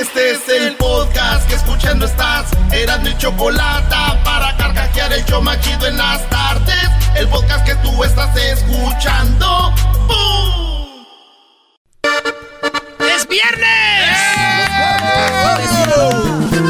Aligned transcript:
Este 0.00 0.30
es 0.30 0.48
el 0.48 0.76
podcast 0.76 1.46
que 1.46 1.56
escuchando 1.56 2.06
estás. 2.06 2.46
Eran 2.72 3.02
mi 3.02 3.14
chocolate 3.18 3.94
para 4.24 4.56
carcajear 4.56 5.12
el 5.12 5.22
yo 5.26 5.42
machido 5.42 5.86
en 5.86 5.98
las 5.98 6.26
tardes. 6.30 6.88
El 7.16 7.28
podcast 7.28 7.66
que 7.66 7.74
tú 7.76 8.02
estás 8.02 8.34
escuchando. 8.34 9.74
¡Bum! 10.06 11.04
¡Es 13.14 13.28
viernes! 13.28 14.16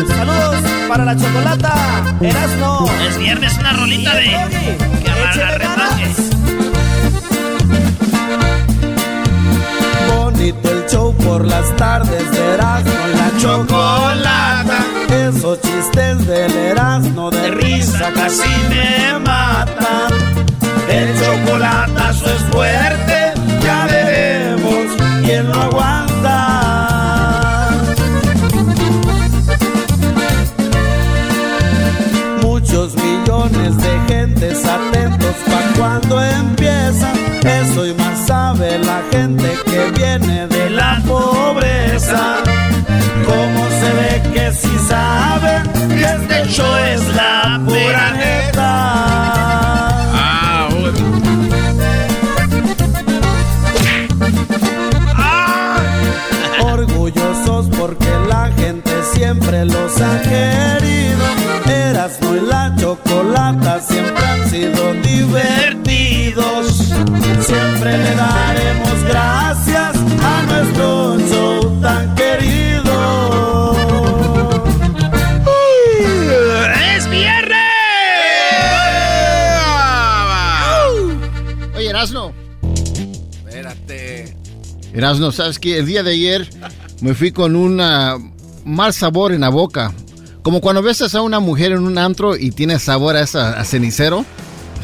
Saludos 0.09 0.65
para 0.89 1.05
la 1.05 1.17
chocolata. 1.17 2.17
Erasno. 2.21 2.85
Es 3.09 3.17
viernes, 3.17 3.57
una 3.59 3.73
rolita 3.75 4.13
de. 4.17 4.25
Que. 4.25 4.77
Bonito 10.17 10.71
el 10.71 10.87
show 10.91 11.10
por 11.31 11.47
las 11.47 11.77
tardes 11.77 12.29
de 12.33 12.55
Erasmo 12.55 13.07
la 13.15 13.31
chocolata. 13.39 14.79
Esos 15.29 15.61
chistes 15.61 16.27
del 16.27 16.53
Erasmo 16.57 17.31
de 17.31 17.51
risa 17.53 18.11
casi 18.13 18.49
me 18.69 19.19
matan. 19.21 20.13
El 20.89 21.09
chocolatazo 21.21 22.27
es 22.27 22.43
fuerte, 22.51 23.33
ya 23.63 23.87
veremos 23.87 24.87
quién 25.25 25.49
lo 25.49 25.61
aguanta. 25.61 26.39
Muchos 32.43 32.97
millones 32.97 33.77
de 33.77 34.01
gentes 34.09 34.67
atentos 34.67 35.37
pa' 35.49 35.79
cuando 35.79 36.23
empieza. 36.23 37.20
Sabe 38.31 38.79
la 38.79 39.03
gente 39.11 39.59
que 39.65 39.91
viene 39.99 40.47
de 40.47 40.71
la 40.71 41.03
pobreza. 41.05 42.37
Cómo 43.27 43.65
se 43.81 43.93
ve 43.99 44.23
que 44.33 44.53
si 44.53 44.79
saben 44.87 45.65
que 45.89 46.05
este 46.05 46.47
show 46.49 46.77
es 46.77 47.03
la 47.17 47.61
pura 47.67 48.13
neta. 48.13 48.71
Ah, 50.15 50.69
Orgullosos 56.63 57.69
porque 57.77 58.11
la 58.29 58.49
gente 58.57 58.93
siempre 59.13 59.65
los 59.65 60.01
ha 60.01 60.23
querido. 60.23 61.60
Erasmo 62.01 62.35
y 62.35 62.41
la 62.47 62.75
chocolata 62.79 63.79
siempre 63.79 64.25
han 64.25 64.49
sido 64.49 64.95
divertidos. 65.03 66.77
Siempre 66.77 67.99
le 67.99 68.15
daremos 68.15 69.05
gracias 69.07 69.97
a 70.23 70.43
nuestro 70.49 71.19
show 71.29 71.81
tan 71.83 72.15
querido. 72.15 73.77
¡Es 76.97 77.11
viernes! 77.11 77.59
Oye, 81.77 81.91
Erasno. 81.91 82.33
Espérate. 83.45 84.35
Erasno, 84.95 85.33
¿sabes 85.33 85.59
qué? 85.59 85.81
El 85.81 85.85
día 85.85 86.03
de 86.03 86.13
ayer 86.13 86.49
me 87.03 87.13
fui 87.13 87.31
con 87.31 87.57
un 87.57 87.77
mal 88.65 88.95
sabor 88.95 89.33
en 89.33 89.43
la 89.43 89.51
boca. 89.51 89.93
Como 90.43 90.61
cuando 90.61 90.83
besas 90.83 91.15
a 91.15 91.21
una 91.23 91.39
mujer 91.41 91.73
en 91.73 91.81
un 91.81 91.99
antro 91.99 92.37
y 92.37 92.51
tiene 92.51 92.79
sabor 92.79 93.17
a, 93.17 93.21
esa, 93.23 93.59
a 93.61 93.65
cenicero. 93.65 94.25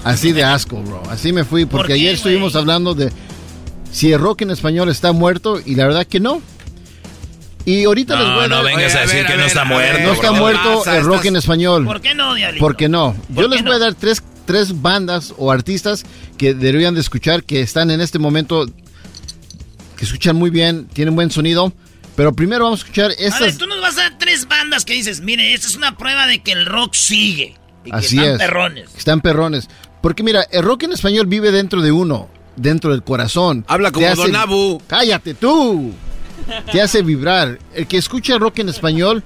Así 0.04 0.32
de 0.32 0.44
asco, 0.44 0.80
bro. 0.82 1.02
Así 1.10 1.32
me 1.32 1.44
fui 1.44 1.64
porque 1.64 1.78
¿Por 1.78 1.86
qué, 1.88 1.92
ayer 1.94 2.14
estuvimos 2.14 2.54
hablando 2.54 2.94
de 2.94 3.10
si 3.90 4.12
el 4.12 4.20
rock 4.20 4.42
en 4.42 4.50
español 4.50 4.88
está 4.88 5.12
muerto 5.12 5.60
y 5.64 5.74
la 5.74 5.86
verdad 5.86 6.06
que 6.06 6.20
no. 6.20 6.40
Y 7.64 7.84
ahorita 7.84 8.14
les 8.14 8.24
voy 8.26 8.34
No, 8.36 8.40
a 8.42 8.48
no 8.48 8.54
dar- 8.56 8.64
vengas 8.66 8.92
Oye, 8.92 8.94
a 8.94 8.98
a 8.98 9.02
decir 9.02 9.16
ver, 9.16 9.26
que 9.26 9.32
a 9.32 9.36
no 9.38 9.44
está 9.44 9.64
muerto. 9.64 10.02
no 10.04 10.12
está 10.12 10.30
bro. 10.30 10.40
muerto 10.40 10.78
pasa? 10.84 10.96
el 10.98 11.04
rock 11.04 11.14
Estás- 11.16 11.26
en 11.26 11.36
español. 11.36 11.84
¿Por 11.84 12.00
qué 12.00 12.14
no, 12.14 12.34
Diablito? 12.34 12.64
¿Por 12.64 12.76
qué 12.76 12.88
no? 12.88 13.16
¿Por 13.34 13.42
Yo 13.44 13.48
les 13.48 13.62
no? 13.64 13.70
voy 13.70 13.76
a 13.76 13.78
dar 13.80 13.94
tres, 13.94 14.22
tres 14.44 14.80
bandas 14.80 15.34
o 15.38 15.50
artistas 15.50 16.04
que 16.38 16.54
deberían 16.54 16.94
de 16.94 17.00
escuchar, 17.00 17.42
que 17.42 17.60
están 17.62 17.90
en 17.90 18.00
este 18.00 18.20
momento, 18.20 18.66
que 19.96 20.04
escuchan 20.04 20.36
muy 20.36 20.50
bien, 20.50 20.86
tienen 20.92 21.16
buen 21.16 21.32
sonido. 21.32 21.72
Pero 22.16 22.32
primero 22.32 22.64
vamos 22.64 22.80
a 22.80 22.82
escuchar 22.84 23.04
A 23.06 23.08
ver, 23.08 23.18
estas... 23.20 23.58
tú 23.58 23.66
nos 23.66 23.80
vas 23.80 23.96
a 23.98 24.02
dar 24.02 24.18
tres 24.18 24.48
bandas 24.48 24.84
que 24.84 24.94
dices, 24.94 25.20
mire, 25.20 25.52
esta 25.52 25.66
es 25.66 25.76
una 25.76 25.96
prueba 25.96 26.26
de 26.26 26.42
que 26.42 26.52
el 26.52 26.66
rock 26.66 26.94
sigue. 26.94 27.56
Y 27.84 27.90
que 27.90 27.96
Así 27.96 28.16
están 28.18 28.32
es. 28.32 28.38
perrones. 28.38 28.90
Están 28.96 29.20
perrones. 29.20 29.68
Porque 30.02 30.22
mira, 30.22 30.42
el 30.50 30.62
rock 30.64 30.84
en 30.84 30.92
español 30.92 31.26
vive 31.26 31.52
dentro 31.52 31.82
de 31.82 31.92
uno, 31.92 32.28
dentro 32.56 32.90
del 32.90 33.02
corazón. 33.02 33.64
Habla 33.68 33.92
como 33.92 34.06
hace- 34.06 34.16
Don 34.22 34.34
Abu. 34.36 34.80
Cállate 34.86 35.34
tú. 35.34 35.92
Te 36.72 36.80
hace 36.80 37.02
vibrar. 37.02 37.58
El 37.74 37.86
que 37.86 37.96
escucha 37.98 38.38
rock 38.38 38.60
en 38.60 38.68
español 38.70 39.22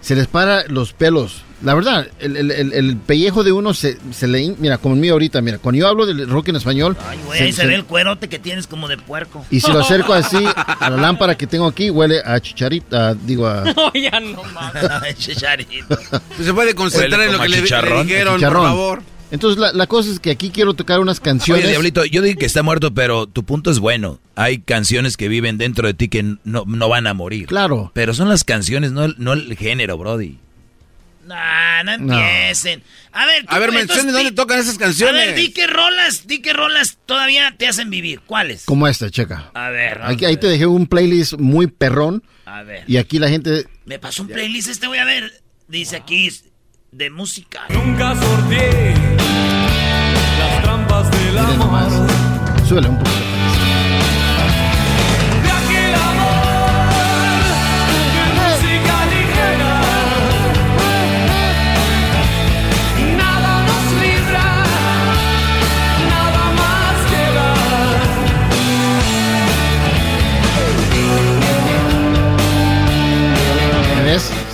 se 0.00 0.14
les 0.14 0.26
para 0.26 0.64
los 0.68 0.92
pelos. 0.92 1.42
La 1.62 1.72
verdad, 1.74 2.06
el, 2.18 2.36
el- 2.36 2.50
el- 2.50 2.72
el 2.74 2.96
pellejo 2.98 3.42
de 3.42 3.50
uno 3.50 3.72
se, 3.72 3.96
se 4.12 4.28
le... 4.28 4.54
Mira, 4.58 4.76
como 4.76 4.94
el 4.94 5.00
mío 5.00 5.14
ahorita, 5.14 5.40
mira, 5.40 5.56
cuando 5.58 5.78
yo 5.80 5.88
hablo 5.88 6.04
del 6.04 6.28
rock 6.28 6.48
en 6.48 6.56
español... 6.56 6.96
Ay, 7.08 7.18
güey, 7.24 7.40
ahí 7.42 7.52
se, 7.52 7.62
se- 7.62 7.66
ve 7.66 7.74
el 7.76 7.84
cuerote 7.84 8.28
que 8.28 8.38
tienes 8.38 8.66
como 8.66 8.88
de 8.88 8.98
puerco. 8.98 9.44
Y 9.50 9.60
si 9.60 9.72
lo 9.72 9.80
acerco 9.80 10.12
así 10.12 10.36
a 10.44 10.90
la 10.90 10.96
lámpara 10.98 11.34
que 11.36 11.46
tengo 11.46 11.66
aquí, 11.66 11.88
huele 11.88 12.20
a 12.24 12.38
chicharita, 12.40 13.14
digo 13.14 13.46
a... 13.46 13.64
ya 13.94 14.20
no 14.20 14.42
mames. 14.52 15.16
Chicharito. 15.18 15.98
Se 16.42 16.52
puede 16.52 16.74
concentrar 16.74 17.22
en 17.22 17.32
lo 17.32 17.40
que 17.40 17.48
le, 17.48 17.62
chicharrón. 17.62 18.06
dijeron, 18.06 18.38
por 18.40 18.52
favor. 18.52 19.02
Entonces 19.30 19.58
la, 19.58 19.72
la 19.72 19.86
cosa 19.88 20.10
es 20.12 20.20
que 20.20 20.30
aquí 20.30 20.50
quiero 20.50 20.74
tocar 20.74 21.00
unas 21.00 21.18
canciones... 21.20 21.64
Oye, 21.64 21.70
Diablito, 21.72 22.04
yo 22.04 22.20
digo 22.22 22.38
que 22.38 22.46
está 22.46 22.62
muerto, 22.62 22.92
pero 22.94 23.26
tu 23.26 23.44
punto 23.44 23.70
es 23.70 23.78
bueno. 23.80 24.20
Hay 24.36 24.58
canciones 24.58 25.16
que 25.16 25.26
viven 25.28 25.56
dentro 25.58 25.88
de 25.88 25.94
ti 25.94 26.08
que 26.08 26.22
no, 26.44 26.64
no 26.66 26.88
van 26.88 27.06
a 27.06 27.14
morir. 27.14 27.46
Claro. 27.46 27.90
Pero 27.94 28.12
son 28.14 28.28
las 28.28 28.44
canciones, 28.44 28.92
no 28.92 29.04
el, 29.04 29.14
no 29.18 29.32
el 29.32 29.56
género, 29.56 29.96
Brody. 29.98 30.38
Nah, 31.26 31.82
no 31.82 31.98
No. 31.98 32.18
empiecen. 32.18 32.82
A 33.12 33.26
ver, 33.26 33.44
tú, 33.46 33.54
A 33.54 33.58
ver, 33.58 33.68
entonces, 33.70 33.88
mencione 34.04 34.12
dónde 34.12 34.32
tocan 34.32 34.58
esas 34.60 34.76
A 34.76 34.78
canciones. 34.78 35.26
ver, 35.26 35.34
di 35.34 35.52
qué 35.52 35.66
rolas, 35.66 36.26
di 36.26 36.40
qué 36.40 36.52
rolas 36.52 36.98
todavía 37.06 37.54
te 37.58 37.66
hacen 37.66 37.90
vivir. 37.90 38.20
¿Cuáles? 38.20 38.64
Como 38.64 38.86
esta, 38.86 39.10
checa. 39.10 39.50
A 39.54 39.70
ver, 39.70 40.00
Aquí, 40.02 40.24
a 40.24 40.28
ahí 40.28 40.36
te 40.36 40.46
dejé 40.46 40.66
un 40.66 40.86
playlist 40.86 41.34
muy 41.34 41.66
perrón. 41.66 42.22
A 42.44 42.62
ver. 42.62 42.84
Y 42.86 42.96
aquí 42.98 43.18
la 43.18 43.28
gente... 43.28 43.66
Me 43.84 43.98
pasó 43.98 44.22
un 44.22 44.28
playlist 44.28 44.68
este, 44.68 44.86
voy 44.86 44.98
a 44.98 45.04
ver. 45.04 45.42
Dice 45.68 45.96
aquí 45.96 46.30
de 46.92 47.10
música. 47.10 47.62
Nunca 47.70 48.14
sorteé 48.14 48.94
las 50.38 50.62
trampas 50.62 51.10
del 51.10 51.38
amor. 51.38 52.08
Súbele 52.68 52.88
un 52.88 52.98
poco. 52.98 53.10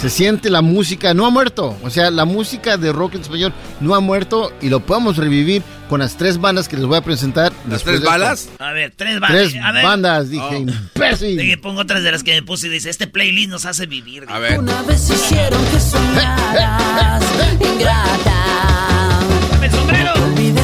Se 0.02 0.10
siente 0.10 0.50
la 0.50 0.62
música, 0.62 1.14
no 1.14 1.24
ha 1.26 1.30
muerto. 1.30 1.76
O 1.84 1.88
sea, 1.88 2.10
la 2.10 2.24
música 2.24 2.76
de 2.76 2.92
rock 2.92 3.14
en 3.14 3.20
español 3.20 3.52
no 3.80 3.94
ha 3.94 4.00
muerto 4.00 4.52
y 4.60 4.68
lo 4.68 4.80
podemos 4.80 5.16
revivir 5.16 5.62
con 5.88 6.00
las 6.00 6.16
tres 6.16 6.38
bandas 6.40 6.66
que 6.68 6.76
les 6.76 6.84
voy 6.86 6.96
a 6.98 7.02
presentar. 7.02 7.52
¿Las 7.70 7.84
tres 7.84 8.00
de 8.00 8.06
esto. 8.06 8.10
balas? 8.10 8.48
A 8.58 8.72
ver, 8.72 8.92
tres 8.96 9.20
bandas. 9.20 9.50
Tres 9.52 9.62
a 9.62 9.70
ver. 9.70 9.84
bandas, 9.84 10.28
dije, 10.28 10.44
Oh. 10.44 10.54
imbécil. 10.56 11.38
Dije, 11.38 11.56
pongo 11.56 11.82
otras 11.82 12.02
de 12.02 12.10
las 12.10 12.24
que 12.24 12.32
me 12.32 12.42
puse 12.42 12.66
y 12.66 12.70
dice, 12.70 12.90
este 12.90 13.06
playlist 13.06 13.50
nos 13.50 13.64
hace 13.64 13.86
vivir. 13.86 14.24
A 14.28 14.40
ver. 14.40 14.58
Una 14.58 14.82
vez 14.82 15.08
hicieron 15.08 15.64
que 15.66 15.78
soñaras 15.78 17.22
ingrata. 17.60 19.20
Dame 19.52 19.66
el 19.66 19.72
sombrero. 19.72 20.12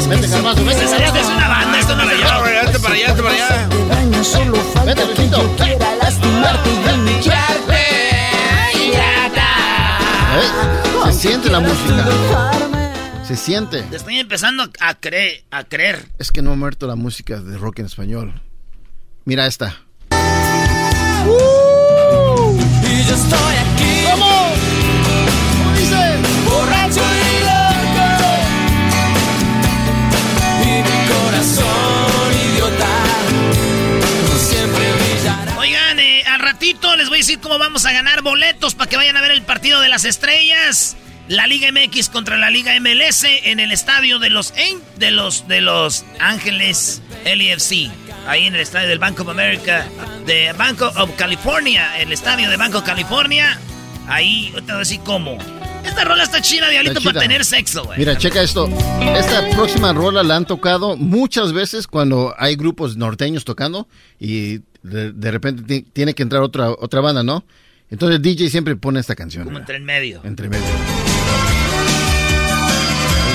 Vete, 0.08 0.26
Garbanzo, 0.26 0.64
vete, 0.64 0.82
Esta 0.84 1.20
es 1.20 1.26
una 1.28 1.48
banda, 1.48 1.78
esto 1.78 1.94
no 1.94 2.04
la 2.04 2.12
llevo. 2.12 2.42
vete 2.66 2.78
para 2.80 2.94
allá, 2.94 3.06
vete 3.12 3.22
para 3.22 3.34
allá. 3.34 3.68
Vete, 4.84 5.06
Luisito. 5.06 5.56
Siente 11.48 11.50
la 11.50 11.60
música. 11.60 13.24
Se 13.24 13.36
siente. 13.36 13.82
Te 13.82 13.96
estoy 13.96 14.18
empezando 14.18 14.64
a 14.80 14.94
creer, 14.94 15.44
a 15.50 15.64
creer. 15.64 16.06
Es 16.18 16.30
que 16.30 16.42
no 16.42 16.52
ha 16.52 16.56
muerto 16.56 16.86
la 16.86 16.96
música 16.96 17.40
de 17.40 17.58
rock 17.58 17.80
en 17.80 17.86
español. 17.86 18.42
Mira 19.24 19.46
esta. 19.46 19.76
Y 22.84 23.04
yo 23.04 23.14
estoy 23.14 23.56
aquí. 23.56 24.04
¿Cómo? 24.10 24.52
¿Cómo 25.58 25.72
dice? 25.76 26.16
borracho 26.46 27.00
y 27.00 27.40
loco. 27.44 28.08
Y 30.62 30.82
mi 30.82 30.98
corazón 31.08 32.32
idiota 32.52 32.94
siempre 34.38 34.92
brillará. 34.94 35.58
Oigan, 35.58 35.98
eh, 36.00 36.24
al 36.26 36.40
ratito 36.40 36.96
les 36.96 37.08
voy 37.08 37.18
a 37.18 37.20
decir 37.20 37.40
cómo 37.40 37.58
vamos 37.58 37.84
a 37.84 37.92
ganar 37.92 38.22
boletos 38.22 38.74
para 38.74 38.88
que 38.88 38.96
vayan 38.96 39.16
a 39.18 39.20
ver 39.20 39.32
el 39.32 39.42
partido 39.42 39.80
de 39.80 39.88
las 39.90 40.04
estrellas. 40.06 40.96
La 41.28 41.46
Liga 41.46 41.68
MX 41.70 42.08
contra 42.08 42.38
la 42.38 42.48
Liga 42.48 42.72
MLS 42.80 43.24
en 43.44 43.60
el 43.60 43.70
estadio 43.70 44.18
de 44.18 44.30
los 44.30 44.52
de 44.98 45.10
los 45.10 45.46
de 45.46 45.60
los 45.60 46.04
Ángeles 46.20 47.02
LFC. 47.24 47.90
Ahí 48.26 48.46
en 48.46 48.54
el 48.54 48.60
estadio 48.60 48.88
del 48.88 48.98
Bank 48.98 49.20
of 49.20 49.28
America, 49.28 49.86
de 50.26 50.52
Bank 50.54 50.80
of 50.82 51.10
California, 51.16 51.98
el 52.00 52.12
estadio 52.12 52.48
de 52.50 52.56
Banco 52.56 52.82
California. 52.82 53.58
Ahí, 54.06 54.50
te 54.54 54.60
voy 54.62 54.72
a 54.72 54.76
decir 54.78 55.00
cómo. 55.04 55.36
Esta 55.84 56.04
rola 56.04 56.22
está 56.22 56.40
chida, 56.40 56.68
diablito, 56.70 57.00
para 57.02 57.20
tener 57.20 57.44
sexo, 57.44 57.84
güey. 57.84 57.98
Mira, 57.98 58.16
checa 58.16 58.42
esto. 58.42 58.68
Esta 59.16 59.48
próxima 59.50 59.92
rola 59.92 60.22
la 60.22 60.36
han 60.36 60.46
tocado 60.46 60.96
muchas 60.96 61.52
veces 61.52 61.86
cuando 61.86 62.34
hay 62.38 62.56
grupos 62.56 62.96
norteños 62.96 63.44
tocando 63.44 63.86
y 64.18 64.60
de, 64.82 65.12
de 65.12 65.30
repente 65.30 65.62
ti- 65.62 65.86
tiene 65.92 66.14
que 66.14 66.22
entrar 66.22 66.42
otra 66.42 66.70
otra 66.70 67.00
banda, 67.00 67.22
¿no? 67.22 67.44
Entonces 67.90 68.16
el 68.16 68.22
DJ 68.22 68.50
siempre 68.50 68.76
pone 68.76 69.00
esta 69.00 69.14
canción. 69.14 69.44
Como 69.44 69.52
mira, 69.58 69.62
entre 69.62 69.76
en 69.76 69.84
medio. 69.84 70.20
entre 70.24 70.48
medio. 70.48 70.64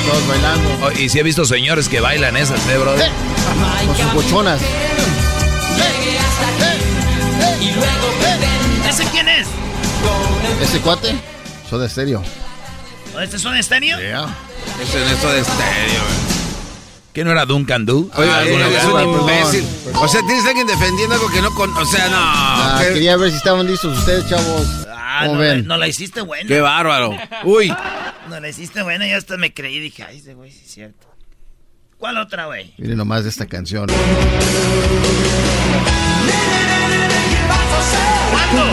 Todos 0.07 0.27
bailando. 0.27 0.69
Oh, 0.85 0.91
y 0.91 1.09
si 1.09 1.19
he 1.19 1.23
visto 1.23 1.45
señores 1.45 1.87
que 1.89 1.99
bailan 2.01 2.35
esas, 2.37 2.59
¿eh, 2.67 2.77
brother? 2.77 3.09
Con 3.85 3.95
sus 3.97 4.13
bochonas. 4.13 4.61
Y 7.61 7.71
luego 7.71 7.89
¿Ese 8.89 9.03
quién 9.05 9.27
es? 9.29 9.47
Ese 10.61 10.79
cuate, 10.79 11.15
Soda 11.69 11.87
Stereo. 11.89 12.21
¿O 13.15 13.19
¿Este 13.19 13.37
es 13.37 13.45
un 13.45 13.55
estéreo? 13.55 13.97
Yeah. 13.99 14.25
Es 14.81 14.95
en 14.95 15.03
esto 15.03 15.29
de 15.31 15.39
estéreo. 15.41 16.01
¿Que 17.13 17.23
no 17.23 17.31
era 17.31 17.45
Duncan 17.45 17.85
Du? 17.85 18.09
Oye, 18.15 18.29
Ah, 18.29 18.37
alguna 18.39 18.67
es 18.67 18.85
un 18.85 19.19
imbécil. 19.21 19.65
O 19.95 20.07
sea, 20.07 20.21
tienes 20.25 20.43
a 20.45 20.47
alguien 20.49 20.65
defendiendo 20.65 21.13
algo 21.15 21.29
que 21.29 21.41
no 21.41 21.53
con. 21.53 21.75
O 21.77 21.85
sea, 21.85 22.07
no. 22.09 22.17
Ah, 22.17 22.79
qué, 22.81 22.93
quería 22.93 23.15
ver 23.17 23.29
si 23.29 23.37
estaban 23.37 23.67
listos 23.67 23.97
ustedes, 23.99 24.27
chavos. 24.27 24.65
Ah, 25.23 25.27
¿Cómo 25.27 25.39
no, 25.39 25.45
la, 25.45 25.55
no 25.57 25.77
la 25.77 25.87
hiciste 25.87 26.21
buena. 26.21 26.47
qué 26.47 26.59
bárbaro. 26.61 27.15
Uy. 27.43 27.73
No 28.29 28.39
la 28.39 28.47
hiciste 28.47 28.81
buena, 28.83 29.05
yo 29.05 29.17
hasta 29.17 29.35
me 29.35 29.53
creí 29.53 29.75
y 29.75 29.79
dije, 29.81 30.01
ay, 30.03 30.17
ese 30.19 30.33
güey 30.33 30.49
sí 30.49 30.61
es 30.65 30.71
cierto. 30.71 31.07
¿Cuál 31.97 32.17
otra, 32.17 32.45
güey? 32.45 32.73
Miren 32.77 32.97
nomás 32.97 33.23
de 33.23 33.29
esta 33.29 33.45
canción. 33.47 33.87
¿Cuándo? 38.31 38.63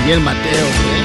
Miguel 0.00 0.20
Mateo, 0.20 0.66
¿eh? 0.66 1.02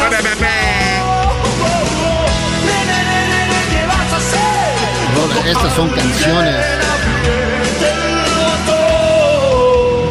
Rola, 0.00 0.20
Estas 5.46 5.74
son 5.74 5.88
canciones. 5.90 6.64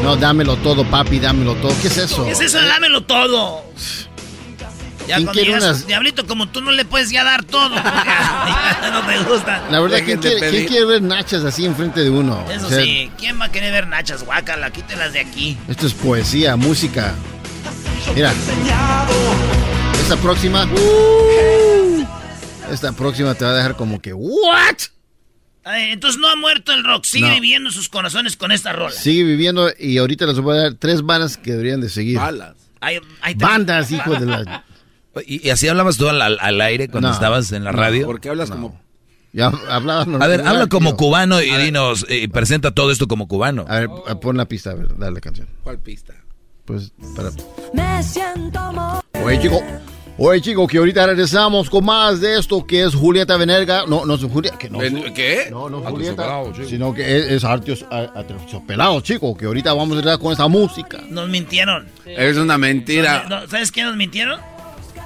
No, 0.03 0.15
dámelo 0.17 0.57
todo, 0.57 0.85
papi, 0.85 1.19
dámelo 1.19 1.55
todo. 1.55 1.73
¿Qué 1.81 1.87
es 1.87 1.97
eso? 1.97 2.25
¿Qué 2.25 2.31
es 2.31 2.41
eso? 2.41 2.61
Dámelo 2.61 3.03
todo. 3.03 3.63
Ya 5.07 5.15
¿Quién 5.15 5.25
cuando 5.25 5.31
quiere 5.33 5.47
llegas, 5.47 5.63
unas- 5.63 5.87
Diablito, 5.87 6.25
como 6.27 6.47
tú 6.49 6.61
no 6.61 6.71
le 6.71 6.85
puedes 6.85 7.09
ya 7.09 7.23
dar 7.23 7.43
todo. 7.43 7.69
no 8.91 9.01
te 9.07 9.17
gusta. 9.29 9.63
La 9.69 9.79
verdad, 9.79 9.99
¿quién 10.05 10.19
quiere, 10.19 10.39
pedir. 10.39 10.51
quién 10.59 10.67
quiere 10.67 10.85
ver 10.85 11.01
nachas 11.01 11.43
así 11.43 11.65
enfrente 11.65 12.01
de 12.01 12.09
uno? 12.09 12.43
Eso 12.49 12.67
O 12.67 12.69
sea, 12.69 12.83
sí, 12.83 13.11
¿quién 13.17 13.39
va 13.39 13.45
a 13.45 13.51
querer 13.51 13.71
ver 13.73 13.87
nachas? 13.87 14.23
Guácala, 14.23 14.71
quítelas 14.71 15.13
de 15.13 15.19
aquí. 15.21 15.57
Esto 15.67 15.87
es 15.87 15.93
poesía, 15.93 16.55
música. 16.55 17.13
Mira. 18.15 18.33
Esta 20.01 20.15
próxima. 20.17 20.67
Esta 22.71 22.91
próxima 22.91 23.33
te 23.35 23.45
va 23.45 23.51
a 23.51 23.55
dejar 23.55 23.75
como 23.75 24.01
que, 24.01 24.13
¿what? 24.13 24.75
Ay, 25.65 25.91
entonces 25.91 26.19
no 26.19 26.27
ha 26.29 26.35
muerto 26.35 26.73
el 26.73 26.83
rock, 26.83 27.05
sigue 27.05 27.27
No. 27.27 27.33
viviendo 27.35 27.71
sus 27.71 27.87
corazones 27.89 28.35
con 28.35 28.51
esta 28.51 28.73
rola. 28.73 28.91
Sigue 28.91 29.23
viviendo 29.23 29.69
y 29.79 29.97
ahorita 29.97 30.25
les 30.25 30.39
voy 30.39 30.57
a 30.57 30.61
dar 30.61 30.73
tres 30.73 31.01
bandas 31.03 31.37
que 31.37 31.51
deberían 31.51 31.79
de 31.81 31.89
seguir. 31.89 32.17
Balas. 32.17 32.55
Ay, 32.81 32.99
ay, 33.21 33.35
te- 33.35 33.45
Bandas, 33.45 33.91
hijo 33.91 34.13
de 34.15 34.25
la... 34.25 34.65
¿Y, 35.25 35.47
y 35.47 35.51
así 35.51 35.67
hablabas 35.67 35.95
tú 35.97 36.09
al, 36.09 36.21
al- 36.21 36.61
aire 36.61 36.89
cuando 36.89 37.07
No, 37.09 37.13
estabas 37.13 37.51
en 37.53 37.63
la 37.63 37.71
no, 37.71 37.77
radio? 37.77 38.05
¿Por 38.05 38.19
qué 38.19 38.29
hablas 38.29 38.49
como.? 38.49 38.81
Ya 39.31 39.47
hablabas 39.69 40.07
A 40.21 40.27
ver, 40.27 40.41
habla 40.41 40.67
como 40.67 40.89
tío. 40.91 40.97
cubano 40.97 41.41
y 41.41 41.49
dinos, 41.57 42.05
y 42.09 42.27
presenta 42.27 42.71
todo 42.71 42.91
esto 42.91 43.07
como 43.07 43.27
cubano. 43.27 43.65
A 43.67 43.79
ver, 43.79 43.89
pon 44.21 44.37
la 44.37 44.45
pista, 44.47 44.71
a 44.71 44.73
ver, 44.75 44.97
dale 44.97 45.21
canción. 45.21 45.47
¿Cuál 45.63 45.79
pista? 45.79 46.13
Pues, 46.65 46.91
para... 47.15 47.29
Me 47.73 48.03
siento 48.03 49.01
Oye, 49.23 49.39
chico. 49.41 49.61
Oye, 50.17 50.41
chico, 50.41 50.67
que 50.67 50.77
ahorita 50.77 51.07
regresamos 51.07 51.69
con 51.71 51.85
más 51.85 52.21
de 52.21 52.37
esto 52.37 52.65
que 52.67 52.83
es 52.83 52.93
Julieta 52.93 53.35
Venerga. 53.35 53.85
No, 53.87 54.05
no 54.05 54.13
es 54.13 54.23
Julieta. 54.23 54.57
Que 54.57 54.69
no, 54.69 54.79
¿Qué? 55.13 55.47
No, 55.49 55.69
no 55.69 55.81
Ah, 55.85 55.89
Julieta. 55.89 56.15
Pelado. 56.23 56.53
Sino 56.67 56.93
que 56.93 57.17
es, 57.17 57.31
es 57.31 57.43
Artios 57.43 57.83
Pelado, 58.67 59.01
chico. 59.01 59.35
Que 59.35 59.45
ahorita 59.45 59.73
vamos 59.73 59.95
a 59.95 59.99
entrar 59.99 60.19
con 60.19 60.31
esa 60.31 60.47
música. 60.47 61.01
Nos 61.09 61.29
mintieron. 61.29 61.87
Es 62.05 62.37
una 62.37 62.57
mentira. 62.59 63.25
No, 63.27 63.47
¿Sabes 63.47 63.71
qué 63.71 63.83
nos 63.83 63.95
mintieron? 63.95 64.39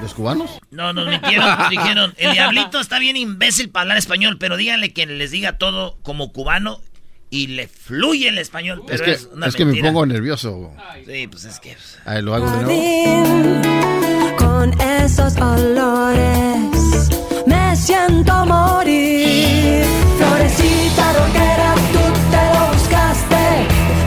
¿Los 0.01 0.13
cubanos? 0.13 0.51
No, 0.71 0.91
nos 0.91 1.07
mintieron. 1.07 1.57
Dijeron, 1.69 2.13
el 2.17 2.33
diablito 2.33 2.79
está 2.79 2.99
bien 2.99 3.15
imbécil 3.15 3.69
para 3.69 3.83
hablar 3.83 3.97
español, 3.97 4.37
pero 4.37 4.57
díganle 4.57 4.91
que 4.93 5.05
les 5.05 5.31
diga 5.31 5.57
todo 5.57 5.97
como 6.03 6.31
cubano 6.33 6.81
y 7.29 7.47
le 7.47 7.67
fluye 7.67 8.29
el 8.29 8.37
español. 8.37 8.83
Pero 8.87 9.03
Es 9.03 9.09
es, 9.21 9.27
que, 9.27 9.33
una 9.33 9.47
es 9.47 9.55
que 9.55 9.65
me 9.65 9.81
pongo 9.81 10.05
nervioso. 10.05 10.71
Sí, 11.05 11.27
pues 11.27 11.45
es 11.45 11.59
que... 11.59 11.75
A 12.05 12.15
ver, 12.15 12.23
lo 12.23 12.35
hago 12.35 12.49
de 12.49 12.63
nuevo. 12.63 14.37
Con 14.37 14.79
esos 14.81 15.35
olores 15.37 17.09
me 17.45 17.75
siento 17.75 18.45
morir. 18.45 19.83
Florecita 20.17 21.13
rockera, 21.13 21.75
tú 21.91 21.99
te 22.31 22.43
lo 22.53 22.73
buscaste. 22.73 23.45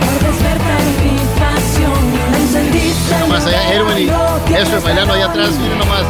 Por 0.00 0.18
despertar 0.28 0.82
mi 1.02 1.16
pasión, 1.38 2.30
me 2.32 2.38
encendiste. 2.38 3.18
Nomás 3.18 3.46
allá, 3.46 3.74
Erwin 3.74 4.08
y 4.08 4.54
eso 4.54 4.80
bailando 4.82 5.14
allá 5.14 5.26
atrás. 5.26 5.50
Miren 5.58 5.78
nomás. 5.78 6.04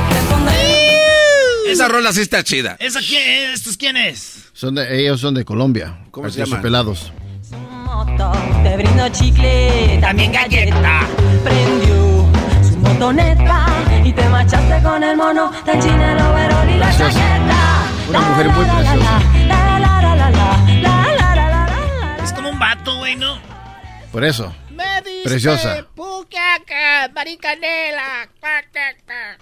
Esa 1.66 1.86
rola 1.88 2.12
sí 2.12 2.20
está 2.22 2.42
chida. 2.42 2.76
¿Esa 2.80 3.00
quién, 3.00 3.50
¿Estos 3.52 3.76
quién 3.76 3.96
es? 3.96 4.49
Son 4.60 4.74
de, 4.74 5.00
ellos 5.00 5.18
son 5.18 5.32
de 5.32 5.42
Colombia. 5.42 6.00
¿Cómo 6.10 6.28
se 6.28 6.44
llaman? 6.44 6.60
pelados. 6.60 7.10
Te 8.62 8.76
brindo 8.76 9.08
chicle, 9.08 9.96
también 10.02 10.32
galleta. 10.32 11.08
Prendió 11.42 12.26
su 12.62 12.76
motoneta 12.76 13.66
y 14.04 14.12
te 14.12 14.28
machaste 14.28 14.82
con 14.82 15.02
el 15.02 15.16
mono 15.16 15.50
de 15.64 15.78
China, 15.78 16.12
el 16.12 16.74
y 16.74 16.76
la 16.76 16.92
galleta. 16.92 17.86
Una 18.10 18.20
mujer 18.20 18.48
muy 18.50 18.64
preciosa. 18.66 19.22
Es 22.22 22.32
como 22.34 22.50
un 22.50 22.58
vato, 22.58 22.98
güey, 22.98 23.16
¿no? 23.16 23.38
Por 24.12 24.26
eso. 24.26 24.54
Me 24.68 25.00
dice 25.00 25.22
preciosa. 25.24 25.86
Pucaca, 25.94 27.10
maricanela, 27.14 28.28
patata. 28.38 29.38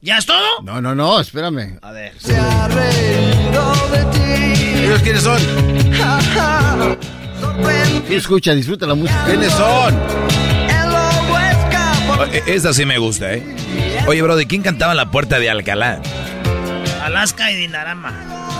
¿Ya 0.00 0.18
es 0.18 0.26
todo? 0.26 0.62
No, 0.62 0.80
no, 0.80 0.94
no, 0.94 1.18
espérame. 1.20 1.78
A 1.82 1.90
ver. 1.90 2.12
¿Ellos 4.76 5.02
quiénes 5.02 5.22
son? 5.22 5.40
Escucha, 8.08 8.54
disfruta 8.54 8.86
la 8.86 8.94
música. 8.94 9.24
¿Quiénes 9.26 9.52
son? 9.52 9.98
Oh, 12.20 12.24
e- 12.32 12.42
Esa 12.46 12.72
sí 12.72 12.84
me 12.84 12.98
gusta, 12.98 13.32
¿eh? 13.34 13.42
Oye, 14.06 14.22
bro, 14.22 14.36
¿de 14.36 14.46
quién 14.46 14.62
cantaba 14.62 14.94
la 14.94 15.10
puerta 15.10 15.38
de 15.38 15.50
Alcalá? 15.50 16.00
Alaska 17.02 17.50
y 17.50 17.56
Dinarama. 17.56 18.10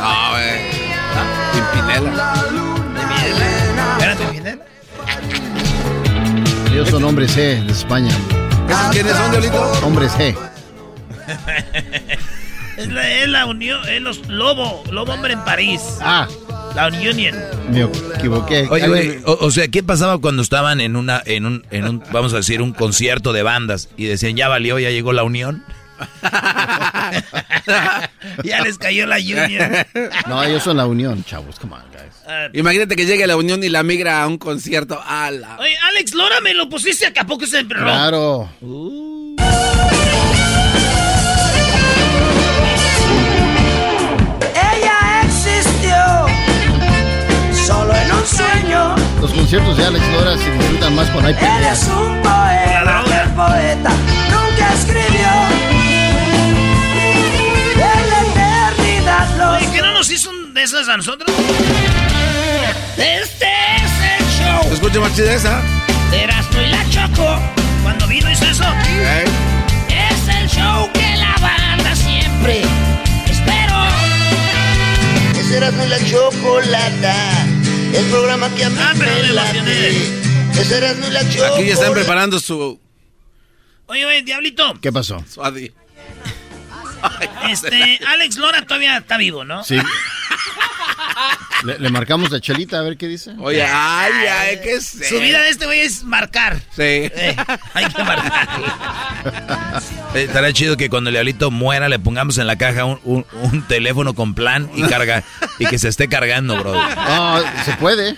No, 0.00 0.30
güey. 0.32 0.88
Pimpinela. 1.52 2.34
De 2.94 3.06
mi 3.06 3.14
Espérate, 3.92 4.24
¿quién 4.32 4.60
Ellos 6.72 6.88
son 6.90 7.04
hombres 7.04 7.36
G 7.36 7.64
de 7.64 7.72
España. 7.72 8.12
¿Quiénes 8.92 9.16
son, 9.16 9.30
Diolito? 9.30 9.72
Hombres 9.84 10.12
G. 10.12 10.36
Es 12.76 12.86
la, 12.88 13.10
es 13.12 13.28
la 13.28 13.46
unión, 13.46 13.80
es 13.88 14.00
los 14.00 14.24
Lobo, 14.28 14.84
Lobo 14.92 15.12
Hombre 15.12 15.32
en 15.32 15.44
París. 15.44 15.80
Ah, 16.00 16.28
La 16.76 16.86
Union. 16.86 17.34
me 17.70 17.82
equivoqué. 18.16 18.68
Oye, 18.70 18.86
güey, 18.86 19.18
o, 19.24 19.32
o 19.40 19.50
sea, 19.50 19.66
¿qué 19.66 19.82
pasaba 19.82 20.18
cuando 20.18 20.42
estaban 20.42 20.80
en 20.80 20.94
una, 20.94 21.20
en 21.26 21.44
un, 21.44 21.66
en 21.72 21.88
un, 21.88 22.04
vamos 22.12 22.32
a 22.34 22.36
decir, 22.36 22.62
un 22.62 22.72
concierto 22.72 23.32
de 23.32 23.42
bandas 23.42 23.88
y 23.96 24.04
decían, 24.04 24.36
ya 24.36 24.46
valió, 24.46 24.78
ya 24.78 24.90
llegó 24.90 25.12
la 25.12 25.24
unión? 25.24 25.64
ya 28.44 28.62
les 28.62 28.78
cayó 28.78 29.08
la 29.08 29.16
Union. 29.16 29.72
No, 30.28 30.44
ellos 30.44 30.62
son 30.62 30.76
la 30.76 30.86
unión, 30.86 31.24
chavos. 31.24 31.58
Come 31.58 31.74
on, 31.74 31.82
guys. 31.90 32.14
Ah, 32.28 32.46
Imagínate 32.52 32.94
que 32.94 33.06
llegue 33.06 33.26
la 33.26 33.36
Unión 33.36 33.64
y 33.64 33.68
la 33.68 33.82
migra 33.82 34.22
a 34.22 34.28
un 34.28 34.38
concierto. 34.38 35.02
¡Ala! 35.04 35.56
Oye, 35.58 35.76
Alex 35.88 36.14
Lora, 36.14 36.40
me 36.40 36.54
lo 36.54 36.68
pusiste 36.68 37.06
acá, 37.06 37.22
¿a 37.22 37.26
poco 37.26 37.46
se 37.46 37.58
emperró? 37.60 37.82
Claro. 37.84 38.48
Ella 38.60 39.17
conciertos 49.50 49.78
de 49.78 49.86
Alex 49.86 50.06
Lora 50.08 50.36
se 50.36 50.50
disfrutan 50.52 50.94
más 50.94 51.08
cuando 51.08 51.28
hay 51.28 51.34
Eres 51.34 51.48
peleas. 51.48 51.88
un 51.88 52.20
poema 52.20 53.04
que 53.04 53.14
el 53.14 53.30
poeta 53.30 53.90
nunca 54.30 54.74
escribió. 54.74 55.28
En 57.74 58.10
la 58.10 58.20
eternidad 58.74 59.26
los 59.38 59.56
Oye, 59.56 59.70
¿que 59.72 59.80
no 59.80 59.92
nos 59.94 60.10
hizo 60.10 60.28
un 60.28 60.52
de 60.52 60.62
esas 60.62 60.86
a 60.90 60.98
nosotros? 60.98 61.34
Este 62.98 63.46
es 63.76 64.20
el 64.20 64.26
show 64.38 64.72
Escucha 64.72 65.00
más 65.00 65.14
chida 65.16 65.32
esa. 65.32 65.62
de 66.10 66.24
Erasmo 66.24 66.60
y 66.60 66.66
la 66.66 66.90
Choco. 66.90 67.38
Cuando 67.82 68.06
vino 68.06 68.30
hizo 68.30 68.44
eso. 68.44 68.64
¿Eh? 68.86 69.24
Es 69.88 70.28
el 70.36 70.46
show 70.50 70.90
que 70.92 71.16
la 71.16 71.34
banda 71.40 71.96
siempre 71.96 72.64
espero. 73.24 73.76
Ese 75.40 75.56
era 75.56 75.70
no 75.70 75.86
la 75.86 75.98
chocolata, 76.04 77.14
el 77.94 78.04
programa 78.06 78.48
que 78.54 78.64
a 78.64 78.70
mí 78.70 78.76
Ah, 78.80 78.94
me 78.94 79.06
late. 79.32 79.58
emocioné. 79.58 79.88
Ese 80.60 80.76
era 80.78 80.94
no 80.94 81.08
la. 81.10 81.20
Aquí 81.20 81.38
ya 81.66 81.74
están 81.74 81.92
preparando 81.92 82.38
su, 82.40 82.80
Oye, 83.86 84.04
oye, 84.04 84.22
Diablito. 84.22 84.74
¿Qué 84.80 84.92
pasó? 84.92 85.24
su 85.32 85.40
adi- 85.42 85.72
Este, 87.48 88.00
Alex 88.06 88.36
Lora 88.36 88.62
todavía 88.66 88.98
está 88.98 89.16
vivo, 89.16 89.44
¿no? 89.44 89.62
Sí. 89.64 89.78
Le, 91.64 91.78
le 91.78 91.90
marcamos 91.90 92.32
a 92.32 92.40
Chelita 92.40 92.78
a 92.78 92.82
ver 92.82 92.96
qué 92.96 93.08
dice. 93.08 93.32
Oye, 93.40 93.62
ay, 93.64 94.12
ay, 94.26 94.60
qué 94.62 94.80
sé. 94.80 95.08
Su 95.08 95.18
vida 95.20 95.40
de 95.40 95.48
este 95.50 95.66
güey 95.66 95.80
es 95.80 96.04
marcar. 96.04 96.56
Sí. 96.76 96.82
Eh, 96.82 97.36
hay 97.74 97.86
que 97.86 98.04
marcar. 98.04 98.48
Eh, 100.14 100.22
Estaría 100.24 100.52
chido 100.52 100.76
que 100.76 100.88
cuando 100.88 101.10
el 101.10 101.14
diablito 101.14 101.50
muera 101.50 101.88
le 101.88 101.98
pongamos 101.98 102.38
en 102.38 102.46
la 102.46 102.56
caja 102.56 102.84
un, 102.84 103.00
un- 103.04 103.26
un 103.42 103.62
teléfono 103.62 104.14
con 104.14 104.34
plan 104.34 104.70
y 104.76 104.82
carga 104.84 105.24
y 105.58 105.66
que 105.66 105.78
se 105.78 105.88
esté 105.88 106.08
cargando, 106.08 106.56
bro. 106.58 106.74
Ah, 106.76 107.42
se 107.64 107.72
puede. 107.74 108.16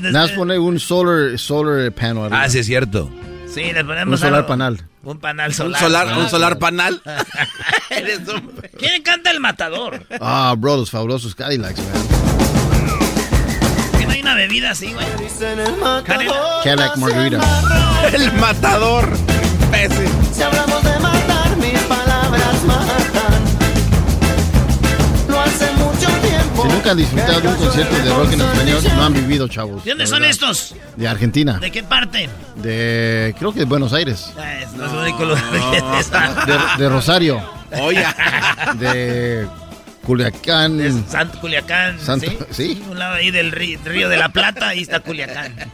Nada 0.00 0.26
más 0.26 0.30
poner 0.32 0.58
un 0.58 0.80
solar, 0.80 1.38
solar 1.38 1.92
panel. 1.92 2.24
arriba. 2.24 2.42
Ah, 2.42 2.48
sí 2.48 2.58
es 2.58 2.66
cierto. 2.66 3.10
Sí, 3.52 3.70
le 3.72 3.84
ponemos 3.84 4.12
Un 4.14 4.18
solar 4.18 4.34
algo. 4.36 4.48
panal. 4.48 4.80
Un 5.02 5.18
panal 5.18 5.50
Un 5.50 5.54
solar. 5.54 5.80
solar, 5.80 6.16
un 6.18 6.30
solar 6.30 6.58
panal. 6.58 7.02
¿Quién 8.78 9.02
canta 9.02 9.30
el 9.30 9.40
matador? 9.40 10.06
Ah, 10.20 10.54
bro, 10.56 10.76
los 10.78 10.90
fabulosos 10.90 11.34
Cadillacs, 11.34 11.78
man. 11.78 12.31
Hay 14.12 14.20
una 14.20 14.34
bebida 14.34 14.70
así, 14.70 14.92
güey. 14.92 15.06
Cadillac 16.04 16.96
Margarita. 16.96 17.40
El 18.12 18.32
matador. 18.34 19.08
Imbécil. 19.64 20.08
Si 20.32 20.42
hablamos 20.42 20.82
de 20.84 20.98
matar, 21.00 21.56
mis 21.56 21.78
palabras 21.80 22.62
matan. 22.66 23.42
No 25.28 25.40
hace 25.40 25.70
mucho 25.72 26.08
tiempo. 26.20 26.62
Si 26.62 26.68
nunca 26.68 26.90
han 26.90 26.96
disfrutado 26.98 27.40
de 27.40 27.48
un 27.48 27.54
concierto 27.56 27.96
de 27.96 28.14
rock 28.14 28.32
en 28.32 28.40
español, 28.42 28.82
no 28.96 29.04
han 29.04 29.14
vivido, 29.14 29.48
chavos. 29.48 29.84
¿De 29.84 29.90
dónde 29.92 30.06
son 30.06 30.24
estos? 30.24 30.74
De 30.96 31.08
Argentina. 31.08 31.58
¿De 31.58 31.70
qué 31.70 31.82
parte? 31.82 32.28
De, 32.56 33.34
creo 33.38 33.52
que 33.52 33.60
de 33.60 33.64
Buenos 33.66 33.92
Aires. 33.92 34.30
Ah, 34.38 34.54
es- 34.60 34.72
no 34.72 35.04
es. 35.06 36.10
De, 36.76 36.82
de 36.84 36.88
Rosario. 36.88 37.42
Oye. 37.80 38.04
De 38.78 39.48
Culiacán. 40.02 40.80
Es 40.80 40.94
Santo 41.08 41.40
Culiacán. 41.40 41.98
Santo- 42.00 42.30
¿sí? 42.50 42.74
sí. 42.76 42.82
Un 42.88 42.98
lado 42.98 43.14
ahí 43.14 43.30
del 43.30 43.52
ri- 43.52 43.78
río 43.84 44.08
de 44.08 44.16
la 44.16 44.30
Plata, 44.30 44.68
ahí 44.68 44.80
está 44.82 45.00
Culiacán. 45.00 45.54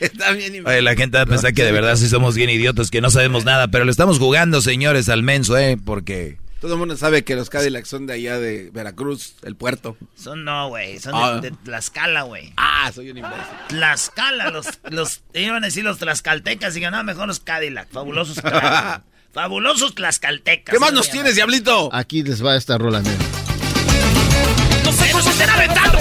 Está 0.00 0.32
bien. 0.32 0.54
imbécil. 0.54 0.66
Oye, 0.66 0.82
la 0.82 0.94
gente 0.94 1.16
va 1.16 1.22
a 1.22 1.26
pensar 1.26 1.54
que 1.54 1.64
de 1.64 1.72
verdad 1.72 1.96
sí 1.96 2.08
somos 2.08 2.34
bien 2.34 2.50
idiotas, 2.50 2.90
que 2.90 3.00
no 3.00 3.08
sabemos 3.10 3.46
nada, 3.46 3.68
pero 3.68 3.84
le 3.86 3.90
estamos 3.90 4.18
jugando, 4.18 4.60
señores, 4.60 5.08
al 5.08 5.22
menso, 5.22 5.56
¿eh? 5.56 5.78
Porque... 5.82 6.36
Todo 6.60 6.74
el 6.74 6.78
mundo 6.78 6.96
sabe 6.96 7.24
que 7.24 7.34
los 7.36 7.48
Cadillacs 7.48 7.88
son 7.88 8.06
de 8.06 8.14
allá 8.14 8.38
de 8.38 8.70
Veracruz, 8.72 9.36
el 9.44 9.56
puerto. 9.56 9.96
Son 10.14 10.44
no, 10.44 10.68
güey. 10.68 10.98
Son 10.98 11.12
Ah. 11.14 11.40
de, 11.40 11.50
de 11.50 11.56
Tlaxcala, 11.64 12.22
güey. 12.22 12.52
Ah, 12.58 12.90
soy 12.94 13.10
un 13.10 13.18
imbécil. 13.18 13.38
Tlaxcala, 13.68 14.50
los, 14.50 14.66
los, 14.90 15.22
iban 15.32 15.62
a 15.62 15.66
decir 15.66 15.84
los 15.84 15.98
tlaxcaltecas, 15.98 16.76
y 16.76 16.80
no, 16.80 17.02
mejor 17.04 17.26
los 17.28 17.40
Cadillac, 17.40 17.88
fabulosos 17.90 18.40
Cadillac. 18.40 19.02
Fabulosos 19.36 19.94
tlaxcaltecas. 19.94 20.72
¿Qué 20.72 20.80
más 20.80 20.94
nos 20.94 21.04
se 21.04 21.12
tienes, 21.12 21.34
diablito? 21.34 21.90
Aquí 21.92 22.22
les 22.22 22.42
va 22.42 22.56
esta 22.56 22.78
rola, 22.78 23.00
miren. 23.00 23.18
llaman. 23.18 24.96
¡Eh, 24.98 25.12
nos 25.12 25.26
están 25.26 25.50
aventando! 25.50 25.98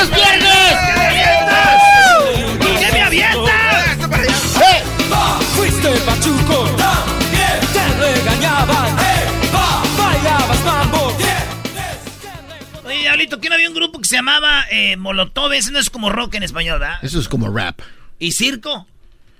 ¡Es 0.00 0.10
viernes! 0.14 0.78
¿Qué 2.80 2.90
me 2.90 3.02
avientas? 3.02 3.98
Fuiste 5.54 5.90
pachuco, 5.90 6.70
te 7.74 7.88
regañaban, 8.00 8.96
bailabas 9.98 10.64
mambo. 10.64 11.12
Oye, 12.86 12.98
Diablito, 13.00 13.40
¿quién 13.40 13.52
había 13.52 13.68
un 13.68 13.74
grupo 13.74 13.98
que 13.98 14.08
se 14.08 14.16
llamaba 14.16 14.64
eh, 14.70 14.96
Molotov? 14.96 15.52
Ese 15.52 15.70
no 15.70 15.78
es 15.78 15.90
como 15.90 16.08
rock 16.08 16.36
en 16.36 16.44
español, 16.44 16.80
¿verdad? 16.80 16.96
Eso 17.02 17.20
es 17.20 17.28
como 17.28 17.50
rap. 17.50 17.80
¿Y 18.18 18.32
circo? 18.32 18.86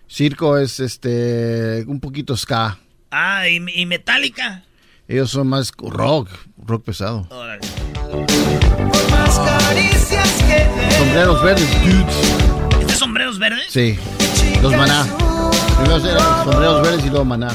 Circo 0.09 0.57
es 0.59 0.81
este 0.81 1.85
un 1.87 2.01
poquito 2.01 2.37
ska. 2.37 2.79
Ah, 3.11 3.49
¿y, 3.49 3.63
y 3.75 3.87
Metallica? 3.87 4.65
Ellos 5.07 5.31
son 5.31 5.49
más 5.49 5.73
rock, 5.79 6.29
rock 6.67 6.85
pesado. 6.85 7.27
Órale. 7.31 7.61
Más 9.11 9.39
caricias 9.39 10.43
que 10.43 10.95
Sombreros 10.99 11.43
verdes, 11.43 11.83
dudes. 11.83 12.81
¿Este 12.81 12.95
sombreros 12.95 13.39
verdes? 13.39 13.67
Sí. 13.69 13.99
Los 14.63 14.73
maná. 14.77 15.07
Primero 15.79 15.97
eran 15.97 16.45
sombreros 16.45 16.83
verdes 16.83 17.05
y 17.07 17.09
luego 17.11 17.25
maná. 17.25 17.49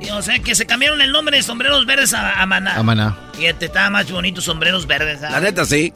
Y, 0.00 0.10
O 0.10 0.22
sea, 0.22 0.38
que 0.38 0.54
se 0.54 0.66
cambiaron 0.66 1.00
el 1.00 1.12
nombre 1.12 1.36
de 1.36 1.42
sombreros 1.42 1.84
verdes 1.86 2.14
a, 2.14 2.40
a 2.40 2.46
Maná. 2.46 2.76
A 2.76 2.82
maná. 2.82 3.16
Y 3.38 3.44
este 3.46 3.66
estaba 3.66 3.90
más 3.90 4.10
bonito, 4.10 4.40
sombreros 4.40 4.86
verdes. 4.86 5.20
¿sabes? 5.20 5.32
La 5.34 5.40
neta, 5.40 5.64
sí. 5.64 5.92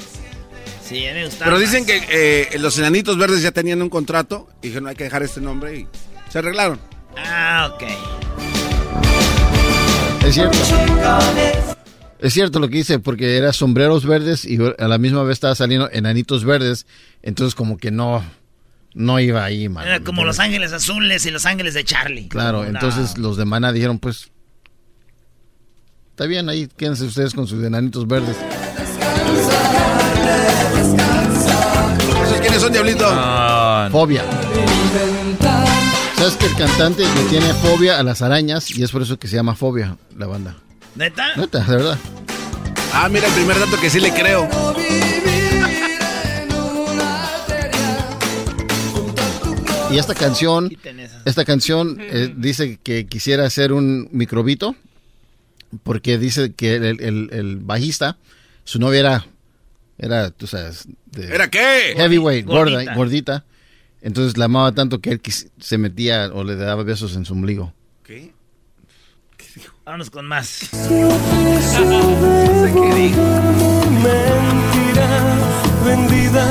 Sí, 0.86 1.00
me 1.14 1.24
gustaba 1.24 1.46
Pero 1.46 1.52
más. 1.52 1.60
dicen 1.72 1.86
que 1.86 2.02
eh, 2.52 2.58
los 2.58 2.78
enanitos 2.78 3.16
verdes 3.16 3.42
ya 3.42 3.52
tenían 3.52 3.80
un 3.80 3.88
contrato 3.88 4.48
y 4.62 4.68
dijeron, 4.68 4.88
hay 4.88 4.94
que 4.96 5.04
dejar 5.04 5.22
este 5.22 5.40
nombre 5.40 5.78
y 5.80 5.86
se 6.30 6.38
arreglaron. 6.38 6.78
Ah, 7.16 7.70
ok. 7.74 7.82
Es 10.26 10.34
cierto. 10.34 10.58
Es 12.18 12.32
cierto 12.32 12.58
lo 12.58 12.68
que 12.68 12.76
dice, 12.78 12.98
porque 12.98 13.36
era 13.36 13.52
sombreros 13.52 14.06
verdes 14.06 14.44
y 14.44 14.58
a 14.78 14.88
la 14.88 14.98
misma 14.98 15.22
vez 15.22 15.34
estaba 15.34 15.54
saliendo 15.54 15.88
enanitos 15.92 16.44
verdes. 16.44 16.86
Entonces, 17.22 17.54
como 17.54 17.76
que 17.76 17.90
no, 17.90 18.24
no 18.94 19.20
iba 19.20 19.44
ahí, 19.44 19.68
man. 19.68 19.86
Era 19.86 20.00
como 20.00 20.24
Los 20.24 20.38
Ángeles 20.38 20.72
Azules 20.72 21.24
y 21.26 21.30
Los 21.30 21.44
Ángeles 21.44 21.74
de 21.74 21.84
Charlie. 21.84 22.28
Claro, 22.28 22.62
No. 22.62 22.68
entonces 22.68 23.18
los 23.18 23.36
de 23.36 23.44
maná 23.44 23.72
dijeron, 23.72 23.98
pues. 23.98 24.30
Está 26.10 26.26
bien, 26.26 26.48
ahí 26.48 26.68
quédense 26.76 27.04
ustedes 27.04 27.34
con 27.34 27.46
sus 27.46 27.62
enanitos 27.62 28.06
verdes. 28.06 28.36
¿Esos 32.46 32.60
quiénes 32.60 32.60
son, 32.62 32.72
diablito? 32.72 33.06
Fobia. 33.90 34.22
¿Sabes 36.16 36.34
que 36.36 36.46
el 36.46 36.54
cantante 36.54 37.02
le 37.02 37.22
tiene 37.30 37.52
fobia 37.54 37.98
a 37.98 38.02
las 38.02 38.22
arañas 38.22 38.70
y 38.70 38.82
es 38.82 38.90
por 38.90 39.02
eso 39.02 39.18
que 39.18 39.28
se 39.28 39.36
llama 39.36 39.54
Fobia 39.54 39.96
la 40.16 40.26
banda? 40.26 40.56
¿Neta? 40.94 41.34
Neta, 41.36 41.60
de 41.60 41.76
verdad. 41.76 41.98
Ah, 42.92 43.08
mira 43.10 43.26
el 43.26 43.32
primer 43.34 43.58
dato 43.58 43.78
que 43.80 43.90
sí 43.90 43.98
le 44.00 44.12
creo. 44.12 44.48
Y 49.90 49.98
esta 49.98 50.14
canción, 50.14 50.70
esta 51.24 51.44
canción 51.44 51.98
eh, 52.00 52.32
dice 52.36 52.78
que 52.82 53.06
quisiera 53.06 53.44
hacer 53.46 53.72
un 53.72 54.08
microbito 54.10 54.74
porque 55.84 56.18
dice 56.18 56.52
que 56.52 56.74
el, 56.76 57.00
el- 57.00 57.28
el 57.32 57.56
bajista, 57.58 58.16
su 58.64 58.78
novia 58.80 59.00
era, 59.00 59.26
era, 59.98 60.30
tú 60.30 60.46
sabes, 60.46 60.86
de 61.06 61.34
¿Era 61.34 61.48
qué? 61.50 61.94
heavyweight, 61.96 62.46
gorda, 62.46 62.70
Gordita. 62.72 62.94
gordita. 62.94 63.44
Entonces 64.02 64.36
la 64.36 64.44
amaba 64.46 64.72
tanto 64.72 65.00
que 65.00 65.10
él 65.10 65.20
se 65.58 65.78
metía 65.78 66.30
o 66.32 66.44
le 66.44 66.56
daba 66.56 66.82
besos 66.82 67.16
en 67.16 67.24
su 67.24 67.32
ombligo. 67.32 67.72
¿Qué? 68.02 68.32
Vámonos 69.84 70.10
con 70.10 70.26
más. 70.26 70.68
Mentira 74.02 75.08
vendida, 75.84 76.46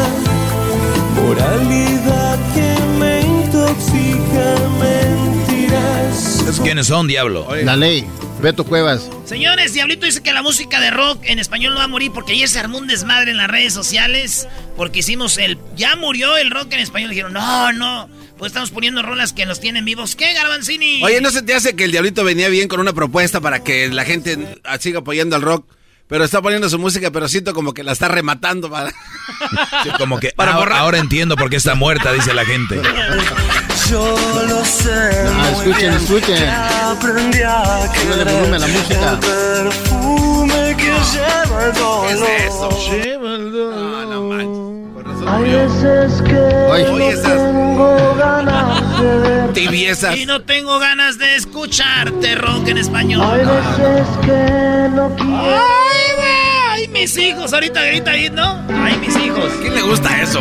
moralidad 1.15 2.39
que 2.53 2.75
me 2.99 3.21
intoxica, 3.21 4.55
mentiras. 4.79 6.59
¿Quiénes 6.61 6.87
son, 6.87 7.07
diablo? 7.07 7.47
La 7.63 7.75
ley. 7.75 8.05
Beto 8.43 8.65
Cuevas. 8.65 9.09
Señores, 9.23 9.73
Diablito 9.73 10.05
dice 10.05 10.21
que 10.21 10.33
la 10.33 10.41
música 10.41 10.81
de 10.81 10.91
rock 10.91 11.21
en 11.23 11.39
español 11.39 11.73
no 11.73 11.79
va 11.79 11.85
a 11.85 11.87
morir 11.87 12.11
porque 12.13 12.33
ayer 12.33 12.49
se 12.49 12.59
armó 12.59 12.77
un 12.77 12.87
desmadre 12.87 13.31
en 13.31 13.37
las 13.37 13.49
redes 13.49 13.73
sociales 13.73 14.49
porque 14.75 14.99
hicimos 14.99 15.37
el... 15.37 15.57
Ya 15.77 15.95
murió 15.95 16.35
el 16.35 16.51
rock 16.51 16.73
en 16.73 16.81
español. 16.81 17.11
Dijeron, 17.11 17.31
no, 17.31 17.71
no, 17.71 18.09
pues 18.37 18.49
estamos 18.49 18.69
poniendo 18.71 19.01
rolas 19.01 19.31
que 19.31 19.45
nos 19.45 19.61
tienen 19.61 19.85
vivos. 19.85 20.17
¿Qué, 20.17 20.33
Garbanzini? 20.33 21.01
Oye, 21.01 21.21
¿no 21.21 21.31
se 21.31 21.41
te 21.41 21.53
hace 21.53 21.77
que 21.77 21.85
el 21.85 21.93
Diablito 21.93 22.25
venía 22.25 22.49
bien 22.49 22.67
con 22.67 22.81
una 22.81 22.91
propuesta 22.91 23.39
para 23.39 23.63
que 23.63 23.87
la 23.87 24.03
gente 24.03 24.37
siga 24.81 24.99
apoyando 24.99 25.37
al 25.37 25.41
rock? 25.41 25.65
Pero 26.09 26.25
está 26.25 26.41
poniendo 26.41 26.67
su 26.67 26.77
música, 26.77 27.11
pero 27.11 27.29
siento 27.29 27.53
como 27.53 27.73
que 27.73 27.81
la 27.81 27.93
está 27.93 28.09
rematando 28.09 28.69
para... 28.69 28.91
Sí, 28.91 29.89
como 29.97 30.19
que 30.19 30.33
ahora, 30.37 30.79
ahora 30.79 30.97
entiendo 30.97 31.37
por 31.37 31.49
qué 31.49 31.55
está 31.55 31.75
muerta, 31.75 32.11
dice 32.11 32.33
la 32.33 32.43
gente. 32.43 32.81
Yo 33.89 34.15
lo 34.47 34.63
sé. 34.65 34.91
Ah, 35.35 35.49
escuchen, 35.51 35.93
escuchen. 35.93 36.49
Aprendí 36.49 37.41
a 37.41 37.63
Súbele 37.93 38.23
volumen 38.23 38.53
a 38.55 38.59
la 38.59 38.67
música. 38.67 39.19
perfume 39.19 40.75
que 40.77 40.91
lleva 41.13 41.65
el 41.65 41.73
dolor. 41.73 42.07
¿Qué 42.07 42.13
es 42.13 42.45
eso? 42.47 42.69
Lleva 42.91 43.35
el 43.35 43.51
dolor. 43.51 43.75
No, 43.75 44.05
no 44.05 44.21
manches. 44.23 45.05
Razón 45.05 45.27
Hay 45.27 45.43
veces 45.51 46.21
que 46.21 46.39
Oye, 46.71 46.83
no 46.91 46.97
esas- 47.09 47.23
tengo 47.23 48.15
ganas 48.17 48.99
de 49.01 49.17
ver. 49.19 49.53
Tibiezas. 49.53 50.15
Y 50.17 50.25
no 50.25 50.41
tengo 50.41 50.79
ganas 50.79 51.17
de 51.17 51.35
escucharte 51.35 52.35
rock 52.35 52.67
en 52.69 52.77
Hay 52.77 52.81
español. 52.81 53.37
veces 53.37 54.07
que 54.21 54.89
no 54.95 55.13
quiero. 55.15 55.37
¡Ay, 55.37 56.15
güey! 56.17 56.69
¡Ay, 56.71 56.87
mis 56.87 57.17
hijos! 57.17 57.53
Ahorita 57.53 57.83
grita 57.83 58.11
ahí, 58.11 58.29
¿no? 58.29 58.59
¡Ay, 58.83 58.97
mis 58.97 59.15
hijos! 59.17 59.51
¿A 59.51 59.61
quién 59.61 59.75
le 59.75 59.81
gusta 59.81 60.21
eso? 60.21 60.39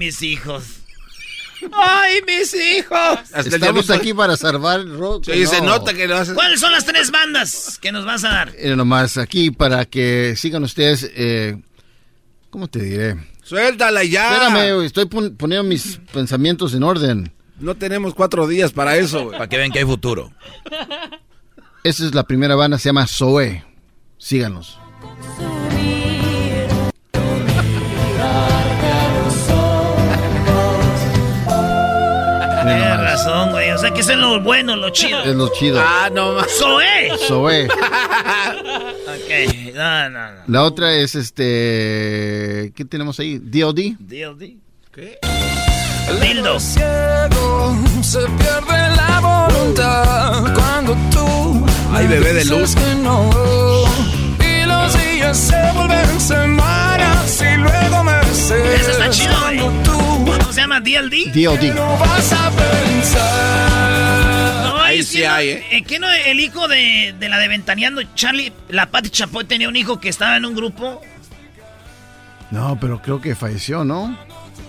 Mis 0.00 0.22
hijos! 0.22 0.64
¡Ay, 1.72 2.20
mis 2.26 2.54
hijos! 2.54 3.18
Estamos 3.34 3.90
aquí 3.90 4.14
para 4.14 4.34
salvar 4.38 4.80
el 4.80 4.96
rock. 4.98 5.26
Sí, 5.26 5.46
se 5.46 5.60
no. 5.60 5.66
nota 5.66 5.92
que 5.92 6.08
lo 6.08 6.16
haces. 6.16 6.32
¿Cuáles 6.32 6.58
son 6.58 6.72
las 6.72 6.86
tres 6.86 7.10
bandas 7.10 7.78
que 7.78 7.92
nos 7.92 8.06
vas 8.06 8.24
a 8.24 8.28
dar? 8.30 8.52
Eh, 8.56 8.74
nomás 8.74 9.18
aquí 9.18 9.50
para 9.50 9.84
que 9.84 10.36
sigan 10.38 10.62
ustedes. 10.64 11.10
Eh, 11.14 11.60
¿Cómo 12.48 12.66
te 12.66 12.82
diré? 12.82 13.16
Suéltala 13.44 14.02
ya. 14.04 14.32
Espérame, 14.32 14.84
estoy 14.86 15.04
pon- 15.04 15.36
poniendo 15.36 15.64
mis 15.68 16.00
pensamientos 16.12 16.72
en 16.72 16.82
orden. 16.82 17.30
No 17.58 17.74
tenemos 17.76 18.14
cuatro 18.14 18.46
días 18.48 18.72
para 18.72 18.96
eso. 18.96 19.30
Para 19.30 19.46
que 19.48 19.58
vean 19.58 19.70
que 19.70 19.80
hay 19.80 19.84
futuro. 19.84 20.32
Esa 21.84 22.06
es 22.06 22.14
la 22.14 22.24
primera 22.24 22.54
banda, 22.54 22.78
se 22.78 22.88
llama 22.88 23.06
Zoe. 23.06 23.62
Síganos. 24.16 24.78
Razón, 33.24 33.50
güey. 33.50 33.70
O 33.70 33.78
sea, 33.78 33.92
que 33.92 34.00
eso 34.00 34.12
es 34.12 34.18
lo 34.18 34.40
bueno, 34.40 34.76
lo 34.76 34.90
chido. 34.90 35.20
Es 35.22 35.34
lo 35.34 35.48
chido. 35.52 35.80
Ah, 35.82 36.10
no 36.12 36.34
más. 36.34 36.46
¡Zoe! 36.58 37.10
Zoe. 37.26 37.66
Ok, 37.66 39.74
no, 39.74 40.10
no, 40.10 40.32
no. 40.32 40.40
La 40.46 40.62
otra 40.62 40.92
es 40.94 41.14
este. 41.14 42.72
¿Qué 42.74 42.84
tenemos 42.88 43.18
ahí? 43.20 43.38
DOD. 43.38 43.80
DLD. 43.98 44.56
¿Qué? 44.92 45.18
Dildo. 46.20 46.58
Ciego, 46.58 47.76
se 48.02 48.18
pierde 48.20 48.96
la 48.96 49.20
voluntad 49.20 50.42
cuando 50.54 50.96
tú 51.12 51.64
Ay, 51.92 52.06
bebé 52.08 52.32
de 52.34 52.44
luz. 52.46 52.74
que 52.74 52.94
no. 52.96 53.30
Y 54.40 54.66
los 54.66 54.92
días 54.94 55.36
se 55.38 55.72
vuelven 55.74 56.20
semanas 56.20 57.40
y 57.42 57.56
luego 57.56 58.02
meses. 58.04 58.80
Ese 58.80 58.90
está 58.92 59.10
chido, 59.10 59.34
güey. 59.44 59.58
Cuando 60.50 60.50
tú 60.50 60.50
¿Cómo 60.50 60.52
se 60.52 60.60
llama? 60.60 60.80
DLD. 60.80 61.32
DOD. 61.32 61.74
no 61.74 61.96
vas 61.98 62.32
a 62.32 62.50
pensar. 62.50 63.70
No, 64.64 64.76
Ahí 64.82 65.02
sí 65.02 65.24
hay, 65.24 65.48
¿eh? 65.50 65.66
eh, 65.70 65.82
¿Qué 65.84 65.98
no? 65.98 66.10
El 66.10 66.40
hijo 66.40 66.66
de, 66.66 67.14
de 67.18 67.28
la 67.28 67.38
de 67.38 67.48
Ventaneando, 67.48 68.02
Charlie, 68.14 68.52
la 68.68 68.86
Pati 68.90 69.10
Chapoy 69.10 69.44
tenía 69.44 69.68
un 69.68 69.76
hijo 69.76 70.00
que 70.00 70.08
estaba 70.08 70.36
en 70.36 70.44
un 70.44 70.54
grupo. 70.54 71.00
No, 72.50 72.76
pero 72.80 73.00
creo 73.00 73.20
que 73.20 73.34
falleció, 73.36 73.84
¿no? 73.84 74.18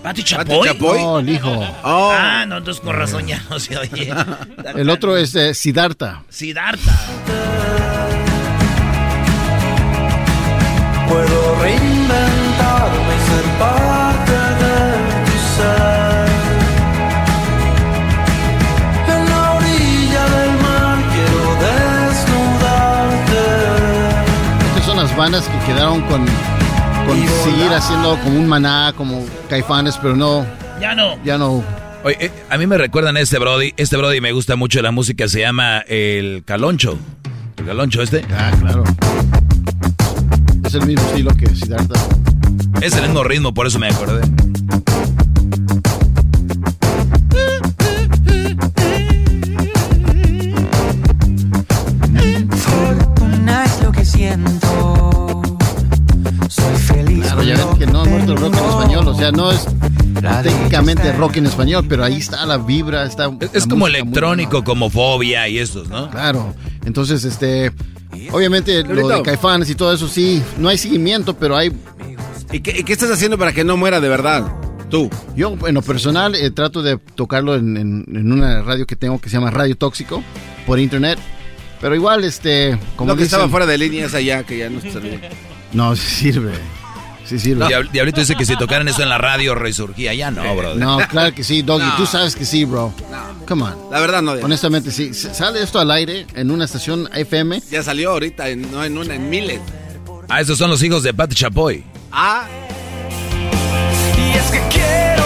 ¿Pati 0.02 0.22
¿Pati 0.22 0.24
Chapoy? 0.24 0.68
Chapoy? 0.68 0.98
No, 1.00 1.18
el 1.18 1.28
hijo. 1.28 1.50
Oh. 1.82 2.12
Ah, 2.12 2.44
no, 2.46 2.58
entonces 2.58 2.80
con 2.82 2.94
razón 2.94 3.26
ya 3.26 3.42
no 3.50 3.58
se 3.58 3.76
oye. 3.76 4.12
El 4.76 4.88
otro 4.90 5.16
es 5.16 5.34
eh, 5.34 5.54
Siddhartha. 5.54 6.22
Siddhartha. 6.28 6.92
Puedo 11.08 11.60
reinventarme 11.60 13.14
y 13.16 13.28
ser 13.28 13.58
bandas 25.22 25.46
que 25.46 25.72
quedaron 25.72 26.00
con, 26.08 26.26
con 27.06 27.16
seguir 27.44 27.68
haciendo 27.72 28.18
como 28.24 28.40
un 28.40 28.48
maná, 28.48 28.92
como 28.96 29.24
caifanes, 29.48 29.96
pero 30.02 30.16
no, 30.16 30.44
Ya 30.80 30.96
no. 30.96 31.16
ya 31.22 31.38
no. 31.38 31.62
Oye, 32.02 32.16
eh, 32.18 32.32
a 32.50 32.58
mí 32.58 32.66
me 32.66 32.76
recuerdan 32.76 33.16
a 33.16 33.20
este 33.20 33.38
Brody. 33.38 33.72
Este 33.76 33.96
Brody 33.96 34.20
me 34.20 34.32
gusta 34.32 34.56
mucho 34.56 34.82
la 34.82 34.90
música, 34.90 35.28
se 35.28 35.38
llama 35.38 35.78
El 35.86 36.42
Caloncho. 36.44 36.98
El 37.56 37.66
Caloncho 37.66 38.02
este. 38.02 38.24
Ah, 38.36 38.50
claro. 38.60 38.82
Es 40.64 40.74
el 40.74 40.86
mismo 40.86 41.06
estilo 41.06 41.30
que 41.36 41.46
Siddhartha. 41.54 42.00
Es 42.80 42.96
el 42.96 43.02
mismo 43.02 43.22
ritmo, 43.22 43.54
por 43.54 43.68
eso 43.68 43.78
me 43.78 43.90
acordé. 43.90 44.22
Claro, 57.22 57.42
ya 57.42 57.56
ven 57.66 57.78
que 57.78 57.86
no 57.86 58.00
ha 58.00 58.04
muerto 58.04 58.32
el 58.32 58.38
rock 58.38 58.54
en 58.56 58.64
español, 58.64 59.08
o 59.08 59.14
sea, 59.14 59.32
no 59.32 59.50
es 59.50 59.66
técnicamente 60.42 61.12
rock 61.12 61.36
en 61.36 61.46
español, 61.46 61.84
pero 61.88 62.04
ahí 62.04 62.16
está 62.16 62.44
la 62.46 62.58
vibra, 62.58 63.04
está... 63.04 63.30
Es, 63.40 63.50
es 63.54 63.66
como 63.66 63.86
electrónico, 63.86 64.62
como 64.64 64.90
fobia 64.90 65.48
y 65.48 65.58
estos, 65.58 65.88
¿no? 65.88 66.10
Claro, 66.10 66.54
entonces, 66.84 67.24
este... 67.24 67.72
Obviamente, 68.30 68.82
lo 68.84 69.08
de 69.08 69.22
caifanes 69.22 69.70
y 69.70 69.74
todo 69.74 69.92
eso, 69.92 70.06
sí, 70.06 70.42
no 70.58 70.68
hay 70.68 70.76
seguimiento, 70.78 71.34
pero 71.36 71.56
hay... 71.56 71.72
¿Y 72.52 72.60
qué, 72.60 72.78
y 72.78 72.84
qué 72.84 72.92
estás 72.92 73.10
haciendo 73.10 73.38
para 73.38 73.52
que 73.52 73.64
no 73.64 73.76
muera 73.78 74.00
de 74.00 74.08
verdad? 74.08 74.44
Tú. 74.90 75.08
Yo, 75.34 75.56
en 75.66 75.74
lo 75.74 75.80
personal, 75.80 76.34
eh, 76.34 76.50
trato 76.50 76.82
de 76.82 76.98
tocarlo 76.98 77.54
en, 77.56 77.78
en- 77.78 78.04
en 78.14 78.30
una 78.30 78.60
radio 78.60 78.86
que 78.86 78.94
tengo 78.96 79.18
que 79.18 79.30
se 79.30 79.36
llama 79.38 79.50
Radio 79.50 79.74
Tóxico, 79.74 80.22
por 80.66 80.78
internet. 80.78 81.18
Pero 81.80 81.94
igual, 81.94 82.24
este, 82.24 82.78
como 82.96 83.08
Lo 83.12 83.16
que 83.16 83.22
dicen, 83.24 83.36
estaba 83.38 83.50
fuera 83.50 83.64
de 83.64 83.78
línea 83.78 84.04
es 84.04 84.12
allá, 84.14 84.42
que 84.44 84.58
ya 84.58 84.68
no 84.68 84.80
servía. 84.82 85.18
No, 85.72 85.96
sirve. 85.96 86.52
Sí 87.32 87.38
sirve. 87.38 87.64
Diab- 87.64 87.90
Diablito 87.90 88.20
dice 88.20 88.34
que 88.36 88.44
si 88.44 88.56
tocaran 88.56 88.86
eso 88.88 89.02
en 89.02 89.08
la 89.08 89.16
radio 89.18 89.54
resurgía. 89.54 90.12
Ya 90.12 90.30
no, 90.30 90.42
brother. 90.54 90.76
No, 90.76 90.98
claro 91.08 91.34
que 91.34 91.42
sí, 91.42 91.62
Doggy. 91.62 91.84
No. 91.86 91.96
Tú 91.96 92.04
sabes 92.06 92.36
que 92.36 92.44
sí, 92.44 92.64
bro. 92.66 92.92
Come 93.48 93.62
on. 93.62 93.74
La 93.90 94.00
verdad 94.00 94.20
no. 94.20 94.36
Ya, 94.36 94.44
Honestamente, 94.44 94.90
sí. 94.90 95.14
Sale 95.14 95.62
esto 95.62 95.80
al 95.80 95.90
aire 95.90 96.26
en 96.34 96.50
una 96.50 96.64
estación 96.66 97.08
FM. 97.14 97.62
ya 97.70 97.82
salió 97.82 98.10
ahorita, 98.10 98.48
en, 98.50 98.70
no 98.70 98.84
en 98.84 98.98
una, 98.98 99.14
en 99.14 99.30
miles. 99.30 99.60
Ah, 100.28 100.40
esos 100.42 100.58
son 100.58 100.68
los 100.70 100.82
hijos 100.82 101.02
de 101.02 101.14
Pati 101.14 101.34
Chapoy. 101.34 101.84
Ah, 102.10 102.44
Y 104.18 104.36
es 104.36 104.44
que 104.50 104.60
quiero 104.70 105.24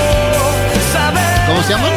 saber. 0.92 1.46
¿Cómo 1.48 1.62
se 1.62 1.70
llaman? 1.70 1.92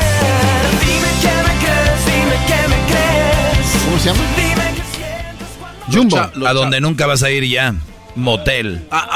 Dime 0.80 1.08
que 1.22 1.28
me 1.28 1.60
crees, 1.60 2.06
dime 2.06 2.38
que 2.48 2.68
me 2.68 2.86
crees. 2.92 3.84
¿Cómo 3.86 4.00
se 4.00 4.06
llama? 4.10 4.20
Dime 4.36 4.76
que 4.76 4.84
sientes 4.96 5.48
cuando. 5.60 5.92
Jumbo. 5.98 6.32
los 6.40 6.50
A 6.50 6.54
donde 6.54 6.82
nunca 6.82 7.06
vas 7.06 7.22
a 7.24 7.30
ir 7.32 7.44
ya. 7.46 7.76
Motel. 8.20 8.86
ah, 8.92 9.10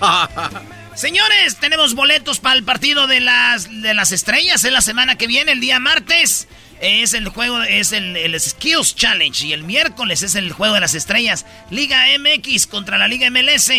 ah. 0.00 0.50
Señores, 0.94 1.56
tenemos 1.60 1.94
boletos 1.94 2.40
para 2.40 2.56
el 2.56 2.64
partido 2.64 3.06
de 3.06 3.20
las, 3.20 3.68
de 3.82 3.94
las 3.94 4.10
estrellas. 4.10 4.64
Es 4.64 4.72
la 4.72 4.80
semana 4.80 5.16
que 5.16 5.28
viene, 5.28 5.52
el 5.52 5.60
día 5.60 5.78
martes. 5.78 6.48
Es 6.80 7.12
el 7.12 7.28
juego, 7.28 7.62
es 7.62 7.92
el, 7.92 8.16
el 8.16 8.40
Skills 8.40 8.96
Challenge. 8.96 9.46
Y 9.46 9.52
el 9.52 9.62
miércoles 9.62 10.24
es 10.24 10.34
el 10.34 10.50
juego 10.50 10.74
de 10.74 10.80
las 10.80 10.94
estrellas. 10.94 11.46
Liga 11.70 12.04
MX 12.18 12.66
contra 12.66 12.98
la 12.98 13.06
Liga 13.06 13.30
MLS 13.30 13.70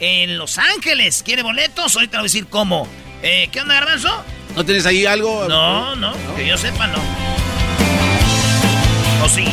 en 0.00 0.36
Los 0.36 0.58
Ángeles. 0.58 1.22
¿Quiere 1.24 1.42
boletos? 1.42 1.94
Ahorita 1.96 2.18
voy 2.18 2.24
a 2.24 2.28
decir 2.28 2.46
cómo. 2.46 2.86
Eh, 3.22 3.48
¿Qué 3.50 3.62
onda, 3.62 3.74
Garbanzo? 3.76 4.24
¿No 4.54 4.62
tienes 4.62 4.84
ahí 4.84 5.06
algo? 5.06 5.48
No, 5.48 5.96
no, 5.96 6.12
que 6.36 6.46
yo 6.46 6.58
sepa, 6.58 6.86
no. 6.88 6.98
¿O 9.24 9.28
sí? 9.30 9.44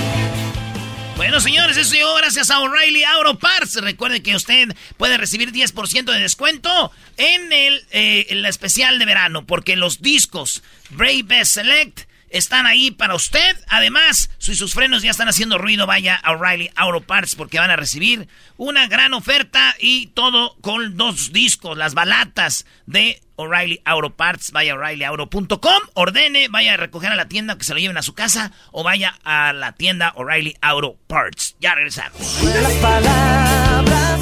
Bueno, 1.16 1.40
señores, 1.40 1.78
eso 1.78 1.94
llegó 1.94 2.16
gracias 2.16 2.50
a 2.50 2.60
O'Reilly 2.60 3.04
Auto 3.04 3.38
Parts. 3.38 3.76
Recuerde 3.76 4.24
que 4.24 4.36
usted 4.36 4.76
puede 4.98 5.18
recibir 5.18 5.52
10% 5.52 6.12
de 6.12 6.20
descuento 6.20 6.92
en 7.18 7.54
el, 7.54 7.86
eh, 7.92 8.26
especial 8.48 8.98
de 8.98 9.06
verano, 9.06 9.46
porque 9.46 9.76
los 9.76 10.02
discos 10.02 10.64
Brave 10.90 11.24
Best 11.24 11.54
Select 11.54 12.02
están 12.34 12.66
ahí 12.68 12.92
para 12.92 13.16
usted. 13.16 13.56
Además, 13.70 14.30
si 14.40 14.56
sus 14.56 14.74
frenos 14.74 15.04
ya 15.04 15.12
están 15.12 15.30
haciendo 15.30 15.58
ruido, 15.58 15.88
vaya 15.88 16.16
a 16.16 16.34
O'Reilly 16.34 16.70
Auto 16.76 17.02
Parts 17.02 17.36
porque 17.36 17.60
van 17.60 17.72
a 17.72 17.78
recibir 17.78 18.28
una 18.58 18.88
gran 18.88 19.14
oferta 19.14 19.76
y 19.80 20.08
todo 20.08 20.58
con 20.62 20.98
dos 20.98 21.32
discos, 21.32 21.78
las 21.78 21.94
balatas 21.94 22.66
de 22.86 23.22
O'Reilly 23.36 23.82
Auto 23.86 24.16
Parts. 24.16 24.52
Vaya 24.52 24.74
a 24.74 24.76
o'ReillyAuto.com, 24.76 25.82
ordene, 25.94 26.48
vaya 26.50 26.74
a 26.74 26.78
recoger 26.78 27.12
a 27.12 27.16
la 27.16 27.28
tienda 27.28 27.58
que 27.58 27.64
se 27.64 27.74
lo 27.74 27.80
lleven 27.80 27.98
a 27.98 28.02
su 28.02 28.14
casa 28.14 28.52
o 28.72 28.84
vaya 28.84 29.16
a 29.24 29.54
la 29.54 29.74
tienda 29.74 30.14
O'Reilly 30.16 30.56
Auto 30.62 30.98
Parts. 31.08 31.56
Ya 31.60 31.76
regresamos. 31.76 32.20
Las 32.44 32.74
palabras, 32.74 34.22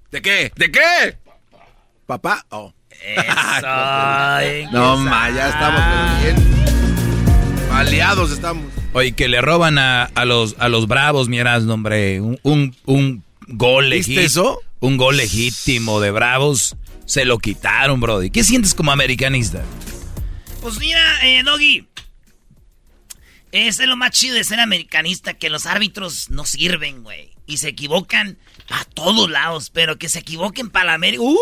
¿De 0.11 0.21
qué? 0.21 0.51
¿De 0.55 0.71
qué? 0.71 1.17
¿Papá? 2.05 2.45
Oh. 2.49 2.73
Eso, 2.89 4.71
No, 4.71 4.97
ma, 4.97 5.29
ya 5.31 5.49
estamos 5.49 6.21
bien. 6.21 6.35
Aliados 7.71 8.31
estamos. 8.31 8.65
Oye, 8.93 9.13
que 9.13 9.27
le 9.29 9.41
roban 9.41 9.77
a, 9.77 10.03
a 10.03 10.25
los, 10.25 10.55
a 10.59 10.67
los 10.67 10.87
bravos, 10.87 11.29
miras, 11.29 11.63
hombre. 11.63 12.19
Un, 12.19 12.37
un, 12.43 12.75
un 12.85 13.23
gol 13.47 13.85
¿Viste 13.89 14.11
legítimo. 14.11 14.25
eso? 14.25 14.59
Un 14.81 14.97
gol 14.97 15.17
legítimo 15.17 16.01
de 16.01 16.11
bravos. 16.11 16.75
Se 17.05 17.23
lo 17.25 17.39
quitaron, 17.39 17.99
Brody. 18.01 18.29
¿Qué 18.29 18.43
sientes 18.43 18.73
como 18.73 18.91
americanista? 18.91 19.63
Pues 20.61 20.77
mira, 20.77 20.99
eh, 21.25 21.43
Doggy. 21.43 21.87
Ese 23.53 23.83
es 23.83 23.89
lo 23.89 23.97
más 23.97 24.11
chido 24.11 24.35
de 24.35 24.43
ser 24.43 24.59
americanista, 24.59 25.33
que 25.33 25.49
los 25.49 25.65
árbitros 25.65 26.29
no 26.29 26.45
sirven, 26.45 27.03
güey. 27.03 27.31
Y 27.47 27.57
se 27.57 27.69
equivocan 27.69 28.37
a 28.71 28.85
todos 28.85 29.29
lados, 29.29 29.69
pero 29.69 29.97
que 29.97 30.09
se 30.09 30.19
equivoquen 30.19 30.69
para 30.69 30.85
la 30.87 30.93
América. 30.93 31.21
¡Uh! 31.23 31.37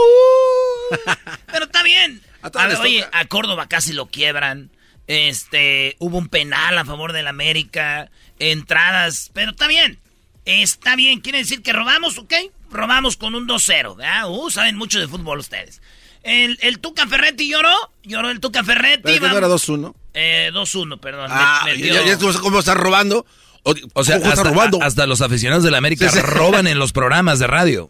pero 1.51 1.65
está 1.65 1.83
bien. 1.83 2.21
A 2.41 2.47
A 2.47 2.67
ver, 2.67 2.77
oye, 2.77 3.05
a 3.11 3.25
Córdoba 3.25 3.67
casi 3.67 3.93
lo 3.93 4.07
quiebran. 4.07 4.71
Este, 5.07 5.95
hubo 5.99 6.17
un 6.17 6.27
penal 6.29 6.77
a 6.77 6.85
favor 6.85 7.13
del 7.13 7.27
América. 7.27 8.09
Entradas, 8.39 9.31
pero 9.33 9.51
está 9.51 9.67
bien. 9.67 9.99
Está 10.45 10.95
bien, 10.95 11.19
quiere 11.19 11.39
decir 11.39 11.61
que 11.61 11.73
robamos, 11.73 12.17
¿ok? 12.17 12.33
Robamos 12.71 13.17
con 13.17 13.35
un 13.35 13.47
2-0, 13.47 13.95
¿verdad? 13.97 14.29
Uh, 14.29 14.49
saben 14.49 14.77
mucho 14.77 14.99
de 14.99 15.07
fútbol 15.07 15.39
ustedes. 15.39 15.81
El, 16.23 16.57
el 16.61 16.79
Tuca 16.79 17.07
Ferretti 17.07 17.49
lloró, 17.49 17.73
lloró 18.03 18.29
el 18.29 18.39
Tuca 18.39 18.63
Ferretti. 18.63 19.03
¿Pero 19.03 19.27
no 19.29 19.37
era 19.37 19.47
2-1? 19.47 19.93
eh, 20.13 20.49
2-1, 20.53 20.99
perdón. 20.99 21.27
Ah, 21.31 21.61
Me- 21.65 21.77
ya, 21.77 22.01
metió- 22.03 22.05
ya 22.27 22.33
sé 22.33 22.39
cómo 22.39 22.59
están 22.59 22.77
robando. 22.77 23.25
O, 23.63 23.73
O 23.93 24.03
sea, 24.03 24.17
¿cómo 24.19 24.29
están 24.29 24.31
hasta, 24.31 24.43
robando? 24.43 24.81
a- 24.81 24.85
hasta 24.85 25.05
los 25.05 25.21
aficionados 25.21 25.63
de 25.63 25.71
la 25.71 25.77
América 25.77 26.09
Sí, 26.09 26.15
sí. 26.17 26.21
roban 26.21 26.67
en 26.67 26.79
los 26.79 26.91
programas 26.93 27.39
de 27.39 27.47
radio. 27.47 27.89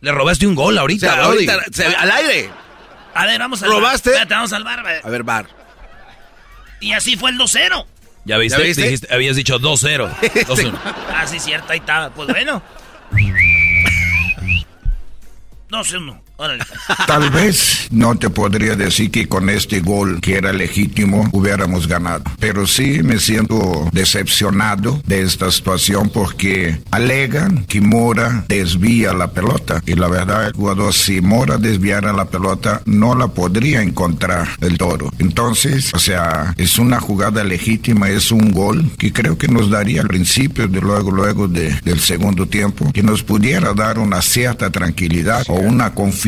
Le 0.00 0.12
robaste 0.12 0.46
un 0.46 0.54
gol 0.54 0.76
O 0.76 0.80
ahorita, 0.80 1.06
sea, 1.14 1.26
Brody. 1.26 1.48
ahorita, 1.48 1.64
se- 1.72 1.86
al 1.86 2.10
aire. 2.10 2.50
A 3.14 3.24
ver, 3.24 3.38
vamos 3.38 3.62
al 3.62 3.70
¿Robaste? 3.70 4.10
bar. 4.10 4.18
Espérate, 4.18 4.34
vamos 4.34 4.52
al 4.52 4.64
bar. 4.64 4.86
A 5.02 5.08
ver, 5.10 5.22
bar. 5.22 5.46
Y 6.80 6.92
así 6.92 7.16
fue 7.16 7.30
el 7.30 7.38
2-0. 7.38 7.86
¿Ya 8.26 8.36
viste? 8.38 8.58
¿Ya 8.58 8.64
viste? 8.64 8.82
Dijiste- 8.82 9.14
habías 9.14 9.36
dicho 9.36 9.58
2-0. 9.58 10.10
2-1. 10.46 10.78
Ah, 11.14 11.26
sí, 11.26 11.38
cierto, 11.40 11.72
ahí 11.72 11.78
estaba. 11.78 12.10
Pues 12.10 12.28
bueno. 12.28 12.62
2-1. 15.70 16.20
Órale. 16.38 16.64
Tal 17.06 17.30
vez 17.30 17.88
no 17.90 18.14
te 18.16 18.28
podría 18.28 18.74
decir 18.76 19.10
que 19.10 19.26
con 19.26 19.48
este 19.48 19.80
gol 19.80 20.20
que 20.20 20.34
era 20.36 20.52
legítimo 20.52 21.26
hubiéramos 21.32 21.88
ganado, 21.88 22.24
pero 22.38 22.66
sí 22.66 23.02
me 23.02 23.18
siento 23.18 23.88
decepcionado 23.92 25.00
de 25.06 25.22
esta 25.22 25.50
situación 25.50 26.10
porque 26.12 26.78
alegan 26.90 27.64
que 27.66 27.80
Mora 27.80 28.44
desvía 28.48 29.14
la 29.14 29.30
pelota 29.30 29.82
y 29.86 29.94
la 29.94 30.08
verdad 30.08 30.48
el 30.48 30.52
jugador 30.52 30.92
si 30.92 31.22
Mora 31.22 31.56
desviara 31.56 32.12
la 32.12 32.26
pelota 32.26 32.82
no 32.84 33.14
la 33.14 33.28
podría 33.28 33.80
encontrar 33.80 34.46
el 34.60 34.76
toro. 34.76 35.10
Entonces, 35.18 35.94
o 35.94 35.98
sea, 35.98 36.52
es 36.58 36.78
una 36.78 37.00
jugada 37.00 37.44
legítima, 37.44 38.10
es 38.10 38.30
un 38.30 38.52
gol 38.52 38.90
que 38.98 39.10
creo 39.10 39.38
que 39.38 39.48
nos 39.48 39.70
daría 39.70 40.02
al 40.02 40.08
principio 40.08 40.68
de 40.68 40.80
luego 40.82 41.10
luego 41.10 41.48
de- 41.48 41.72
del 41.82 42.00
segundo 42.00 42.46
tiempo 42.46 42.92
que 42.92 43.02
nos 43.02 43.22
pudiera 43.22 43.72
dar 43.72 43.98
una 43.98 44.20
cierta 44.20 44.68
tranquilidad 44.70 45.42
o 45.48 45.54
una 45.54 45.94
confianza 45.94 46.25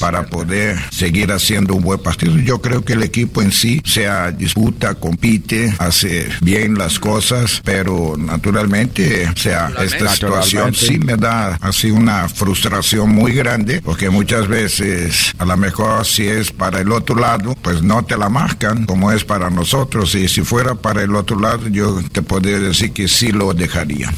para 0.00 0.26
poder 0.26 0.76
seguir 0.90 1.30
haciendo 1.30 1.74
un 1.74 1.82
buen 1.82 2.00
partido. 2.00 2.36
Yo 2.38 2.60
creo 2.60 2.84
que 2.84 2.94
el 2.94 3.04
equipo 3.04 3.40
en 3.40 3.52
sí 3.52 3.80
sea 3.84 4.32
disputa, 4.32 4.96
compite, 4.96 5.72
hace 5.78 6.28
bien 6.40 6.76
las 6.76 6.98
cosas, 6.98 7.60
pero 7.64 8.16
naturalmente, 8.18 9.28
o 9.28 9.36
sea, 9.36 9.70
esta 9.80 10.12
situación 10.12 10.74
sí 10.74 10.98
me 10.98 11.16
da 11.16 11.56
así 11.60 11.90
una 11.90 12.28
frustración 12.28 13.10
muy 13.10 13.32
grande, 13.32 13.80
porque 13.80 14.10
muchas 14.10 14.48
veces 14.48 15.32
a 15.38 15.44
lo 15.44 15.56
mejor 15.56 16.04
si 16.04 16.26
es 16.26 16.50
para 16.50 16.80
el 16.80 16.90
otro 16.90 17.14
lado, 17.14 17.54
pues 17.62 17.82
no 17.82 18.04
te 18.04 18.16
la 18.16 18.28
marcan 18.28 18.86
como 18.86 19.12
es 19.12 19.24
para 19.24 19.50
nosotros, 19.50 20.14
y 20.16 20.28
si 20.28 20.42
fuera 20.42 20.74
para 20.74 21.02
el 21.02 21.14
otro 21.14 21.38
lado, 21.38 21.68
yo 21.68 22.00
te 22.10 22.22
podría 22.22 22.58
decir 22.58 22.92
que 22.92 23.06
sí 23.06 23.30
lo 23.30 23.54
dejaría. 23.54 24.12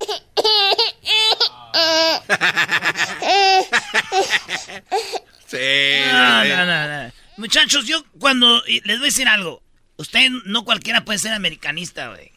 Sí. 5.46 5.58
No, 6.12 6.44
no, 6.44 6.66
no, 6.66 7.04
no. 7.06 7.12
Muchachos, 7.36 7.86
yo 7.86 8.04
cuando. 8.18 8.62
Les 8.66 8.98
voy 8.98 9.06
a 9.06 9.10
decir 9.10 9.28
algo. 9.28 9.62
Usted 9.96 10.30
no 10.46 10.64
cualquiera 10.64 11.04
puede 11.04 11.18
ser 11.18 11.32
americanista, 11.32 12.08
güey. 12.08 12.32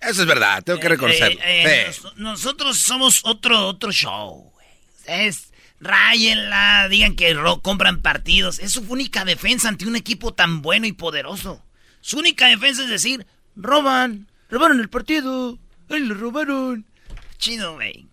Eso 0.00 0.22
es 0.22 0.26
verdad, 0.26 0.62
tengo 0.64 0.80
que 0.80 0.88
reconocerlo. 0.88 1.40
Eh, 1.42 1.86
eh, 1.86 1.92
Sí. 1.92 2.00
nos- 2.02 2.16
nosotros 2.16 2.78
somos 2.78 3.20
otro, 3.24 3.66
otro 3.68 3.92
show, 3.92 4.50
güey. 4.52 4.66
Ustedes 4.98 5.52
ráyenla, 5.80 6.88
digan 6.88 7.14
que 7.16 7.36
compran 7.62 8.02
partidos. 8.02 8.58
Es 8.58 8.72
su 8.72 8.80
única 8.82 9.24
defensa 9.24 9.68
ante 9.68 9.86
un 9.86 9.96
equipo 9.96 10.34
tan 10.34 10.60
bueno 10.62 10.86
y 10.86 10.92
poderoso. 10.92 11.64
Su 12.00 12.18
única 12.18 12.46
defensa 12.48 12.82
es 12.82 12.88
decir, 12.88 13.26
roban, 13.56 14.28
robaron 14.50 14.80
el 14.80 14.88
partido, 14.88 15.58
ay, 15.88 16.00
le 16.00 16.14
robaron. 16.14 16.84
Chido, 17.38 17.74
güey. 17.74 18.06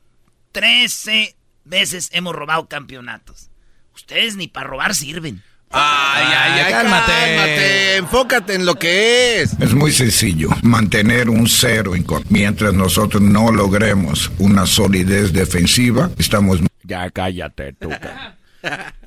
Trece 0.52 1.36
veces 1.69 2.10
hemos 2.12 2.36
robado 2.36 2.67
campeonatos. 2.67 3.49
Ustedes 3.95 4.36
ni 4.36 4.47
para 4.47 4.67
robar 4.67 4.95
sirven. 4.95 5.41
Ay, 5.71 6.25
ay, 6.36 6.62
ay, 6.65 6.71
cálmate. 6.71 7.12
cálmate. 7.12 7.95
Enfócate 7.97 8.53
en 8.55 8.65
lo 8.65 8.75
que 8.75 9.41
es. 9.41 9.53
Es 9.60 9.73
muy 9.73 9.91
sencillo, 9.91 10.49
mantener 10.63 11.29
un 11.29 11.47
cero. 11.47 11.93
Mientras 12.29 12.73
nosotros 12.73 13.21
no 13.21 13.51
logremos 13.51 14.32
una 14.39 14.65
solidez 14.65 15.32
defensiva, 15.32 16.10
estamos 16.17 16.60
Ya 16.84 17.10
cállate, 17.12 17.73
tú. 17.73 17.89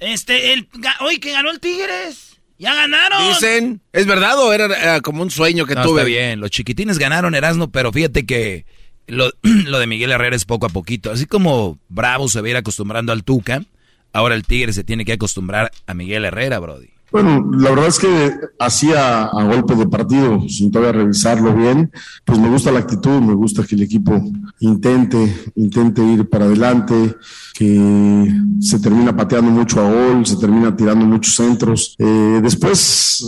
Este, 0.00 0.54
el, 0.54 0.66
hoy 1.00 1.18
que 1.18 1.32
ganó 1.32 1.50
el 1.50 1.60
Tigres. 1.60 2.38
Ya 2.58 2.74
ganaron. 2.74 3.28
Dicen, 3.28 3.80
¿es 3.92 4.06
verdad 4.06 4.38
o 4.38 4.52
era 4.52 5.00
como 5.00 5.20
un 5.22 5.30
sueño 5.30 5.66
que 5.66 5.74
No, 5.74 5.82
tuve? 5.82 6.00
está 6.02 6.06
bien. 6.08 6.40
Los 6.40 6.50
chiquitines 6.52 6.96
ganaron 6.98 7.34
Erasmo, 7.34 7.70
pero 7.70 7.92
fíjate 7.92 8.24
que 8.24 8.64
lo, 9.06 9.30
lo 9.42 9.78
de 9.78 9.86
Miguel 9.86 10.12
Herrera 10.12 10.36
es 10.36 10.44
poco 10.44 10.66
a 10.66 10.70
poquito. 10.70 11.10
Así 11.10 11.26
como 11.26 11.78
Bravo 11.88 12.28
se 12.28 12.40
va 12.40 12.46
a 12.46 12.50
ir 12.50 12.56
acostumbrando 12.56 13.12
al 13.12 13.24
Tuca, 13.24 13.64
ahora 14.12 14.34
el 14.34 14.44
Tigre 14.44 14.72
se 14.72 14.84
tiene 14.84 15.04
que 15.04 15.12
acostumbrar 15.12 15.70
a 15.86 15.94
Miguel 15.94 16.24
Herrera, 16.24 16.58
Brody. 16.58 16.90
Bueno, 17.12 17.50
la 17.58 17.70
verdad 17.70 17.88
es 17.88 17.98
que 17.98 18.32
hacía 18.58 19.24
a 19.24 19.44
golpe 19.44 19.74
de 19.74 19.86
partido, 19.86 20.48
sin 20.48 20.70
todavía 20.70 20.92
revisarlo 21.02 21.54
bien, 21.54 21.90
pues 22.24 22.38
me 22.38 22.48
gusta 22.48 22.72
la 22.72 22.78
actitud, 22.80 23.20
me 23.20 23.34
gusta 23.34 23.64
que 23.66 23.74
el 23.74 23.82
equipo 23.82 24.18
intente, 24.60 25.44
intente 25.56 26.02
ir 26.02 26.28
para 26.28 26.46
adelante, 26.46 27.14
que 27.54 28.32
se 28.60 28.78
termina 28.80 29.14
pateando 29.14 29.50
mucho 29.50 29.80
a 29.80 29.90
gol, 29.90 30.24
se 30.26 30.36
termina 30.36 30.74
tirando 30.74 31.04
muchos 31.04 31.34
centros. 31.34 31.94
Eh, 31.98 32.40
después, 32.42 33.22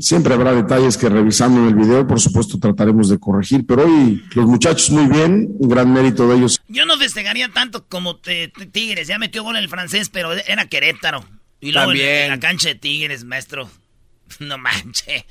siempre 0.00 0.34
habrá 0.34 0.52
detalles 0.52 0.96
que 0.98 1.08
revisando 1.08 1.60
en 1.60 1.68
el 1.68 1.74
video, 1.74 2.06
por 2.06 2.20
supuesto, 2.20 2.58
trataremos 2.58 3.08
de 3.08 3.18
corregir, 3.18 3.64
pero 3.66 3.84
hoy 3.86 4.22
los 4.34 4.46
muchachos 4.46 4.90
muy 4.90 5.06
bien, 5.06 5.48
un 5.58 5.68
gran 5.68 5.92
mérito 5.92 6.28
de 6.28 6.36
ellos. 6.36 6.60
Yo 6.68 6.84
no 6.84 6.96
festejaría 6.98 7.48
tanto 7.48 7.84
como 7.88 8.16
te- 8.16 8.52
Tigres. 8.70 9.08
Ya 9.08 9.18
metió 9.18 9.42
gol 9.42 9.56
el 9.56 9.68
francés, 9.68 10.08
pero 10.10 10.32
era 10.32 10.66
Querétaro. 10.66 11.24
Y 11.60 11.72
luego 11.72 11.92
en, 11.92 11.98
También. 11.98 12.22
en 12.24 12.30
la 12.30 12.40
cancha 12.40 12.68
de 12.68 12.74
Tigres, 12.74 13.24
maestro. 13.24 13.70
No 14.38 14.58
manches. 14.58 15.24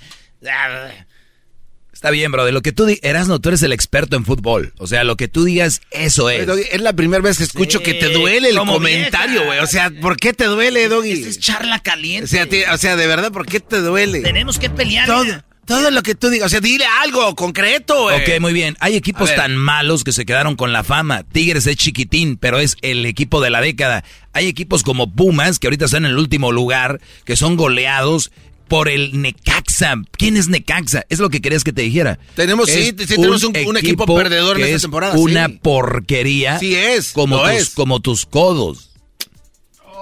Está 1.93 2.11
bien, 2.11 2.31
bro. 2.31 2.45
De 2.45 2.51
lo 2.51 2.61
que 2.61 2.71
tú 2.71 2.85
digas, 2.85 3.03
Erasno, 3.03 3.39
tú 3.39 3.49
eres 3.49 3.61
el 3.63 3.73
experto 3.73 4.15
en 4.15 4.25
fútbol. 4.25 4.73
O 4.77 4.87
sea, 4.87 5.03
lo 5.03 5.17
que 5.17 5.27
tú 5.27 5.43
digas, 5.43 5.81
eso 5.91 6.29
es. 6.29 6.45
Doggy, 6.45 6.63
es 6.71 6.81
la 6.81 6.93
primera 6.93 7.21
vez 7.21 7.37
que 7.37 7.43
escucho 7.43 7.81
que 7.81 7.93
te 7.93 8.09
duele 8.09 8.49
el 8.49 8.57
comentario, 8.57 9.45
güey. 9.45 9.59
O 9.59 9.67
sea, 9.67 9.89
¿por 9.89 10.17
qué 10.17 10.33
te 10.33 10.45
duele, 10.45 10.87
Doggy? 10.87 11.11
Es 11.11 11.39
charla 11.39 11.79
caliente. 11.81 12.25
O 12.25 12.27
sea, 12.27 12.73
o 12.73 12.77
sea, 12.77 12.95
de 12.95 13.07
verdad, 13.07 13.31
¿por 13.31 13.45
qué 13.45 13.59
te 13.59 13.79
duele? 13.79 14.21
Tenemos 14.21 14.59
que 14.59 14.69
pelear. 14.69 15.07
Todo. 15.07 15.43
Todo 15.69 15.89
lo 15.91 16.01
que 16.03 16.15
tú 16.15 16.29
digas, 16.29 16.47
o 16.47 16.49
sea, 16.49 16.59
dile 16.59 16.83
algo 17.01 17.33
concreto, 17.35 18.03
güey. 18.03 18.21
Ok, 18.21 18.41
muy 18.41 18.51
bien. 18.51 18.75
Hay 18.81 18.95
equipos 18.97 19.33
tan 19.35 19.55
malos 19.55 20.03
que 20.03 20.11
se 20.11 20.25
quedaron 20.25 20.55
con 20.57 20.73
la 20.73 20.83
fama. 20.83 21.23
Tigres 21.23 21.65
es 21.67 21.77
chiquitín, 21.77 22.35
pero 22.37 22.59
es 22.59 22.75
el 22.81 23.05
equipo 23.05 23.39
de 23.39 23.49
la 23.51 23.61
década. 23.61 24.03
Hay 24.33 24.47
equipos 24.47 24.83
como 24.83 25.13
Pumas, 25.13 25.59
que 25.59 25.67
ahorita 25.67 25.85
están 25.85 26.03
en 26.05 26.11
el 26.11 26.17
último 26.17 26.51
lugar, 26.51 26.99
que 27.23 27.35
son 27.37 27.55
goleados 27.55 28.31
por 28.67 28.89
el 28.89 29.21
Necaxa. 29.21 29.95
¿Quién 30.17 30.37
es 30.37 30.47
Necaxa? 30.47 31.05
Es 31.09 31.19
lo 31.19 31.29
que 31.29 31.39
querías 31.41 31.63
que 31.63 31.71
te 31.73 31.81
dijera. 31.83 32.19
Tenemos, 32.35 32.69
sí, 32.69 32.79
Es 32.97 33.07
sí, 33.07 33.15
tenemos 33.15 33.43
un- 33.43 33.55
un 33.65 33.77
equipo 33.77 34.05
perdedor 34.15 34.57
en 34.57 34.63
esta 34.65 34.75
es 34.75 34.81
temporada, 34.81 35.15
Una 35.17 35.47
sí. 35.47 35.59
porquería. 35.61 36.59
Sí 36.59 36.75
es, 36.75 37.11
Como 37.13 37.37
lo 37.37 37.43
tus, 37.43 37.51
es. 37.53 37.69
como 37.71 37.99
tus 37.99 38.25
codos. 38.25 38.89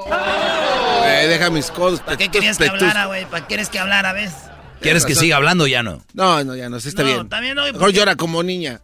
Eh, 0.10 1.28
deja 1.28 1.50
mis 1.50 1.72
codos. 1.72 2.00
¿Para 2.02 2.18
qué 2.18 2.30
querías 2.30 2.58
que 2.58 2.68
hablara, 2.68 3.06
güey? 3.08 3.26
¿Para 3.26 3.42
qué 3.42 3.48
quieres 3.48 3.70
que 3.70 3.80
hablara, 3.80 4.14
ves? 4.14 4.32
¿Quieres 4.82 5.06
que 5.06 5.16
siga 5.16 5.38
hablando 5.38 5.64
o 5.66 5.68
ya 5.68 5.84
no? 5.84 6.04
No, 6.14 6.44
no, 6.44 6.56
ya 6.56 6.70
no, 6.70 6.80
sí 6.80 6.90
está 6.90 7.04
No, 7.04 7.08
bien. 7.08 7.30
también 7.30 7.56
no, 7.56 7.64
Mejor 7.64 7.80
porque- 7.80 7.94
llora 7.98 8.16
como 8.16 8.44
niña. 8.44 8.80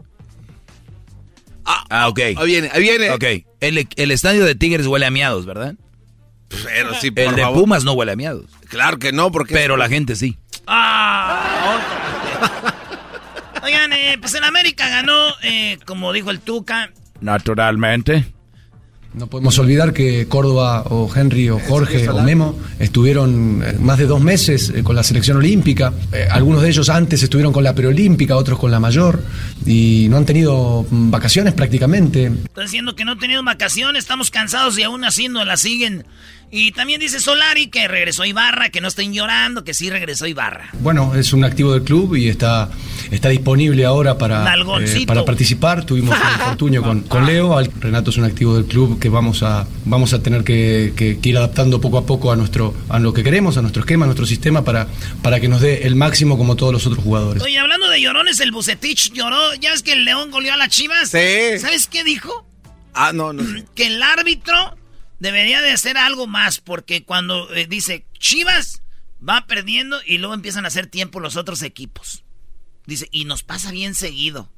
Ah, 1.65 2.07
ok. 2.09 2.19
Ahí 2.19 2.35
viene, 2.45 2.69
ahí 2.73 2.81
viene. 2.81 3.09
Ok. 3.11 3.23
El, 3.61 3.87
el 3.95 4.11
estadio 4.11 4.43
de 4.45 4.55
Tigres 4.55 4.85
huele 4.87 5.05
a 5.05 5.11
miados, 5.11 5.45
¿verdad? 5.45 5.75
Pero 6.49 6.93
sí, 6.95 7.09
por 7.11 7.23
El 7.23 7.35
de 7.35 7.41
favor. 7.43 7.61
Pumas 7.61 7.83
no 7.83 7.93
huele 7.93 8.11
a 8.11 8.15
miados. 8.15 8.45
Claro 8.67 8.99
que 8.99 9.11
no, 9.13 9.31
porque... 9.31 9.53
Pero 9.53 9.77
la 9.77 9.87
gente 9.87 10.15
sí. 10.15 10.37
Ah. 10.67 11.79
Oigan, 13.63 13.93
eh, 13.93 14.17
pues 14.19 14.33
en 14.33 14.43
América 14.43 14.89
ganó, 14.89 15.29
eh, 15.43 15.77
como 15.85 16.11
dijo 16.11 16.31
el 16.31 16.39
Tuca. 16.41 16.91
Naturalmente. 17.21 18.32
No 19.13 19.27
podemos 19.27 19.59
olvidar 19.59 19.93
que 19.93 20.27
Córdoba 20.27 20.85
o 20.89 21.09
Henry 21.13 21.49
o 21.49 21.59
Jorge 21.59 22.09
o 22.09 22.23
Memo 22.23 22.57
estuvieron 22.79 23.61
eh, 23.63 23.77
más 23.79 23.99
de 23.99 24.07
dos 24.07 24.21
meses 24.21 24.69
eh, 24.73 24.83
con 24.83 24.95
la 24.95 25.03
selección 25.03 25.37
olímpica. 25.37 25.93
Eh, 26.11 26.27
algunos 26.31 26.63
de 26.63 26.69
ellos 26.69 26.89
antes 26.89 27.21
estuvieron 27.21 27.53
con 27.53 27.63
la 27.63 27.75
preolímpica, 27.75 28.35
otros 28.35 28.57
con 28.57 28.71
la 28.71 28.79
mayor 28.79 29.21
y 29.67 30.07
no 30.09 30.17
han 30.17 30.25
tenido 30.25 30.85
mm, 30.89 31.11
vacaciones 31.11 31.53
prácticamente. 31.53 32.31
Está 32.45 32.61
diciendo 32.61 32.95
que 32.95 33.05
no 33.05 33.17
tenemos 33.19 33.45
vacaciones, 33.45 34.03
estamos 34.03 34.31
cansados 34.31 34.79
y 34.79 34.83
aún 34.83 35.03
así 35.05 35.29
no 35.29 35.45
la 35.45 35.57
siguen. 35.57 36.05
Y 36.55 36.71
también 36.71 36.99
dice 36.99 37.19
Solari 37.19 37.65
que 37.65 37.87
regresó 37.87 38.25
Ibarra, 38.25 38.69
que 38.69 38.79
no 38.79 38.87
estén 38.87 39.11
llorando, 39.11 39.63
que 39.63 39.73
sí 39.73 39.89
regresó 39.89 40.27
Ibarra. 40.27 40.69
Bueno, 40.81 41.15
es 41.15 41.33
un 41.33 41.43
activo 41.43 41.73
del 41.73 41.81
club 41.81 42.15
y 42.15 42.29
está, 42.29 42.69
está 43.09 43.29
disponible 43.29 43.85
ahora 43.85 44.19
para, 44.19 44.43
eh, 44.79 45.05
para 45.07 45.25
participar. 45.25 45.83
Tuvimos 45.83 46.15
un 46.15 46.31
infortunio 46.39 46.83
con, 46.83 47.01
con 47.01 47.25
Leo. 47.25 47.57
Renato 47.79 48.11
es 48.11 48.17
un 48.17 48.25
activo 48.25 48.53
del 48.55 48.65
club 48.65 48.99
que 48.99 49.09
vamos 49.09 49.41
a, 49.41 49.65
vamos 49.85 50.13
a 50.13 50.21
tener 50.21 50.43
que, 50.43 50.93
que- 50.95 51.17
que 51.19 51.29
ir 51.29 51.37
adaptando 51.37 51.81
poco 51.81 51.97
a 51.97 52.05
poco 52.05 52.31
a, 52.31 52.35
nuestro, 52.35 52.75
a 52.87 52.99
lo 52.99 53.13
que 53.13 53.23
queremos, 53.23 53.57
a 53.57 53.61
nuestro 53.63 53.79
esquema, 53.79 54.05
a 54.05 54.07
nuestro 54.07 54.27
sistema, 54.27 54.63
para, 54.63 54.87
para 55.23 55.39
que 55.39 55.47
nos 55.47 55.59
dé 55.59 55.87
el 55.87 55.95
máximo 55.95 56.37
como 56.37 56.55
todos 56.55 56.71
los 56.71 56.85
otros 56.85 57.03
jugadores. 57.03 57.41
Oye, 57.41 57.57
hablando 57.57 57.89
de 57.89 57.99
llorones, 57.99 58.39
el 58.41 58.51
Bucetich 58.51 59.11
lloró. 59.11 59.55
¿Ya 59.55 59.71
ves 59.71 59.81
que 59.81 59.93
el 59.93 60.05
León 60.05 60.29
goleó 60.29 60.53
a 60.53 60.57
las 60.57 60.69
Chivas? 60.69 61.09
Sí. 61.09 61.57
¿Sabes 61.59 61.87
qué 61.87 62.03
dijo? 62.03 62.45
Ah, 62.93 63.11
no, 63.11 63.33
no. 63.33 63.43
Que 63.73 63.87
el 63.87 64.03
árbitro 64.03 64.77
debería 65.23 65.61
de 65.61 65.71
hacer 65.71 65.97
algo 65.97 66.27
más, 66.27 66.59
porque 66.59 67.05
cuando 67.05 67.49
eh, 67.53 67.65
dice 67.65 68.05
Chivas 68.19 68.83
va 69.27 69.47
perdiendo 69.47 70.01
y 70.05 70.17
luego 70.17 70.33
empiezan 70.33 70.65
a 70.65 70.67
hacer 70.67 70.87
tiempo 70.87 71.21
los 71.21 71.37
otros 71.37 71.61
equipos. 71.61 72.25
Dice, 72.85 73.07
y 73.09 73.23
nos 73.23 73.41
pasa 73.41 73.71
bien 73.71 73.95
seguido. 73.95 74.51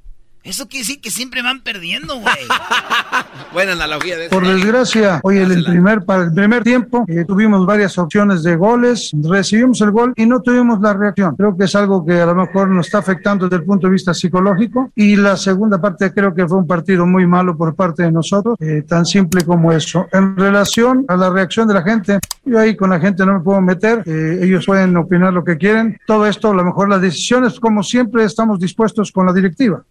Eso 0.46 0.68
quiere 0.68 0.82
decir 0.82 1.02
que 1.02 1.10
siempre 1.10 1.42
van 1.42 1.62
perdiendo, 1.62 2.20
güey. 2.20 2.36
Buena 3.54 3.72
analogía 3.72 4.16
de 4.16 4.28
eso. 4.28 4.30
Por 4.30 4.48
desgracia, 4.48 5.20
hoy 5.24 5.40
en 5.40 5.52
el 5.52 5.64
primer, 5.64 6.06
para 6.06 6.26
el 6.26 6.34
primer 6.34 6.64
tiempo 6.64 7.04
eh, 7.08 7.26
tuvimos 7.28 7.66
varias 7.66 7.98
opciones 7.98 8.44
de 8.44 8.56
goles, 8.56 9.10
recibimos 9.24 9.82
el 9.82 9.90
gol 9.90 10.14
y 10.16 10.28
no 10.28 10.42
tuvimos 10.42 10.80
la 10.82 10.94
reacción. 10.94 11.36
Creo 11.36 11.58
que 11.58 11.64
es 11.64 11.76
algo 11.76 12.06
que 12.06 12.22
a 12.22 12.28
lo 12.28 12.36
mejor 12.36 12.70
nos 12.70 12.86
está 12.86 13.00
afectando 13.00 13.46
desde 13.46 13.64
el 13.64 13.64
punto 13.64 13.88
de 13.88 13.94
vista 13.94 14.14
psicológico. 14.14 14.92
Y 14.96 15.16
la 15.16 15.36
segunda 15.36 15.82
parte 15.82 16.14
creo 16.14 16.36
que 16.36 16.48
fue 16.48 16.60
un 16.60 16.68
partido 16.68 17.08
muy 17.08 17.26
malo 17.26 17.58
por 17.58 17.74
parte 17.74 18.04
de 18.04 18.12
nosotros, 18.12 18.56
eh, 18.60 18.84
tan 18.88 19.04
simple 19.04 19.44
como 19.44 19.72
eso. 19.72 20.08
En 20.12 20.38
relación 20.38 21.06
a 21.08 21.18
la 21.18 21.32
reacción 21.32 21.68
de 21.68 21.74
la 21.74 21.82
gente, 21.82 22.20
yo 22.44 22.60
ahí 22.60 22.76
con 22.76 22.92
la 22.92 23.00
gente 23.00 23.26
no 23.26 23.34
me 23.34 23.40
puedo 23.40 23.62
meter, 23.62 24.04
eh, 24.06 24.42
ellos 24.44 24.64
pueden 24.64 24.96
opinar 24.96 25.34
lo 25.34 25.44
que 25.44 25.58
quieren. 25.58 26.00
Todo 26.06 26.28
esto, 26.28 26.52
a 26.52 26.54
lo 26.54 26.64
mejor 26.64 26.88
las 26.88 27.02
decisiones, 27.02 27.60
como 27.60 27.82
siempre, 27.82 28.24
estamos 28.26 28.60
dispuestos 28.60 29.12
con 29.12 29.26
la 29.26 29.34
directiva. 29.34 29.84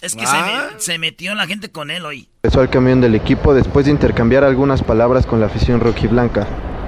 Es 0.00 0.14
que 0.14 0.26
se, 0.26 0.32
me- 0.42 0.80
se 0.80 0.98
metió 0.98 1.34
la 1.34 1.46
gente 1.46 1.70
con 1.70 1.90
él 1.90 2.04
hoy. 2.06 2.28
Regresó 2.42 2.60
al 2.62 2.70
camión 2.70 3.00
del 3.00 3.14
equipo 3.14 3.52
después 3.54 3.84
de 3.86 3.92
intercambiar 3.92 4.44
algunas 4.44 4.82
palabras 4.82 5.26
con 5.26 5.40
la 5.40 5.46
afición 5.46 5.80
rojiblanca. 5.80 6.46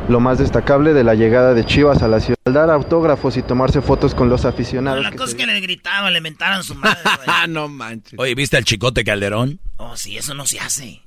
Lo 0.09 0.18
más 0.18 0.38
destacable 0.38 0.94
de 0.94 1.05
la 1.05 1.14
llegada 1.14 1.55
de 1.55 1.64
Chivas 1.64 2.03
a 2.03 2.09
la 2.09 2.18
ciudad, 2.20 2.37
dar 2.44 2.70
autógrafos 2.70 3.37
y 3.37 3.42
tomarse 3.42 3.81
fotos 3.83 4.14
con 4.16 4.29
los 4.29 4.44
aficionados. 4.44 5.03
La 5.05 5.11
que 5.11 5.16
cosa 5.16 5.31
es 5.31 5.35
que 5.37 5.46
le 5.46 5.61
gritaban, 5.61 6.12
le 6.12 6.20
mentaran 6.20 6.64
su 6.64 6.75
madre, 6.75 6.98
güey. 7.05 7.29
Ah, 7.29 7.46
no 7.46 7.68
manches. 7.68 8.18
Oye, 8.18 8.35
¿viste 8.35 8.57
al 8.57 8.64
chicote 8.64 9.05
Calderón? 9.05 9.61
Oh, 9.77 9.96
sí, 9.96 10.16
eso 10.16 10.35
no 10.35 10.44
se 10.46 10.59
hace. 10.59 11.03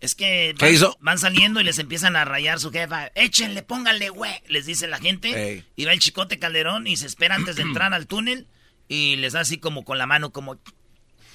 Es 0.00 0.14
que 0.16 0.54
¿Qué 0.58 0.64
van, 0.64 0.74
hizo? 0.74 0.96
van 1.00 1.18
saliendo 1.18 1.60
y 1.60 1.64
les 1.64 1.78
empiezan 1.78 2.16
a 2.16 2.24
rayar 2.24 2.58
su 2.58 2.70
jefa. 2.72 3.08
Échenle, 3.14 3.62
pónganle, 3.62 4.08
güey, 4.08 4.32
les 4.48 4.66
dice 4.66 4.88
la 4.88 4.98
gente. 4.98 5.50
Ey. 5.52 5.64
Y 5.76 5.84
va 5.84 5.92
el 5.92 6.00
chicote 6.00 6.38
Calderón 6.38 6.86
y 6.86 6.96
se 6.96 7.06
espera 7.06 7.34
antes 7.36 7.54
de 7.56 7.62
entrar 7.62 7.92
al 7.94 8.06
túnel 8.06 8.46
y 8.88 9.16
les 9.16 9.34
da 9.34 9.40
así 9.40 9.58
como 9.58 9.84
con 9.84 9.98
la 9.98 10.06
mano, 10.06 10.30
como 10.30 10.56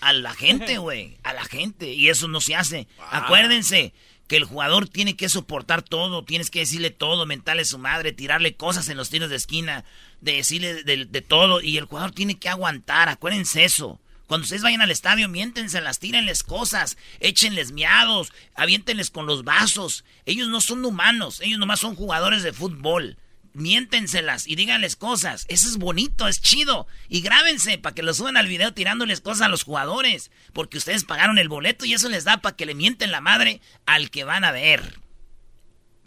a 0.05 0.13
la 0.13 0.33
gente, 0.33 0.77
güey, 0.79 1.17
a 1.23 1.33
la 1.33 1.43
gente. 1.43 1.91
Y 1.93 2.09
eso 2.09 2.27
no 2.27 2.39
se 2.41 2.55
hace. 2.55 2.87
Acuérdense 3.11 3.93
que 4.27 4.37
el 4.37 4.45
jugador 4.45 4.87
tiene 4.87 5.15
que 5.15 5.29
soportar 5.29 5.81
todo, 5.81 6.23
tienes 6.23 6.49
que 6.49 6.59
decirle 6.59 6.89
todo, 6.89 7.25
mentarle 7.25 7.65
su 7.65 7.77
madre, 7.77 8.11
tirarle 8.11 8.55
cosas 8.55 8.89
en 8.89 8.97
los 8.97 9.09
tiros 9.09 9.29
de 9.29 9.35
esquina, 9.35 9.83
de 10.21 10.33
decirle 10.33 10.83
de, 10.83 11.05
de 11.05 11.21
todo. 11.21 11.61
Y 11.61 11.77
el 11.77 11.85
jugador 11.85 12.11
tiene 12.11 12.37
que 12.37 12.49
aguantar, 12.49 13.09
acuérdense 13.09 13.63
eso. 13.63 13.99
Cuando 14.27 14.45
ustedes 14.45 14.63
vayan 14.63 14.81
al 14.81 14.89
estadio, 14.89 15.29
miéntenselas, 15.29 15.99
tírenles 15.99 16.43
cosas, 16.43 16.97
échenles 17.19 17.71
miados, 17.71 18.33
aviéntenles 18.55 19.11
con 19.11 19.27
los 19.27 19.43
vasos. 19.43 20.03
Ellos 20.25 20.47
no 20.47 20.61
son 20.61 20.83
humanos, 20.83 21.41
ellos 21.41 21.59
nomás 21.59 21.79
son 21.79 21.95
jugadores 21.95 22.41
de 22.41 22.53
fútbol. 22.53 23.17
Miéntenselas 23.55 24.47
y 24.47 24.55
díganles 24.55 24.95
cosas. 24.95 25.45
Eso 25.47 25.67
es 25.67 25.77
bonito, 25.77 26.27
es 26.27 26.41
chido. 26.41 26.87
Y 27.09 27.21
grábense 27.21 27.77
para 27.77 27.95
que 27.95 28.03
lo 28.03 28.13
suban 28.13 28.37
al 28.37 28.47
video 28.47 28.73
tirándoles 28.73 29.21
cosas 29.21 29.43
a 29.47 29.49
los 29.49 29.63
jugadores. 29.63 30.29
Porque 30.53 30.77
ustedes 30.77 31.03
pagaron 31.05 31.37
el 31.37 31.49
boleto 31.49 31.85
y 31.85 31.93
eso 31.93 32.09
les 32.09 32.23
da 32.25 32.37
para 32.37 32.55
que 32.55 32.65
le 32.65 32.75
mienten 32.75 33.11
la 33.11 33.21
madre 33.21 33.61
al 33.85 34.09
que 34.11 34.23
van 34.25 34.43
a 34.43 34.51
ver. 34.51 34.99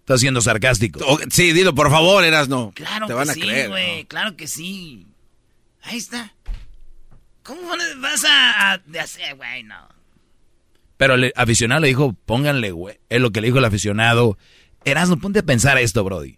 Estás 0.01 0.21
siendo 0.21 0.41
sarcástico. 0.41 1.19
Sí, 1.31 1.53
dilo, 1.53 1.75
por 1.75 1.91
favor, 1.91 2.25
Erasno. 2.25 2.73
Claro 2.75 3.07
Te 3.07 3.13
que 3.13 3.15
van 3.15 3.31
a 3.31 3.35
sí, 3.35 3.41
creer. 3.41 3.69
güey. 3.69 4.05
Claro 4.07 4.37
que 4.37 4.47
sí. 4.49 5.07
Ahí 5.83 5.99
está. 5.99 6.35
¿Cómo 7.43 7.63
vas 8.01 8.25
a, 8.25 8.73
a- 8.75 8.81
hacer, 9.01 9.37
güey? 9.37 9.63
No. 9.65 9.89
Pero 10.97 11.15
el 11.15 11.33
aficionado 11.37 11.81
le 11.81 11.89
dijo, 11.89 12.15
pónganle, 12.27 12.73
güey. 12.73 12.99
Es 13.09 13.21
lo 13.21 13.31
que 13.31 13.41
le 13.41 13.47
dijo 13.49 13.59
el 13.59 13.65
aficionado. 13.65 14.37
Erasmo, 14.85 15.19
ponte 15.19 15.41
a 15.41 15.43
pensar 15.45 15.79
esto, 15.79 16.03
Brody. 16.05 16.38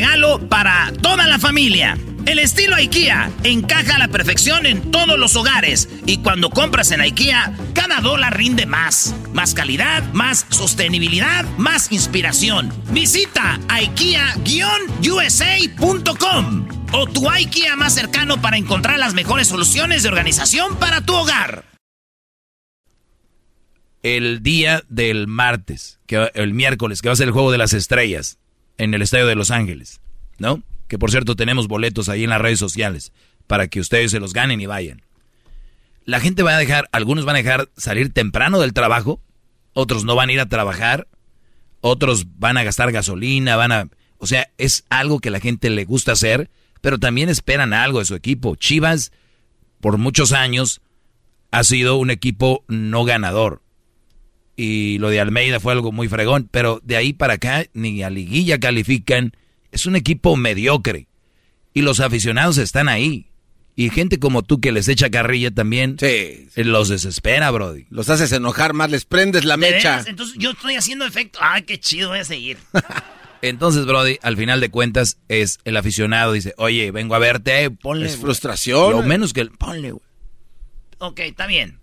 para 0.49 0.91
toda 1.01 1.27
la 1.27 1.37
familia. 1.37 1.95
El 2.25 2.39
estilo 2.39 2.75
IKEA 2.75 3.29
encaja 3.43 3.97
a 3.97 3.99
la 3.99 4.07
perfección 4.07 4.65
en 4.65 4.89
todos 4.89 5.19
los 5.19 5.35
hogares 5.35 5.87
y 6.07 6.17
cuando 6.17 6.49
compras 6.49 6.89
en 6.91 7.01
IKEA, 7.01 7.55
cada 7.73 8.01
dólar 8.01 8.35
rinde 8.35 8.65
más. 8.65 9.13
Más 9.33 9.53
calidad, 9.53 10.01
más 10.13 10.47
sostenibilidad, 10.49 11.45
más 11.57 11.91
inspiración. 11.91 12.73
Visita 12.91 13.59
IKEA-USA.com 13.67 16.67
o 16.93 17.07
tu 17.07 17.29
IKEA 17.29 17.75
más 17.75 17.93
cercano 17.93 18.41
para 18.41 18.57
encontrar 18.57 18.97
las 18.97 19.13
mejores 19.13 19.47
soluciones 19.47 20.01
de 20.03 20.09
organización 20.09 20.77
para 20.77 21.01
tu 21.01 21.13
hogar. 21.13 21.65
El 24.01 24.41
día 24.41 24.81
del 24.89 25.27
martes, 25.27 25.99
que, 26.07 26.31
el 26.33 26.55
miércoles, 26.55 27.03
que 27.03 27.09
va 27.09 27.13
a 27.13 27.17
ser 27.17 27.27
el 27.27 27.33
juego 27.33 27.51
de 27.51 27.59
las 27.59 27.73
estrellas 27.73 28.39
en 28.77 28.93
el 28.93 29.01
estadio 29.01 29.27
de 29.27 29.35
Los 29.35 29.51
Ángeles, 29.51 30.01
¿no? 30.37 30.63
Que 30.87 30.99
por 30.99 31.11
cierto 31.11 31.35
tenemos 31.35 31.67
boletos 31.67 32.09
ahí 32.09 32.23
en 32.23 32.29
las 32.29 32.41
redes 32.41 32.59
sociales 32.59 33.13
para 33.47 33.67
que 33.67 33.79
ustedes 33.79 34.11
se 34.11 34.19
los 34.19 34.33
ganen 34.33 34.61
y 34.61 34.65
vayan. 34.65 35.01
La 36.05 36.19
gente 36.19 36.43
va 36.43 36.55
a 36.55 36.59
dejar, 36.59 36.89
algunos 36.91 37.25
van 37.25 37.35
a 37.35 37.39
dejar 37.39 37.69
salir 37.77 38.11
temprano 38.11 38.59
del 38.59 38.73
trabajo, 38.73 39.21
otros 39.73 40.03
no 40.03 40.15
van 40.15 40.29
a 40.29 40.33
ir 40.33 40.39
a 40.39 40.49
trabajar, 40.49 41.07
otros 41.81 42.25
van 42.37 42.57
a 42.57 42.63
gastar 42.63 42.91
gasolina, 42.91 43.55
van 43.55 43.71
a... 43.71 43.89
O 44.17 44.27
sea, 44.27 44.49
es 44.57 44.85
algo 44.89 45.19
que 45.19 45.31
la 45.31 45.39
gente 45.39 45.69
le 45.69 45.85
gusta 45.85 46.11
hacer, 46.11 46.49
pero 46.81 46.99
también 46.99 47.29
esperan 47.29 47.73
algo 47.73 47.99
de 47.99 48.05
su 48.05 48.15
equipo. 48.15 48.55
Chivas, 48.55 49.11
por 49.79 49.97
muchos 49.97 50.31
años, 50.31 50.81
ha 51.51 51.63
sido 51.63 51.97
un 51.97 52.09
equipo 52.09 52.63
no 52.67 53.03
ganador. 53.03 53.61
Y 54.55 54.97
lo 54.99 55.09
de 55.09 55.19
Almeida 55.19 55.59
fue 55.59 55.73
algo 55.73 55.91
muy 55.91 56.07
fregón, 56.07 56.47
pero 56.51 56.81
de 56.83 56.97
ahí 56.97 57.13
para 57.13 57.35
acá 57.35 57.65
ni 57.73 58.03
a 58.03 58.09
liguilla 58.09 58.59
califican. 58.59 59.35
Es 59.71 59.85
un 59.85 59.95
equipo 59.95 60.35
mediocre. 60.35 61.07
Y 61.73 61.81
los 61.81 61.99
aficionados 61.99 62.57
están 62.57 62.89
ahí. 62.89 63.27
Y 63.75 63.89
gente 63.89 64.19
como 64.19 64.43
tú 64.43 64.59
que 64.59 64.71
les 64.71 64.87
echa 64.89 65.09
carrilla 65.09 65.49
también 65.49 65.95
sí, 65.97 66.47
los 66.55 66.89
desespera, 66.89 67.49
Brody. 67.51 67.85
Los 67.89 68.09
haces 68.09 68.31
enojar 68.33 68.73
más, 68.73 68.91
les 68.91 69.05
prendes 69.05 69.45
la 69.45 69.57
mecha. 69.57 70.03
Entonces 70.05 70.35
yo 70.37 70.51
estoy 70.51 70.75
haciendo 70.75 71.05
efecto. 71.05 71.39
Ay, 71.41 71.63
qué 71.63 71.79
chido, 71.79 72.09
voy 72.09 72.19
a 72.19 72.25
seguir. 72.25 72.57
Entonces, 73.41 73.85
Brody, 73.85 74.19
al 74.21 74.37
final 74.37 74.61
de 74.61 74.69
cuentas, 74.69 75.17
es 75.27 75.59
el 75.63 75.75
aficionado 75.75 76.33
dice, 76.33 76.53
oye, 76.57 76.91
vengo 76.91 77.15
a 77.15 77.19
verte, 77.19 77.71
ponle. 77.71 78.05
Es 78.05 78.17
frustración. 78.17 78.91
Lo 78.91 79.01
menos 79.01 79.33
que... 79.33 79.45
Ponle, 79.45 79.93
güey. 79.93 80.03
Ok, 80.99 81.19
está 81.21 81.47
bien. 81.47 81.80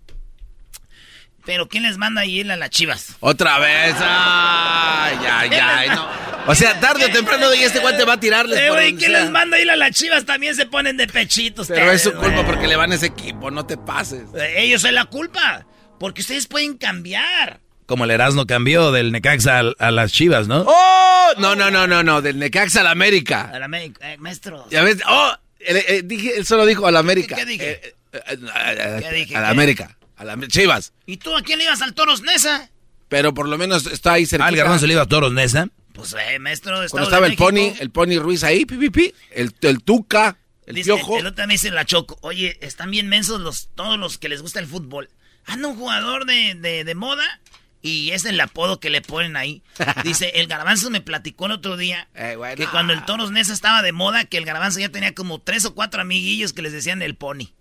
Pero 1.45 1.67
¿quién 1.67 1.83
les 1.83 1.97
manda 1.97 2.21
ahí 2.21 2.41
a 2.41 2.55
las 2.55 2.69
chivas? 2.69 3.15
Otra 3.19 3.59
vez. 3.59 3.95
Ay, 3.99 5.17
ay, 5.29 5.49
ay. 5.51 5.89
No. 5.89 6.07
O 6.47 6.55
sea, 6.55 6.79
tarde 6.79 7.05
o 7.05 7.11
temprano 7.11 7.53
y 7.53 7.63
este 7.63 7.79
guante 7.79 8.05
va 8.05 8.13
a 8.13 8.19
tirarles. 8.19 8.59
Eh, 8.59 8.69
güey, 8.69 8.95
¿quién 8.95 9.11
les 9.11 9.29
manda 9.29 9.57
ahí 9.57 9.67
a 9.67 9.75
las 9.75 9.91
chivas? 9.91 10.25
También 10.25 10.55
se 10.55 10.65
ponen 10.65 10.97
de 10.97 11.07
pechitos. 11.07 11.67
Pero 11.67 11.91
es 11.91 12.01
su 12.01 12.13
culpa 12.13 12.45
porque 12.45 12.67
le 12.67 12.75
van 12.75 12.91
a 12.91 12.95
ese 12.95 13.07
equipo, 13.07 13.51
no 13.51 13.65
te 13.65 13.77
pases. 13.77 14.23
Ellos 14.55 14.83
es 14.83 14.93
la 14.93 15.05
culpa. 15.05 15.65
Porque 15.99 16.21
ustedes 16.21 16.47
pueden 16.47 16.77
cambiar. 16.77 17.59
Como 17.85 18.05
el 18.05 18.11
Erasmo 18.11 18.45
cambió 18.47 18.91
del 18.91 19.11
Necaxa 19.11 19.59
a, 19.77 19.91
las 19.91 20.11
chivas, 20.11 20.47
¿no? 20.47 20.63
¡Oh! 20.67 21.31
No, 21.37 21.55
no, 21.55 21.69
no, 21.69 21.87
no, 21.87 22.03
no. 22.03 22.21
Del 22.21 22.39
Necaxa 22.39 22.81
a 22.81 22.83
la 22.83 22.91
América. 22.91 23.51
A 23.53 23.59
la 23.59 23.65
América, 23.65 24.13
eh, 24.13 24.17
maestro. 24.17 24.65
Ya 24.69 24.83
ves, 24.83 24.99
¡oh! 25.07 25.33
Él, 25.59 25.77
eh, 25.87 26.01
dije, 26.05 26.37
él 26.37 26.45
solo 26.45 26.65
dijo 26.65 26.87
a 26.87 26.91
la 26.91 26.99
América. 26.99 27.35
¿Qué, 27.35 27.45
dije? 27.45 27.95
¿Qué 28.11 29.11
dije? 29.11 29.35
A 29.35 29.41
la 29.41 29.49
América. 29.49 29.97
A 30.19 30.25
la 30.25 30.37
Chivas. 30.47 30.91
¿Y 31.05 31.17
tú 31.17 31.35
a 31.35 31.41
quién 31.41 31.59
le 31.59 31.65
ibas 31.65 31.81
al 31.81 31.93
Toros 31.93 32.21
Nesa? 32.21 32.69
Pero 33.07 33.33
por 33.33 33.47
lo 33.47 33.57
menos 33.57 33.87
está 33.87 34.13
ahí 34.13 34.25
cerca. 34.25 34.45
¿Al 34.45 34.55
Garbanzo 34.55 34.85
le 34.85 34.93
iba 34.93 35.03
a 35.03 35.07
Toros 35.07 35.31
Nesa? 35.31 35.69
Pues, 35.93 36.13
eh, 36.13 36.39
maestro 36.39 36.81
de 36.81 36.89
Cuando 36.89 37.09
estaba 37.09 37.25
el 37.25 37.37
Pony, 37.37 37.73
el 37.79 37.89
Pony 37.89 38.19
Ruiz 38.19 38.43
ahí, 38.43 38.65
pi, 38.65 39.13
el, 39.31 39.55
el 39.61 39.81
Tuca, 39.81 40.37
el 40.65 40.75
Dice, 40.75 40.93
Piojo. 40.93 41.17
El, 41.17 41.27
otro 41.27 41.47
me 41.47 41.53
dice 41.53 41.71
la 41.71 41.85
Choco, 41.85 42.17
oye, 42.21 42.57
están 42.61 42.91
bien 42.91 43.07
mensos 43.07 43.39
los, 43.39 43.69
todos 43.75 43.97
los 43.97 44.17
que 44.17 44.29
les 44.29 44.41
gusta 44.41 44.59
el 44.59 44.67
fútbol. 44.67 45.09
Anda 45.45 45.69
un 45.69 45.77
jugador 45.77 46.25
de, 46.25 46.55
de, 46.55 46.83
de 46.83 46.95
moda 46.95 47.41
y 47.81 48.11
es 48.11 48.25
el 48.25 48.39
apodo 48.41 48.79
que 48.79 48.89
le 48.89 49.01
ponen 49.01 49.37
ahí. 49.37 49.63
Dice, 50.03 50.33
el 50.35 50.47
garbanzo 50.47 50.89
me 50.89 51.01
platicó 51.01 51.45
el 51.45 51.53
otro 51.53 51.77
día 51.77 52.07
eh, 52.13 52.35
bueno. 52.37 52.55
que 52.55 52.67
cuando 52.67 52.93
el 52.93 53.05
Toros 53.05 53.31
Nesa 53.31 53.53
estaba 53.53 53.81
de 53.81 53.91
moda, 53.91 54.25
que 54.25 54.37
el 54.37 54.45
garbanzo 54.45 54.79
ya 54.79 54.89
tenía 54.89 55.15
como 55.15 55.39
tres 55.39 55.65
o 55.65 55.73
cuatro 55.73 56.01
amiguillos 56.01 56.53
que 56.53 56.61
les 56.61 56.73
decían 56.73 57.01
el 57.01 57.15
Pony. 57.15 57.51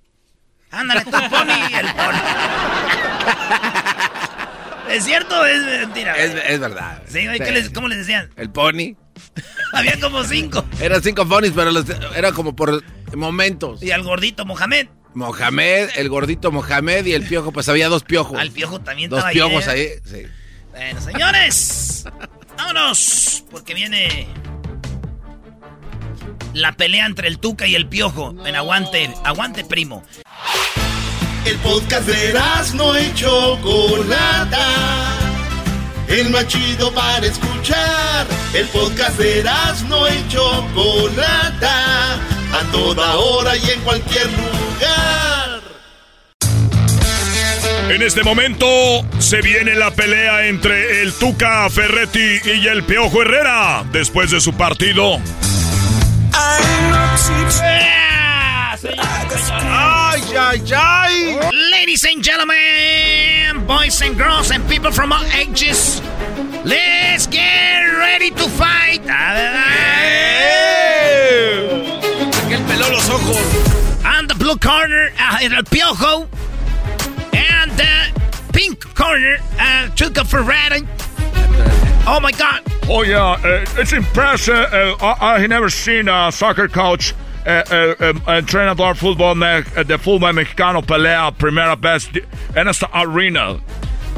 Ándale, 0.70 1.04
tu 1.04 1.10
pony 1.10 1.54
y 1.70 1.74
el 1.74 1.86
pony. 1.94 2.22
¿Es 4.90 5.04
cierto 5.04 5.40
o 5.40 5.44
es 5.44 5.62
mentira? 5.64 6.16
Es, 6.16 6.34
es 6.48 6.60
verdad. 6.60 7.02
Sí, 7.06 7.20
sí. 7.20 7.50
Les, 7.52 7.70
¿cómo 7.70 7.88
les 7.88 7.98
decían? 7.98 8.30
El 8.36 8.50
pony. 8.50 8.96
Había 9.72 9.98
como 10.00 10.24
cinco. 10.24 10.64
Eran 10.80 11.02
cinco 11.02 11.26
ponies, 11.28 11.52
pero 11.54 11.70
los, 11.70 11.84
era 12.16 12.32
como 12.32 12.56
por 12.56 12.82
momentos. 13.14 13.82
Y 13.82 13.90
al 13.90 14.02
gordito 14.02 14.44
Mohamed. 14.44 14.88
Mohamed, 15.14 15.90
el 15.96 16.08
gordito 16.08 16.52
Mohamed 16.52 17.06
y 17.06 17.12
el 17.12 17.24
piojo, 17.24 17.52
pues 17.52 17.68
había 17.68 17.88
dos 17.88 18.04
piojos. 18.04 18.38
Al 18.38 18.50
piojo 18.50 18.80
también 18.80 19.10
Dos 19.10 19.24
piojos 19.32 19.66
ahí. 19.68 19.80
ahí, 19.80 19.88
sí. 20.04 20.26
Bueno, 20.70 21.00
señores, 21.00 22.04
vámonos, 22.56 23.44
porque 23.50 23.74
viene 23.74 24.28
la 26.58 26.72
pelea 26.72 27.06
entre 27.06 27.28
el 27.28 27.38
Tuca 27.38 27.66
y 27.66 27.74
el 27.74 27.86
Piojo 27.86 28.34
en 28.44 28.56
Aguante, 28.56 29.10
Aguante 29.24 29.64
Primo. 29.64 30.04
El 31.44 31.56
podcast 31.58 32.06
de 32.06 32.34
no 32.74 32.98
y 32.98 33.14
Chocolata. 33.14 34.66
El 36.08 36.30
más 36.30 36.46
chido 36.48 36.92
para 36.92 37.26
escuchar. 37.26 38.26
El 38.52 38.66
podcast 38.66 39.18
de 39.18 39.44
no 39.88 40.08
y 40.08 40.28
Chocolata. 40.28 42.14
A 42.14 42.72
toda 42.72 43.14
hora 43.16 43.56
y 43.56 43.70
en 43.70 43.80
cualquier 43.82 44.26
lugar. 44.26 45.60
En 47.90 48.02
este 48.02 48.22
momento 48.22 48.66
se 49.18 49.40
viene 49.40 49.74
la 49.74 49.90
pelea 49.92 50.46
entre 50.46 51.02
el 51.02 51.12
Tuca 51.14 51.70
Ferretti 51.70 52.40
y 52.44 52.66
el 52.66 52.82
Piojo 52.82 53.22
Herrera 53.22 53.84
después 53.92 54.30
de 54.30 54.40
su 54.40 54.52
partido. 54.54 55.18
¡Ay, 59.60 60.22
ay, 60.36 60.62
ay! 60.76 61.50
Ladies 61.72 62.04
and 62.04 62.22
gentlemen, 62.22 63.66
boys 63.66 64.00
and 64.02 64.16
girls 64.16 64.52
and 64.52 64.62
people 64.68 64.92
from 64.92 65.12
all 65.12 65.24
ages, 65.34 66.00
let's 66.64 67.26
get 67.26 67.80
ready 67.98 68.30
to 68.30 68.48
fight. 68.50 69.02
Aquel 72.38 72.62
peló 72.68 72.88
los 72.92 73.08
ojos. 73.08 73.36
And 74.04 74.28
the 74.30 74.36
blue 74.36 74.56
corner, 74.58 75.10
uh, 75.18 75.38
el 75.42 75.64
Piojo. 75.64 76.28
And 77.34 77.72
the 77.72 78.12
pink 78.52 78.94
corner, 78.94 79.38
uh, 79.58 79.88
Tuca 79.96 80.24
Ferretti. 80.24 80.86
Oh 82.06 82.20
my 82.20 82.32
God. 82.32 82.62
Oh 82.88 83.02
yeah, 83.02 83.32
uh, 83.32 83.64
it's 83.76 83.92
impressive. 83.92 84.54
Uh, 84.54 84.96
I, 85.00 85.36
I 85.36 85.46
never 85.46 85.68
seen 85.68 86.08
a 86.08 86.32
soccer 86.32 86.68
coach, 86.68 87.14
uh, 87.46 87.62
uh, 87.70 87.94
um, 88.00 88.22
entrenador 88.26 88.94
fútbol 88.94 89.36
uh, 89.36 89.82
de 89.84 89.98
fútbol 89.98 90.32
mexicano 90.32 90.80
pelea 90.80 91.30
primera 91.36 91.76
vez 91.76 92.08
en 92.56 92.66
esta 92.66 92.88
arena. 92.92 93.60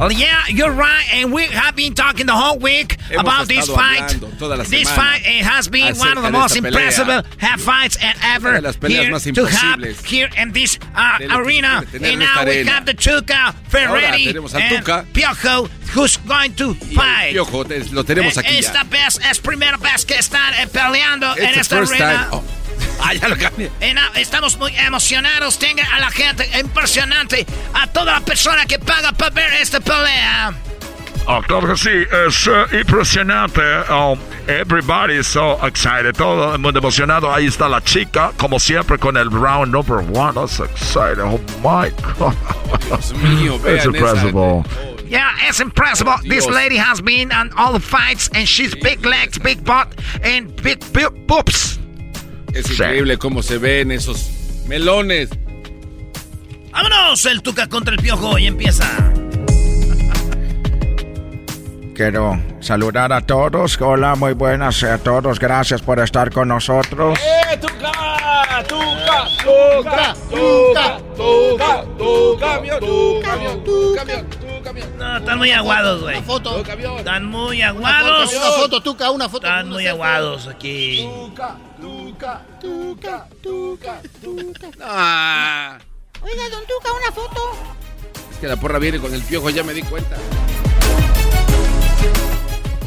Well, 0.01 0.11
yeah, 0.13 0.45
you're 0.49 0.73
right, 0.73 1.05
and 1.13 1.31
we 1.31 1.45
have 1.49 1.77
been 1.77 1.93
talking 1.93 2.25
the 2.25 2.33
whole 2.33 2.59
week 2.59 2.97
Hemos 3.11 3.21
about 3.21 3.49
this 3.49 3.69
fight. 3.69 4.01
hablando 4.01 4.39
toda 4.39 4.57
la 4.57 4.65
This 4.65 4.89
fight 4.91 5.21
it 5.27 5.45
has 5.45 5.69
been 5.69 5.95
one 5.99 6.17
of 6.17 6.23
the 6.23 6.31
most 6.31 6.57
impressive 6.57 7.07
half 7.37 7.61
fights 7.61 7.99
ever 8.25 8.63
here 8.89 9.11
to 9.19 9.45
have 9.45 10.01
here 10.07 10.31
in 10.39 10.53
this 10.53 10.79
uh, 10.97 11.19
arena. 11.37 11.85
And 11.93 12.19
now 12.19 12.45
we 12.47 12.51
arena. 12.61 12.71
have 12.71 12.87
the 12.87 12.95
Tuca 12.95 13.53
Ferretti 13.69 14.29
and 14.29 14.39
Tuca. 14.49 15.05
Piojo, 15.13 15.69
who's 15.93 16.17
going 16.17 16.55
to 16.55 16.73
fight. 16.97 17.35
Piojo 17.35 17.65
lo 17.93 18.03
tenemos 18.03 18.39
Eh, 18.39 18.41
aquí 18.41 18.57
Esta 18.59 18.85
ya. 18.85 18.85
vez 18.85 19.19
es 19.31 19.39
primera 19.39 19.77
vez 19.77 20.07
que 20.07 20.15
están 20.19 20.55
peleando 20.73 21.31
It's 21.37 21.43
en 21.43 21.59
esta 21.61 21.77
arena. 21.77 22.31
Oh. 22.81 22.87
Ah, 23.03 23.15
ya 23.15 23.29
lo 23.29 23.37
cambié. 23.37 23.71
En- 23.81 23.99
estamos 24.17 24.57
muy 24.59 24.77
emocionados. 24.77 25.59
Tenga 25.59 25.85
a 25.95 25.99
la 26.01 26.11
gente 26.11 26.49
impresionante. 26.61 27.47
A 27.75 27.87
toda 27.87 28.13
la 28.13 28.21
persona 28.21 28.67
que 28.67 28.79
paga 28.79 29.13
para 29.13 29.31
ver 29.31 29.53
esta 29.55 29.81
pelea. 29.81 30.53
Ah, 31.27 31.41
claro 31.47 31.69
que 31.69 31.77
sí, 31.77 31.91
es 32.27 32.47
eh, 32.47 32.81
impresionante. 32.81 33.61
Um, 33.91 34.19
everybody 34.49 35.15
is 35.19 35.27
so 35.27 35.59
excited, 35.65 36.15
todo 36.17 36.55
el 36.55 36.59
mundo 36.59 36.79
emocionado. 36.81 37.33
Ahí 37.33 37.47
está 37.47 37.69
la 37.69 37.81
chica, 37.81 38.33
como 38.37 38.59
siempre, 38.59 38.99
con 38.99 39.17
el 39.17 39.31
round 39.31 39.73
number 39.73 39.99
one. 39.99 40.35
That's 40.35 40.61
excited. 40.61 41.21
Oh 41.21 41.39
my 41.63 41.91
God. 42.19 42.35
Dios 42.87 43.13
mío, 43.15 43.57
It's 43.67 43.85
vean 43.87 43.95
impressive. 43.95 45.05
Yeah, 45.09 45.31
it's 45.49 45.61
impressive. 45.61 46.07
This 46.29 46.47
lady 46.47 46.77
has 46.77 47.01
been 47.01 47.33
on 47.33 47.51
all 47.57 47.73
the 47.73 47.81
fights, 47.81 48.29
and 48.35 48.47
she's 48.49 48.75
big 48.75 49.05
legs, 49.05 49.39
big 49.39 49.65
butt, 49.65 49.89
and 50.23 50.55
big, 50.63 50.81
big 50.93 51.27
boobs. 51.27 51.80
Es 52.55 52.71
increíble 52.71 53.19
cómo 53.19 53.43
se 53.43 53.59
ven 53.59 53.91
esos 53.91 54.31
melones. 54.67 55.31
Vámonos, 56.73 57.25
el 57.27 57.43
Tuca 57.43 57.69
contra 57.69 57.95
el 57.95 58.01
Piojo 58.01 58.39
y 58.39 58.47
empieza. 58.47 58.87
Quiero 61.95 62.41
saludar 62.61 63.13
a 63.13 63.21
todos. 63.21 63.79
Hola, 63.81 64.15
muy 64.15 64.33
buenas 64.33 64.83
a 64.85 64.97
todos. 64.99 65.39
Gracias 65.39 65.83
por 65.83 66.01
estar 66.01 66.31
con 66.33 66.49
nosotros. 66.49 67.19
¡Eh, 67.19 67.59
Tuca! 67.59 68.65
¡Tuca! 68.67 69.27
¡Tuca! 69.45 70.15
¡Tuca! 70.31 70.99
¡Tuca! 71.17 71.85
¡Tu 71.99 72.39
camión! 72.39 72.81
¡Tu 72.81 73.21
camión! 73.23 73.65
¡Tu 73.65 73.95
camión! 73.95 74.27
¡Tu 74.31 74.63
camión! 74.63 74.89
No, 74.99 75.19
están 75.19 75.39
muy 75.39 75.51
aguados, 75.51 76.03
güey. 76.03 76.17
Una 76.17 76.27
foto. 76.27 76.65
Están 76.97 77.27
muy 77.27 77.61
aguados. 77.61 78.33
una 78.33 78.51
foto, 78.53 78.81
Tuca, 78.81 79.11
una 79.11 79.29
foto. 79.29 79.47
Están 79.47 79.69
muy 79.69 79.87
aguados 79.87 80.47
aquí. 80.47 81.07
Tuca, 81.07 81.57
Tuca, 81.81 82.41
Tuca, 82.61 83.27
Tuca, 83.43 84.01
Tuca. 84.23 84.69
Ah. 84.83 85.79
Oiga, 86.23 86.49
don 86.51 86.63
Tuca, 86.67 86.93
una 86.93 87.13
foto. 87.13 87.41
es 88.31 88.37
que 88.39 88.47
la 88.47 88.57
porra 88.57 88.79
viene 88.79 88.99
con 88.99 89.15
el 89.15 89.23
piojo, 89.23 89.51
ya 89.51 89.65
me 89.65 89.73
di 89.73 89.83
cuenta. 89.83 90.17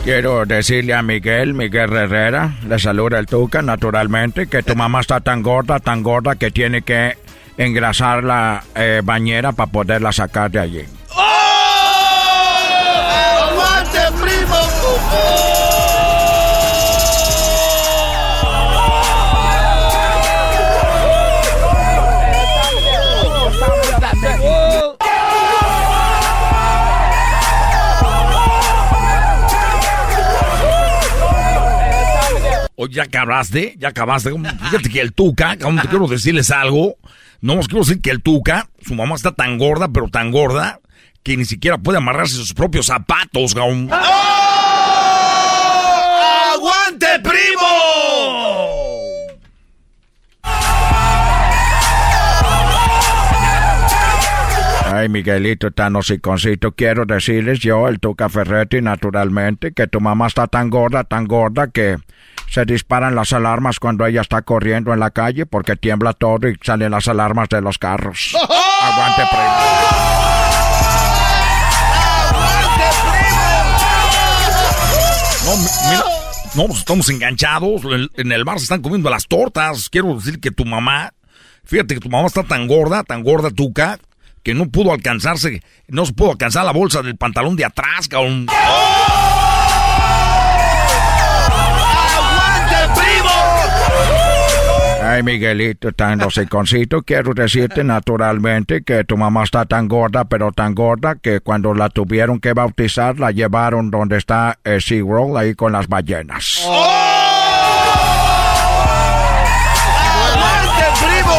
Quiero 0.03 0.45
decirle 0.45 0.93
a 0.93 1.01
Miguel, 1.01 1.53
Miguel 1.53 1.93
Herrera, 1.93 2.55
le 2.67 2.77
saluda 2.77 3.19
el 3.19 3.25
Tuca, 3.25 3.61
naturalmente, 3.61 4.47
que 4.47 4.61
tu 4.61 4.75
mamá 4.75 4.99
está 4.99 5.21
tan 5.21 5.41
gorda, 5.41 5.79
tan 5.79 6.03
gorda 6.03 6.35
que 6.35 6.51
tiene 6.51 6.81
que 6.81 7.17
engrasar 7.57 8.23
la 8.23 8.63
eh, 8.75 9.01
bañera 9.03 9.53
para 9.53 9.71
poderla 9.71 10.11
sacar 10.11 10.51
de 10.51 10.59
allí. 10.59 10.85
Oye, 32.83 32.95
ya 32.95 33.03
acabaste, 33.03 33.75
ya 33.79 33.87
acabaste. 33.89 34.29
Fíjate 34.29 34.89
que 34.89 34.99
el 34.99 35.13
Tuca, 35.13 35.55
aún 35.63 35.79
te 35.79 35.87
quiero 35.87 36.05
decirles 36.05 36.51
algo. 36.51 36.97
No 37.39 37.53
os 37.53 37.69
quiero 37.69 37.85
decir 37.85 38.01
que 38.01 38.09
el 38.09 38.21
Tuca, 38.21 38.67
su 38.85 38.93
mamá 38.93 39.15
está 39.15 39.31
tan 39.31 39.57
gorda, 39.57 39.87
pero 39.87 40.09
tan 40.09 40.31
gorda, 40.31 40.81
que 41.23 41.37
ni 41.37 41.45
siquiera 41.45 41.77
puede 41.77 41.99
amarrarse 41.99 42.35
sus 42.35 42.53
propios 42.53 42.87
zapatos, 42.87 43.55
gaún. 43.55 43.89
¡Aguante, 46.53 47.07
primo! 47.23 47.69
Ay, 54.91 55.07
Miguelito, 55.07 55.71
tan 55.71 55.95
hociconcito, 55.95 56.73
quiero 56.73 57.05
decirles 57.05 57.59
yo, 57.59 57.87
el 57.87 58.01
Tuca 58.01 58.27
Ferretti, 58.27 58.81
naturalmente, 58.81 59.71
que 59.71 59.87
tu 59.87 60.01
mamá 60.01 60.27
está 60.27 60.47
tan 60.47 60.69
gorda, 60.69 61.05
tan 61.05 61.27
gorda, 61.27 61.67
que 61.67 61.97
se 62.49 62.65
disparan 62.65 63.15
las 63.15 63.33
alarmas 63.33 63.79
cuando 63.79 64.05
ella 64.05 64.21
está 64.21 64.41
corriendo 64.43 64.93
en 64.93 64.99
la 64.99 65.09
calle 65.11 65.45
porque 65.45 65.75
tiembla 65.75 66.13
todo 66.13 66.47
y 66.47 66.55
salen 66.61 66.91
las 66.91 67.07
alarmas 67.07 67.49
de 67.49 67.61
los 67.61 67.77
carros. 67.79 68.35
Aguante, 68.81 69.23
primo. 69.31 70.63
No, 75.45 75.57
mi- 75.57 75.89
mira, 75.89 76.03
no, 76.55 76.65
pues 76.67 76.79
estamos 76.79 77.09
enganchados. 77.09 77.81
En, 78.15 78.31
el 78.31 78.43
bar 78.45 78.59
se 78.59 78.63
están 78.63 78.81
comiendo 78.81 79.09
las 79.09 79.27
tortas. 79.27 79.89
Quiero 79.89 80.15
decir 80.15 80.39
que 80.39 80.51
tu 80.51 80.65
mamá, 80.65 81.13
fíjate 81.65 81.95
que 81.95 81.99
tu 81.99 82.09
mamá 82.09 82.27
está 82.27 82.43
tan 82.43 82.67
gorda, 82.67 83.03
tan 83.03 83.23
gorda, 83.23 83.49
Tuca, 83.51 83.99
que 84.43 84.53
no 84.53 84.69
pudo 84.69 84.93
alcanzarse, 84.93 85.61
no 85.87 86.05
se 86.05 86.13
pudo 86.13 86.31
alcanzar 86.31 86.63
la 86.65 86.71
bolsa 86.71 87.01
del 87.01 87.17
pantalón 87.17 87.55
de 87.55 87.65
atrás, 87.65 88.07
cabrón. 88.07 88.47
¡Aguante, 88.49 89.12
Ay, 95.13 95.21
Miguelito, 95.21 95.91
tan 95.91 96.23
hociconcito, 96.23 97.03
quiero 97.03 97.35
decirte 97.35 97.83
naturalmente 97.83 98.81
que 98.81 99.03
tu 99.03 99.15
mamá 99.15 99.43
está 99.43 99.63
tan 99.65 99.87
gorda, 99.87 100.25
pero 100.25 100.51
tan 100.51 100.73
gorda, 100.73 101.17
que 101.21 101.39
cuando 101.39 101.75
la 101.75 101.89
tuvieron 101.89 102.39
que 102.39 102.53
bautizar, 102.53 103.19
la 103.19 103.29
llevaron 103.29 103.91
donde 103.91 104.17
está 104.17 104.57
eh, 104.63 104.81
SeaWorld, 104.81 105.37
ahí 105.37 105.53
con 105.53 105.71
las 105.71 105.87
ballenas. 105.87 106.65
¡Aguante, 110.25 110.85
primo! 110.99 111.35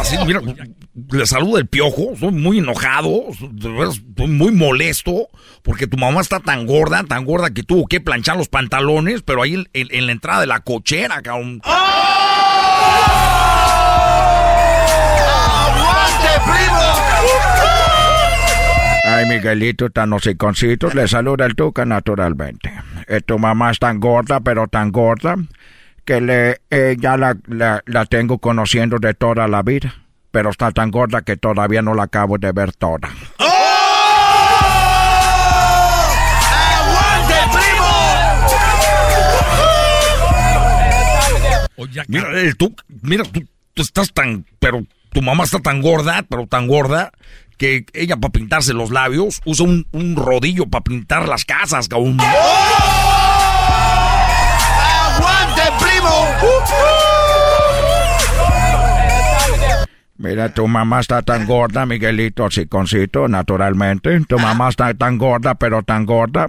Así, 0.00 0.16
mira, 0.24 0.40
le 1.10 1.26
saluda 1.26 1.60
el 1.60 1.66
piojo, 1.66 2.12
estoy 2.14 2.32
muy 2.32 2.58
enojado, 2.58 3.24
estoy 3.30 4.26
muy 4.26 4.52
molesto, 4.52 5.28
porque 5.62 5.86
tu 5.86 5.96
mamá 5.96 6.20
está 6.20 6.40
tan 6.40 6.66
gorda, 6.66 7.04
tan 7.04 7.24
gorda 7.24 7.50
que 7.50 7.62
tuvo 7.62 7.86
que 7.86 8.00
planchar 8.00 8.36
los 8.36 8.48
pantalones, 8.48 9.22
pero 9.22 9.42
ahí 9.42 9.54
en, 9.54 9.66
en 9.72 10.06
la 10.06 10.12
entrada 10.12 10.40
de 10.40 10.46
la 10.46 10.60
cochera, 10.60 11.22
cabrón. 11.22 11.60
¡Aguante, 15.72 16.28
primo! 16.44 16.80
Ay, 19.04 19.26
Miguelito, 19.26 19.90
tan 19.90 20.12
hociconcito, 20.12 20.90
le 20.90 21.08
saluda 21.08 21.46
el 21.46 21.54
Tuca 21.54 21.84
naturalmente. 21.84 22.72
Eh, 23.08 23.20
tu 23.20 23.38
mamá 23.38 23.70
es 23.70 23.78
tan 23.78 23.98
gorda, 23.98 24.40
pero 24.40 24.68
tan 24.68 24.92
gorda, 24.92 25.36
que 26.04 26.20
le, 26.20 26.60
eh, 26.70 26.96
ya 26.98 27.16
la, 27.16 27.36
la, 27.46 27.82
la 27.86 28.04
tengo 28.06 28.38
conociendo 28.38 28.98
de 28.98 29.14
toda 29.14 29.48
la 29.48 29.62
vida. 29.62 29.94
Pero 30.30 30.50
está 30.50 30.70
tan 30.70 30.90
gorda 30.90 31.22
que 31.22 31.36
todavía 31.36 31.82
no 31.82 31.94
la 31.94 32.04
acabo 32.04 32.38
de 32.38 32.52
ver 32.52 32.72
toda. 32.72 33.08
¡Aguante, 36.78 37.34
primo! 37.52 37.86
Mira, 42.08 42.40
eh, 42.40 42.54
tú, 42.56 42.74
mira, 43.02 43.24
tú, 43.24 43.44
tú 43.74 43.82
estás 43.82 44.12
tan, 44.12 44.44
pero 44.58 44.84
tu 45.12 45.22
mamá 45.22 45.44
está 45.44 45.58
tan 45.58 45.82
gorda, 45.82 46.24
pero 46.28 46.46
tan 46.46 46.68
gorda, 46.68 47.10
que 47.60 47.84
ella 47.92 48.16
para 48.16 48.32
pintarse 48.32 48.72
los 48.72 48.90
labios 48.90 49.40
usa 49.44 49.66
un, 49.66 49.86
un 49.92 50.16
rodillo 50.16 50.66
para 50.66 50.82
pintar 50.82 51.28
las 51.28 51.44
casas, 51.44 51.88
cabrón. 51.88 52.18
¡Aguante, 55.18 55.62
primo! 55.78 56.89
Mira, 60.20 60.50
tu 60.52 60.68
mamá 60.68 61.00
está 61.00 61.22
tan 61.22 61.46
gorda, 61.46 61.86
Miguelito, 61.86 62.44
hociconcito, 62.44 63.26
naturalmente. 63.26 64.20
Tu 64.28 64.38
mamá 64.38 64.68
está 64.68 64.92
tan 64.92 65.16
gorda, 65.16 65.54
pero 65.54 65.82
tan 65.82 66.04
gorda, 66.04 66.48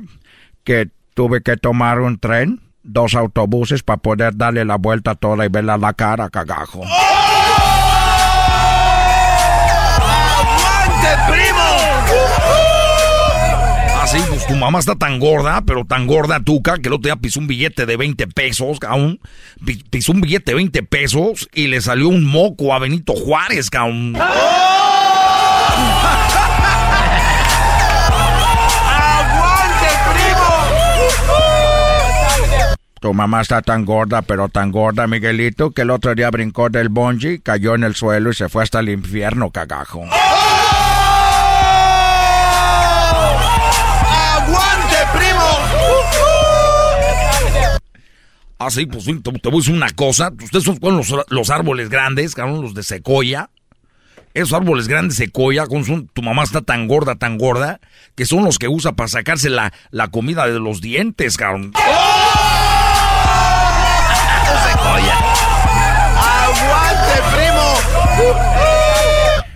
que 0.66 0.90
tuve 1.14 1.42
que 1.42 1.56
tomar 1.56 2.02
un 2.02 2.20
tren, 2.20 2.60
dos 2.84 3.16
autobuses 3.16 3.82
para 3.82 4.02
poder 4.02 4.36
darle 4.36 4.66
la 4.66 4.76
vuelta 4.76 5.16
toda 5.16 5.46
y 5.46 5.48
verla 5.48 5.78
la 5.78 5.94
cara, 5.94 6.30
cagajo. 6.30 6.82
Así, 14.14 14.22
pues 14.28 14.46
tu 14.46 14.56
mamá 14.56 14.80
está 14.80 14.96
tan 14.96 15.20
gorda, 15.20 15.62
pero 15.62 15.86
tan 15.86 16.06
gorda, 16.06 16.42
Tuca, 16.42 16.78
que 16.80 16.90
el 16.90 16.94
otro 16.96 17.04
día 17.08 17.16
pisó 17.16 17.40
un 17.40 17.48
billete 17.48 17.86
de 17.86 17.96
20 17.96 18.28
pesos, 18.28 18.78
cabrón. 18.80 19.22
Pi- 19.66 19.84
Pisó 19.90 20.12
un 20.12 20.20
billete 20.20 20.52
de 20.52 20.56
20 20.56 20.84
pesos 20.84 21.48
y 21.54 21.68
le 21.68 21.80
salió 21.80 22.10
un 22.10 22.26
moco 22.26 22.74
a 22.74 22.80
Benito 22.80 23.14
Juárez, 23.14 23.70
cabrón. 23.70 24.18
¡Aguante, 28.62 29.88
primo! 30.12 30.48
Tu 33.00 33.14
mamá 33.14 33.42
está 33.42 33.62
tan 33.62 33.86
gorda, 33.86 34.22
pero 34.22 34.50
tan 34.50 34.72
gorda, 34.72 35.08
Miguelito, 35.08 35.72
que 35.72 35.82
el 35.84 35.90
otro 35.90 36.14
día 36.14 36.30
brincó 36.30 36.70
del 36.70 36.90
bungee, 36.90 37.42
cayó 37.42 37.74
en 37.76 37.84
el 37.84 37.96
suelo 37.96 38.30
y 38.30 38.34
se 38.36 38.48
fue 38.50 38.64
hasta 38.64 38.80
el 38.82 38.90
infierno, 38.90 39.50
cagajo. 39.52 40.04
¡Aguante, 40.04 40.41
Así, 48.66 48.86
pues 48.86 49.06
sí, 49.06 49.20
te, 49.22 49.32
te 49.32 49.50
voy 49.50 49.58
a 49.58 49.62
decir 49.62 49.74
una 49.76 49.90
cosa. 49.90 50.32
Ustedes 50.44 50.64
son 50.66 50.78
con 50.78 50.96
los, 50.98 51.14
los 51.30 51.50
árboles 51.50 51.90
grandes, 51.90 52.36
cabrón, 52.36 52.62
los 52.62 52.74
de 52.74 52.84
secoya. 52.84 53.50
esos 54.34 54.54
árboles 54.54 54.88
grandes 54.88 55.18
secoya, 55.18 55.66
con 55.68 55.84
su- 55.84 56.06
tu 56.14 56.22
mamá 56.22 56.44
está 56.44 56.62
tan 56.62 56.88
gorda, 56.88 57.16
tan 57.16 57.38
gorda, 57.38 57.80
que 58.16 58.26
son 58.26 58.44
los 58.46 58.60
que 58.60 58.68
usa 58.68 58.92
para 58.94 59.08
sacarse 59.10 59.50
la, 59.50 59.74
la 59.90 60.10
comida 60.10 60.46
de 60.48 60.60
los 60.60 60.80
dientes, 60.82 61.38
cabrón. 61.38 61.72
¡Aguante, 66.16 67.22
primo! 67.36 67.62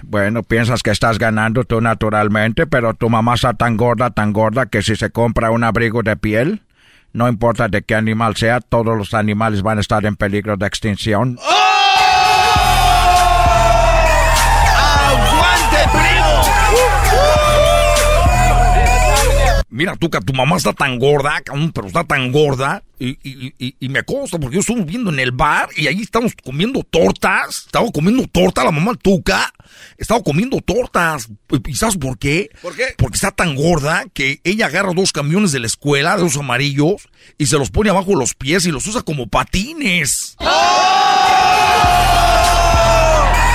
Bueno, 0.04 0.44
piensas 0.44 0.82
que 0.82 0.92
estás 0.92 1.18
ganando 1.20 1.64
tú 1.64 1.82
naturalmente, 1.82 2.68
pero 2.68 2.94
tu 2.94 3.10
mamá 3.10 3.36
está 3.36 3.54
tan 3.54 3.76
gorda, 3.78 4.12
tan 4.12 4.34
gorda, 4.34 4.66
que 4.68 4.82
si 4.82 4.96
se 4.96 5.10
compra 5.10 5.52
un 5.52 5.64
abrigo 5.64 6.04
de 6.04 6.16
piel, 6.16 6.62
no 7.16 7.30
importa 7.30 7.70
de 7.70 7.82
qué 7.82 7.96
animal 7.96 8.36
sea, 8.36 8.60
todos 8.60 8.98
los 8.98 9.14
animales 9.14 9.62
van 9.62 9.78
a 9.78 9.82
estar 9.82 10.06
en 10.06 10.18
peligro 10.18 10.58
de 10.58 10.68
extinción. 10.68 11.38
Mira, 19.68 19.96
tú, 19.98 20.10
que 20.10 20.20
tu 20.20 20.32
mamá 20.34 20.58
está 20.58 20.74
tan 20.74 21.00
gorda, 21.00 21.42
pero 21.74 21.88
está 21.88 22.04
tan 22.04 22.32
gorda. 22.32 22.84
Y, 22.98 23.10
y- 23.24 23.54
y- 23.60 23.76
y 23.80 23.90
me 23.90 24.04
consta, 24.04 24.38
porque 24.40 24.54
yo 24.56 24.60
estuve 24.62 24.84
viendo 24.84 25.12
en 25.12 25.20
el 25.20 25.32
bar 25.32 25.68
y 25.76 25.88
ahí 25.88 26.02
estamos 26.02 26.34
comiendo 26.44 26.82
tortas. 26.84 27.64
Estaba 27.66 27.92
comiendo 27.92 28.26
torta 28.28 28.64
la 28.64 28.72
mamá 28.72 28.94
Tuca. 28.96 29.52
Estaba 29.98 30.22
comiendo 30.24 30.62
tortas. 30.62 31.28
¿Y 31.68 31.76
sabes 31.76 31.98
por 31.98 32.18
qué? 32.18 32.50
¿Por 32.62 32.76
qué? 32.76 32.94
Porque 32.98 33.16
está 33.16 33.32
tan 33.32 33.56
gorda 33.56 34.06
que 34.14 34.40
ella 34.46 34.68
agarra 34.68 34.94
dos 34.96 35.12
camiones 35.12 35.52
de 35.52 35.60
la 35.60 35.68
escuela, 35.68 36.16
de 36.16 36.24
los 36.24 36.38
amarillos, 36.38 37.10
y 37.38 37.48
se 37.48 37.58
los 37.58 37.70
pone 37.72 37.90
abajo 37.90 38.12
de 38.12 38.18
los 38.18 38.34
pies 38.36 38.66
y 38.66 38.72
los 38.72 38.86
usa 38.88 39.02
como 39.02 39.28
patines. 39.28 40.36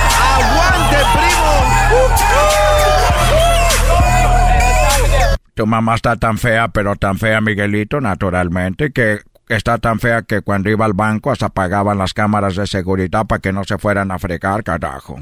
¡Aguante, 0.05 0.97
primo! 1.13 2.50
Tu 5.53 5.65
mamá 5.67 5.95
está 5.95 6.15
tan 6.15 6.37
fea, 6.37 6.69
pero 6.69 6.95
tan 6.95 7.17
fea, 7.17 7.41
Miguelito, 7.41 7.99
naturalmente, 7.99 8.91
que 8.91 9.19
está 9.49 9.77
tan 9.77 9.99
fea 9.99 10.21
que 10.21 10.41
cuando 10.41 10.69
iba 10.69 10.85
al 10.85 10.93
banco 10.93 11.31
hasta 11.31 11.47
apagaban 11.47 11.97
las 11.97 12.13
cámaras 12.13 12.55
de 12.55 12.65
seguridad 12.67 13.25
para 13.25 13.41
que 13.41 13.51
no 13.51 13.63
se 13.65 13.77
fueran 13.77 14.11
a 14.11 14.19
fregar, 14.19 14.63
carajo. 14.63 15.17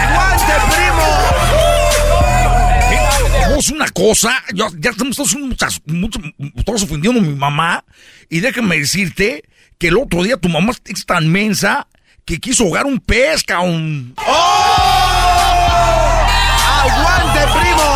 ¡Aguante, 0.00 0.52
primo! 0.70 1.06
Vamos 3.50 3.68
una 3.70 3.88
cosa, 3.88 4.32
ya, 4.54 4.66
ya 4.78 4.90
estamos 4.90 5.16
todos 5.16 5.36
muchas- 5.36 5.82
todos 6.64 6.82
ofendiendo 6.84 7.20
a 7.20 7.22
mi 7.22 7.34
mamá. 7.34 7.84
Y 8.30 8.40
déjame 8.40 8.78
decirte 8.78 9.42
que 9.78 9.88
el 9.88 9.98
otro 9.98 10.22
día 10.22 10.36
tu 10.36 10.48
mamá 10.48 10.72
es 10.86 11.04
tan 11.06 11.28
mensa 11.30 11.86
que 12.24 12.38
quiso 12.38 12.64
ahogar 12.64 12.86
un 12.86 12.98
pez, 13.00 13.42
cabrón. 13.42 14.14
¡Aguante, 16.80 17.40
primo! 17.58 17.88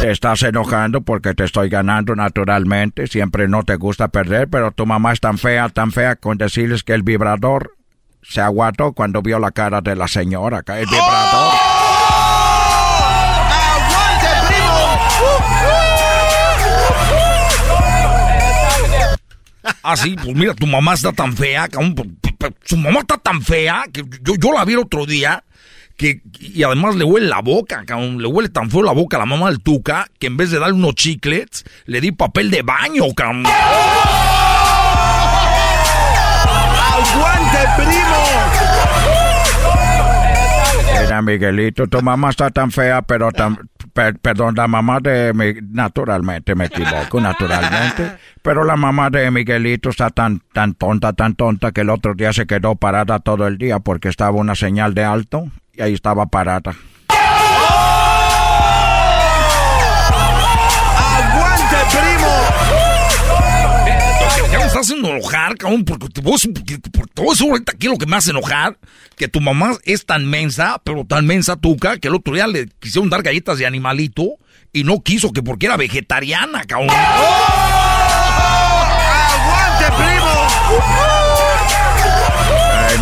Te 0.00 0.10
estás 0.12 0.42
enojando 0.42 1.00
porque 1.00 1.34
te 1.34 1.44
estoy 1.44 1.68
ganando 1.68 2.14
naturalmente. 2.14 3.06
Siempre 3.08 3.48
no 3.48 3.64
te 3.64 3.76
gusta 3.76 4.08
perder, 4.08 4.48
pero 4.48 4.70
tu 4.70 4.86
mamá 4.86 5.12
es 5.12 5.20
tan 5.20 5.38
fea, 5.38 5.68
tan 5.68 5.92
fea 5.92 6.16
con 6.16 6.38
decirles 6.38 6.84
que 6.84 6.94
el 6.94 7.02
vibrador 7.02 7.76
se 8.22 8.40
aguantó 8.40 8.92
cuando 8.92 9.22
vio 9.22 9.38
la 9.38 9.50
cara 9.50 9.80
de 9.80 9.96
la 9.96 10.06
señora. 10.06 10.62
El 10.66 10.86
vibrador. 10.86 11.54
¡Aguante, 13.50 14.28
Ah, 19.82 19.96
sí, 19.96 20.16
pues 20.22 20.34
mira, 20.34 20.54
tu 20.54 20.66
mamá 20.66 20.94
está 20.94 21.12
tan 21.12 21.34
fea, 21.34 21.68
Su 22.64 22.76
mamá 22.76 23.00
está 23.00 23.18
tan 23.18 23.42
fea 23.42 23.84
que 23.92 24.04
yo, 24.22 24.34
yo 24.36 24.52
la 24.52 24.64
vi 24.64 24.74
el 24.74 24.80
otro 24.80 25.06
día. 25.06 25.44
Que, 25.96 26.20
y 26.38 26.62
además 26.62 26.94
le 26.94 27.04
huele 27.04 27.26
la 27.26 27.40
boca, 27.40 27.84
cabrón. 27.84 28.22
Le 28.22 28.28
huele 28.28 28.48
tan 28.48 28.70
feo 28.70 28.82
la 28.82 28.92
boca 28.92 29.16
a 29.16 29.20
la 29.20 29.26
mamá 29.26 29.50
del 29.50 29.60
Tuca 29.60 30.06
que 30.20 30.28
en 30.28 30.36
vez 30.36 30.52
de 30.52 30.60
darle 30.60 30.74
unos 30.74 30.94
chiclets, 30.94 31.64
le 31.86 32.00
di 32.00 32.12
papel 32.12 32.50
de 32.52 32.62
baño, 32.62 33.12
cabrón. 33.16 33.44
¡Aguante, 36.98 37.58
primo! 37.76 38.16
Mira, 41.02 41.22
Miguelito, 41.22 41.86
tu 41.88 42.00
mamá 42.00 42.30
está 42.30 42.50
tan 42.50 42.70
fea, 42.70 43.02
pero 43.02 43.32
tan... 43.32 43.68
per- 43.98 44.18
perdón, 44.20 44.54
la 44.54 44.68
mamá 44.68 45.00
de... 45.00 45.32
Mi, 45.34 45.54
naturalmente, 45.72 46.54
me 46.54 46.66
equivoco, 46.66 47.20
naturalmente. 47.30 48.12
Pero 48.42 48.62
la 48.62 48.76
mamá 48.76 49.10
de 49.10 49.28
Miguelito 49.32 49.88
está 49.88 50.10
tan, 50.10 50.40
tan 50.52 50.74
tonta, 50.74 51.12
tan 51.14 51.34
tonta, 51.34 51.72
que 51.72 51.80
el 51.80 51.90
otro 51.90 52.14
día 52.14 52.32
se 52.32 52.46
quedó 52.46 52.76
parada 52.76 53.18
todo 53.18 53.48
el 53.48 53.58
día 53.58 53.80
porque 53.80 54.08
estaba 54.08 54.36
una 54.36 54.54
señal 54.54 54.94
de 54.94 55.02
alto 55.02 55.48
y 55.72 55.82
ahí 55.82 55.94
estaba 55.94 56.26
parada. 56.26 56.74
Estás 64.68 64.82
haciendo 64.82 65.08
enojar, 65.08 65.56
cabrón, 65.56 65.84
porque 65.84 66.08
te 66.08 66.20
decir- 66.20 66.52
porque- 66.52 66.78
te 67.14 67.22
voy 67.22 67.34
a 67.38 67.42
ahorita 67.42 67.72
aquí 67.72 67.88
lo 67.88 67.96
que 67.98 68.06
me 68.06 68.16
hace 68.16 68.30
enojar, 68.30 68.76
que 69.16 69.26
tu 69.28 69.40
mamá 69.40 69.76
es 69.84 70.04
tan 70.06 70.26
mensa, 70.26 70.80
pero 70.84 71.04
tan 71.04 71.26
mensa 71.26 71.56
tuca, 71.56 71.98
que 71.98 72.08
el 72.08 72.14
otro 72.14 72.34
día 72.34 72.46
le 72.46 72.68
quisieron 72.78 73.10
dar 73.10 73.22
galletas 73.22 73.58
de 73.58 73.66
animalito 73.66 74.36
y 74.72 74.84
no 74.84 75.00
quiso, 75.02 75.32
que 75.32 75.42
porque 75.42 75.66
era 75.66 75.76
vegetariana, 75.76 76.64
cabrón. 76.64 76.90
¡Aguante, 79.30 79.86
primo! 79.96 80.46
Ay. 82.90 82.98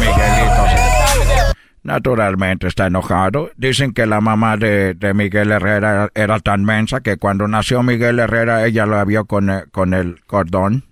Naturalmente 1.82 2.66
está 2.66 2.86
enojado. 2.86 3.50
Dicen 3.56 3.92
que 3.92 4.06
la 4.06 4.20
mamá 4.20 4.56
de, 4.56 4.94
de 4.94 5.14
Miguel 5.14 5.52
Herrera 5.52 6.10
era 6.14 6.40
tan 6.40 6.64
mensa 6.64 7.00
que 7.00 7.16
cuando 7.16 7.46
nació 7.46 7.84
Miguel 7.84 8.18
Herrera 8.18 8.66
ella 8.66 8.86
lo 8.86 9.04
vio 9.06 9.24
con 9.26 9.50
el, 9.50 9.70
con 9.70 9.94
el 9.94 10.20
cordón. 10.26 10.84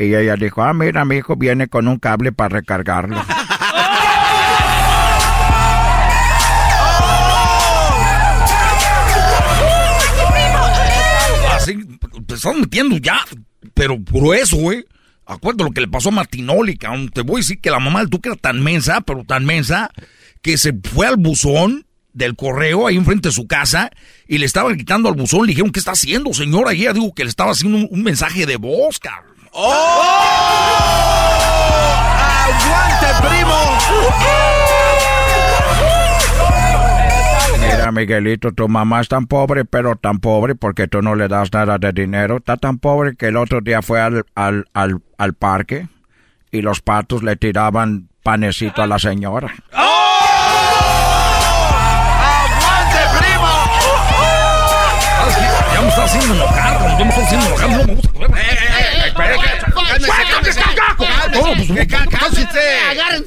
Y 0.00 0.14
ella 0.14 0.36
dijo, 0.36 0.62
ah, 0.62 0.72
mira, 0.72 1.04
mi 1.04 1.16
hijo 1.16 1.34
viene 1.34 1.66
con 1.66 1.88
un 1.88 1.98
cable 1.98 2.30
para 2.30 2.60
recargarlo. 2.60 3.20
Así, 11.52 11.76
te 12.28 12.34
estás 12.34 12.54
metiendo 12.54 12.96
ya, 12.98 13.18
pero 13.74 13.98
grueso, 13.98 14.56
güey. 14.58 14.84
Acuérdate 15.26 15.64
lo 15.64 15.72
que 15.72 15.80
le 15.80 15.88
pasó 15.88 16.10
a 16.10 16.12
Martinoli, 16.12 16.76
cabrón. 16.76 17.08
Te 17.08 17.22
voy 17.22 17.38
a 17.38 17.42
decir 17.42 17.60
que 17.60 17.72
la 17.72 17.80
mamá 17.80 17.98
del 17.98 18.08
Tuca 18.08 18.30
era 18.30 18.36
tan 18.36 18.62
mensa, 18.62 19.00
pero 19.00 19.24
tan 19.24 19.44
mensa, 19.44 19.90
que 20.42 20.58
se 20.58 20.74
fue 20.80 21.08
al 21.08 21.16
buzón 21.16 21.86
del 22.12 22.36
correo 22.36 22.86
ahí 22.86 22.96
enfrente 22.96 23.30
de 23.30 23.34
su 23.34 23.48
casa 23.48 23.90
y 24.28 24.38
le 24.38 24.46
estaban 24.46 24.76
quitando 24.76 25.08
al 25.08 25.16
buzón. 25.16 25.40
Le 25.40 25.48
dijeron, 25.48 25.72
¿qué 25.72 25.80
está 25.80 25.90
haciendo, 25.90 26.32
señora? 26.32 26.72
Y 26.72 26.82
ella 26.82 26.92
dijo 26.92 27.12
que 27.12 27.24
le 27.24 27.30
estaba 27.30 27.50
haciendo 27.50 27.78
un, 27.78 27.88
un 27.90 28.04
mensaje 28.04 28.46
de 28.46 28.56
voz, 28.56 29.00
cabrón. 29.00 29.37
¡Aguante, 32.40 33.08
primo! 33.26 33.58
Mira, 37.60 37.90
Miguelito, 37.90 38.52
tu 38.52 38.68
mamá 38.68 39.00
es 39.00 39.08
tan 39.08 39.26
pobre, 39.26 39.64
pero 39.64 39.96
tan 39.96 40.20
pobre 40.20 40.54
porque 40.54 40.86
tú 40.86 41.02
no 41.02 41.16
le 41.16 41.26
das 41.26 41.52
nada 41.52 41.76
de 41.78 41.90
dinero. 41.92 42.36
Está 42.36 42.56
tan 42.56 42.78
pobre 42.78 43.16
que 43.16 43.26
el 43.26 43.36
otro 43.36 43.60
día 43.60 43.82
fue 43.82 44.00
al, 44.00 44.24
al, 44.36 44.66
al, 44.74 45.02
al 45.18 45.34
parque 45.34 45.88
y 46.52 46.62
los 46.62 46.80
patos 46.80 47.24
le 47.24 47.34
tiraban 47.34 48.10
panecito 48.22 48.80
a 48.82 48.86
la 48.86 49.00
señora. 49.00 49.52
¡Aguante, 49.72 49.98
primo! 53.18 53.48
Ya 55.74 55.80
me 55.82 55.88
está 55.88 56.04
haciendo 56.04 56.34
enojar. 56.34 56.98
Ya 56.98 57.04
me 57.04 57.10
está 57.10 57.22
haciendo 57.22 57.46
enojar. 57.46 57.70
No 57.70 57.76
me 57.78 57.94
gusta. 57.94 58.08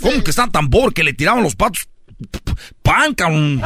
¿Cómo 0.02 0.24
que 0.24 0.30
está 0.30 0.48
tan 0.48 0.70
pobre 0.70 0.94
que 0.94 1.04
le 1.04 1.14
tiraban 1.14 1.44
los 1.44 1.56
patos 1.56 1.88
pan, 2.82 3.14
cabrón? 3.14 3.62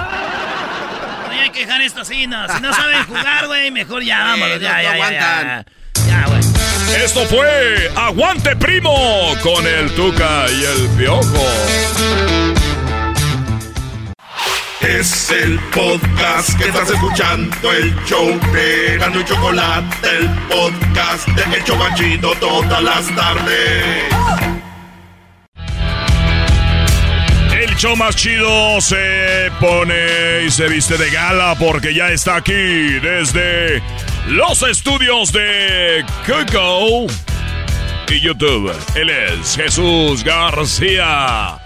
Hay 1.31 1.49
que 1.51 1.61
dejar 1.61 1.81
esto 1.81 2.01
así, 2.01 2.27
no. 2.27 2.47
Si 2.53 2.61
no 2.61 2.73
saben 2.73 3.03
jugar, 3.05 3.47
güey, 3.47 3.71
mejor 3.71 4.03
ya, 4.03 4.19
vámonos, 4.19 4.59
ya, 4.59 4.81
ya, 4.81 4.97
ya. 4.97 5.65
Ya, 6.07 6.25
güey. 6.27 6.41
Esto 7.03 7.25
fue 7.25 7.91
Aguante 7.95 8.55
Primo 8.55 9.35
con 9.41 9.65
el 9.65 9.91
Tuca 9.95 10.45
y 10.49 10.63
el 10.63 10.87
Piojo. 10.97 11.45
Es 14.81 15.31
el 15.31 15.57
podcast 15.73 16.57
que 16.59 16.65
estás 16.65 16.89
escuchando, 16.91 17.71
el 17.71 17.95
show 18.05 18.27
de 18.51 18.97
Gano 18.97 19.21
y 19.21 19.23
Chocolate, 19.23 20.09
el 20.17 20.29
podcast 20.49 21.27
de 21.29 21.55
El 21.57 21.63
Chocachito 21.63 22.33
todas 22.39 22.83
las 22.83 23.15
tardes. 23.15 24.03
El 27.53 27.75
show 27.77 27.95
más 27.95 28.15
chido 28.15 28.81
se 28.81 29.49
pone 29.59 30.43
y 30.45 30.51
se 30.51 30.67
viste 30.67 30.97
de 30.97 31.09
gala 31.09 31.55
porque 31.57 31.93
ya 31.93 32.09
está 32.09 32.35
aquí 32.35 32.53
desde 32.53 33.81
los 34.27 34.61
estudios 34.63 35.31
de 35.31 36.05
Coco. 36.27 37.07
y 38.09 38.19
YouTube. 38.19 38.71
Él 38.95 39.09
es 39.09 39.55
Jesús 39.55 40.23
García. 40.23 41.57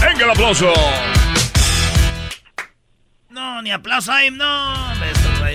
¡Venga 0.00 0.24
el 0.24 0.30
aplauso! 0.30 0.72
No, 3.32 3.62
ni 3.62 3.70
aplauso 3.70 4.12
ahí, 4.12 4.30
no. 4.30 4.92
Estos, 5.04 5.40
güey. 5.40 5.54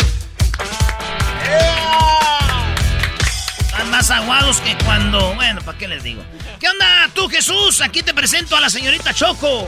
Están 3.59 3.91
más 3.91 4.09
aguados 4.09 4.59
que 4.61 4.75
cuando. 4.84 5.36
Bueno, 5.36 5.61
¿para 5.61 5.78
qué 5.78 5.88
les 5.88 6.01
digo? 6.01 6.23
¿Qué 6.59 6.67
onda 6.67 7.07
tú, 7.13 7.30
Jesús? 7.30 7.82
Aquí 7.82 8.01
te 8.01 8.15
presento 8.15 8.55
a 8.55 8.61
la 8.61 8.71
señorita 8.71 9.13
Choco. 9.13 9.67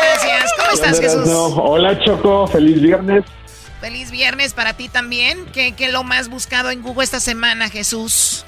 Gracias. 0.00 0.50
¿Cómo 0.56 0.70
estás, 0.72 0.98
Jesús? 0.98 1.28
Hola, 1.28 1.98
Choco. 2.02 2.46
Feliz 2.46 2.80
viernes. 2.80 3.24
Feliz 3.82 4.10
viernes 4.10 4.54
para 4.54 4.72
ti 4.72 4.88
también. 4.88 5.44
¿Qué, 5.52 5.72
qué 5.72 5.86
es 5.86 5.92
lo 5.92 6.04
más 6.04 6.30
buscado 6.30 6.70
en 6.70 6.80
Google 6.80 7.04
esta 7.04 7.20
semana, 7.20 7.68
Jesús? 7.68 8.46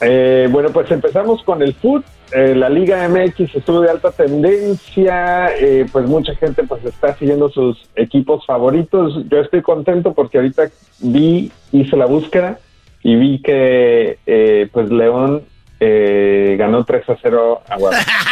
Eh, 0.00 0.48
bueno, 0.50 0.70
pues 0.70 0.90
empezamos 0.90 1.42
con 1.44 1.60
el 1.60 1.74
foot. 1.74 2.02
Eh, 2.34 2.52
la 2.56 2.68
Liga 2.68 3.08
MX 3.08 3.54
estuvo 3.54 3.80
de 3.80 3.90
alta 3.90 4.10
tendencia. 4.10 5.54
eh, 5.56 5.86
pues 5.92 6.04
mucha 6.06 6.34
gente 6.34 6.64
pues 6.64 6.84
está 6.84 7.16
siguiendo 7.16 7.48
sus 7.48 7.78
equipos 7.94 8.44
favoritos. 8.44 9.22
Yo 9.28 9.38
estoy 9.38 9.62
contento 9.62 10.14
porque 10.14 10.38
ahorita 10.38 10.64
vi, 10.98 11.52
hice 11.70 11.96
la 11.96 12.06
búsqueda 12.06 12.58
y 13.04 13.14
vi 13.14 13.40
que 13.40 14.18
eh, 14.26 14.68
pues 14.72 14.90
León 14.90 15.44
eh, 15.78 16.56
ganó 16.58 16.84
3 16.84 17.08
a 17.08 17.16
0 17.22 17.62
a 17.68 17.76
Guadalajara. 17.76 18.24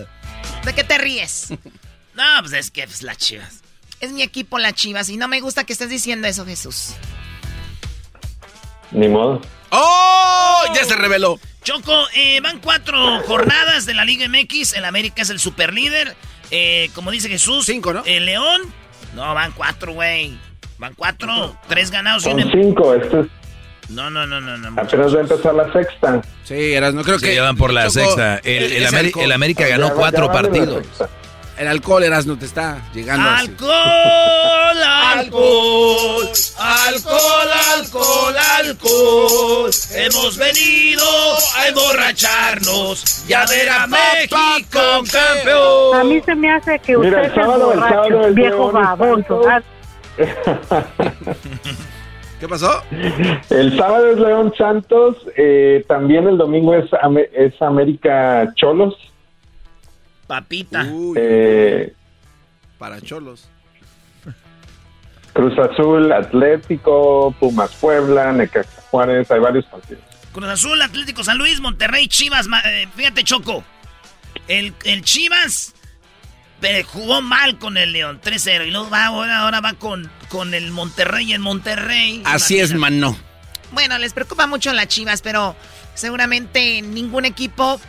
¿De 0.64 0.72
qué 0.74 0.82
te 0.82 0.98
ríes? 0.98 1.50
No, 2.14 2.24
pues 2.40 2.54
es 2.54 2.72
que 2.72 2.84
pues, 2.84 3.02
las 3.02 3.18
chivas. 3.18 3.62
Es 4.00 4.12
mi 4.12 4.22
equipo, 4.22 4.58
las 4.58 4.74
chivas, 4.74 5.08
y 5.10 5.16
no 5.16 5.28
me 5.28 5.40
gusta 5.40 5.62
que 5.62 5.74
estés 5.74 5.90
diciendo 5.90 6.26
eso, 6.26 6.44
Jesús. 6.44 6.96
Ni 8.92 9.08
modo. 9.08 9.40
¡Oh! 9.70 10.64
Ya 10.74 10.84
se 10.84 10.96
reveló. 10.96 11.38
Choco, 11.62 11.92
eh, 12.14 12.40
van 12.40 12.58
cuatro 12.60 13.20
jornadas 13.26 13.86
de 13.86 13.94
la 13.94 14.04
Liga 14.04 14.26
MX. 14.28 14.74
El 14.74 14.84
América 14.84 15.22
es 15.22 15.30
el 15.30 15.38
superlíder. 15.38 16.16
Eh, 16.50 16.90
como 16.94 17.10
dice 17.10 17.28
Jesús. 17.28 17.66
Cinco, 17.66 17.92
¿no? 17.92 18.02
El 18.04 18.26
León. 18.26 18.62
No, 19.14 19.34
van 19.34 19.52
cuatro, 19.52 19.92
güey. 19.92 20.36
Van 20.78 20.94
cuatro. 20.94 21.56
Tres 21.68 21.90
ganados 21.90 22.22
y 22.22 22.30
Son 22.30 22.34
un 22.34 22.40
em- 22.40 22.50
cinco. 22.52 22.94
Esto 22.94 23.20
es, 23.20 23.26
No, 23.90 24.08
no, 24.10 24.26
no, 24.26 24.40
no. 24.40 24.56
no 24.56 24.80
apenas 24.80 25.14
va 25.14 25.18
a 25.18 25.22
empezar 25.22 25.54
la 25.54 25.72
sexta. 25.72 26.22
Sí, 26.44 26.72
eras, 26.72 26.94
no 26.94 27.02
creo 27.02 27.18
Sí, 27.18 27.26
que. 27.26 27.34
ya 27.34 27.42
van 27.42 27.56
por 27.56 27.72
la 27.72 27.82
Choco, 27.88 27.92
sexta. 28.06 28.38
El, 28.38 28.72
el 28.72 28.86
alcohol. 28.94 29.24
el 29.24 29.32
América 29.32 29.66
ganó 29.68 29.88
Ya- 29.88 29.94
cuatro 29.94 30.26
ya 30.26 30.32
partidos. 30.32 30.86
El 31.60 31.68
alcohol, 31.68 32.02
eras, 32.02 32.24
no 32.24 32.38
te 32.38 32.46
está 32.46 32.78
llegando. 32.94 33.28
así. 33.28 33.48
Alcohol, 33.50 34.82
alcohol, 34.82 36.28
alcohol, 36.58 37.48
alcohol, 37.76 38.34
alcohol. 38.58 39.70
Hemos 39.94 40.38
venido 40.38 41.04
a 41.58 41.68
emborracharnos 41.68 43.26
y 43.28 43.34
a 43.34 43.44
ver 43.44 43.68
a 43.68 43.86
México 43.86 44.38
campeón. 44.70 45.96
A 46.00 46.04
mí 46.04 46.22
se 46.24 46.34
me 46.34 46.50
hace 46.50 46.78
que 46.78 46.96
Mira, 46.96 47.10
usted 47.10 47.24
el 47.24 47.26
es 47.26 47.34
sábado- 47.34 47.72
el 47.72 47.78
borracho, 47.78 47.94
sábado 48.04 48.26
el 48.26 48.34
viejo 48.34 48.72
baboso. 48.72 49.42
¿Qué 52.40 52.48
pasó? 52.48 52.82
El 53.50 53.76
sábado 53.76 54.12
es 54.12 54.18
León 54.18 54.54
Santos, 54.56 55.16
eh, 55.36 55.84
también 55.86 56.26
el 56.26 56.38
domingo 56.38 56.74
es, 56.74 56.86
es 57.34 57.60
América 57.60 58.50
Cholos. 58.56 58.94
Papita. 60.30 60.86
Eh, 61.16 61.92
Para 62.78 63.00
cholos. 63.00 63.48
Cruz 65.32 65.58
Azul, 65.58 66.12
Atlético, 66.12 67.34
Pumas 67.40 67.72
Puebla, 67.72 68.32
Necaxa 68.32 68.80
Juárez, 68.92 69.28
hay 69.28 69.40
varios 69.40 69.66
partidos. 69.66 70.04
Cruz 70.32 70.48
Azul, 70.48 70.80
Atlético 70.82 71.24
San 71.24 71.36
Luis, 71.36 71.60
Monterrey, 71.60 72.06
Chivas. 72.06 72.46
eh, 72.64 72.86
fíjate, 72.94 73.24
Choco. 73.24 73.64
El, 74.46 74.72
el 74.84 75.02
Chivas 75.02 75.74
eh, 76.62 76.84
jugó 76.84 77.22
mal 77.22 77.58
con 77.58 77.76
el 77.76 77.90
León, 77.92 78.20
3-0. 78.22 78.68
Y 78.68 78.70
luego 78.70 78.88
va, 78.88 79.06
ahora, 79.06 79.38
ahora 79.38 79.60
va 79.60 79.72
con, 79.72 80.08
con 80.28 80.54
el 80.54 80.70
Monterrey 80.70 81.32
en 81.32 81.42
Monterrey. 81.42 82.22
Así 82.24 82.60
es, 82.60 82.72
mano. 82.72 83.16
Bueno, 83.72 83.98
les 83.98 84.12
preocupa 84.12 84.46
mucho 84.46 84.72
las 84.74 84.86
chivas, 84.86 85.22
pero 85.22 85.56
seguramente 85.94 86.82
ningún 86.82 87.24
equipo 87.24 87.80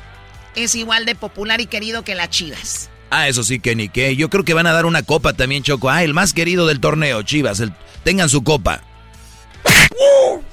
es 0.55 0.75
igual 0.75 1.05
de 1.05 1.15
popular 1.15 1.61
y 1.61 1.65
querido 1.65 2.03
que 2.03 2.15
las 2.15 2.29
chivas. 2.29 2.89
Ah, 3.09 3.27
eso 3.27 3.43
sí 3.43 3.59
que 3.59 3.75
ni 3.75 3.89
qué. 3.89 4.15
Yo 4.15 4.29
creo 4.29 4.43
que 4.45 4.53
van 4.53 4.67
a 4.67 4.71
dar 4.73 4.85
una 4.85 5.03
copa 5.03 5.33
también, 5.33 5.63
Choco. 5.63 5.89
Ah, 5.89 6.03
el 6.03 6.13
más 6.13 6.33
querido 6.33 6.65
del 6.67 6.79
torneo, 6.79 7.21
Chivas. 7.23 7.59
el- 7.59 7.73
tengan 8.03 8.29
su 8.29 8.43
copa. 8.43 8.81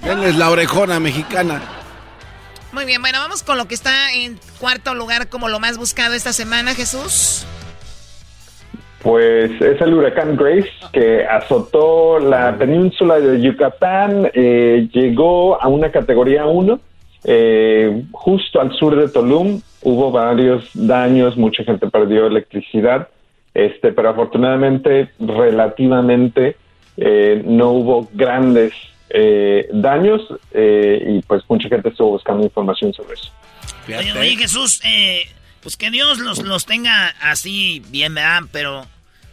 Denles 0.02 0.36
la 0.36 0.50
orejona 0.50 0.98
mexicana. 1.00 1.62
Muy 2.72 2.84
bien, 2.84 3.00
bueno, 3.00 3.18
vamos 3.20 3.42
con 3.42 3.56
lo 3.58 3.66
que 3.66 3.74
está 3.74 4.12
en 4.12 4.38
cuarto 4.58 4.94
lugar 4.94 5.28
como 5.28 5.48
lo 5.48 5.58
más 5.60 5.78
buscado 5.78 6.14
esta 6.14 6.32
semana, 6.32 6.74
Jesús. 6.74 7.46
Pues 9.02 9.50
es 9.62 9.80
el 9.80 9.94
huracán 9.94 10.36
Grace 10.36 10.68
que 10.92 11.24
azotó 11.24 12.18
la 12.18 12.56
península 12.58 13.20
de 13.20 13.40
Yucatán, 13.40 14.30
eh, 14.34 14.88
llegó 14.92 15.60
a 15.62 15.68
una 15.68 15.90
categoría 15.92 16.46
1, 16.46 16.80
eh, 17.24 18.02
justo 18.10 18.60
al 18.60 18.72
sur 18.76 18.96
de 18.96 19.08
Tulum. 19.08 19.60
Hubo 19.82 20.10
varios 20.10 20.68
daños, 20.74 21.36
mucha 21.36 21.64
gente 21.64 21.88
perdió 21.88 22.26
electricidad, 22.26 23.08
este, 23.54 23.92
pero 23.92 24.10
afortunadamente, 24.10 25.10
relativamente, 25.18 26.56
eh, 26.96 27.42
no 27.44 27.70
hubo 27.70 28.08
grandes 28.12 28.72
eh, 29.10 29.68
daños 29.72 30.20
eh, 30.52 31.02
y 31.06 31.22
pues 31.22 31.42
mucha 31.48 31.68
gente 31.68 31.88
estuvo 31.88 32.10
buscando 32.10 32.44
información 32.44 32.92
sobre 32.92 33.14
eso. 33.14 33.32
Oye, 33.86 34.12
oye, 34.12 34.36
Jesús, 34.36 34.80
eh, 34.84 35.22
pues 35.62 35.76
que 35.76 35.90
Dios 35.90 36.18
los, 36.18 36.42
los 36.42 36.66
tenga 36.66 37.08
así 37.22 37.82
bien, 37.88 38.14
¿verdad? 38.14 38.42
Pero 38.52 38.86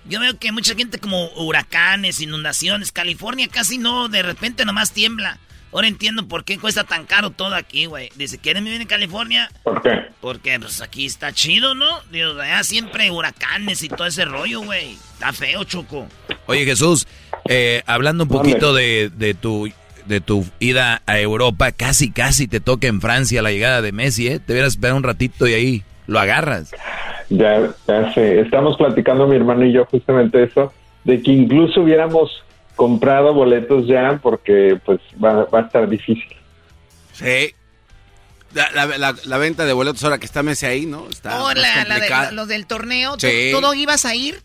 yo 0.07 0.19
veo 0.19 0.37
que 0.39 0.51
mucha 0.51 0.75
gente 0.75 0.99
como 0.99 1.27
huracanes, 1.35 2.21
inundaciones, 2.21 2.91
California 2.91 3.47
casi 3.51 3.77
no, 3.77 4.07
de 4.07 4.21
repente 4.21 4.63
nomás 4.63 4.93
tiembla. 4.93 5.39
Ahora 5.75 5.89
entiendo 5.89 6.25
por 6.25 6.45
qué 6.45 6.57
cuesta 6.57 6.85
tan 6.85 7.03
caro 7.05 7.31
todo 7.31 7.53
aquí, 7.53 7.85
güey. 7.85 8.07
Dice, 8.15 8.37
¿quieren 8.37 8.63
vivir 8.63 8.79
en 8.79 8.87
California? 8.87 9.49
¿Por 9.61 9.81
qué? 9.81 10.05
Porque 10.21 10.57
pues 10.57 10.81
aquí 10.81 11.05
está 11.05 11.33
chido, 11.33 11.75
¿no? 11.75 11.99
Dios, 12.13 12.39
allá 12.39 12.63
siempre 12.63 13.11
huracanes 13.11 13.83
y 13.83 13.89
todo 13.89 14.07
ese 14.07 14.23
rollo, 14.23 14.61
güey. 14.61 14.93
Está 14.93 15.33
feo, 15.33 15.65
Choco. 15.65 16.07
Oye, 16.45 16.63
Jesús, 16.63 17.05
eh, 17.49 17.83
hablando 17.87 18.23
un 18.23 18.29
poquito 18.29 18.73
de, 18.73 19.11
de 19.17 19.33
tu 19.33 19.69
de 20.05 20.21
tu 20.21 20.45
ida 20.59 21.01
a 21.07 21.19
Europa, 21.19 21.73
casi 21.73 22.09
casi 22.09 22.47
te 22.47 22.61
toca 22.61 22.87
en 22.87 23.01
Francia 23.01 23.41
la 23.41 23.51
llegada 23.51 23.81
de 23.81 23.91
Messi, 23.91 24.29
¿eh? 24.29 24.39
Te 24.39 24.53
hubieras 24.53 24.73
esperado 24.73 24.95
un 24.95 25.03
ratito 25.03 25.45
y 25.45 25.55
ahí 25.55 25.83
lo 26.07 26.19
agarras. 26.21 26.71
Ya, 27.29 27.69
ya 27.85 28.13
sé, 28.13 28.39
estamos 28.39 28.77
platicando 28.77 29.27
mi 29.27 29.35
hermano 29.35 29.65
y 29.65 29.73
yo 29.73 29.83
justamente 29.83 30.41
eso, 30.41 30.71
de 31.03 31.21
que 31.21 31.31
incluso 31.31 31.81
hubiéramos 31.81 32.45
comprado 32.75 33.33
boletos 33.33 33.87
ya 33.87 34.19
porque 34.21 34.79
pues 34.85 34.99
va, 35.23 35.45
va 35.45 35.59
a 35.59 35.63
estar 35.63 35.87
difícil. 35.89 36.27
Sí. 37.13 37.53
La, 38.53 38.71
la- 38.71 38.97
la- 38.97 39.15
la 39.25 39.37
venta 39.37 39.65
de 39.65 39.73
boletos 39.73 40.03
ahora 40.03 40.17
que 40.17 40.25
está 40.25 40.41
Messi 40.43 40.65
ahí, 40.65 40.85
¿no? 40.85 41.09
Está 41.09 41.41
Oh, 41.41 41.45
más 41.47 41.55
la- 41.57 41.75
la 41.75 41.83
de- 41.83 41.89
complicada. 41.89 42.31
los 42.31 42.47
del 42.47 42.65
torneo, 42.67 43.17
¿tú, 43.17 43.27
Sí. 43.27 43.49
tú 43.51 43.59
no 43.61 43.73
ibas 43.73 44.05
a 44.05 44.15
ir? 44.15 44.41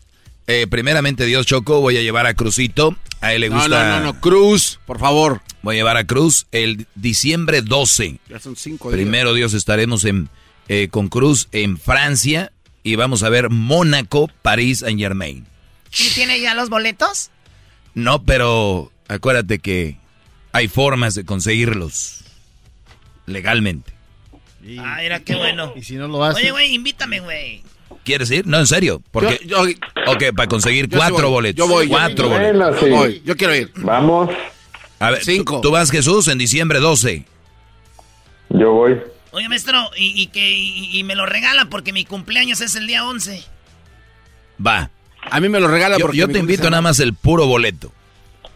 Eh, 0.47 0.67
primeramente, 0.69 1.25
Dios 1.25 1.45
Choco, 1.45 1.79
voy 1.81 1.97
a 1.97 2.01
llevar 2.01 2.25
a 2.25 2.33
Cruzito. 2.33 2.95
A 3.21 3.33
él 3.33 3.41
le 3.41 3.49
No, 3.49 3.57
gusta. 3.57 3.87
no, 3.87 3.99
no, 3.99 4.13
no, 4.13 4.19
Cruz, 4.19 4.79
por 4.85 4.99
favor. 4.99 5.41
Voy 5.61 5.75
a 5.75 5.79
llevar 5.79 5.95
a 5.97 6.05
Cruz 6.05 6.47
el 6.51 6.87
diciembre 6.95 7.61
12. 7.61 8.19
Ya 8.27 8.39
son 8.39 8.55
cinco 8.55 8.89
días. 8.89 8.99
Primero 8.99 9.33
Dios 9.33 9.53
estaremos 9.53 10.03
en, 10.05 10.27
eh, 10.67 10.87
con 10.89 11.07
Cruz 11.07 11.47
en 11.51 11.77
Francia 11.77 12.51
y 12.83 12.95
vamos 12.95 13.21
a 13.23 13.29
ver 13.29 13.49
Mónaco, 13.49 14.29
París, 14.41 14.79
Saint 14.79 14.99
Germain. 14.99 15.45
¿Y 15.97 16.09
tiene 16.09 16.39
ya 16.41 16.55
los 16.55 16.69
boletos? 16.69 17.30
No, 17.93 18.23
pero 18.23 18.91
acuérdate 19.07 19.59
que 19.59 19.97
hay 20.53 20.67
formas 20.67 21.15
de 21.15 21.25
conseguirlos 21.25 22.23
legalmente. 23.25 23.91
Ah, 24.79 24.97
mira, 25.01 25.19
qué 25.21 25.35
bueno. 25.35 25.73
Y 25.75 25.83
si 25.83 25.95
no 25.95 26.07
lo 26.07 26.23
hace. 26.23 26.41
Oye, 26.41 26.51
güey, 26.51 26.73
invítame, 26.75 27.19
güey. 27.19 27.63
¿Quieres 28.03 28.31
ir? 28.31 28.47
No, 28.47 28.59
en 28.59 28.67
serio. 28.67 29.01
Porque, 29.11 29.39
Yo- 29.45 29.67
yo- 29.67 29.75
ok, 30.07 30.23
para 30.35 30.47
conseguir 30.47 30.85
sí 30.85 30.95
cuatro 30.95 31.23
voy. 31.23 31.31
boletos. 31.31 31.57
Yo 31.57 31.71
voy, 31.71 31.87
Cuatro 31.87 32.29
boletos. 32.29 32.57
Bueno, 32.57 32.79
sí. 32.79 32.85
Yo 32.89 32.95
voy, 32.95 33.21
yo 33.25 33.37
quiero 33.37 33.55
ir. 33.55 33.71
Vamos, 33.77 34.29
A 34.99 35.11
ver, 35.11 35.23
Cinco. 35.23 35.55
¿tú, 35.55 35.61
tú 35.69 35.71
vas, 35.71 35.89
Jesús, 35.91 36.27
en 36.27 36.37
diciembre 36.37 36.79
12. 36.79 37.25
yo 38.49 38.71
voy. 38.71 38.97
Oye, 39.31 39.47
maestro, 39.49 39.89
y, 39.97 40.21
y 40.21 40.27
que 40.27 40.51
y, 40.51 40.97
y 40.97 41.03
me 41.03 41.15
lo 41.15 41.25
regala 41.25 41.65
porque 41.65 41.93
mi 41.93 42.03
cumpleaños 42.05 42.61
es 42.61 42.75
el 42.75 42.85
día 42.85 43.05
11. 43.05 43.43
Va. 44.65 44.89
A 45.31 45.39
mí 45.39 45.49
me 45.49 45.59
lo 45.59 45.67
regala 45.67 45.97
Yo, 45.97 46.05
porque 46.05 46.17
yo 46.17 46.27
te 46.27 46.39
invito 46.39 46.69
nada 46.69 46.81
más 46.81 46.99
el 46.99 47.13
puro 47.13 47.47
boleto. 47.47 47.91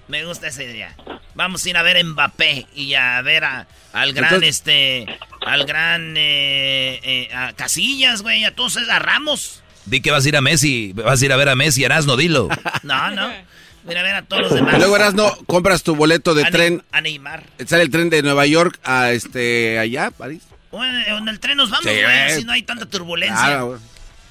Me 0.08 0.24
gusta 0.26 0.48
esa 0.48 0.64
idea. 0.64 0.96
Vamos 1.34 1.66
a 1.66 1.70
ir 1.70 1.78
a 1.78 1.82
ver 1.84 1.98
a 1.98 2.04
Mbappé 2.04 2.68
y 2.76 2.94
a 2.94 3.22
ver 3.22 3.44
a- 3.44 3.68
al 3.94 4.14
gran, 4.14 4.26
Entonces- 4.34 4.50
este, 4.58 5.06
al 5.46 5.66
gran 5.66 6.16
eh, 6.18 7.00
eh, 7.04 7.30
a 7.34 7.54
Casillas, 7.54 8.22
güey, 8.22 8.44
a 8.46 8.54
todos, 8.56 8.78
a 8.78 9.00
Ramos. 9.00 9.62
Di 9.86 10.02
que 10.02 10.12
vas 10.12 10.26
a 10.26 10.30
ir 10.30 10.38
a 10.38 10.42
Messi, 10.42 10.94
vas 10.94 11.22
a 11.22 11.26
ir 11.26 11.34
a 11.34 11.36
ver 11.38 11.50
a 11.50 11.56
Messi, 11.56 11.84
Erasno, 11.84 12.18
dilo. 12.18 12.50
No, 12.84 13.10
no. 13.12 13.30
Mira, 13.84 14.00
a 14.00 14.04
ver 14.04 14.16
a 14.16 14.22
todos 14.24 14.44
los 14.44 14.54
demás. 14.56 14.74
Y 14.76 14.78
luego 14.78 14.96
eras 14.96 15.14
no 15.14 15.36
compras 15.46 15.84
tu 15.84 15.96
boleto 15.96 16.34
de 16.34 16.44
A 16.44 16.50
tren. 16.52 16.84
A 16.92 17.02
Neymar. 17.02 17.44
Sale 17.68 17.84
el 17.84 17.90
tren 17.92 18.10
de 18.10 18.24
Nueva 18.24 18.46
York 18.48 18.80
a 18.84 19.12
este 19.12 19.78
allá, 19.80 20.10
París. 20.12 20.42
Bueno, 20.72 21.18
en 21.20 21.28
el 21.28 21.40
tren 21.40 21.58
nos 21.58 21.70
vamos, 21.70 21.86
Sí, 21.86 21.92
güey, 22.02 22.36
si 22.36 22.44
no 22.46 22.52
hay 22.54 22.64
tanta 22.64 22.86
turbulencia. 22.88 23.38
Claro, 23.46 23.68
güey. 23.68 23.80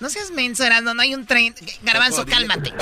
No 0.01 0.09
seas 0.11 0.31
menso, 0.31 0.65
Erasmo, 0.65 0.93
no 0.95 1.03
hay 1.03 1.15
un 1.15 1.25
tren. 1.27 1.55
Garbanzo, 1.83 2.27
cálmate. 2.27 2.73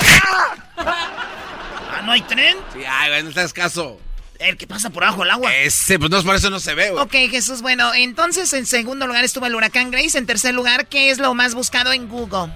Ah, 0.77 2.01
¿no 2.05 2.11
hay 2.11 2.21
tren? 2.21 2.57
Sí, 2.73 2.79
ay, 2.87 3.23
no 3.23 3.31
te 3.31 3.39
hagas 3.39 3.53
caso. 3.53 3.99
El 4.39 4.57
que 4.57 4.67
pasa 4.67 4.89
por 4.89 5.03
abajo 5.03 5.21
del 5.21 5.31
agua. 5.31 5.55
Ese, 5.55 5.97
pues 5.99 6.11
no, 6.11 6.21
por 6.23 6.35
eso 6.35 6.49
no 6.49 6.59
se 6.59 6.73
ve, 6.73 6.89
güey. 6.91 7.01
Ok, 7.03 7.11
Jesús, 7.31 7.61
bueno, 7.61 7.93
entonces 7.93 8.51
en 8.53 8.65
segundo 8.65 9.07
lugar 9.07 9.23
estuvo 9.23 9.45
el 9.45 9.55
huracán 9.55 9.89
Grace. 9.91 10.17
En 10.17 10.25
tercer 10.25 10.53
lugar, 10.53 10.87
¿qué 10.87 11.11
es 11.11 11.19
lo 11.19 11.33
más 11.33 11.55
buscado 11.55 11.93
en 11.93 12.09
Google? 12.09 12.51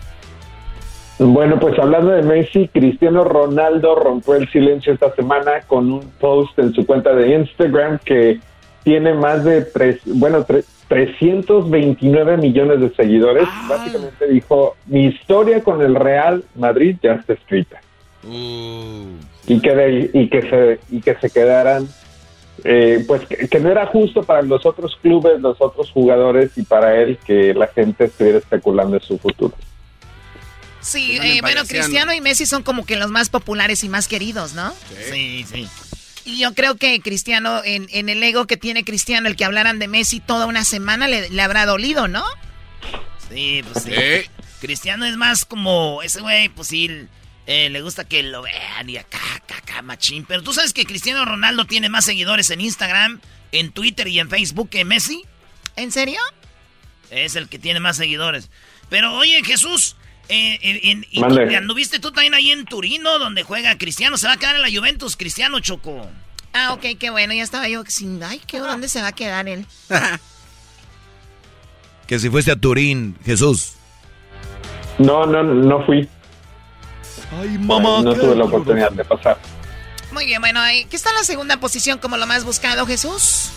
Bueno, 1.19 1.59
pues 1.59 1.77
hablando 1.79 2.11
de 2.11 2.21
Messi, 2.23 2.67
Cristiano 2.67 3.23
Ronaldo 3.23 3.95
rompió 3.95 4.35
el 4.35 4.51
silencio 4.51 4.93
esta 4.93 5.15
semana 5.15 5.61
con 5.65 5.91
un 5.91 6.11
post 6.19 6.57
en 6.59 6.73
su 6.73 6.85
cuenta 6.85 7.13
de 7.13 7.35
Instagram 7.35 7.99
que 8.05 8.39
tiene 8.83 9.13
más 9.13 9.43
de 9.43 9.61
tres, 9.63 9.99
bueno, 10.05 10.45
tre- 10.45 10.63
329 10.87 12.37
millones 12.37 12.79
de 12.81 12.89
seguidores. 12.95 13.47
Básicamente 13.67 14.27
dijo, 14.27 14.75
mi 14.85 15.05
historia 15.05 15.63
con 15.63 15.81
el 15.81 15.95
Real 15.95 16.43
Madrid 16.55 16.97
ya 17.01 17.13
está 17.13 17.33
escrita. 17.33 17.79
Y 18.23 19.59
que, 19.61 19.75
de- 19.75 20.09
y 20.13 20.27
que 20.29 20.41
se 20.41 20.79
y 20.95 21.01
que 21.01 21.15
se 21.15 21.29
quedaran 21.29 21.87
eh, 22.63 23.03
pues 23.07 23.25
que, 23.27 23.47
que 23.47 23.59
no 23.59 23.69
era 23.69 23.85
justo 23.85 24.23
para 24.23 24.41
los 24.41 24.65
otros 24.65 24.97
clubes, 25.01 25.39
los 25.39 25.55
otros 25.61 25.91
jugadores 25.91 26.51
y 26.57 26.63
para 26.63 26.95
él 26.99 27.17
que 27.25 27.53
la 27.53 27.67
gente 27.67 28.05
estuviera 28.05 28.39
especulando 28.39 28.97
en 28.97 29.03
su 29.03 29.17
futuro. 29.17 29.53
Sí, 30.81 31.17
eh, 31.21 31.39
bueno, 31.41 31.61
Cristiano 31.67 32.13
y 32.13 32.21
Messi 32.21 32.45
son 32.45 32.63
como 32.63 32.85
que 32.85 32.95
los 32.95 33.11
más 33.11 33.29
populares 33.29 33.83
y 33.83 33.89
más 33.89 34.07
queridos, 34.07 34.53
¿no? 34.53 34.71
Sí, 35.11 35.43
sí. 35.43 35.67
Y 36.27 36.39
yo 36.39 36.53
creo 36.53 36.75
que 36.75 36.99
Cristiano, 36.99 37.61
en, 37.63 37.87
en 37.89 38.09
el 38.09 38.21
ego 38.21 38.47
que 38.47 38.57
tiene 38.57 38.83
Cristiano, 38.83 39.29
el 39.29 39.37
que 39.37 39.45
hablaran 39.45 39.79
de 39.79 39.87
Messi 39.87 40.19
toda 40.19 40.45
una 40.45 40.65
semana 40.65 41.07
le, 41.07 41.29
le 41.29 41.41
habrá 41.41 41.65
dolido, 41.65 42.09
¿no? 42.09 42.25
Sí, 43.29 43.63
pues 43.71 43.85
sí. 43.85 44.29
Cristiano 44.59 45.05
es 45.05 45.15
más 45.15 45.45
como 45.45 46.01
ese 46.03 46.19
güey, 46.19 46.49
pues 46.49 46.67
sí, 46.67 46.89
eh, 47.45 47.69
le 47.69 47.81
gusta 47.81 48.05
que 48.05 48.23
lo 48.23 48.41
vean 48.41 48.89
y 48.89 48.97
acá, 48.97 49.19
acá, 49.35 49.57
acá, 49.59 49.81
machín. 49.81 50.25
Pero 50.25 50.43
tú 50.43 50.51
sabes 50.51 50.73
que 50.73 50.85
Cristiano 50.85 51.23
Ronaldo 51.23 51.63
tiene 51.63 51.87
más 51.87 52.03
seguidores 52.03 52.49
en 52.49 52.59
Instagram, 52.59 53.21
en 53.53 53.71
Twitter 53.71 54.09
y 54.09 54.19
en 54.19 54.29
Facebook 54.29 54.69
que 54.69 54.83
Messi. 54.83 55.23
¿En 55.77 55.93
serio? 55.93 56.19
Es 57.09 57.37
el 57.37 57.47
que 57.47 57.57
tiene 57.57 57.79
más 57.79 57.95
seguidores. 57.95 58.49
Pero 58.89 59.15
oye, 59.15 59.41
Jesús, 59.45 59.95
eh, 60.29 60.59
eh, 60.61 60.79
en- 60.83 61.05
y 61.11 61.19
tú- 61.21 61.55
anduviste 61.57 61.99
tú 61.99 62.11
también 62.11 62.33
ahí 62.33 62.51
en 62.51 62.65
Turino, 62.65 63.19
donde 63.19 63.43
juega 63.43 63.77
Cristiano. 63.77 64.17
Se 64.17 64.27
va 64.27 64.33
a 64.33 64.37
quedar 64.37 64.55
en 64.55 64.61
la 64.61 64.69
Juventus, 64.71 65.15
Cristiano 65.15 65.59
Choco. 65.59 66.07
Ah, 66.53 66.73
ok, 66.73 66.85
qué 66.99 67.09
bueno. 67.09 67.33
Ya 67.33 67.43
estaba 67.43 67.67
yo 67.69 67.83
sin... 67.87 68.21
Ay, 68.23 68.41
¿qué, 68.47 68.59
¿dónde 68.59 68.89
se 68.89 69.01
va 69.01 69.07
a 69.09 69.11
quedar 69.11 69.47
él? 69.47 69.65
Que 72.07 72.19
si 72.19 72.29
fuiste 72.29 72.51
a 72.51 72.55
Turín, 72.55 73.17
Jesús. 73.25 73.73
No, 74.97 75.25
no, 75.25 75.43
no 75.43 75.85
fui. 75.85 76.07
Ay, 77.31 77.57
no 77.59 78.13
tuve 78.15 78.35
la 78.35 78.45
oportunidad 78.45 78.91
de 78.91 79.03
pasar. 79.03 79.37
Muy 80.13 80.25
bien, 80.25 80.39
bueno, 80.39 80.61
ahí- 80.61 80.85
¿qué 80.85 80.95
está 80.95 81.09
en 81.09 81.17
la 81.17 81.23
segunda 81.25 81.59
posición 81.59 81.99
como 81.99 82.15
lo 82.15 82.25
más 82.25 82.45
buscado, 82.45 82.85
Jesús? 82.87 83.49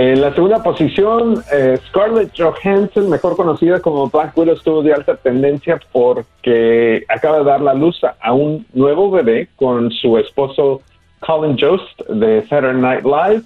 En 0.00 0.18
la 0.22 0.32
segunda 0.34 0.62
posición, 0.62 1.44
eh, 1.52 1.78
Scarlett 1.88 2.32
Johansson, 2.34 3.10
mejor 3.10 3.36
conocida 3.36 3.80
como 3.80 4.08
Black 4.08 4.34
Widow, 4.34 4.54
estuvo 4.54 4.82
de 4.82 4.94
alta 4.94 5.14
tendencia 5.16 5.78
porque 5.92 7.04
acaba 7.06 7.40
de 7.40 7.44
dar 7.44 7.60
la 7.60 7.74
luz 7.74 8.00
a- 8.22 8.32
un 8.32 8.66
nuevo 8.72 9.10
bebé 9.10 9.48
con 9.56 9.90
su 9.90 10.16
esposo 10.16 10.80
Colin 11.18 11.58
Jost 11.60 12.00
de 12.08 12.40
Saturday 12.48 12.80
Night 12.80 13.04
Live. 13.04 13.42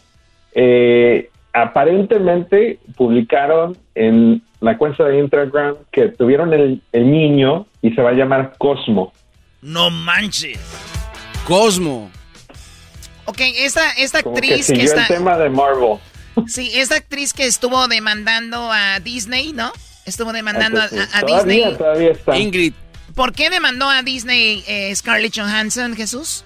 Eh, 0.54 1.28
aparentemente 1.52 2.78
publicaron 2.96 3.76
en 3.96 4.40
la 4.60 4.78
cuenta 4.78 5.02
de 5.06 5.18
Instagram 5.18 5.74
que 5.90 6.10
tuvieron 6.10 6.52
el, 6.54 6.80
el 6.92 7.10
niño 7.10 7.66
y 7.82 7.90
se 7.94 8.00
va 8.00 8.10
a 8.10 8.14
llamar 8.14 8.52
Cosmo. 8.58 9.12
No 9.60 9.90
manches. 9.90 10.60
Cosmo. 11.48 12.08
Ok, 13.24 13.40
esta, 13.56 13.90
esta 13.98 14.22
Como 14.22 14.36
que 14.36 14.40
actriz 14.50 14.66
que, 14.68 14.76
siguió 14.76 14.92
el 14.92 14.98
está... 15.00 15.12
tema 15.12 15.36
de 15.36 15.50
Marvel. 15.50 15.98
Sí, 16.48 16.70
esta 16.74 16.96
actriz 16.96 17.32
que 17.32 17.46
estuvo 17.46 17.86
demandando 17.88 18.70
a 18.72 19.00
Disney, 19.00 19.52
¿no? 19.52 19.72
Estuvo 20.06 20.32
demandando 20.32 20.80
a, 20.80 20.84
a- 20.84 21.18
a 21.18 21.20
todavía, 21.20 21.54
Disney. 21.66 21.76
todavía 21.78 22.10
está. 22.12 22.36
Ingrid. 22.38 22.72
¿Por 23.14 23.32
qué 23.32 23.48
demandó 23.50 23.88
a 23.88 24.02
Disney 24.02 24.64
eh, 24.66 24.94
Scarlett 24.94 25.34
Johansson, 25.38 25.94
Jesús? 25.94 26.44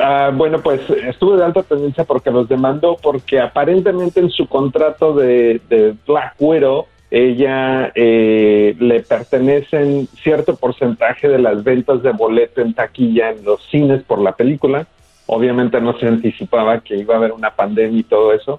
Ah, 0.00 0.30
bueno, 0.34 0.60
pues 0.62 0.80
estuvo 1.06 1.36
de 1.36 1.44
alta 1.44 1.62
tendencia 1.62 2.04
porque 2.04 2.30
los 2.30 2.46
demandó 2.48 2.96
porque 3.02 3.40
aparentemente 3.40 4.20
en 4.20 4.30
su 4.30 4.46
contrato 4.46 5.14
de, 5.14 5.60
de 5.70 5.94
Black 6.06 6.34
Widow 6.38 6.86
ella 7.10 7.90
eh, 7.94 8.76
le 8.78 9.00
pertenecen 9.00 10.06
cierto 10.22 10.56
porcentaje 10.56 11.26
de 11.26 11.38
las 11.38 11.64
ventas 11.64 12.02
de 12.02 12.12
boleto 12.12 12.60
en 12.60 12.74
taquilla 12.74 13.30
en 13.30 13.42
los 13.44 13.62
cines 13.70 14.02
por 14.02 14.20
la 14.20 14.36
película. 14.36 14.86
Obviamente 15.30 15.80
no 15.80 15.96
se 15.98 16.06
anticipaba 16.08 16.80
que 16.80 16.96
iba 16.96 17.14
a 17.14 17.18
haber 17.18 17.32
una 17.32 17.50
pandemia 17.54 18.00
y 18.00 18.02
todo 18.02 18.32
eso. 18.32 18.58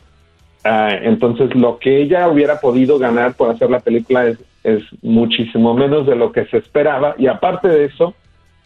Ah, 0.63 0.91
entonces 1.01 1.55
lo 1.55 1.79
que 1.79 2.01
ella 2.01 2.27
hubiera 2.27 2.59
podido 2.59 2.99
ganar 2.99 3.33
por 3.33 3.49
hacer 3.49 3.69
la 3.69 3.79
película 3.79 4.27
es, 4.27 4.37
es 4.63 4.83
muchísimo 5.01 5.73
menos 5.73 6.05
de 6.05 6.15
lo 6.15 6.31
que 6.31 6.45
se 6.45 6.57
esperaba 6.57 7.15
y 7.17 7.27
aparte 7.27 7.69
de 7.69 7.85
eso 7.85 8.13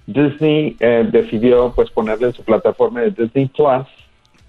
Disney 0.05 0.75
eh, 0.79 1.07
decidió 1.11 1.71
pues 1.75 1.89
ponerle 1.91 2.27
en 2.27 2.33
su 2.33 2.43
plataforma 2.43 3.01
de 3.01 3.11
Disney 3.11 3.45
Plus, 3.47 3.87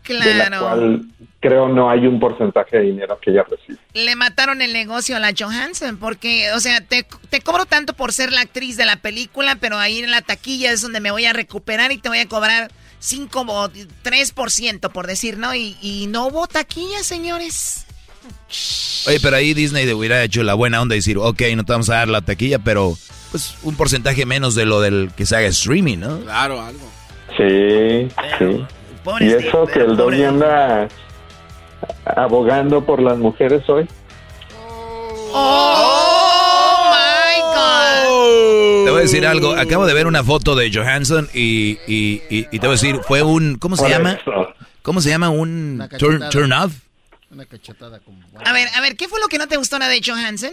de 0.08 0.34
la 0.34 0.46
Claro. 0.46 0.58
cual 0.60 1.02
creo 1.40 1.68
no 1.68 1.88
hay 1.90 2.06
un 2.06 2.18
porcentaje 2.18 2.78
de 2.78 2.82
dinero 2.84 3.18
que 3.20 3.30
ella 3.30 3.44
recibe. 3.48 3.78
Le 3.92 4.16
mataron 4.16 4.60
el 4.62 4.72
negocio 4.72 5.16
a 5.16 5.20
la 5.20 5.32
Johansson 5.38 5.98
porque, 5.98 6.50
o 6.52 6.60
sea, 6.60 6.80
te, 6.80 7.06
te 7.30 7.40
cobro 7.40 7.66
tanto 7.66 7.92
por 7.92 8.12
ser 8.12 8.32
la 8.32 8.40
actriz 8.40 8.76
de 8.76 8.84
la 8.86 8.96
película, 8.96 9.56
pero 9.60 9.76
ahí 9.76 9.98
en 10.00 10.10
la 10.10 10.22
taquilla 10.22 10.72
es 10.72 10.82
donde 10.82 11.00
me 11.00 11.10
voy 11.10 11.26
a 11.26 11.32
recuperar 11.32 11.92
y 11.92 11.98
te 11.98 12.08
voy 12.08 12.18
a 12.18 12.28
cobrar 12.28 12.70
5 12.98 13.40
o 13.40 13.68
3%, 13.68 14.90
por 14.90 15.06
decir, 15.06 15.38
¿no? 15.38 15.54
Y, 15.54 15.76
y 15.80 16.06
no 16.06 16.26
hubo 16.26 16.46
taquilla, 16.46 17.02
señores. 17.02 17.86
Oye, 19.06 19.20
pero 19.20 19.36
ahí 19.36 19.54
Disney 19.54 19.84
le 19.84 19.94
hubiera 19.94 20.22
hecho 20.22 20.42
la 20.42 20.54
buena 20.54 20.80
onda 20.80 20.94
y 20.94 20.98
decir, 20.98 21.18
ok, 21.18 21.42
no 21.56 21.64
te 21.64 21.72
vamos 21.72 21.90
a 21.90 21.96
dar 21.96 22.08
la 22.08 22.22
taquilla, 22.22 22.58
pero 22.58 22.96
pues 23.30 23.56
un 23.62 23.76
porcentaje 23.76 24.24
menos 24.26 24.54
de 24.54 24.64
lo 24.64 24.80
del 24.80 25.10
que 25.16 25.26
se 25.26 25.36
haga 25.36 25.48
streaming, 25.48 25.98
¿no? 25.98 26.20
Claro, 26.20 26.62
algo. 26.62 26.88
Sí, 27.36 28.08
sí. 28.38 28.64
Y 29.20 29.32
eso 29.32 29.66
que 29.66 29.80
el 29.80 29.96
Doggy 29.96 30.22
anda 30.22 30.88
abogando 32.06 32.84
por 32.84 33.02
las 33.02 33.18
mujeres 33.18 33.68
hoy. 33.68 33.88
¡Oh, 35.32 35.93
decir 39.04 39.26
algo, 39.26 39.52
acabo 39.54 39.86
de 39.86 39.94
ver 39.94 40.06
una 40.06 40.22
foto 40.24 40.54
de 40.56 40.72
Johansson 40.72 41.28
y, 41.34 41.78
y, 41.86 42.22
y- 42.30 42.46
y 42.50 42.58
te 42.58 42.66
voy 42.66 42.68
a 42.68 42.80
decir, 42.80 43.00
fue 43.06 43.22
un, 43.22 43.56
¿cómo 43.56 43.76
se 43.76 43.88
llama? 43.88 44.12
eso. 44.12 44.48
¿Cómo 44.82 45.00
se 45.00 45.08
llama? 45.10 45.30
Un 45.30 45.82
turn, 45.98 46.52
off. 46.52 46.72
Una 47.30 47.46
cachetada 47.46 47.98
como... 48.00 48.18
A 48.44 48.52
ver, 48.52 48.68
a 48.74 48.80
ver, 48.80 48.96
¿qué 48.96 49.08
fue 49.08 49.18
lo 49.20 49.28
que 49.28 49.38
no 49.38 49.48
te 49.48 49.56
gustó 49.56 49.78
nada 49.78 49.90
de 49.90 50.00
Johansson? 50.04 50.52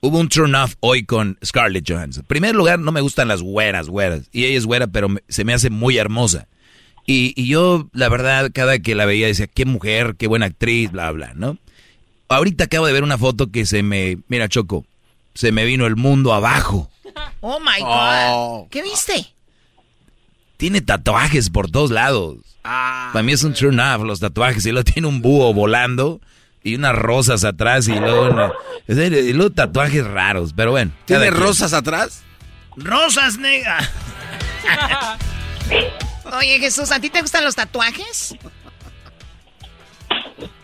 Hubo 0.00 0.18
un 0.18 0.28
turn 0.28 0.54
off 0.54 0.74
hoy 0.80 1.04
con 1.04 1.38
Scarlett 1.44 1.84
Johansson. 1.88 2.22
En 2.22 2.26
primer 2.28 2.54
lugar, 2.54 2.78
no 2.78 2.92
me 2.92 3.00
gustan 3.00 3.28
las 3.28 3.42
güeras, 3.42 3.88
güeras. 3.88 4.28
Y 4.32 4.44
ella 4.44 4.56
es 4.58 4.64
güera, 4.66 4.86
pero 4.86 5.08
me- 5.08 5.22
se 5.28 5.44
me 5.44 5.52
hace 5.54 5.70
muy 5.70 5.98
hermosa. 5.98 6.46
Y, 7.06 7.32
y 7.36 7.48
yo, 7.48 7.88
la 7.92 8.08
verdad, 8.08 8.50
cada 8.54 8.78
que 8.78 8.94
la 8.94 9.06
veía 9.06 9.26
decía, 9.26 9.46
qué 9.46 9.64
mujer, 9.64 10.14
qué 10.18 10.26
buena 10.28 10.46
actriz, 10.46 10.90
bla, 10.92 11.10
bla, 11.10 11.32
¿no? 11.34 11.58
Ahorita 12.28 12.64
acabo 12.64 12.86
de 12.86 12.92
ver 12.92 13.02
una 13.02 13.18
foto 13.18 13.50
que 13.50 13.64
se 13.66 13.82
me... 13.82 14.18
Mira, 14.28 14.48
Choco, 14.48 14.84
se 15.34 15.50
me 15.52 15.64
vino 15.64 15.86
el 15.86 15.96
mundo 15.96 16.32
abajo. 16.34 16.90
Oh, 17.40 17.58
my 17.60 17.80
God. 17.80 18.30
Oh. 18.30 18.68
¿Qué 18.70 18.82
viste? 18.82 19.34
Tiene 20.56 20.80
tatuajes 20.80 21.50
por 21.50 21.70
todos 21.70 21.90
lados. 21.90 22.38
Para 22.62 23.22
mí 23.22 23.32
es 23.32 23.44
un 23.44 23.54
turn 23.54 23.78
off 23.80 24.02
los 24.02 24.20
tatuajes. 24.20 24.66
Y 24.66 24.72
luego 24.72 24.84
tiene 24.84 25.06
un 25.08 25.22
búho 25.22 25.52
volando 25.54 26.20
y 26.62 26.74
unas 26.74 26.94
rosas 26.96 27.44
atrás 27.44 27.86
y 27.88 27.94
luego, 27.98 28.28
una- 28.30 28.52
y 28.88 29.32
luego 29.32 29.52
tatuajes 29.52 30.04
raros. 30.06 30.52
Pero 30.56 30.72
bueno. 30.72 30.90
¿Tiene 31.04 31.30
rosas 31.30 31.72
atrás? 31.72 32.22
Rosas 32.76 33.38
negas. 33.38 33.88
Oye, 36.38 36.58
Jesús, 36.58 36.90
¿a 36.90 37.00
ti 37.00 37.08
te 37.08 37.20
gustan 37.22 37.44
los 37.44 37.54
tatuajes? 37.54 38.34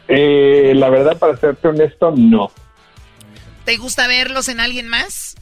Eh, 0.09 0.73
la 0.75 0.91
verdad, 0.91 1.17
para 1.19 1.37
serte 1.37 1.69
honesto, 1.69 2.13
no. 2.17 2.51
¿Te 3.65 3.77
gusta 3.79 4.07
verlos 4.07 4.49
en 4.49 4.61
alguien 4.61 4.89
más? 4.89 5.37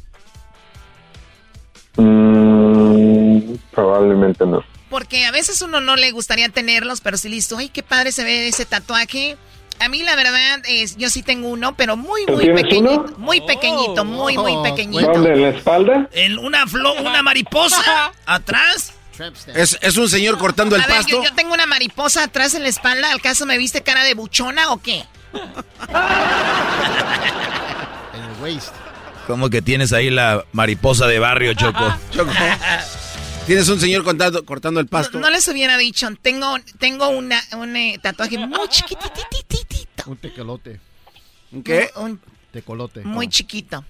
Mm, 2.02 3.54
probablemente 3.70 4.44
no. 4.46 4.62
Porque 4.90 5.24
a 5.24 5.30
veces 5.30 5.62
uno 5.62 5.80
no 5.80 5.96
le 5.96 6.10
gustaría 6.10 6.48
tenerlos, 6.50 7.00
pero 7.00 7.16
si 7.16 7.28
listo, 7.28 7.56
ay, 7.56 7.68
qué 7.70 7.82
padre 7.82 8.12
se 8.12 8.24
ve 8.24 8.48
ese 8.48 8.66
tatuaje. 8.66 9.36
A 9.80 9.88
mí 9.88 10.02
la 10.02 10.14
verdad 10.16 10.60
es, 10.68 10.96
yo 10.96 11.08
sí 11.08 11.22
tengo 11.22 11.48
uno, 11.48 11.74
pero 11.76 11.96
muy, 11.96 12.26
¿Tú 12.26 12.34
muy 12.34 12.52
pequeñito. 12.52 13.00
uno? 13.06 13.14
Muy 13.18 13.40
pequeñito, 13.40 14.04
muy, 14.04 14.36
muy 14.36 14.62
pequeñito. 14.62 15.10
¿Dónde? 15.12 15.32
¿En 15.32 15.42
la 15.42 15.48
espalda? 15.48 16.08
En 16.12 16.38
una 16.38 16.66
flor, 16.66 17.00
una 17.00 17.22
mariposa 17.22 18.12
atrás. 18.26 18.92
¿Es, 19.54 19.78
es 19.80 19.96
un 19.96 20.08
señor 20.08 20.38
cortando 20.38 20.76
el 20.76 20.82
A 20.82 20.86
ver, 20.86 20.96
pasto? 20.96 21.12
yo, 21.12 21.22
yo 21.24 21.34
tengo 21.34 21.54
una 21.54 21.66
mariposa 21.66 22.24
atrás 22.24 22.54
en 22.54 22.62
la 22.62 22.68
espalda. 22.68 23.12
¿Al 23.12 23.20
caso 23.22 23.46
me 23.46 23.56
viste 23.58 23.82
cara 23.82 24.04
de 24.04 24.14
buchona 24.14 24.72
o 24.72 24.80
qué? 24.82 25.04
En 28.14 28.20
el 28.22 28.42
waist. 28.42 28.72
Como 29.32 29.48
que 29.48 29.62
tienes 29.62 29.94
ahí 29.94 30.10
la 30.10 30.44
mariposa 30.52 31.06
de 31.06 31.18
barrio, 31.18 31.54
Choco. 31.54 31.96
Choco. 32.10 32.30
Tienes 33.46 33.66
un 33.70 33.80
señor 33.80 34.04
cortando, 34.04 34.44
cortando 34.44 34.78
el 34.78 34.88
pasto. 34.88 35.18
No 35.18 35.30
les 35.30 35.48
hubiera 35.48 35.78
dicho. 35.78 36.06
Tengo, 36.20 36.56
tengo 36.78 37.08
una, 37.08 37.40
un 37.56 37.74
eh, 37.74 37.98
tatuaje 38.02 38.36
muy 38.36 38.68
chiquitititito. 38.68 40.04
Un 40.04 40.18
tecolote. 40.18 40.80
¿Un 41.50 41.62
qué? 41.62 41.88
Un, 41.96 42.20
Tecolote. 42.50 43.00
muy 43.04 43.28
chiquito. 43.28 43.82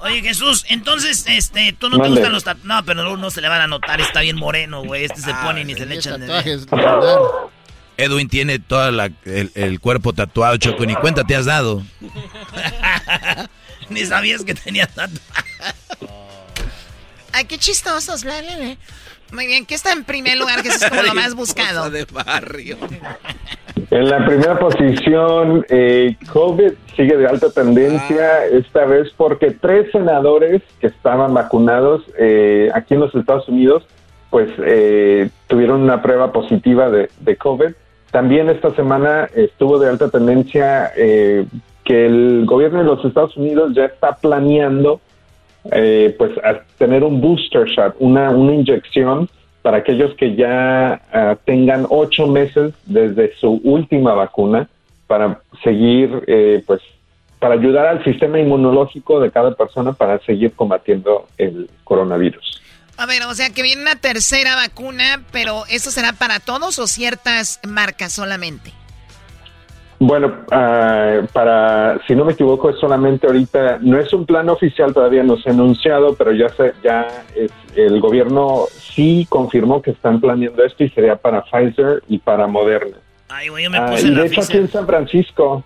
Oye, 0.00 0.20
Jesús, 0.20 0.64
entonces, 0.68 1.26
este, 1.28 1.72
tú 1.78 1.88
no 1.88 2.02
te 2.02 2.08
gustan 2.08 2.32
los 2.32 2.42
tatuajes. 2.42 2.66
No, 2.66 2.84
pero 2.84 3.04
no, 3.04 3.16
no 3.16 3.30
se 3.30 3.40
le 3.40 3.48
van 3.48 3.60
a 3.60 3.68
notar, 3.68 4.00
está 4.00 4.22
bien 4.22 4.34
moreno, 4.34 4.82
güey. 4.82 5.04
Este 5.04 5.20
se 5.20 5.32
pone 5.32 5.60
y 5.60 5.64
ni 5.64 5.76
se 5.76 5.86
le 5.86 5.94
echan 5.94 6.20
de 6.20 6.26
Tatuajes. 6.26 6.66
Edwin 7.98 8.28
tiene 8.28 8.58
todo 8.58 8.88
el, 8.88 9.52
el 9.54 9.78
cuerpo 9.78 10.12
tatuado, 10.12 10.56
Choco, 10.56 10.82
y 10.82 10.88
ni 10.88 10.96
cuenta 10.96 11.22
te 11.22 11.36
has 11.36 11.44
dado. 11.44 11.84
Ni 13.90 14.04
sabías 14.04 14.44
que 14.44 14.54
tenía 14.54 14.86
tatuaje. 14.86 15.76
Ay, 17.32 17.44
qué 17.44 17.58
chistosos. 17.58 18.24
bla, 18.24 18.40
bla, 18.40 18.56
bla. 18.56 18.76
Muy 19.32 19.46
bien, 19.46 19.66
¿qué 19.66 19.74
está 19.74 19.92
en 19.92 20.04
primer 20.04 20.38
lugar? 20.38 20.62
Que 20.62 20.68
eso 20.68 20.84
es 20.84 20.90
como 20.90 21.02
lo 21.02 21.14
más 21.14 21.34
buscado. 21.34 21.90
de 21.90 22.04
barrio. 22.04 22.76
En 23.90 24.08
la 24.08 24.24
primera 24.24 24.58
posición, 24.58 25.64
eh, 25.68 26.16
COVID 26.32 26.72
sigue 26.96 27.16
de 27.16 27.26
alta 27.26 27.50
tendencia, 27.50 28.46
esta 28.46 28.84
vez 28.84 29.12
porque 29.16 29.50
tres 29.50 29.90
senadores 29.92 30.62
que 30.80 30.88
estaban 30.88 31.34
vacunados 31.34 32.02
eh, 32.18 32.70
aquí 32.74 32.94
en 32.94 33.00
los 33.00 33.14
Estados 33.14 33.48
Unidos, 33.48 33.84
pues 34.30 34.50
eh, 34.58 35.28
tuvieron 35.46 35.82
una 35.82 36.02
prueba 36.02 36.32
positiva 36.32 36.90
de, 36.90 37.10
de 37.20 37.36
COVID. 37.36 37.72
También 38.10 38.48
esta 38.48 38.74
semana 38.74 39.28
estuvo 39.34 39.78
de 39.78 39.88
alta 39.90 40.08
tendencia 40.10 40.92
eh, 40.96 41.44
que 41.86 42.06
el 42.06 42.44
gobierno 42.44 42.80
de 42.80 42.84
los 42.84 43.04
Estados 43.04 43.36
Unidos 43.36 43.72
ya 43.74 43.86
está 43.86 44.16
planeando 44.16 45.00
eh, 45.72 46.14
pues 46.18 46.32
tener 46.78 47.02
un 47.02 47.20
booster 47.20 47.66
shot, 47.66 47.94
una, 47.98 48.30
una 48.30 48.54
inyección 48.54 49.28
para 49.62 49.78
aquellos 49.78 50.14
que 50.16 50.36
ya 50.36 51.00
ah, 51.12 51.36
tengan 51.44 51.86
ocho 51.88 52.26
meses 52.26 52.74
desde 52.84 53.34
su 53.36 53.60
última 53.64 54.14
vacuna 54.14 54.68
para 55.06 55.40
seguir, 55.62 56.24
eh, 56.26 56.62
pues, 56.66 56.80
para 57.38 57.54
ayudar 57.54 57.86
al 57.86 58.04
sistema 58.04 58.38
inmunológico 58.38 59.20
de 59.20 59.30
cada 59.30 59.54
persona 59.54 59.92
para 59.92 60.18
seguir 60.20 60.52
combatiendo 60.52 61.26
el 61.38 61.70
coronavirus. 61.84 62.60
A 62.96 63.06
ver, 63.06 63.22
o 63.24 63.34
sea 63.34 63.50
que 63.50 63.62
viene 63.62 63.82
una 63.82 63.96
tercera 63.96 64.56
vacuna, 64.56 65.22
pero 65.30 65.64
¿eso 65.68 65.90
será 65.90 66.12
para 66.12 66.40
todos 66.40 66.78
o 66.78 66.86
ciertas 66.86 67.60
marcas 67.66 68.12
solamente? 68.12 68.72
Bueno, 69.98 70.30
ah, 70.50 71.20
para, 71.32 71.98
si 72.06 72.14
no 72.14 72.26
me 72.26 72.32
equivoco, 72.34 72.68
es 72.68 72.78
solamente 72.78 73.26
ahorita, 73.26 73.78
no 73.80 73.98
es 73.98 74.12
un 74.12 74.26
plan 74.26 74.48
oficial, 74.50 74.92
todavía 74.92 75.22
no 75.22 75.38
se 75.38 75.48
ha 75.48 75.52
anunciado, 75.52 76.14
pero 76.16 76.32
ya 76.32 76.50
se, 76.50 76.74
ya 76.84 77.24
es- 77.34 77.50
el 77.74 77.98
gobierno 78.00 78.64
sí 78.70 79.26
confirmó 79.28 79.80
que 79.80 79.92
están 79.92 80.20
planeando 80.20 80.62
esto 80.64 80.84
y 80.84 80.90
sería 80.90 81.16
para 81.16 81.42
Pfizer 81.42 82.02
y 82.08 82.18
para 82.18 82.46
Moderna. 82.46 82.96
Ay, 83.28 83.48
güey, 83.48 83.64
yo 83.64 83.70
me 83.70 83.80
puse 83.80 84.08
y 84.08 84.10
la 84.10 84.20
de 84.22 84.26
hecho 84.26 84.40
aquí 84.42 84.56
en 84.58 84.70
San 84.70 84.86
Francisco, 84.86 85.64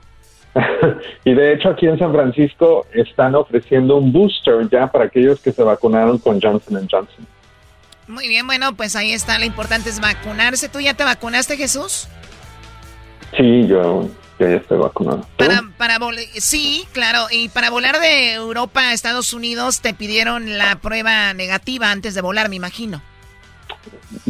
y 1.24 1.34
de 1.34 1.52
hecho 1.54 1.68
aquí 1.70 1.86
en 1.86 1.98
San 1.98 2.12
Francisco 2.12 2.86
están 2.92 3.34
ofreciendo 3.34 3.96
un 3.96 4.12
booster 4.12 4.68
ya 4.70 4.86
para 4.86 5.06
aquellos 5.06 5.40
que 5.40 5.50
se 5.52 5.62
vacunaron 5.62 6.18
con 6.18 6.40
Johnson 6.40 6.86
Johnson. 6.90 7.26
Muy 8.06 8.28
bien, 8.28 8.46
bueno, 8.46 8.74
pues 8.76 8.94
ahí 8.96 9.12
está. 9.12 9.38
Lo 9.38 9.44
importante 9.44 9.88
es 9.88 10.00
vacunarse. 10.00 10.68
¿Tú 10.68 10.80
ya 10.80 10.94
te 10.94 11.04
vacunaste, 11.04 11.56
Jesús? 11.56 12.08
Sí, 13.36 13.66
yo 13.68 14.08
ya 14.48 14.56
estoy 14.56 14.78
vacunado. 14.78 15.26
¿Tú? 15.36 15.46
Para, 15.46 15.62
para 15.76 15.98
vol- 15.98 16.26
sí, 16.38 16.84
claro. 16.92 17.26
Y 17.30 17.48
para 17.48 17.70
volar 17.70 17.98
de 18.00 18.32
Europa 18.34 18.80
a 18.80 18.92
Estados 18.92 19.32
Unidos 19.32 19.80
te 19.80 19.94
pidieron 19.94 20.58
la 20.58 20.76
prueba 20.76 21.34
negativa 21.34 21.90
antes 21.90 22.14
de 22.14 22.20
volar, 22.20 22.48
me 22.48 22.56
imagino. 22.56 23.02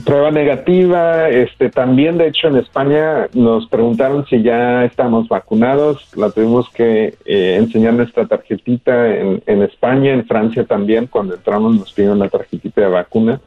Prueba 0.04 0.30
negativa, 0.30 1.28
este 1.28 1.70
también 1.70 2.18
de 2.18 2.28
hecho 2.28 2.48
en 2.48 2.56
España 2.56 3.26
nos 3.32 3.66
preguntaron 3.68 4.26
si 4.28 4.42
ya 4.42 4.84
estamos 4.84 5.26
vacunados, 5.28 6.06
la 6.14 6.30
tuvimos 6.30 6.68
que 6.70 7.16
eh, 7.24 7.56
enseñar 7.58 7.94
nuestra 7.94 8.26
tarjetita 8.26 9.08
en, 9.08 9.42
en 9.46 9.62
España, 9.62 10.12
en 10.12 10.26
Francia 10.26 10.64
también, 10.64 11.06
cuando 11.06 11.34
entramos 11.34 11.74
nos 11.76 11.92
pidieron 11.92 12.18
la 12.18 12.28
tarjetita 12.28 12.82
de 12.82 12.88
vacuna. 12.88 13.40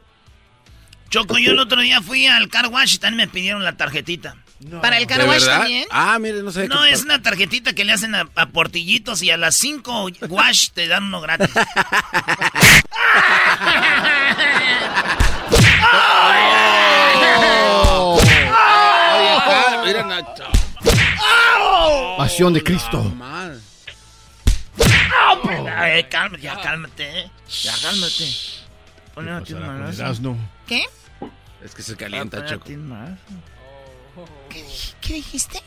Choco, 1.08 1.38
yo 1.38 1.52
el 1.52 1.60
otro 1.60 1.80
día 1.80 2.02
fui 2.02 2.26
al 2.26 2.48
car 2.48 2.66
wash 2.66 2.96
y 2.96 2.98
también 2.98 3.28
me 3.28 3.32
pidieron 3.32 3.62
la 3.62 3.76
tarjetita. 3.76 4.36
¿Para 4.80 4.98
el 4.98 5.06
car 5.06 5.20
¿De 5.20 5.26
wash 5.28 5.40
verdad? 5.42 5.58
también? 5.60 5.86
Ah, 5.90 6.18
mire, 6.18 6.42
no 6.42 6.50
sé. 6.50 6.68
No, 6.68 6.82
qué- 6.82 6.92
es 6.92 7.02
una 7.02 7.20
tarjetita 7.20 7.74
que 7.74 7.84
le 7.84 7.92
hacen 7.92 8.14
a, 8.14 8.28
a 8.34 8.46
portillitos 8.46 9.22
y 9.22 9.30
a 9.30 9.36
las 9.36 9.56
5 9.56 10.08
wash 10.28 10.70
te 10.70 10.86
dan 10.88 11.04
uno 11.04 11.20
gratis. 11.20 11.50
Mira, 19.84 20.02
Nacho. 20.04 20.44
Pasión 22.16 22.52
de 22.54 22.62
Cristo. 22.62 23.02
Mal. 23.02 23.60
Ay, 25.76 26.04
cálmate, 26.04 26.42
ya 26.42 26.60
cálmate, 26.60 27.20
eh. 27.20 27.30
Ya 27.62 27.72
cálmate. 27.82 28.28
Ponle. 29.14 29.32
¿Qué? 30.66 30.84
Es 31.62 31.74
que 31.74 31.82
se 31.82 31.96
calienta, 31.96 32.44
Choco. 32.46 32.66
¿Qué, 34.48 34.64
qué 35.00 35.14
dijiste? 35.14 35.62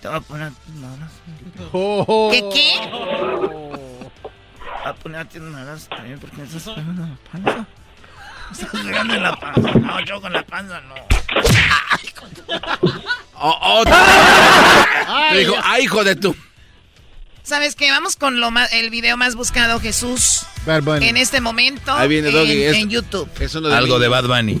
Te 0.00 0.08
voy 0.08 0.16
a 0.18 0.20
poner 0.20 0.52
manos. 0.74 1.10
Oh. 1.72 2.28
¿Qué 2.30 2.40
qué? 2.52 2.88
Voy 2.90 4.10
a 4.84 4.94
poner 4.94 5.20
a 5.20 5.24
ti 5.24 5.40
manos 5.40 5.88
también 5.88 6.18
porque 6.18 6.36
me 6.36 6.44
estás 6.44 6.62
pegando 6.74 7.04
en 7.04 7.10
la 7.10 7.16
panza. 7.32 7.66
Me 8.50 8.52
estás 8.52 8.70
pegando 8.70 9.14
en 9.14 9.22
la 9.22 9.36
panza. 9.36 9.72
No, 9.72 10.00
yo 10.00 10.20
con 10.20 10.32
la 10.32 10.42
panza 10.44 10.80
no. 10.82 10.94
Oh, 13.36 13.58
oh, 13.60 13.84
te 15.30 15.38
dijo, 15.38 15.54
ay, 15.62 15.84
hijo 15.84 16.04
de 16.04 16.16
tu. 16.16 16.36
¿Sabes 17.44 17.76
qué? 17.76 17.90
Vamos 17.90 18.16
con 18.16 18.40
lo 18.40 18.50
más, 18.50 18.72
el 18.72 18.88
video 18.88 19.18
más 19.18 19.36
buscado, 19.36 19.78
Jesús, 19.78 20.46
Bad 20.66 20.82
Bunny. 20.82 21.08
en 21.08 21.18
este 21.18 21.42
momento 21.42 21.92
Ahí 21.92 22.08
viene 22.08 22.28
en, 22.28 22.34
Doggy. 22.34 22.62
es- 22.62 22.82
en 22.82 22.88
YouTube. 22.88 23.28
Es 23.38 23.54
uno 23.54 23.68
de 23.68 23.74
Algo 23.76 23.98
de. 23.98 24.08
Bad 24.08 24.24
Bunny. 24.24 24.58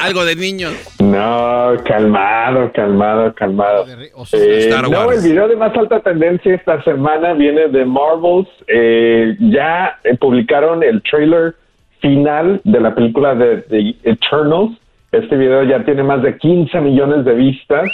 Algo 0.00 0.24
de 0.24 0.34
niños. 0.34 0.72
No, 0.98 1.74
calmado, 1.86 2.72
calmado, 2.74 3.32
calmado. 3.32 3.86
Eh, 4.32 4.74
no, 4.90 5.12
el 5.12 5.22
video 5.22 5.46
de 5.46 5.54
más 5.54 5.72
alta 5.76 6.00
tendencia 6.00 6.52
esta 6.56 6.82
semana 6.82 7.32
viene 7.34 7.68
de 7.68 7.84
Marvels. 7.84 8.48
Eh, 8.66 9.36
ya 9.38 9.96
eh, 10.02 10.16
publicaron 10.18 10.82
el 10.82 11.00
trailer 11.08 11.54
final 12.00 12.60
de 12.64 12.80
la 12.80 12.92
película 12.92 13.36
de, 13.36 13.58
de 13.68 13.94
Eternals. 14.02 14.76
Este 15.12 15.36
video 15.36 15.62
ya 15.62 15.84
tiene 15.84 16.02
más 16.02 16.20
de 16.24 16.36
15 16.36 16.80
millones 16.80 17.24
de 17.24 17.34
vistas. 17.34 17.88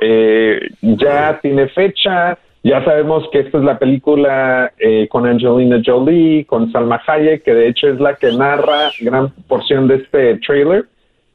Eh, 0.00 0.60
ya 0.80 1.38
tiene 1.42 1.68
fecha. 1.68 2.38
Ya 2.66 2.84
sabemos 2.84 3.22
que 3.30 3.38
esta 3.38 3.58
es 3.58 3.64
la 3.64 3.78
película 3.78 4.72
eh, 4.76 5.06
con 5.08 5.24
Angelina 5.24 5.80
Jolie, 5.86 6.44
con 6.46 6.72
Salma 6.72 7.00
Hayek, 7.06 7.44
que 7.44 7.54
de 7.54 7.68
hecho 7.68 7.86
es 7.86 8.00
la 8.00 8.16
que 8.16 8.32
narra 8.32 8.90
gran 8.98 9.30
porción 9.46 9.86
de 9.86 9.98
este 9.98 10.38
trailer 10.38 10.88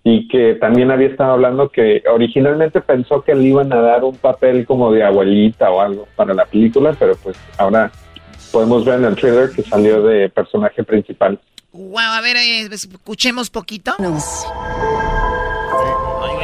y 0.03 0.27
que 0.27 0.55
también 0.55 0.91
había 0.91 1.07
estado 1.07 1.31
hablando 1.31 1.69
que 1.69 2.03
originalmente 2.13 2.81
pensó 2.81 3.21
que 3.21 3.33
le 3.33 3.45
iban 3.45 3.71
a 3.71 3.79
dar 3.79 4.03
un 4.03 4.17
papel 4.17 4.65
como 4.65 4.91
de 4.91 5.05
abuelita 5.05 5.71
o 5.71 5.79
algo 5.79 6.05
para 6.17 6.33
la 6.33 6.43
película, 6.45 6.93
pero 6.99 7.15
pues 7.15 7.37
ahora 7.57 7.89
podemos 8.51 8.83
ver 8.83 8.99
en 8.99 9.05
el 9.05 9.15
trailer 9.15 9.51
que 9.51 9.61
salió 9.61 10.03
de 10.03 10.27
personaje 10.27 10.83
principal. 10.83 11.39
Wow, 11.71 11.97
a 11.97 12.19
ver, 12.19 12.35
eh, 12.35 12.67
escuchemos 12.69 13.49
poquito. 13.49 13.93
Güey, 13.97 14.11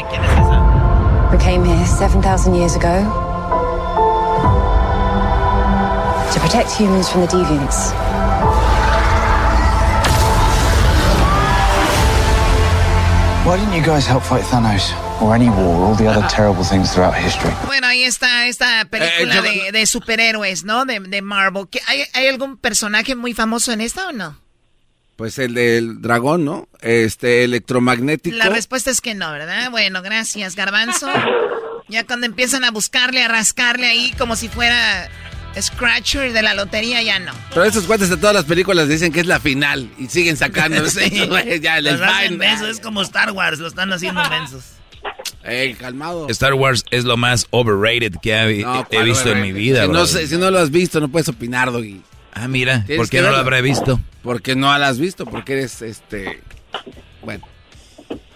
¿quién 0.10 0.24
es 0.24 0.32
esa? 0.32 1.30
We 1.30 1.38
came 1.40 1.66
here 1.66 1.86
7,000 1.86 2.56
years 2.56 2.78
ago 2.78 3.27
to 6.38 6.44
protect 6.44 6.72
humans 6.72 7.10
from 7.10 7.22
the 7.22 7.28
deviants. 7.28 7.94
Why 13.46 13.56
didn't 13.58 13.74
you 13.74 13.82
guys 13.84 14.06
help 14.06 14.24
fight 14.24 14.44
Thanos? 14.44 14.92
Or 15.22 15.34
any 15.34 15.50
war, 15.50 15.86
all 15.88 15.96
the 15.96 16.06
other 16.08 16.28
terrible 16.28 16.64
things 16.64 16.92
throughout 16.94 17.16
history? 17.16 17.52
Bueno, 17.66 17.88
ahí 17.88 18.04
está 18.04 18.46
esta 18.46 18.86
película 18.86 19.36
yo- 19.36 19.42
de, 19.42 19.72
de 19.72 19.86
superhéroes, 19.88 20.64
¿no? 20.66 20.86
De, 20.86 21.00
de 21.00 21.22
Marvel. 21.22 21.68
¿Qué- 21.72 21.80
¿Hay, 21.88 22.04
¿Hay 22.14 22.28
algún 22.28 22.58
personaje 22.58 23.16
muy 23.16 23.34
famoso 23.34 23.72
en 23.72 23.80
esta 23.82 24.10
o 24.10 24.12
no? 24.12 24.38
Pues 25.16 25.40
el 25.40 25.54
del 25.56 26.02
dragón, 26.02 26.44
¿no? 26.46 26.68
Este 26.82 27.46
electromagnético. 27.46 28.36
La 28.36 28.50
respuesta 28.50 28.92
es 28.92 29.00
que 29.02 29.16
no, 29.16 29.32
¿verdad? 29.32 29.72
Bueno, 29.72 30.02
gracias, 30.04 30.56
Garbanzo. 30.56 31.08
Ya 31.88 32.06
cuando 32.06 32.26
empiezan 32.28 32.66
a 32.66 32.70
buscarle, 32.72 33.24
a 33.24 33.28
rascarle 33.30 33.88
ahí 33.88 34.14
como 34.18 34.36
si 34.36 34.50
fuera 34.50 35.10
Scratcher 35.62 36.34
de 36.34 36.42
la 36.42 36.54
lotería, 36.54 37.02
ya 37.02 37.20
no. 37.20 37.32
Pero 37.50 37.64
esos 37.66 37.86
cuates 37.86 38.10
de 38.10 38.18
todas 38.18 38.34
las 38.36 38.46
películas 38.46 38.88
dicen 38.88 39.12
que 39.12 39.20
es 39.22 39.26
la 39.26 39.40
final 39.40 39.90
y 39.98 40.08
siguen 40.08 40.38
sacando. 40.38 40.86
sí, 40.90 41.26
güey, 41.30 41.60
ya 41.60 41.80
les 41.82 42.00
es 42.70 42.80
como 42.80 43.02
Star 43.02 43.32
Wars, 43.32 43.60
lo 43.60 43.68
están 43.68 43.92
haciendo 43.94 44.22
mensos. 44.30 44.64
Ey, 45.44 45.74
calmado. 45.76 46.28
Star 46.30 46.54
Wars 46.56 46.84
es 46.92 47.06
lo 47.06 47.16
más 47.16 47.48
overrated 47.52 48.16
que 48.22 48.34
he, 48.34 48.62
No, 48.64 48.82
he 48.82 48.84
¿cuál, 48.86 49.06
visto 49.06 49.32
en 49.32 49.42
mi 49.42 49.52
vida, 49.54 49.82
si 49.84 49.88
no, 49.88 49.94
bro. 49.94 50.08
sé- 50.08 50.28
si 50.28 50.38
no 50.38 50.52
lo 50.52 50.60
has 50.60 50.72
visto, 50.72 51.00
no 51.00 51.08
puedes 51.10 51.30
opinar, 51.30 51.72
Doggy. 51.72 52.02
Ah, 52.34 52.48
mira, 52.48 52.86
¿por 52.98 53.10
qué 53.10 53.22
no 53.22 53.32
lo 53.32 53.38
habré 53.38 53.62
visto? 53.62 54.00
Porque 54.24 54.56
no 54.56 54.78
lo 54.78 54.86
has 54.86 55.00
visto, 55.00 55.26
porque 55.26 55.54
eres 55.54 55.82
este. 55.82 56.42
Bueno. 57.24 57.48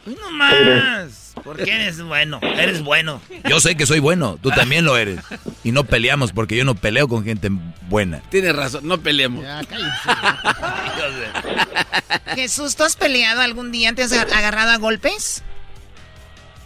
No 0.05 0.31
más. 0.31 1.33
Porque 1.43 1.73
eres 1.73 2.01
bueno, 2.01 2.39
eres 2.41 2.83
bueno. 2.83 3.21
Yo 3.49 3.59
sé 3.59 3.75
que 3.75 3.85
soy 3.85 3.99
bueno, 3.99 4.37
tú 4.41 4.49
también 4.51 4.85
lo 4.85 4.97
eres. 4.97 5.19
Y 5.63 5.71
no 5.71 5.83
peleamos 5.83 6.31
porque 6.33 6.55
yo 6.55 6.65
no 6.65 6.75
peleo 6.75 7.07
con 7.07 7.23
gente 7.23 7.49
buena. 7.89 8.21
Tienes 8.29 8.55
razón, 8.55 8.87
no 8.87 8.99
peleemos. 8.99 9.43
Jesús, 12.35 12.75
¿tú 12.75 12.83
has 12.83 12.95
peleado 12.95 13.41
algún 13.41 13.71
día? 13.71 13.93
¿Te 13.93 14.03
has 14.03 14.11
agar- 14.13 14.33
agarrado 14.33 14.71
a 14.71 14.77
golpes? 14.77 15.43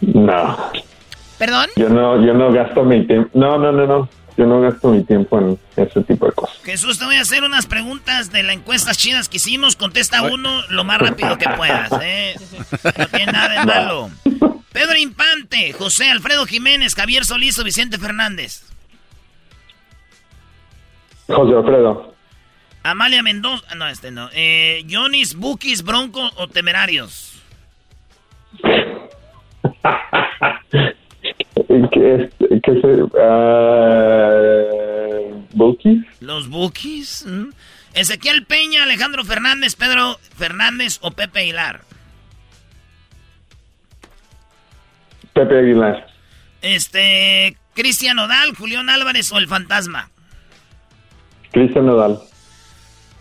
No, 0.00 0.70
¿Perdón? 1.38 1.68
yo 1.76 1.88
no, 1.88 2.24
yo 2.24 2.34
no 2.34 2.52
gasto 2.52 2.84
mi 2.84 3.06
tiempo. 3.06 3.30
No, 3.34 3.58
no, 3.58 3.72
no, 3.72 3.86
no. 3.86 4.08
Yo 4.36 4.44
no 4.44 4.60
gasto 4.60 4.88
mi 4.88 5.02
tiempo 5.02 5.38
en 5.38 5.58
ese 5.76 6.02
tipo 6.02 6.26
de 6.26 6.32
cosas. 6.32 6.58
Jesús, 6.62 6.98
te 6.98 7.06
voy 7.06 7.16
a 7.16 7.22
hacer 7.22 7.42
unas 7.42 7.66
preguntas 7.66 8.30
de 8.30 8.42
las 8.42 8.56
encuestas 8.56 8.98
chidas 8.98 9.28
que 9.28 9.38
hicimos. 9.38 9.76
Contesta 9.76 10.22
uno 10.22 10.62
lo 10.68 10.84
más 10.84 10.98
rápido 10.98 11.38
que 11.38 11.48
puedas, 11.50 11.90
¿eh? 12.02 12.34
No 12.98 13.06
tiene 13.08 13.32
nada 13.32 13.60
de 13.60 13.66
malo. 13.66 14.10
Pedro 14.72 14.96
Infante, 14.98 15.72
José 15.72 16.10
Alfredo 16.10 16.44
Jiménez, 16.44 16.94
Javier 16.94 17.24
Solís 17.24 17.58
o 17.58 17.64
Vicente 17.64 17.98
Fernández. 17.98 18.62
José 21.28 21.56
Alfredo, 21.56 22.14
Amalia 22.82 23.22
Mendoza, 23.22 23.74
no, 23.74 23.88
este 23.88 24.10
no. 24.10 24.28
Eh, 24.32 24.86
Jonis, 24.88 25.34
Bukis, 25.34 25.82
Bronco 25.82 26.30
o 26.36 26.46
Temerarios. 26.46 27.32
¿qué, 31.68 32.14
es- 32.14 32.30
qué 32.62 32.80
se, 32.80 33.02
ah, 33.20 34.32
Bukis? 35.52 36.04
Los 36.20 36.48
Bukis. 36.48 37.24
¿m? 37.26 37.48
Ezequiel 37.94 38.44
Peña, 38.44 38.82
Alejandro 38.84 39.24
Fernández, 39.24 39.74
Pedro 39.74 40.18
Fernández 40.36 40.98
o 41.02 41.10
Pepe 41.12 41.40
Aguilar. 41.40 41.80
Pepe 45.32 45.58
Aguilar, 45.58 46.06
Este, 46.62 47.56
Cristian 47.74 48.18
Odal, 48.18 48.54
Julián 48.56 48.88
Álvarez 48.88 49.30
o 49.32 49.38
el 49.38 49.46
Fantasma. 49.48 50.10
Cristian 51.52 51.86
Nodal, 51.86 52.18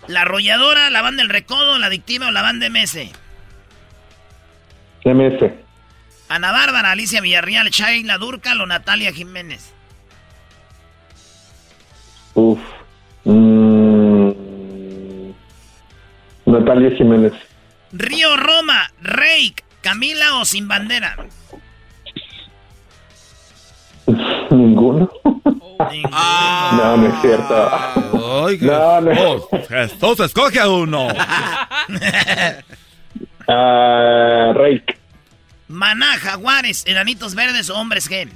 La 0.08 0.22
Arrolladora, 0.22 0.90
la 0.90 1.02
Banda 1.02 1.24
del 1.24 1.30
Recodo, 1.32 1.78
la 1.78 1.88
Adictiva 1.88 2.28
o 2.28 2.32
la 2.32 2.42
Banda 2.42 2.68
MS. 2.70 3.12
MS, 5.04 5.52
Ana 6.30 6.52
Bárbara, 6.52 6.92
Alicia 6.92 7.22
Villarreal, 7.22 7.70
Shaila 7.70 8.18
Durcal 8.18 8.60
o 8.62 8.66
Natalia 8.66 9.12
Jiménez. 9.14 9.72
uf, 12.34 12.60
mm, 13.24 14.32
Natalia 16.46 16.92
Jiménez, 16.98 17.34
Río 17.94 18.36
Roma, 18.38 18.92
Reik, 19.02 19.64
Camila 19.82 20.36
o 20.40 20.46
Sin 20.46 20.68
Bandera. 20.68 21.16
ninguno. 24.52 25.10
Ah. 26.12 26.72
No, 26.78 26.98
no 26.98 27.08
es 27.08 27.22
cierto. 27.22 27.70
no, 28.62 29.02
no. 29.02 29.48
Jesús, 29.68 30.20
escoge 30.20 30.60
a 30.60 30.70
uno. 30.70 31.08
Ah, 33.48 34.54
Reik, 34.56 34.98
Maná, 35.68 36.18
Jaguares, 36.20 36.84
Enanitos 36.86 37.36
Verdes 37.36 37.70
o 37.70 37.78
Hombres 37.78 38.10
G. 38.10 38.30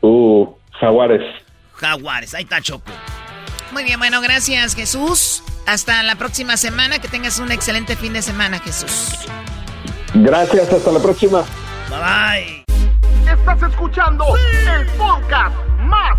uh, 0.00 0.46
Jaguares. 0.80 1.22
Jaguares, 1.74 2.34
ahí 2.34 2.44
está 2.44 2.60
Choco. 2.60 2.92
Muy 3.72 3.84
bien, 3.84 3.98
bueno, 3.98 4.20
gracias 4.20 4.74
Jesús. 4.74 5.42
Hasta 5.66 6.02
la 6.02 6.16
próxima 6.16 6.56
semana. 6.56 6.98
Que 6.98 7.08
tengas 7.08 7.38
un 7.38 7.52
excelente 7.52 7.96
fin 7.96 8.12
de 8.12 8.22
semana, 8.22 8.58
Jesús. 8.58 9.10
Gracias, 10.14 10.72
hasta 10.72 10.92
la 10.92 11.00
próxima. 11.00 11.44
Bye 11.88 11.98
bye. 11.98 13.32
Estás 13.32 13.62
escuchando 13.70 14.24
el 14.36 14.86
podcast 14.98 15.56
más 15.78 16.18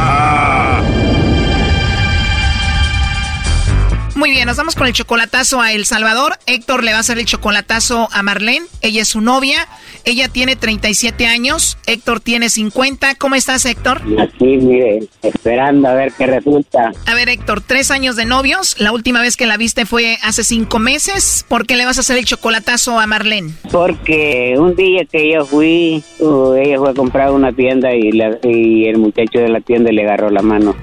Muy 4.21 4.29
bien, 4.29 4.45
nos 4.45 4.55
vamos 4.55 4.75
con 4.75 4.85
el 4.85 4.93
chocolatazo 4.93 5.61
a 5.61 5.71
El 5.73 5.83
Salvador. 5.85 6.33
Héctor 6.45 6.83
le 6.83 6.91
va 6.91 6.97
a 6.97 6.99
hacer 6.99 7.17
el 7.17 7.25
chocolatazo 7.25 8.07
a 8.11 8.21
Marlene. 8.21 8.67
Ella 8.81 9.01
es 9.01 9.07
su 9.07 9.19
novia. 9.19 9.67
Ella 10.05 10.29
tiene 10.29 10.55
37 10.55 11.25
años. 11.25 11.79
Héctor 11.87 12.19
tiene 12.19 12.51
50. 12.51 13.15
¿Cómo 13.15 13.33
estás, 13.33 13.65
Héctor? 13.65 13.99
Aquí, 14.19 14.57
mire, 14.57 14.99
esperando 15.23 15.87
a 15.89 15.95
ver 15.95 16.13
qué 16.15 16.27
resulta. 16.27 16.91
A 17.07 17.13
ver, 17.15 17.29
Héctor, 17.29 17.61
tres 17.61 17.89
años 17.89 18.15
de 18.15 18.25
novios. 18.25 18.75
La 18.79 18.91
última 18.91 19.21
vez 19.21 19.37
que 19.37 19.47
la 19.47 19.57
viste 19.57 19.87
fue 19.87 20.19
hace 20.21 20.43
cinco 20.43 20.77
meses. 20.77 21.43
¿Por 21.47 21.65
qué 21.65 21.75
le 21.75 21.85
vas 21.85 21.97
a 21.97 22.01
hacer 22.01 22.19
el 22.19 22.25
chocolatazo 22.25 22.99
a 22.99 23.07
Marlene? 23.07 23.53
Porque 23.71 24.53
un 24.55 24.75
día 24.75 25.01
que 25.11 25.31
yo 25.33 25.47
fui, 25.47 26.03
uh, 26.19 26.53
ella 26.53 26.77
fue 26.77 26.91
a 26.91 26.93
comprar 26.93 27.31
una 27.31 27.51
tienda 27.53 27.91
y, 27.95 28.11
la- 28.11 28.37
y 28.43 28.85
el 28.85 28.99
muchacho 28.99 29.39
de 29.39 29.49
la 29.49 29.61
tienda 29.61 29.91
le 29.91 30.03
agarró 30.03 30.29
la 30.29 30.43
mano. 30.43 30.75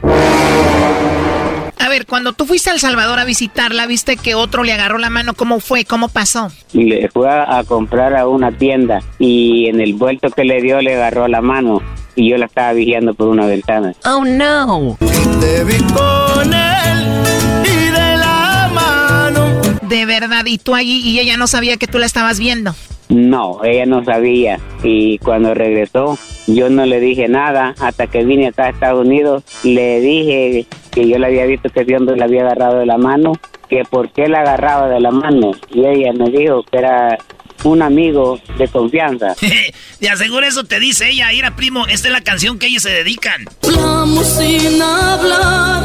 A 1.80 1.88
ver, 1.88 2.06
cuando 2.06 2.32
tú 2.32 2.44
fuiste 2.44 2.70
a 2.70 2.72
El 2.72 2.80
Salvador 2.80 3.18
a 3.18 3.24
visitarla, 3.24 3.86
viste 3.86 4.16
que 4.16 4.34
otro 4.34 4.64
le 4.64 4.72
agarró 4.72 4.98
la 4.98 5.10
mano. 5.10 5.34
¿Cómo 5.34 5.60
fue? 5.60 5.84
¿Cómo 5.84 6.08
pasó? 6.08 6.50
Le 6.72 7.08
fue 7.08 7.30
a, 7.30 7.58
a 7.58 7.64
comprar 7.64 8.14
a 8.16 8.26
una 8.26 8.50
tienda 8.52 9.00
y 9.18 9.68
en 9.68 9.80
el 9.80 9.94
vuelto 9.94 10.30
que 10.30 10.44
le 10.44 10.60
dio 10.60 10.80
le 10.80 10.94
agarró 10.94 11.28
la 11.28 11.40
mano 11.40 11.80
y 12.16 12.30
yo 12.30 12.36
la 12.36 12.46
estaba 12.46 12.72
vigilando 12.72 13.14
por 13.14 13.28
una 13.28 13.46
ventana. 13.46 13.94
Oh, 14.04 14.24
no. 14.24 14.98
Te 15.40 15.64
vi 15.64 15.78
con 15.92 16.52
él 16.52 17.22
y 17.64 17.90
de 17.90 18.16
la 18.16 18.70
mano. 18.74 19.60
De 19.82 20.04
verdad, 20.04 20.44
y 20.46 20.58
tú 20.58 20.74
allí 20.74 21.00
y 21.00 21.20
ella 21.20 21.36
no 21.36 21.46
sabía 21.46 21.76
que 21.76 21.86
tú 21.86 21.98
la 21.98 22.06
estabas 22.06 22.40
viendo. 22.40 22.74
No, 23.08 23.64
ella 23.64 23.86
no 23.86 24.04
sabía 24.04 24.58
y 24.82 25.18
cuando 25.18 25.54
regresó 25.54 26.18
yo 26.46 26.68
no 26.70 26.86
le 26.86 27.00
dije 27.00 27.28
nada 27.28 27.74
hasta 27.80 28.06
que 28.06 28.24
vine 28.24 28.48
acá 28.48 28.64
a 28.64 28.70
Estados 28.70 29.06
Unidos. 29.06 29.44
Le 29.62 30.00
dije 30.00 30.66
que 30.90 31.08
yo 31.08 31.18
le 31.18 31.26
había 31.26 31.46
visto 31.46 31.68
que 31.70 31.96
hombre 31.96 32.16
le 32.16 32.24
había 32.24 32.42
agarrado 32.42 32.78
de 32.78 32.86
la 32.86 32.98
mano, 32.98 33.32
que 33.68 33.82
por 33.84 34.10
qué 34.10 34.28
la 34.28 34.40
agarraba 34.40 34.88
de 34.88 35.00
la 35.00 35.10
mano 35.10 35.52
y 35.70 35.84
ella 35.84 36.12
me 36.12 36.30
dijo 36.30 36.64
que 36.70 36.78
era 36.78 37.18
un 37.64 37.82
amigo 37.82 38.40
de 38.56 38.68
confianza. 38.68 39.34
De 40.00 40.08
aseguro 40.08 40.46
eso 40.46 40.62
te 40.62 40.78
dice 40.78 41.10
ella, 41.10 41.32
Ira 41.32 41.56
primo, 41.56 41.86
esta 41.88 42.06
es 42.06 42.12
la 42.12 42.20
canción 42.20 42.58
que 42.58 42.66
ellos 42.68 42.84
se 42.84 42.90
dedican. 42.90 43.44
Hablamos 43.64 44.26
sin 44.26 44.80
hablar, 44.80 45.84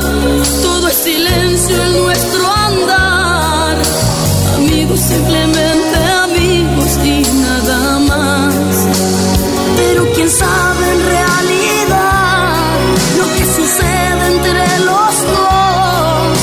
todo 0.62 0.88
es 0.88 0.94
silencio 0.94 1.84
en 1.84 2.04
nuestro 2.04 2.48
andar. 2.48 3.84
simplemente 4.96 5.83
quién 10.24 10.30
sabe 10.32 10.92
en 10.92 11.06
realidad 11.06 12.80
lo 13.18 13.24
que 13.34 13.46
sucede 13.46 14.36
entre 14.36 14.80
los 14.86 15.22
dos. 15.28 16.38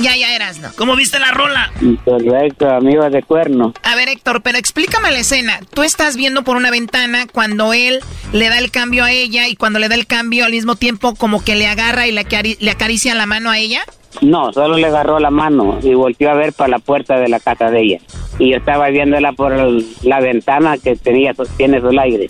Ya, 0.00 0.16
ya 0.16 0.34
eras, 0.34 0.58
¿no? 0.58 0.70
¿Cómo 0.76 0.96
viste 0.96 1.18
la 1.20 1.30
rola? 1.30 1.70
Correcto, 2.04 2.68
amigo 2.68 3.08
de 3.08 3.22
cuerno. 3.22 3.72
A 3.84 3.94
ver, 3.94 4.08
Héctor, 4.08 4.42
pero 4.42 4.58
explícame 4.58 5.10
la 5.12 5.20
escena. 5.20 5.60
Tú 5.72 5.82
estás 5.84 6.16
viendo 6.16 6.42
por 6.42 6.56
una 6.56 6.70
ventana 6.72 7.26
cuando 7.32 7.72
él 7.72 8.00
le 8.32 8.48
da 8.48 8.58
el 8.58 8.70
cambio 8.72 9.04
a 9.04 9.12
ella 9.12 9.46
y 9.48 9.54
cuando 9.56 9.78
le 9.78 9.88
da 9.88 9.94
el 9.94 10.06
cambio 10.08 10.44
al 10.44 10.50
mismo 10.52 10.74
tiempo 10.74 11.14
como 11.14 11.44
que 11.44 11.54
le 11.54 11.68
agarra 11.68 12.06
y 12.08 12.12
le, 12.12 12.26
acari- 12.26 12.56
le 12.58 12.70
acaricia 12.72 13.14
la 13.14 13.26
mano 13.26 13.50
a 13.50 13.58
ella. 13.58 13.82
No, 14.22 14.52
solo 14.52 14.76
le 14.76 14.86
agarró 14.86 15.18
la 15.18 15.30
mano 15.30 15.78
y 15.82 15.94
volteó 15.94 16.30
a 16.30 16.34
ver 16.34 16.52
para 16.52 16.68
la 16.70 16.78
puerta 16.78 17.18
de 17.18 17.28
la 17.28 17.38
casa 17.40 17.70
de 17.70 17.82
ella. 17.82 17.98
Y 18.38 18.50
yo 18.50 18.56
estaba 18.56 18.88
viéndola 18.88 19.32
por 19.32 19.52
el- 19.52 19.86
la 20.02 20.20
ventana 20.20 20.78
que 20.78 20.96
tenía, 20.96 21.32
tiene 21.56 21.80
sol 21.80 21.98
aire. 21.98 22.26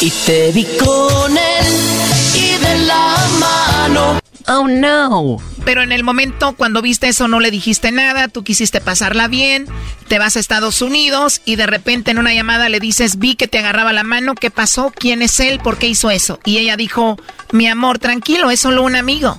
Y 0.00 0.10
te 0.10 0.52
vi 0.52 0.64
con 0.78 1.32
él 1.32 1.66
y 2.34 2.64
de 2.64 2.78
la 2.86 3.16
mano. 3.38 4.18
Oh 4.46 4.68
no. 4.68 5.38
Pero 5.64 5.82
en 5.82 5.92
el 5.92 6.04
momento 6.04 6.54
cuando 6.54 6.82
viste 6.82 7.08
eso 7.08 7.28
no 7.28 7.40
le 7.40 7.50
dijiste 7.50 7.90
nada, 7.92 8.28
tú 8.28 8.44
quisiste 8.44 8.82
pasarla 8.82 9.28
bien, 9.28 9.66
te 10.08 10.18
vas 10.18 10.36
a 10.36 10.40
Estados 10.40 10.82
Unidos 10.82 11.40
y 11.46 11.56
de 11.56 11.66
repente 11.66 12.10
en 12.10 12.18
una 12.18 12.34
llamada 12.34 12.68
le 12.68 12.78
dices, 12.80 13.18
vi 13.18 13.34
que 13.36 13.48
te 13.48 13.58
agarraba 13.58 13.94
la 13.94 14.04
mano, 14.04 14.34
¿qué 14.34 14.50
pasó? 14.50 14.92
¿Quién 14.94 15.22
es 15.22 15.40
él? 15.40 15.60
¿Por 15.60 15.78
qué 15.78 15.86
hizo 15.88 16.10
eso? 16.10 16.38
Y 16.44 16.58
ella 16.58 16.76
dijo, 16.76 17.16
mi 17.52 17.66
amor, 17.66 17.98
tranquilo, 17.98 18.50
es 18.50 18.60
solo 18.60 18.82
un 18.82 18.94
amigo. 18.96 19.38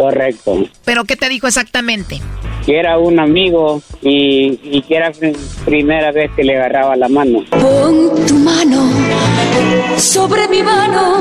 Correcto. 0.00 0.64
¿Pero 0.84 1.04
qué 1.04 1.16
te 1.16 1.28
dijo 1.28 1.46
exactamente? 1.46 2.20
Que 2.64 2.78
era 2.78 2.98
un 2.98 3.18
amigo 3.20 3.82
y, 4.02 4.58
y 4.62 4.82
que 4.82 4.96
era 4.96 5.12
pr- 5.12 5.36
primera 5.64 6.10
vez 6.12 6.30
que 6.36 6.42
le 6.44 6.56
agarraba 6.56 6.96
la 6.96 7.08
mano. 7.08 7.44
Pon 7.50 8.24
tu 8.26 8.34
mano 8.36 8.88
sobre 9.98 10.48
mi 10.48 10.62
mano 10.62 11.18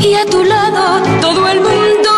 y 0.00 0.14
a 0.14 0.24
tu 0.26 0.44
lado 0.44 1.02
todo 1.20 1.48
el 1.48 1.60
mundo 1.60 2.10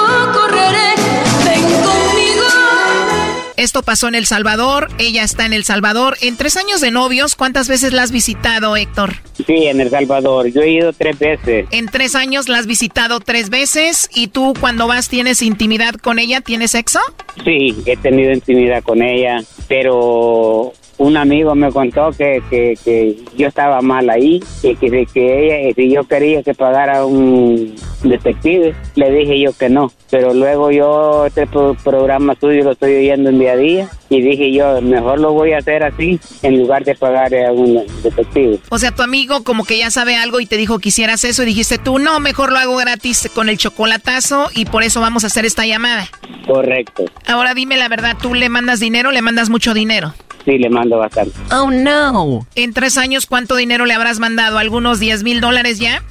Esto 3.56 3.82
pasó 3.82 4.08
en 4.08 4.16
El 4.16 4.26
Salvador, 4.26 4.88
ella 4.98 5.22
está 5.22 5.46
en 5.46 5.52
El 5.52 5.64
Salvador. 5.64 6.16
En 6.20 6.36
tres 6.36 6.56
años 6.56 6.80
de 6.80 6.90
novios, 6.90 7.36
¿cuántas 7.36 7.68
veces 7.68 7.92
la 7.92 8.02
has 8.02 8.10
visitado, 8.10 8.76
Héctor? 8.76 9.14
Sí, 9.46 9.66
en 9.66 9.80
El 9.80 9.90
Salvador. 9.90 10.48
Yo 10.48 10.62
he 10.62 10.70
ido 10.70 10.92
tres 10.92 11.18
veces. 11.18 11.66
En 11.70 11.86
tres 11.86 12.14
años 12.14 12.48
la 12.48 12.58
has 12.58 12.66
visitado 12.66 13.20
tres 13.20 13.50
veces 13.50 14.08
y 14.12 14.28
tú 14.28 14.54
cuando 14.58 14.86
vas 14.86 15.08
tienes 15.08 15.40
intimidad 15.42 15.94
con 15.94 16.18
ella, 16.18 16.40
¿tienes 16.40 16.72
sexo? 16.72 16.98
Sí, 17.44 17.76
he 17.86 17.96
tenido 17.96 18.32
intimidad 18.32 18.82
con 18.82 19.02
ella, 19.02 19.42
pero 19.68 20.72
un 21.04 21.16
amigo 21.16 21.54
me 21.54 21.70
contó 21.70 22.10
que, 22.16 22.42
que, 22.48 22.78
que 22.84 23.16
yo 23.36 23.48
estaba 23.48 23.80
mal 23.82 24.08
ahí 24.08 24.42
y 24.62 24.74
que, 24.76 25.06
que 25.12 25.66
ella, 25.66 25.74
si 25.74 25.90
yo 25.90 26.04
quería 26.04 26.42
que 26.42 26.54
pagara 26.54 27.04
un 27.04 27.74
detective, 28.02 28.74
le 28.94 29.10
dije 29.10 29.38
yo 29.40 29.52
que 29.52 29.68
no. 29.68 29.92
Pero 30.10 30.32
luego 30.32 30.70
yo 30.70 31.26
este 31.26 31.46
pro- 31.46 31.76
programa 31.82 32.34
suyo 32.40 32.64
lo 32.64 32.72
estoy 32.72 32.94
oyendo 32.96 33.30
en 33.30 33.38
día 33.38 33.52
a 33.52 33.56
día 33.56 33.88
y 34.08 34.20
dije 34.20 34.52
yo, 34.52 34.80
mejor 34.80 35.18
lo 35.20 35.32
voy 35.32 35.52
a 35.52 35.58
hacer 35.58 35.82
así 35.82 36.20
en 36.42 36.58
lugar 36.58 36.84
de 36.84 36.94
pagar 36.94 37.34
a 37.34 37.52
un 37.52 37.82
detective. 38.02 38.58
O 38.70 38.78
sea, 38.78 38.92
tu 38.92 39.02
amigo 39.02 39.42
como 39.44 39.64
que 39.64 39.78
ya 39.78 39.90
sabe 39.90 40.16
algo 40.16 40.40
y 40.40 40.46
te 40.46 40.56
dijo 40.56 40.78
que 40.78 40.90
hicieras 40.90 41.24
eso 41.24 41.42
y 41.42 41.46
dijiste 41.46 41.78
tú, 41.78 41.98
no, 41.98 42.20
mejor 42.20 42.52
lo 42.52 42.58
hago 42.58 42.76
gratis 42.76 43.28
con 43.34 43.48
el 43.48 43.58
chocolatazo 43.58 44.48
y 44.54 44.66
por 44.66 44.82
eso 44.84 45.00
vamos 45.00 45.24
a 45.24 45.26
hacer 45.26 45.44
esta 45.44 45.66
llamada. 45.66 46.08
Correcto. 46.46 47.04
Ahora 47.26 47.54
dime 47.54 47.76
la 47.76 47.88
verdad, 47.88 48.16
¿tú 48.20 48.34
le 48.34 48.48
mandas 48.48 48.80
dinero 48.80 49.08
o 49.08 49.12
le 49.12 49.22
mandas 49.22 49.50
mucho 49.50 49.74
dinero? 49.74 50.14
Sí, 50.44 50.58
le 50.58 50.68
mando 50.68 50.98
bastante. 50.98 51.32
Oh, 51.52 51.70
no. 51.70 52.46
En 52.54 52.72
tres 52.74 52.98
años, 52.98 53.26
¿cuánto 53.26 53.56
dinero 53.56 53.86
le 53.86 53.94
habrás 53.94 54.18
mandado? 54.18 54.58
¿Algunos 54.58 55.00
10 55.00 55.22
mil 55.24 55.40
dólares 55.40 55.78
ya? 55.78 56.02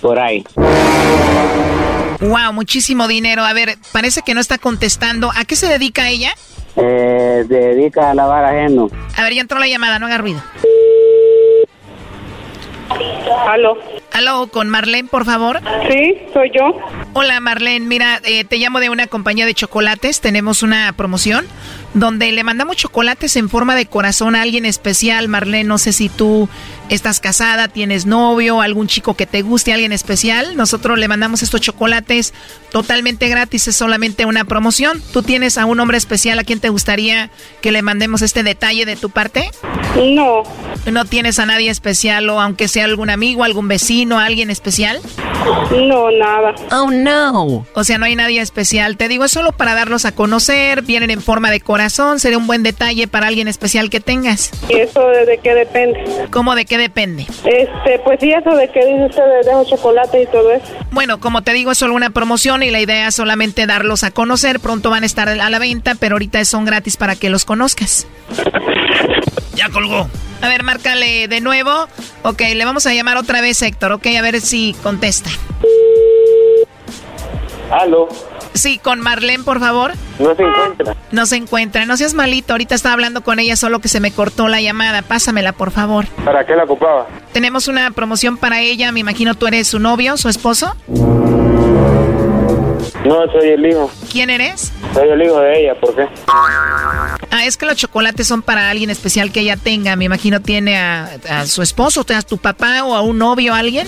Por 0.00 0.18
ahí. 0.18 0.44
Wow, 2.20 2.52
muchísimo 2.52 3.08
dinero. 3.08 3.44
A 3.44 3.52
ver, 3.52 3.76
parece 3.92 4.22
que 4.22 4.34
no 4.34 4.40
está 4.40 4.58
contestando. 4.58 5.30
¿A 5.34 5.44
qué 5.44 5.56
se 5.56 5.66
dedica 5.66 6.08
ella? 6.08 6.32
Eh, 6.76 7.44
se 7.48 7.54
dedica 7.54 8.10
a 8.10 8.14
lavar 8.14 8.44
ajeno. 8.44 8.88
A 9.16 9.22
ver, 9.24 9.34
ya 9.34 9.40
entró 9.40 9.58
la 9.58 9.66
llamada, 9.66 9.98
no 9.98 10.06
haga 10.06 10.18
ruido. 10.18 10.40
Aló. 13.48 13.76
Aló, 14.12 14.48
con 14.48 14.68
Marlene, 14.68 15.08
por 15.08 15.24
favor. 15.24 15.60
Sí, 15.88 16.18
soy 16.32 16.50
yo. 16.54 16.76
Hola, 17.12 17.40
Marlene. 17.40 17.86
Mira, 17.86 18.20
eh, 18.24 18.44
te 18.44 18.58
llamo 18.58 18.80
de 18.80 18.90
una 18.90 19.06
compañía 19.06 19.46
de 19.46 19.54
chocolates. 19.54 20.20
Tenemos 20.20 20.62
una 20.62 20.92
promoción 20.92 21.46
donde 21.94 22.30
le 22.32 22.44
mandamos 22.44 22.76
chocolates 22.76 23.36
en 23.36 23.48
forma 23.48 23.74
de 23.74 23.86
corazón 23.86 24.36
a 24.36 24.42
alguien 24.42 24.64
especial. 24.64 25.28
Marlene, 25.28 25.64
no 25.64 25.78
sé 25.78 25.92
si 25.92 26.08
tú 26.08 26.48
estás 26.88 27.20
casada, 27.20 27.68
tienes 27.68 28.06
novio, 28.06 28.60
algún 28.60 28.86
chico 28.86 29.14
que 29.14 29.26
te 29.26 29.42
guste, 29.42 29.72
alguien 29.72 29.92
especial. 29.92 30.56
Nosotros 30.56 30.98
le 30.98 31.08
mandamos 31.08 31.42
estos 31.42 31.60
chocolates 31.60 32.32
totalmente 32.70 33.28
gratis. 33.28 33.68
Es 33.68 33.76
solamente 33.76 34.24
una 34.24 34.44
promoción. 34.44 35.02
¿Tú 35.12 35.22
tienes 35.22 35.58
a 35.58 35.66
un 35.66 35.80
hombre 35.80 35.98
especial 35.98 36.38
a 36.38 36.44
quien 36.44 36.60
te 36.60 36.68
gustaría 36.68 37.30
que 37.60 37.72
le 37.72 37.82
mandemos 37.82 38.22
este 38.22 38.42
detalle 38.42 38.86
de 38.86 38.96
tu 38.96 39.10
parte? 39.10 39.50
No. 39.96 40.42
¿No 40.90 41.04
tienes 41.04 41.38
a 41.38 41.46
nadie 41.46 41.70
especial 41.70 42.28
o 42.30 42.40
aunque 42.40 42.68
sea 42.68 42.84
algún 42.84 43.10
amigo, 43.10 43.44
algún 43.44 43.68
vecino, 43.68 44.18
alguien 44.18 44.50
especial? 44.50 45.00
No, 45.70 46.10
nada. 46.10 46.54
Oh, 46.70 46.90
no. 46.90 47.66
O 47.74 47.84
sea, 47.84 47.98
no 47.98 48.06
hay 48.06 48.16
nadie 48.16 48.40
especial. 48.40 48.96
Te 48.96 49.08
digo, 49.08 49.24
es 49.24 49.32
solo 49.32 49.52
para 49.52 49.74
darlos 49.74 50.04
a 50.04 50.12
conocer. 50.12 50.82
Vienen 50.82 51.10
en 51.10 51.20
forma 51.22 51.50
de 51.50 51.60
corazón. 51.60 51.79
Sería 51.88 52.36
un 52.36 52.46
buen 52.46 52.62
detalle 52.62 53.08
para 53.08 53.26
alguien 53.28 53.48
especial 53.48 53.88
que 53.88 54.00
tengas. 54.00 54.50
¿Y 54.68 54.80
eso 54.80 55.08
de, 55.08 55.24
de 55.24 55.38
qué 55.38 55.54
depende? 55.54 56.26
¿Cómo 56.30 56.54
de 56.54 56.66
qué 56.66 56.76
depende? 56.76 57.26
Este, 57.44 57.98
pues 58.04 58.18
sí, 58.20 58.30
eso 58.32 58.54
de 58.54 58.68
que 58.68 58.80
dice 58.84 59.06
usted 59.06 59.22
de 59.22 59.48
dejo 59.48 59.64
chocolate 59.64 60.22
y 60.22 60.26
todo 60.26 60.50
eso. 60.52 60.66
Bueno, 60.90 61.20
como 61.20 61.42
te 61.42 61.52
digo, 61.52 61.72
es 61.72 61.78
solo 61.78 61.94
una 61.94 62.10
promoción 62.10 62.62
y 62.62 62.70
la 62.70 62.80
idea 62.80 63.08
es 63.08 63.14
solamente 63.14 63.66
darlos 63.66 64.04
a 64.04 64.10
conocer. 64.10 64.60
Pronto 64.60 64.90
van 64.90 65.04
a 65.04 65.06
estar 65.06 65.28
a 65.28 65.50
la 65.50 65.58
venta, 65.58 65.94
pero 65.94 66.16
ahorita 66.16 66.44
son 66.44 66.64
gratis 66.64 66.96
para 66.96 67.16
que 67.16 67.30
los 67.30 67.44
conozcas. 67.44 68.06
Ya 69.54 69.68
colgó. 69.70 70.08
A 70.42 70.48
ver, 70.48 70.62
márcale 70.62 71.28
de 71.28 71.40
nuevo. 71.40 71.88
Ok, 72.22 72.42
le 72.54 72.64
vamos 72.64 72.86
a 72.86 72.94
llamar 72.94 73.16
otra 73.16 73.40
vez, 73.40 73.60
Héctor. 73.62 73.92
Ok, 73.92 74.06
a 74.18 74.22
ver 74.22 74.40
si 74.40 74.74
contesta. 74.82 75.30
Aló. 77.70 78.08
Sí, 78.54 78.78
con 78.78 79.00
Marlene, 79.00 79.44
por 79.44 79.60
favor. 79.60 79.92
No 80.18 80.34
se 80.34 80.42
encuentra. 80.42 80.96
No 81.12 81.26
se 81.26 81.36
encuentra. 81.36 81.86
No 81.86 81.96
seas 81.96 82.14
malito. 82.14 82.52
Ahorita 82.52 82.74
estaba 82.74 82.94
hablando 82.94 83.22
con 83.22 83.38
ella, 83.38 83.56
solo 83.56 83.78
que 83.80 83.88
se 83.88 84.00
me 84.00 84.12
cortó 84.12 84.48
la 84.48 84.60
llamada. 84.60 85.02
Pásamela, 85.02 85.52
por 85.52 85.70
favor. 85.70 86.06
¿Para 86.24 86.44
qué 86.44 86.54
la 86.56 86.64
ocupaba? 86.64 87.06
Tenemos 87.32 87.68
una 87.68 87.90
promoción 87.92 88.36
para 88.36 88.60
ella. 88.60 88.92
Me 88.92 89.00
imagino 89.00 89.34
tú 89.34 89.46
eres 89.46 89.68
su 89.68 89.78
novio, 89.78 90.16
su 90.16 90.28
esposo. 90.28 90.74
No, 93.04 93.30
soy 93.32 93.48
el 93.50 93.66
hijo. 93.66 93.90
¿Quién 94.10 94.30
eres? 94.30 94.72
Soy 94.94 95.08
el 95.08 95.22
hijo 95.22 95.40
de 95.40 95.60
ella, 95.62 95.74
¿por 95.80 95.94
qué? 95.94 96.06
Ah, 96.26 97.44
es 97.44 97.56
que 97.56 97.66
los 97.66 97.76
chocolates 97.76 98.26
son 98.26 98.42
para 98.42 98.70
alguien 98.70 98.90
especial 98.90 99.32
que 99.32 99.40
ella 99.40 99.56
tenga. 99.56 99.96
Me 99.96 100.04
imagino 100.04 100.40
tiene 100.40 100.76
a, 100.76 101.10
a 101.28 101.46
su 101.46 101.62
esposo, 101.62 102.04
a 102.14 102.22
tu 102.22 102.38
papá 102.38 102.84
o 102.84 102.94
a 102.94 103.02
un 103.02 103.18
novio, 103.18 103.54
alguien. 103.54 103.86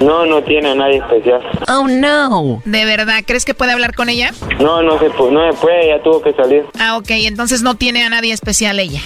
No, 0.00 0.26
no 0.26 0.42
tiene 0.42 0.70
a 0.70 0.74
nadie 0.74 0.98
especial. 0.98 1.40
Oh, 1.68 1.86
no. 1.86 2.62
¿De 2.64 2.84
verdad? 2.84 3.22
¿Crees 3.26 3.44
que 3.44 3.54
puede 3.54 3.72
hablar 3.72 3.94
con 3.94 4.08
ella? 4.08 4.32
No, 4.60 4.82
no 4.82 4.98
se, 4.98 5.08
no 5.08 5.52
se 5.52 5.58
puede, 5.58 5.88
ya 5.88 6.02
tuvo 6.02 6.22
que 6.22 6.32
salir. 6.32 6.64
Ah, 6.78 6.96
ok. 6.96 7.10
Entonces 7.10 7.62
no 7.62 7.74
tiene 7.76 8.04
a 8.04 8.08
nadie 8.08 8.32
especial 8.32 8.80
ella. 8.80 9.00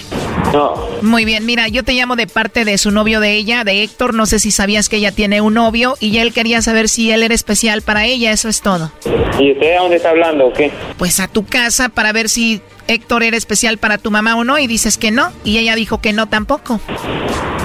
No. 0.53 0.73
Muy 1.01 1.25
bien, 1.25 1.45
mira, 1.45 1.67
yo 1.67 1.83
te 1.83 1.93
llamo 1.93 2.15
de 2.15 2.27
parte 2.27 2.63
de 2.63 2.77
su 2.77 2.91
novio 2.91 3.19
de 3.19 3.33
ella, 3.33 3.63
de 3.63 3.81
Héctor. 3.81 4.13
No 4.13 4.25
sé 4.25 4.39
si 4.39 4.51
sabías 4.51 4.87
que 4.87 4.97
ella 4.97 5.11
tiene 5.11 5.41
un 5.41 5.55
novio 5.55 5.95
y 5.99 6.17
él 6.19 6.31
quería 6.31 6.61
saber 6.61 6.89
si 6.89 7.11
él 7.11 7.23
era 7.23 7.33
especial 7.33 7.81
para 7.81 8.05
ella. 8.05 8.31
Eso 8.31 8.49
es 8.49 8.61
todo. 8.61 8.91
¿Y 9.39 9.51
usted 9.51 9.75
a 9.75 9.81
dónde 9.81 9.97
está 9.97 10.11
hablando 10.11 10.47
o 10.47 10.53
qué? 10.53 10.71
Pues 10.97 11.19
a 11.19 11.27
tu 11.27 11.45
casa 11.45 11.89
para 11.89 12.11
ver 12.11 12.29
si 12.29 12.61
Héctor 12.87 13.23
era 13.23 13.37
especial 13.37 13.77
para 13.77 13.97
tu 13.97 14.11
mamá 14.11 14.35
o 14.35 14.43
no 14.43 14.59
y 14.59 14.67
dices 14.67 14.97
que 14.97 15.11
no. 15.11 15.31
Y 15.43 15.57
ella 15.57 15.75
dijo 15.75 16.01
que 16.01 16.13
no 16.13 16.27
tampoco. 16.27 16.79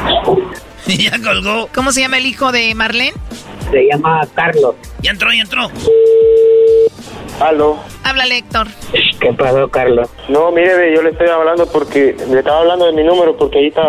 ya 0.86 1.18
colgó. 1.22 1.68
¿Cómo 1.74 1.92
se 1.92 2.00
llama 2.00 2.18
el 2.18 2.26
hijo 2.26 2.52
de 2.52 2.74
Marlene? 2.74 3.14
Se 3.70 3.86
llama 3.86 4.26
Carlos. 4.34 4.74
Ya 5.02 5.10
entró, 5.10 5.32
ya 5.32 5.42
entró. 5.42 5.70
Aló. 7.40 7.77
Háblale, 8.05 8.39
Héctor. 8.39 8.66
¿Qué 9.20 9.32
pasó, 9.32 9.69
Carlos? 9.69 10.09
No, 10.28 10.51
mire, 10.51 10.94
yo 10.94 11.02
le 11.02 11.10
estoy 11.10 11.28
hablando 11.28 11.66
porque 11.66 12.16
le 12.31 12.39
estaba 12.39 12.60
hablando 12.60 12.86
de 12.86 12.93
mi 12.93 13.05
número 13.05 13.36
porque 13.36 13.59
ahí 13.59 13.66
está 13.69 13.82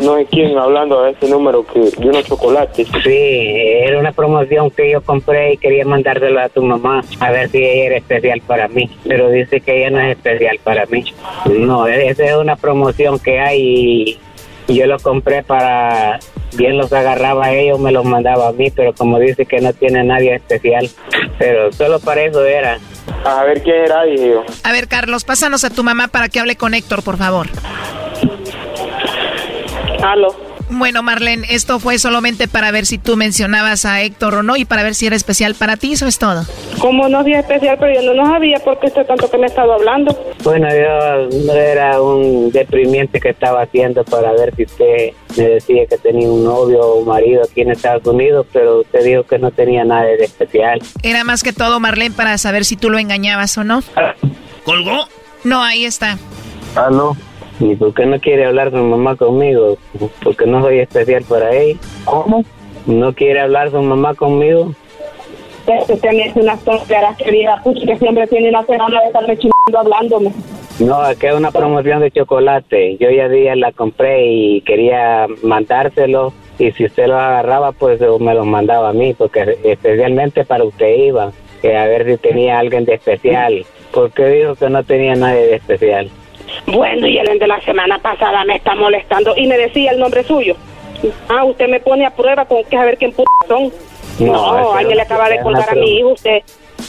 no 0.00 0.16
sé 0.16 0.26
quién 0.30 0.56
hablando 0.58 1.02
de 1.02 1.12
ese 1.12 1.28
número 1.28 1.66
que 1.66 1.80
de 1.80 2.08
unos 2.08 2.24
chocolates. 2.24 2.88
Sí, 3.02 3.16
era 3.16 3.98
una 3.98 4.12
promoción 4.12 4.70
que 4.70 4.90
yo 4.90 5.02
compré 5.02 5.54
y 5.54 5.56
quería 5.56 5.84
mandársela 5.84 6.44
a 6.44 6.48
tu 6.48 6.62
mamá 6.62 7.02
a 7.20 7.30
ver 7.30 7.48
si 7.48 7.58
ella 7.58 7.86
era 7.86 7.96
especial 7.96 8.40
para 8.46 8.68
mí, 8.68 8.90
pero 9.06 9.30
dice 9.30 9.60
que 9.60 9.78
ella 9.78 9.90
no 9.90 10.00
es 10.00 10.16
especial 10.16 10.58
para 10.62 10.86
mí. 10.86 11.04
No, 11.46 11.86
esa 11.86 12.24
es 12.24 12.36
una 12.36 12.56
promoción 12.56 13.18
que 13.18 13.38
hay 13.38 13.60
y 13.60 14.18
y 14.66 14.76
yo 14.76 14.86
lo 14.86 14.98
compré 14.98 15.42
para 15.42 16.18
bien 16.56 16.76
los 16.76 16.92
agarraba 16.92 17.46
a 17.46 17.52
ellos, 17.52 17.78
me 17.78 17.92
los 17.92 18.04
mandaba 18.04 18.48
a 18.48 18.52
mí, 18.52 18.70
pero 18.70 18.94
como 18.94 19.18
dice 19.18 19.46
que 19.46 19.60
no 19.60 19.72
tiene 19.72 20.04
nadie 20.04 20.34
especial, 20.36 20.88
pero 21.38 21.72
solo 21.72 22.00
para 22.00 22.22
eso 22.22 22.44
era. 22.44 22.78
A 23.24 23.44
ver 23.44 23.62
quién 23.62 23.76
era, 23.76 24.04
dije 24.04 24.30
yo. 24.30 24.44
A 24.62 24.72
ver, 24.72 24.88
Carlos, 24.88 25.24
pásanos 25.24 25.64
a 25.64 25.70
tu 25.70 25.82
mamá 25.84 26.08
para 26.08 26.28
que 26.28 26.40
hable 26.40 26.56
con 26.56 26.74
Héctor, 26.74 27.02
por 27.02 27.16
favor. 27.16 27.48
Aló. 30.02 30.53
Bueno, 30.74 31.02
Marlene, 31.02 31.46
esto 31.50 31.78
fue 31.78 31.98
solamente 31.98 32.48
para 32.48 32.70
ver 32.70 32.84
si 32.84 32.98
tú 32.98 33.16
mencionabas 33.16 33.84
a 33.84 34.02
Héctor 34.02 34.34
o 34.34 34.42
no 34.42 34.56
y 34.56 34.64
para 34.64 34.82
ver 34.82 34.94
si 34.94 35.06
era 35.06 35.14
especial 35.14 35.54
para 35.54 35.76
ti, 35.76 35.92
eso 35.92 36.06
es 36.06 36.18
todo. 36.18 36.44
Como 36.78 37.08
no 37.08 37.20
es 37.20 37.38
especial, 37.38 37.76
pero 37.78 37.94
yo 37.94 38.02
no 38.02 38.14
lo 38.14 38.26
sabía 38.26 38.58
porque 38.64 38.88
usted 38.88 39.06
tanto 39.06 39.30
que 39.30 39.38
me 39.38 39.46
estaba 39.46 39.74
hablando. 39.74 40.16
Bueno, 40.42 40.68
yo 40.68 41.52
era 41.52 42.02
un 42.02 42.50
deprimiente 42.50 43.20
que 43.20 43.30
estaba 43.30 43.62
haciendo 43.62 44.04
para 44.04 44.32
ver 44.32 44.54
si 44.56 44.64
usted 44.64 45.12
me 45.36 45.44
decía 45.44 45.86
que 45.86 45.96
tenía 45.98 46.28
un 46.28 46.44
novio 46.44 46.80
o 46.80 47.04
marido 47.04 47.42
aquí 47.44 47.60
en 47.60 47.70
Estados 47.70 48.06
Unidos, 48.06 48.46
pero 48.52 48.80
usted 48.80 49.04
dijo 49.04 49.22
que 49.22 49.38
no 49.38 49.50
tenía 49.52 49.84
nada 49.84 50.04
de 50.04 50.24
especial. 50.24 50.80
Era 51.02 51.24
más 51.24 51.42
que 51.42 51.52
todo, 51.52 51.80
Marlene, 51.80 52.14
para 52.14 52.36
saber 52.38 52.64
si 52.64 52.76
tú 52.76 52.90
lo 52.90 52.98
engañabas 52.98 53.56
o 53.58 53.64
no. 53.64 53.82
¿Colgó? 54.64 55.06
No, 55.44 55.62
ahí 55.62 55.84
está. 55.84 56.18
Aló. 56.74 57.16
¿Y 57.60 57.76
por 57.76 57.94
qué 57.94 58.06
no 58.06 58.18
quiere 58.18 58.46
hablar 58.46 58.70
su 58.70 58.76
mamá 58.76 59.16
conmigo? 59.16 59.76
Porque 60.22 60.46
no 60.46 60.62
soy 60.62 60.80
especial 60.80 61.24
para 61.28 61.54
ella. 61.54 61.78
¿Cómo? 62.04 62.44
¿No 62.86 63.12
quiere 63.14 63.40
hablar 63.40 63.70
su 63.70 63.80
mamá 63.80 64.14
conmigo? 64.14 64.74
Usted 65.66 66.12
me 66.12 66.24
hace 66.24 66.40
unas 66.40 66.62
tonteras, 66.62 67.16
querida, 67.16 67.60
pucha, 67.64 67.86
que 67.86 67.96
siempre 67.96 68.26
tiene 68.26 68.50
una 68.50 68.64
semana 68.64 69.00
de 69.00 69.06
estarme 69.06 69.38
chingando 69.38 69.78
hablándome. 69.78 70.32
No, 70.78 71.08
es 71.08 71.16
que 71.16 71.28
es 71.28 71.34
una 71.34 71.50
promoción 71.50 72.00
de 72.00 72.10
chocolate. 72.10 72.96
Yo 72.98 73.08
ya 73.10 73.28
día 73.28 73.56
la 73.56 73.72
compré 73.72 74.26
y 74.26 74.60
quería 74.62 75.26
mandárselo. 75.42 76.34
Y 76.58 76.72
si 76.72 76.84
usted 76.84 77.06
lo 77.06 77.18
agarraba, 77.18 77.72
pues 77.72 78.00
me 78.20 78.34
los 78.34 78.46
mandaba 78.46 78.90
a 78.90 78.92
mí, 78.92 79.14
porque 79.14 79.56
especialmente 79.64 80.44
para 80.44 80.64
usted 80.64 80.96
iba. 80.96 81.32
Que 81.62 81.76
a 81.76 81.86
ver 81.86 82.04
si 82.04 82.16
tenía 82.18 82.58
alguien 82.58 82.84
de 82.84 82.94
especial. 82.94 83.64
¿Por 83.92 84.10
qué 84.10 84.26
dijo 84.26 84.54
que 84.56 84.68
no 84.68 84.82
tenía 84.82 85.14
nadie 85.14 85.46
de 85.46 85.54
especial? 85.56 86.10
Bueno, 86.66 87.06
y 87.06 87.18
el 87.18 87.38
de 87.38 87.46
la 87.46 87.60
semana 87.62 87.98
pasada 87.98 88.44
me 88.44 88.56
está 88.56 88.74
molestando 88.74 89.34
y 89.36 89.46
me 89.46 89.56
decía 89.56 89.92
el 89.92 89.98
nombre 89.98 90.24
suyo. 90.24 90.56
Ah, 91.28 91.44
usted 91.44 91.68
me 91.68 91.80
pone 91.80 92.06
a 92.06 92.10
prueba 92.10 92.44
con 92.46 92.64
que 92.64 92.76
a 92.76 92.84
ver 92.84 92.96
quién 92.96 93.12
p 93.12 93.24
son. 93.48 93.72
No, 94.18 94.56
No, 94.56 94.74
alguien 94.74 94.96
le 94.96 95.02
acaba 95.02 95.28
de 95.28 95.40
colgar 95.40 95.68
a 95.68 95.74
mi 95.74 95.98
hijo, 95.98 96.10
usted. 96.10 96.42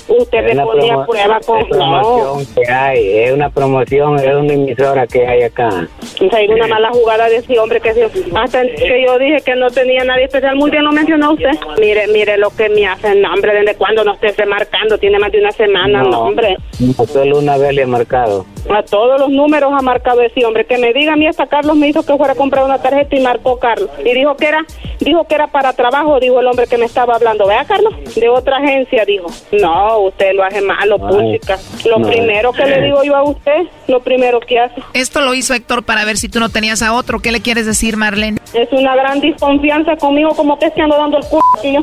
Usted 0.08 0.46
Es 0.48 0.56
me 0.56 0.62
pone 0.64 0.92
a 0.92 1.06
prueba 1.06 1.40
con... 1.46 1.60
es 1.60 1.70
No, 1.70 1.76
promoción 2.02 2.54
que 2.56 2.72
hay, 2.72 3.18
es 3.24 3.32
una 3.32 3.50
promoción, 3.50 4.20
es 4.20 4.36
una 4.36 4.54
emisora 4.54 5.08
que 5.08 5.26
hay 5.26 5.44
acá. 5.44 5.70
o 5.70 6.30
sea, 6.30 6.40
una 6.48 6.68
mala 6.68 6.90
jugada 6.92 7.28
de 7.28 7.38
ese 7.38 7.58
hombre 7.58 7.80
que 7.82 7.94
se- 7.94 8.10
hasta 8.36 8.62
que 8.62 9.04
yo 9.06 9.18
dije 9.18 9.38
que 9.44 9.56
no 9.56 9.70
tenía 9.70 10.04
nadie 10.04 10.26
especial. 10.26 10.56
Muy 10.58 10.70
bien 10.70 10.84
lo 10.84 10.92
mencionó 10.92 11.34
usted. 11.34 11.52
Mire, 11.80 12.08
mire 12.08 12.38
lo 12.38 12.50
que 12.52 12.70
me 12.70 12.86
hacen, 12.88 13.22
no, 13.22 13.34
hombre, 13.34 13.54
desde 13.54 13.76
cuando 13.76 14.04
no 14.04 14.14
esté 14.14 14.32
remarcando, 14.34 14.98
tiene 14.98 15.18
más 15.18 15.32
de 15.32 15.40
una 15.40 15.52
semana, 15.52 16.04
no, 16.04 16.20
hombre. 16.22 16.56
no, 16.80 17.06
solo 17.06 17.40
una 17.40 17.58
vez 17.58 17.74
le 17.74 17.82
he 17.84 17.88
marcado. 17.88 18.46
A 18.70 18.82
todos 18.84 19.20
los 19.20 19.30
números 19.30 19.72
ha 19.78 19.82
marcado 19.82 20.22
ese 20.22 20.44
hombre. 20.46 20.66
Que 20.66 20.78
me 20.80 20.92
diga 20.94 21.14
a 21.14 21.16
mí 21.16 21.28
hasta 21.28 21.46
Carlos 21.48 21.76
me 21.76 21.88
hizo 21.88 22.04
que 22.06 22.16
fuera 22.18 22.34
a 22.34 22.36
comprar 22.36 22.66
una 22.66 22.80
tarjeta 22.82 23.16
y 23.16 23.20
marcó 23.22 23.60
Carlos. 23.60 23.90
Y 24.04 24.14
dijo 24.14 24.36
que 24.38 24.48
era, 24.48 24.66
dijo 25.00 25.24
que 25.28 25.36
era 25.36 25.48
para 25.48 25.74
trabajo, 25.74 26.20
dijo 26.20 26.40
el 26.40 26.48
hombre 26.48 26.66
que 26.68 26.78
me 26.78 26.86
estaba 26.86 27.16
hablando. 27.16 27.46
Vea, 27.48 27.64
Carlos, 27.66 27.94
de 28.16 28.28
otra 28.30 28.58
agencia, 28.58 29.06
dijo. 29.06 29.28
No, 29.52 29.75
usted 30.00 30.34
lo 30.34 30.44
hace 30.44 30.62
malo, 30.62 30.98
puchica. 30.98 31.58
Lo 31.86 32.00
no. 32.00 32.08
primero 32.08 32.52
que 32.54 32.66
le 32.66 32.82
digo 32.82 33.04
yo 33.04 33.16
a 33.16 33.24
usted, 33.24 33.68
lo 33.88 34.02
primero 34.02 34.40
que 34.40 34.60
hace. 34.60 34.82
Esto 34.94 35.22
lo 35.22 35.34
hizo 35.34 35.54
Héctor 35.54 35.84
para 35.84 36.06
ver 36.06 36.18
si 36.18 36.30
tú 36.30 36.40
no 36.40 36.50
tenías 36.50 36.82
a 36.82 36.94
otro. 36.94 37.20
¿Qué 37.20 37.32
le 37.32 37.42
quieres 37.42 37.66
decir, 37.66 37.98
Marlene? 37.98 38.40
Es 38.54 38.72
una 38.72 38.96
gran 38.96 39.20
desconfianza 39.20 39.96
conmigo, 39.98 40.30
como 40.36 40.58
que 40.58 40.68
es 40.68 40.74
que 40.74 40.82
ando 40.82 40.98
dando 40.98 41.18
el 41.18 41.26
culo. 41.26 41.44
yo. 41.64 41.82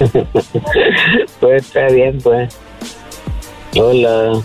pues 1.40 1.66
está 1.66 1.86
bien, 1.88 2.18
pues. 2.22 2.58
Hola. 3.78 4.40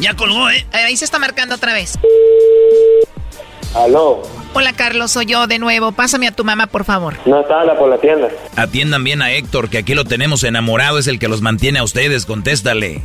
Ya 0.00 0.14
colgó, 0.14 0.50
¿eh? 0.50 0.66
Ahí 0.72 0.96
se 0.96 1.04
está 1.04 1.18
marcando 1.18 1.54
otra 1.54 1.72
vez. 1.72 1.98
Aló, 3.74 4.22
Hola, 4.54 4.72
Carlos, 4.72 5.10
soy 5.10 5.26
yo 5.26 5.46
de 5.46 5.58
nuevo. 5.58 5.92
Pásame 5.92 6.26
a 6.28 6.32
tu 6.32 6.42
mamá, 6.42 6.66
por 6.66 6.84
favor. 6.84 7.14
no 7.26 7.40
está 7.40 7.60
anda 7.60 7.76
por 7.78 7.90
la 7.90 7.98
tienda. 7.98 8.28
Atiendan 8.56 9.04
bien 9.04 9.20
a 9.20 9.30
Héctor, 9.30 9.68
que 9.68 9.76
aquí 9.78 9.94
lo 9.94 10.04
tenemos 10.06 10.44
enamorado, 10.44 10.98
es 10.98 11.06
el 11.08 11.18
que 11.18 11.28
los 11.28 11.42
mantiene 11.42 11.78
a 11.78 11.84
ustedes, 11.84 12.24
contéstale. 12.24 13.02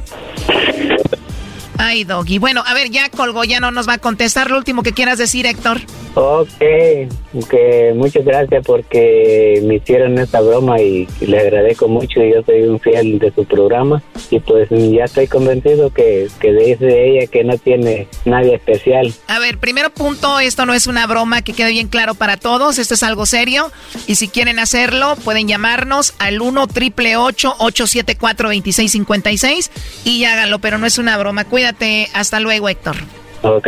Ay, 1.77 2.03
Doggy. 2.05 2.37
Bueno, 2.37 2.63
a 2.65 2.73
ver, 2.73 2.89
ya 2.89 3.09
colgó, 3.09 3.43
ya 3.43 3.59
no 3.59 3.71
nos 3.71 3.89
va 3.89 3.93
a 3.93 3.97
contestar. 3.97 4.49
Lo 4.49 4.57
último 4.57 4.81
que 4.83 4.93
quieras 4.93 5.17
decir, 5.17 5.45
Héctor. 5.45 5.81
Ok, 6.13 6.59
que 6.59 7.93
muchas 7.95 8.25
gracias 8.25 8.65
porque 8.65 9.61
me 9.65 9.75
hicieron 9.75 10.17
esta 10.19 10.41
broma 10.41 10.81
y 10.81 11.07
le 11.21 11.39
agradezco 11.39 11.87
mucho. 11.87 12.21
Yo 12.21 12.43
soy 12.45 12.63
un 12.63 12.81
fiel 12.81 13.17
de 13.17 13.31
su 13.31 13.45
programa 13.45 14.03
y 14.29 14.39
pues 14.41 14.67
ya 14.69 15.05
estoy 15.05 15.27
convencido 15.27 15.89
que, 15.89 16.27
que 16.41 16.51
dice 16.51 17.05
ella 17.05 17.27
que 17.27 17.45
no 17.45 17.57
tiene 17.57 18.07
nadie 18.25 18.55
especial. 18.55 19.13
A 19.27 19.39
ver, 19.39 19.57
primero 19.57 19.89
punto, 19.89 20.41
esto 20.41 20.65
no 20.65 20.73
es 20.73 20.85
una 20.85 21.07
broma, 21.07 21.43
que 21.43 21.53
quede 21.53 21.69
bien 21.69 21.87
claro 21.87 22.13
para 22.13 22.35
todos, 22.35 22.77
esto 22.77 22.95
es 22.95 23.03
algo 23.03 23.25
serio. 23.25 23.71
Y 24.05 24.15
si 24.15 24.27
quieren 24.27 24.59
hacerlo, 24.59 25.15
pueden 25.23 25.47
llamarnos 25.47 26.13
al 26.19 26.41
1 26.41 26.67
triple 26.67 27.15
874 27.15 28.49
2656 28.49 29.71
y 30.03 30.25
háganlo, 30.25 30.59
pero 30.59 30.77
no 30.77 30.85
es 30.85 30.97
una 30.97 31.17
broma. 31.17 31.45
Cuídate, 31.45 32.09
hasta 32.13 32.41
luego, 32.41 32.67
Héctor. 32.67 32.97
Ok. 33.43 33.67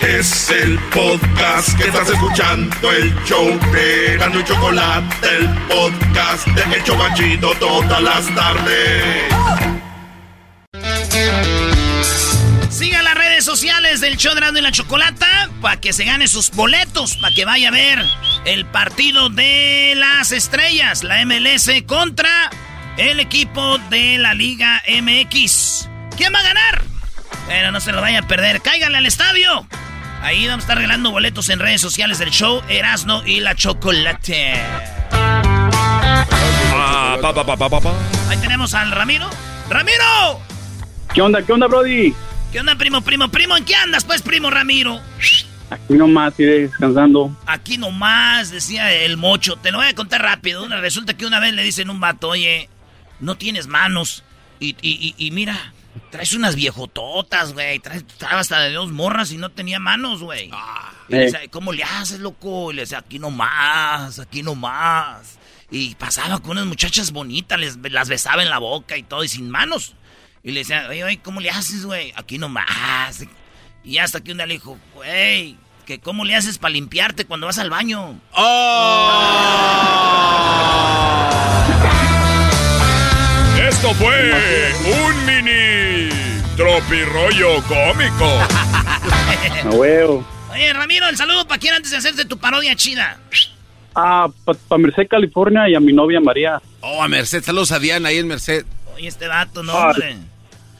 Es 0.00 0.48
el 0.48 0.78
podcast 0.94 1.76
que 1.76 1.84
estás 1.84 2.08
escuchando, 2.08 2.90
el 2.90 3.14
show 3.24 3.46
de 3.70 4.14
Erasmo 4.14 4.40
y 4.40 4.44
Chocolate, 4.44 5.36
el 5.36 5.48
podcast 5.68 6.46
de 6.46 6.76
El 6.76 6.84
Chobachito 6.84 7.54
todas 7.60 8.02
las 8.02 8.34
tardes. 8.34 9.24
Siga 12.70 13.02
las 13.02 13.14
redes 13.14 13.44
sociales 13.44 14.00
del 14.00 14.16
show 14.16 14.34
de 14.34 14.58
y 14.58 14.62
la 14.62 14.72
Chocolata 14.72 15.50
para 15.60 15.78
que 15.78 15.92
se 15.92 16.04
gane 16.04 16.28
sus 16.28 16.50
boletos, 16.50 17.18
para 17.18 17.34
que 17.34 17.44
vaya 17.44 17.68
a 17.68 17.72
ver 17.72 18.02
el 18.46 18.64
partido 18.64 19.28
de 19.28 19.92
las 19.96 20.32
estrellas, 20.32 21.04
la 21.04 21.22
MLS 21.26 21.70
contra 21.86 22.50
el 22.96 23.20
equipo 23.20 23.76
de 23.90 24.16
la 24.16 24.32
Liga 24.32 24.82
MX. 24.88 25.90
¿Quién 26.16 26.32
va 26.34 26.38
a 26.38 26.42
ganar? 26.42 26.84
Bueno, 27.44 27.70
no 27.72 27.80
se 27.80 27.92
lo 27.92 28.00
vaya 28.00 28.20
a 28.20 28.26
perder. 28.26 28.62
Cáiganle 28.62 28.98
al 28.98 29.06
estadio. 29.06 29.66
Ahí 30.22 30.46
vamos 30.46 30.64
a 30.64 30.64
estar 30.64 30.76
regalando 30.76 31.10
boletos 31.10 31.48
en 31.48 31.58
redes 31.58 31.80
sociales 31.80 32.18
del 32.18 32.30
show 32.30 32.62
Erasno 32.68 33.26
y 33.26 33.40
la 33.40 33.54
Chocolate. 33.54 34.52
Ah, 36.72 37.16
pa, 37.20 37.34
pa, 37.34 37.44
pa, 37.44 37.56
pa, 37.56 37.68
pa, 37.70 37.80
pa. 37.80 37.92
Ahí 38.28 38.36
tenemos 38.38 38.74
al 38.74 38.90
Ramiro. 38.92 39.28
¡Ramiro! 39.68 40.40
¿Qué 41.14 41.22
onda, 41.22 41.42
qué 41.42 41.52
onda, 41.52 41.66
Brody? 41.66 42.14
¿Qué 42.52 42.60
onda, 42.60 42.74
primo, 42.76 43.00
primo, 43.00 43.28
primo? 43.28 43.56
¿En 43.56 43.64
qué 43.64 43.74
andas, 43.74 44.04
pues, 44.04 44.22
primo 44.22 44.50
Ramiro? 44.50 45.00
Aquí 45.70 45.94
nomás 45.94 46.38
iré 46.38 46.60
descansando. 46.68 47.36
Aquí 47.46 47.78
nomás, 47.78 48.50
decía 48.50 48.92
el 48.92 49.16
mocho. 49.16 49.56
Te 49.56 49.70
lo 49.70 49.78
voy 49.78 49.86
a 49.86 49.94
contar 49.94 50.20
rápido. 50.22 50.66
Resulta 50.68 51.14
que 51.14 51.26
una 51.26 51.40
vez 51.40 51.54
le 51.54 51.62
dicen 51.62 51.88
a 51.88 51.92
un 51.92 52.00
vato, 52.00 52.28
oye, 52.28 52.68
no 53.20 53.36
tienes 53.36 53.66
manos. 53.68 54.22
Y, 54.58 54.70
y- 54.82 55.14
y- 55.16 55.26
y 55.26 55.30
mira, 55.30 55.72
traes 56.10 56.34
unas 56.34 56.56
viejototas, 56.56 57.52
güey. 57.52 57.78
Traes, 57.78 58.06
traes 58.06 58.34
hasta 58.34 58.60
de 58.60 58.72
dos 58.72 58.90
morras 58.90 59.32
y 59.32 59.38
no 59.38 59.50
tenía 59.50 59.78
manos, 59.78 60.22
güey. 60.22 60.50
Y 61.08 61.12
le 61.12 61.18
decía, 61.18 61.40
¿cómo 61.50 61.72
le 61.72 61.82
haces, 61.82 62.20
loco? 62.20 62.72
Y 62.72 62.76
le 62.76 62.82
decía, 62.82 62.98
aquí 62.98 63.18
nomás, 63.18 64.18
aquí 64.18 64.42
nomás. 64.42 65.38
Y 65.70 65.94
pasaba 65.94 66.40
con 66.40 66.52
unas 66.52 66.66
muchachas 66.66 67.12
bonitas, 67.12 67.58
les, 67.58 67.76
las 67.90 68.08
besaba 68.08 68.42
en 68.42 68.50
la 68.50 68.58
boca 68.58 68.96
y 68.96 69.02
todo, 69.02 69.24
y 69.24 69.28
sin 69.28 69.48
manos. 69.50 69.94
Y 70.42 70.52
le 70.52 70.60
decía, 70.60 70.86
oye, 70.88 71.04
oye, 71.04 71.20
¿cómo 71.22 71.40
le 71.40 71.50
haces, 71.50 71.84
güey? 71.86 72.12
Aquí 72.16 72.38
nomás. 72.38 73.24
Y 73.84 73.98
hasta 73.98 74.20
que 74.20 74.32
un 74.32 74.38
día 74.38 74.46
le 74.46 74.54
dijo, 74.54 74.78
güey, 74.94 75.56
que 75.86 76.00
cómo 76.00 76.24
le 76.24 76.34
haces 76.34 76.58
para 76.58 76.72
limpiarte 76.72 77.24
cuando 77.24 77.46
vas 77.46 77.58
al 77.58 77.70
baño. 77.70 78.20
Esto 83.68 83.94
fue 83.94 84.74
un 84.84 84.92
mini 84.92 84.99
tropirollo 86.80 87.62
cómico. 87.64 88.24
A 89.64 89.70
huevo. 89.70 90.24
Oye, 90.52 90.72
Ramiro, 90.72 91.08
el 91.08 91.16
saludo 91.16 91.46
para 91.46 91.58
quién 91.60 91.74
antes 91.74 91.90
de 91.90 91.98
hacerte 91.98 92.24
tu 92.24 92.38
parodia 92.38 92.74
chida. 92.74 93.18
Ah, 93.94 94.28
para 94.44 94.78
Merced, 94.78 95.06
California 95.08 95.68
y 95.68 95.74
a 95.74 95.80
mi 95.80 95.92
novia 95.92 96.20
María. 96.20 96.60
Oh, 96.80 97.02
a 97.02 97.08
Merced, 97.08 97.42
saludos 97.42 97.72
a 97.72 97.78
Diana 97.78 98.08
ahí 98.08 98.18
en 98.18 98.28
Merced. 98.28 98.64
Oye, 98.94 99.08
este 99.08 99.26
vato, 99.28 99.62
no, 99.62 99.72
Ah, 99.72 99.90
hombre. 99.90 100.16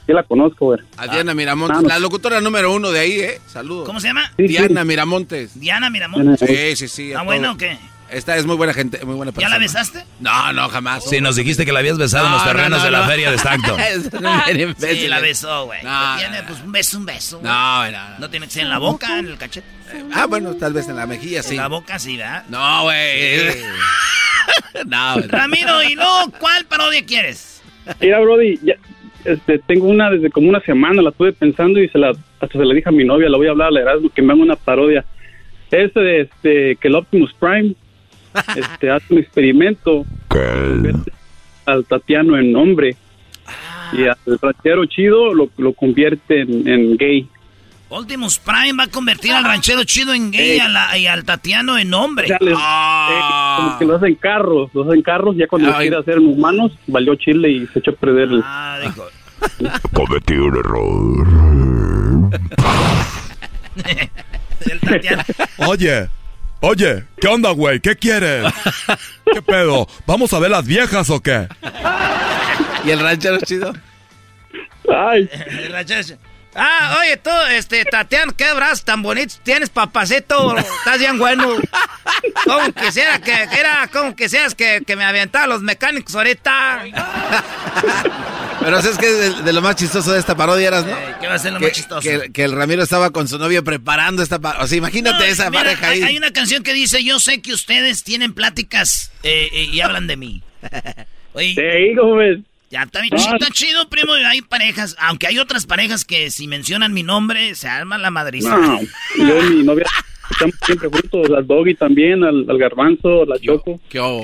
Sí 0.07 0.13
la 0.13 0.23
conozco, 0.23 0.65
güey. 0.65 0.79
A 0.97 1.07
Diana 1.07 1.33
Miramontes, 1.33 1.77
Ah, 1.77 1.81
no. 1.83 1.87
la 1.87 1.99
locutora 1.99 2.41
número 2.41 2.73
uno 2.73 2.91
de 2.91 2.99
ahí, 2.99 3.19
¿eh? 3.19 3.39
Saludos. 3.47 3.85
¿Cómo 3.85 3.99
se 3.99 4.07
llama? 4.07 4.31
Diana 4.37 4.83
Miramontes. 4.83 5.59
Diana 5.59 5.89
Miramontes. 5.89 6.39
Sí, 6.49 6.75
sí, 6.75 6.87
sí. 6.87 7.13
a 7.13 7.19
¿Ah, 7.19 7.23
bueno 7.23 7.51
o 7.51 7.57
qué? 7.57 7.77
Esta 8.11 8.35
es 8.37 8.45
muy 8.45 8.55
buena 8.55 8.73
gente, 8.73 9.03
muy 9.05 9.15
buena 9.15 9.31
persona. 9.31 9.47
¿Ya 9.55 9.57
la 9.57 9.59
besaste? 9.59 10.03
No, 10.19 10.53
no, 10.53 10.67
jamás. 10.69 11.03
Sí, 11.09 11.21
nos 11.21 11.35
dijiste 11.35 11.65
que 11.65 11.71
la 11.71 11.79
habías 11.79 11.97
besado 11.97 12.25
en 12.27 12.31
los 12.33 12.41
No, 12.41 12.45
no, 12.47 12.51
terrenos 12.57 12.79
no, 12.79 12.85
de 12.85 12.91
la 12.91 12.99
no. 13.01 13.05
feria 13.07 13.31
de 13.31 13.37
Stockton. 13.37 13.79
Sí, 14.77 15.07
la 15.07 15.19
besó, 15.19 15.65
güey. 15.65 15.81
No, 15.83 16.17
Tiene, 16.17 16.43
pues, 16.43 16.59
un 16.61 16.71
beso, 16.71 16.97
un 16.97 17.05
beso. 17.05 17.39
güey. 17.39 17.51
No, 17.51 17.91
no, 17.91 18.19
No 18.19 18.29
tiene 18.29 18.45
que 18.47 18.51
ser 18.53 18.63
en 18.63 18.69
la 18.69 18.77
boca, 18.79 19.19
en 19.19 19.27
el 19.27 19.37
cachete. 19.37 19.67
Ah, 20.13 20.25
bueno, 20.25 20.53
tal 20.55 20.73
vez 20.73 20.87
en 20.89 20.95
la 20.95 21.05
mejilla, 21.05 21.41
sí. 21.43 21.51
En 21.55 21.61
la 21.61 21.67
boca 21.67 21.99
sí, 21.99 22.17
¿verdad? 22.17 22.43
No, 22.49 22.83
güey. 22.83 23.47
no, 24.85 25.13
güey. 25.15 25.27
Ramiro, 25.27 25.83
¿y 25.83 25.95
no 25.95 26.31
cuál 26.39 26.65
parodia 26.65 27.05
quieres? 27.05 27.61
Mira, 27.99 28.19
Brody, 28.19 28.59
ya, 28.63 28.75
este, 29.25 29.59
tengo 29.59 29.87
una 29.87 30.09
desde 30.09 30.29
como 30.29 30.49
una 30.49 30.61
semana, 30.61 31.01
la 31.01 31.09
estuve 31.09 31.33
pensando 31.33 31.79
y 31.79 31.89
se 31.89 31.97
la, 31.97 32.09
hasta 32.09 32.47
se 32.47 32.65
la 32.65 32.73
dije 32.73 32.89
a 32.89 32.91
mi 32.91 33.03
novia, 33.03 33.29
la 33.29 33.37
voy 33.37 33.47
a 33.47 33.51
hablar 33.51 33.67
a 33.69 33.71
la 33.71 33.81
Erasmo 33.81 34.09
que 34.09 34.21
me 34.21 34.33
haga 34.33 34.41
una 34.41 34.55
parodia. 34.55 35.05
Es 35.71 35.93
de, 35.93 36.21
este, 36.21 36.75
que 36.75 36.87
el 36.89 36.95
Optimus 36.95 37.33
Prime 37.39 37.75
este, 38.55 38.89
hace 38.91 39.13
un 39.13 39.19
experimento 39.19 40.05
al 41.65 41.85
Tatiano 41.85 42.37
en 42.37 42.55
hombre 42.55 42.95
y 43.93 44.03
al 44.05 44.17
ranchero 44.41 44.85
chido 44.85 45.33
lo, 45.33 45.49
lo 45.57 45.73
convierte 45.73 46.41
en, 46.41 46.67
en 46.67 46.97
gay. 46.97 47.27
Optimus 47.89 48.39
Prime 48.39 48.71
va 48.79 48.85
a 48.85 48.87
convertir 48.87 49.33
al 49.33 49.43
ranchero 49.43 49.83
chido 49.83 50.13
en 50.13 50.31
gay 50.31 50.55
y, 50.55 50.59
a 50.61 50.69
la- 50.69 50.97
y 50.97 51.07
al 51.07 51.25
Tatiano 51.25 51.77
en 51.77 51.93
hombre. 51.93 52.27
Ya 52.29 52.37
les- 52.39 52.55
Ah. 52.57 53.09
eh, 53.11 53.21
como 53.65 53.79
que 53.79 53.85
lo 53.85 53.95
hacen 53.97 54.15
carros, 54.15 54.69
lo 54.73 54.83
hacen 54.89 55.01
carros, 55.01 55.35
ya 55.35 55.45
cuando 55.47 55.69
Ay. 55.75 55.81
quiere 55.89 55.97
hacer 55.97 56.13
en 56.19 56.27
humanos, 56.27 56.71
valió 56.87 57.15
chile 57.15 57.49
y 57.49 57.67
se 57.67 57.79
echó 57.79 57.91
a 57.91 57.95
perder 57.95 58.29
el... 58.29 58.41
Ah, 58.45 58.79
dijo. 58.81 59.03
Cometí 59.93 60.33
un 60.35 60.55
error. 60.55 61.27
Oye, 65.67 66.07
oye, 66.61 67.03
¿qué 67.19 67.27
onda, 67.27 67.51
güey? 67.51 67.79
¿Qué 67.79 67.95
quieres? 67.95 68.45
¿Qué 69.33 69.41
pedo? 69.45 69.87
¿Vamos 70.07 70.33
a 70.33 70.39
ver 70.39 70.51
las 70.51 70.65
viejas 70.65 71.09
o 71.09 71.19
qué? 71.21 71.47
¿Y 72.85 72.89
el 72.89 72.99
ranchero 72.99 73.37
chido? 73.39 73.73
Ay. 74.89 75.29
El 75.47 75.71
ranchero. 75.71 76.17
Ah, 76.53 76.97
oye, 77.01 77.15
tú, 77.17 77.29
este, 77.51 77.85
Tatiano, 77.85 78.33
qué 78.35 78.51
brazos 78.53 78.83
tan 78.83 79.01
bonitos 79.01 79.39
tienes, 79.43 79.69
papacito. 79.69 80.57
Estás 80.57 80.99
bien 80.99 81.17
bueno. 81.17 81.55
Como 82.45 82.73
quisiera 82.73 83.19
que, 83.21 83.31
era 83.57 83.87
como 83.91 84.15
quisieras 84.15 84.53
que, 84.53 84.83
que 84.85 84.95
me 84.97 85.05
aventara 85.05 85.47
los 85.47 85.61
mecánicos 85.61 86.13
ahorita. 86.15 86.83
Pero 88.59 88.81
¿sabes 88.81 88.97
qué 88.97 89.07
es 89.09 89.37
de, 89.37 89.43
de 89.43 89.53
lo 89.53 89.61
más 89.61 89.75
chistoso 89.75 90.11
de 90.13 90.19
esta 90.19 90.35
parodia, 90.35 90.67
eras, 90.67 90.85
no? 90.85 90.95
¿Qué 91.19 91.27
va 91.27 91.35
a 91.35 91.39
ser 91.39 91.53
lo 91.53 91.59
que, 91.59 91.65
más 91.67 91.73
chistoso? 91.73 92.01
Que, 92.01 92.31
que 92.31 92.43
el 92.43 92.51
Ramiro 92.51 92.83
estaba 92.83 93.09
con 93.11 93.27
su 93.27 93.39
novio 93.39 93.63
preparando 93.63 94.21
esta 94.21 94.39
parodia. 94.39 94.63
O 94.63 94.67
sea, 94.67 94.77
imagínate 94.77 95.17
No, 95.17 95.23
esa 95.23 95.49
mira, 95.49 95.63
pareja 95.63 95.87
ahí. 95.87 96.01
hay, 96.03 96.09
hay 96.09 96.17
una 96.17 96.31
canción 96.31 96.61
que 96.63 96.73
dice, 96.73 97.03
yo 97.03 97.19
sé 97.19 97.41
que 97.41 97.53
ustedes 97.53 98.03
tienen 98.03 98.33
pláticas 98.33 99.11
eh, 99.23 99.49
eh, 99.51 99.63
y 99.71 99.81
hablan 99.81 100.05
de 100.07 100.17
mí. 100.17 100.43
Oye, 101.33 101.55
Sí, 101.55 101.95
¿cómo 101.97 102.15
ves? 102.15 102.39
Ya 102.71 102.83
está 102.83 103.01
bien 103.01 103.13
Ah. 103.13 103.17
chido, 103.17 103.35
está 103.35 103.47
chido, 103.53 103.89
primo. 103.89 104.13
Hay 104.13 104.41
parejas, 104.41 104.95
aunque 104.99 105.27
hay 105.27 105.37
otras 105.39 105.65
parejas 105.65 106.05
que 106.05 106.31
si 106.31 106.47
mencionan 106.47 106.93
mi 106.93 107.03
nombre, 107.03 107.53
se 107.55 107.67
arma 107.67 107.97
la 107.97 108.09
madriza. 108.11 108.57
No, 108.57 108.79
yo 109.17 109.45
y 109.47 109.49
mi 109.57 109.63
novia 109.63 109.85
estamos 110.31 110.55
siempre 110.65 110.87
juntos, 110.89 111.29
al 111.37 111.45
Doggy 111.45 111.75
también, 111.75 112.23
al, 112.23 112.49
al 112.49 112.57
Garbanzo, 112.57 113.25
la 113.25 113.37
Choco. 113.37 113.79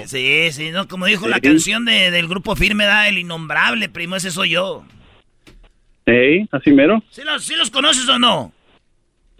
Sí, 0.06 0.48
sí, 0.52 0.72
no, 0.72 0.88
como 0.88 1.06
dijo 1.06 1.28
la 1.28 1.40
canción 1.41 1.84
de- 1.86 2.10
del 2.11 2.28
grupo 2.28 2.56
firme, 2.56 2.86
da 2.86 3.07
el 3.10 3.18
innombrable, 3.18 3.90
primo, 3.90 4.15
ese 4.15 4.32
soy 4.32 4.52
yo. 4.52 4.84
Sí, 6.06 6.48
así 6.52 6.72
mero. 6.72 7.03
¿Sí 7.11 7.22
los, 7.24 7.44
sí 7.44 7.56
los 7.56 7.69
conoces 7.69 8.07
o 8.07 8.18
no? 8.18 8.53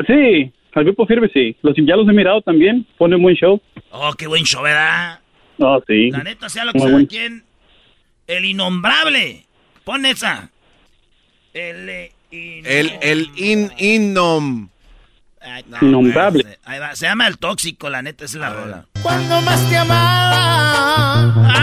Sí, 0.05 0.51
al 0.73 0.84
grupo 0.84 1.05
firme 1.07 1.29
sí. 1.34 1.55
Los, 1.61 1.73
ya 1.77 1.95
los 1.95 2.07
he 2.09 2.11
mirado 2.13 2.41
también, 2.41 2.85
ponen 2.97 3.21
buen 3.21 3.35
show. 3.35 3.61
Oh, 3.91 4.11
qué 4.17 4.27
buen 4.27 4.43
show, 4.43 4.61
¿verdad? 4.63 5.19
No, 5.57 5.81
sí. 5.88 6.11
La 6.11 6.23
neta, 6.23 6.49
sea 6.49 6.65
lo 6.65 6.73
que 6.73 6.79
sea. 6.79 6.89
El 8.27 8.45
innombrable. 8.45 9.45
Pon 9.83 10.05
esa. 10.05 10.49
El, 11.53 11.89
eh, 11.89 12.13
El, 12.31 12.97
el 13.01 13.29
in, 13.37 13.71
innom. 13.77 14.69
Ay, 15.41 15.63
no, 15.69 15.77
Innombrable. 15.81 16.39
espérate. 16.41 16.61
Ahí 16.69 16.79
va, 16.79 16.93
Se 16.95 17.05
llama 17.05 17.27
el 17.27 17.37
tóxico, 17.37 17.89
la 17.89 18.01
neta, 18.01 18.25
es 18.25 18.33
la 18.35 18.49
rola. 18.49 18.85
Cuando 19.01 19.41
más 19.41 19.61
te 19.69 19.77
amaba, 19.77 21.55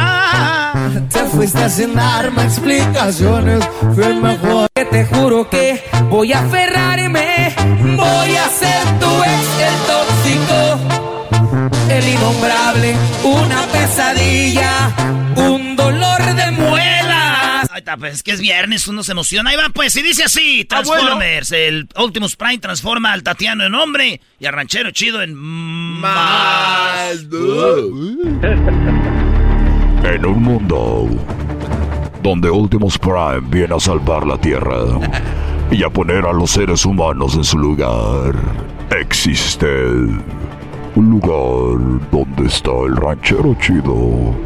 te 1.12 1.18
fuiste 1.26 1.68
sin 1.68 1.94
darme 1.94 2.44
explicaciones. 2.44 3.62
Fue 3.94 4.06
el 4.06 4.16
mejor. 4.22 4.68
Que 4.74 4.84
te 4.86 5.04
juro 5.04 5.50
que 5.50 5.82
voy 6.08 6.32
a 6.32 6.38
aferrarme, 6.40 7.54
voy 7.96 8.36
a 8.36 8.48
ser 8.48 8.82
tu 8.98 9.22
ex, 9.22 9.60
el 9.60 9.74
tóxico, 9.86 10.80
el 11.90 12.08
innombrable, 12.08 12.96
una 13.24 13.66
pesadilla, 13.66 14.90
un 15.36 15.53
dolor 16.18 16.34
de 16.34 16.50
muelas. 16.52 17.70
Ahí 17.70 17.78
está, 17.78 17.96
pues 17.96 18.14
es 18.14 18.22
que 18.22 18.32
es 18.32 18.40
viernes, 18.40 18.86
uno 18.88 19.02
se 19.02 19.12
emociona. 19.12 19.50
Ahí 19.50 19.56
va, 19.56 19.68
pues, 19.70 19.96
y 19.96 20.02
dice 20.02 20.24
así: 20.24 20.66
Ah, 20.70 20.82
bueno. 20.84 21.02
Transformers. 21.02 21.52
El 21.52 21.88
Optimus 21.96 22.36
Prime 22.36 22.58
transforma 22.58 23.12
al 23.12 23.22
Tatiano 23.22 23.64
en 23.64 23.74
hombre 23.74 24.20
y 24.38 24.46
al 24.46 24.52
ranchero 24.54 24.90
chido 24.90 25.22
en. 25.22 25.34
Más. 25.34 27.26
En 30.04 30.26
un 30.26 30.42
mundo 30.42 31.08
donde 32.22 32.50
Optimus 32.50 32.98
Prime 32.98 33.40
viene 33.48 33.74
a 33.74 33.80
salvar 33.80 34.26
la 34.26 34.36
Tierra 34.36 35.00
y 35.70 35.82
a 35.82 35.88
poner 35.88 36.26
a 36.26 36.32
los 36.34 36.50
seres 36.50 36.84
humanos 36.84 37.34
en 37.36 37.44
su 37.44 37.56
lugar, 37.56 38.34
existe 38.90 39.66
un 40.94 41.10
lugar 41.10 42.10
donde 42.10 42.46
está 42.46 42.70
el 42.86 42.96
ranchero 42.96 43.56
chido 43.58 44.36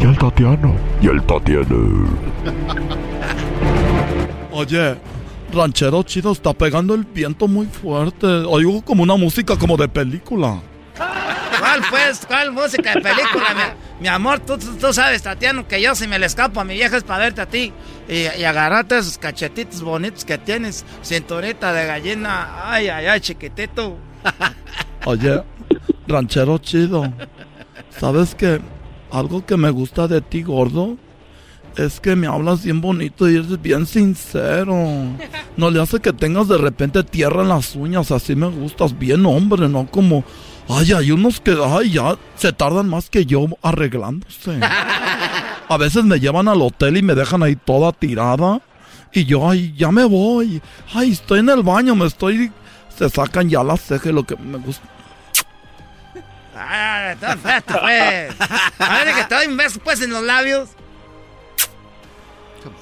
y 0.00 0.04
el 0.04 0.18
Tatiano 0.18 0.74
y 1.00 1.08
el 1.08 1.22
Tatiano. 1.22 2.08
Oye, 4.52 4.96
ranchero 5.52 6.02
chido, 6.02 6.32
está 6.32 6.52
pegando 6.52 6.94
el 6.94 7.04
viento 7.04 7.48
muy 7.48 7.66
fuerte. 7.66 8.26
Oigo 8.26 8.82
como 8.82 9.02
una 9.02 9.16
música 9.16 9.56
como 9.56 9.76
de 9.76 9.88
película. 9.88 10.60
¿Cuál, 10.96 11.82
pues? 11.90 12.24
¿Cuál 12.26 12.52
música 12.52 12.94
de 12.94 13.00
película? 13.00 13.54
Mi, 13.54 14.02
mi 14.02 14.08
amor, 14.08 14.40
tú, 14.40 14.58
tú, 14.58 14.76
tú 14.76 14.92
sabes, 14.92 15.22
Tatiano, 15.22 15.66
que 15.66 15.80
yo 15.80 15.94
si 15.94 16.06
me 16.06 16.18
le 16.18 16.26
escapo 16.26 16.60
a 16.60 16.64
mi 16.64 16.74
vieja 16.74 16.96
es 16.96 17.04
para 17.04 17.24
verte 17.24 17.40
a 17.40 17.46
ti 17.46 17.72
y, 18.08 18.14
y 18.38 18.44
agarrarte 18.44 18.98
esos 18.98 19.18
cachetitos 19.18 19.82
bonitos 19.82 20.24
que 20.24 20.38
tienes, 20.38 20.84
cinturita 21.02 21.72
de 21.72 21.86
gallina. 21.86 22.70
Ay, 22.70 22.88
ay, 22.88 23.06
ay, 23.06 23.20
chiquitito. 23.20 23.96
Oye, 25.06 25.42
ranchero 26.06 26.58
chido, 26.58 27.12
¿sabes 27.98 28.34
que 28.34 28.60
algo 29.10 29.44
que 29.44 29.56
me 29.56 29.70
gusta 29.70 30.08
de 30.08 30.20
ti, 30.20 30.42
gordo? 30.42 30.96
Es 31.76 32.00
que 32.00 32.16
me 32.16 32.26
hablas 32.26 32.64
bien 32.64 32.80
bonito 32.80 33.28
y 33.28 33.36
eres 33.36 33.60
bien 33.60 33.86
sincero. 33.86 34.74
No 35.56 35.70
le 35.70 35.80
hace 35.80 36.00
que 36.00 36.12
tengas 36.12 36.48
de 36.48 36.58
repente 36.58 37.02
tierra 37.02 37.40
en 37.40 37.48
las 37.48 37.74
uñas, 37.76 38.10
así 38.10 38.36
me 38.36 38.48
gustas, 38.48 38.98
bien 38.98 39.24
hombre, 39.24 39.70
no 39.70 39.86
como... 39.86 40.22
Ay, 40.68 40.92
hay 40.92 41.12
unos 41.12 41.40
que, 41.40 41.56
ay, 41.64 41.92
ya 41.92 42.18
se 42.34 42.52
tardan 42.52 42.90
más 42.90 43.08
que 43.08 43.24
yo 43.24 43.46
arreglándose. 43.62 44.60
A 45.68 45.76
veces 45.78 46.04
me 46.04 46.20
llevan 46.20 46.48
al 46.48 46.60
hotel 46.60 46.98
y 46.98 47.02
me 47.02 47.14
dejan 47.14 47.42
ahí 47.42 47.56
toda 47.56 47.92
tirada. 47.92 48.60
Y 49.12 49.24
yo, 49.24 49.48
ay, 49.48 49.74
ya 49.76 49.90
me 49.90 50.04
voy. 50.04 50.60
Ay, 50.92 51.12
estoy 51.12 51.40
en 51.40 51.48
el 51.48 51.62
baño, 51.62 51.94
me 51.94 52.06
estoy... 52.06 52.52
Se 52.96 53.08
sacan 53.08 53.48
ya 53.48 53.62
las 53.62 53.80
cejas 53.80 54.06
y 54.06 54.12
lo 54.12 54.24
que 54.24 54.36
me 54.36 54.58
gusta. 54.58 54.88
Ay, 56.58 57.12
está 57.14 57.32
espérate, 57.32 57.74
pues. 57.74 58.34
A 58.78 59.04
ver, 59.04 59.14
que 59.14 59.24
te 59.24 59.34
doy 59.34 59.46
un 59.46 59.56
beso, 59.56 59.78
pues, 59.82 60.00
en 60.00 60.10
los 60.10 60.22
labios. 60.22 60.68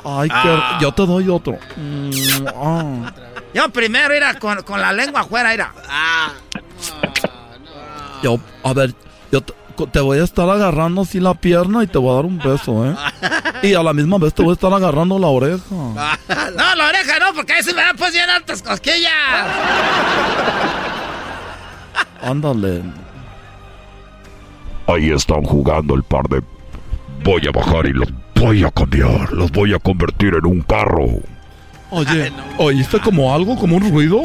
Ay, 0.04 0.28
que 0.28 0.34
Ah. 0.36 0.78
yo 0.80 0.92
te 0.92 1.04
doy 1.06 1.28
otro. 1.28 1.58
Mm, 1.76 2.10
ah. 2.56 3.12
Yo 3.52 3.68
primero, 3.70 4.14
era 4.14 4.38
con, 4.38 4.62
con 4.62 4.80
la 4.80 4.92
lengua 4.92 5.20
afuera, 5.22 5.52
era. 5.52 5.72
Yo, 8.22 8.38
a 8.62 8.72
ver, 8.72 8.94
yo 9.30 9.42
te, 9.42 9.52
te 9.92 10.00
voy 10.00 10.18
a 10.18 10.24
estar 10.24 10.48
agarrando 10.48 11.02
así 11.02 11.20
la 11.20 11.34
pierna 11.34 11.82
y 11.82 11.86
te 11.86 11.98
voy 11.98 12.12
a 12.12 12.14
dar 12.16 12.24
un 12.24 12.38
beso, 12.38 12.86
¿eh? 12.86 12.96
Y 13.62 13.74
a 13.74 13.82
la 13.82 13.92
misma 13.92 14.16
vez 14.18 14.32
te 14.32 14.42
voy 14.42 14.52
a 14.52 14.54
estar 14.54 14.72
agarrando 14.72 15.18
la 15.18 15.26
oreja. 15.26 15.58
No, 16.56 16.74
la 16.76 16.88
oreja 16.88 17.18
no, 17.18 17.34
porque 17.34 17.52
ahí 17.54 17.62
se 17.62 17.74
me 17.74 17.82
dan 17.82 17.96
pues 17.96 18.12
bien 18.12 18.30
altas 18.30 18.62
cosquillas. 18.62 19.12
Ándale. 22.22 22.82
Ahí 24.86 25.10
están 25.10 25.42
jugando 25.42 25.94
el 25.94 26.02
par 26.02 26.28
de... 26.28 26.42
Voy 27.24 27.42
a 27.48 27.52
bajar 27.52 27.86
y 27.86 27.92
los 27.92 28.08
voy 28.34 28.64
a 28.64 28.70
cambiar, 28.70 29.32
los 29.32 29.50
voy 29.50 29.72
a 29.72 29.78
convertir 29.78 30.34
en 30.34 30.44
un 30.44 30.60
carro. 30.62 31.06
Oye, 31.90 32.32
¿oíste 32.58 33.00
como 33.00 33.32
algo, 33.34 33.56
como 33.56 33.76
un 33.76 33.90
ruido? 33.90 34.22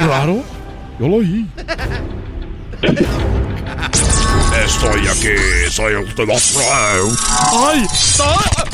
Raro. 0.00 0.42
Yo 0.98 1.08
lo 1.08 1.16
oí. 1.16 1.46
Estoy 4.64 5.06
aquí, 5.06 5.70
soy 5.70 5.94
Prime. 6.14 6.34
¡Ay! 7.52 7.86
¡Ah! 8.20 8.64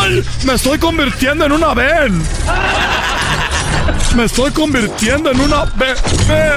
¡Ay! 0.00 0.24
¡Me 0.44 0.54
estoy 0.54 0.78
convirtiendo 0.78 1.44
en 1.44 1.52
una 1.52 1.74
ven! 1.74 2.22
¡Me 4.16 4.24
estoy 4.24 4.50
convirtiendo 4.50 5.30
en 5.30 5.40
una 5.40 5.64
Eh, 6.30 6.54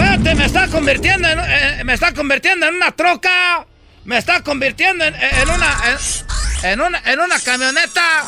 Espérate, 0.00 0.34
me 0.34 0.46
está 0.46 0.66
convirtiendo 0.68 1.28
en, 1.28 1.38
eh, 1.38 1.82
me 1.84 1.92
está 1.92 2.14
convirtiendo 2.14 2.66
en 2.66 2.76
una 2.76 2.90
troca. 2.90 3.66
Me 4.06 4.16
está 4.16 4.42
convirtiendo 4.42 5.04
en, 5.04 5.14
en 5.14 5.50
una 5.50 5.76
en, 6.62 6.70
en, 6.70 6.80
una 6.80 7.02
en 7.04 7.20
una 7.20 7.38
camioneta. 7.38 8.22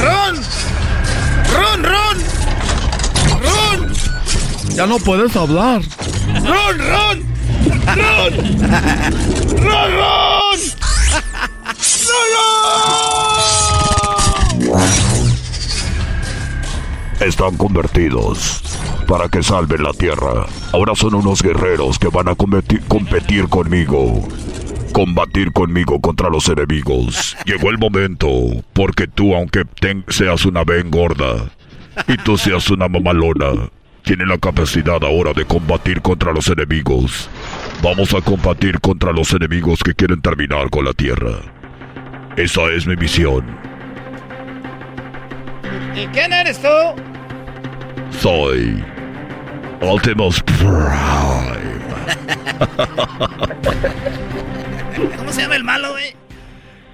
¡Ron! 0.00 0.40
¡Ron, 1.52 1.82
Ron! 1.82 2.18
¡Ron! 3.42 3.92
Ya 4.68 4.86
no 4.86 5.00
puedes 5.00 5.34
hablar. 5.34 5.82
¡Ron, 6.44 6.78
Ron! 6.78 7.24
¡Ron! 7.96 8.34
¡Ron, 9.64 9.92
Ron! 9.96 10.60
Están 17.20 17.56
convertidos 17.56 18.63
para 19.06 19.28
que 19.28 19.42
salven 19.42 19.82
la 19.82 19.92
tierra. 19.92 20.46
Ahora 20.72 20.94
son 20.94 21.14
unos 21.14 21.42
guerreros 21.42 21.98
que 21.98 22.08
van 22.08 22.28
a 22.28 22.34
competir, 22.34 23.48
conmigo. 23.48 24.26
Combatir 24.92 25.52
conmigo 25.52 26.00
contra 26.00 26.30
los 26.30 26.48
enemigos. 26.48 27.36
Llegó 27.44 27.70
el 27.70 27.78
momento, 27.78 28.28
porque 28.72 29.06
tú, 29.06 29.34
aunque 29.34 29.64
seas 30.08 30.44
una 30.44 30.64
ben 30.64 30.90
gorda 30.90 31.50
y 32.06 32.16
tú 32.18 32.38
seas 32.38 32.70
una 32.70 32.88
mamalona, 32.88 33.68
tienes 34.02 34.28
la 34.28 34.38
capacidad 34.38 35.02
ahora 35.02 35.32
de 35.32 35.44
combatir 35.44 36.00
contra 36.00 36.32
los 36.32 36.48
enemigos. 36.48 37.28
Vamos 37.82 38.14
a 38.14 38.20
combatir 38.20 38.80
contra 38.80 39.12
los 39.12 39.32
enemigos 39.32 39.82
que 39.82 39.94
quieren 39.94 40.20
terminar 40.20 40.70
con 40.70 40.84
la 40.84 40.92
tierra. 40.92 41.40
Esa 42.36 42.62
es 42.72 42.86
mi 42.86 42.96
misión. 42.96 43.44
¿Y 45.94 46.06
quién 46.08 46.32
eres 46.32 46.60
tú? 46.60 46.68
Soy 48.18 48.82
Optimus 49.88 50.42
Prime. 50.42 51.74
¿Cómo 55.16 55.32
se 55.32 55.42
llama 55.42 55.56
el 55.56 55.64
malo, 55.64 55.90
güey? 55.92 56.14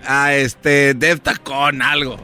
Ah, 0.06 0.32
este, 0.34 0.94
Dev 0.94 1.20
Tacón, 1.20 1.82
algo. 1.82 2.18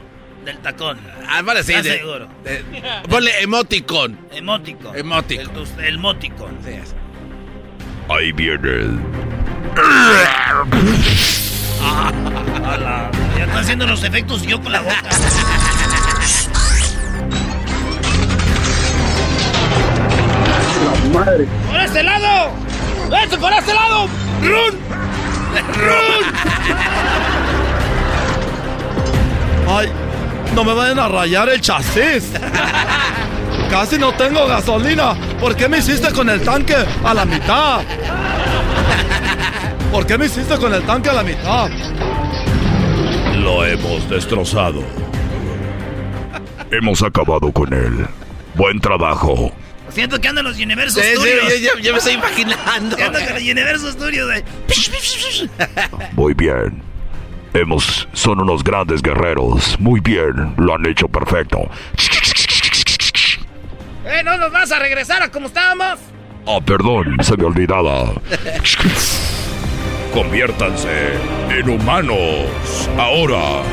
Del 0.45 0.57
tacón. 0.59 0.97
Ah, 1.27 1.41
vale, 1.41 1.61
sí. 1.63 1.73
¿Estás 1.73 1.83
de- 1.91 1.97
seguro? 1.99 2.27
de- 2.43 2.63
ponle 3.09 3.31
emoticon. 3.41 4.17
Emótico. 4.31 4.95
Emotico. 4.95 5.41
El, 5.77 5.83
el 5.85 5.97
mótico. 5.99 6.49
Ahí 8.09 8.31
viene. 8.31 8.97
Ala, 12.65 13.11
Ya 13.37 13.43
están 13.43 13.57
haciendo 13.57 13.85
los 13.87 14.03
efectos 14.03 14.43
yo 14.43 14.61
con 14.61 14.71
la 14.71 14.79
boca. 14.81 15.01
Madre. 21.13 21.47
¡Por 21.69 21.79
este 21.79 22.03
lado! 22.03 22.51
¡Este 23.23 23.37
por 23.37 23.53
este 23.53 23.73
lado! 23.73 24.07
¡Run! 24.41 24.79
¡Run! 25.75 26.25
Ay, 29.69 29.91
no 30.55 30.63
me 30.63 30.73
vayan 30.73 30.99
a 30.99 31.07
rayar 31.07 31.49
el 31.49 31.61
chasis. 31.61 32.31
Casi 33.69 33.97
no 33.97 34.13
tengo 34.13 34.47
gasolina. 34.47 35.15
¿Por 35.39 35.55
qué 35.55 35.67
me 35.67 35.79
hiciste 35.79 36.11
con 36.13 36.29
el 36.29 36.41
tanque 36.41 36.75
a 37.03 37.13
la 37.13 37.25
mitad? 37.25 37.81
¿Por 39.91 40.05
qué 40.05 40.17
me 40.17 40.25
hiciste 40.27 40.57
con 40.57 40.73
el 40.73 40.83
tanque 40.83 41.09
a 41.09 41.13
la 41.13 41.23
mitad? 41.23 41.69
Lo 43.35 43.65
hemos 43.65 44.09
destrozado. 44.09 44.83
Hemos 46.71 47.01
acabado 47.03 47.51
con 47.51 47.73
él. 47.73 48.07
Buen 48.55 48.79
trabajo. 48.79 49.51
Siento 49.97 50.21
que 50.21 50.27
andan 50.27 50.45
los 50.45 50.57
Universo 50.59 50.99
Sí, 51.01 51.07
sí, 51.09 51.15
Studios. 51.15 51.59
yo- 51.59 51.73
yo- 51.73 51.79
yo 51.79 51.91
me 51.93 51.97
estoy 51.97 52.13
imaginando. 52.13 52.95
Siento 52.95 53.17
que 53.17 53.33
los 53.33 53.41
Universo 53.41 53.91
Studios. 53.91 54.29
Muy 56.13 56.35
bien. 56.35 56.83
Hemos. 57.55 58.07
Son 58.13 58.39
unos 58.39 58.63
grandes 58.63 59.01
guerreros. 59.01 59.75
Muy 59.79 59.99
bien. 59.99 60.53
Lo 60.57 60.75
han 60.75 60.85
hecho 60.85 61.07
perfecto. 61.07 61.67
¡Eh, 64.05 64.21
no 64.23 64.37
nos 64.37 64.51
vas 64.51 64.71
a 64.71 64.77
regresar 64.77 65.23
a 65.23 65.31
como 65.31 65.47
estábamos! 65.47 65.97
Ah, 66.45 66.59
perdón, 66.63 67.17
se 67.23 67.35
me 67.35 67.45
olvidaba. 67.45 68.13
Conviértanse 70.13 71.13
en 71.49 71.69
humanos. 71.71 72.47
Ahora. 72.99 73.63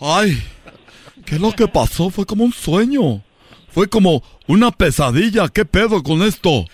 Ay, 0.00 0.42
¿qué 1.24 1.36
es 1.36 1.40
lo 1.40 1.52
que 1.52 1.66
pasó? 1.68 2.10
Fue 2.10 2.26
como 2.26 2.44
un 2.44 2.52
sueño. 2.52 3.22
Fue 3.70 3.88
como 3.88 4.22
una 4.46 4.70
pesadilla. 4.70 5.48
¿Qué 5.48 5.64
pedo 5.64 6.02
con 6.02 6.22
esto? 6.22 6.64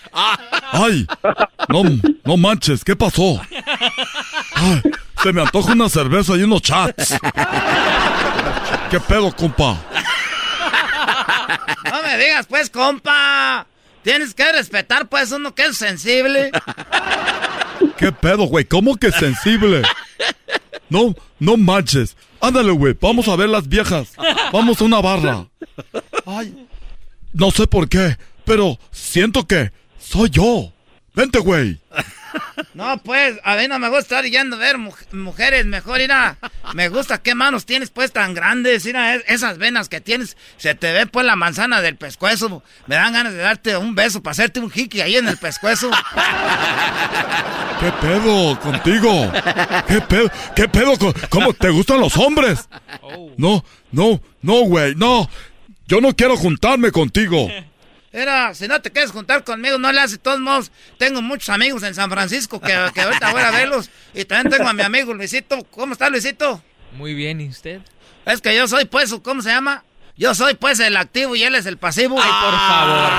Ay, 0.72 1.06
no, 1.68 1.82
no 2.24 2.36
manches, 2.36 2.84
¿qué 2.84 2.96
pasó? 2.96 3.40
Ay, 4.54 4.82
se 5.22 5.32
me 5.32 5.42
antoja 5.42 5.72
una 5.72 5.88
cerveza 5.88 6.36
y 6.36 6.42
unos 6.42 6.62
chats. 6.62 7.16
¿Qué 8.90 9.00
pedo, 9.00 9.34
compa? 9.34 9.78
No 11.90 12.02
me 12.02 12.18
digas, 12.18 12.46
pues, 12.46 12.70
compa. 12.70 13.66
Tienes 14.02 14.34
que 14.34 14.50
respetar, 14.52 15.08
pues, 15.08 15.32
uno 15.32 15.54
que 15.54 15.66
es 15.66 15.76
sensible. 15.76 16.50
¿Qué 17.96 18.12
pedo, 18.12 18.44
güey? 18.44 18.64
¿Cómo 18.64 18.96
que 18.96 19.12
sensible? 19.12 19.82
No, 20.88 21.14
no 21.38 21.56
manches. 21.56 22.16
Ándale, 22.40 22.72
güey, 22.72 22.96
vamos 23.00 23.28
a 23.28 23.36
ver 23.36 23.48
las 23.48 23.68
viejas. 23.68 24.12
Vamos 24.52 24.80
a 24.80 24.84
una 24.84 25.00
barra. 25.00 25.46
Ay, 26.26 26.66
no 27.32 27.50
sé 27.50 27.66
por 27.66 27.88
qué, 27.88 28.16
pero 28.44 28.78
siento 28.90 29.46
que 29.46 29.72
soy 29.98 30.28
yo. 30.30 30.72
Vente, 31.14 31.38
güey. 31.38 31.80
No, 32.74 32.98
pues, 32.98 33.38
a 33.44 33.56
mí 33.56 33.68
no 33.68 33.78
me 33.78 33.88
gusta 33.88 34.00
estar 34.20 34.24
yendo 34.24 34.56
a 34.56 34.58
ver 34.58 34.78
mu- 34.78 34.92
mujeres. 35.12 35.66
Mejor, 35.66 35.98
mira, 35.98 36.38
me 36.74 36.88
gusta 36.88 37.22
qué 37.22 37.34
manos 37.34 37.66
tienes, 37.66 37.90
pues, 37.90 38.12
tan 38.12 38.34
grandes. 38.34 38.84
Mira, 38.84 39.14
es- 39.14 39.24
esas 39.28 39.58
venas 39.58 39.88
que 39.88 40.00
tienes, 40.00 40.36
se 40.56 40.74
te 40.74 40.92
ve, 40.92 41.06
pues, 41.06 41.26
la 41.26 41.36
manzana 41.36 41.80
del 41.82 41.96
pescuezo. 41.96 42.62
Me 42.86 42.94
dan 42.96 43.12
ganas 43.12 43.32
de 43.32 43.38
darte 43.40 43.76
un 43.76 43.94
beso 43.94 44.22
para 44.22 44.32
hacerte 44.32 44.60
un 44.60 44.70
hiki 44.74 45.00
ahí 45.00 45.16
en 45.16 45.28
el 45.28 45.36
pescuezo. 45.38 45.90
¿Qué 47.80 47.90
pedo 48.00 48.58
contigo? 48.60 49.32
¿Qué 49.88 50.00
pedo? 50.02 50.30
¿Qué 50.54 50.68
pedo? 50.68 50.96
con- 50.98 51.12
¿Cómo 51.28 51.52
te 51.52 51.70
gustan 51.70 52.00
los 52.00 52.16
hombres? 52.16 52.68
No, 53.36 53.64
no, 53.90 54.20
no, 54.40 54.54
güey, 54.64 54.94
no. 54.94 55.28
Yo 55.88 56.00
no 56.00 56.14
quiero 56.14 56.36
juntarme 56.36 56.90
contigo. 56.92 57.48
Mira, 58.12 58.54
si 58.54 58.68
no 58.68 58.80
te 58.82 58.90
quieres 58.90 59.10
juntar 59.10 59.42
conmigo, 59.42 59.78
no 59.78 59.90
le 59.90 60.00
haces 60.00 60.12
de 60.12 60.18
todos 60.18 60.38
modos. 60.38 60.70
Tengo 60.98 61.22
muchos 61.22 61.48
amigos 61.48 61.82
en 61.82 61.94
San 61.94 62.10
Francisco 62.10 62.60
que, 62.60 62.78
que 62.92 63.00
ahorita 63.00 63.32
voy 63.32 63.42
a 63.42 63.50
verlos. 63.50 63.88
Y 64.12 64.24
también 64.26 64.52
tengo 64.54 64.68
a 64.68 64.74
mi 64.74 64.82
amigo 64.82 65.14
Luisito. 65.14 65.64
¿Cómo 65.70 65.94
está 65.94 66.10
Luisito? 66.10 66.62
Muy 66.92 67.14
bien, 67.14 67.40
¿y 67.40 67.48
usted? 67.48 67.80
Es 68.26 68.40
que 68.42 68.54
yo 68.54 68.68
soy, 68.68 68.84
pues, 68.84 69.14
¿cómo 69.22 69.40
se 69.40 69.48
llama? 69.48 69.82
Yo 70.16 70.34
soy, 70.34 70.54
pues, 70.54 70.78
el 70.80 70.96
activo 70.96 71.34
y 71.34 71.42
él 71.42 71.54
es 71.54 71.64
el 71.64 71.78
pasivo. 71.78 72.20
Ay, 72.22 72.30
por 72.30 72.52
favor. 72.52 73.10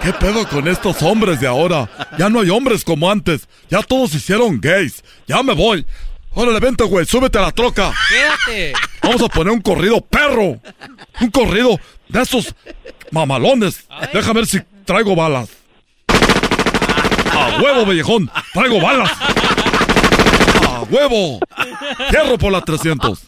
¿Qué 0.04 0.12
pedo 0.12 0.46
con 0.48 0.68
estos 0.68 1.02
hombres 1.02 1.40
de 1.40 1.46
ahora? 1.46 1.88
Ya 2.18 2.28
no 2.28 2.40
hay 2.40 2.50
hombres 2.50 2.84
como 2.84 3.10
antes. 3.10 3.48
Ya 3.70 3.82
todos 3.82 4.10
se 4.10 4.18
hicieron 4.18 4.60
gays. 4.60 5.02
Ya 5.26 5.42
me 5.42 5.54
voy. 5.54 5.84
Órale, 6.34 6.60
vente, 6.60 6.84
güey, 6.84 7.06
súbete 7.06 7.38
a 7.38 7.42
la 7.42 7.52
troca. 7.52 7.92
Quédate. 8.08 8.74
Vamos 9.02 9.22
a 9.22 9.28
poner 9.28 9.52
un 9.52 9.60
corrido 9.60 10.00
perro. 10.00 10.60
Un 11.20 11.30
corrido 11.30 11.80
de 12.14 12.22
esos 12.22 12.54
mamalones. 13.10 13.86
Déjame 14.12 14.40
ver 14.40 14.46
si 14.46 14.60
traigo 14.84 15.16
balas. 15.16 15.48
A 17.32 17.58
huevo, 17.60 17.84
vellejón. 17.84 18.30
Traigo 18.52 18.80
balas. 18.80 19.10
A 20.68 20.82
huevo. 20.82 21.40
Cierro 22.10 22.38
por 22.38 22.52
la 22.52 22.60
300. 22.60 23.24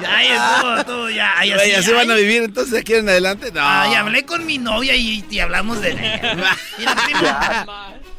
ya, 0.00 0.22
ya, 0.22 0.84
tú, 0.84 1.10
ya, 1.10 1.32
así, 1.38 1.72
así 1.72 1.92
van 1.92 2.10
a 2.10 2.14
ay. 2.14 2.22
vivir 2.22 2.42
entonces 2.44 2.80
aquí 2.80 2.94
en 2.94 3.08
adelante. 3.08 3.50
No. 3.52 3.60
Ay, 3.62 3.94
hablé 3.94 4.24
con 4.24 4.46
mi 4.46 4.58
novia 4.58 4.94
y, 4.94 5.24
y 5.28 5.40
hablamos 5.40 5.80
de 5.80 5.90
ella. 5.90 6.56
Mira, 6.78 6.94
primo, 7.04 7.20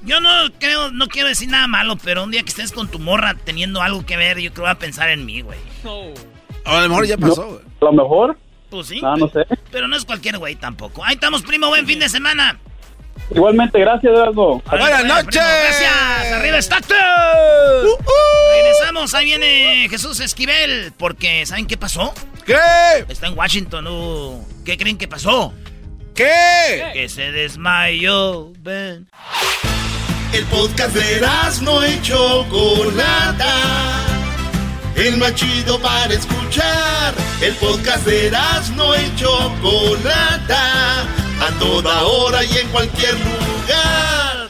yo 0.01 0.19
no 0.19 0.29
creo, 0.59 0.91
no 0.91 1.07
quiero 1.07 1.29
decir 1.29 1.49
nada 1.49 1.67
malo, 1.67 1.95
pero 1.97 2.23
un 2.23 2.31
día 2.31 2.43
que 2.43 2.49
estés 2.49 2.73
con 2.73 2.89
tu 2.89 2.99
morra 2.99 3.35
teniendo 3.35 3.81
algo 3.81 4.05
que 4.05 4.17
ver, 4.17 4.39
yo 4.39 4.51
creo 4.51 4.53
que 4.53 4.61
va 4.61 4.71
a 4.71 4.79
pensar 4.79 5.09
en 5.09 5.25
mí, 5.25 5.41
güey. 5.41 5.59
A 6.65 6.81
lo 6.81 6.89
mejor 6.89 7.05
ya 7.05 7.17
pasó, 7.17 7.45
güey. 7.47 7.59
A 7.81 7.85
lo 7.85 7.93
mejor. 7.93 8.37
Pues 8.69 8.87
sí. 8.87 9.01
No, 9.01 9.15
no 9.15 9.27
sé. 9.29 9.45
Pero 9.71 9.87
no 9.87 9.95
es 9.95 10.05
cualquier 10.05 10.37
güey 10.37 10.55
tampoco. 10.55 11.03
Ahí 11.03 11.15
estamos, 11.15 11.43
primo, 11.43 11.67
buen 11.67 11.85
fin 11.85 11.99
de 11.99 12.09
semana. 12.09 12.59
Igualmente, 13.31 13.79
gracias, 13.79 14.11
Erasmo. 14.11 14.61
Buenas 14.69 15.05
noches. 15.05 15.35
Gracias. 15.35 16.33
Arriba 16.33 16.57
Stockton. 16.57 16.97
Regresamos. 18.55 19.13
Ahí 19.13 19.25
viene 19.25 19.87
Jesús 19.89 20.19
Esquivel. 20.19 20.91
Porque, 20.97 21.45
¿saben 21.45 21.67
qué 21.67 21.77
pasó? 21.77 22.13
¿Qué? 22.45 22.57
Está 23.07 23.27
en 23.27 23.37
Washington. 23.37 23.87
uh. 23.87 24.45
¿Qué 24.65 24.77
creen 24.77 24.97
que 24.97 25.07
pasó? 25.07 25.53
¿Qué? 26.15 26.91
Que 26.93 27.09
se 27.09 27.31
desmayó. 27.31 28.51
Ven. 28.59 29.07
El 30.33 30.45
podcast 30.45 30.95
de 30.95 31.21
no 31.61 31.87
y 31.87 32.01
Chocolata. 32.01 33.53
El 34.95 35.17
más 35.17 35.33
chido 35.35 35.79
para 35.79 36.13
escuchar. 36.13 37.13
El 37.41 37.53
podcast 37.55 38.05
de 38.05 38.31
no 38.75 38.95
y 38.95 39.15
Chocolata. 39.15 41.01
A 41.41 41.59
toda 41.59 42.03
hora 42.03 42.43
y 42.43 42.57
en 42.57 42.67
cualquier 42.69 43.13
lugar. 43.13 44.49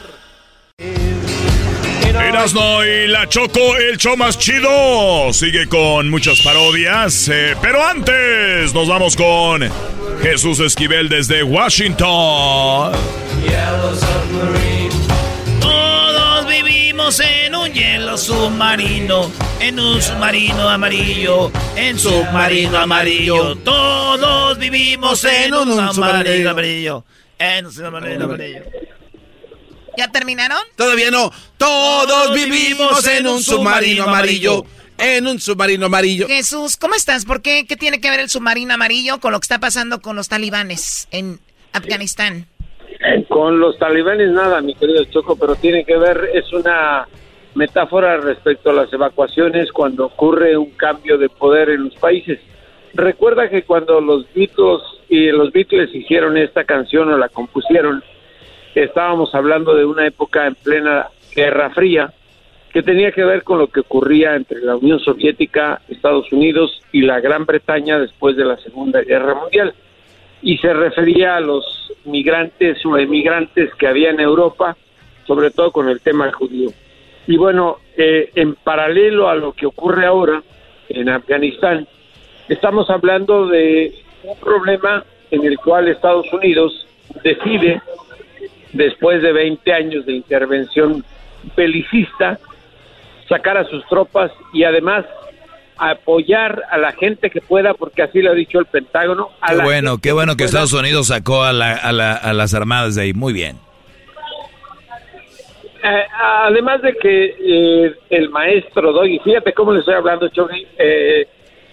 Erasno 2.22 2.84
y 2.84 3.08
la 3.08 3.28
Choco, 3.28 3.76
el 3.76 3.96
show 3.96 4.16
más 4.16 4.38
chido. 4.38 5.32
Sigue 5.32 5.68
con 5.68 6.10
muchas 6.10 6.40
parodias. 6.42 7.28
eh, 7.28 7.56
pero 7.60 7.84
antes, 7.84 8.72
nos 8.72 8.88
vamos 8.88 9.16
con 9.16 9.62
Jesús 10.22 10.60
Esquivel 10.60 11.08
desde 11.08 11.42
Washington. 11.42 12.92
Vivimos 16.94 17.18
en 17.18 17.56
un 17.56 17.72
hielo 17.72 18.16
submarino, 18.16 19.28
en 19.58 19.80
un 19.80 20.00
submarino 20.00 20.68
amarillo, 20.68 21.50
en 21.74 21.98
submarino 21.98 22.78
amarillo. 22.78 23.56
Todos 23.56 24.56
vivimos 24.58 25.24
en 25.24 25.54
un 25.54 25.92
submarino 25.92 26.50
amarillo, 26.50 27.04
en 27.36 27.66
un 27.66 27.72
submarino 27.72 28.26
amarillo. 28.26 28.62
¿Ya 29.98 30.12
terminaron? 30.12 30.60
Todavía 30.76 31.10
no. 31.10 31.32
Todos 31.56 32.32
vivimos 32.32 33.04
en 33.08 33.26
un 33.26 33.42
submarino 33.42 34.04
amarillo. 34.04 34.64
En 34.96 35.26
un 35.26 35.40
submarino 35.40 35.86
amarillo. 35.86 36.28
Jesús, 36.28 36.76
¿cómo 36.76 36.94
estás? 36.94 37.24
¿Por 37.24 37.42
qué? 37.42 37.66
¿Qué 37.66 37.76
tiene 37.76 38.00
que 38.00 38.08
ver 38.08 38.20
el 38.20 38.30
submarino 38.30 38.72
amarillo 38.72 39.18
con 39.18 39.32
lo 39.32 39.40
que 39.40 39.46
está 39.46 39.58
pasando 39.58 40.00
con 40.00 40.14
los 40.14 40.28
talibanes 40.28 41.08
en 41.10 41.40
Afganistán? 41.72 42.46
Con 43.28 43.60
los 43.60 43.78
talibanes 43.78 44.30
nada, 44.30 44.60
mi 44.60 44.74
querido 44.74 45.04
Choco, 45.04 45.36
pero 45.36 45.54
tiene 45.56 45.84
que 45.84 45.96
ver, 45.96 46.30
es 46.32 46.52
una 46.52 47.06
metáfora 47.54 48.16
respecto 48.16 48.70
a 48.70 48.74
las 48.74 48.92
evacuaciones 48.92 49.70
cuando 49.72 50.06
ocurre 50.06 50.56
un 50.56 50.70
cambio 50.70 51.18
de 51.18 51.28
poder 51.28 51.70
en 51.70 51.84
los 51.84 51.94
países. 51.96 52.40
Recuerda 52.94 53.48
que 53.48 53.62
cuando 53.62 54.00
los 54.00 54.26
Beatles 54.34 54.82
y 55.08 55.30
los 55.30 55.52
Beatles 55.52 55.94
hicieron 55.94 56.36
esta 56.36 56.64
canción 56.64 57.12
o 57.12 57.18
la 57.18 57.28
compusieron, 57.28 58.02
estábamos 58.74 59.34
hablando 59.34 59.74
de 59.74 59.84
una 59.84 60.06
época 60.06 60.46
en 60.46 60.54
plena 60.54 61.08
Guerra 61.34 61.70
Fría 61.70 62.12
que 62.72 62.82
tenía 62.82 63.12
que 63.12 63.24
ver 63.24 63.44
con 63.44 63.58
lo 63.58 63.68
que 63.68 63.80
ocurría 63.80 64.34
entre 64.34 64.60
la 64.60 64.76
Unión 64.76 64.98
Soviética, 64.98 65.80
Estados 65.88 66.32
Unidos 66.32 66.82
y 66.90 67.02
la 67.02 67.20
Gran 67.20 67.46
Bretaña 67.46 68.00
después 68.00 68.36
de 68.36 68.44
la 68.44 68.56
Segunda 68.56 69.00
Guerra 69.02 69.34
Mundial. 69.34 69.72
Y 70.44 70.58
se 70.58 70.72
refería 70.72 71.36
a 71.36 71.40
los 71.40 71.90
migrantes 72.04 72.84
o 72.84 72.96
emigrantes 72.98 73.74
que 73.74 73.88
había 73.88 74.10
en 74.10 74.20
Europa, 74.20 74.76
sobre 75.26 75.50
todo 75.50 75.72
con 75.72 75.88
el 75.88 76.00
tema 76.00 76.30
judío. 76.32 76.70
Y 77.26 77.38
bueno, 77.38 77.78
eh, 77.96 78.30
en 78.34 78.54
paralelo 78.54 79.28
a 79.28 79.34
lo 79.34 79.54
que 79.54 79.64
ocurre 79.64 80.04
ahora 80.04 80.42
en 80.90 81.08
Afganistán, 81.08 81.88
estamos 82.48 82.90
hablando 82.90 83.46
de 83.46 83.94
un 84.22 84.38
problema 84.38 85.02
en 85.30 85.44
el 85.46 85.58
cual 85.58 85.88
Estados 85.88 86.30
Unidos 86.30 86.86
decide, 87.22 87.80
después 88.74 89.22
de 89.22 89.32
20 89.32 89.72
años 89.72 90.04
de 90.04 90.12
intervención 90.12 91.02
belicista, 91.56 92.38
sacar 93.28 93.56
a 93.56 93.64
sus 93.64 93.82
tropas 93.86 94.30
y 94.52 94.64
además 94.64 95.06
apoyar 95.76 96.62
a 96.70 96.78
la 96.78 96.92
gente 96.92 97.30
que 97.30 97.40
pueda, 97.40 97.74
porque 97.74 98.02
así 98.02 98.20
lo 98.22 98.30
ha 98.30 98.34
dicho 98.34 98.58
el 98.58 98.66
Pentágono. 98.66 99.30
A 99.40 99.48
Qué 99.50 99.56
la 99.56 99.64
bueno, 99.64 99.98
qué 99.98 100.12
bueno 100.12 100.36
que. 100.36 100.44
Estados 100.44 100.72
Unidos 100.72 101.08
sacó 101.08 101.42
a, 101.42 101.52
la- 101.52 101.74
a 101.74 101.92
la- 101.92 102.14
a 102.14 102.32
las 102.32 102.54
armadas 102.54 102.94
de 102.94 103.02
ahí. 103.02 103.12
Muy 103.12 103.32
bien. 103.32 103.58
Eh, 105.82 106.04
además 106.46 106.80
de 106.80 106.94
que 106.94 107.34
eh, 107.38 107.94
el 108.08 108.30
maestro 108.30 108.92
Doggy, 108.92 109.18
fíjate 109.18 109.52
cómo 109.52 109.72
le 109.72 109.80
estoy 109.80 109.94
hablando, 109.94 110.28
Chogui, 110.28 110.66
eh, 110.78 111.26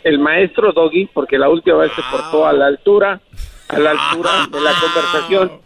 el 0.04 0.20
maestro 0.20 0.74
Doggy, 0.74 1.08
porque 1.14 1.38
la 1.38 1.48
última 1.48 1.78
vez 1.78 1.94
se 1.94 2.02
portó 2.12 2.46
a 2.46 2.52
la 2.52 2.66
altura, 2.68 3.22
a 3.70 3.80
la 3.80 3.92
altura 3.92 4.32
de 4.52 4.60
la 4.62 4.72
conversación, 4.74 5.62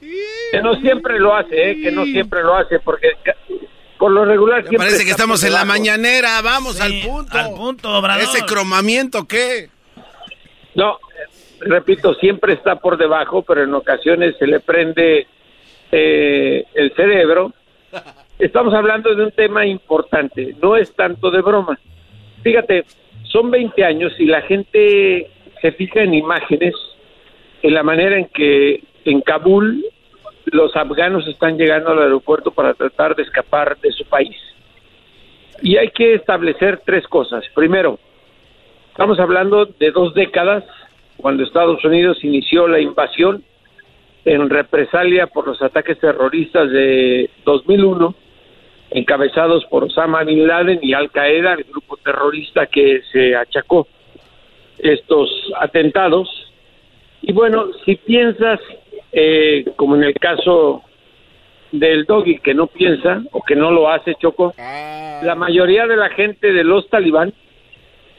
que 0.51 0.61
no 0.61 0.75
siempre 0.75 1.17
lo 1.19 1.35
hace, 1.35 1.71
eh, 1.71 1.81
que 1.81 1.91
no 1.91 2.05
siempre 2.05 2.43
lo 2.43 2.55
hace, 2.55 2.79
porque 2.79 3.13
por 3.97 4.11
lo 4.11 4.25
regular 4.25 4.63
Me 4.63 4.69
siempre 4.69 4.87
parece 4.87 5.05
que 5.05 5.11
estamos 5.11 5.43
en 5.43 5.53
la 5.53 5.65
mañanera. 5.65 6.41
Vamos 6.41 6.79
al 6.81 6.93
punto. 7.05 7.37
Al 7.37 7.53
punto, 7.53 7.97
Obrador. 7.97 8.23
¿Ese 8.23 8.45
cromamiento 8.45 9.25
qué? 9.25 9.69
No, 10.75 10.99
repito, 11.61 12.13
siempre 12.15 12.53
está 12.53 12.75
por 12.75 12.97
debajo, 12.97 13.41
pero 13.43 13.63
en 13.63 13.73
ocasiones 13.73 14.35
se 14.37 14.47
le 14.47 14.59
prende 14.59 15.27
eh, 15.91 16.65
el 16.73 16.93
cerebro. 16.95 17.53
Estamos 18.39 18.73
hablando 18.73 19.15
de 19.15 19.23
un 19.23 19.31
tema 19.31 19.65
importante, 19.65 20.55
no 20.61 20.75
es 20.75 20.93
tanto 20.93 21.31
de 21.31 21.41
broma. 21.41 21.79
Fíjate, 22.43 22.83
son 23.23 23.49
20 23.49 23.83
años 23.85 24.13
y 24.19 24.25
la 24.25 24.41
gente 24.41 25.31
se 25.61 25.71
fija 25.71 26.01
en 26.01 26.13
imágenes, 26.13 26.75
en 27.61 27.73
la 27.73 27.83
manera 27.83 28.17
en 28.17 28.25
que 28.25 28.83
en 29.05 29.21
Kabul 29.21 29.85
los 30.45 30.75
afganos 30.75 31.27
están 31.27 31.57
llegando 31.57 31.91
al 31.91 32.01
aeropuerto 32.01 32.51
para 32.51 32.73
tratar 32.73 33.15
de 33.15 33.23
escapar 33.23 33.77
de 33.79 33.91
su 33.91 34.05
país. 34.05 34.35
Y 35.61 35.77
hay 35.77 35.89
que 35.89 36.15
establecer 36.15 36.81
tres 36.85 37.07
cosas. 37.07 37.43
Primero, 37.53 37.97
Estamos 38.95 39.19
hablando 39.19 39.65
de 39.65 39.91
dos 39.91 40.13
décadas 40.13 40.63
cuando 41.17 41.43
Estados 41.43 41.83
Unidos 41.83 42.23
inició 42.23 42.65
la 42.65 42.79
invasión 42.79 43.43
en 44.23 44.49
represalia 44.49 45.27
por 45.27 45.45
los 45.45 45.61
ataques 45.61 45.99
terroristas 45.99 46.71
de 46.71 47.29
2001, 47.43 48.15
encabezados 48.91 49.65
por 49.65 49.83
Osama 49.83 50.23
Bin 50.23 50.47
Laden 50.47 50.79
y 50.81 50.93
Al 50.93 51.11
Qaeda, 51.11 51.55
el 51.55 51.65
grupo 51.65 51.97
terrorista 51.97 52.67
que 52.67 53.01
se 53.11 53.35
achacó 53.35 53.85
estos 54.77 55.29
atentados. 55.59 56.29
Y 57.21 57.33
bueno, 57.33 57.65
si 57.83 57.95
piensas, 57.97 58.61
eh, 59.17 59.63
como 59.77 59.95
en 59.95 60.03
el 60.03 60.13
caso 60.15 60.83
del 61.71 62.03
doggy 62.03 62.39
que 62.39 62.53
no 62.53 62.67
piensa 62.67 63.23
o 63.31 63.41
que 63.41 63.55
no 63.55 63.71
lo 63.71 63.89
hace, 63.89 64.13
Choco, 64.15 64.53
la 64.57 65.35
mayoría 65.35 65.87
de 65.87 65.95
la 65.95 66.09
gente 66.09 66.51
de 66.51 66.65
los 66.65 66.89
talibán 66.89 67.33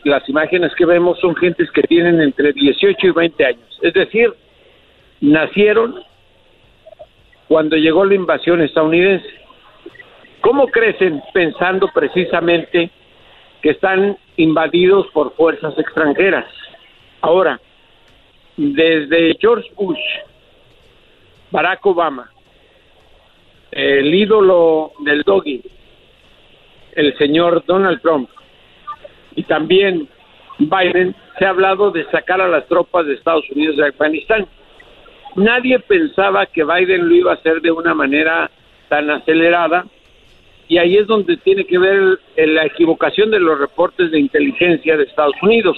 las 0.05 0.27
imágenes 0.29 0.73
que 0.77 0.87
vemos 0.87 1.19
son 1.19 1.35
gentes 1.35 1.71
que 1.73 1.83
tienen 1.83 2.21
entre 2.21 2.53
18 2.53 3.09
y 3.09 3.11
20 3.11 3.45
años. 3.45 3.79
Es 3.83 3.93
decir, 3.93 4.33
nacieron 5.21 6.01
cuando 7.49 7.77
llegó 7.77 8.05
la 8.05 8.15
invasión 8.15 8.63
estadounidense. 8.63 9.29
¿Cómo 10.41 10.69
crecen 10.69 11.21
pensando 11.35 11.89
precisamente 11.93 12.91
que 13.63 13.71
están 13.71 14.17
invadidos 14.37 15.09
por 15.09 15.35
fuerzas 15.35 15.77
extranjeras? 15.77 16.47
Ahora, 17.21 17.61
desde 18.57 19.37
George 19.41 19.69
Bush, 19.75 19.99
Barack 21.51 21.85
Obama, 21.87 22.31
el 23.71 24.15
ídolo 24.15 24.93
del 25.01 25.23
doggy, 25.23 25.63
el 26.95 27.17
señor 27.19 27.65
Donald 27.67 28.01
Trump, 28.01 28.29
y 29.35 29.43
también 29.45 30.09
Biden, 30.59 31.15
se 31.39 31.45
ha 31.45 31.51
hablado 31.51 31.91
de 31.91 32.05
sacar 32.07 32.41
a 32.41 32.49
las 32.49 32.67
tropas 32.67 33.07
de 33.07 33.15
Estados 33.15 33.45
Unidos 33.51 33.77
de 33.77 33.89
Afganistán. 33.89 34.47
Nadie 35.35 35.79
pensaba 35.81 36.47
que 36.47 36.65
Biden 36.65 37.09
lo 37.09 37.15
iba 37.15 37.33
a 37.33 37.35
hacer 37.35 37.61
de 37.61 37.71
una 37.71 37.95
manera 37.95 38.51
tan 38.89 39.11
acelerada 39.11 39.85
y 40.69 40.79
ahí 40.79 40.97
es 40.97 41.07
donde 41.07 41.37
tiene 41.37 41.65
que 41.65 41.79
ver 41.79 42.19
la 42.37 42.65
equivocación 42.65 43.31
de 43.31 43.39
los 43.39 43.59
reportes 43.59 44.11
de 44.11 44.19
inteligencia 44.19 44.97
de 44.97 45.05
Estados 45.05 45.37
Unidos. 45.43 45.77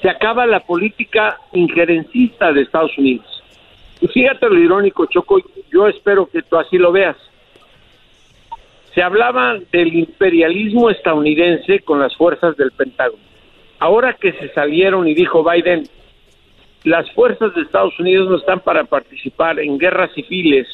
Se 0.00 0.08
acaba 0.08 0.46
la 0.46 0.60
política 0.60 1.38
injerencista 1.52 2.52
de 2.52 2.62
Estados 2.62 2.96
Unidos. 2.96 3.26
Fíjate 4.12 4.48
lo 4.48 4.58
irónico, 4.58 5.06
Choco, 5.06 5.38
yo 5.70 5.88
espero 5.88 6.26
que 6.26 6.42
tú 6.42 6.56
así 6.56 6.78
lo 6.78 6.92
veas 6.92 7.16
se 8.96 9.02
hablaba 9.02 9.58
del 9.72 9.94
imperialismo 9.94 10.88
estadounidense 10.88 11.80
con 11.80 12.00
las 12.00 12.16
fuerzas 12.16 12.56
del 12.56 12.72
Pentágono. 12.72 13.22
Ahora 13.78 14.14
que 14.14 14.32
se 14.32 14.48
salieron 14.54 15.06
y 15.06 15.14
dijo 15.14 15.44
Biden, 15.44 15.82
las 16.84 17.10
fuerzas 17.10 17.54
de 17.54 17.60
Estados 17.60 17.92
Unidos 18.00 18.30
no 18.30 18.36
están 18.36 18.60
para 18.60 18.84
participar 18.84 19.60
en 19.60 19.76
guerras 19.76 20.10
civiles 20.14 20.66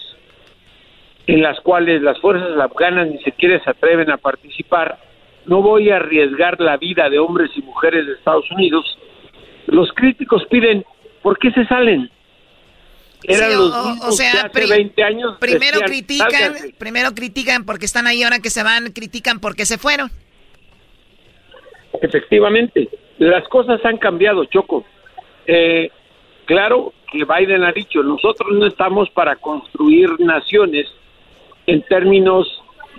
en 1.27 1.43
las 1.43 1.59
cuales 1.63 2.01
las 2.01 2.21
fuerzas 2.21 2.57
afganas 2.61 3.09
ni 3.09 3.19
siquiera 3.25 3.61
se 3.65 3.71
atreven 3.71 4.09
a 4.09 4.19
participar, 4.19 4.99
no 5.47 5.61
voy 5.61 5.91
a 5.91 5.97
arriesgar 5.97 6.61
la 6.61 6.77
vida 6.77 7.11
de 7.11 7.19
hombres 7.19 7.51
y 7.57 7.63
mujeres 7.63 8.07
de 8.07 8.13
Estados 8.13 8.49
Unidos. 8.53 8.85
Los 9.67 9.93
críticos 9.95 10.47
piden, 10.47 10.85
¿por 11.23 11.39
qué 11.39 11.51
se 11.51 11.65
salen? 11.67 12.09
Eran 13.25 13.51
Sí, 13.51 13.57
o- 13.57 13.59
los 13.61 13.75
o- 13.75 13.89
mismos 13.91 14.09
o 14.09 14.13
sea, 14.13 14.33
que 14.33 14.39
hace 14.39 14.49
pri- 14.51 14.69
20 14.71 15.03
años. 15.03 15.37
Primero 15.39 15.81
decían, 15.81 15.87
critican, 15.89 16.31
"Sálganse". 16.31 16.75
primero 16.79 17.15
critican 17.15 17.65
porque 17.65 17.87
están 17.87 18.07
ahí, 18.07 18.23
ahora 18.23 18.39
que 18.41 18.51
se 18.51 18.63
van, 18.63 18.93
critican 18.93 19.41
porque 19.41 19.65
se 19.67 19.79
fueron. 19.79 20.11
Efectivamente, 22.01 22.89
las 23.19 23.47
cosas 23.49 23.81
han 23.85 23.99
cambiado, 23.99 24.45
Choco. 24.47 24.85
Eh, 25.47 25.91
claro 26.47 26.93
que 27.11 27.25
Biden 27.25 27.63
ha 27.65 27.73
dicho, 27.73 28.03
nosotros 28.03 28.51
no 28.53 28.67
estamos 28.67 29.11
para 29.11 29.37
construir 29.37 30.09
naciones 30.19 30.87
en 31.67 31.83
términos 31.83 32.47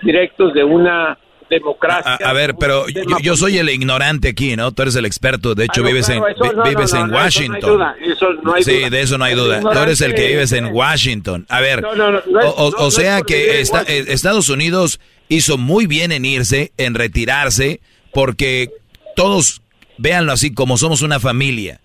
directos 0.02 0.54
de 0.54 0.64
una 0.64 1.18
democracia. 1.50 2.18
A, 2.22 2.30
a 2.30 2.32
ver, 2.32 2.54
pero 2.58 2.88
yo, 2.88 3.02
yo 3.22 3.36
soy 3.36 3.58
el 3.58 3.68
ignorante 3.70 4.28
aquí, 4.28 4.56
¿no? 4.56 4.72
Tú 4.72 4.82
eres 4.82 4.96
el 4.96 5.04
experto. 5.06 5.54
De 5.54 5.64
hecho, 5.64 5.80
Ah, 5.80 5.84
no, 5.84 5.88
vives, 5.88 6.06
claro, 6.06 6.26
en, 6.28 6.56
no, 6.56 6.62
vives 6.64 6.92
no, 6.92 7.00
en 7.00 7.06
no, 7.10 7.12
eso 7.12 7.12
no 7.12 7.16
hay 7.18 7.24
Washington. 7.24 7.60
duda, 7.72 7.96
eso 8.00 8.26
no 8.42 8.54
hay 8.54 8.64
sí, 8.64 8.76
duda. 8.78 8.90
de 8.90 9.00
eso 9.02 9.18
no 9.18 9.24
hay 9.24 9.34
duda. 9.34 9.60
Tú 9.60 9.78
eres 9.78 10.00
el 10.00 10.14
que 10.14 10.26
vives 10.28 10.52
en 10.52 10.66
Washington. 10.66 11.46
A 11.48 11.60
ver, 11.60 11.84
o, 11.86 12.90
sea 12.90 13.22
que 13.22 13.60
eh, 13.60 13.64
Estados 14.08 14.48
Unidos 14.48 15.00
hizo 15.28 15.58
muy 15.58 15.86
bien 15.86 16.12
en 16.12 16.24
irse, 16.24 16.72
en 16.76 16.94
retirarse, 16.94 17.80
porque 18.12 18.70
todos, 19.16 19.62
véanlo 19.98 20.32
así, 20.32 20.52
como 20.52 20.76
somos 20.76 21.02
una 21.02 21.20
familia, 21.20 21.80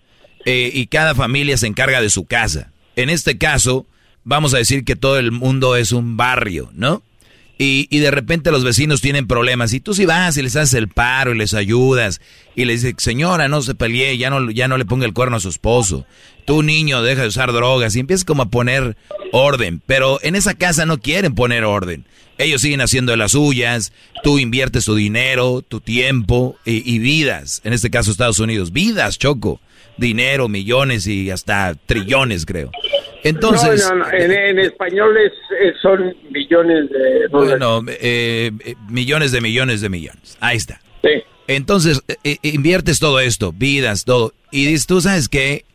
eh, 0.46 0.72
y 0.74 0.88
cada 0.88 1.16
familia 1.16 1.58
se 1.58 1.68
encarga 1.68 2.02
de 2.02 2.10
su 2.10 2.26
casa. 2.26 2.72
En 2.96 3.10
este 3.10 3.38
caso, 3.38 3.86
vamos 4.24 4.54
a 4.54 4.58
decir 4.58 4.84
que 4.86 4.96
todo 4.96 5.18
el 5.18 5.32
mundo 5.32 5.76
es 5.76 5.92
un 5.92 6.18
barrio, 6.18 6.70
¿no? 6.74 7.04
Y, 7.62 7.88
y 7.92 8.00
de 8.00 8.10
repente 8.10 8.52
los 8.52 8.64
vecinos 8.64 9.02
tienen 9.02 9.28
problemas 9.28 9.74
y 9.74 9.82
tú 9.82 9.94
si 9.94 10.06
vas 10.06 10.38
y 10.38 10.42
les 10.42 10.56
haces 10.56 10.76
el 10.76 10.88
paro 10.88 11.34
y 11.34 11.38
les 11.38 11.54
ayudas 11.54 12.22
y 12.56 12.64
les 12.64 12.84
dices, 12.84 13.04
señora, 13.04 13.50
no 13.50 13.62
se 13.62 13.76
pelee, 13.76 14.18
ya 14.18 14.30
no, 14.30 14.50
ya 14.50 14.70
no 14.70 14.78
le 14.78 14.86
ponga 14.86 15.06
el 15.06 15.14
cuerno 15.14 15.36
a 15.36 15.42
su 15.42 15.50
esposo. 15.50 16.06
Tú 16.46 16.64
niño, 16.64 17.04
deja 17.04 17.24
de 17.24 17.28
usar 17.28 17.52
drogas 17.52 17.96
y 17.96 18.00
empiezas 18.00 18.24
como 18.24 18.44
a 18.44 18.50
poner 18.50 18.96
orden. 19.34 19.82
Pero 19.86 20.20
en 20.24 20.36
esa 20.36 20.54
casa 20.54 20.86
no 20.86 21.02
quieren 21.02 21.36
poner 21.36 21.66
orden. 21.66 22.06
Ellos 22.38 22.62
siguen 22.62 22.80
haciendo 22.80 23.14
las 23.18 23.34
suyas, 23.34 23.92
tú 24.24 24.40
inviertes 24.40 24.86
tu 24.86 24.96
dinero, 24.96 25.62
tu 25.62 25.82
tiempo 25.82 26.56
y, 26.64 26.90
y 26.90 27.00
vidas. 27.00 27.60
En 27.66 27.74
este 27.74 27.90
caso 27.90 28.10
Estados 28.10 28.40
Unidos, 28.40 28.72
vidas, 28.72 29.20
Choco. 29.20 29.60
Dinero, 30.00 30.48
millones 30.48 31.06
y 31.08 31.30
hasta 31.30 31.76
trillones, 31.86 32.46
creo. 32.46 32.72
Entonces... 33.24 33.86
No, 33.90 33.96
no, 33.96 34.06
no, 34.06 34.12
En, 34.12 34.32
en 34.32 34.60
español 34.60 35.16
es, 35.18 35.34
es- 35.62 35.76
son 35.82 36.16
billones 36.32 36.90
de 36.90 37.28
dólares. 37.30 37.60
Bueno, 37.60 37.84
eh, 38.00 38.52
eh, 38.66 38.76
millones 38.90 39.32
de 39.32 39.42
millones 39.42 39.82
de 39.82 39.90
millones. 39.90 40.38
Ahí 40.40 40.58
está. 40.58 40.82
Sí. 41.04 41.10
Entonces, 41.48 42.02
eh, 42.24 42.38
inviertes 42.44 43.00
todo 43.00 43.20
esto, 43.20 43.52
vidas, 43.52 44.06
todo. 44.06 44.34
Y 44.52 44.66
dices, 44.68 44.88
tú 44.88 45.02
sabes 45.02 45.28
qué, 45.30 45.66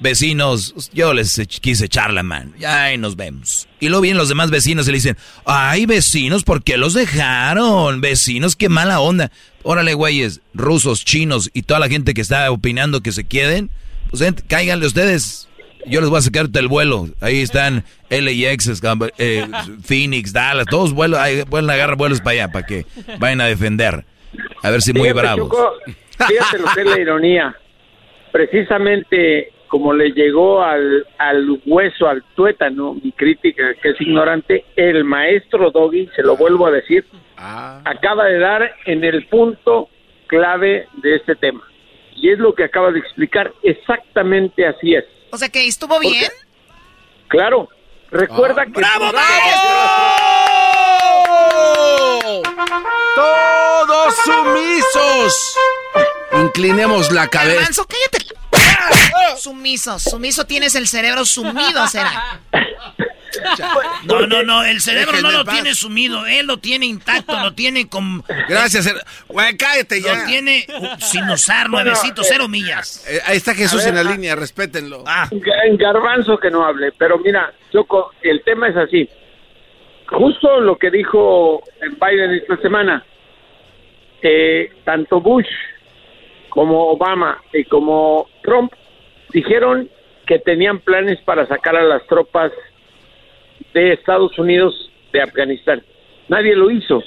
vecinos, 0.00 0.90
yo 0.92 1.12
les 1.14 1.40
quise 1.60 1.86
echar 1.86 2.12
la 2.12 2.22
mano. 2.22 2.52
Ya 2.58 2.84
ahí 2.84 2.98
nos 2.98 3.16
vemos. 3.16 3.68
Y 3.80 3.88
luego 3.88 4.02
vienen 4.02 4.18
los 4.18 4.28
demás 4.28 4.50
vecinos 4.50 4.86
y 4.88 4.90
le 4.92 4.96
dicen, 4.96 5.16
ay, 5.44 5.86
vecinos, 5.86 6.44
¿por 6.44 6.62
qué 6.62 6.76
los 6.76 6.94
dejaron? 6.94 8.00
Vecinos, 8.00 8.56
qué 8.56 8.68
mala 8.68 9.00
onda. 9.00 9.30
Órale, 9.62 9.94
güeyes, 9.94 10.40
rusos, 10.54 11.04
chinos 11.04 11.50
y 11.52 11.62
toda 11.62 11.80
la 11.80 11.88
gente 11.88 12.14
que 12.14 12.20
está 12.20 12.50
opinando 12.50 13.00
que 13.02 13.12
se 13.12 13.24
queden, 13.24 13.70
pues 14.10 14.22
ent- 14.22 14.44
cáiganle 14.46 14.86
ustedes. 14.86 15.48
Yo 15.88 16.00
les 16.00 16.10
voy 16.10 16.18
a 16.18 16.22
sacar 16.22 16.48
el 16.52 16.68
vuelo. 16.68 17.08
Ahí 17.20 17.40
están 17.40 17.84
LAX, 18.10 18.68
escam- 18.68 19.12
eh, 19.18 19.46
Phoenix, 19.84 20.32
Dallas, 20.32 20.66
todos 20.68 20.92
vuelos, 20.92 21.18
ahí 21.18 21.40
a 21.40 21.58
agarrar 21.58 21.96
vuelos 21.96 22.20
para 22.20 22.32
allá, 22.32 22.48
para 22.52 22.66
que 22.66 22.86
vayan 23.18 23.40
a 23.40 23.46
defender. 23.46 24.04
A 24.62 24.70
ver 24.70 24.82
si 24.82 24.92
muy 24.92 25.02
Fíjate, 25.08 25.20
bravos. 25.20 25.48
Choco, 25.50 25.72
fíjate 26.26 26.58
lo 26.58 26.72
que 26.74 26.80
es 26.80 26.86
la 26.86 27.00
ironía. 27.00 27.56
Precisamente 28.32 29.52
como 29.68 29.92
le 29.92 30.10
llegó 30.10 30.62
al, 30.62 31.06
al 31.18 31.60
hueso, 31.66 32.08
al 32.08 32.22
tuétano, 32.34 32.94
mi 32.94 33.12
crítica, 33.12 33.74
que 33.82 33.90
es 33.90 34.00
ignorante, 34.00 34.64
el 34.76 35.04
maestro 35.04 35.70
Doggy, 35.70 36.08
se 36.14 36.22
lo 36.22 36.36
vuelvo 36.36 36.66
a 36.66 36.70
decir, 36.70 37.04
acaba 37.36 38.24
de 38.24 38.38
dar 38.38 38.74
en 38.84 39.04
el 39.04 39.26
punto 39.26 39.88
clave 40.26 40.88
de 40.94 41.16
este 41.16 41.36
tema. 41.36 41.62
Y 42.14 42.30
es 42.30 42.38
lo 42.38 42.54
que 42.54 42.64
acaba 42.64 42.90
de 42.90 42.98
explicar, 42.98 43.52
exactamente 43.62 44.66
así 44.66 44.94
es. 44.94 45.04
O 45.30 45.36
sea 45.36 45.48
que 45.48 45.66
estuvo 45.66 45.98
bien. 46.00 46.30
Claro, 47.28 47.68
recuerda 48.10 48.64
que... 48.64 48.72
¡Bravo, 48.72 49.12
¡Todos 53.14 54.14
sumisos! 54.24 55.56
Inclinemos 56.32 57.12
la 57.12 57.28
cabeza. 57.28 57.56
Garbanzo, 57.56 57.86
cállate. 57.86 58.26
Sumiso, 59.38 59.98
sumiso 59.98 60.46
tienes 60.46 60.74
el 60.74 60.86
cerebro 60.86 61.24
sumido, 61.24 61.86
será. 61.86 62.40
No, 64.04 64.26
no, 64.26 64.42
no, 64.42 64.64
el 64.64 64.80
cerebro 64.80 65.20
no 65.20 65.30
lo 65.30 65.44
paz. 65.44 65.54
tiene 65.54 65.74
sumido, 65.74 66.26
él 66.26 66.46
lo 66.46 66.58
tiene 66.58 66.86
intacto, 66.86 67.38
lo 67.38 67.52
tiene 67.52 67.88
con... 67.88 68.24
Gracias, 68.48 68.86
her- 68.86 69.04
güey, 69.28 69.56
cállate 69.56 70.00
ya. 70.00 70.20
Lo 70.20 70.24
tiene 70.26 70.66
uh, 70.68 71.00
sin 71.00 71.28
usar, 71.28 71.68
Bueno, 71.68 71.90
nuevecito, 71.90 72.22
eh, 72.22 72.26
cero 72.28 72.48
millas. 72.48 73.06
Eh, 73.08 73.20
ahí 73.26 73.36
está 73.36 73.54
Jesús 73.54 73.84
ver, 73.84 73.88
en 73.88 73.94
la 73.96 74.10
ah. 74.10 74.14
línea, 74.14 74.36
respétenlo. 74.36 75.04
En 75.64 75.76
Garbanzo 75.76 76.38
que 76.38 76.50
no 76.50 76.64
hable, 76.64 76.92
pero 76.92 77.18
mira, 77.18 77.52
Choco, 77.72 78.12
el 78.22 78.42
tema 78.42 78.68
es 78.68 78.76
así. 78.76 79.08
Justo 80.08 80.60
lo 80.60 80.78
que 80.78 80.90
dijo 80.90 81.62
Biden 81.80 82.34
esta 82.34 82.56
semana, 82.58 83.04
eh, 84.22 84.72
tanto 84.84 85.20
Bush 85.20 85.46
como 86.56 86.88
Obama 86.88 87.42
y 87.52 87.64
como 87.64 88.28
Trump 88.42 88.72
dijeron 89.30 89.90
que 90.26 90.38
tenían 90.38 90.78
planes 90.78 91.20
para 91.20 91.46
sacar 91.46 91.76
a 91.76 91.82
las 91.84 92.06
tropas 92.06 92.50
de 93.74 93.92
Estados 93.92 94.38
Unidos 94.38 94.90
de 95.12 95.20
Afganistán. 95.20 95.82
Nadie 96.28 96.56
lo 96.56 96.70
hizo. 96.70 97.02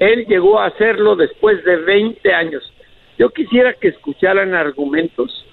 Él 0.00 0.26
llegó 0.26 0.58
a 0.58 0.66
hacerlo 0.66 1.14
después 1.14 1.64
de 1.64 1.76
20 1.76 2.34
años. 2.34 2.64
Yo 3.16 3.30
quisiera 3.30 3.74
que 3.74 3.88
escucharan 3.88 4.52
argumentos 4.54 5.46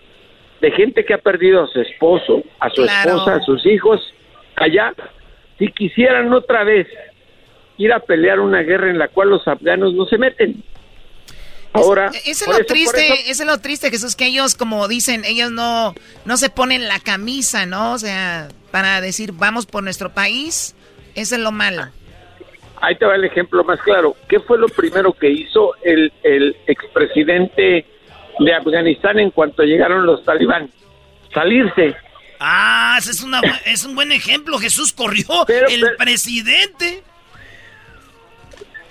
de 0.60 0.72
gente 0.72 1.06
que 1.06 1.14
ha 1.14 1.20
perdido 1.20 1.62
a 1.64 1.68
su 1.68 1.82
esposo, 1.82 2.42
a 2.60 2.72
su 2.72 2.82
Claro. 2.82 3.10
esposa, 3.12 3.36
a 3.36 3.42
sus 3.42 3.64
hijos 3.68 4.02
allá. 4.56 4.96
Si 5.60 5.68
quisieran 5.68 6.34
otra 6.34 6.64
vez 6.64 6.88
ir 7.78 7.94
a 7.94 8.00
pelear 8.00 8.40
una 8.40 8.64
guerra 8.64 8.90
en 8.90 8.98
la 8.98 9.10
cual 9.10 9.30
los 9.30 9.48
afganos 9.48 9.94
no 9.94 10.06
se 10.08 10.18
meten. 10.18 10.64
Ahora, 11.76 12.08
Ese 12.26 12.30
es 12.32 12.48
lo 12.48 12.54
eso- 12.56 12.66
triste, 12.66 13.06
eso- 13.06 13.14
ese 13.32 13.44
es 13.44 13.46
lo 13.46 13.58
triste, 13.60 13.90
Jesús, 13.90 14.16
que 14.16 14.26
ellos, 14.28 14.56
como 14.56 14.88
dicen, 14.88 15.24
ellos 15.26 15.52
no, 15.52 15.94
no 16.26 16.38
se 16.38 16.50
ponen 16.50 16.88
la 16.88 17.00
camisa, 17.00 17.66
¿no? 17.66 17.94
O 17.94 17.98
sea, 18.00 18.48
para 18.72 19.02
decir, 19.02 19.32
vamos 19.34 19.66
por 19.66 19.84
nuestro 19.84 20.14
país, 20.14 20.76
eso 21.16 21.36
es 21.36 21.42
lo 21.42 21.52
malo. 21.52 21.88
ahí 22.82 22.96
te 22.98 23.06
va 23.06 23.16
el 23.16 23.24
ejemplo 23.24 23.64
más 23.64 23.80
claro. 23.82 24.16
¿Qué 24.30 24.40
fue 24.42 24.60
lo 24.60 24.68
primero 24.68 25.12
que 25.14 25.30
hizo 25.30 25.74
el, 25.84 26.12
el 26.24 26.56
expresidente 26.68 27.86
de 28.40 28.54
Afganistán 28.54 29.18
en 29.18 29.32
cuanto 29.32 29.64
llegaron 29.64 30.06
los 30.06 30.24
talibán? 30.24 30.70
Salirse. 31.34 31.96
Ah, 32.40 32.96
ese 33.00 33.12
es, 33.12 33.24
una, 33.24 33.40
es 33.66 33.86
un 33.86 33.96
buen 33.96 34.12
ejemplo, 34.12 34.60
Jesús 34.60 34.92
corrió, 34.94 35.26
Pero- 35.48 35.68
el 35.70 35.82
pero- 35.82 35.98
presidente. 35.98 37.02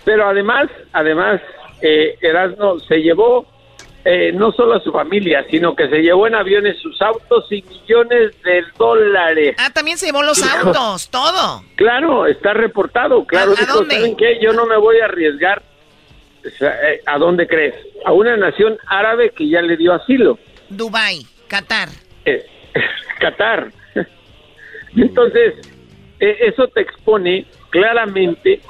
Pero 0.04 0.28
además, 0.28 0.68
además, 0.92 1.40
eh, 1.86 2.16
Erasmo 2.20 2.78
se 2.80 2.96
llevó 3.02 3.46
eh, 4.06 4.32
no 4.32 4.52
solo 4.52 4.74
a 4.74 4.80
su 4.80 4.90
familia, 4.92 5.44
sino 5.50 5.74
que 5.76 5.88
se 5.88 5.98
llevó 6.02 6.26
en 6.26 6.34
aviones 6.34 6.78
sus 6.80 7.00
autos 7.02 7.46
y 7.50 7.62
millones 7.62 8.32
de 8.42 8.62
dólares. 8.78 9.54
Ah, 9.58 9.70
también 9.72 9.96
se 9.98 10.06
llevó 10.06 10.22
los 10.22 10.42
autos, 10.42 11.08
todo. 11.10 11.62
Claro, 11.76 12.26
está 12.26 12.52
reportado. 12.54 13.24
Claro, 13.26 13.52
¿A- 13.52 13.54
a 13.54 13.56
dijo, 13.60 13.74
dónde? 13.78 13.94
¿saben 13.96 14.16
qué? 14.16 14.38
Yo 14.42 14.52
no 14.52 14.66
me 14.66 14.76
voy 14.76 14.98
a 15.00 15.06
arriesgar. 15.06 15.62
Eh, 16.42 17.00
¿A 17.06 17.18
dónde 17.18 17.46
crees? 17.46 17.74
A 18.04 18.12
una 18.12 18.36
nación 18.36 18.76
árabe 18.86 19.30
que 19.30 19.48
ya 19.48 19.62
le 19.62 19.76
dio 19.78 19.94
asilo. 19.94 20.38
Dubai, 20.68 21.26
Qatar. 21.48 21.88
Eh, 22.26 22.44
Qatar. 23.20 23.70
Entonces, 24.96 25.54
eh, 26.20 26.36
eso 26.40 26.68
te 26.68 26.82
expone 26.82 27.46
claramente 27.70 28.60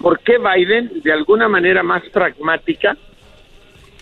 por 0.00 0.20
qué 0.20 0.38
Biden, 0.38 1.00
de 1.02 1.12
alguna 1.12 1.48
manera 1.48 1.82
más 1.82 2.02
pragmática, 2.10 2.96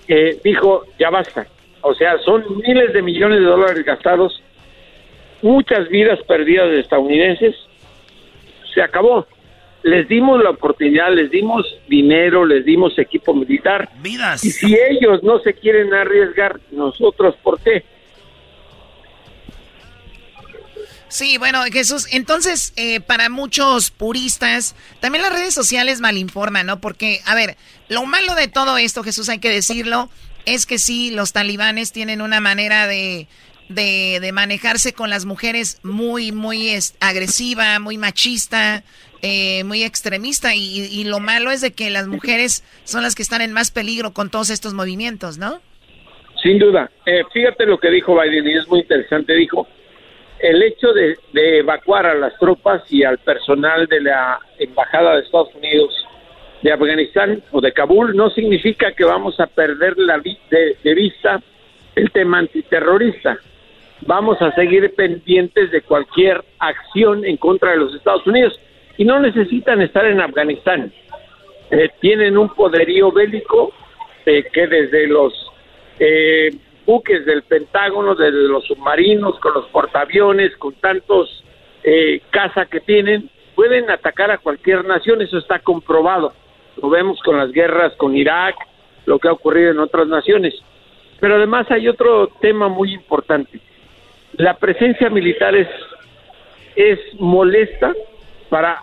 eh, 0.08 0.38
dijo, 0.42 0.84
ya 0.98 1.10
basta. 1.10 1.46
O 1.80 1.94
sea, 1.94 2.18
son 2.18 2.44
miles 2.66 2.92
de 2.92 3.02
millones 3.02 3.40
de 3.40 3.46
dólares 3.46 3.84
gastados, 3.84 4.42
muchas 5.42 5.88
vidas 5.88 6.18
perdidas 6.26 6.70
de 6.70 6.80
estadounidenses, 6.80 7.54
se 8.72 8.82
acabó. 8.82 9.26
Les 9.82 10.08
dimos 10.08 10.42
la 10.42 10.50
oportunidad, 10.50 11.12
les 11.12 11.30
dimos 11.30 11.66
dinero, 11.88 12.46
les 12.46 12.64
dimos 12.64 12.98
equipo 12.98 13.34
militar. 13.34 13.90
Vidas. 14.00 14.42
Y 14.42 14.50
si 14.50 14.74
ellos 14.74 15.22
no 15.22 15.38
se 15.40 15.52
quieren 15.52 15.92
arriesgar, 15.92 16.58
nosotros, 16.70 17.36
¿por 17.42 17.60
qué? 17.60 17.84
Sí, 21.14 21.38
bueno, 21.38 21.62
Jesús, 21.72 22.08
entonces, 22.10 22.72
eh, 22.74 22.98
para 22.98 23.28
muchos 23.28 23.92
puristas, 23.92 24.74
también 24.98 25.22
las 25.22 25.32
redes 25.32 25.54
sociales 25.54 26.00
malinforman, 26.00 26.66
¿no? 26.66 26.80
Porque, 26.80 27.20
a 27.24 27.36
ver, 27.36 27.56
lo 27.88 28.04
malo 28.04 28.34
de 28.34 28.48
todo 28.48 28.78
esto, 28.78 29.04
Jesús, 29.04 29.28
hay 29.28 29.38
que 29.38 29.48
decirlo, 29.48 30.10
es 30.44 30.66
que 30.66 30.80
sí, 30.80 31.12
los 31.12 31.32
talibanes 31.32 31.92
tienen 31.92 32.20
una 32.20 32.40
manera 32.40 32.88
de, 32.88 33.28
de, 33.68 34.18
de 34.20 34.32
manejarse 34.32 34.92
con 34.92 35.08
las 35.08 35.24
mujeres 35.24 35.78
muy, 35.84 36.32
muy 36.32 36.70
es- 36.70 36.96
agresiva, 36.98 37.78
muy 37.78 37.96
machista, 37.96 38.82
eh, 39.22 39.62
muy 39.62 39.84
extremista. 39.84 40.56
Y, 40.56 40.80
y 40.80 41.04
lo 41.04 41.20
malo 41.20 41.52
es 41.52 41.60
de 41.60 41.72
que 41.72 41.90
las 41.90 42.08
mujeres 42.08 42.64
son 42.82 43.04
las 43.04 43.14
que 43.14 43.22
están 43.22 43.40
en 43.40 43.52
más 43.52 43.70
peligro 43.70 44.12
con 44.12 44.30
todos 44.30 44.50
estos 44.50 44.74
movimientos, 44.74 45.38
¿no? 45.38 45.60
Sin 46.42 46.58
duda. 46.58 46.90
Eh, 47.06 47.22
fíjate 47.32 47.66
lo 47.66 47.78
que 47.78 47.88
dijo 47.90 48.20
Biden 48.20 48.48
y 48.48 48.58
es 48.58 48.66
muy 48.66 48.80
interesante. 48.80 49.32
Dijo, 49.34 49.68
el 50.44 50.62
hecho 50.62 50.92
de, 50.92 51.16
de 51.32 51.58
evacuar 51.60 52.06
a 52.06 52.14
las 52.14 52.38
tropas 52.38 52.82
y 52.92 53.02
al 53.02 53.18
personal 53.18 53.86
de 53.86 54.00
la 54.02 54.38
Embajada 54.58 55.14
de 55.14 55.22
Estados 55.22 55.54
Unidos 55.54 56.06
de 56.62 56.72
Afganistán 56.72 57.42
o 57.50 57.60
de 57.60 57.72
Kabul 57.72 58.14
no 58.14 58.30
significa 58.30 58.92
que 58.92 59.04
vamos 59.04 59.40
a 59.40 59.46
perder 59.46 59.98
la 59.98 60.18
de 60.18 60.94
vista 60.94 61.40
el 61.94 62.10
tema 62.10 62.38
antiterrorista. 62.38 63.38
Vamos 64.02 64.40
a 64.42 64.54
seguir 64.54 64.94
pendientes 64.94 65.70
de 65.70 65.80
cualquier 65.80 66.44
acción 66.58 67.24
en 67.24 67.38
contra 67.38 67.70
de 67.70 67.78
los 67.78 67.94
Estados 67.94 68.26
Unidos 68.26 68.60
y 68.98 69.04
no 69.04 69.20
necesitan 69.20 69.80
estar 69.80 70.04
en 70.04 70.20
Afganistán. 70.20 70.92
Eh, 71.70 71.88
tienen 72.00 72.36
un 72.36 72.50
poderío 72.50 73.10
bélico 73.12 73.72
eh, 74.26 74.44
que 74.52 74.66
desde 74.66 75.06
los 75.06 75.32
eh, 75.98 76.50
buques 76.85 77.24
del 77.24 77.43
Pentágono, 77.43 78.15
desde 78.15 78.48
los 78.48 78.65
submarinos, 78.65 79.39
con 79.40 79.55
los 79.55 79.66
portaaviones, 79.66 80.56
con 80.56 80.74
tantos 80.74 81.44
eh, 81.82 82.20
caza 82.31 82.66
que 82.66 82.81
tienen, 82.81 83.31
pueden 83.55 83.90
atacar 83.90 84.31
a 84.31 84.39
cualquier 84.39 84.85
nación, 84.85 85.23
eso 85.23 85.39
está 85.39 85.59
comprobado. 85.59 86.32
Lo 86.81 86.90
vemos 86.90 87.20
con 87.23 87.39
las 87.39 87.52
guerras 87.52 87.94
con 87.97 88.16
Irak, 88.16 88.56
lo 89.06 89.19
que 89.19 89.28
ha 89.28 89.32
ocurrido 89.32 89.70
en 89.70 89.78
otras 89.78 90.09
naciones. 90.09 90.55
Pero 91.20 91.36
además 91.36 91.70
hay 91.70 91.89
otro 91.89 92.28
tema 92.40 92.69
muy 92.69 92.93
importante. 92.93 93.61
La 94.36 94.56
presencia 94.56 95.09
militar 95.11 95.55
es, 95.55 95.69
es 96.74 96.98
molesta 97.19 97.93
para 98.48 98.82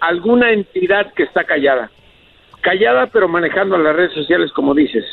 alguna 0.00 0.50
entidad 0.50 1.12
que 1.14 1.22
está 1.22 1.44
callada. 1.44 1.90
Callada 2.60 3.06
pero 3.06 3.28
manejando 3.28 3.78
las 3.78 3.94
redes 3.94 4.12
sociales 4.12 4.50
como 4.52 4.74
dices. 4.74 5.04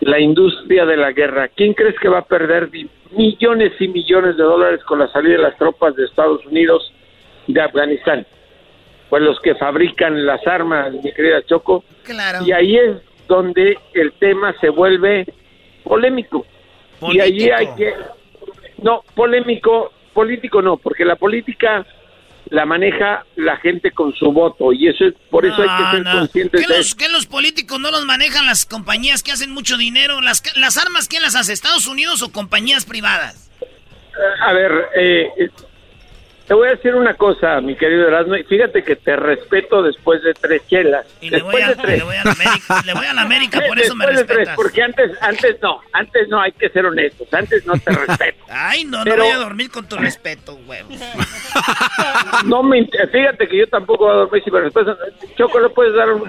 La 0.00 0.20
industria 0.20 0.86
de 0.86 0.96
la 0.96 1.12
guerra. 1.12 1.48
¿Quién 1.48 1.74
crees 1.74 1.98
que 1.98 2.08
va 2.08 2.18
a 2.18 2.24
perder 2.24 2.70
millones 3.10 3.72
y 3.80 3.88
millones 3.88 4.36
de 4.36 4.42
dólares 4.42 4.82
con 4.84 4.98
la 4.98 5.08
salida 5.08 5.36
de 5.36 5.42
las 5.42 5.58
tropas 5.58 5.96
de 5.96 6.04
Estados 6.04 6.44
Unidos 6.46 6.92
de 7.46 7.60
Afganistán? 7.60 8.26
Pues 9.08 9.22
los 9.22 9.40
que 9.40 9.54
fabrican 9.54 10.26
las 10.26 10.46
armas, 10.46 10.92
mi 10.92 11.12
querida 11.12 11.42
Choco. 11.42 11.84
Claro. 12.04 12.44
Y 12.44 12.52
ahí 12.52 12.76
es 12.76 12.96
donde 13.26 13.78
el 13.94 14.12
tema 14.12 14.54
se 14.60 14.68
vuelve 14.68 15.26
polémico. 15.82 16.46
Y 17.02 17.20
allí 17.20 17.50
hay 17.50 17.68
que... 17.76 17.94
No, 18.82 19.02
polémico, 19.14 19.92
político 20.12 20.62
no, 20.62 20.76
porque 20.76 21.04
la 21.04 21.16
política 21.16 21.84
la 22.50 22.64
maneja 22.66 23.24
la 23.36 23.56
gente 23.58 23.90
con 23.92 24.14
su 24.14 24.32
voto 24.32 24.72
y 24.72 24.88
eso 24.88 25.06
es 25.06 25.14
por 25.30 25.44
eso 25.46 25.56
hay 25.62 25.68
que 25.68 25.90
ser 25.96 26.04
No, 26.04 26.12
no. 26.12 26.18
conscientes 26.20 26.60
¿Qué 26.60 26.66
de 26.66 26.78
los, 26.78 26.86
eso. 26.86 26.96
qué 26.96 27.08
los 27.08 27.26
políticos 27.26 27.78
no 27.80 27.90
los 27.90 28.04
manejan 28.04 28.46
las 28.46 28.64
compañías 28.66 29.22
que 29.22 29.32
hacen 29.32 29.50
mucho 29.50 29.76
dinero? 29.76 30.20
¿Las, 30.20 30.42
las 30.56 30.76
armas 30.76 31.08
quién 31.08 31.22
las 31.22 31.34
hace? 31.36 31.52
¿Estados 31.52 31.86
Unidos 31.86 32.22
o 32.22 32.32
compañías 32.32 32.84
privadas? 32.84 33.50
A 34.40 34.52
ver, 34.52 34.72
eh, 34.96 35.28
te 36.48 36.54
voy 36.54 36.66
a 36.68 36.70
decir 36.72 36.94
una 36.94 37.12
cosa, 37.14 37.60
mi 37.60 37.76
querido 37.76 38.08
Erasmo, 38.08 38.34
y 38.34 38.42
fíjate 38.44 38.82
que 38.82 38.96
te 38.96 39.14
respeto 39.16 39.82
después 39.82 40.22
de 40.22 40.32
tres 40.34 40.62
chelas. 40.66 41.06
Y 41.20 41.28
le 41.30 41.36
después 41.36 41.52
voy, 41.52 41.62
a, 41.62 41.68
de 41.68 41.76
tres. 41.76 41.98
le 41.98 42.04
voy 42.04 42.16
a 42.16 42.24
la 42.24 42.32
América, 42.32 42.82
le 42.86 42.94
voy 42.94 43.06
a 43.06 43.12
la 43.12 43.22
América, 43.22 43.60
por 43.68 43.78
eso 43.78 43.94
me 43.94 44.06
Después 44.06 44.16
de 44.16 44.24
tres, 44.34 44.38
respetas. 44.48 44.56
porque 44.56 44.82
antes, 44.82 45.10
antes 45.22 45.56
no, 45.62 45.80
antes 45.92 46.28
no, 46.28 46.40
hay 46.40 46.52
que 46.52 46.68
ser 46.70 46.86
honestos, 46.86 47.28
antes 47.32 47.66
no 47.66 47.74
te 47.78 47.92
respeto. 47.92 48.44
Ay, 48.50 48.84
no, 48.84 49.04
Pero- 49.04 49.16
no 49.18 49.24
voy 49.24 49.32
a 49.32 49.36
dormir 49.36 49.70
con 49.70 49.86
tu 49.88 49.96
respeto, 49.96 50.54
huevo. 50.66 50.88
No 52.44 52.62
me 52.62 52.78
inter- 52.78 53.08
fíjate 53.10 53.46
que 53.48 53.58
yo 53.58 53.66
tampoco 53.68 54.04
voy 54.04 54.12
a 54.14 54.16
dormir 54.18 54.42
si 54.44 54.50
me 54.50 54.60
respetas. 54.60 54.96
Choco, 55.36 55.60
¿le 55.60 55.68
puedes 55.70 55.94
dar 55.94 56.10
un, 56.12 56.22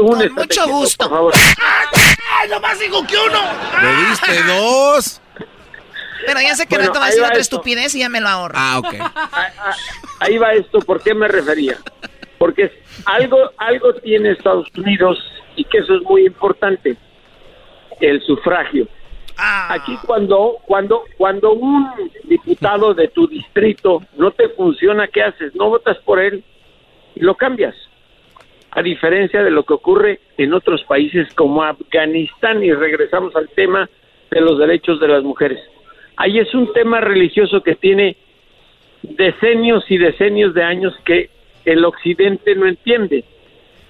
un 0.00 0.18
Con 0.18 0.34
mucho 0.34 0.66
gusto. 0.68 1.08
por 1.08 1.16
favor? 1.16 1.34
¡Ay, 2.40 2.48
nomás 2.48 2.78
digo 2.78 3.06
que 3.06 3.16
uno! 3.16 3.40
¿Le 3.82 4.08
diste 4.08 4.42
dos? 4.44 5.20
Pero 6.26 6.40
ya 6.40 6.54
sé 6.54 6.66
que 6.66 6.76
Bueno, 6.76 6.88
rato 6.88 7.00
va 7.00 7.06
a 7.06 7.08
ahí 7.08 7.10
decir 7.12 7.22
va 7.22 7.28
otra 7.28 7.40
esto. 7.40 7.56
estupidez 7.56 7.94
y 7.94 8.00
ya 8.00 8.08
me 8.08 8.20
lo 8.20 8.28
ahorro. 8.28 8.54
Ah, 8.56 8.78
ok. 8.78 8.94
Ahí 10.20 10.38
va 10.38 10.52
esto, 10.52 10.80
¿por 10.80 11.02
qué 11.02 11.14
me 11.14 11.28
refería? 11.28 11.76
Porque 12.38 12.70
algo, 13.04 13.50
algo 13.58 13.94
tiene 13.94 14.32
Estados 14.32 14.68
Unidos 14.76 15.18
y 15.56 15.64
que 15.64 15.78
eso 15.78 15.94
es 15.96 16.02
muy 16.02 16.26
importante, 16.26 16.96
el 18.00 18.22
sufragio. 18.22 18.88
Aquí 19.36 19.96
cuando, 20.06 20.58
cuando, 20.66 21.04
cuando 21.16 21.52
un 21.52 21.86
diputado 22.24 22.92
de 22.92 23.08
tu 23.08 23.26
distrito 23.26 24.02
no 24.16 24.30
te 24.32 24.50
funciona, 24.50 25.08
¿qué 25.08 25.22
haces? 25.22 25.54
No 25.54 25.68
votas 25.70 25.96
por 25.98 26.18
él 26.20 26.44
y 27.14 27.20
lo 27.20 27.34
cambias. 27.36 27.74
A 28.72 28.82
diferencia 28.82 29.42
de 29.42 29.50
lo 29.50 29.64
que 29.64 29.72
ocurre 29.74 30.20
en 30.36 30.52
otros 30.52 30.84
países 30.84 31.32
como 31.34 31.62
Afganistán, 31.64 32.62
y 32.62 32.72
regresamos 32.72 33.34
al 33.34 33.48
tema 33.48 33.88
de 34.30 34.40
los 34.40 34.58
derechos 34.58 35.00
de 35.00 35.08
las 35.08 35.22
mujeres. 35.22 35.58
Ahí 36.22 36.38
es 36.38 36.52
un 36.54 36.70
tema 36.74 37.00
religioso 37.00 37.62
que 37.62 37.76
tiene 37.76 38.14
decenios 39.00 39.90
y 39.90 39.96
decenios 39.96 40.52
de 40.52 40.62
años 40.62 40.94
que 41.02 41.30
el 41.64 41.82
occidente 41.82 42.54
no 42.54 42.66
entiende, 42.66 43.24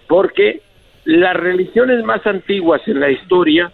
porque 0.07 0.61
las 1.07 1.35
religiones 1.35 2.05
más 2.05 2.25
antiguas 2.29 2.83
en 2.87 3.01
la 3.01 3.11
historia, 3.11 3.73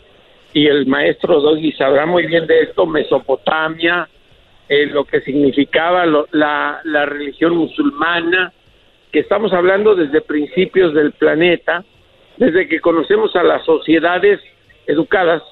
y 0.55 0.69
el 0.69 0.87
maestro 0.87 1.39
Doggy 1.43 1.73
sabrá 1.73 2.07
muy 2.07 2.25
bien 2.27 2.47
de 2.47 2.63
esto, 2.63 2.87
Mesopotamia, 2.87 4.09
eh, 4.71 4.87
lo 4.87 5.05
que 5.05 5.21
significaba 5.21 6.07
lo- 6.07 6.27
la, 6.33 6.81
la 6.85 7.05
religión 7.05 7.55
musulmana, 7.59 8.55
que 9.13 9.19
estamos 9.19 9.53
hablando 9.53 9.95
desde 9.95 10.23
principios 10.23 10.95
del 10.95 11.13
planeta, 11.13 11.85
desde 12.39 12.69
que 12.69 12.81
conocemos 12.81 13.37
a 13.37 13.43
las 13.43 13.67
sociedades 13.67 14.41
educadas, 14.87 15.43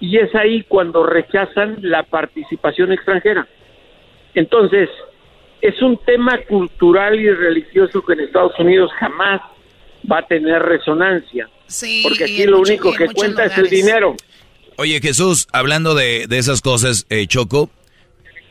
y 0.00 0.18
es 0.18 0.34
ahí 0.34 0.62
cuando 0.64 1.04
rechazan 1.06 1.78
la 1.80 2.02
participación 2.02 2.92
extranjera. 2.92 3.46
Entonces, 4.34 4.88
es 5.60 5.80
un 5.80 5.98
tema 6.04 6.38
cultural 6.48 7.18
y 7.18 7.30
religioso 7.30 8.02
que 8.04 8.14
en 8.14 8.20
Estados 8.20 8.52
Unidos 8.58 8.90
jamás 8.98 9.40
va 10.10 10.18
a 10.18 10.26
tener 10.26 10.60
resonancia, 10.62 11.48
Sí, 11.66 12.02
porque 12.02 12.24
aquí 12.24 12.44
lo 12.44 12.58
mucho- 12.58 12.72
único 12.72 12.92
que 12.92 13.08
cuenta 13.08 13.44
es 13.46 13.56
el 13.56 13.70
dinero. 13.70 14.14
Oye, 14.76 15.00
Jesús, 15.00 15.46
hablando 15.52 15.94
de, 15.94 16.26
de 16.28 16.38
esas 16.38 16.60
cosas, 16.60 17.06
eh, 17.08 17.26
Choco, 17.26 17.70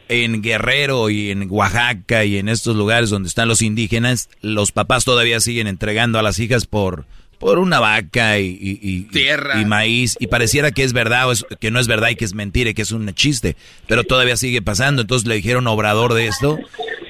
en 0.10 0.41
Guerrero 0.41 1.10
y 1.10 1.32
en 1.32 1.48
Oaxaca 1.52 2.24
y 2.26 2.38
en 2.38 2.49
estos 2.49 2.76
lugares 2.76 3.10
donde 3.10 3.28
están 3.28 3.48
los 3.48 3.61
indígenas, 3.61 4.30
los 4.41 4.72
papás 4.72 5.06
todavía 5.06 5.40
siguen 5.40 5.68
entregando 5.68 6.18
a 6.20 6.24
las 6.24 6.40
hijas 6.40 6.65
por, 6.65 7.06
por 7.44 7.60
una 7.60 7.82
vaca 7.82 8.40
y, 8.40 8.45
y- 8.60 8.80
y- 8.82 9.02
Tierra. 9.11 9.60
y 9.60 9.65
maíz. 9.65 10.15
Y 10.20 10.28
pareciera 10.28 10.72
que 10.72 10.84
es 10.86 10.94
verdad 10.94 11.28
o 11.28 11.34
es- 11.34 11.45
que 11.60 11.72
no 11.72 11.80
es 11.82 11.88
verdad 11.88 12.07
y 12.10 12.15
que 12.15 12.24
es 12.24 12.34
mentira 12.34 12.70
y 12.70 12.74
que 12.74 12.84
es 12.84 12.91
un 12.94 13.14
chiste. 13.14 13.57
Pero 13.86 14.06
todavía 14.06 14.38
sigue 14.38 14.61
pasando. 14.61 15.02
Entonces 15.02 15.28
le 15.28 15.36
dijeron 15.36 15.68
Obrador 15.68 16.14
de 16.14 16.28
esto. 16.28 16.57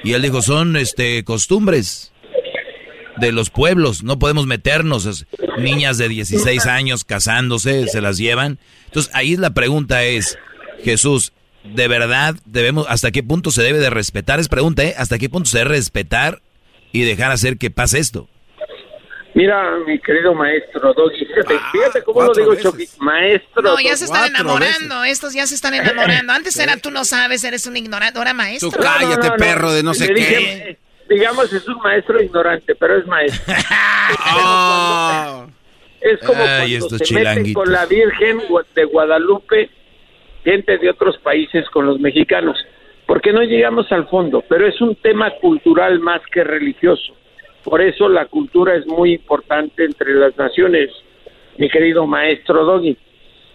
Y 0.03 0.13
él 0.13 0.23
dijo, 0.23 0.41
son 0.41 0.75
este 0.75 1.23
costumbres 1.23 2.11
de 3.17 3.31
los 3.31 3.51
pueblos, 3.51 4.03
no 4.03 4.17
podemos 4.17 4.47
meternos. 4.47 5.05
Es- 5.05 5.27
niñas 5.59 5.99
de 5.99 6.09
16 6.09 6.65
años 6.65 7.03
casándose, 7.03 7.87
se 7.87 8.01
las 8.01 8.17
llevan. 8.17 8.57
Entonces 8.85 9.13
ahí 9.13 9.37
la 9.37 9.51
pregunta 9.53 10.03
es, 10.03 10.39
Jesús, 10.83 11.31
¿de 11.63 11.87
verdad 11.87 12.35
debemos, 12.45 12.87
hasta 12.89 13.11
qué 13.11 13.21
punto 13.21 13.51
se 13.51 13.61
debe 13.61 13.77
de 13.77 13.91
respetar? 13.91 14.39
Es 14.39 14.49
pregunta, 14.49 14.83
¿eh? 14.83 14.95
¿Hasta 14.97 15.19
qué 15.19 15.29
punto 15.29 15.47
se 15.49 15.59
debe 15.59 15.69
respetar 15.75 16.41
y 16.91 17.01
dejar 17.03 17.31
hacer 17.31 17.57
que 17.59 17.69
pase 17.69 17.99
esto? 17.99 18.27
Mira, 19.35 19.77
mi 19.87 19.97
querido 19.99 20.33
maestro 20.35 20.93
Doggy, 20.93 21.25
fíjate, 21.25 21.59
fíjate 21.71 22.03
cómo 22.03 22.21
lo 22.21 22.33
digo, 22.33 22.53
maestro. 22.99 23.61
No, 23.63 23.79
ya 23.79 23.95
se 23.97 24.05
están 24.05 24.27
enamorando. 24.27 25.03
Estos 25.03 25.33
ya 25.33 25.47
se 25.47 25.55
están 25.55 25.73
enamorando. 25.73 26.33
Antes 26.33 26.57
era 26.59 26.77
tú 26.77 26.91
no 26.91 27.03
sabes, 27.03 27.43
eres 27.43 27.65
un 27.65 27.75
ignorante. 27.75 28.19
Ahora 28.19 28.33
maestro. 28.33 28.69
Tú 28.69 28.79
cállate, 28.79 29.31
perro 29.37 29.71
de 29.71 29.81
no 29.81 29.93
sé 29.93 30.07
qué. 30.07 30.13
dije, 30.13 30.79
digamos, 31.09 31.51
es 31.51 31.67
un 31.67 31.77
maestro 31.79 32.21
ignorante, 32.21 32.75
pero 32.75 32.97
es 32.97 33.07
maestro. 33.07 33.53
Ah. 34.15 35.47
Es 36.01 36.19
como 36.19 36.43
Ay, 36.43 36.77
cuando 36.77 36.97
se 36.97 37.13
meten 37.13 37.53
con 37.53 37.71
la 37.71 37.85
Virgen 37.85 38.41
de 38.75 38.83
Guadalupe, 38.83 39.69
gente 40.43 40.77
de 40.77 40.89
otros 40.89 41.17
países 41.19 41.65
con 41.69 41.85
los 41.85 41.99
mexicanos, 42.01 42.57
porque 43.07 43.31
no 43.31 43.41
llegamos 43.41 43.89
al 43.91 44.09
fondo, 44.09 44.43
pero 44.49 44.67
es 44.67 44.79
un 44.81 44.97
tema 44.97 45.31
cultural 45.39 46.01
más 46.01 46.21
que 46.31 46.43
religioso. 46.43 47.15
Por 47.63 47.81
eso 47.81 48.09
la 48.09 48.25
cultura 48.25 48.75
es 48.75 48.85
muy 48.87 49.13
importante 49.13 49.85
entre 49.85 50.13
las 50.15 50.37
naciones, 50.37 50.89
mi 51.57 51.69
querido 51.69 52.05
maestro 52.05 52.65
Doggy. 52.65 52.97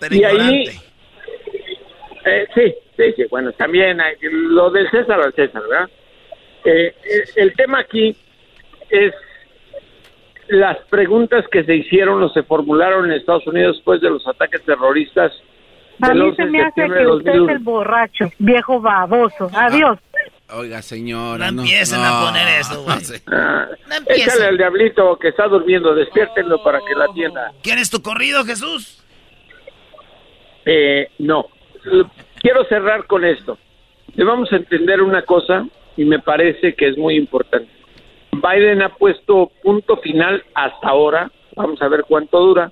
Pero 0.00 0.14
y 0.14 0.24
ahí, 0.24 0.64
eh, 2.24 2.46
sí, 2.54 2.74
sí, 2.96 3.12
sí, 3.16 3.24
bueno, 3.30 3.52
también 3.52 4.00
hay- 4.00 4.16
lo 4.20 4.70
del 4.70 4.88
César 4.90 5.20
al 5.20 5.32
César, 5.34 5.62
¿verdad? 5.68 5.88
Eh, 6.64 6.94
eh, 7.04 7.24
el 7.36 7.54
tema 7.54 7.80
aquí 7.80 8.16
es 8.90 9.12
las 10.48 10.78
preguntas 10.88 11.44
que 11.48 11.62
se 11.64 11.74
hicieron 11.74 12.22
o 12.22 12.28
se 12.30 12.42
formularon 12.42 13.04
en 13.06 13.12
Estados 13.12 13.46
Unidos 13.46 13.76
después 13.76 14.00
de 14.00 14.10
los 14.10 14.26
ataques 14.26 14.62
terroristas 14.62 15.30
A 16.00 16.08
del 16.08 16.18
mí 16.18 16.24
11 16.30 16.36
se 16.36 16.44
de 16.44 16.50
me 16.50 16.58
hace 16.60 16.66
septiembre 16.68 17.00
que 17.00 17.06
usted 17.08 17.30
es 17.30 17.36
2001. 17.38 17.52
el 17.52 17.58
borracho, 17.64 18.24
viejo 18.38 18.80
baboso. 18.80 19.50
Adiós. 19.54 19.98
Oiga, 20.50 20.80
señora. 20.82 21.50
No 21.50 21.58
No, 21.58 21.62
empiecen 21.62 22.00
a 22.00 22.24
poner 22.24 22.60
eso, 22.60 22.82
güey. 22.82 22.96
No 23.88 23.94
empiecen. 23.96 24.28
échale 24.28 24.46
al 24.46 24.56
diablito 24.58 25.18
que 25.18 25.28
está 25.28 25.46
durmiendo, 25.48 25.94
despiértenlo 25.94 26.62
para 26.62 26.80
que 26.80 26.94
la 26.94 27.04
atienda. 27.06 27.52
¿Quieres 27.62 27.90
tu 27.90 28.02
corrido, 28.02 28.44
Jesús? 28.44 29.02
Eh, 30.64 31.08
no. 31.18 31.46
Quiero 32.40 32.64
cerrar 32.64 33.06
con 33.06 33.24
esto. 33.24 33.58
Debemos 34.14 34.50
entender 34.52 35.00
una 35.02 35.22
cosa 35.22 35.66
y 35.96 36.04
me 36.04 36.18
parece 36.18 36.74
que 36.74 36.88
es 36.88 36.98
muy 36.98 37.16
importante. 37.16 37.70
Biden 38.32 38.82
ha 38.82 38.90
puesto 38.90 39.50
punto 39.62 39.96
final 39.98 40.44
hasta 40.54 40.88
ahora, 40.88 41.30
vamos 41.56 41.80
a 41.82 41.88
ver 41.88 42.04
cuánto 42.06 42.38
dura, 42.40 42.70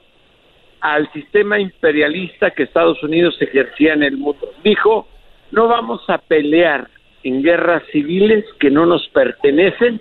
al 0.81 1.11
sistema 1.12 1.59
imperialista 1.59 2.51
que 2.51 2.65
Estados 2.65 3.03
Unidos 3.03 3.36
ejercía 3.40 3.94
en 3.94 4.03
el 4.03 4.16
mundo. 4.16 4.53
Dijo, 4.62 5.09
no 5.51 5.66
vamos 5.66 6.03
a 6.09 6.19
pelear 6.19 6.89
en 7.27 7.43
guerras 7.43 7.82
civiles 7.90 8.44
que 8.61 8.70
no 8.70 8.86
nos 8.86 9.09
pertenecen 9.09 10.01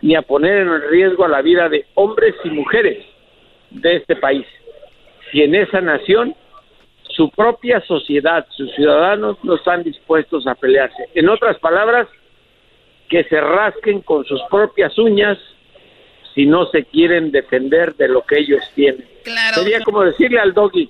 ni 0.00 0.14
a 0.14 0.22
poner 0.22 0.60
en 0.60 0.90
riesgo 0.90 1.24
a 1.24 1.28
la 1.28 1.42
vida 1.42 1.68
de 1.68 1.84
hombres 1.94 2.34
y 2.44 2.48
mujeres 2.48 3.04
de 3.70 3.96
este 3.96 4.16
país. 4.16 4.46
Si 5.30 5.42
en 5.42 5.54
esa 5.54 5.82
nación 5.82 6.34
su 7.02 7.30
propia 7.30 7.80
sociedad, 7.82 8.46
sus 8.56 8.74
ciudadanos 8.74 9.36
no 9.42 9.56
están 9.56 9.82
dispuestos 9.82 10.46
a 10.46 10.54
pelearse. 10.54 11.10
En 11.14 11.28
otras 11.28 11.58
palabras, 11.58 12.08
que 13.10 13.24
se 13.24 13.38
rasquen 13.38 14.00
con 14.00 14.24
sus 14.24 14.40
propias 14.50 14.96
uñas 14.96 15.38
si 16.34 16.46
no 16.46 16.64
se 16.70 16.84
quieren 16.84 17.30
defender 17.30 17.94
de 17.96 18.08
lo 18.08 18.22
que 18.22 18.38
ellos 18.38 18.62
tienen. 18.74 19.06
Sería 19.52 19.82
como 19.82 20.02
decirle 20.02 20.40
al 20.40 20.54
doggy, 20.54 20.88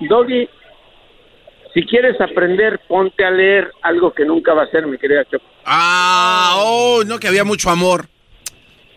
doggy, 0.00 0.48
si 1.74 1.82
quieres 1.86 2.20
aprender, 2.20 2.80
ponte 2.88 3.24
a 3.24 3.30
leer 3.30 3.70
algo 3.82 4.12
que 4.12 4.24
nunca 4.24 4.52
va 4.54 4.64
a 4.64 4.70
ser, 4.70 4.86
mi 4.86 4.98
querida 4.98 5.24
Choco. 5.30 5.44
Ah, 5.64 6.54
oh, 6.58 7.02
no, 7.06 7.18
que 7.18 7.28
había 7.28 7.44
mucho 7.44 7.70
amor. 7.70 8.08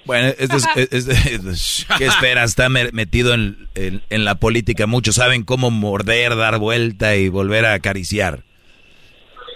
Bueno, 0.06 0.34
esto 0.38 0.58
es, 0.58 0.66
es- 0.92 1.08
es- 1.08 1.88
¿qué 1.98 2.06
esperas? 2.06 2.52
Está 2.52 2.70
me- 2.70 2.92
metido 2.92 3.34
en, 3.34 3.68
en- 3.76 4.02
en 4.10 4.26
la 4.26 4.36
política. 4.36 4.86
Muchos 4.88 5.16
saben 5.16 5.44
cómo 5.44 5.72
morder, 5.72 6.36
dar 6.36 6.60
vuelta 6.60 7.16
y 7.16 7.30
volver 7.30 7.66
a 7.66 7.74
acariciar. 7.74 8.44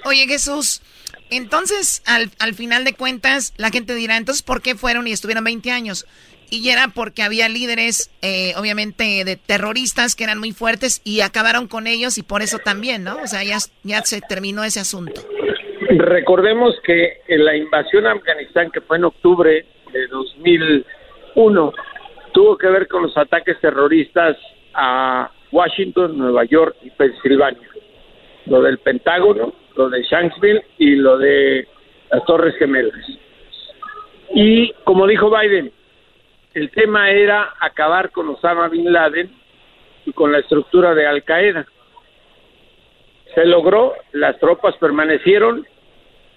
Oye, 0.06 0.26
Jesús, 0.28 0.82
entonces, 1.30 2.02
al, 2.06 2.32
al 2.40 2.54
final 2.56 2.84
de 2.86 2.94
cuentas, 2.94 3.54
la 3.58 3.70
gente 3.70 3.94
dirá, 3.96 4.18
entonces, 4.18 4.42
¿por 4.42 4.62
qué 4.62 4.76
fueron 4.76 5.08
y 5.08 5.12
estuvieron 5.12 5.44
20 5.44 5.72
años? 5.72 6.08
Y 6.52 6.70
era 6.70 6.88
porque 6.94 7.24
había 7.24 7.48
líderes, 7.50 8.12
eh, 8.22 8.54
obviamente, 8.58 9.24
de 9.24 9.36
terroristas 9.36 10.16
que 10.16 10.24
eran 10.24 10.40
muy 10.40 10.52
fuertes 10.52 11.02
y 11.04 11.22
acabaron 11.22 11.68
con 11.68 11.88
ellos 11.88 12.18
y 12.18 12.24
por 12.24 12.42
eso 12.42 12.60
también, 12.60 13.04
¿no? 13.04 13.18
O 13.24 13.28
sea, 13.28 13.44
ya, 13.44 13.58
ya 13.84 14.02
se 14.02 14.22
terminó 14.22 14.64
ese 14.64 14.80
asunto. 14.80 15.22
Recordemos 15.90 16.76
que 16.84 17.22
en 17.28 17.46
la 17.46 17.56
invasión 17.56 18.06
a 18.06 18.12
Afganistán, 18.12 18.72
que 18.72 18.82
fue 18.82 18.98
en 18.98 19.06
octubre 19.06 19.66
de 19.92 20.08
2001, 20.08 21.74
tuvo 22.32 22.58
que 22.58 22.68
ver 22.68 22.88
con 22.88 23.04
los 23.04 23.18
ataques 23.18 23.60
terroristas 23.60 24.38
a 24.74 25.32
Washington, 25.52 26.18
Nueva 26.18 26.46
York 26.46 26.76
y 26.84 26.90
Pensilvania. 26.92 27.68
Lo 28.46 28.62
del 28.62 28.78
Pentágono, 28.80 29.54
lo 29.76 29.90
de 29.90 30.04
Shanksville 30.04 30.64
y 30.78 30.96
lo 30.96 31.18
de 31.18 31.68
las 32.12 32.24
Torres 32.26 32.56
Gemelas. 32.58 32.94
Y 34.34 34.72
como 34.84 35.08
dijo 35.08 35.30
Biden, 35.30 35.72
el 36.60 36.72
tema 36.72 37.10
era 37.10 37.54
acabar 37.58 38.12
con 38.12 38.28
Osama 38.28 38.68
Bin 38.68 38.92
Laden 38.92 39.32
y 40.06 40.12
con 40.12 40.34
la 40.34 40.40
estructura 40.40 40.94
de 40.94 41.08
Al 41.08 41.24
Qaeda. 41.24 41.66
Se 43.34 43.46
logró, 43.46 43.94
las 44.12 44.38
tropas 44.40 44.76
permanecieron 44.76 45.66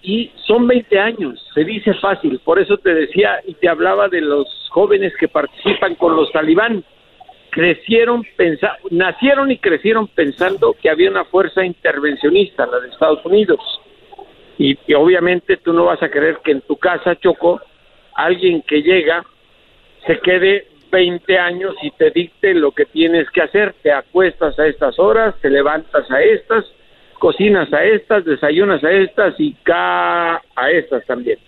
y 0.01 0.31
son 0.47 0.65
20 0.65 0.97
años, 0.97 1.45
se 1.53 1.65
dice 1.65 1.93
fácil, 1.95 2.39
por 2.39 2.57
eso 2.57 2.77
te 2.77 2.93
decía 2.93 3.41
y 3.45 3.53
te 3.55 3.67
hablaba 3.67 4.07
de 4.07 4.21
los 4.21 4.47
jóvenes 4.69 5.11
que 5.19 5.27
participan 5.27 5.95
con 5.95 6.15
los 6.15 6.31
talibán. 6.31 6.85
Crecieron, 7.49 8.23
pensa 8.37 8.77
nacieron 8.91 9.51
y 9.51 9.57
crecieron 9.57 10.07
pensando 10.07 10.73
que 10.81 10.89
había 10.89 11.11
una 11.11 11.25
fuerza 11.25 11.65
intervencionista, 11.65 12.65
la 12.65 12.79
de 12.79 12.87
Estados 12.87 13.25
Unidos. 13.25 13.59
Y, 14.57 14.77
y 14.87 14.93
obviamente 14.93 15.57
tú 15.57 15.73
no 15.73 15.83
vas 15.83 16.01
a 16.01 16.09
querer 16.09 16.39
que 16.45 16.51
en 16.51 16.61
tu 16.61 16.77
casa, 16.77 17.17
Choco, 17.17 17.59
alguien 18.15 18.61
que 18.61 18.81
llega 18.81 19.25
se 20.05 20.19
quede 20.19 20.67
20 20.91 21.37
años 21.39 21.75
y 21.81 21.91
te 21.91 22.11
dicte 22.11 22.53
lo 22.53 22.71
que 22.71 22.85
tienes 22.85 23.29
que 23.31 23.41
hacer. 23.41 23.73
Te 23.81 23.91
acuestas 23.91 24.57
a 24.59 24.67
estas 24.67 24.99
horas, 24.99 25.35
te 25.41 25.49
levantas 25.49 26.09
a 26.11 26.21
estas, 26.21 26.65
cocinas 27.19 27.71
a 27.73 27.83
estas, 27.83 28.25
desayunas 28.25 28.83
a 28.83 28.91
estas 28.91 29.33
y 29.39 29.53
ca 29.63 30.35
a 30.35 30.71
estas 30.71 31.05
también. 31.05 31.39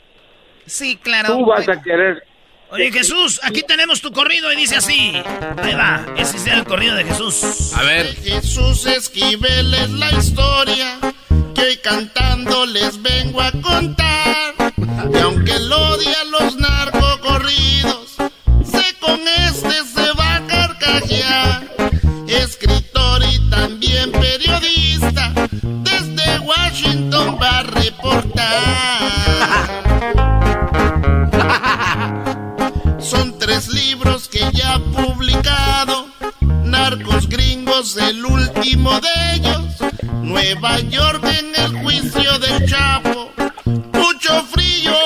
Sí, 0.65 0.97
claro. 0.97 1.35
Tú 1.35 1.45
vas 1.45 1.69
a 1.69 1.81
querer 1.81 2.23
Oye, 2.71 2.91
Jesús, 2.91 3.39
aquí 3.43 3.61
tenemos 3.61 4.01
tu 4.01 4.11
corrido 4.11 4.51
y 4.51 4.55
dice 4.55 4.75
así. 4.75 5.13
Ahí 5.57 5.75
va, 5.75 6.03
ese 6.17 6.37
es 6.37 6.47
el 6.47 6.63
corrido 6.65 6.95
de 6.95 7.05
Jesús. 7.05 7.73
A 7.75 7.83
ver. 7.83 8.07
Jesús 8.15 8.85
Esquivel 8.87 9.73
es 9.73 9.91
la 9.91 10.11
historia 10.11 10.99
que 11.53 11.61
hoy 11.61 11.77
cantando 11.77 12.65
les 12.65 13.01
vengo 13.01 13.39
a 13.39 13.51
contar. 13.51 14.55
Y 15.13 15.17
aunque 15.19 15.53
él 15.53 15.71
odia 15.71 16.23
los 16.31 16.57
narcocorridos, 16.57 18.04
con 19.05 19.19
este 19.27 19.83
se 19.93 20.11
va 20.13 20.35
a 20.35 20.47
carcajear. 20.47 21.63
Escritor 22.27 23.23
y 23.23 23.49
también 23.49 24.11
periodista, 24.11 25.31
desde 25.61 26.39
Washington 26.39 27.37
va 27.41 27.59
a 27.59 27.63
reportar. 27.63 28.45
Son 32.99 33.37
tres 33.37 33.67
libros 33.67 34.27
que 34.27 34.49
ya 34.53 34.75
ha 34.75 34.79
publicado. 34.79 36.07
Narcos 36.63 37.29
gringos, 37.29 37.97
el 37.97 38.25
último 38.25 38.99
de 38.99 39.35
ellos. 39.35 39.65
Nueva 40.21 40.79
York 40.79 41.23
en 41.23 41.55
el 41.55 41.83
juicio 41.83 42.39
del 42.39 42.67
Chapo. 42.67 43.31
Mucho 43.93 44.43
frío 44.45 45.04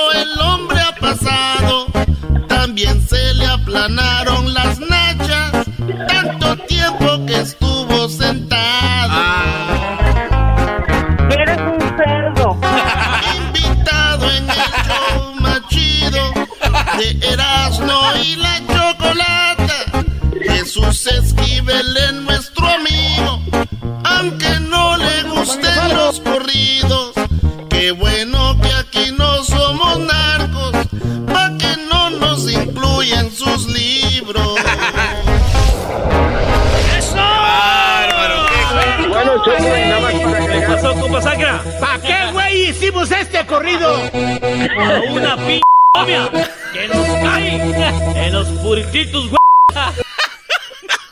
También 2.82 3.10
se 3.10 3.34
le 3.34 3.46
aplanaron 3.46 4.54
las 4.54 4.80
nachas. 4.80 5.66
Tanto 6.08 6.56
tiempo 6.60 7.26
que 7.26 7.42
estuvo 7.42 8.08
sentado. 8.08 9.22
Eres 11.30 11.58
un 11.58 11.80
cerdo. 11.98 12.58
Invitado 13.36 14.32
en 14.32 14.50
el 14.50 14.56
show 14.88 15.36
más 15.42 15.62
chido 15.68 16.32
de 16.98 17.28
Erasmo 17.34 18.02
y 18.24 18.38
la 18.38 18.62
Chocolata. 18.68 20.06
Jesús 20.42 21.06
Esquivel 21.08 21.98
es 21.98 22.14
nuestro 22.14 22.66
amigo, 22.66 23.42
aunque 24.06 24.58
no 24.62 24.96
le 24.96 25.24
gusten 25.24 25.96
los 25.96 26.22
corridos. 26.22 27.12
Qué 27.70 27.92
bueno 27.92 28.58
que 28.62 28.72
aquí 28.72 29.12
no 29.18 29.29
nos 33.00 33.08
incluyan 33.08 33.32
sus 33.32 33.68
libros. 33.68 34.56
Bueno, 39.10 39.44
Choco, 39.44 39.58
y 39.78 39.82
nada 39.90 40.00
más 40.02 40.14
para 40.14 40.38
¿Qué 40.38 40.44
agregar- 40.44 40.76
pasó, 40.76 41.00
compa 41.02 41.22
Sacra? 41.22 41.64
¿Para 41.80 42.02
qué, 42.02 42.32
güey, 42.32 42.70
hicimos 42.70 43.12
este 43.12 43.46
corrido? 43.46 43.96
A 43.96 45.12
una 45.12 45.36
p 45.38 45.62
novia 45.96 46.30
que 46.74 46.88
nos 46.88 47.06
cae 47.08 48.26
en 48.28 48.34
los 48.34 48.48
purititos, 48.50 49.30
güey. 49.30 49.40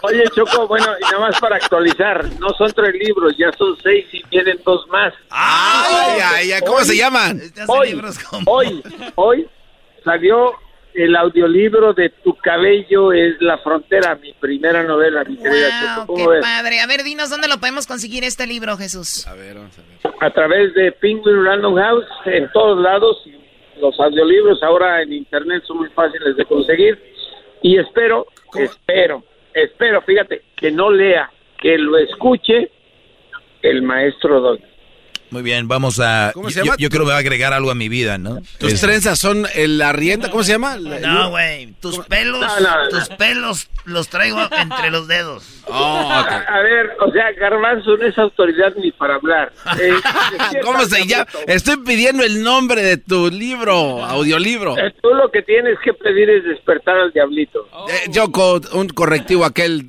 Oye, 0.01 0.23
Choco, 0.35 0.67
bueno, 0.67 0.85
y 0.99 1.03
nada 1.05 1.19
más 1.19 1.39
para 1.39 1.55
actualizar, 1.57 2.23
no 2.39 2.49
son 2.57 2.71
tres 2.71 2.93
libros, 3.01 3.33
ya 3.37 3.51
son 3.57 3.75
seis 3.83 4.05
y 4.13 4.23
vienen 4.29 4.59
dos 4.63 4.87
más. 4.89 5.13
Ay, 5.31 6.19
ay, 6.23 6.51
ay, 6.53 6.61
¿cómo 6.65 6.79
se 6.81 6.95
llaman? 6.95 7.41
Hoy, 7.67 7.99
hoy, 8.45 8.83
hoy 9.15 9.49
salió 10.05 10.53
el 10.97 11.15
audiolibro 11.15 11.93
de 11.93 12.09
Tu 12.09 12.33
cabello 12.37 13.13
es 13.13 13.39
la 13.39 13.59
frontera, 13.59 14.15
mi 14.15 14.33
primera 14.33 14.81
novela, 14.83 15.23
mi 15.23 15.37
querida. 15.37 15.95
Wow, 15.97 16.05
¿Cómo 16.07 16.17
qué 16.17 16.35
ves? 16.35 16.41
padre. 16.41 16.79
A 16.79 16.87
ver, 16.87 17.03
dinos 17.03 17.29
dónde 17.29 17.47
lo 17.47 17.59
podemos 17.59 17.85
conseguir 17.85 18.23
este 18.23 18.47
libro, 18.47 18.75
Jesús. 18.77 19.27
A 19.27 19.35
ver, 19.35 19.55
vamos 19.55 19.77
a 19.77 19.81
ver. 19.83 20.13
A 20.19 20.33
través 20.33 20.73
de 20.73 20.91
Penguin 20.93 21.45
Random 21.45 21.75
House, 21.75 22.05
en 22.25 22.51
todos 22.51 22.81
lados, 22.81 23.21
y 23.25 23.79
los 23.79 23.99
audiolibros 23.99 24.63
ahora 24.63 25.03
en 25.03 25.13
internet 25.13 25.63
son 25.67 25.77
muy 25.77 25.89
fáciles 25.89 26.35
de 26.35 26.45
conseguir. 26.45 26.99
Y 27.61 27.77
espero, 27.77 28.25
espero, 28.55 29.23
espero, 29.53 30.01
fíjate, 30.01 30.41
que 30.55 30.71
no 30.71 30.89
lea, 30.89 31.29
que 31.59 31.77
lo 31.77 31.97
escuche 31.97 32.71
el 33.61 33.83
maestro 33.83 34.39
Don. 34.39 34.59
Muy 35.29 35.41
bien, 35.41 35.67
vamos 35.67 35.99
a... 35.99 36.31
¿Cómo 36.33 36.49
se 36.49 36.59
yo- 36.59 36.63
llama? 36.65 36.75
Yo, 36.79 36.89
creo 36.89 37.01
que 37.01 37.05
me 37.07 37.11
va 37.11 37.17
a 37.17 37.19
agregar 37.19 37.51
algo 37.53 37.69
a 37.69 37.75
mi 37.75 37.89
vida, 37.89 38.17
¿no? 38.17 38.39
Tus 38.59 38.73
Es- 38.73 38.81
trenzas 38.81 39.19
son 39.19 39.45
el 39.55 39.81
arrienda, 39.81 40.29
¿cómo 40.29 40.41
se 40.43 40.53
llama? 40.53 40.77
No, 40.77 41.29
güey. 41.31 41.73
Tus 41.81 41.99
pelos, 42.05 42.39
No, 42.39 42.59
no, 42.61 42.83
no. 42.85 42.89
tus 42.89 43.09
pelos 43.09 43.69
los 43.83 44.07
traigo 44.07 44.39
entre 44.57 44.89
los 44.89 45.07
dedos. 45.09 45.63
Oh, 45.67 45.73
a, 46.09 46.21
a 46.21 46.61
ver, 46.61 46.91
o 47.05 47.11
sea, 47.11 47.31
Garbanzo 47.33 47.97
no 47.97 48.05
es 48.07 48.17
autoridad 48.17 48.73
ni 48.81 48.91
para 48.93 49.15
hablar. 49.15 49.51
Eh, 49.81 49.93
¿Cómo 50.63 50.85
se 50.85 51.05
llama? 51.05 51.27
Estoy 51.45 51.77
pidiendo 51.85 52.23
el 52.23 52.41
nombre 52.41 52.81
de 52.81 52.95
tu 52.97 53.29
libro, 53.29 54.03
audiolibro. 54.05 54.77
eh, 54.77 54.93
Tú 55.01 55.09
lo 55.13 55.29
que 55.29 55.41
tienes 55.41 55.77
que 55.83 55.93
pedir 55.93 56.29
es 56.29 56.43
despertar 56.45 56.97
al 56.97 57.11
diablito. 57.11 57.67
Eh, 57.89 58.09
Yoko, 58.11 58.61
un 58.73 58.87
correctivo 58.89 59.43
aquel. 59.45 59.87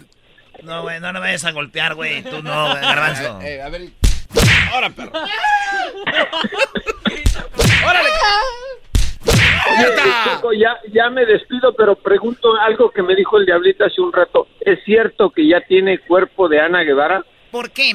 No, 0.64 0.82
güey, 0.82 0.98
no 1.00 1.12
le 1.12 1.20
vayas 1.20 1.44
a 1.44 1.52
golpear, 1.52 1.94
güey. 1.94 2.22
Tú 2.24 2.42
no, 2.42 2.74
garbanzo. 2.74 3.40
Eh, 3.40 3.62
a 3.62 3.68
ver. 3.68 3.82
Ahora, 4.72 4.90
perro. 4.90 5.12
¡Órale! 7.86 8.08
Oye, 10.42 10.60
ya, 10.60 10.76
ya 10.92 11.10
me 11.10 11.24
despido, 11.26 11.74
pero 11.74 11.96
pregunto 11.96 12.54
algo 12.60 12.90
que 12.90 13.02
me 13.02 13.14
dijo 13.14 13.38
el 13.38 13.46
diablito 13.46 13.84
hace 13.84 14.00
un 14.00 14.12
rato. 14.12 14.48
¿Es 14.60 14.78
cierto 14.84 15.30
que 15.30 15.46
ya 15.46 15.60
tiene 15.62 15.98
cuerpo 15.98 16.48
de 16.48 16.60
Ana 16.60 16.82
Guevara? 16.82 17.24
¿Por 17.50 17.70
qué? 17.70 17.92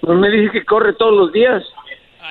Pues 0.00 0.18
me 0.18 0.28
dice 0.30 0.52
que 0.52 0.64
corre 0.64 0.92
todos 0.94 1.14
los 1.14 1.32
días. 1.32 1.62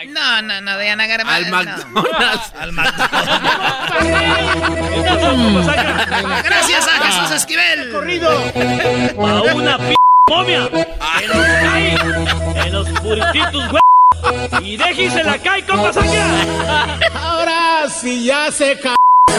No, 0.09 0.41
no, 0.43 0.61
no, 0.61 0.77
de 0.77 0.89
Ana 0.89 1.07
Garbanzo. 1.07 1.55
Al 2.59 2.71
McDonald's. 2.71 2.71
Al 2.71 2.71
Gracias 6.43 6.87
a 6.87 6.91
Jesús 7.03 7.31
Esquivel. 7.31 7.91
Corrido. 7.91 8.29
A 8.29 9.53
una 9.55 9.77
p 9.77 9.96
momia. 10.27 10.69
Que 10.69 10.85
cae 10.99 11.95
en 12.65 12.73
los 12.73 12.89
purititos, 12.89 13.69
güey. 13.69 13.81
Y 14.61 14.77
déjese 14.77 15.23
la 15.23 15.37
cae, 15.37 15.63
compa 15.65 15.93
saca. 15.93 16.97
Ahora 17.15 17.87
sí 17.89 18.25
ya 18.25 18.51
se 18.51 18.77
ca... 18.79 18.95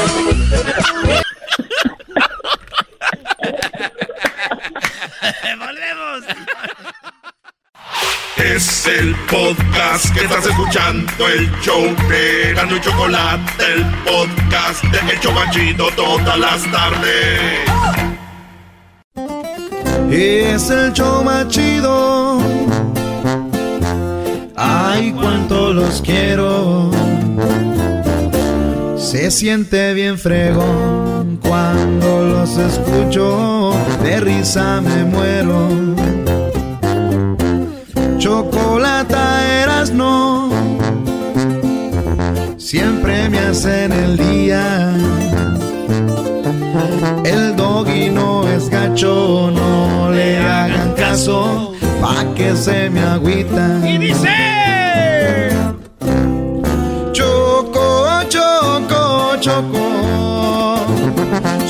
Volvemos. 5.59 6.24
Es 8.36 8.86
el 8.86 9.15
podcast 9.27 10.15
que 10.15 10.20
estás 10.24 10.47
escuchando, 10.47 11.28
el 11.28 11.51
show 11.60 11.94
de 12.09 12.55
Gano 12.55 12.77
y 12.77 12.81
Chocolate, 12.81 13.73
el 13.74 13.85
podcast 14.05 14.82
de 14.85 15.12
El 15.12 15.20
Chobachito 15.20 15.90
todas 15.97 16.39
las 16.39 16.62
tardes. 16.70 18.18
Es 20.11 20.70
el 20.70 20.93
show 20.93 21.25
chido. 21.49 22.39
Ay, 24.57 25.12
cuánto 25.12 25.73
los 25.73 26.03
quiero. 26.03 26.91
Se 28.97 29.31
siente 29.31 29.95
bien 29.95 30.19
fregón 30.19 31.39
cuando 31.43 32.25
los 32.25 32.57
escucho. 32.57 33.73
De 34.03 34.20
risa 34.20 34.81
me 34.81 35.05
muero. 35.05 35.69
Chocolata 38.19 39.62
eras 39.62 39.91
no. 39.93 40.51
Siempre 42.57 43.31
me 43.31 43.39
hacen 43.39 43.93
el 43.93 44.16
día. 44.16 45.28
El 47.24 47.56
doggy 47.56 48.10
no 48.10 48.48
es 48.48 48.68
gacho, 48.68 49.51
no 49.52 50.10
le 50.10 50.39
hagan 50.39 50.93
caso, 50.94 51.72
pa' 52.01 52.24
que 52.35 52.55
se 52.56 52.90
me 52.90 53.01
agüita. 53.01 53.80
Y 53.85 53.98
dice. 53.98 54.28
Choco, 57.12 58.06
choco, 58.28 59.36
choco, 59.40 60.76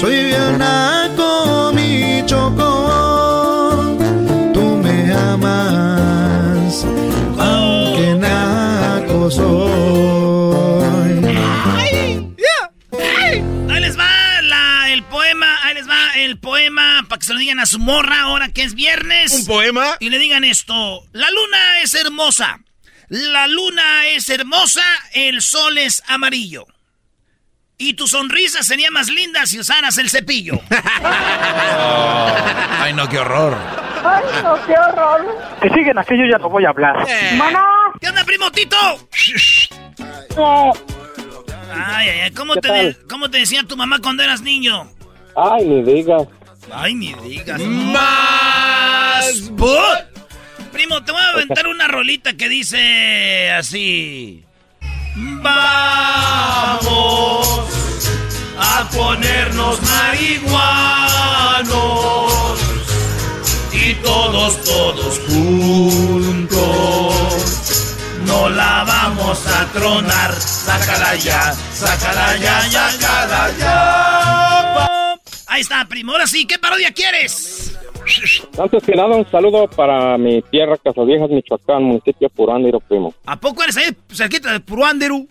soy 0.01 0.25
bien 0.25 0.59
naco, 0.59 1.73
mi 1.75 2.23
choco. 2.27 3.97
Tú 4.53 4.63
me 4.83 5.13
amas, 5.13 6.85
aunque 7.39 8.15
naco 8.15 9.31
soy. 9.31 10.18
Poema 16.49 17.05
para 17.09 17.19
que 17.19 17.27
se 17.27 17.35
lo 17.35 17.39
digan 17.41 17.61
a 17.61 17.67
su 17.67 17.79
morra 17.79 18.23
ahora 18.23 18.49
que 18.49 18.63
es 18.63 18.75
viernes. 18.75 19.33
¿Un 19.33 19.47
poema? 19.47 19.97
Y 20.01 20.09
le 20.09 20.19
digan 20.19 20.45
esto, 20.45 21.03
la 21.13 21.31
luna 21.31 21.81
es 21.83 21.95
hermosa, 21.95 22.59
la 23.09 23.47
luna 23.47 24.07
es 24.09 24.29
hermosa, 24.31 24.83
el 25.13 25.43
sol 25.43 25.77
es 25.79 26.03
amarillo. 26.09 26.67
Y 27.77 27.95
tu 27.95 28.09
sonrisa 28.09 28.63
sería 28.63 28.91
más 28.91 29.09
linda 29.09 29.47
si 29.47 29.61
usaras 29.61 29.99
el 29.99 30.09
cepillo. 30.11 30.55
Ay, 32.81 32.93
no, 32.95 33.09
qué 33.09 33.19
horror. 33.19 33.57
Ay, 34.05 34.25
no, 34.43 34.55
qué 34.67 34.73
horror. 34.73 35.39
Que 35.61 35.69
siguen 35.71 35.99
así, 35.99 36.17
yo 36.19 36.25
ya 36.31 36.39
no 36.39 36.49
voy 36.49 36.65
a 36.65 36.71
hablar. 36.71 36.97
Mana. 37.37 37.65
¿Qué 38.01 38.09
onda, 38.09 38.25
primo 38.25 38.51
Tito? 38.51 38.77
Ay, 40.37 42.09
ay, 42.09 42.21
ay, 42.25 42.31
¿cómo 42.33 42.55
¿Qué 42.55 42.61
te, 42.63 42.73
de- 42.73 42.97
¿cómo 43.09 43.31
te 43.31 43.39
decía 43.39 43.63
tu 43.65 43.77
mamá 43.77 43.99
cuando 44.03 44.23
eras 44.23 44.41
niño? 44.41 44.91
Ay, 45.37 45.65
ni 45.67 45.83
digas. 45.83 46.23
Ay, 46.73 46.95
ni 46.95 47.15
digas. 47.15 47.61
¡Más! 47.61 49.49
bot. 49.51 50.07
Primo, 50.73 51.03
te 51.05 51.13
voy 51.13 51.21
a 51.21 51.31
aventar 51.31 51.67
una 51.67 51.89
rolita 51.89 52.35
que 52.35 52.49
dice 52.49 53.51
así. 53.51 54.45
Vamos 55.17 56.79
a 58.59 58.89
ponernos 58.95 59.81
marihuanos 59.83 60.59
y 63.73 63.95
todos, 63.95 64.63
todos 64.65 65.19
juntos. 65.21 66.67
No 68.25 68.49
la 68.51 68.85
vamos 68.85 69.45
a 69.47 69.67
tronar. 69.73 70.33
Sácala 70.41 71.17
ya, 71.17 71.53
sácala 71.73 72.37
ya, 72.37 72.69
ya, 72.69 72.91
sácala 72.91 73.51
ya. 73.59 74.58
Ahí 75.49 75.63
está, 75.63 75.85
primo. 75.87 76.13
Ahora 76.13 76.27
sí, 76.27 76.47
¿qué 76.47 76.59
parodia 76.59 76.93
quieres? 76.93 77.79
Antes 78.59 78.83
que 78.85 78.95
nada, 78.95 79.17
un 79.17 79.29
saludo 79.31 79.69
para 79.69 80.17
mi 80.19 80.43
tierra, 80.43 80.77
Casaviejas, 80.77 81.31
Michoacán, 81.31 81.83
municipio 81.83 82.29
Purándiro, 82.29 82.81
primo. 82.81 83.15
¿A 83.27 83.39
poco 83.39 83.63
eres 83.63 83.77
ahí 83.77 83.97
cerquita 84.13 84.53
de 84.53 84.61
Puruándiro? 84.61 85.27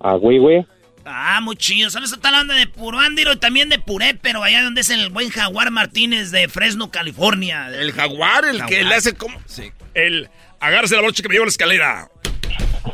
A 0.00 0.16
Huihue. 0.16 0.66
Ah, 1.04 1.40
muy 1.42 1.56
chido. 1.56 1.90
¿Sabes? 1.90 2.12
Está 2.12 2.30
la 2.30 2.38
banda 2.38 2.54
de 2.54 2.66
Puruándiro 2.66 3.32
y 3.32 3.36
también 3.36 3.68
de 3.68 3.78
Puré, 3.78 4.14
pero 4.20 4.42
allá 4.42 4.62
donde 4.62 4.82
es 4.82 4.90
el 4.90 5.10
buen 5.10 5.30
Jaguar 5.30 5.70
Martínez 5.70 6.30
de 6.30 6.48
Fresno, 6.48 6.90
California. 6.90 7.68
El 7.68 7.92
jaguar, 7.92 8.44
el 8.44 8.64
que 8.66 8.84
le 8.84 8.94
hace 8.94 9.14
como. 9.14 9.38
Sí. 9.46 9.70
El 9.94 10.28
agárrese 10.60 10.96
la 10.96 11.02
brocha 11.02 11.22
que 11.22 11.28
me 11.28 11.34
lleva 11.34 11.46
la 11.46 11.50
escalera. 11.50 12.08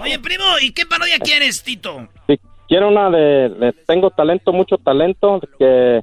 Oye, 0.00 0.18
primo, 0.18 0.44
¿y 0.60 0.72
qué 0.72 0.86
parodia 0.86 1.18
quieres, 1.18 1.62
Tito? 1.62 2.08
Sí, 2.26 2.38
quiero 2.68 2.88
una 2.88 3.10
de, 3.10 3.48
de 3.48 3.72
Tengo 3.86 4.10
talento, 4.10 4.52
mucho 4.52 4.76
talento, 4.78 5.40
que 5.58 6.00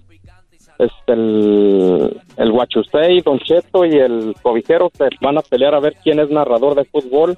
es 0.82 0.92
el, 1.08 2.20
el 2.38 2.52
Huachusei, 2.52 3.22
Don 3.22 3.40
Cheto 3.40 3.86
y 3.86 3.98
el 3.98 4.36
Cobijero 4.42 4.92
se 4.94 5.10
van 5.22 5.38
a 5.38 5.42
pelear 5.42 5.76
a 5.76 5.80
ver 5.80 5.96
quién 6.04 6.20
es 6.20 6.30
narrador 6.30 6.76
de 6.76 6.86
fútbol. 6.86 7.38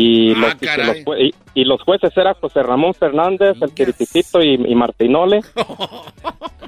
Y, 0.00 0.32
Ah, 0.32 0.38
los, 0.38 0.62
y 0.62 0.76
los 0.86 0.96
jue- 1.04 1.20
y- 1.20 1.34
y 1.60 1.64
los 1.64 1.82
jueces 1.82 2.16
eran 2.16 2.34
José 2.34 2.62
Ramón 2.62 2.94
Fernández, 2.94 3.56
el 3.60 3.72
Tirititito 3.74 4.40
y, 4.40 4.54
y 4.54 4.74
Martinole. 4.76 5.40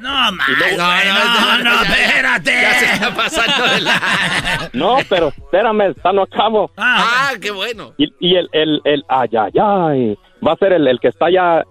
No, 0.01 0.33
más, 0.33 0.49
luego- 0.59 0.85
güey, 0.85 1.09
no, 1.09 1.59
no, 1.65 1.83
espérate. 1.83 2.53
Ya 2.63 2.75
se 2.75 2.85
está 2.95 3.15
pasando 3.15 3.67
de 3.75 3.81
la... 3.83 4.71
No, 4.73 4.97
pero 5.09 5.29
espérame, 5.29 5.91
está 5.91 6.13
no 6.13 6.23
acabo. 6.23 6.71
Ah, 6.77 7.33
qué 7.41 7.51
bueno. 7.53 7.93
Y, 7.99 8.07
y 8.19 8.35
el, 8.37 8.49
el, 8.53 8.81
el, 8.85 9.05
ay, 9.09 9.29
ay, 9.39 9.53
ay, 9.63 10.19
va 10.47 10.53
a 10.53 10.57
ser 10.57 10.73
el, 10.73 10.89
el 10.89 10.99
que 10.99 11.09
está 11.09 11.27
allá, 11.27 11.63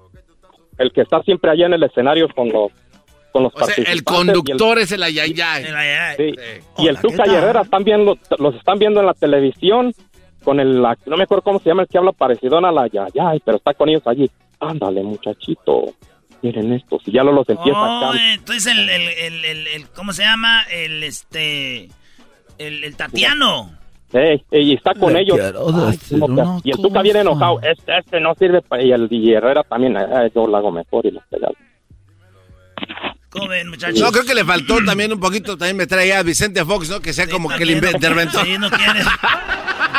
el 0.78 0.92
que 0.94 1.02
está 1.02 1.22
siempre 1.24 1.52
allá 1.52 1.66
en 1.66 1.74
el 1.74 1.84
escenario 1.84 2.30
con 2.30 2.48
los, 2.50 2.72
con 3.34 3.44
los 3.44 3.54
O 3.56 3.66
sea, 3.66 3.84
el 3.86 4.04
conductor 4.04 4.80
es 4.80 4.92
el 4.94 5.04
ayayay. 5.04 5.66
Sí. 6.16 6.34
Y 6.78 6.88
el 6.88 6.98
Tuca 7.00 7.28
y 7.28 7.36
Herrera 7.36 7.62
están 7.62 7.84
viendo, 7.84 8.18
los 8.38 8.56
están 8.56 8.80
viendo 8.80 9.02
en 9.02 9.08
la 9.08 9.14
televisión 9.14 9.92
con 10.50 10.60
el, 10.60 10.82
no 10.82 11.18
me 11.18 11.24
acuerdo 11.24 11.44
cómo 11.44 11.60
se 11.60 11.70
llama 11.70 11.84
el 11.84 11.88
que 11.88 11.98
habla 12.00 12.12
parecido 12.12 12.58
a 12.58 12.72
la 12.72 12.88
Yayay, 12.88 13.40
pero 13.46 13.58
está 13.58 13.74
con 13.76 13.88
ellos 13.90 14.02
allí. 14.08 14.30
Ándale, 14.60 15.04
muchachito, 15.04 15.94
miren 16.42 16.74
esto, 16.74 17.00
si 17.06 17.12
ya 17.12 17.24
lo 17.24 17.32
los 17.32 17.48
empieza 17.48 17.80
Oh, 17.80 18.10
acá. 18.10 18.20
entonces 18.34 18.66
el, 18.66 18.90
el, 18.90 19.02
el, 19.10 19.46
el, 19.46 19.68
el- 19.68 19.90
¿cómo 19.90 20.12
se 20.12 20.24
llama? 20.24 20.64
El, 20.72 21.04
este, 21.04 21.84
el, 22.58 22.84
el 22.84 22.96
Tatiano. 22.96 23.72
Ey, 24.12 24.44
ey, 24.50 24.72
y 24.72 24.74
está 24.74 24.96
con 24.96 25.14
Le 25.14 25.22
ellos. 25.22 25.38
Ay, 25.40 26.20
una 26.20 26.60
y 26.64 26.72
el 26.72 26.78
Tuca 26.78 27.04
viene 27.04 27.20
enojado. 27.20 27.62
Este, 27.62 27.96
este 28.00 28.20
no 28.20 28.34
sirve. 28.34 28.64
pa-". 28.64 28.82
Y 28.82 28.92
el 28.92 29.08
y 29.12 29.32
Herrera 29.34 29.62
también. 29.64 29.96
"Ay, 29.98 30.32
yo 30.34 30.48
lo 30.48 30.58
hago 30.58 30.72
mejor 30.72 31.06
y 31.06 31.12
los 31.12 31.24
pegado. 31.30 31.54
¿Cómo 33.30 33.48
ven, 33.50 33.70
muchachos? 33.70 34.00
No, 34.00 34.12
creo 34.12 34.26
que 34.26 34.34
le 34.34 34.44
faltó 34.44 34.84
también 34.84 35.14
un 35.14 35.20
poquito, 35.20 35.56
también 35.56 35.78
me 35.78 35.86
trae 35.86 36.12
a 36.16 36.24
Vicente 36.24 36.66
Fox, 36.66 36.90
¿no? 36.90 37.00
Que 37.00 37.14
sea 37.14 37.28
como 37.30 37.50
que 37.50 37.62
el 37.62 37.70
interventor. 37.72 38.44
Sí, 38.44 38.58
no 38.58 38.68
quiere. 38.72 39.02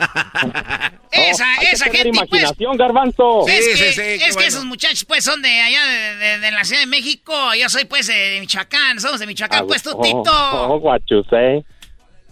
Esa, 1.12 1.52
hay 1.54 1.66
que 1.66 1.72
esa 1.72 1.84
tener 1.86 2.02
gente, 2.04 2.18
pues. 2.18 2.30
imaginación, 2.42 2.76
garbanzo. 2.76 3.46
es 3.48 3.64
Sí, 3.64 3.70
que, 3.72 3.76
sí, 3.76 3.92
sí, 3.92 4.00
es 4.00 4.18
que 4.28 4.32
bueno. 4.32 4.48
esos 4.48 4.64
muchachos, 4.64 5.04
pues, 5.04 5.24
son 5.24 5.42
de 5.42 5.60
allá, 5.60 5.84
de, 5.86 6.16
de- 6.16 6.38
de 6.38 6.50
la 6.52 6.64
Ciudad 6.64 6.80
de 6.82 6.86
México. 6.86 7.34
Yo 7.60 7.68
soy, 7.68 7.84
pues, 7.84 8.06
de 8.06 8.38
Michoacán. 8.40 9.00
Somos 9.00 9.18
de 9.20 9.26
Michoacán, 9.26 9.62
Ah, 9.62 9.66
pues, 9.66 9.82
tú, 9.82 9.90
oh, 9.92 10.00
Tito. 10.02 10.22
Oh, 10.32 10.76
what 10.76 11.00
you 11.10 11.22
say. 11.28 11.64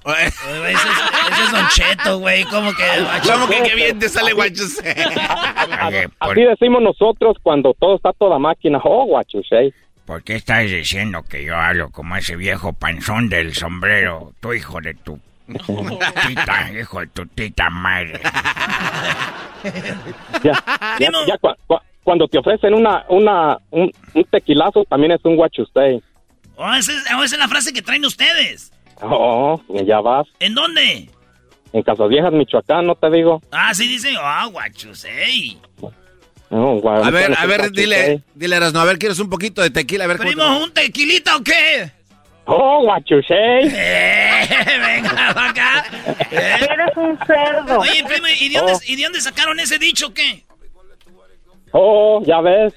Ese 0.06 0.26
es, 0.28 0.34
ese 1.32 1.44
es 1.44 1.52
Don 1.52 1.68
Cheto, 1.68 2.18
güey. 2.20 2.44
¿Cómo 2.44 2.72
que? 2.72 2.84
¿Cómo 3.30 3.48
que 3.48 3.62
qué 3.62 3.74
bien 3.74 3.98
te 3.98 4.08
sale 4.08 4.32
guachuse? 4.32 4.80
Así 6.20 6.40
decimos 6.42 6.80
nosotros 6.82 7.36
cuando 7.42 7.74
todo 7.74 7.96
está 7.96 8.12
toda 8.12 8.38
máquina. 8.38 8.78
Oh, 8.84 9.20
say. 9.50 9.72
¿Por 10.06 10.22
qué 10.22 10.36
estás 10.36 10.62
diciendo 10.70 11.22
que 11.28 11.44
yo 11.44 11.56
hablo 11.56 11.90
como 11.90 12.16
ese 12.16 12.36
viejo 12.36 12.72
panzón 12.72 13.28
del 13.28 13.54
sombrero? 13.54 14.32
Tu 14.40 14.54
hijo 14.54 14.80
de 14.80 14.94
tu 14.94 15.20
tita, 16.26 16.70
hijo 16.78 17.00
de 17.00 17.06
tu 17.08 17.26
tita 17.26 17.70
madre. 17.70 18.20
Ya, 20.44 20.52
ya, 21.00 21.10
ya 21.26 21.36
cua- 21.40 21.56
cua- 21.66 21.82
cuando 22.04 22.28
te 22.28 22.38
ofrecen 22.38 22.74
una, 22.74 23.04
una, 23.08 23.58
un, 23.70 23.90
un 24.14 24.24
tequilazo, 24.24 24.84
también 24.84 25.12
es 25.12 25.20
un 25.24 25.36
what 25.36 25.50
you 25.58 25.66
say. 25.74 26.00
Oh, 26.56 26.72
esa 26.74 26.92
es, 26.92 26.98
oh, 27.16 27.22
esa 27.24 27.34
es 27.34 27.38
la 27.40 27.48
frase 27.48 27.72
que 27.72 27.82
traen 27.82 28.04
ustedes. 28.04 28.72
Oh, 29.02 29.60
ya 29.84 30.00
vas. 30.00 30.26
¿En 30.38 30.54
dónde? 30.54 31.10
En 31.72 31.82
Casas 31.82 32.08
Viejas, 32.08 32.32
Michoacán, 32.32 32.86
no 32.86 32.94
te 32.94 33.10
digo. 33.10 33.42
Ah, 33.50 33.74
sí 33.74 33.88
dicen, 33.88 34.14
ah. 34.20 34.48
No, 36.50 36.76
gua- 36.76 37.04
A 37.04 37.10
ver, 37.10 37.34
a 37.36 37.46
ver, 37.46 37.60
what 37.62 37.70
dile, 37.72 38.22
dile, 38.34 38.56
Erasno, 38.56 38.80
a 38.80 38.84
ver, 38.84 38.98
¿quieres 38.98 39.18
un 39.18 39.28
poquito 39.28 39.60
de 39.60 39.70
tequila? 39.70 40.04
A 40.04 40.06
ver, 40.06 40.18
te- 40.18 40.24
¿Primo, 40.24 40.58
un 40.62 40.72
tequilita 40.72 41.36
o 41.36 41.42
qué? 41.42 41.92
Oh, 42.50 42.82
what 42.84 43.02
you 43.10 43.22
say. 43.22 43.68
Eh, 44.40 44.78
venga, 44.80 45.30
acá. 45.30 45.84
Eres 46.30 46.96
un 46.96 47.18
cerdo. 47.26 47.80
Oye, 47.80 48.02
primo, 48.04 48.26
¿y 48.40 48.48
de, 48.48 48.58
dónde, 48.58 48.72
Oh. 48.72 48.80
¿y 48.86 48.96
de 48.96 49.02
dónde 49.02 49.20
sacaron 49.20 49.60
ese 49.60 49.78
dicho 49.78 50.14
qué? 50.14 50.44
Oh, 51.72 52.22
ya 52.24 52.40
ves. 52.40 52.72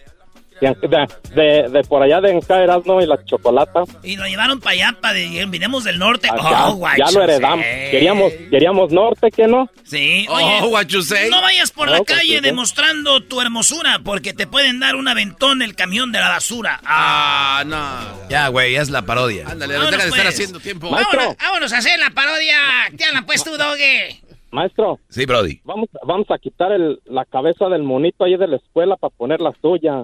De, 0.61 1.67
de, 1.69 1.83
por 1.89 2.03
allá 2.03 2.21
de 2.21 2.31
Encaeras, 2.31 2.85
¿no? 2.85 3.01
Y 3.01 3.07
la 3.07 3.23
chocolata. 3.25 3.81
Y 4.03 4.15
lo 4.15 4.25
llevaron 4.27 4.59
para 4.59 4.71
allá, 4.73 4.97
para 5.01 5.15
de, 5.15 5.45
vinimos 5.47 5.83
del 5.83 5.97
norte. 5.97 6.29
Acá, 6.29 6.69
oh, 6.69 6.75
guachos, 6.75 7.11
ya 7.11 7.17
lo 7.17 7.23
heredamos. 7.23 7.65
eh. 7.65 7.87
Queríamos, 7.91 8.31
queríamos 8.49 8.91
norte, 8.91 9.31
¿qué 9.31 9.47
no? 9.47 9.67
Sí, 9.83 10.25
Oh, 10.29 10.67
what 10.67 10.85
you 10.85 11.01
say. 11.01 11.29
no 11.29 11.41
vayas 11.41 11.71
por 11.71 11.89
la 11.89 12.03
calle 12.03 12.41
demostrando 12.41 13.21
tu 13.23 13.41
hermosura, 13.41 13.99
porque 14.03 14.33
te 14.33 14.45
pueden 14.47 14.79
dar 14.79 14.95
un 14.95 15.07
aventón 15.07 15.61
el 15.61 15.75
camión 15.75 16.11
de 16.11 16.19
la 16.19 16.29
basura. 16.29 16.79
Ah, 16.85 17.63
no. 17.65 18.29
Ya, 18.29 18.47
güey, 18.49 18.73
ya 18.73 18.81
es 18.81 18.89
la 18.89 19.01
parodia. 19.01 19.47
Ándale, 19.49 19.73
deja 19.73 19.85
de 19.89 19.97
estar 19.97 20.09
pues. 20.09 20.27
haciendo 20.27 20.59
tiempo. 20.59 20.89
Maestro. 20.91 21.17
Vámonos, 21.17 21.37
vámonos 21.43 21.73
a 21.73 21.77
hacer 21.79 21.99
la 21.99 22.09
parodia. 22.11 22.57
¿Qué 22.97 23.03
hablan, 23.05 23.25
pues, 23.25 23.43
tú, 23.43 23.57
Doge? 23.57 24.21
Maestro, 24.51 24.99
Sí, 25.09 25.25
Brody. 25.25 25.61
vamos, 25.63 25.87
vamos 26.05 26.27
a 26.29 26.37
quitar 26.37 26.73
el, 26.73 26.99
la 27.05 27.23
cabeza 27.23 27.69
del 27.69 27.83
monito 27.83 28.25
ahí 28.25 28.35
de 28.35 28.47
la 28.49 28.57
escuela 28.57 28.97
para 28.97 29.13
poner 29.15 29.39
la 29.39 29.53
suya. 29.61 30.03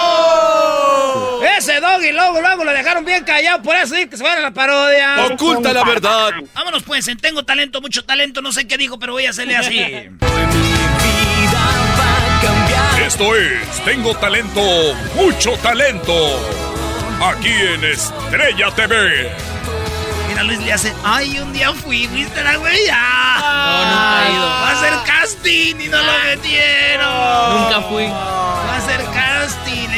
Ese 1.57 1.79
Doggy, 1.79 2.11
luego, 2.11 2.41
luego 2.41 2.63
lo 2.63 2.71
dejaron 2.71 3.05
bien 3.05 3.23
callado. 3.23 3.61
Por 3.61 3.75
eso 3.75 3.95
sí 3.95 4.07
que 4.07 4.17
se 4.17 4.23
van 4.23 4.37
a 4.37 4.41
la 4.41 4.51
parodia. 4.51 5.25
Oculta 5.25 5.73
la 5.73 5.83
verdad. 5.83 6.31
Vámonos, 6.53 6.83
pues, 6.83 7.07
en 7.07 7.17
tengo 7.17 7.43
talento, 7.43 7.81
mucho 7.81 8.03
talento, 8.03 8.41
no 8.41 8.51
sé 8.51 8.67
qué 8.67 8.77
dijo, 8.77 8.99
pero 8.99 9.13
voy 9.13 9.25
a 9.25 9.31
hacerle 9.31 9.57
así. 9.57 9.79
Esto 13.05 13.35
es 13.35 13.83
Tengo 13.83 14.15
Talento, 14.15 14.61
mucho 15.15 15.57
talento. 15.57 16.13
Aquí 17.21 17.49
en 17.49 17.83
Estrella 17.83 18.71
TV. 18.75 19.29
Mira, 20.27 20.43
Luis 20.43 20.59
le 20.59 20.71
hace, 20.71 20.93
ay, 21.03 21.39
un 21.39 21.51
día 21.51 21.73
fui, 21.73 22.07
¿viste 22.07 22.43
la 22.43 22.55
güey? 22.55 22.77
No, 22.87 23.85
nunca 23.85 24.27
he 24.27 24.31
ido. 24.33 24.45
Va 24.45 24.69
a 24.69 24.71
hacer 24.71 24.93
casting 25.05 25.75
y 25.81 25.87
no 25.89 25.97
lo 25.97 26.13
metieron. 26.25 27.63
Nunca 27.63 27.81
fui. 27.89 28.05
Va 28.05 28.73
a 28.73 28.77
hacer 28.77 29.03
casting. 29.13 29.70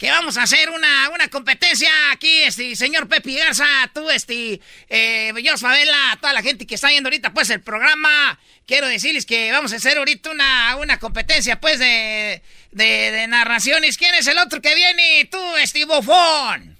que 0.00 0.10
vamos 0.10 0.38
a 0.38 0.44
hacer 0.44 0.70
una, 0.70 1.10
una 1.10 1.28
competencia 1.28 1.90
aquí, 2.10 2.42
este, 2.44 2.74
señor 2.74 3.06
Pepe 3.06 3.34
Garza, 3.34 3.66
tú, 3.92 4.08
este, 4.08 4.58
eh, 4.88 5.30
yo, 5.42 5.58
Favela, 5.58 6.16
toda 6.22 6.32
la 6.32 6.40
gente 6.40 6.66
que 6.66 6.76
está 6.76 6.88
viendo 6.88 7.08
ahorita, 7.08 7.34
pues, 7.34 7.50
el 7.50 7.60
programa. 7.60 8.40
Quiero 8.66 8.86
decirles 8.86 9.26
que 9.26 9.52
vamos 9.52 9.74
a 9.74 9.76
hacer 9.76 9.98
ahorita 9.98 10.30
una, 10.30 10.76
una 10.76 10.98
competencia, 10.98 11.60
pues, 11.60 11.78
de, 11.78 12.42
de, 12.70 13.10
de 13.10 13.26
narraciones. 13.26 13.98
¿Quién 13.98 14.14
es 14.14 14.26
el 14.26 14.38
otro 14.38 14.62
que 14.62 14.74
viene? 14.74 15.28
Tú, 15.30 15.56
este, 15.58 15.84
bofón. 15.84 16.78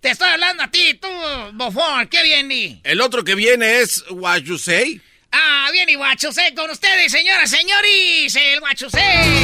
Te 0.00 0.08
estoy 0.08 0.30
hablando 0.30 0.62
a 0.62 0.70
ti, 0.70 0.94
tú, 0.94 1.08
bofón. 1.52 2.08
¿Qué 2.08 2.22
viene? 2.22 2.80
El 2.84 3.02
otro 3.02 3.22
que 3.22 3.34
viene 3.34 3.80
es 3.80 4.02
What 4.08 4.38
You 4.38 4.56
Say. 4.56 4.98
Ah, 5.30 5.68
bien 5.72 5.90
y 5.90 5.96
guachusé 5.96 6.54
con 6.54 6.70
ustedes, 6.70 7.12
señoras, 7.12 7.50
señores, 7.50 8.34
el 8.34 8.60
guachusé. 8.60 9.42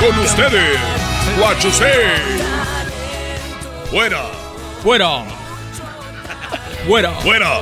Con 0.00 0.18
ustedes, 0.18 0.78
Guachusé. 1.38 1.92
Fuera, 3.90 4.22
Fuera. 4.82 5.24
Fuera. 6.86 7.10
fuera. 7.12 7.60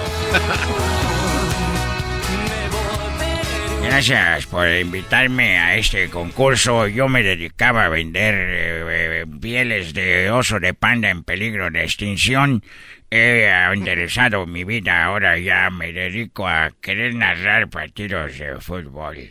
Gracias 3.82 4.46
por 4.46 4.68
invitarme 4.68 5.58
a 5.58 5.76
este 5.76 6.08
concurso. 6.08 6.86
Yo 6.86 7.08
me 7.08 7.22
dedicaba 7.22 7.84
a 7.84 7.88
vender 7.88 8.34
eh, 8.34 9.20
eh, 9.22 9.26
pieles 9.40 9.94
de 9.94 10.30
oso 10.30 10.60
de 10.60 10.74
panda 10.74 11.10
en 11.10 11.24
peligro 11.24 11.70
de 11.70 11.84
extinción. 11.84 12.62
He 13.10 13.48
enderezado 13.72 14.46
mi 14.46 14.64
vida. 14.64 15.04
Ahora 15.04 15.38
ya 15.38 15.70
me 15.70 15.92
dedico 15.92 16.48
a 16.48 16.70
querer 16.80 17.14
narrar 17.14 17.68
partidos 17.68 18.38
de 18.38 18.58
fútbol. 18.60 19.30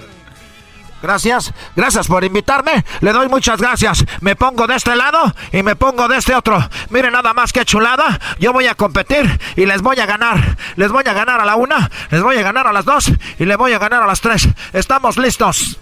Gracias, 1.01 1.53
gracias 1.75 2.07
por 2.07 2.23
invitarme. 2.23 2.83
Le 3.01 3.11
doy 3.11 3.27
muchas 3.27 3.59
gracias. 3.59 4.05
Me 4.21 4.35
pongo 4.35 4.67
de 4.67 4.75
este 4.75 4.95
lado 4.95 5.33
y 5.51 5.63
me 5.63 5.75
pongo 5.75 6.07
de 6.07 6.17
este 6.17 6.35
otro. 6.35 6.59
Miren 6.89 7.13
nada 7.13 7.33
más 7.33 7.51
que 7.51 7.65
chulada. 7.65 8.19
Yo 8.39 8.53
voy 8.53 8.67
a 8.67 8.75
competir 8.75 9.39
y 9.55 9.65
les 9.65 9.81
voy 9.81 9.99
a 9.99 10.05
ganar. 10.05 10.57
Les 10.75 10.91
voy 10.91 11.03
a 11.07 11.13
ganar 11.13 11.39
a 11.41 11.45
la 11.45 11.55
una, 11.55 11.89
les 12.09 12.21
voy 12.21 12.37
a 12.37 12.41
ganar 12.43 12.67
a 12.67 12.73
las 12.73 12.85
dos 12.85 13.11
y 13.39 13.45
les 13.45 13.57
voy 13.57 13.73
a 13.73 13.79
ganar 13.79 14.03
a 14.03 14.07
las 14.07 14.21
tres. 14.21 14.47
¿Estamos 14.73 15.17
listos? 15.17 15.77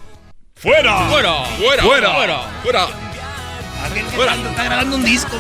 ¡Fuera! 0.56 1.08
¡Fuera! 1.10 1.34
¡Fuera! 1.58 1.84
¡Fuera! 1.84 2.14
¡Fuera! 2.14 2.40
¡Fuera! 2.64 2.88
¿Fuera? 4.16 4.36
¿Está 4.36 4.64
grabando 4.66 4.96
un 4.98 5.04
disco 5.06 5.38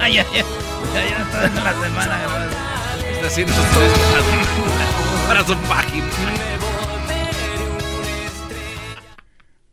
ay, 0.00 0.18
ay. 0.18 0.24
Ya, 0.94 1.04
ya 1.08 1.16
está 1.18 1.46
en 1.46 1.64
la 1.64 1.72
semana. 1.72 2.20
Está 3.14 3.26
haciendo 3.26 3.54
para 5.26 5.44
su 5.44 5.56
página. 5.56 6.06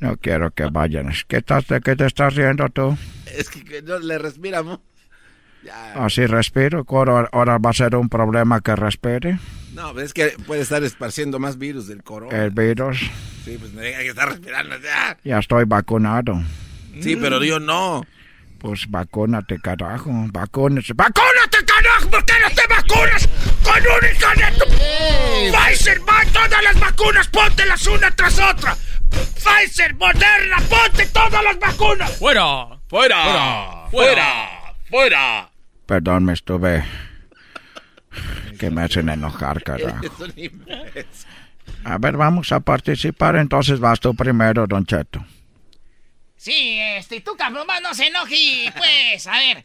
No 0.00 0.16
quiero 0.16 0.50
que 0.50 0.64
vayan. 0.64 1.12
¿Qué, 1.28 1.38
estás, 1.38 1.66
de 1.68 1.80
qué 1.80 1.94
te 1.94 2.06
estás 2.06 2.34
riendo 2.34 2.68
tú? 2.70 2.96
Es 3.26 3.48
que, 3.48 3.82
no 3.82 3.98
le 3.98 4.18
respiramos. 4.18 4.80
Ya. 5.62 5.92
Así 5.92 6.26
respiro. 6.26 6.86
Ahora, 6.88 7.28
ahora 7.32 7.58
va 7.58 7.70
a 7.70 7.74
ser 7.74 7.94
un 7.94 8.08
problema 8.08 8.60
que 8.62 8.74
respire. 8.74 9.38
No, 9.74 9.98
es 10.00 10.14
que 10.14 10.34
puede 10.46 10.62
estar 10.62 10.82
esparciendo 10.82 11.38
más 11.38 11.58
virus 11.58 11.86
del 11.86 12.02
corona. 12.02 12.44
El 12.44 12.50
virus. 12.50 12.98
Sí, 13.44 13.56
pues 13.58 13.72
no 13.72 13.82
diga 13.82 13.98
que 13.98 14.08
está 14.08 14.26
respirando 14.26 14.76
ya. 14.78 15.18
Ya 15.22 15.38
estoy 15.38 15.64
vacunado. 15.64 16.42
Sí, 17.00 17.16
pero 17.16 17.42
yo 17.44 17.60
no. 17.60 18.02
Pues 18.58 18.90
vacúnate, 18.90 19.58
carajo. 19.58 20.10
Vacúnate. 20.32 20.92
¡Vacúnate, 20.94 21.58
carajo! 21.64 22.10
¿Por 22.10 22.24
qué 22.24 22.34
no 22.42 22.50
te 22.54 22.62
vacunas 22.68 23.28
con 23.62 23.80
un 23.80 24.10
hijo 24.10 24.28
de 24.36 24.58
tu... 24.58 25.56
Pfizer, 25.56 26.00
va, 26.00 26.24
todas 26.32 26.62
las 26.62 26.78
vacunas, 26.80 27.28
póntelas 27.28 27.86
una 27.86 28.10
tras 28.10 28.38
otra. 28.38 28.76
Pfizer, 29.10 29.94
Moderna, 29.94 30.56
ponte 30.68 31.06
todas 31.06 31.42
las 31.42 31.58
vacunas. 31.58 32.16
¡Fuera! 32.18 32.78
¡Fuera! 32.88 33.88
¡Fuera! 33.90 34.74
¡Fuera! 34.88 35.50
Perdón, 35.86 36.24
me 36.24 36.32
estuve... 36.34 36.84
Que 38.58 38.70
me 38.70 38.82
hacen 38.82 39.08
enojar, 39.08 39.62
carajo. 39.62 40.00
A 41.84 41.98
ver, 41.98 42.16
vamos 42.16 42.52
a 42.52 42.60
participar. 42.60 43.36
Entonces 43.36 43.80
vas 43.80 44.00
tú 44.00 44.14
primero, 44.14 44.66
Don 44.66 44.84
Cheto. 44.84 45.24
Sí, 46.36 46.78
este, 46.80 47.20
tú 47.20 47.36
cabrón, 47.36 47.66
más 47.66 47.82
no 47.82 47.94
se 47.94 48.06
enoje, 48.06 48.72
pues, 48.76 49.26
a 49.26 49.32
ver. 49.32 49.64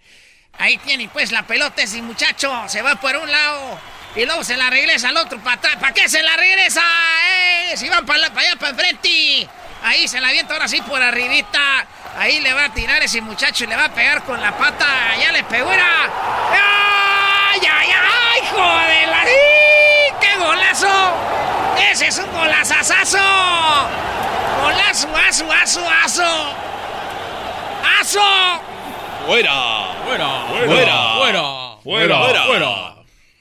Ahí 0.57 0.77
tiene, 0.77 1.09
pues, 1.09 1.31
la 1.31 1.47
pelota 1.47 1.81
ese 1.81 2.01
muchacho. 2.01 2.51
Se 2.67 2.81
va 2.81 2.95
por 2.99 3.15
un 3.15 3.29
lado 3.29 3.79
y 4.15 4.25
luego 4.25 4.43
se 4.43 4.55
la 4.57 4.69
regresa 4.69 5.09
al 5.09 5.17
otro 5.17 5.39
para 5.39 5.57
atrás. 5.57 5.75
¿Para 5.79 5.93
qué 5.93 6.07
se 6.07 6.21
la 6.21 6.35
regresa? 6.37 6.81
¡Eh! 7.71 7.77
Si 7.77 7.89
van 7.89 8.05
para 8.05 8.25
allá, 8.25 8.55
para 8.57 8.69
enfrente. 8.71 9.47
Ahí 9.83 10.07
se 10.07 10.19
la 10.19 10.29
avienta 10.29 10.53
ahora 10.53 10.67
sí 10.67 10.81
por 10.81 11.01
arribita. 11.01 11.85
Ahí 12.17 12.39
le 12.39 12.53
va 12.53 12.65
a 12.65 12.73
tirar 12.73 13.03
ese 13.03 13.21
muchacho 13.21 13.65
y 13.65 13.67
le 13.67 13.75
va 13.75 13.85
a 13.85 13.89
pegar 13.89 14.23
con 14.23 14.39
la 14.41 14.57
pata. 14.57 14.87
Ya 15.21 15.31
le 15.31 15.43
pegó, 15.43 15.71
era. 15.71 15.85
¡Ay, 17.53 17.59
ay, 17.61 17.89
ay! 17.91 18.41
¡Joder! 18.51 19.07
la- 19.09 19.25
¡Sí! 19.25 20.15
¡Qué 20.21 20.37
golazo! 20.37 21.13
¡Ese 21.91 22.07
es 22.07 22.17
un 22.17 22.31
golazazazo! 22.31 23.17
¡Golazo, 24.61 25.09
aso, 25.27 25.51
aso, 25.51 25.89
aso! 26.03 26.55
¡Aso! 27.99 28.61
¡Fuera! 29.27 29.51
¡Fuera! 30.05 30.27
¡Fuera! 30.47 31.13
¡Fuera! 31.17 31.43
¡Fuera! 31.83 32.43
¡Fuera! 32.45 32.94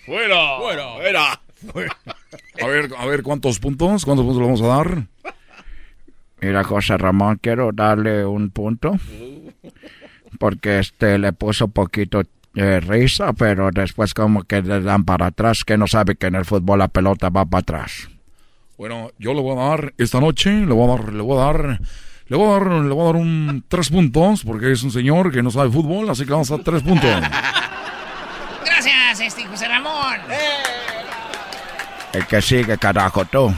¡Fuera! 0.07 0.59
¡Fuera! 0.59 1.41
¡Fuera! 1.73 1.97
A 2.63 2.67
ver, 2.67 2.91
a 2.97 3.07
ver, 3.07 3.23
¿cuántos 3.23 3.59
puntos? 3.59 4.05
¿Cuántos 4.05 4.25
puntos 4.25 4.41
le 4.41 4.45
vamos 4.45 4.63
a 4.63 4.67
dar? 4.67 5.07
Mira, 6.41 6.63
José 6.63 6.99
Ramón, 6.99 7.39
quiero 7.41 7.71
darle 7.73 8.27
un 8.27 8.51
punto. 8.51 8.99
Porque 10.39 10.81
este 10.81 11.19
le 11.19 11.33
puso 11.33 11.69
poquito 11.69 12.23
eh, 12.55 12.81
risa, 12.81 13.33
pero 13.33 13.71
después 13.73 14.15
como 14.15 14.43
que 14.43 14.63
le 14.63 14.81
dan 14.81 15.05
para 15.05 15.27
atrás, 15.27 15.65
que 15.65 15.79
no 15.79 15.87
sabe 15.87 16.17
que 16.17 16.27
en 16.27 16.35
el 16.35 16.45
fútbol 16.45 16.81
la 16.81 16.89
pelota 16.89 17.31
va 17.31 17.45
para 17.45 17.61
atrás. 17.61 18.09
Bueno, 18.77 19.11
yo 19.19 19.33
le 19.35 19.41
voy 19.41 19.57
a 19.57 19.69
dar 19.69 19.95
esta 19.99 20.21
noche, 20.21 20.51
le 20.51 20.73
voy 20.73 20.85
a 20.85 20.97
dar, 20.97 21.13
le 21.13 21.23
voy 21.23 21.39
a 21.39 21.45
dar, 21.45 21.81
le 22.27 22.37
voy 22.37 22.47
a 22.47 22.53
dar, 22.53 22.67
le 22.67 22.93
voy 22.93 23.03
a 23.03 23.07
dar 23.07 23.17
un 23.17 23.65
tres 23.69 23.89
puntos, 23.89 24.45
porque 24.45 24.73
es 24.73 24.83
un 24.83 24.91
señor 24.91 25.33
que 25.33 25.43
no 25.43 25.51
sabe 25.51 25.71
fútbol, 25.71 26.11
así 26.11 26.25
que 26.25 26.33
vamos 26.33 26.51
a 26.51 26.57
dar 26.57 26.65
tres 26.65 26.83
puntos. 26.83 27.11
José 29.55 29.69
Ramón. 29.69 30.19
El 32.13 32.27
que 32.27 32.43
sigue, 32.43 32.77
carajo, 32.77 33.25
tú. 33.25 33.55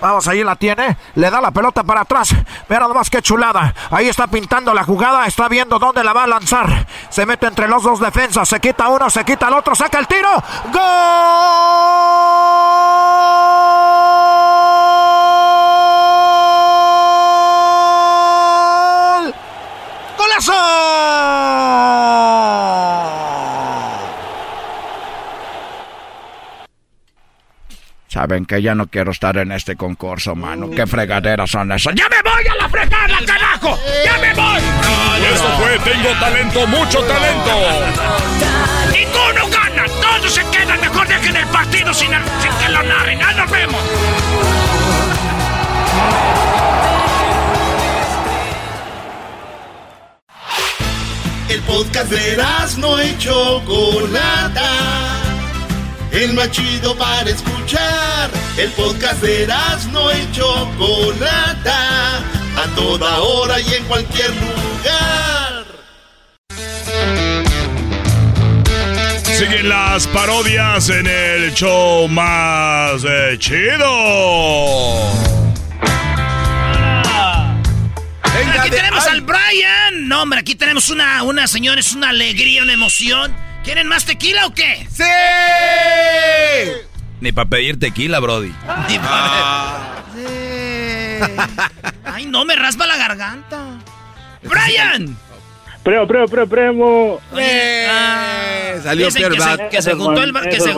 Vamos, 0.00 0.26
ahí 0.28 0.42
la 0.42 0.56
tiene. 0.56 0.96
Le 1.14 1.30
da 1.30 1.42
la 1.42 1.50
pelota 1.50 1.84
para 1.84 2.00
atrás. 2.00 2.34
Mira 2.70 2.88
nomás 2.88 3.10
qué 3.10 3.20
chulada. 3.20 3.74
Ahí 3.90 4.08
está 4.08 4.28
pintando 4.28 4.72
la 4.72 4.82
jugada. 4.82 5.26
Está 5.26 5.46
viendo 5.46 5.78
dónde 5.78 6.02
la 6.02 6.14
va 6.14 6.24
a 6.24 6.26
lanzar. 6.26 6.86
Se 7.10 7.26
mete 7.26 7.48
entre 7.48 7.68
los 7.68 7.82
dos 7.82 8.00
defensas. 8.00 8.48
Se 8.48 8.60
quita 8.60 8.88
uno, 8.88 9.10
se 9.10 9.26
quita 9.26 9.48
el 9.48 9.54
otro. 9.54 9.74
Saca 9.74 9.98
el 9.98 10.06
tiro. 10.06 10.42
¡Gol! 10.72 10.84
¡Golazo! 20.16 20.80
Saben 28.10 28.44
que 28.44 28.60
ya 28.60 28.74
no 28.74 28.88
quiero 28.88 29.12
estar 29.12 29.36
en 29.36 29.52
este 29.52 29.76
concurso, 29.76 30.34
mano. 30.34 30.68
¿Qué 30.68 30.84
fregaderas 30.84 31.48
son 31.48 31.70
esas? 31.70 31.94
¡Ya 31.94 32.08
me 32.08 32.20
voy 32.28 32.44
a 32.44 32.56
la 32.56 32.68
fregada, 32.68 33.18
carajo! 33.24 33.78
¡Ya 34.04 34.18
me 34.18 34.34
voy! 34.34 34.60
Esto 35.32 35.48
fue 35.60 35.78
Tengo 35.78 36.08
Talento, 36.18 36.66
Mucho 36.66 37.04
Talento. 37.04 37.52
¡Ninguno 38.90 39.48
gana! 39.48 39.84
¡Todos 39.86 40.34
se 40.34 40.44
quedan! 40.46 40.80
Mejor 40.80 41.06
dejen 41.06 41.36
el 41.36 41.46
partido 41.46 41.94
sin, 41.94 42.08
sin 42.08 42.52
que 42.60 42.68
lo 42.72 42.82
narren. 42.82 43.20
¡Ah, 43.22 43.32
nos 43.32 43.48
vemos! 43.48 43.80
El 51.48 51.62
podcast 51.62 52.10
de 52.10 52.36
no 52.78 53.00
y 53.04 53.16
Chocolata. 53.18 55.19
El 56.12 56.34
más 56.34 56.50
chido 56.50 56.96
para 56.96 57.30
escuchar. 57.30 58.30
El 58.56 58.70
podcast 58.72 59.22
de 59.22 59.46
no 59.92 60.10
y 60.12 60.32
Chocolata. 60.32 62.18
a 62.56 62.66
toda 62.74 63.20
hora 63.20 63.60
y 63.60 63.74
en 63.74 63.84
cualquier 63.84 64.30
lugar. 64.30 65.64
Siguen 69.22 69.68
las 69.68 70.06
parodias 70.08 70.90
en 70.90 71.06
el 71.06 71.54
show 71.54 72.08
más 72.08 73.02
eh, 73.04 73.36
chido. 73.38 75.10
aquí 78.60 78.70
tenemos 78.70 79.06
al 79.06 79.20
Brian. 79.22 80.08
No, 80.08 80.22
hombre, 80.22 80.40
aquí 80.40 80.54
tenemos 80.54 80.90
una, 80.90 81.22
una 81.22 81.46
señora, 81.46 81.80
es 81.80 81.94
una 81.94 82.10
alegría, 82.10 82.62
una 82.62 82.72
emoción. 82.72 83.34
¿Quieren 83.64 83.86
más 83.88 84.04
tequila 84.04 84.46
o 84.46 84.54
qué? 84.54 84.86
¡Sí! 84.90 85.02
Ni 87.20 87.32
para 87.32 87.48
pedir 87.48 87.78
tequila, 87.78 88.18
Brody. 88.20 88.52
Ni 88.88 88.98
pa- 88.98 89.96
Ay, 92.04 92.26
no, 92.26 92.44
me 92.44 92.56
raspa 92.56 92.86
la 92.86 92.96
garganta. 92.96 93.78
¡Brian! 94.42 95.16
Primo, 95.82 96.06
primo, 96.06 96.26
primo, 96.28 96.46
primo. 96.46 97.20
salió 98.82 99.06
Dicen 99.06 99.32
que 99.32 99.40
se, 99.40 99.68
que 99.70 99.82
se 99.82 99.94
juntó 99.94 100.22
el... 100.22 100.32
que 100.50 100.60
se-. 100.60 100.74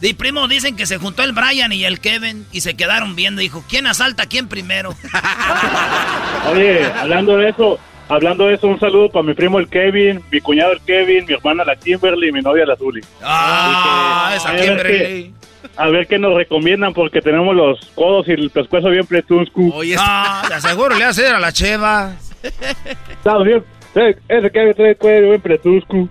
Di, 0.00 0.14
primo, 0.14 0.48
dicen 0.48 0.76
que 0.76 0.86
se 0.86 0.96
juntó 0.98 1.22
el 1.24 1.32
Brian 1.32 1.72
y 1.72 1.84
el 1.84 2.00
Kevin 2.00 2.46
y 2.52 2.62
se 2.62 2.74
quedaron 2.74 3.16
viendo. 3.16 3.40
Dijo, 3.42 3.64
¿quién 3.68 3.86
asalta 3.86 4.22
a 4.24 4.26
quién 4.26 4.48
primero? 4.48 4.94
Oye, 6.50 6.86
hablando 6.92 7.36
de 7.36 7.50
eso, 7.50 7.78
hablando 8.08 8.46
de 8.46 8.54
eso, 8.54 8.66
un 8.68 8.78
saludo 8.80 9.10
para 9.10 9.22
mi 9.24 9.34
primo 9.34 9.58
el 9.58 9.68
Kevin, 9.68 10.22
mi 10.30 10.40
cuñado 10.40 10.72
el 10.72 10.80
Kevin, 10.80 11.24
mi 11.26 11.34
hermana 11.34 11.64
la 11.64 11.76
Kimberly 11.76 12.28
y 12.28 12.32
mi 12.32 12.40
novia 12.40 12.64
la 12.66 12.76
Zuli. 12.76 13.00
Ah, 13.22 14.28
a 14.30 14.36
esa 14.36 14.52
ver 14.52 14.64
Kimberly. 14.64 14.98
qué- 14.98 15.30
A 15.76 15.88
ver 15.88 16.06
qué 16.06 16.18
nos 16.18 16.34
recomiendan 16.34 16.94
porque 16.94 17.20
tenemos 17.20 17.54
los 17.54 17.78
codos 17.94 18.28
y 18.28 18.32
el 18.32 18.50
pescuezo 18.50 18.88
bien 18.88 19.04
pretuscu. 19.06 19.72
Oye, 19.74 19.96
Ah, 19.98 20.44
de 20.48 20.54
aseguro 20.54 20.94
le 20.96 21.04
hace 21.04 21.26
a 21.26 21.38
la 21.40 21.52
cheva. 21.52 22.14
Bien. 23.44 23.64
eh, 23.96 24.16
Ese 24.28 24.50
Kevin 24.50 24.74
trae 24.74 24.90
el 24.90 24.96
cuello 24.96 25.28
bien 25.30 25.40
pretuscu. 25.40 26.08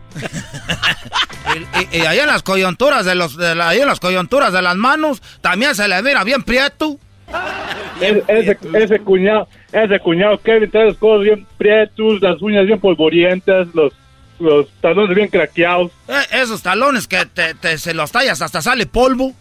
Y, 1.91 1.97
y 1.97 2.01
ahí 2.01 2.19
en 2.19 2.27
las 2.27 2.43
coyunturas 2.43 3.05
de 3.05 3.15
los, 3.15 3.37
de 3.37 3.55
la- 3.55 3.69
ahí 3.69 3.79
en 3.79 3.87
las 3.87 3.99
coyunturas 3.99 4.51
de 4.51 4.61
las 4.61 4.75
manos, 4.75 5.21
también 5.41 5.73
se 5.75 5.87
le 5.87 6.01
mira 6.03 6.23
bien 6.23 6.43
prieto. 6.43 6.97
Ese, 8.27 8.99
cuñado, 8.99 9.47
ese 9.71 9.99
cuñado 9.99 10.37
Kevin 10.39 10.69
trae 10.69 10.85
los 10.85 10.97
codos 10.97 11.23
bien 11.23 11.45
prietos, 11.57 12.21
las 12.21 12.41
uñas 12.41 12.65
bien 12.65 12.79
polvorientas, 12.79 13.67
los, 13.73 13.93
los 14.39 14.67
talones 14.81 15.15
bien 15.15 15.29
craqueados. 15.29 15.91
Eh, 16.07 16.13
esos 16.41 16.61
talones 16.61 17.07
que 17.07 17.25
te, 17.25 17.53
te- 17.55 17.77
se 17.77 17.93
los 17.93 18.11
tallas 18.11 18.41
hasta 18.41 18.61
sale 18.61 18.85
polvo. 18.85 19.33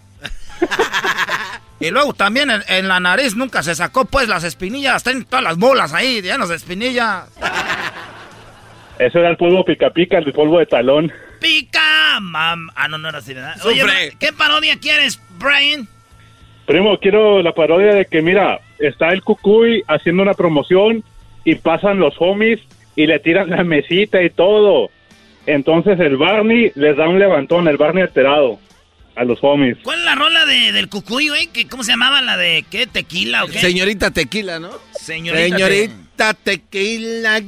y 1.81 1.91
luego 1.91 2.15
también 2.15 2.51
en, 2.51 2.63
en 2.69 2.89
la 2.89 3.01
nariz 3.01 3.35
nunca 3.35 3.63
se 3.63 3.75
sacó 3.75 4.05
pues 4.05 4.29
las 4.29 4.45
espinillas, 4.45 5.03
tienen 5.03 5.25
todas 5.25 5.43
las 5.45 5.57
bolas 5.59 5.93
ahí, 5.93 6.23
llenas 6.23 6.49
de 6.49 6.57
espinillas. 6.57 7.25
Eso 8.99 9.19
era 9.19 9.31
el 9.31 9.37
polvo 9.37 9.65
pica 9.65 9.91
pica, 9.91 10.19
el 10.19 10.33
polvo 10.33 10.61
de 10.61 10.67
talón. 10.67 11.13
Pica, 11.41 12.21
mam. 12.21 12.71
Ah, 12.77 12.87
no, 12.87 12.97
no 12.99 13.09
era 13.09 13.19
así, 13.19 13.35
¿verdad? 13.35 13.57
Oye, 13.67 14.17
¿qué 14.21 14.33
parodia 14.33 14.79
quieres, 14.79 15.21
Brian? 15.39 15.89
Primo, 16.67 16.99
quiero 16.99 17.43
la 17.43 17.53
parodia 17.53 17.95
de 17.95 18.07
que, 18.07 18.23
mira, 18.23 18.61
está 18.79 19.13
el 19.13 19.23
Cucuy 19.23 19.83
haciendo 19.87 20.23
una 20.23 20.35
promoción 20.35 21.05
y 21.45 21.57
pasan 21.57 21.99
los 21.99 22.15
homies 22.19 22.61
y 22.97 23.07
le 23.07 23.19
tiran 23.19 23.51
la 23.51 23.65
mesita 23.65 24.23
y 24.23 24.31
todo. 24.31 24.91
Entonces 25.47 26.01
el 26.01 26.17
Barney 26.17 26.73
les 26.75 26.97
da 26.97 27.09
un 27.09 27.19
levantón, 27.19 27.69
el 27.69 27.77
Barney 27.77 28.03
alterado 28.03 28.59
a 29.15 29.25
los 29.25 29.39
homies. 29.43 29.77
¿Cuál 29.83 29.99
es 29.99 30.05
la 30.07 30.15
rola 30.15 30.47
de, 30.47 30.73
del 30.73 30.89
cucuy, 30.89 31.29
güey? 31.29 31.47
¿Qué- 31.49 31.69
¿Cómo 31.69 31.85
se 31.85 31.93
llamaba 31.93 32.23
la 32.23 32.37
de 32.39 32.65
qué? 32.71 32.87
¿Tequila 32.87 33.45
o 33.45 33.47
qué? 33.49 33.59
Señorita 33.61 34.11
Tequila, 34.11 34.59
¿no? 34.59 34.71
Señorita, 34.93 35.45
Señorita 35.45 36.35
Tequila. 36.35 37.41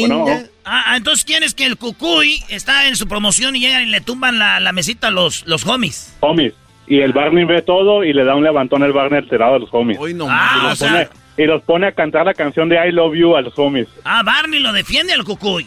Bueno. 0.00 0.26
Ah, 0.64 0.84
ah, 0.92 0.96
entonces 0.96 1.24
¿quién 1.24 1.42
es 1.42 1.54
que 1.54 1.66
el 1.66 1.76
cucuy 1.76 2.40
está 2.48 2.86
en 2.86 2.94
su 2.94 3.08
promoción 3.08 3.56
y 3.56 3.60
llegan 3.60 3.82
y 3.82 3.86
le 3.90 4.00
tumban 4.00 4.38
la, 4.38 4.60
la 4.60 4.72
mesita 4.72 5.08
a 5.08 5.10
los, 5.10 5.44
los 5.46 5.66
homies? 5.66 6.14
Homies. 6.20 6.54
Y 6.90 7.00
el 7.02 7.12
Barney 7.12 7.44
ve 7.44 7.62
todo 7.62 8.02
y 8.02 8.12
le 8.12 8.24
da 8.24 8.34
un 8.34 8.42
levantón 8.42 8.82
el 8.82 8.92
Barney 8.92 9.20
alterado 9.20 9.54
a 9.54 9.58
los 9.60 9.68
homies. 9.72 9.96
Hoy 10.00 10.12
no 10.12 10.26
Ah, 10.28 10.50
y, 10.56 10.58
o 10.58 10.68
los 10.70 10.78
sea- 10.78 10.88
pone, 10.90 11.08
y 11.36 11.44
los 11.46 11.62
pone 11.62 11.86
a 11.86 11.92
cantar 11.92 12.26
la 12.26 12.34
canción 12.34 12.68
de 12.68 12.84
I 12.84 12.90
Love 12.90 13.14
You 13.14 13.36
a 13.36 13.42
los 13.42 13.56
homies. 13.56 13.86
Ah, 14.04 14.22
Barney 14.24 14.58
lo 14.58 14.72
defiende 14.72 15.12
al 15.12 15.22
cucuy. 15.22 15.66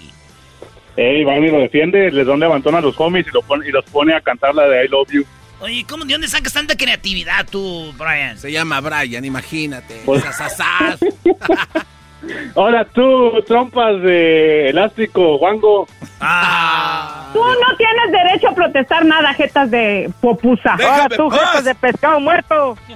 Ey, 0.97 1.23
Barney 1.23 1.49
lo 1.49 1.59
defiende, 1.59 2.11
les 2.11 2.27
da 2.27 2.33
un 2.33 2.41
levantón 2.41 2.75
a 2.75 2.81
los 2.81 2.99
homies 2.99 3.25
y, 3.25 3.31
lo 3.31 3.41
pone, 3.41 3.65
y 3.67 3.71
los 3.71 3.85
pone 3.85 4.13
a 4.13 4.19
cantar 4.19 4.53
la 4.53 4.67
de 4.67 4.83
I 4.83 4.89
Love 4.89 5.11
You. 5.13 5.23
Oye, 5.61 5.85
¿cómo, 5.89 6.03
¿de 6.03 6.11
dónde 6.13 6.27
sacas 6.27 6.51
tanta 6.51 6.75
creatividad 6.75 7.47
tú, 7.49 7.93
Brian? 7.97 8.37
Se 8.37 8.51
llama 8.51 8.81
Brian, 8.81 9.23
imagínate. 9.23 10.01
Pues- 10.05 10.23
Sasasas. 10.25 10.99
Ahora 12.55 12.85
tú, 12.85 13.41
trompas 13.47 14.01
de 14.01 14.69
elástico, 14.69 15.37
Wango. 15.37 15.87
Ah. 16.19 17.22
Tú 17.33 17.39
no 17.39 17.77
tienes 17.77 18.11
derecho 18.11 18.49
a 18.49 18.55
protestar 18.55 19.05
nada, 19.05 19.33
jetas 19.33 19.69
de 19.71 20.09
popusa. 20.21 20.73
Ahora 20.73 21.09
tú, 21.09 21.29
paz. 21.29 21.39
jetas 21.39 21.65
de 21.65 21.75
pescado 21.75 22.19
muerto. 22.19 22.77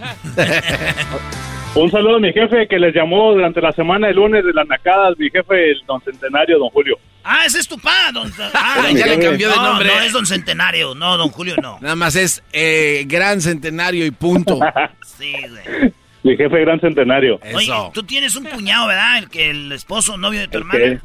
Un 1.75 1.91
saludo 1.91 2.15
a 2.15 2.19
mi 2.19 2.33
jefe 2.33 2.67
que 2.67 2.79
les 2.79 2.95
llamó 2.95 3.33
durante 3.33 3.61
la 3.61 3.71
semana 3.71 4.09
el 4.09 4.15
lunes 4.15 4.43
de 4.43 4.51
las 4.51 4.67
nacadas, 4.67 5.15
mi 5.17 5.29
jefe, 5.29 5.71
el 5.71 5.81
don 5.85 6.01
Centenario, 6.01 6.57
don 6.57 6.69
Julio. 6.69 6.97
Ah, 7.23 7.43
ese 7.45 7.59
es 7.59 7.67
tu 7.67 7.77
pa, 7.77 8.11
don... 8.11 8.31
Ah, 8.53 8.87
Ya 8.91 9.05
le 9.05 9.19
cambió 9.19 9.49
de 9.49 9.55
no, 9.55 9.63
nombre. 9.63 9.89
No, 9.89 10.01
es 10.01 10.11
don 10.13 10.25
Centenario. 10.25 10.95
No, 10.95 11.17
don 11.17 11.29
Julio, 11.29 11.55
no. 11.61 11.77
Nada 11.81 11.95
más 11.95 12.15
es 12.15 12.41
eh, 12.51 13.03
gran 13.07 13.41
centenario 13.41 14.05
y 14.05 14.11
punto. 14.11 14.59
Sí, 15.17 15.33
güey. 15.49 15.91
Mi 16.21 16.37
jefe, 16.37 16.59
gran 16.61 16.79
Centenario. 16.79 17.39
Oye, 17.55 17.71
tú 17.91 18.03
tienes 18.03 18.35
un 18.35 18.43
cuñado, 18.43 18.85
¿verdad? 18.87 19.17
El 19.17 19.29
que 19.29 19.49
el 19.49 19.71
esposo, 19.71 20.15
novio 20.15 20.41
de 20.41 20.47
tu 20.47 20.59
hermana. 20.59 21.01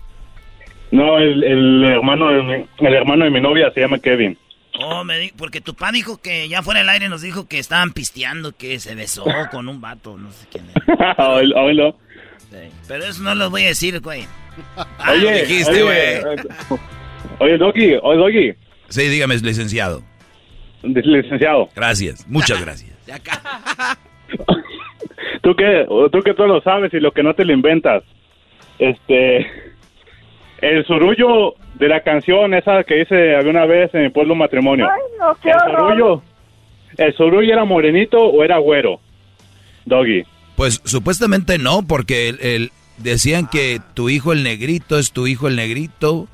No, 0.92 1.18
el, 1.18 1.42
el 1.42 1.84
hermano 1.84 2.28
de 2.30 2.42
mi, 2.42 2.86
el 2.86 2.94
hermano 2.94 3.24
de 3.24 3.30
mi 3.30 3.40
novia 3.40 3.72
se 3.72 3.80
llama 3.80 3.98
Kevin. 3.98 4.38
Oh, 4.80 5.02
me 5.04 5.18
di- 5.18 5.32
porque 5.36 5.60
tu 5.60 5.74
pa 5.74 5.90
dijo 5.92 6.20
que 6.22 6.48
ya 6.48 6.62
fuera 6.62 6.80
del 6.80 6.88
aire 6.90 7.08
nos 7.08 7.20
dijo 7.22 7.48
que 7.48 7.58
estaban 7.58 7.92
pisteando, 7.92 8.52
que 8.56 8.78
se 8.78 8.94
besó 8.94 9.24
con 9.50 9.68
un 9.68 9.80
vato, 9.80 10.16
no 10.16 10.30
sé 10.30 10.46
quién 10.52 10.64
era. 10.86 11.14
Oílo, 11.28 11.56
oílo. 11.62 11.96
Pero 12.86 13.04
eso 13.04 13.22
no 13.22 13.34
lo 13.34 13.50
voy 13.50 13.64
a 13.64 13.68
decir, 13.68 14.00
güey. 14.00 14.22
Ah, 14.76 14.86
Oye, 15.12 15.22
lo 15.22 15.30
dijiste, 15.30 15.82
oye, 15.82 16.20
Oye, 17.38 17.56
Doggy, 17.56 17.94
oye, 18.02 18.18
Doggy. 18.18 18.54
Sí, 18.90 19.08
dígame, 19.08 19.36
licenciado. 19.38 20.02
Licenciado. 20.82 21.70
Gracias, 21.74 22.26
muchas 22.28 22.60
gracias. 22.60 22.90
Tú 25.42 25.56
que, 25.56 25.86
tú 26.12 26.20
que 26.22 26.34
todo 26.34 26.46
lo 26.48 26.60
sabes 26.62 26.92
y 26.92 27.00
lo 27.00 27.12
que 27.12 27.22
no 27.22 27.34
te 27.34 27.44
lo 27.46 27.52
inventas. 27.54 28.02
Este, 28.78 29.46
el 30.62 30.84
surullo 30.86 31.54
de 31.74 31.88
la 31.88 32.00
canción 32.02 32.54
esa 32.54 32.82
que 32.84 33.02
hice 33.02 33.34
alguna 33.36 33.66
vez 33.66 33.94
en 33.94 34.04
mi 34.04 34.08
pueblo 34.08 34.34
matrimonio. 34.34 34.86
no, 35.18 35.36
qué 35.42 35.50
el 35.50 35.56
horror. 35.56 35.90
surullo, 35.94 36.22
el 36.96 37.14
surullo 37.14 37.52
era 37.52 37.64
morenito 37.64 38.18
o 38.18 38.42
era 38.42 38.56
güero. 38.58 39.00
Doggy. 39.84 40.22
Pues 40.56 40.80
supuestamente 40.84 41.58
no, 41.58 41.82
porque 41.86 42.28
el, 42.30 42.40
el- 42.40 42.72
decían 42.98 43.48
que 43.48 43.80
tu 43.94 44.08
hijo 44.10 44.32
el 44.32 44.42
negrito 44.44 44.98
es 44.98 45.12
tu 45.12 45.26
hijo 45.26 45.48
el 45.48 45.56
negrito. 45.56 46.28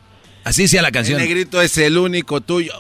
Así 0.45 0.63
decía 0.63 0.83
la 0.83 0.89
El 0.89 0.95
canción. 0.95 1.19
negrito 1.21 1.61
es 1.63 1.77
el 1.79 1.97
único 1.99 2.41
tuyo. 2.41 2.73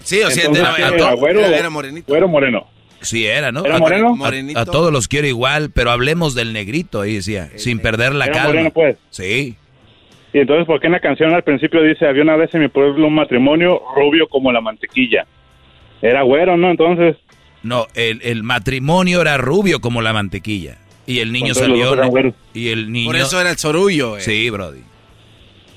Sí, 0.00 0.20
o 0.22 0.30
sea, 0.30 0.44
Entonces, 0.46 0.64
era, 0.64 0.74
¿qué 0.90 0.96
era- 0.96 1.12
güero, 1.14 1.40
era- 1.40 1.70
morenito. 1.70 2.06
güero 2.08 2.28
moreno. 2.28 2.66
Sí, 3.00 3.26
era, 3.26 3.50
¿no? 3.50 3.64
¿Era 3.64 3.78
moreno? 3.78 4.08
a- 4.10 4.16
Morenito. 4.16 4.58
A, 4.60 4.64
todos 4.64 4.92
los 4.92 5.08
quiero 5.08 5.26
igual, 5.26 5.70
pero 5.70 5.90
hablemos 5.90 6.34
del 6.34 6.52
negrito, 6.52 7.00
ahí 7.00 7.14
decía, 7.14 7.50
sin 7.56 7.80
perder 7.80 8.14
la 8.14 8.26
Era 8.26 8.34
calma. 8.34 8.48
moreno, 8.48 8.70
pues. 8.70 8.96
Sí. 9.10 9.56
Y 10.32 10.38
entonces, 10.38 10.66
¿por 10.66 10.80
qué 10.80 10.86
en 10.86 10.92
la 10.92 11.00
canción 11.00 11.34
al 11.34 11.42
principio 11.44 11.82
dice, 11.82 12.06
había 12.06 12.22
una 12.22 12.36
vez 12.36 12.54
en 12.54 12.62
mi 12.62 12.68
pueblo 12.68 13.06
un 13.06 13.14
matrimonio 13.14 13.82
rubio 13.94 14.28
como 14.28 14.50
la 14.50 14.60
mantequilla? 14.60 15.26
Era 16.00 16.22
güero, 16.22 16.56
¿no? 16.56 16.70
Entonces, 16.70 17.16
No, 17.62 17.86
el, 17.94 18.20
el 18.22 18.42
matrimonio 18.42 19.20
era 19.20 19.36
rubio 19.36 19.80
como 19.80 20.00
la 20.02 20.12
mantequilla. 20.12 20.78
Y 21.06 21.18
el 21.20 21.32
niño 21.32 21.52
salió. 21.54 21.94
Y 22.54 22.68
el 22.70 22.90
niño. 22.92 23.06
Por 23.06 23.16
eso 23.16 23.40
era 23.40 23.50
el 23.50 23.58
sorullo. 23.58 24.16
eh. 24.16 24.20
Sí, 24.20 24.48
Brody. 24.50 24.80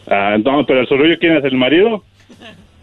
ah, 0.10 0.34
entonces, 0.36 0.66
pero 0.68 0.82
el 0.82 0.88
surullo, 0.88 1.16
¿quién 1.20 1.36
es? 1.36 1.44
¿El 1.44 1.58
marido? 1.58 2.04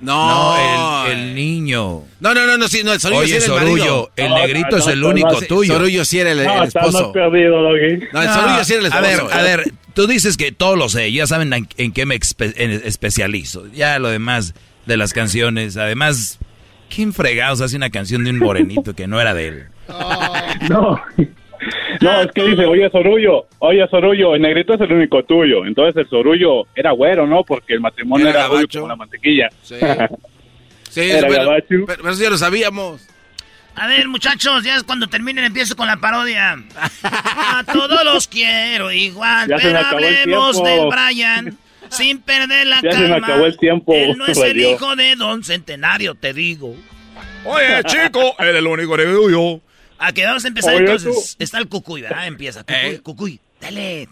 No, 0.01 0.27
No, 0.57 1.07
el, 1.07 1.13
el 1.19 1.35
niño. 1.37 2.03
no, 2.21 2.35
no, 2.35 2.45
no, 2.47 2.59
no, 2.59 2.67
sí, 2.67 2.83
no, 2.85 2.93
el 2.93 2.99
sorullo 2.99 3.21
Oye, 3.21 3.41
sí 3.41 3.47
era 3.51 3.55
el 3.55 3.61
Sorullo, 3.61 3.85
marido. 3.85 4.11
el 4.17 4.29
No, 4.31 4.37
negrito 4.39 4.71
no, 4.73 4.77
es 4.79 4.87
el 4.89 5.01
no, 5.01 5.09
único 5.11 5.33
no, 5.33 5.41
tuyo. 5.43 5.75
Sorullo 5.75 6.05
sí 6.05 6.19
era 6.19 6.33
el, 6.33 6.45
No, 6.45 6.63
el 6.63 6.69
esposo. 6.69 7.13
perdido. 7.13 7.61
No, 7.63 7.69
el 8.23 8.29
sorullo 8.29 8.65
sí 8.65 8.75
era 8.75 8.87
el 8.87 8.93
a 8.93 9.01
ver, 9.01 9.11
esposo. 9.13 9.35
a 9.35 9.43
ver, 9.43 9.63
tú 9.95 10.07
dices 10.07 10.37
que 10.37 10.53
todo 10.53 10.77
lo 10.77 10.89
sé, 10.89 11.11
ya 11.13 11.27
saben 11.27 11.53
en, 11.53 11.69
en 11.77 11.93
qué 11.93 12.07
me 12.07 12.15
espe- 12.17 12.55
en- 12.57 12.71
especializo. 12.85 13.67
Ya 13.73 13.99
lo 13.99 14.09
demás 14.09 14.55
de 14.87 14.97
las 14.97 15.13
canciones, 15.13 15.77
además, 15.77 16.39
¿quién 16.95 17.13
fregados 17.13 17.61
hace 17.61 17.77
una 17.77 17.91
canción 17.91 18.25
de 18.25 18.31
un 18.31 18.39
morenito 18.39 18.95
que 18.95 19.07
no 19.07 19.21
era 19.21 19.35
de 19.35 19.49
él? 19.49 19.65
No. 20.69 21.01
No, 22.01 22.21
es 22.23 22.33
que 22.33 22.43
dice, 22.45 22.65
oye, 22.67 22.91
Sorullo, 22.91 23.47
oye, 23.61 23.87
Sorullo, 23.89 24.35
el 24.35 24.43
negrito 24.43 24.75
es 24.75 24.81
el 24.81 24.93
único 24.93 25.23
tuyo. 25.23 25.65
Entonces 25.65 25.95
el 25.97 26.09
Sorullo 26.09 26.67
era 26.75 26.91
güero, 26.91 27.27
¿no? 27.27 27.45
Porque 27.45 27.75
el 27.75 27.81
matrimonio 27.81 28.29
Era 28.29 28.47
era, 28.47 28.67
como 28.73 28.89
la 28.89 28.97
mantequilla. 28.97 29.49
Sí. 29.63 29.77
Sí, 30.91 31.01
Era 31.11 31.29
gabacho. 31.29 31.67
pero, 31.69 31.87
pero 31.87 32.11
eso 32.11 32.23
ya 32.23 32.31
lo 32.31 32.39
sabíamos. 32.39 33.09
A 33.75 33.87
ver, 33.87 34.07
muchachos, 34.09 34.63
ya 34.65 34.77
es 34.77 34.83
cuando 34.85 35.07
terminen 35.09 35.45
empiezo 35.45 35.75
con 35.77 35.87
la 35.87 35.97
parodia. 35.97 36.57
A 37.03 37.65
todos 37.73 38.05
los 38.05 38.29
quiero 38.29 38.93
igual, 38.93 39.49
Ya 39.49 39.57
pero 39.57 39.79
hablemos 39.79 40.63
del. 40.63 40.89
Brian. 40.89 41.59
Sin 41.89 42.21
perder 42.21 42.67
la 42.69 42.77
Ya 42.83 42.91
calma. 42.91 43.01
se 43.07 43.09
me 43.09 43.17
acabó 43.27 43.47
el 43.47 43.57
tiempo, 43.59 43.93
Él 43.95 44.17
no 44.17 44.27
es 44.27 44.39
el 44.39 44.59
hijo 44.61 44.97
de 44.97 45.15
Don 45.17 45.43
Centenario, 45.45 46.15
te 46.15 46.33
digo. 46.33 46.75
Oye, 47.45 47.83
chico, 47.87 48.35
él 48.39 48.49
es 48.49 48.55
el 48.57 48.67
único 48.67 48.97
que 48.97 49.07
digo 49.07 49.31
yo. 49.31 49.61
A 49.99 50.13
que 50.13 50.25
vamos 50.25 50.45
a 50.45 50.49
empezar 50.49 50.75
Oye, 50.75 50.81
entonces. 50.85 51.37
Está 51.39 51.59
el 51.59 51.69
cucuy, 51.69 52.03
¿verdad? 52.03 52.27
Empieza. 52.27 52.61
Cucuy, 52.65 52.77
Eh. 52.83 53.01
cucuy. 53.03 53.41
Dale. 53.61 54.09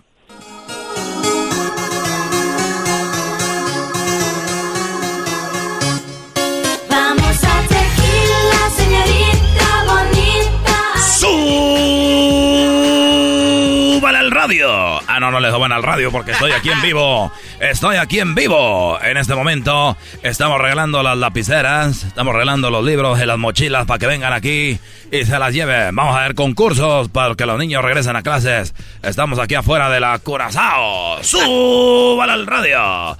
¡Súbale 14.10 14.26
al 14.26 14.32
radio! 14.32 15.00
Ah, 15.06 15.20
no, 15.20 15.30
no 15.30 15.38
le 15.38 15.52
suban 15.52 15.70
al 15.70 15.84
radio 15.84 16.10
porque 16.10 16.32
estoy 16.32 16.50
aquí 16.50 16.68
en 16.68 16.82
vivo. 16.82 17.30
Estoy 17.60 17.94
aquí 17.94 18.18
en 18.18 18.34
vivo. 18.34 18.98
En 19.00 19.16
este 19.16 19.36
momento 19.36 19.96
estamos 20.24 20.60
regalando 20.60 21.00
las 21.04 21.16
lapiceras, 21.16 22.02
estamos 22.02 22.34
regalando 22.34 22.70
los 22.70 22.84
libros 22.84 23.20
y 23.20 23.26
las 23.26 23.38
mochilas 23.38 23.86
para 23.86 24.00
que 24.00 24.08
vengan 24.08 24.32
aquí 24.32 24.80
y 25.12 25.24
se 25.24 25.38
las 25.38 25.54
lleven. 25.54 25.94
Vamos 25.94 26.16
a 26.16 26.22
ver 26.22 26.34
concursos 26.34 27.08
para 27.08 27.36
que 27.36 27.46
los 27.46 27.56
niños 27.56 27.84
regresen 27.84 28.16
a 28.16 28.22
clases. 28.22 28.74
Estamos 29.00 29.38
aquí 29.38 29.54
afuera 29.54 29.88
de 29.88 30.00
la 30.00 30.18
Curazao. 30.18 31.22
¡Súbale 31.22 32.32
al 32.32 32.46
radio! 32.48 33.16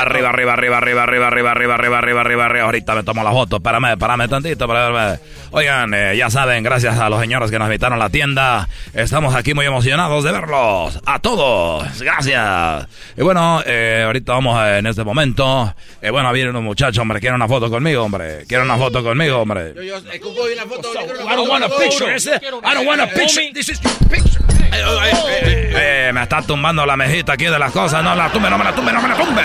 Arriba, 0.00 0.30
arriba, 0.30 0.54
arriba, 0.54 0.78
arriba, 0.78 1.02
arriba, 1.02 1.26
arriba, 1.26 1.50
arriba, 1.50 1.74
arriba, 1.74 1.98
arriba, 1.98 2.20
arriba, 2.22 2.44
arriba. 2.46 2.64
Ahorita 2.64 2.94
me 2.94 3.02
tomo 3.02 3.22
la 3.22 3.32
foto. 3.32 3.56
Espérame, 3.56 3.92
espérame 3.92 4.26
tantito. 4.28 4.64
Espérame. 4.64 5.18
Oigan, 5.52 5.92
eh, 5.94 6.16
ya 6.16 6.30
saben, 6.30 6.62
gracias 6.62 6.98
a 6.98 7.10
los 7.10 7.20
señores 7.20 7.50
que 7.50 7.58
nos 7.58 7.66
invitaron 7.66 8.00
a 8.00 8.04
la 8.04 8.10
tienda. 8.10 8.68
Estamos 8.94 9.34
aquí 9.34 9.52
muy 9.52 9.66
emocionados 9.66 10.22
de 10.24 10.29
verlos. 10.32 10.98
A 11.06 11.18
todos. 11.18 12.00
Gracias. 12.00 12.86
Y 13.16 13.22
bueno, 13.22 13.62
eh, 13.66 14.02
ahorita 14.06 14.32
vamos 14.32 14.56
a- 14.56 14.78
en 14.78 14.86
este 14.86 15.04
momento. 15.04 15.74
Eh, 16.02 16.10
bueno, 16.10 16.32
viene 16.32 16.50
un 16.50 16.64
muchacho, 16.64 17.02
hombre. 17.02 17.20
Quiere 17.20 17.34
una 17.34 17.48
foto 17.48 17.68
conmigo, 17.70 18.02
hombre. 18.04 18.44
Quiere 18.46 18.62
una 18.64 18.76
foto 18.76 19.02
conmigo, 19.02 19.38
hombre. 19.38 19.72
Yo, 19.76 19.82
yo, 19.82 19.96
eh, 19.98 20.20
una 20.54 20.62
foto. 20.66 20.92
yo 20.94 21.00
quiero 21.00 21.20
una 21.24 21.32
I 21.32 21.36
don't 21.36 21.48
foto, 21.48 21.50
want 21.52 21.64
a 21.64 21.68
foto. 21.68 21.80
picture. 21.82 22.14
ese- 22.14 22.36
I 22.36 22.74
don't 22.74 22.86
want 22.88 23.00
a 23.00 23.06
picture. 23.08 23.50
This 23.52 23.68
is 23.68 23.80
your 23.80 23.92
picture. 24.08 24.44
Eh, 24.72 26.10
me 26.14 26.22
está 26.22 26.42
tumbando 26.42 26.86
la 26.86 26.96
mejita 26.96 27.32
aquí 27.32 27.44
de 27.46 27.58
las 27.58 27.72
cosas. 27.72 28.02
No 28.04 28.14
la 28.14 28.30
tumbe, 28.30 28.48
no 28.50 28.56
me 28.58 28.64
la 28.64 28.72
tumbe, 28.74 28.92
no 28.92 29.02
me 29.02 29.08
la 29.08 29.14
tumbe. 29.16 29.42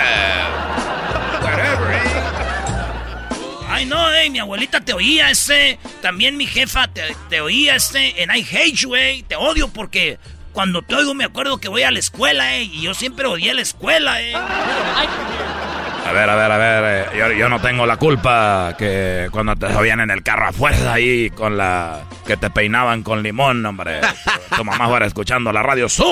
Ay, 3.68 3.86
no, 3.86 4.14
eh, 4.14 4.30
mi 4.30 4.40
abuelita 4.40 4.80
te 4.82 4.94
oía 4.94 5.30
ese. 5.30 5.78
También 6.02 6.38
mi 6.38 6.45
jefa 6.48 6.88
te, 6.88 7.02
te 7.30 7.41
oía 7.41 7.76
ese. 7.76 8.22
En 8.22 8.30
I 8.34 8.41
hate 8.41 8.74
you, 8.74 8.95
eh. 8.95 9.24
Te 9.28 9.36
odio 9.36 9.68
porque 9.68 10.18
cuando 10.56 10.82
te 10.82 10.95
oigo 10.95 11.14
me 11.14 11.26
acuerdo 11.26 11.57
que 11.60 11.68
voy 11.68 11.84
a 11.84 11.91
la 11.91 11.99
escuela, 11.99 12.56
eh. 12.56 12.64
Y 12.64 12.82
yo 12.84 12.94
siempre 12.94 13.27
odié 13.27 13.53
la 13.53 13.61
escuela, 13.61 14.22
eh. 14.22 14.34
A 14.34 16.11
ver, 16.14 16.30
a 16.30 16.36
ver, 16.36 16.52
a 16.52 16.57
ver. 16.57 17.07
eh, 17.14 17.18
yo, 17.19 17.32
yo 17.34 17.49
no 17.49 17.60
tengo 17.60 17.86
la 17.86 17.98
culpa 17.98 18.73
que 18.77 19.27
cuando 19.32 19.56
te 19.57 19.72
subían 19.73 19.99
en 19.99 20.11
el 20.11 20.23
carro 20.23 20.48
a 20.48 20.53
fuerza 20.53 20.94
ahí 20.94 21.30
con 21.32 21.57
la... 21.57 22.03
que 22.26 22.38
te 22.38 22.49
peinaban 22.49 23.03
con 23.03 23.22
limón, 23.22 23.65
hombre. 23.65 23.99
Tu 24.56 24.64
mamá 24.64 24.88
fuera 24.88 25.06
escuchando 25.06 25.52
la 25.52 25.61
radio. 25.61 25.90
¡Su! 25.90 26.03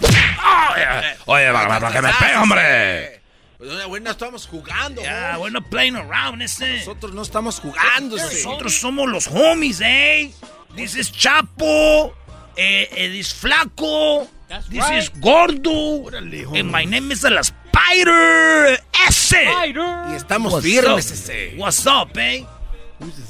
Oye, 0.00 0.86
Oye, 1.26 1.52
para, 1.52 1.80
para 1.80 1.92
que 1.92 2.02
me 2.02 2.12
pegue, 2.14 2.36
hombre. 2.36 3.19
Pues, 3.60 3.72
oye, 3.72 3.84
güey, 3.84 4.02
no 4.02 4.10
estamos 4.10 4.46
jugando. 4.46 5.02
Ya, 5.02 5.36
we're 5.38 5.52
not 5.52 5.68
playing 5.68 5.94
around, 5.94 6.40
ese. 6.40 6.78
Nosotros 6.78 7.12
no 7.12 7.20
estamos 7.20 7.60
jugando, 7.60 8.16
ese. 8.16 8.42
Nosotros 8.42 8.74
somos 8.74 9.06
los 9.06 9.26
homies, 9.26 9.82
eh. 9.82 10.32
This 10.74 10.96
is 10.96 11.12
Chapo. 11.12 12.14
Eh, 12.56 12.88
eh, 12.90 13.10
this 13.10 13.34
Flaco. 13.34 14.26
This 14.70 14.80
right. 14.80 15.02
is 15.02 15.12
Gordo. 15.20 16.08
And 16.08 16.72
my 16.72 16.86
name 16.86 17.12
is 17.12 17.22
el 17.22 17.36
Spider. 17.36 18.82
Ese. 19.06 19.44
Y 19.44 20.14
estamos 20.14 20.54
What's 20.54 20.64
firmes, 20.64 21.06
up? 21.06 21.12
ese. 21.12 21.54
What's 21.58 21.86
up, 21.86 22.16
eh? 22.16 22.46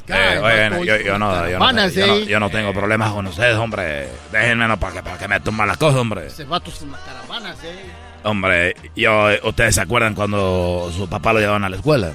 Eh, 0.09 0.70
oye, 0.70 0.86
yo, 0.86 0.97
yo 0.97 1.19
no, 1.19 1.48
yo, 1.48 1.59
no, 1.59 1.59
Caravanas, 1.59 1.94
yo, 1.94 2.07
no, 2.07 2.15
eh. 2.15 2.27
yo 2.27 2.40
no 2.40 2.51
tengo 2.51 2.73
problemas 2.73 3.12
con 3.12 3.27
ustedes, 3.27 3.57
hombre. 3.57 4.09
Déjenme 4.31 4.69
no, 4.69 4.78
para 4.78 4.94
que, 4.94 5.02
para 5.02 5.19
que 5.19 5.27
me 5.27 5.40
tumban 5.40 5.66
las 5.66 5.77
cosas, 5.77 6.01
hombre. 6.01 6.28
Ese 6.28 6.44
vato 6.44 6.70
es 6.70 6.81
una 6.82 6.98
caravana, 6.98 7.57
eh. 7.65 7.99
Hombre, 8.22 8.74
yo, 8.97 9.28
¿ustedes 9.44 9.74
se 9.76 9.80
acuerdan 9.80 10.14
cuando 10.14 10.92
su 10.94 11.09
papá 11.09 11.32
lo 11.32 11.40
llevaban 11.40 11.64
a 11.64 11.68
la 11.70 11.76
escuela? 11.76 12.12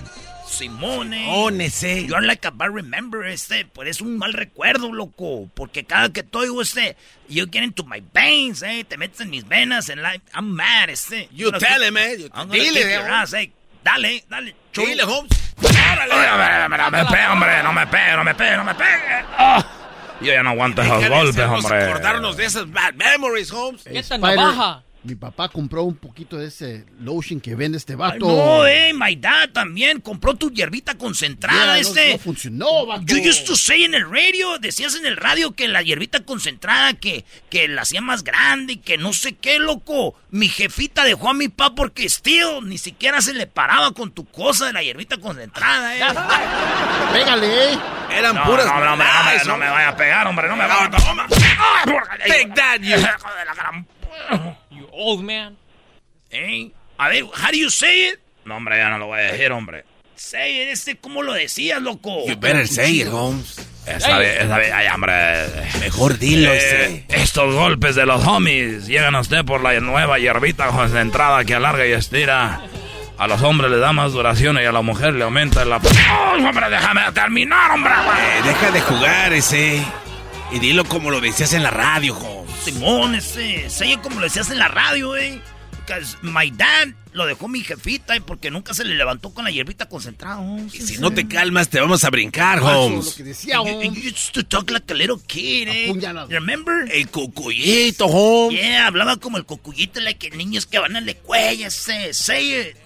Simone. 0.48 1.26
Simone, 1.26 1.70
sí. 1.70 2.06
You're 2.08 2.26
like 2.26 2.46
a 2.48 2.52
bad 2.52 2.70
remember, 2.70 3.26
este. 3.26 3.66
Pues 3.66 3.90
es 3.90 4.02
un 4.02 4.18
mal 4.18 4.32
recuerdo, 4.34 4.94
loco. 4.94 5.50
Porque 5.54 5.84
cada 5.86 6.10
que 6.14 6.24
te 6.24 6.38
oigo, 6.38 6.62
este. 6.62 6.96
You 7.28 7.46
get 7.52 7.64
into 7.64 7.84
my 7.84 8.02
veins, 8.14 8.62
eh. 8.62 8.86
Te 8.88 8.98
metes 8.98 9.22
en 9.22 9.32
mis 9.32 9.48
venas, 9.48 9.90
en 9.90 10.02
la. 10.02 10.14
I'm 10.34 10.52
mad, 10.52 10.90
este. 10.90 11.28
You 11.34 11.50
I'm 11.50 11.60
tell 11.60 11.82
him, 11.84 11.96
gonna 12.32 12.52
dile, 12.54 12.98
Holmes. 12.98 13.12
ass, 13.12 13.34
eh. 13.34 13.52
Dale, 13.84 14.24
dale. 14.30 14.56
chulo. 14.72 14.88
Dile, 14.88 15.04
Holmes. 15.04 15.32
Oye, 15.62 15.70
no 16.10 16.70
me, 16.70 16.78
no 16.78 16.92
me 16.92 17.06
pegue, 17.06 17.28
hombre, 17.28 17.64
no 17.64 17.74
me 17.74 17.88
pegue, 17.88 18.16
no 18.16 18.24
me 18.24 18.36
pegue, 18.36 18.58
no 18.58 18.64
me 18.64 18.76
pegue. 18.76 19.26
Ah, 19.38 19.66
yo 20.22 20.32
ya 20.34 20.44
no 20.44 20.52
aguanto 20.52 20.82
esos 20.82 21.08
golpes, 21.10 21.46
hombre. 21.46 21.84
acordarnos 21.84 22.38
de 22.38 22.46
esas 22.46 22.72
bad 22.72 22.94
memories, 22.94 23.52
Holmes. 23.52 23.86
Spider, 23.86 24.38
Mi 25.06 25.14
papá 25.14 25.50
compró 25.50 25.84
un 25.84 25.96
poquito 25.96 26.36
de 26.38 26.48
ese 26.48 26.84
lotion 27.00 27.40
que 27.40 27.54
vende 27.54 27.78
este 27.78 27.94
Ay, 27.94 27.98
vato. 27.98 28.26
no, 28.26 28.66
eh, 28.66 28.92
my 28.94 29.16
dad 29.16 29.50
también 29.52 30.02
compró 30.02 30.34
tu 30.34 30.50
hierbita 30.52 30.96
concentrada, 30.98 31.76
Yeah, 31.76 31.84
no- 31.84 31.90
este. 31.90 32.12
no 32.14 32.18
funcionó, 32.18 32.86
vato. 32.88 33.04
You 33.06 33.18
used 33.30 33.46
to 33.46 33.56
say 33.56 33.84
en 33.84 33.94
el 33.94 34.10
radio, 34.10 34.58
decías 34.58 34.96
en 34.96 35.06
el 35.06 35.16
radio 35.16 35.52
que 35.54 35.68
la 35.68 35.84
hierbita 35.84 36.22
concentrada, 36.26 36.94
que, 36.96 37.24
que 37.52 37.68
la 37.68 37.84
hacía 37.84 38.02
más 38.02 38.24
grande 38.24 38.74
y 38.74 38.78
que 38.78 38.98
no 38.98 39.14
sé 39.14 39.36
qué, 39.36 39.60
loco. 39.60 40.16
Mi 40.32 40.50
jefita 40.50 41.04
dejó 41.04 41.30
a 41.30 41.34
mi 41.36 41.50
papá 41.50 41.76
porque 41.76 42.10
still 42.10 42.62
ni 42.64 42.80
siquiera 42.80 43.22
se 43.22 43.34
le 43.36 43.46
paraba 43.46 43.92
con 43.92 44.12
tu 44.12 44.26
cosa 44.26 44.66
de 44.66 44.74
la 44.74 44.82
hierbita 44.82 45.18
concentrada, 45.18 45.96
eh. 45.96 46.02
Pégale, 47.14 47.74
eh. 47.74 47.78
Eran 48.10 48.36
No, 48.36 48.44
puras 48.46 48.66
no, 48.66 48.80
no, 48.80 48.86
no, 48.86 48.98
me- 48.98 49.06
no, 49.46 49.58
me, 49.58 49.66
me 49.66 49.72
vaya 49.72 49.90
a 49.90 49.96
pegar, 49.98 50.26
hombre, 50.28 50.48
no 50.48 50.56
me 50.56 50.66
vaya 50.66 50.86
a 50.86 50.90
pegar. 50.90 51.30
Take 52.28 52.52
that, 52.56 52.80
you. 52.82 52.96
Old 54.98 55.24
man. 55.24 55.58
Eh, 56.32 56.72
A 56.98 57.10
ver, 57.10 57.24
how 57.24 57.52
do 57.52 57.58
you 57.58 57.70
say 57.70 58.08
it? 58.10 58.20
No, 58.46 58.56
hombre, 58.56 58.78
ya 58.78 58.90
no 58.90 58.98
lo 58.98 59.08
voy 59.08 59.20
a 59.20 59.24
decir, 59.32 59.52
hombre. 59.52 59.84
Say 60.16 60.62
it, 60.62 60.68
este, 60.70 60.96
¿cómo 60.96 61.24
lo 61.24 61.34
decías, 61.34 61.82
loco? 61.82 62.26
You 62.26 62.38
better 62.38 62.68
say 62.68 63.02
it, 63.02 63.08
Holmes. 63.12 63.58
Esa 63.86 64.18
vez, 64.18 64.42
esa 64.42 64.58
vez, 64.58 64.72
ay, 64.72 64.88
hombre. 64.94 65.14
Mejor 65.82 66.18
dilo, 66.18 66.52
Eh, 66.54 67.04
ese. 67.10 67.22
estos 67.22 67.54
golpes 67.54 67.96
de 67.96 68.06
los 68.06 68.26
homies 68.26 68.88
llegan 68.88 69.14
a 69.16 69.20
usted 69.20 69.44
por 69.44 69.62
la 69.62 69.78
nueva 69.82 70.18
hierbita 70.20 70.68
concentrada 70.68 71.44
que 71.44 71.54
alarga 71.56 71.86
y 71.86 71.92
estira. 71.92 72.62
A 73.18 73.28
los 73.28 73.42
hombres 73.42 73.72
le 73.72 73.78
da 73.78 73.94
más 73.94 74.12
duración 74.14 74.58
y 74.62 74.66
a 74.66 74.72
la 74.72 74.82
mujer 74.82 75.14
le 75.14 75.24
aumenta 75.24 75.64
la... 75.66 75.80
¡Ay, 76.10 76.44
hombre, 76.46 76.70
déjame 76.70 77.02
terminar, 77.14 77.72
hombre! 77.72 77.92
Eh, 77.94 78.42
deja 78.44 78.72
de 78.72 78.82
jugar, 78.82 79.34
ese. 79.34 79.82
Y 80.52 80.60
dilo 80.60 80.84
como 80.86 81.12
lo 81.12 81.20
decías 81.22 81.54
en 81.54 81.64
la 81.64 81.72
radio, 81.72 82.16
Holmes. 82.18 82.45
Simón, 82.66 83.14
ese, 83.14 83.68
it 83.68 84.02
como 84.02 84.16
lo 84.20 84.24
decías 84.24 84.50
en 84.50 84.58
la 84.58 84.68
radio, 84.68 85.16
eh. 85.16 85.40
Because 85.86 86.18
my 86.24 86.50
dad 86.50 86.88
lo 87.14 87.28
dejó 87.28 87.48
mi 87.48 87.62
jefita, 87.62 88.16
eh, 88.16 88.22
porque 88.22 88.50
nunca 88.50 88.74
se 88.74 88.84
le 88.84 88.96
levantó 88.96 89.32
con 89.36 89.46
la 89.46 89.52
hierbita 89.52 89.88
concentrada. 89.88 90.40
oh, 90.40 90.58
Y 90.74 90.82
si 90.82 90.98
no 90.98 91.12
te 91.12 91.28
calmas, 91.28 91.70
te 91.70 91.80
vamos 91.80 92.04
a 92.04 92.10
brincar, 92.10 92.60
Holmes. 92.60 93.06
Lo 93.06 93.16
que 93.18 93.24
decía, 93.24 93.58
You, 93.58 93.84
you 93.84 94.10
used 94.10 94.34
to 94.34 94.44
talk 94.44 94.72
like 94.72 94.92
a 94.92 94.96
little 94.96 95.18
kid, 95.28 95.68
eh. 95.68 95.94
Remember? 96.28 96.92
El 96.92 97.08
cucuyito, 97.10 98.08
Holmes. 98.08 98.60
Yeah, 98.60 98.88
hablaba 98.88 99.18
como 99.18 99.38
el 99.38 99.46
cocuyito, 99.46 100.00
like 100.00 100.28
que 100.30 100.36
niños 100.36 100.66
que 100.66 100.80
van 100.80 100.96
a 100.96 101.02
la 101.02 101.12
escuela, 101.12 101.68
ese. 101.68 102.14
Say 102.16 102.62
it. 102.62 102.78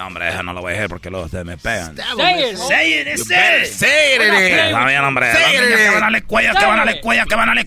No, 0.00 0.06
hombre, 0.06 0.30
eso 0.30 0.42
no 0.42 0.54
lo 0.54 0.62
voy 0.62 0.72
a 0.72 0.76
decir 0.76 0.88
porque 0.88 1.10
luego 1.10 1.26
ustedes 1.26 1.44
me 1.44 1.58
pegan. 1.58 1.94
Say 1.94 2.52
it. 2.52 2.56
Say 2.56 3.00
it, 3.00 3.04
better 3.28 3.62
ese. 3.64 3.74
say 3.74 4.14
it, 4.14 4.22
ese. 4.22 4.66
Está 4.68 4.86
bien, 4.86 5.04
hombre. 5.04 5.26
Niños 5.26 5.62
eh. 5.62 5.76
que 5.76 5.90
van 5.90 6.04
a 6.04 6.10
la 6.10 6.18
escuela, 6.18 6.54
que 6.54 6.64
van 6.64 6.78
a 6.80 6.84
la 6.86 6.90
escuela, 6.92 7.26
que 7.26 7.34
van 7.34 7.48
a 7.50 7.54
la 7.54 7.66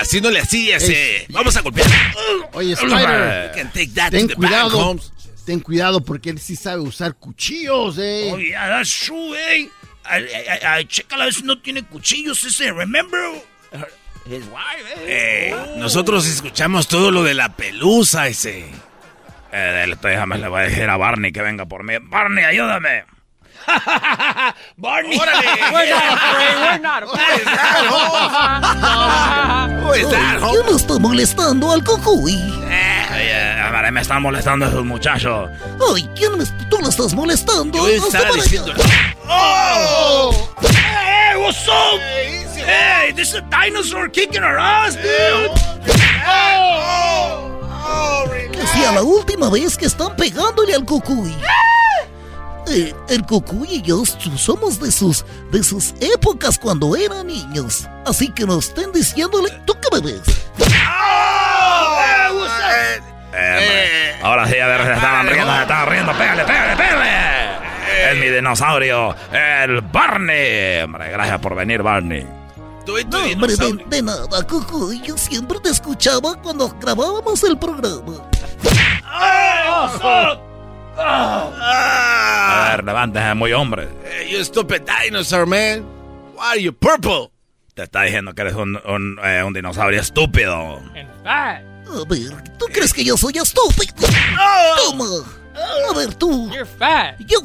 Así 0.00 0.20
no 0.20 0.32
le 0.32 0.40
hacías, 0.40 0.82
ese. 0.82 1.26
Vamos 1.28 1.56
a 1.56 1.60
golpear. 1.60 1.86
Oye, 2.54 2.72
Spider, 2.72 3.52
You 3.54 3.62
can 3.62 3.72
take 3.72 3.94
that 3.94 4.10
ten 4.10 4.22
to 4.22 4.34
the 4.34 4.34
back, 4.34 4.50
cuidado. 4.50 4.78
Holmes. 4.80 5.12
Ten 5.44 5.60
cuidado 5.60 6.00
porque 6.00 6.30
él 6.30 6.40
sí 6.40 6.56
sabe 6.56 6.80
usar 6.80 7.14
cuchillos, 7.14 7.98
eh. 7.98 8.30
Oh, 8.32 8.38
yeah, 8.38 8.66
that's 8.66 8.90
true, 8.98 9.36
eh. 9.36 9.70
Chécala 10.88 11.26
a 11.26 11.30
no 11.44 11.62
tiene 11.62 11.84
cuchillos 11.84 12.42
ese. 12.44 12.72
Remember? 12.72 13.20
His 14.24 14.42
wife, 14.46 14.92
eh. 15.06 15.50
Eh, 15.52 15.74
nosotros 15.78 16.26
escuchamos 16.26 16.88
todo 16.88 17.12
lo 17.12 17.22
de 17.22 17.34
la 17.34 17.54
pelusa, 17.54 18.26
ese. 18.26 18.64
Eh, 19.52 19.84
le- 19.86 19.96
déjame, 19.96 20.38
le 20.38 20.48
voy 20.48 20.60
a 20.60 20.64
decir 20.64 20.88
a 20.90 20.96
Barney 20.96 21.32
que 21.32 21.42
venga 21.42 21.64
por 21.66 21.82
mí. 21.84 21.94
Barney, 22.00 22.44
ayúdame. 22.44 23.04
Barney. 24.76 25.18
We're 25.18 25.26
not 25.26 25.44
afraid. 25.44 26.56
We're 26.62 26.78
not 26.78 27.02
afraid. 27.06 27.46
Who 29.82 29.92
is 29.94 30.08
that, 30.10 30.38
Yo 30.40 30.46
Holmes? 30.46 30.70
no 30.70 30.76
estoy 30.76 31.00
molestando 31.00 31.72
al 31.72 31.82
cucuy. 31.82 32.34
Oye, 32.34 33.34
a 33.60 33.66
hombre, 33.68 33.90
me 33.92 34.00
están 34.02 34.22
molestando 34.22 34.66
esos 34.66 34.84
muchachos. 34.84 35.48
Ay, 35.94 36.08
¿quién 36.16 36.36
me, 36.38 36.44
tú 36.68 36.78
lo 36.80 36.88
estás 36.88 37.14
molestando? 37.14 37.78
Yo 37.78 37.88
estaba 38.06 38.30
diciendo-. 38.34 38.74
Oh! 39.28 40.32
Hey, 40.62 41.36
what's 41.38 41.66
up? 41.68 41.98
Hey, 42.00 43.12
this 43.14 43.28
is 43.30 43.34
a 43.36 43.40
dinosaur 43.42 44.08
kicking 44.08 44.42
our 44.42 44.58
ass, 44.58 44.96
dude. 44.96 45.50
Que 48.52 48.66
sea 48.66 48.92
la 48.92 49.02
última 49.02 49.50
vez 49.50 49.76
que 49.76 49.86
están 49.86 50.14
pegándole 50.16 50.74
al 50.74 50.84
cucuy. 50.84 51.34
Eh, 52.68 52.92
el 53.08 53.22
cucuy 53.24 53.68
y 53.70 53.82
yo 53.82 54.02
somos 54.36 54.80
de 54.80 54.90
sus, 54.90 55.24
de 55.52 55.62
sus 55.62 55.94
épocas 56.00 56.58
cuando 56.58 56.96
eran 56.96 57.28
niños. 57.28 57.88
Así 58.04 58.28
que 58.32 58.44
no 58.44 58.58
estén 58.58 58.92
diciéndole, 58.92 59.50
¿tú 59.64 59.74
qué 59.74 59.88
me 59.92 60.12
ves? 60.12 60.22
Eh, 63.38 63.52
hombre, 63.58 64.14
ahora 64.22 64.48
sí, 64.48 64.58
a 64.58 64.66
ver, 64.66 64.84
se 64.84 64.92
estaban 64.94 65.28
riendo, 65.28 65.54
se 65.54 65.62
estaban 65.62 65.88
riendo. 65.88 66.12
Pégale, 66.12 66.44
pégale, 66.44 66.76
pégale. 66.76 67.36
Es 68.10 68.18
mi 68.18 68.28
dinosaurio, 68.28 69.14
el 69.32 69.80
Barney. 69.80 70.82
Hombre, 70.82 71.10
gracias 71.10 71.38
por 71.40 71.54
venir, 71.54 71.82
Barney. 71.82 72.26
No, 72.86 73.18
hombre, 73.32 73.56
de, 73.56 73.84
de 73.88 74.02
nada, 74.02 74.42
cucuy. 74.46 75.00
Yo 75.02 75.16
siempre 75.18 75.58
te 75.60 75.70
escuchaba 75.70 76.40
cuando 76.40 76.68
grabábamos 76.80 77.42
el 77.44 77.58
programa. 77.58 78.28
A 80.98 82.68
ver, 82.70 82.84
levántese, 82.84 83.34
muy 83.34 83.52
hombre. 83.52 83.88
Hey, 84.04 84.30
you 84.32 84.44
stupid 84.44 84.82
dinosaur, 84.82 85.46
man. 85.46 85.84
Why 86.34 86.42
are 86.52 86.62
you 86.62 86.72
purple? 86.72 87.30
Te 87.74 87.82
está 87.84 88.02
diciendo 88.02 88.34
que 88.34 88.42
eres 88.42 88.54
un, 88.54 88.80
un, 88.86 89.18
eh, 89.22 89.42
un 89.42 89.52
dinosaurio 89.52 90.00
estúpido. 90.00 90.80
A 91.26 91.60
ver, 92.08 92.42
¿tú 92.58 92.66
crees 92.72 92.92
que 92.92 93.04
yo 93.04 93.16
soy 93.16 93.34
estúpido? 93.36 94.08
Toma. 94.76 95.06
A 95.90 95.94
ver, 95.96 96.14
tú. 96.14 96.50
You're 96.50 96.66
fat. 96.66 97.18
Yo. 97.26 97.38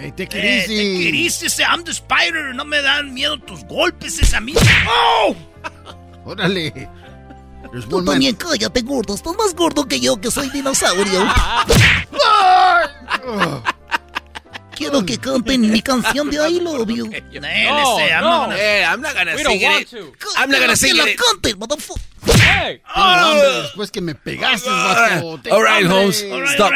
Hey, 0.00 0.12
te 0.12 0.22
Eh, 0.22 0.26
te 0.26 0.66
querís, 0.66 1.42
ese 1.42 1.62
I'm 1.62 1.84
the 1.84 1.90
spider. 1.92 2.54
No 2.54 2.64
me 2.64 2.80
dan 2.80 3.12
miedo 3.12 3.38
tus 3.38 3.62
golpes, 3.64 4.18
ese 4.18 4.36
a 4.36 4.40
mí. 4.40 4.54
¡Oh! 4.88 5.36
Órale. 6.24 6.88
There's 7.70 7.86
Tú 7.88 8.02
también 8.04 8.34
cállate, 8.34 8.80
gordo. 8.82 9.14
Estás 9.14 9.36
más 9.36 9.54
gordo 9.54 9.86
que 9.86 10.00
yo, 10.00 10.18
que 10.20 10.30
soy 10.30 10.48
dinosaurio. 10.50 11.20
Quiero 14.74 15.04
que 15.04 15.18
canten 15.18 15.70
mi 15.70 15.82
canción 15.82 16.30
de 16.30 16.36
I 16.50 16.60
Love 16.60 16.88
You. 16.88 17.10
I'm 17.12 17.42
not 17.42 18.22
gonna- 18.22 18.56
Hey, 18.56 18.82
I'm 18.84 19.00
not 19.02 19.14
gonna 19.14 19.34
We 19.34 19.42
don't 19.42 19.58
sing 19.58 19.62
want 19.68 19.82
it. 19.82 19.88
to. 19.90 20.12
I'm 20.38 20.50
not 20.50 20.60
gonna 20.60 20.72
Que 20.72 20.76
sing 20.76 20.96
la 20.96 21.04
it. 21.10 21.18
canten, 21.20 21.58
motherfucker. 21.58 22.00
Hey. 22.38 22.80
Hambre 22.84 23.62
después 23.62 23.90
que 23.90 24.00
me 24.00 24.14
pegaste, 24.14 24.68
vato. 24.68 25.38
All 25.50 25.62
right. 25.62 25.86
Holmes. 25.86 26.24
All 26.30 26.42
right, 26.42 26.54
Stop. 26.54 26.72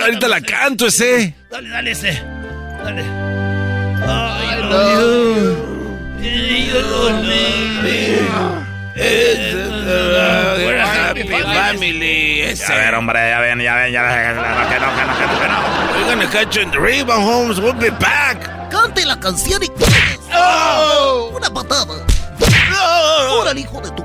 Ahorita 0.00 0.28
la 0.28 0.40
canto 0.40 0.86
ese. 0.86 1.34
Dale, 1.50 1.68
dale 1.68 1.90
ese. 1.90 2.12
Dale. 2.84 3.02
I 4.04 4.58
love 4.60 5.78
We're 8.94 10.76
a 10.76 10.86
happy 10.86 11.22
family. 11.22 12.42
A 12.42 12.54
ver, 12.74 12.94
hombre, 12.94 13.18
ya 13.18 13.40
ven, 13.40 13.60
ya 13.60 13.74
ven, 13.76 13.92
ya 13.92 14.02
ven. 14.02 14.36
No, 14.36 14.42
que 14.68 14.78
no, 14.80 14.88
que 14.94 15.04
no, 15.06 15.14
que 15.40 15.48
no. 15.48 15.58
We're 15.96 16.06
gonna 16.14 16.30
catch 16.30 16.56
you 16.56 16.62
in 16.62 16.70
the 16.70 16.78
rebound, 16.78 17.24
Holmes. 17.24 17.60
We'll 17.60 17.72
be 17.72 17.90
back. 17.90 18.70
Cante 18.70 19.04
la 19.04 19.18
canción 19.18 19.62
y 19.62 19.68
Oh. 20.34 21.32
Una 21.34 21.50
patada. 21.50 22.04
Órale, 23.30 23.60
hijo 23.60 23.80
de 23.80 23.90
tu. 23.90 24.04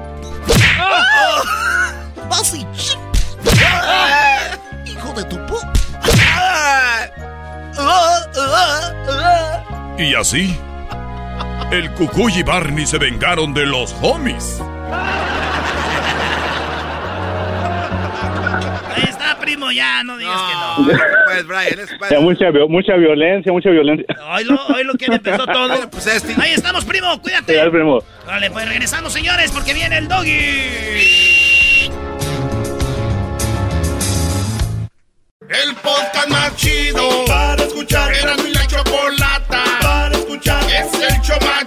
Vas 2.30 2.54
y. 2.54 2.66
Hijo 4.86 5.14
de 5.14 5.24
tu 5.26 5.46
po. 5.46 5.60
Y 9.98 10.14
así, 10.16 10.56
el 11.72 11.92
Cucuy 11.94 12.34
y 12.38 12.44
Barney 12.44 12.86
se 12.86 12.98
vengaron 12.98 13.54
de 13.54 13.66
los 13.66 13.96
homies. 14.02 14.62
Primo, 19.58 19.72
ya, 19.72 20.04
no 20.04 20.18
digas 20.18 20.40
que 20.42 20.54
no. 20.54 21.00
Pues, 21.26 21.48
Brian, 21.48 21.80
es 21.80 21.90
Ya, 22.12 22.20
mucha, 22.20 22.52
vi- 22.52 22.68
mucha 22.68 22.96
violencia, 22.96 23.52
mucha 23.52 23.70
violencia. 23.70 24.06
Hoy 24.32 24.44
lo, 24.44 24.56
hoy 24.68 24.84
lo 24.84 24.94
que 24.94 25.06
empezó 25.06 25.46
todo. 25.48 25.90
Pues 25.90 26.08
este. 26.08 26.36
Ahí 26.42 26.52
estamos, 26.52 26.86
primo, 26.86 27.20
cuídate. 27.22 27.60
al 27.60 27.72
primo. 27.72 28.04
Vale, 28.26 28.52
pues 28.52 28.68
regresamos, 28.68 29.12
señores, 29.14 29.52
porque 29.52 29.74
viene 29.74 29.98
el 29.98 30.08
doggy. 30.08 31.90
El 35.50 35.76
podcast 35.76 36.28
más 36.30 36.56
chido 36.58 37.26
para 37.26 37.64
escuchar. 37.64 38.14
Era 38.14 38.36
mi 38.38 38.52
la 38.52 38.68
chocolata 38.68 39.64
para 39.82 40.16
escuchar. 40.16 40.62
Es 40.66 40.94
el 40.94 41.22
show 41.22 41.38
más 41.42 41.67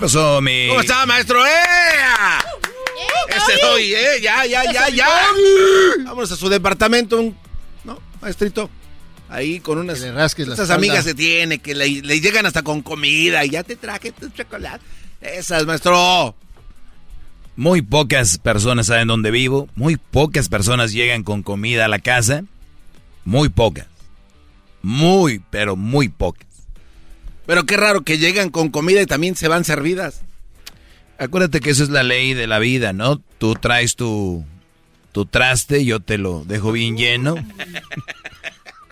¿Qué 0.00 0.04
pasó, 0.06 0.40
mi...? 0.40 0.66
¿Cómo 0.68 0.80
está, 0.80 1.04
maestro? 1.04 1.44
¡Eh! 1.44 1.50
Ese 3.28 3.60
doy, 3.60 3.92
¿eh? 3.92 4.18
Ya, 4.22 4.46
ya, 4.46 4.64
ya, 4.72 4.88
ya. 4.88 5.06
Vámonos 6.06 6.32
a 6.32 6.36
su 6.36 6.48
departamento, 6.48 7.20
un- 7.20 7.36
¿no, 7.84 7.98
maestrito? 8.22 8.70
Ahí 9.28 9.60
con 9.60 9.76
unas... 9.76 10.00
Que 10.34 10.46
le 10.46 10.54
Esas 10.54 10.70
amigas 10.70 11.04
que 11.04 11.12
tiene, 11.12 11.58
que 11.58 11.74
le, 11.74 12.00
le 12.00 12.18
llegan 12.18 12.46
hasta 12.46 12.62
con 12.62 12.80
comida 12.80 13.44
y 13.44 13.50
ya 13.50 13.62
te 13.62 13.76
traje 13.76 14.10
tu 14.12 14.30
chocolate. 14.30 14.82
Esas, 15.20 15.66
maestro. 15.66 16.34
Muy 17.56 17.82
pocas 17.82 18.38
personas 18.38 18.86
saben 18.86 19.06
dónde 19.06 19.30
vivo. 19.30 19.68
Muy 19.74 19.98
pocas 19.98 20.48
personas 20.48 20.92
llegan 20.92 21.24
con 21.24 21.42
comida 21.42 21.84
a 21.84 21.88
la 21.88 21.98
casa. 21.98 22.44
Muy 23.26 23.50
pocas. 23.50 23.86
Muy, 24.80 25.42
pero 25.50 25.76
muy 25.76 26.08
pocas. 26.08 26.46
Pero 27.50 27.66
qué 27.66 27.76
raro 27.76 28.02
que 28.02 28.18
llegan 28.18 28.50
con 28.50 28.68
comida 28.68 29.02
y 29.02 29.06
también 29.06 29.34
se 29.34 29.48
van 29.48 29.64
servidas. 29.64 30.22
Acuérdate 31.18 31.58
que 31.58 31.70
esa 31.70 31.82
es 31.82 31.88
la 31.88 32.04
ley 32.04 32.32
de 32.32 32.46
la 32.46 32.60
vida, 32.60 32.92
¿no? 32.92 33.20
Tú 33.38 33.56
traes 33.56 33.96
tu, 33.96 34.44
tu 35.10 35.26
traste, 35.26 35.84
yo 35.84 35.98
te 35.98 36.16
lo 36.16 36.44
dejo 36.44 36.70
bien 36.70 36.96
lleno. 36.96 37.34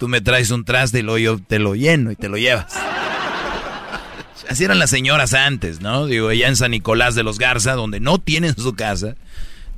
Tú 0.01 0.09
me 0.09 0.21
traes 0.21 0.51
un 0.51 0.65
traste 0.65 0.99
y 0.99 1.03
luego 1.03 1.19
yo 1.19 1.39
te 1.39 1.61
lo 1.61 1.77
lleno 1.77 2.11
y 2.11 2.17
te 2.17 2.29
lo 2.29 2.37
llevas. 2.37 2.75
Así 4.49 4.65
eran 4.65 4.81
las 4.81 4.91
señoras 4.91 5.35
antes, 5.35 5.81
¿no? 5.81 6.07
Digo, 6.07 6.27
allá 6.27 6.49
en 6.49 6.57
San 6.57 6.73
Nicolás 6.73 7.15
de 7.15 7.23
los 7.23 7.39
Garza, 7.39 7.75
donde 7.75 8.01
no 8.01 8.19
tienen 8.19 8.57
su 8.57 8.75
casa, 8.75 9.15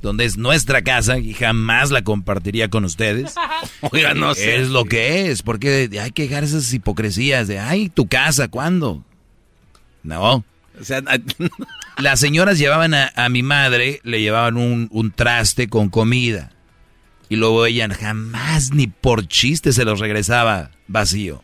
donde 0.01 0.25
es 0.25 0.37
nuestra 0.37 0.81
casa 0.81 1.17
y 1.19 1.33
jamás 1.33 1.91
la 1.91 2.03
compartiría 2.03 2.69
con 2.69 2.85
ustedes. 2.85 3.35
Oiga, 3.91 4.13
no 4.13 4.33
sé. 4.33 4.61
Es 4.61 4.69
lo 4.69 4.85
que 4.85 5.29
es, 5.29 5.43
porque 5.43 5.89
hay 6.01 6.11
que 6.11 6.23
dejar 6.23 6.43
esas 6.43 6.73
hipocresías 6.73 7.47
de, 7.47 7.59
ay, 7.59 7.89
tu 7.89 8.07
casa, 8.07 8.47
¿cuándo? 8.47 9.03
No. 10.03 10.43
O 10.79 10.83
sea, 10.83 11.01
Las 11.97 12.19
señoras 12.19 12.57
llevaban 12.57 12.93
a, 12.93 13.11
a 13.15 13.29
mi 13.29 13.43
madre, 13.43 13.99
le 14.03 14.21
llevaban 14.21 14.57
un, 14.57 14.87
un 14.91 15.11
traste 15.11 15.67
con 15.67 15.89
comida. 15.89 16.51
Y 17.29 17.35
luego 17.35 17.65
ella 17.65 17.87
jamás 17.93 18.73
ni 18.73 18.87
por 18.87 19.27
chiste 19.27 19.71
se 19.71 19.85
los 19.85 19.99
regresaba 19.99 20.71
vacío. 20.87 21.43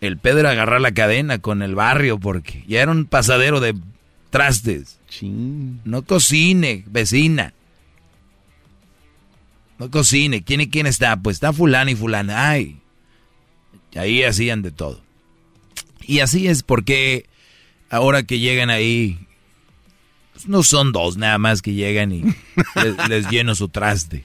El 0.00 0.18
pedo 0.18 0.38
era 0.40 0.50
agarrar 0.50 0.80
la 0.80 0.92
cadena 0.92 1.38
con 1.38 1.62
el 1.62 1.74
barrio 1.74 2.18
porque 2.18 2.64
ya 2.68 2.82
era 2.82 2.92
un 2.92 3.06
pasadero 3.06 3.60
de 3.60 3.74
trastes. 4.30 4.98
No 5.84 6.02
cocine, 6.02 6.84
vecina. 6.86 7.54
No 9.78 9.90
cocine. 9.90 10.42
¿Quién 10.42 10.60
y 10.60 10.68
quién 10.68 10.86
está? 10.86 11.16
Pues 11.16 11.36
está 11.36 11.52
fulana 11.52 11.90
y 11.90 11.96
fulana. 11.96 12.50
Ay. 12.50 12.78
Ahí 13.94 14.22
hacían 14.22 14.62
de 14.62 14.70
todo. 14.70 15.00
Y 16.02 16.20
así 16.20 16.48
es 16.48 16.62
porque 16.62 17.26
ahora 17.90 18.22
que 18.22 18.38
llegan 18.38 18.70
ahí, 18.70 19.18
pues 20.32 20.48
no 20.48 20.62
son 20.62 20.92
dos 20.92 21.16
nada 21.16 21.38
más 21.38 21.62
que 21.62 21.74
llegan 21.74 22.12
y 22.12 22.22
les, 22.74 23.08
les 23.08 23.30
lleno 23.30 23.54
su 23.54 23.68
traste. 23.68 24.24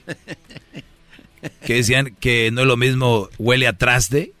Que 1.64 1.74
decían 1.74 2.16
que 2.20 2.50
no 2.52 2.62
es 2.62 2.66
lo 2.66 2.76
mismo 2.76 3.28
huele 3.38 3.66
a 3.66 3.76
traste 3.76 4.32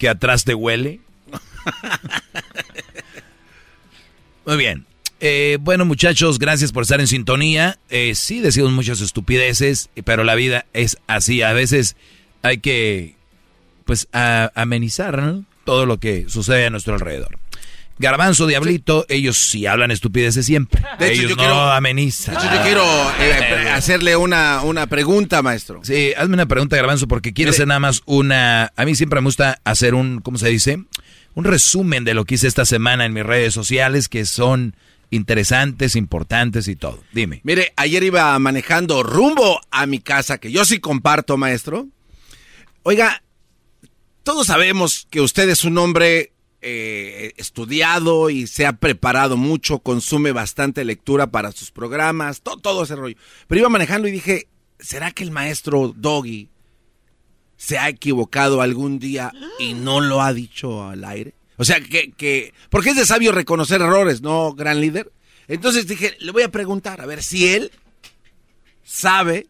que 0.00 0.08
atrás 0.08 0.44
te 0.44 0.54
huele. 0.54 0.98
Muy 4.46 4.56
bien. 4.56 4.86
Eh, 5.20 5.58
bueno, 5.60 5.84
muchachos, 5.84 6.38
gracias 6.38 6.72
por 6.72 6.82
estar 6.82 7.00
en 7.00 7.06
sintonía. 7.06 7.78
Eh, 7.90 8.14
sí, 8.14 8.40
decimos 8.40 8.72
muchas 8.72 9.00
estupideces, 9.00 9.90
pero 10.04 10.24
la 10.24 10.34
vida 10.34 10.64
es 10.72 10.96
así. 11.06 11.42
A 11.42 11.52
veces 11.52 11.96
hay 12.42 12.58
que, 12.58 13.16
pues, 13.84 14.08
a- 14.12 14.50
amenizar 14.54 15.18
¿no? 15.22 15.44
todo 15.64 15.84
lo 15.86 15.98
que 16.00 16.24
sucede 16.28 16.66
a 16.66 16.70
nuestro 16.70 16.94
alrededor. 16.94 17.38
Garbanzo, 17.98 18.46
Diablito, 18.46 19.04
ellos 19.10 19.36
sí 19.36 19.66
hablan 19.66 19.90
estupideces 19.90 20.46
siempre. 20.46 20.80
De 20.98 21.08
hecho, 21.12 21.20
ellos 21.24 21.30
yo 21.32 21.36
no 21.36 21.42
quiero- 21.42 21.70
amenizan. 21.72 22.34
De 22.36 22.40
hecho, 22.40 22.54
yo 22.54 22.62
quiero 22.62 22.82
eh, 23.20 23.68
hacerle 23.74 24.16
una, 24.16 24.62
una 24.62 24.86
pregunta, 24.86 25.42
maestro. 25.42 25.80
Sí, 25.82 26.14
hazme 26.16 26.32
una 26.32 26.46
pregunta, 26.46 26.76
Garbanzo, 26.76 27.06
porque 27.08 27.34
quiero 27.34 27.50
Mire. 27.50 27.56
hacer 27.56 27.66
nada 27.68 27.80
más 27.80 28.00
una... 28.06 28.72
A 28.74 28.84
mí 28.86 28.94
siempre 28.94 29.20
me 29.20 29.26
gusta 29.26 29.60
hacer 29.64 29.92
un, 29.94 30.20
¿cómo 30.22 30.38
se 30.38 30.48
dice? 30.48 30.82
Un 31.34 31.44
resumen 31.44 32.04
de 32.04 32.14
lo 32.14 32.24
que 32.24 32.36
hice 32.36 32.48
esta 32.48 32.64
semana 32.64 33.04
en 33.04 33.12
mis 33.12 33.22
redes 33.26 33.52
sociales, 33.52 34.08
que 34.08 34.24
son 34.24 34.74
interesantes, 35.10 35.96
importantes 35.96 36.68
y 36.68 36.76
todo. 36.76 37.02
Dime. 37.12 37.40
Mire, 37.44 37.72
ayer 37.76 38.02
iba 38.04 38.38
manejando 38.38 39.02
rumbo 39.02 39.60
a 39.70 39.86
mi 39.86 39.98
casa, 40.00 40.38
que 40.38 40.52
yo 40.52 40.64
sí 40.64 40.78
comparto, 40.80 41.36
maestro. 41.36 41.88
Oiga, 42.82 43.22
todos 44.22 44.46
sabemos 44.46 45.06
que 45.10 45.20
usted 45.20 45.48
es 45.48 45.64
un 45.64 45.76
hombre 45.78 46.32
eh, 46.62 47.32
estudiado 47.36 48.30
y 48.30 48.46
se 48.46 48.66
ha 48.66 48.74
preparado 48.74 49.36
mucho, 49.36 49.80
consume 49.80 50.32
bastante 50.32 50.84
lectura 50.84 51.30
para 51.30 51.52
sus 51.52 51.70
programas, 51.70 52.42
to- 52.42 52.58
todo 52.58 52.84
ese 52.84 52.96
rollo. 52.96 53.16
Pero 53.48 53.60
iba 53.60 53.68
manejando 53.68 54.06
y 54.08 54.12
dije, 54.12 54.46
¿será 54.78 55.10
que 55.10 55.24
el 55.24 55.30
maestro 55.30 55.92
Doggy 55.96 56.48
se 57.56 57.78
ha 57.78 57.88
equivocado 57.88 58.62
algún 58.62 58.98
día 58.98 59.32
y 59.58 59.74
no 59.74 60.00
lo 60.00 60.22
ha 60.22 60.32
dicho 60.32 60.86
al 60.88 61.04
aire? 61.04 61.34
O 61.60 61.64
sea, 61.66 61.78
que, 61.78 62.12
que 62.12 62.54
porque 62.70 62.88
es 62.88 62.96
de 62.96 63.04
sabio 63.04 63.32
reconocer 63.32 63.82
errores, 63.82 64.22
¿no, 64.22 64.54
gran 64.54 64.80
líder? 64.80 65.12
Entonces 65.46 65.86
dije, 65.86 66.16
le 66.18 66.32
voy 66.32 66.42
a 66.42 66.50
preguntar, 66.50 67.02
a 67.02 67.06
ver 67.06 67.22
si 67.22 67.48
él 67.48 67.70
sabe 68.82 69.46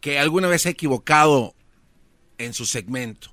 que 0.00 0.20
alguna 0.20 0.46
vez 0.46 0.62
se 0.62 0.68
ha 0.68 0.70
equivocado 0.70 1.52
en 2.38 2.54
su 2.54 2.64
segmento. 2.64 3.32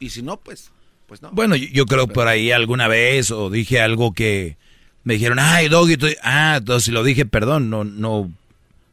Y 0.00 0.08
si 0.08 0.22
no, 0.22 0.38
pues, 0.38 0.70
pues 1.06 1.20
no. 1.20 1.30
Bueno, 1.32 1.56
yo, 1.56 1.68
yo 1.68 1.84
creo 1.84 2.06
por 2.06 2.26
ahí 2.26 2.52
alguna 2.52 2.88
vez 2.88 3.30
o 3.30 3.50
dije 3.50 3.78
algo 3.78 4.14
que 4.14 4.56
me 5.04 5.12
dijeron, 5.12 5.38
ay, 5.38 5.68
Doggy, 5.68 5.98
tú-". 5.98 6.06
ah, 6.22 6.54
entonces 6.56 6.86
si 6.86 6.90
lo 6.90 7.04
dije, 7.04 7.26
perdón, 7.26 7.68
no, 7.68 7.84
no, 7.84 8.32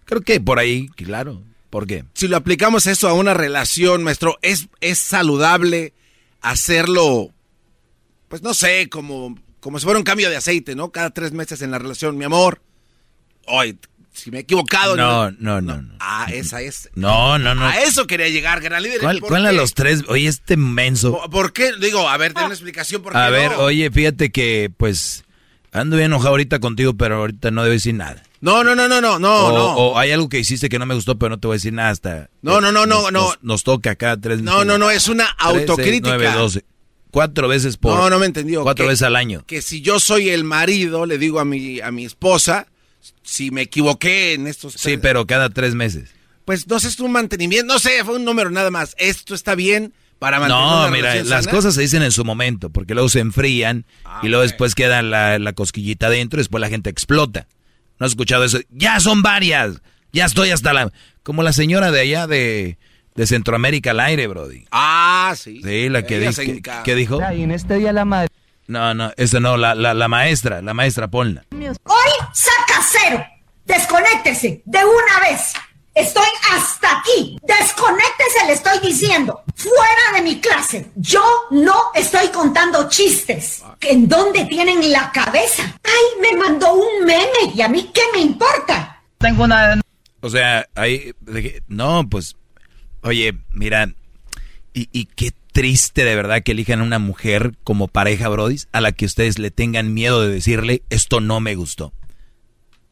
creo 0.04 0.20
que 0.20 0.42
por 0.42 0.60
ahí, 0.60 0.90
claro, 0.98 1.42
¿por 1.70 1.88
qué? 1.88 2.04
Si 2.14 2.28
lo 2.28 2.36
aplicamos 2.36 2.88
eso 2.88 3.08
a 3.08 3.14
una 3.14 3.34
relación, 3.34 4.04
maestro, 4.04 4.38
es, 4.42 4.68
es 4.82 5.00
saludable 5.00 5.94
hacerlo, 6.42 7.32
pues 8.28 8.42
no 8.42 8.54
sé, 8.54 8.90
como, 8.90 9.36
como 9.60 9.80
si 9.80 9.86
fuera 9.86 9.98
un 10.00 10.04
cambio 10.06 10.30
de 10.30 10.38
aceite, 10.38 10.76
¿no? 10.76 10.92
Cada 10.92 11.10
tres 11.12 11.32
meses 11.32 11.62
en 11.62 11.72
la 11.72 11.80
relación, 11.80 12.18
mi 12.18 12.26
amor. 12.26 12.62
Hoy, 13.46 13.78
si 14.14 14.32
me 14.32 14.38
he 14.38 14.42
equivocado. 14.42 14.96
No, 14.96 15.32
no, 15.32 15.62
no, 15.62 15.82
no. 15.82 15.96
Ah, 16.00 16.28
esa 16.32 16.62
es. 16.62 16.90
No, 16.96 17.40
no, 17.40 17.56
no. 17.56 17.66
A 17.66 17.78
eso 17.82 18.06
quería 18.08 18.30
llegar, 18.30 18.62
gran 18.62 18.84
líder. 18.84 19.00
¿Cuál, 19.00 19.20
¿Por 19.20 19.30
cuál 19.30 19.46
a 19.46 19.52
los 19.52 19.74
tres? 19.74 20.04
Oye, 20.08 20.28
este 20.28 20.58
menso. 20.58 21.12
¿Por- 21.14 21.30
¿Por 21.30 21.54
qué? 21.54 21.72
Digo, 21.80 22.08
a 22.08 22.18
ver, 22.18 22.34
ten 22.34 22.46
una 22.46 22.54
explicación 22.54 23.02
por 23.02 23.14
qué 23.14 23.18
A 23.20 23.30
ver, 23.30 23.52
no? 23.52 23.60
oye, 23.60 23.90
fíjate 23.92 24.32
que, 24.32 24.72
pues, 24.76 25.24
ando 25.72 25.96
bien 25.98 26.08
enojado 26.08 26.30
ahorita 26.32 26.60
contigo, 26.60 26.94
pero 26.96 27.18
ahorita 27.18 27.52
no 27.52 27.64
debo 27.64 27.74
decir 27.74 27.96
nada. 27.96 28.24
No, 28.42 28.64
no, 28.64 28.74
no, 28.76 28.88
no, 28.88 29.02
no, 29.02 29.20
no, 29.20 29.36
o, 29.48 29.52
no. 29.52 29.74
o 29.76 29.98
hay 29.98 30.12
algo 30.12 30.30
que 30.30 30.40
hiciste 30.40 30.70
que 30.70 30.80
no 30.80 30.86
me 30.86 30.96
gustó, 30.96 31.18
pero 31.20 31.30
no 31.32 31.40
te 31.40 31.48
voy 31.48 31.56
a 31.56 31.58
decir 31.58 31.74
nada 31.74 31.90
hasta... 31.90 32.30
No, 32.42 32.62
no, 32.62 32.72
no, 32.72 32.86
no, 32.86 33.02
nos, 33.02 33.12
no. 33.12 33.22
Nos, 33.22 33.40
nos 33.44 33.64
toca 33.64 33.96
cada 33.96 34.16
tres 34.20 34.42
No, 34.42 34.64
no, 34.64 34.78
no, 34.78 34.90
es 34.92 35.08
una 35.10 35.26
autocrítica. 35.26 36.16
9, 36.18 36.32
12. 36.36 36.66
Cuatro 37.12 37.48
veces 37.48 37.76
por... 37.78 37.98
No, 37.98 38.10
no 38.10 38.20
me 38.20 38.28
entendió. 38.28 38.64
Cuatro 38.64 38.86
Que- 38.86 38.90
veces 38.90 39.04
al 39.04 39.16
año. 39.16 39.44
Que 39.48 39.62
si 39.62 39.82
yo 39.82 40.00
soy 40.00 40.30
el 40.30 40.44
marido, 40.44 41.06
le 41.06 41.18
digo 41.18 41.40
a 41.40 41.46
mi, 41.46 41.82
a 41.82 41.92
mi 41.92 42.06
esposa, 42.06 42.68
si 43.24 43.52
me 43.52 43.62
equivoqué 43.64 44.34
en 44.34 44.48
estos... 44.48 44.74
Sí, 44.74 44.98
pero 44.98 45.26
cada 45.28 45.50
tres 45.50 45.76
meses. 45.76 46.12
Pues 46.46 46.68
no 46.68 46.80
sé, 46.80 46.88
es 46.88 47.00
un 47.00 47.12
mantenimiento, 47.12 47.74
no 47.74 47.80
sé, 47.80 48.04
fue 48.06 48.16
un 48.16 48.26
número 48.26 48.50
nada 48.52 48.72
más. 48.72 48.96
Esto 49.00 49.36
está 49.36 49.56
bien 49.56 49.94
para 50.18 50.40
mantener 50.40 50.64
No, 50.64 50.82
una 50.82 50.92
mira, 50.92 51.16
las 51.24 51.46
sana? 51.46 51.52
cosas 51.52 51.76
se 51.76 51.82
dicen 51.82 52.04
en 52.04 52.12
su 52.12 52.24
momento, 52.26 52.70
porque 52.70 52.94
luego 52.94 53.10
se 53.10 53.20
enfrían 53.20 53.86
y 54.24 54.28
luego 54.28 54.44
después 54.44 54.76
queda 54.76 55.02
la, 55.02 55.40
la 55.40 55.54
cosquillita 55.54 56.08
adentro 56.08 56.40
y 56.40 56.42
después 56.42 56.62
la 56.62 56.70
gente 56.70 56.90
explota. 56.90 57.48
¿No 58.00 58.06
has 58.06 58.14
escuchado 58.14 58.44
eso? 58.44 58.60
Ya 58.70 59.00
son 59.00 59.22
varias. 59.22 59.82
Ya 60.12 60.26
estoy 60.26 60.52
hasta 60.52 60.74
la... 60.74 60.92
Como 61.22 61.44
la 61.44 61.54
señora 61.54 61.92
de 61.92 62.00
allá 62.00 62.26
de, 62.28 62.78
de 63.16 63.28
Centroamérica 63.28 63.92
al 63.92 64.00
aire, 64.00 64.28
Brody. 64.28 64.66
Ah, 64.72 65.34
sí. 65.38 65.62
Sí, 65.64 65.90
la 65.90 66.04
que, 66.04 66.32
se 66.32 66.62
que, 66.62 66.96
dijo... 66.96 67.20
Y 67.34 67.44
en 67.44 67.52
este 67.52 67.76
día 67.76 67.94
la 67.94 68.06
madre. 68.06 68.30
No, 68.68 68.94
no, 68.94 69.12
esa 69.18 69.40
no, 69.40 69.58
la, 69.58 69.76
la, 69.76 69.94
la 69.94 70.08
maestra, 70.08 70.62
la 70.62 70.74
maestra, 70.74 71.08
ponla. 71.10 71.44
Hoy 71.52 72.12
saca 72.34 72.82
cero. 72.90 73.24
Desconéctese 73.66 74.62
de 74.66 74.80
una 74.80 75.30
vez. 75.30 75.54
Estoy 75.96 76.28
hasta 76.52 77.00
aquí. 77.00 77.38
Desconéctese, 77.42 78.46
le 78.48 78.54
estoy 78.54 78.80
diciendo. 78.80 79.42
Fuera 79.56 80.16
de 80.16 80.22
mi 80.22 80.40
clase. 80.40 80.92
Yo 80.96 81.24
no 81.52 81.76
estoy 81.94 82.30
contando 82.30 82.88
chistes. 82.90 83.64
¿En 83.82 84.08
dónde 84.08 84.46
tienen 84.46 84.92
la 84.92 85.12
cabeza? 85.12 85.64
Ay, 85.84 86.22
me 86.22 86.38
mandó 86.38 86.74
un 86.74 87.06
meme 87.06 87.54
y 87.54 87.62
a 87.62 87.68
mí 87.68 87.90
qué 87.94 88.02
me 88.14 88.22
importa. 88.22 89.04
Tengo 89.18 89.44
una. 89.44 89.82
O 90.22 90.30
sea, 90.30 90.68
ahí... 90.76 91.14
No, 91.68 92.08
pues... 92.10 92.36
Oye, 93.02 93.34
mira... 93.52 93.88
Y, 94.74 94.88
y 94.92 95.06
qué 95.06 95.32
triste 95.52 96.06
de 96.06 96.16
verdad 96.16 96.44
que 96.44 96.52
elijan 96.52 96.80
a 96.80 96.84
una 96.84 97.00
mujer 97.00 97.58
como 97.64 97.88
pareja, 97.88 98.30
Brody, 98.30 98.58
a 98.72 98.82
la 98.82 98.92
que 98.92 99.06
ustedes 99.06 99.40
le 99.40 99.52
tengan 99.52 99.94
miedo 99.94 100.22
de 100.22 100.30
decirle, 100.30 100.84
esto 100.90 101.20
no 101.20 101.40
me 101.40 101.56
gustó. 101.56 101.92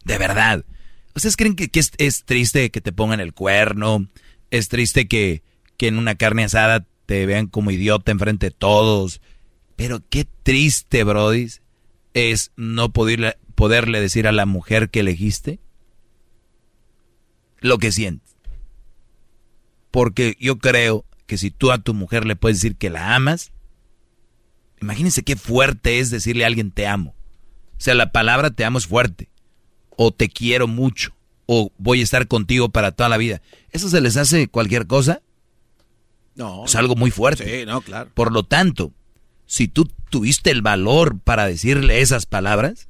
De 0.04 0.18
verdad. 0.18 0.66
¿Ustedes 1.18 1.36
creen 1.36 1.56
que, 1.56 1.68
es 1.74 2.26
triste 2.26 2.70
que 2.70 2.80
te 2.80 2.92
pongan 2.92 3.20
el 3.20 3.34
cuerno? 3.34 4.08
¿Es 4.52 4.70
triste 4.70 5.08
que, 5.08 5.42
que 5.76 5.88
en 5.88 5.98
una 5.98 6.14
carne 6.14 6.44
asada 6.44 6.86
te 7.08 7.26
vean 7.26 7.48
como 7.48 7.72
idiota 7.72 8.12
enfrente 8.12 8.46
de 8.46 8.52
todos? 8.52 9.20
Pero 9.76 10.04
qué 10.12 10.28
triste, 10.44 11.04
Brody, 11.04 11.48
es 12.14 12.52
no 12.56 12.94
poderle, 12.94 13.36
poderle 13.56 14.00
decir 14.00 14.28
a 14.28 14.32
la 14.32 14.46
mujer 14.46 14.92
que 14.92 15.00
elegiste 15.00 15.60
lo 17.62 17.80
que 17.80 17.92
sientes. 17.92 18.36
Porque 19.90 20.38
yo 20.40 20.60
creo 20.60 21.04
que 21.26 21.40
si 21.40 21.50
tú 21.50 21.72
a 21.72 21.80
tu 21.80 21.96
mujer 21.96 22.28
le 22.28 22.36
puedes 22.36 22.58
decir 22.58 22.76
que 22.76 22.92
la 22.92 23.16
amas, 23.16 23.52
imagínense 24.80 25.24
qué 25.24 25.36
fuerte 25.36 25.98
es 25.98 26.12
decirle 26.12 26.44
a 26.44 26.48
alguien 26.48 26.70
te 26.70 26.86
amo. 26.86 27.16
O 27.72 27.82
sea, 27.82 27.96
la 27.96 28.12
palabra 28.12 28.52
te 28.52 28.66
amo 28.66 28.78
es 28.78 28.86
fuerte. 28.86 29.30
O 29.98 30.12
te 30.12 30.30
quiero 30.30 30.68
mucho. 30.68 31.14
O 31.46 31.74
voy 31.78 32.00
a 32.00 32.04
estar 32.04 32.28
contigo 32.28 32.70
para 32.70 32.94
toda 32.94 33.10
la 33.10 33.18
vida. 33.18 33.42
¿Eso 33.72 33.90
se 33.90 34.00
les 34.00 34.16
hace 34.16 34.48
cualquier 34.48 34.88
cosa? 34.88 35.22
No. 36.36 36.64
Es 36.66 36.76
algo 36.76 36.96
muy 36.96 37.12
fuerte. 37.12 37.60
Sí, 37.60 37.66
no, 37.66 37.82
claro. 37.82 38.10
Por 38.14 38.32
lo 38.32 38.44
tanto, 38.44 38.94
si 39.46 39.68
tú 39.68 39.90
tuviste 40.10 40.52
el 40.52 40.62
valor 40.62 41.20
para 41.20 41.48
decirle 41.48 42.02
esas 42.02 42.26
palabras, 42.26 42.88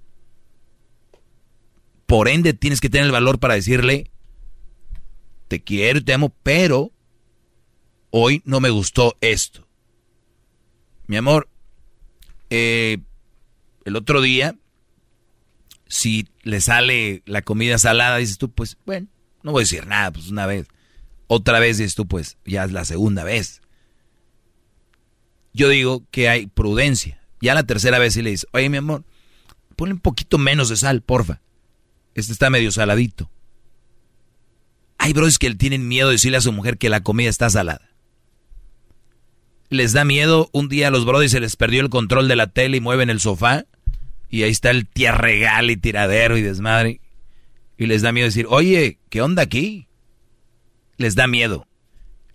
por 2.06 2.27
ende 2.27 2.53
tienes 2.53 2.82
que 2.82 2.90
tener 2.90 3.06
el 3.06 3.11
valor 3.11 3.40
para 3.40 3.53
decirle, 3.53 4.11
te 5.48 5.64
quiero 5.64 6.00
y 6.00 6.03
te 6.03 6.14
amo, 6.14 6.34
pero 6.44 6.92
hoy 8.10 8.42
no 8.45 8.60
me 8.60 8.69
gustó 8.69 9.18
esto. 9.22 9.68
Mi 11.06 11.18
amor, 11.18 11.50
eh, 12.50 12.98
el 13.86 13.95
otro 13.95 14.22
día, 14.22 14.56
si 15.88 16.27
le 16.48 16.61
sale 16.61 17.24
la 17.26 17.42
comida 17.42 17.77
salada, 17.77 18.17
dices 18.17 18.38
tú, 18.38 18.50
pues 18.50 18.77
bueno, 18.85 19.08
no 19.43 19.51
voy 19.51 19.61
a 19.61 19.64
decir 19.64 19.85
nada, 19.85 20.11
pues 20.11 20.30
una 20.30 20.45
vez. 20.45 20.67
Otra 21.27 21.59
vez 21.59 21.77
dices 21.77 21.95
tú, 21.95 22.08
pues 22.08 22.38
ya 22.45 22.64
es 22.64 22.72
la 22.72 22.85
segunda 22.85 23.24
vez. 23.24 23.61
Yo 25.53 25.67
digo 25.67 26.06
que 26.09 26.30
hay 26.30 26.48
prudencia. 26.48 27.22
Ya 27.42 27.53
la 27.53 27.64
tercera 27.64 28.00
vez 28.00 28.14
sí 28.14 28.22
le 28.22 28.32
dices, 28.32 28.48
oye 28.53 28.69
mi 28.69 28.77
amor, 28.77 29.03
ponle 29.76 29.93
un 29.93 30.00
poquito 30.00 30.38
menos 30.38 30.69
de 30.69 30.77
sal, 30.77 31.01
porfa. 31.01 31.42
Este 32.16 32.32
está 32.32 32.50
medio 32.50 32.72
saladito. 32.72 33.30
Hay 34.98 35.14
bros 35.14 35.38
que 35.38 35.53
tienen 35.53 35.88
miedo 35.88 36.08
de 36.08 36.14
decirle 36.14 36.38
a 36.38 36.42
su 36.42 36.53
mujer 36.53 36.77
que 36.77 36.90
la 36.90 37.03
comida 37.03 37.30
está 37.30 37.50
salada. 37.50 37.92
Les 39.69 39.92
da 39.92 40.06
miedo, 40.06 40.50
un 40.53 40.69
día 40.69 40.88
a 40.88 40.92
los 40.92 41.06
brodis 41.06 41.32
se 41.32 41.42
les 41.42 41.58
perdió 41.58 41.82
el 41.82 41.90
control 41.90 42.30
de 42.30 42.38
la 42.38 42.48
tele 42.48 42.77
y 42.77 42.82
mueven 42.82 43.09
el 43.09 43.19
sofá 43.19 43.66
y 44.30 44.44
ahí 44.44 44.52
está 44.52 44.72
el 44.72 44.88
tía 44.88 45.12
regal 45.12 45.72
y 45.72 45.78
tiradero 45.78 46.38
y 46.38 46.42
desmadre. 46.42 47.02
Y 47.78 47.86
les 47.86 48.02
da 48.02 48.12
miedo 48.12 48.28
decir, 48.28 48.46
oye, 48.50 48.98
¿qué 49.10 49.22
onda 49.22 49.44
aquí? 49.44 49.88
Les 50.98 51.16
da 51.16 51.28
miedo. 51.28 51.68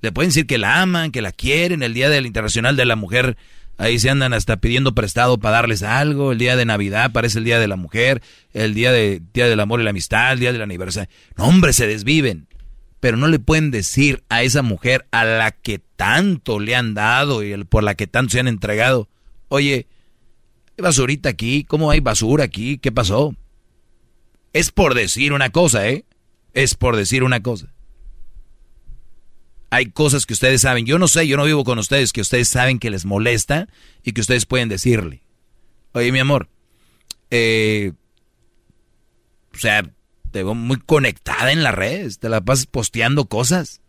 Le 0.01 0.13
pueden 0.13 0.31
decir 0.31 0.47
que 0.47 0.59
la 0.59 0.83
aman, 0.83 1.13
que 1.13 1.23
la 1.23 1.33
quieren. 1.33 1.83
El 1.83 1.95
Día 1.95 2.09
del 2.09 2.27
Internacional 2.27 2.77
de 2.77 2.85
la 2.85 2.97
Mujer, 2.97 3.37
ahí 3.77 3.99
se 3.99 4.11
andan 4.11 4.33
hasta 4.33 4.57
pidiendo 4.57 4.95
prestado 4.95 5.39
para 5.39 5.57
darles 5.57 5.83
algo. 5.83 6.33
El 6.33 6.39
Día 6.39 6.57
de 6.57 6.65
Navidad 6.65 7.13
parece 7.13 7.39
el 7.39 7.45
Día 7.45 7.59
de 7.59 7.69
la 7.69 7.77
Mujer. 7.77 8.23
El 8.53 8.75
Día, 8.75 8.93
de, 8.93 9.21
día 9.33 9.47
del 9.47 9.61
Amor 9.61 9.81
y 9.81 9.85
la 9.85 9.91
Amistad, 9.91 10.33
el 10.33 10.41
Día 10.41 10.53
del 10.53 10.63
Aniversario. 10.63 11.11
No, 11.37 11.45
hombre, 11.45 11.73
se 11.73 11.87
desviven. 11.87 12.47
pero 13.01 13.17
no 13.17 13.27
le 13.27 13.41
pueden 13.41 13.73
decir 13.73 14.23
a 14.29 14.45
esa 14.45 14.63
mujer 14.63 15.07
a 15.11 15.25
la 15.25 15.51
que 15.51 15.81
tanto 15.97 16.61
le 16.61 16.77
han 16.77 16.95
dado 16.95 17.43
y 17.43 17.65
por 17.65 17.83
la 17.83 17.97
que 17.97 18.07
tanto 18.07 18.31
se 18.31 18.41
han 18.41 18.47
entregado, 18.49 19.09
oye, 19.49 19.87
hay 20.77 20.83
basurita 20.83 21.29
aquí, 21.29 21.65
¿cómo 21.65 21.91
hay 21.91 22.01
basura 22.01 22.45
aquí? 22.45 22.79
¿Qué 22.79 22.93
pasó? 22.93 23.35
Es 24.53 24.71
por 24.71 24.95
decir 24.95 25.33
una 25.33 25.51
cosa, 25.51 25.89
¿eh? 25.89 26.05
Es 26.55 26.75
por 26.75 26.97
decir 26.97 27.23
una 27.25 27.43
cosa. 27.43 27.73
Hay 29.71 29.87
cosas 29.87 30.27
que 30.27 30.35
ustedes 30.35 30.61
saben, 30.61 30.85
yo 30.85 30.99
no 30.99 31.09
sé, 31.09 31.27
yo 31.27 31.37
no 31.37 31.45
vivo 31.45 31.65
con 31.65 31.79
ustedes, 31.79 32.13
que 32.13 32.21
ustedes 32.21 32.49
saben 32.49 32.79
que 32.79 32.91
les 32.91 33.07
molesta 33.07 33.69
y 34.03 34.13
que 34.13 34.21
ustedes 34.21 34.45
pueden 34.45 34.69
decirle. 34.69 35.23
Oye, 35.93 36.13
mi 36.13 36.19
amor, 36.19 36.49
eh, 37.31 37.93
o 39.55 39.59
sea, 39.59 39.83
te 40.31 40.43
veo 40.43 40.55
muy 40.55 40.79
conectada 40.79 41.53
en 41.53 41.63
las 41.63 41.75
redes, 41.75 42.19
te 42.19 42.29
la 42.29 42.43
pasas 42.43 42.67
posteando 42.67 43.27
cosas. 43.27 43.81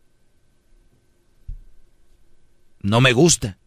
No 2.81 3.01
me 3.01 3.13
gusta. 3.13 3.57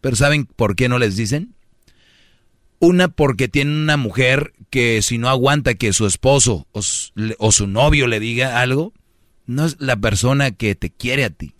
Pero 0.00 0.16
¿saben 0.16 0.46
por 0.46 0.76
qué 0.76 0.88
no 0.88 0.98
les 0.98 1.16
dicen? 1.16 1.54
Una 2.80 3.08
porque 3.08 3.48
tiene 3.48 3.72
una 3.72 3.96
mujer 3.96 4.52
que 4.70 5.02
si 5.02 5.18
no 5.18 5.28
aguanta 5.28 5.74
que 5.74 5.92
su 5.92 6.06
esposo 6.06 6.66
o, 6.72 6.82
su 7.52 7.66
novio 7.66 8.06
le 8.06 8.20
diga 8.20 8.60
algo, 8.60 8.92
no 9.46 9.64
es 9.64 9.76
la 9.80 9.96
persona 9.96 10.52
que 10.52 10.74
te 10.74 10.90
quiere 10.90 11.24
a 11.24 11.30
ti. 11.30 11.54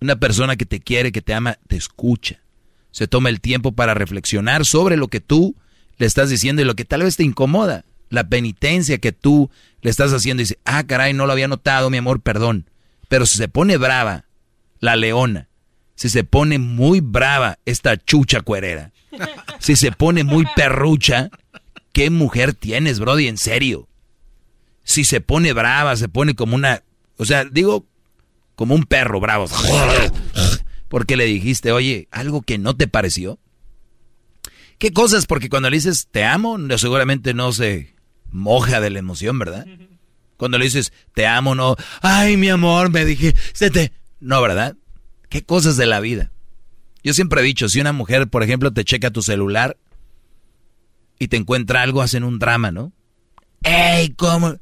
Una 0.00 0.16
persona 0.16 0.56
que 0.56 0.66
te 0.66 0.80
quiere, 0.80 1.12
que 1.12 1.22
te 1.22 1.34
ama, 1.34 1.58
te 1.68 1.76
escucha. 1.76 2.40
Se 2.90 3.06
toma 3.06 3.28
el 3.28 3.40
tiempo 3.40 3.72
para 3.72 3.94
reflexionar 3.94 4.64
sobre 4.64 4.96
lo 4.96 5.08
que 5.08 5.20
tú 5.20 5.54
le 5.98 6.06
estás 6.06 6.28
diciendo 6.30 6.60
y 6.60 6.64
lo 6.64 6.74
que 6.74 6.84
tal 6.84 7.02
vez 7.02 7.16
te 7.16 7.22
incomoda. 7.22 7.84
La 8.08 8.28
penitencia 8.28 8.98
que 8.98 9.12
tú 9.12 9.50
le 9.80 9.90
estás 9.90 10.12
haciendo 10.12 10.42
y 10.42 10.44
dice, 10.44 10.58
ah, 10.64 10.84
caray, 10.84 11.14
no 11.14 11.26
lo 11.26 11.32
había 11.32 11.48
notado, 11.48 11.88
mi 11.88 11.98
amor, 11.98 12.20
perdón. 12.20 12.68
Pero 13.08 13.26
si 13.26 13.38
se 13.38 13.48
pone 13.48 13.76
brava, 13.76 14.24
la 14.80 14.96
leona, 14.96 15.48
si 15.94 16.08
se 16.08 16.24
pone 16.24 16.58
muy 16.58 17.00
brava 17.00 17.58
esta 17.64 17.96
chucha 17.96 18.40
cuerera, 18.40 18.92
si 19.58 19.76
se 19.76 19.92
pone 19.92 20.24
muy 20.24 20.46
perrucha, 20.56 21.30
¿qué 21.92 22.10
mujer 22.10 22.54
tienes, 22.54 23.00
Brody? 23.00 23.28
En 23.28 23.38
serio. 23.38 23.88
Si 24.84 25.04
se 25.04 25.20
pone 25.20 25.52
brava, 25.52 25.96
se 25.96 26.08
pone 26.08 26.34
como 26.34 26.56
una, 26.56 26.82
o 27.16 27.24
sea, 27.24 27.44
digo, 27.44 27.86
como 28.54 28.74
un 28.74 28.84
perro 28.84 29.20
bravo. 29.20 29.46
Porque 30.88 31.16
le 31.16 31.24
dijiste, 31.24 31.72
oye, 31.72 32.08
algo 32.10 32.42
que 32.42 32.58
no 32.58 32.76
te 32.76 32.88
pareció. 32.88 33.38
¿Qué 34.78 34.92
cosas? 34.92 35.26
Porque 35.26 35.48
cuando 35.48 35.70
le 35.70 35.76
dices 35.76 36.08
te 36.10 36.24
amo, 36.24 36.58
seguramente 36.76 37.34
no 37.34 37.52
se 37.52 37.94
moja 38.30 38.80
de 38.80 38.90
la 38.90 38.98
emoción, 38.98 39.38
¿verdad? 39.38 39.64
Cuando 40.36 40.58
le 40.58 40.64
dices 40.64 40.92
te 41.14 41.24
amo, 41.26 41.54
no, 41.54 41.76
ay, 42.00 42.36
mi 42.36 42.48
amor, 42.48 42.90
me 42.90 43.04
dije, 43.04 43.34
se. 43.52 43.92
No, 44.18 44.42
¿verdad? 44.42 44.74
¿Qué 45.28 45.44
cosas 45.44 45.76
de 45.76 45.86
la 45.86 46.00
vida? 46.00 46.31
Yo 47.02 47.14
siempre 47.14 47.40
he 47.40 47.44
dicho, 47.44 47.68
si 47.68 47.80
una 47.80 47.92
mujer, 47.92 48.28
por 48.28 48.42
ejemplo, 48.42 48.72
te 48.72 48.84
checa 48.84 49.10
tu 49.10 49.22
celular 49.22 49.76
y 51.18 51.28
te 51.28 51.36
encuentra 51.36 51.82
algo, 51.82 52.02
hacen 52.02 52.24
un 52.24 52.38
drama, 52.38 52.70
¿no? 52.70 52.92
¡Ey, 53.62 54.10
cómo! 54.10 54.56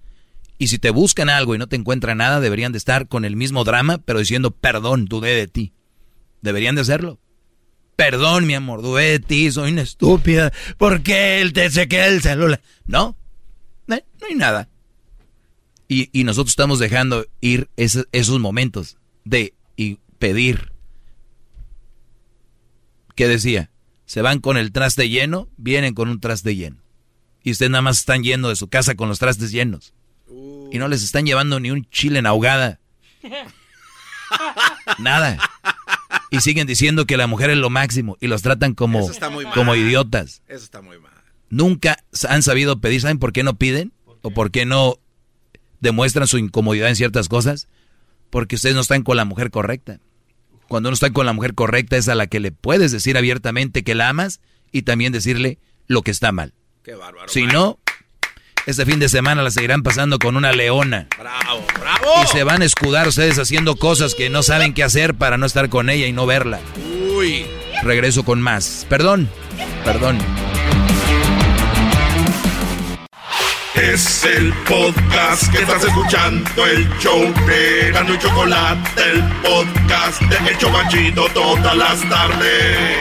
Y 0.58 0.68
si 0.68 0.78
te 0.78 0.90
buscan 0.90 1.30
algo 1.30 1.54
y 1.54 1.58
no 1.58 1.68
te 1.68 1.76
encuentran 1.76 2.18
nada, 2.18 2.40
deberían 2.40 2.72
de 2.72 2.78
estar 2.78 3.08
con 3.08 3.24
el 3.24 3.34
mismo 3.34 3.64
drama, 3.64 3.98
pero 3.98 4.18
diciendo, 4.18 4.50
perdón, 4.50 5.06
dudé 5.06 5.34
de 5.34 5.48
ti. 5.48 5.72
Deberían 6.42 6.74
de 6.74 6.82
hacerlo. 6.82 7.18
Perdón, 7.96 8.46
mi 8.46 8.54
amor, 8.54 8.82
dudé 8.82 9.10
de 9.10 9.20
ti, 9.20 9.50
soy 9.50 9.72
una 9.72 9.82
estúpida. 9.82 10.52
¿Por 10.78 11.02
qué 11.02 11.40
él 11.40 11.52
te 11.52 11.70
chequea 11.70 12.08
el 12.08 12.22
celular? 12.22 12.60
No, 12.86 13.16
no, 13.86 13.96
no 13.96 14.26
hay 14.28 14.34
nada. 14.34 14.68
Y, 15.88 16.22
nosotros 16.22 16.50
estamos 16.50 16.78
dejando 16.78 17.26
ir 17.40 17.68
esos 17.76 18.38
momentos 18.38 18.96
de 19.24 19.54
y 19.76 19.98
pedir. 20.18 20.69
¿Qué 23.20 23.28
decía? 23.28 23.70
Se 24.06 24.22
van 24.22 24.40
con 24.40 24.56
el 24.56 24.72
traste 24.72 25.10
lleno, 25.10 25.50
vienen 25.58 25.92
con 25.92 26.08
un 26.08 26.20
traste 26.20 26.56
lleno. 26.56 26.78
Y 27.42 27.50
ustedes 27.50 27.70
nada 27.70 27.82
más 27.82 27.98
están 27.98 28.22
yendo 28.22 28.48
de 28.48 28.56
su 28.56 28.68
casa 28.68 28.94
con 28.94 29.10
los 29.10 29.18
trastes 29.18 29.52
llenos. 29.52 29.92
Y 30.72 30.78
no 30.78 30.88
les 30.88 31.02
están 31.02 31.26
llevando 31.26 31.60
ni 31.60 31.70
un 31.70 31.86
chile 31.90 32.20
en 32.20 32.24
ahogada. 32.24 32.80
Nada. 34.98 35.36
Y 36.30 36.40
siguen 36.40 36.66
diciendo 36.66 37.04
que 37.04 37.18
la 37.18 37.26
mujer 37.26 37.50
es 37.50 37.58
lo 37.58 37.68
máximo 37.68 38.16
y 38.22 38.26
los 38.26 38.40
tratan 38.40 38.72
como, 38.72 39.00
Eso 39.00 39.12
está 39.12 39.28
muy 39.28 39.44
mal. 39.44 39.52
como 39.52 39.74
idiotas. 39.74 40.40
Eso 40.48 40.64
está 40.64 40.80
muy 40.80 40.98
mal. 40.98 41.12
Nunca 41.50 42.02
han 42.26 42.42
sabido 42.42 42.80
pedir. 42.80 43.02
¿Saben 43.02 43.18
por 43.18 43.34
qué 43.34 43.42
no 43.42 43.58
piden? 43.58 43.92
¿O 44.22 44.30
por 44.30 44.50
qué 44.50 44.64
no 44.64 44.96
demuestran 45.80 46.26
su 46.26 46.38
incomodidad 46.38 46.88
en 46.88 46.96
ciertas 46.96 47.28
cosas? 47.28 47.68
Porque 48.30 48.54
ustedes 48.54 48.74
no 48.74 48.80
están 48.80 49.02
con 49.02 49.18
la 49.18 49.26
mujer 49.26 49.50
correcta. 49.50 50.00
Cuando 50.70 50.88
uno 50.88 50.94
está 50.94 51.10
con 51.10 51.26
la 51.26 51.32
mujer 51.32 51.54
correcta 51.54 51.96
es 51.96 52.08
a 52.08 52.14
la 52.14 52.28
que 52.28 52.38
le 52.38 52.52
puedes 52.52 52.92
decir 52.92 53.16
abiertamente 53.16 53.82
que 53.82 53.96
la 53.96 54.08
amas 54.08 54.40
y 54.70 54.82
también 54.82 55.12
decirle 55.12 55.58
lo 55.88 56.02
que 56.02 56.12
está 56.12 56.30
mal. 56.30 56.54
Qué 56.84 56.94
bárbaro. 56.94 57.26
Si 57.28 57.44
no, 57.44 57.80
este 58.66 58.86
fin 58.86 59.00
de 59.00 59.08
semana 59.08 59.42
la 59.42 59.50
seguirán 59.50 59.82
pasando 59.82 60.20
con 60.20 60.36
una 60.36 60.52
leona. 60.52 61.08
Bravo, 61.18 61.66
bravo. 61.76 62.22
Y 62.22 62.28
se 62.28 62.44
van 62.44 62.62
a 62.62 62.66
escudar 62.66 63.08
ustedes 63.08 63.36
haciendo 63.40 63.74
cosas 63.74 64.14
que 64.14 64.30
no 64.30 64.44
saben 64.44 64.72
qué 64.72 64.84
hacer 64.84 65.14
para 65.14 65.38
no 65.38 65.44
estar 65.44 65.70
con 65.70 65.90
ella 65.90 66.06
y 66.06 66.12
no 66.12 66.24
verla. 66.24 66.60
Uy. 67.16 67.46
Regreso 67.82 68.24
con 68.24 68.40
más. 68.40 68.86
Perdón, 68.88 69.28
perdón. 69.84 70.18
Es 73.80 74.24
el 74.26 74.52
podcast 74.68 75.50
que 75.50 75.62
estás 75.62 75.82
escuchando, 75.82 76.66
el 76.66 76.86
show 76.98 77.20
de 77.46 77.88
y 77.88 78.18
Chocolate, 78.18 79.02
el 79.10 79.22
podcast 79.40 80.20
de 80.20 80.50
El 80.50 80.58
Chocachito 80.58 81.26
todas 81.32 81.74
las 81.74 82.00
tardes. 82.08 82.98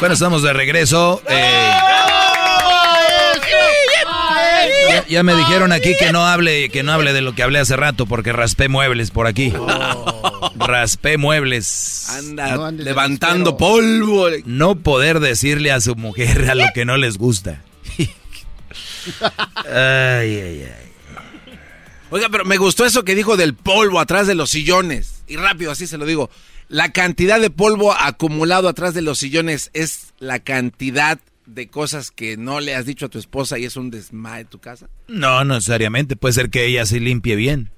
Bueno, 0.00 0.14
estamos 0.14 0.42
de 0.42 0.52
regreso. 0.54 1.22
eh, 1.28 1.72
ya, 5.08 5.22
me 5.22 5.34
dijeron 5.34 5.72
aquí 5.72 5.94
que 5.98 6.12
no 6.12 6.26
hable, 6.26 6.68
que 6.68 6.82
no 6.82 6.92
hable 6.92 7.12
de 7.12 7.20
lo 7.20 7.34
que 7.34 7.42
hablé 7.42 7.58
hace 7.58 7.76
rato 7.76 8.06
porque 8.06 8.32
raspé 8.32 8.68
muebles 8.68 9.10
por 9.10 9.26
aquí. 9.26 9.52
Raspé 10.56 11.18
muebles. 11.18 12.08
Anda 12.10 12.70
levantando 12.70 13.56
polvo. 13.56 14.28
No 14.44 14.76
poder 14.76 15.20
decirle 15.20 15.72
a 15.72 15.80
su 15.80 15.96
mujer 15.96 16.50
a 16.50 16.54
lo 16.54 16.66
que 16.74 16.84
no 16.84 16.96
les 16.96 17.18
gusta. 17.18 17.62
Ay, 19.64 20.40
ay, 20.40 20.64
ay. 20.64 20.86
Oiga, 22.10 22.28
pero 22.30 22.44
me 22.44 22.56
gustó 22.56 22.84
eso 22.84 23.04
que 23.04 23.14
dijo 23.14 23.36
del 23.36 23.54
polvo 23.54 23.98
atrás 23.98 24.26
de 24.26 24.34
los 24.34 24.50
sillones. 24.50 25.22
Y 25.26 25.36
rápido, 25.36 25.72
así 25.72 25.86
se 25.86 25.98
lo 25.98 26.06
digo. 26.06 26.30
La 26.68 26.92
cantidad 26.92 27.40
de 27.40 27.50
polvo 27.50 27.92
acumulado 27.92 28.68
atrás 28.68 28.94
de 28.94 29.02
los 29.02 29.18
sillones 29.18 29.70
es 29.72 30.14
la 30.18 30.38
cantidad 30.38 31.18
de 31.46 31.68
cosas 31.68 32.10
que 32.10 32.36
no 32.36 32.60
le 32.60 32.74
has 32.74 32.84
dicho 32.84 33.06
a 33.06 33.08
tu 33.08 33.18
esposa 33.18 33.58
y 33.58 33.64
es 33.64 33.76
un 33.76 33.90
desmadre 33.90 34.44
tu 34.44 34.58
casa. 34.58 34.88
No, 35.08 35.44
no 35.44 35.54
necesariamente. 35.54 36.16
Puede 36.16 36.34
ser 36.34 36.50
que 36.50 36.66
ella 36.66 36.84
se 36.86 37.00
limpie 37.00 37.36
bien. 37.36 37.70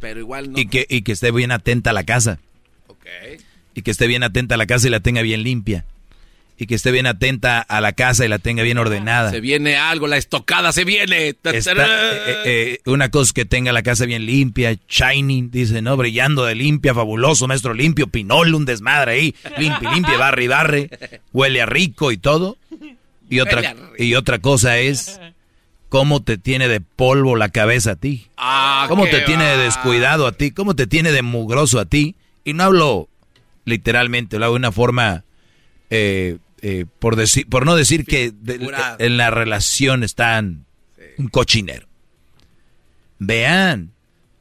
Pero 0.00 0.20
igual 0.20 0.52
no. 0.52 0.58
Y 0.58 0.66
que, 0.66 0.86
y 0.88 1.02
que 1.02 1.12
esté 1.12 1.30
bien 1.30 1.52
atenta 1.52 1.90
a 1.90 1.92
la 1.92 2.04
casa. 2.04 2.38
Y 3.74 3.82
que 3.82 3.90
esté 3.90 4.06
bien 4.06 4.22
atenta 4.22 4.54
a 4.54 4.58
la 4.58 4.66
casa 4.66 4.86
y 4.86 4.90
la 4.90 5.00
tenga 5.00 5.22
bien 5.22 5.42
limpia. 5.42 5.84
Y 6.56 6.66
que 6.66 6.76
esté 6.76 6.92
bien 6.92 7.06
atenta 7.06 7.60
a 7.60 7.80
la 7.80 7.92
casa 7.92 8.24
y 8.24 8.28
la 8.28 8.38
tenga 8.38 8.62
bien 8.62 8.78
ordenada. 8.78 9.30
Se 9.30 9.40
viene 9.40 9.76
algo, 9.76 10.06
la 10.06 10.16
estocada 10.16 10.72
se 10.72 10.84
viene. 10.84 11.28
Está, 11.28 11.50
eh, 11.52 12.42
eh, 12.44 12.78
una 12.86 13.10
cosa 13.10 13.32
que 13.34 13.44
tenga 13.44 13.72
la 13.72 13.82
casa 13.82 14.06
bien 14.06 14.24
limpia, 14.24 14.76
shining, 14.88 15.50
dice, 15.50 15.82
¿no? 15.82 15.96
Brillando 15.96 16.44
de 16.44 16.54
limpia, 16.54 16.94
fabuloso, 16.94 17.48
maestro 17.48 17.74
limpio, 17.74 18.06
pinol, 18.06 18.54
un 18.54 18.64
desmadre 18.64 19.12
ahí, 19.12 19.34
limpia, 19.58 19.90
limpia, 19.92 20.16
barre 20.16 20.44
y 20.44 20.48
barre, 20.48 20.90
huele 21.32 21.60
a 21.60 21.66
rico 21.66 22.12
y 22.12 22.18
todo. 22.18 22.56
Y 23.28 23.40
otra, 23.40 23.74
y 23.98 24.14
otra 24.14 24.38
cosa 24.38 24.78
es 24.78 25.20
cómo 25.88 26.22
te 26.22 26.38
tiene 26.38 26.68
de 26.68 26.80
polvo 26.80 27.36
la 27.36 27.48
cabeza 27.48 27.92
a 27.92 27.96
ti. 27.96 28.28
Ah, 28.36 28.86
cómo 28.88 29.06
te 29.06 29.20
tiene 29.22 29.44
de 29.44 29.56
descuidado 29.58 30.26
a 30.26 30.32
ti, 30.32 30.50
cómo 30.50 30.74
te 30.74 30.86
tiene 30.86 31.12
de 31.12 31.22
mugroso 31.22 31.78
a 31.80 31.84
ti. 31.86 32.16
Y 32.44 32.52
no 32.52 32.64
hablo 32.64 33.08
literalmente, 33.64 34.38
lo 34.38 34.44
hago 34.46 34.54
de 34.54 34.58
una 34.58 34.72
forma, 34.72 35.24
eh, 35.90 36.38
eh, 36.62 36.84
por, 36.98 37.16
decir, 37.16 37.48
por 37.48 37.64
no 37.64 37.76
decir 37.76 38.04
que 38.04 38.32
de- 38.34 38.58
Figurado. 38.58 38.96
en 38.98 39.16
la 39.16 39.30
relación 39.30 40.02
están 40.04 40.66
un 41.16 41.28
cochinero. 41.28 41.86
Vean 43.18 43.92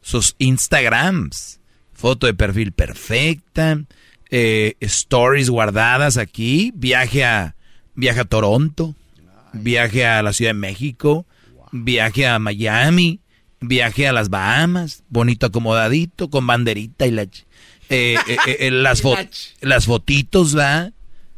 sus 0.01 0.35
Instagrams, 0.39 1.59
foto 1.93 2.27
de 2.27 2.33
perfil 2.33 2.71
perfecta, 2.73 3.79
eh, 4.29 4.75
stories 4.81 5.49
guardadas 5.49 6.17
aquí, 6.17 6.71
viaje 6.75 7.23
a, 7.23 7.55
viaje 7.95 8.19
a 8.21 8.25
Toronto, 8.25 8.95
viaje 9.53 10.05
a 10.05 10.21
la 10.23 10.33
Ciudad 10.33 10.49
de 10.49 10.59
México, 10.59 11.25
viaje 11.71 12.27
a 12.27 12.39
Miami, 12.39 13.19
viaje 13.59 14.07
a 14.07 14.13
las 14.13 14.29
Bahamas, 14.29 15.03
bonito 15.09 15.45
acomodadito, 15.45 16.29
con 16.29 16.45
banderita 16.47 17.05
y 17.07 17.11
la... 17.11 17.23
eh, 17.23 17.29
eh, 17.89 18.15
eh, 18.27 18.37
eh, 18.59 18.71
las, 18.71 19.03
fo- 19.03 19.17
las 19.61 19.85
fotitos, 19.85 20.57
¿va? 20.57 20.91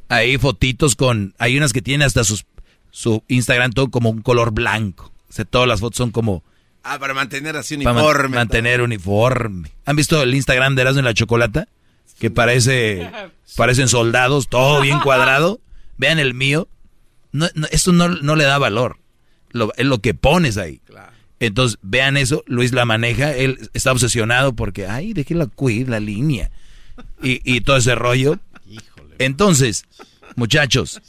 Hay 0.09 0.37
fotitos 0.37 0.95
con... 0.95 1.33
Hay 1.39 1.57
unas 1.57 1.73
que 1.73 1.81
tienen 1.81 2.05
hasta 2.05 2.23
sus, 2.23 2.45
su 2.91 3.23
Instagram 3.27 3.71
todo 3.71 3.89
como 3.89 4.09
un 4.09 4.21
color 4.21 4.51
blanco. 4.51 5.11
O 5.29 5.33
sea, 5.33 5.45
todas 5.45 5.67
las 5.67 5.79
fotos 5.79 5.97
son 5.97 6.11
como 6.11 6.43
Ah, 6.87 6.99
para 6.99 7.15
mantener 7.15 7.57
así 7.57 7.77
para 7.77 7.93
man- 7.95 8.03
uniforme. 8.05 8.35
mantener 8.35 8.81
uniforme. 8.83 9.71
¿Han 9.85 9.95
visto 9.95 10.21
el 10.21 10.35
Instagram 10.35 10.75
de 10.75 10.83
Erasmo 10.83 11.01
y 11.01 11.03
la 11.03 11.15
Chocolata? 11.15 11.67
Que 12.19 12.29
parece, 12.29 13.09
parecen 13.57 13.87
soldados, 13.87 14.47
todo 14.49 14.81
bien 14.81 14.99
cuadrado. 14.99 15.59
Vean 15.97 16.19
el 16.19 16.33
mío. 16.33 16.67
No, 17.31 17.47
no, 17.55 17.67
esto 17.71 17.91
no, 17.91 18.07
no 18.09 18.35
le 18.35 18.43
da 18.45 18.57
valor. 18.57 18.97
Lo, 19.51 19.73
es 19.77 19.85
lo 19.85 19.99
que 19.99 20.13
pones 20.13 20.57
ahí. 20.57 20.81
Entonces, 21.39 21.77
vean 21.81 22.17
eso. 22.17 22.43
Luis 22.47 22.71
la 22.71 22.85
maneja. 22.85 23.33
Él 23.33 23.69
está 23.73 23.91
obsesionado 23.91 24.53
porque, 24.53 24.87
ay, 24.87 25.13
déjela 25.13 25.47
cuidar 25.47 25.89
la 25.89 25.99
línea. 25.99 26.49
Y, 27.21 27.41
y 27.43 27.61
todo 27.61 27.77
ese 27.77 27.95
rollo. 27.95 28.39
Entonces, 29.19 29.85
muchachos, 30.35 31.01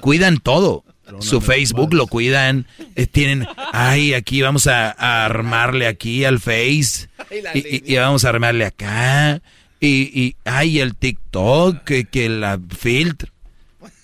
cuidan 0.00 0.38
todo. 0.38 0.84
Su 1.20 1.40
Facebook 1.40 1.92
lo 1.94 2.06
cuidan. 2.06 2.66
eh, 2.94 3.06
tienen, 3.06 3.46
ay, 3.72 4.14
aquí 4.14 4.42
vamos 4.42 4.66
a, 4.66 4.90
a 4.92 5.24
armarle 5.24 5.86
aquí 5.88 6.24
al 6.24 6.38
Face. 6.40 7.08
Y, 7.54 7.58
y- 7.58 7.82
y 7.94 7.96
vamos 7.96 8.24
a 8.24 8.28
armarle 8.28 8.64
acá. 8.64 9.42
Y, 9.80 9.88
y 10.20 10.36
ay, 10.44 10.78
el 10.80 10.94
TikTok, 10.94 11.82
que, 11.84 12.04
que 12.04 12.28
la 12.28 12.60
filtro. 12.78 13.32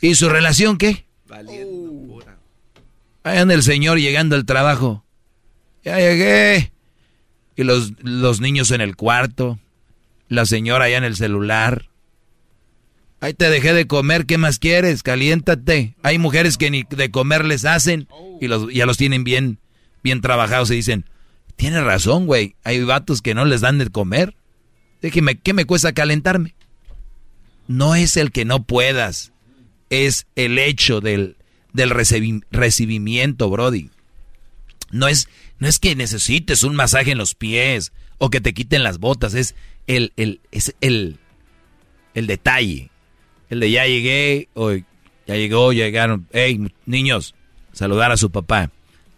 ¿Y 0.00 0.14
su 0.14 0.28
relación 0.28 0.78
qué? 0.78 1.06
Ahí 3.22 3.38
anda 3.38 3.54
el 3.54 3.62
señor 3.62 3.98
llegando 3.98 4.36
al 4.36 4.44
trabajo. 4.44 5.04
Ya 5.84 5.98
llegué. 5.98 6.72
Y 7.56 7.64
los, 7.64 7.92
los 8.02 8.40
niños 8.40 8.70
en 8.70 8.80
el 8.80 8.96
cuarto. 8.96 9.58
La 10.28 10.46
señora 10.46 10.86
allá 10.86 10.98
en 10.98 11.04
el 11.04 11.16
celular. 11.16 11.88
Ahí 13.20 13.34
te 13.34 13.48
dejé 13.48 13.72
de 13.72 13.86
comer, 13.86 14.26
¿qué 14.26 14.38
más 14.38 14.58
quieres? 14.58 15.02
Caliéntate. 15.02 15.94
Hay 16.02 16.18
mujeres 16.18 16.58
que 16.58 16.70
ni 16.70 16.84
de 16.84 17.10
comer 17.10 17.44
les 17.44 17.64
hacen 17.64 18.08
y 18.40 18.48
los, 18.48 18.72
ya 18.72 18.86
los 18.86 18.98
tienen 18.98 19.24
bien, 19.24 19.58
bien 20.02 20.20
trabajados 20.20 20.70
y 20.70 20.74
dicen, 20.74 21.06
tienes 21.56 21.82
razón, 21.82 22.26
güey. 22.26 22.54
Hay 22.62 22.82
vatos 22.84 23.22
que 23.22 23.34
no 23.34 23.44
les 23.44 23.62
dan 23.62 23.78
de 23.78 23.88
comer. 23.88 24.36
Déjeme, 25.00 25.38
¿qué 25.38 25.54
me 25.54 25.64
cuesta 25.64 25.92
calentarme? 25.92 26.54
No 27.68 27.94
es 27.94 28.16
el 28.16 28.32
que 28.32 28.44
no 28.44 28.62
puedas, 28.62 29.32
es 29.90 30.26
el 30.36 30.58
hecho 30.58 31.00
del, 31.00 31.36
del 31.72 31.90
recibi- 31.90 32.44
recibimiento, 32.50 33.48
Brody. 33.50 33.90
No 34.90 35.08
es, 35.08 35.28
no 35.58 35.68
es 35.68 35.78
que 35.78 35.94
necesites 35.96 36.62
un 36.62 36.74
masaje 36.76 37.10
en 37.12 37.18
los 37.18 37.34
pies 37.34 37.92
o 38.18 38.30
que 38.30 38.40
te 38.40 38.54
quiten 38.54 38.82
las 38.82 38.98
botas, 38.98 39.34
es 39.34 39.54
el, 39.86 40.12
el, 40.16 40.40
es 40.52 40.74
el, 40.80 41.18
el 42.14 42.26
detalle. 42.26 42.90
El 43.50 43.60
de 43.60 43.70
ya 43.70 43.86
llegué, 43.86 44.48
o 44.54 44.72
ya 44.72 45.34
llegó, 45.34 45.72
llegaron. 45.72 46.26
Hey, 46.32 46.58
niños, 46.86 47.34
saludar 47.72 48.10
a 48.12 48.16
su 48.16 48.30
papá. 48.30 48.70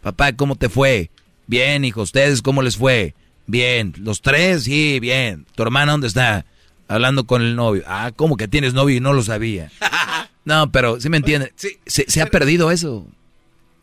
Papá, 0.02 0.32
¿cómo 0.34 0.56
te 0.56 0.68
fue? 0.68 1.10
Bien, 1.46 1.84
hijo, 1.84 2.02
¿ustedes 2.02 2.42
cómo 2.42 2.60
les 2.62 2.76
fue? 2.76 3.14
Bien. 3.46 3.94
¿Los 3.98 4.20
tres? 4.20 4.64
Sí, 4.64 5.00
bien. 5.00 5.46
¿Tu 5.54 5.62
hermana 5.62 5.92
dónde 5.92 6.08
está? 6.08 6.44
Hablando 6.88 7.24
con 7.26 7.40
el 7.42 7.56
novio. 7.56 7.82
Ah, 7.86 8.12
¿cómo 8.14 8.36
que 8.36 8.48
tienes 8.48 8.74
novio 8.74 8.96
y 8.96 9.00
no 9.00 9.12
lo 9.14 9.22
sabía? 9.22 9.70
No, 10.44 10.70
pero 10.70 11.00
sí 11.00 11.08
me 11.08 11.18
entienden. 11.18 11.52
se, 11.56 12.04
se 12.08 12.22
ha 12.22 12.26
perdido 12.26 12.70
eso. 12.70 13.06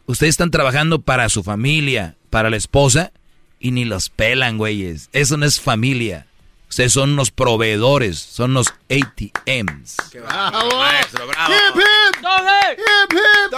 Ustedes 0.08 0.32
están 0.32 0.52
trabajando 0.52 1.02
para 1.02 1.30
su 1.30 1.44
familia, 1.44 2.16
para 2.30 2.50
la 2.50 2.58
esposa, 2.58 3.12
y 3.60 3.72
ni 3.72 3.86
los 3.86 4.10
pelan, 4.10 4.58
güeyes. 4.58 5.10
Eso 5.14 5.38
no 5.38 5.46
es 5.46 5.60
familia. 5.60 6.28
Ustedes 6.70 6.94
son 6.94 7.12
unos 7.12 7.32
proveedores, 7.32 8.20
son 8.20 8.52
unos 8.52 8.68
ATMs. 8.90 9.96
¡Bravo! 10.14 10.78
Maestro, 10.78 11.28
bravo. 11.28 11.54
¡Hip, 11.54 11.76
hip! 11.76 12.16
¡Hip, 12.20 13.12
hip! 13.12 13.54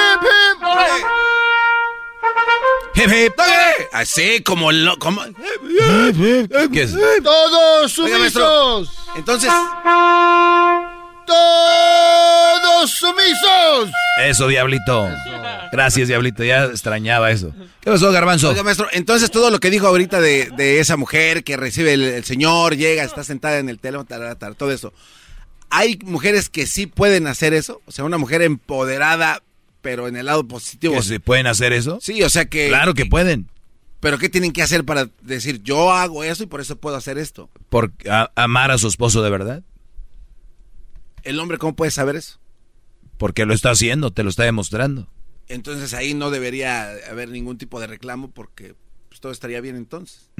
¡Hip, 0.00 0.22
hip! 0.24 1.12
Hip, 2.94 3.10
hip. 3.10 3.40
Así 3.92 4.42
como 4.42 4.72
lo, 4.72 4.98
como. 4.98 5.22
¿Qué 6.72 6.82
es? 6.82 6.94
¡Todos 7.22 7.98
Oiga, 7.98 8.18
maestro, 8.18 8.84
sumisos! 8.84 8.98
Entonces, 9.16 9.50
¡Todos 11.26 12.90
sumisos! 12.90 13.90
Eso, 14.24 14.48
Diablito. 14.48 15.08
Gracias, 15.70 16.08
Diablito. 16.08 16.44
Ya 16.44 16.64
extrañaba 16.66 17.30
eso. 17.30 17.54
¿Qué 17.80 17.90
pasó, 17.90 18.12
Garbanzo? 18.12 18.50
Oiga, 18.50 18.62
maestro, 18.62 18.88
entonces 18.92 19.30
todo 19.30 19.50
lo 19.50 19.58
que 19.60 19.70
dijo 19.70 19.86
ahorita 19.86 20.20
de, 20.20 20.50
de 20.56 20.80
esa 20.80 20.96
mujer 20.96 21.44
que 21.44 21.56
recibe 21.56 21.94
el, 21.94 22.02
el 22.02 22.24
señor, 22.24 22.76
llega, 22.76 23.02
está 23.04 23.24
sentada 23.24 23.58
en 23.58 23.68
el 23.68 23.78
teléfono, 23.78 24.06
todo 24.56 24.70
eso. 24.72 24.92
¿Hay 25.70 25.98
mujeres 26.04 26.50
que 26.50 26.66
sí 26.66 26.86
pueden 26.86 27.26
hacer 27.26 27.54
eso? 27.54 27.80
O 27.86 27.92
sea, 27.92 28.04
una 28.04 28.18
mujer 28.18 28.42
empoderada, 28.42 29.42
pero 29.80 30.06
en 30.08 30.16
el 30.16 30.26
lado 30.26 30.46
positivo. 30.46 30.94
¿Que 30.94 31.02
se 31.02 31.20
pueden 31.20 31.46
hacer 31.46 31.72
eso? 31.72 31.98
Sí, 32.02 32.22
o 32.22 32.28
sea 32.28 32.44
que... 32.44 32.68
Claro 32.68 32.92
que 32.92 33.06
pueden. 33.06 33.48
Pero 34.00 34.18
¿qué 34.18 34.28
tienen 34.28 34.52
que 34.52 34.62
hacer 34.62 34.84
para 34.84 35.08
decir, 35.22 35.62
yo 35.62 35.92
hago 35.92 36.24
eso 36.24 36.42
y 36.42 36.46
por 36.46 36.60
eso 36.60 36.76
puedo 36.76 36.96
hacer 36.96 37.16
esto? 37.18 37.48
Por 37.70 37.92
a- 38.10 38.30
amar 38.34 38.70
a 38.70 38.76
su 38.78 38.88
esposo 38.88 39.22
de 39.22 39.30
verdad. 39.30 39.62
¿El 41.22 41.38
hombre 41.38 41.58
cómo 41.58 41.74
puede 41.74 41.90
saber 41.90 42.16
eso? 42.16 42.38
Porque 43.18 43.46
lo 43.46 43.54
está 43.54 43.70
haciendo, 43.70 44.10
te 44.10 44.22
lo 44.22 44.30
está 44.30 44.44
demostrando. 44.44 45.08
Entonces 45.48 45.94
ahí 45.94 46.14
no 46.14 46.30
debería 46.30 46.90
haber 47.10 47.28
ningún 47.28 47.58
tipo 47.58 47.80
de 47.80 47.86
reclamo 47.86 48.30
porque 48.30 48.74
pues, 49.08 49.20
todo 49.20 49.32
estaría 49.32 49.60
bien 49.60 49.76
entonces. 49.76 50.30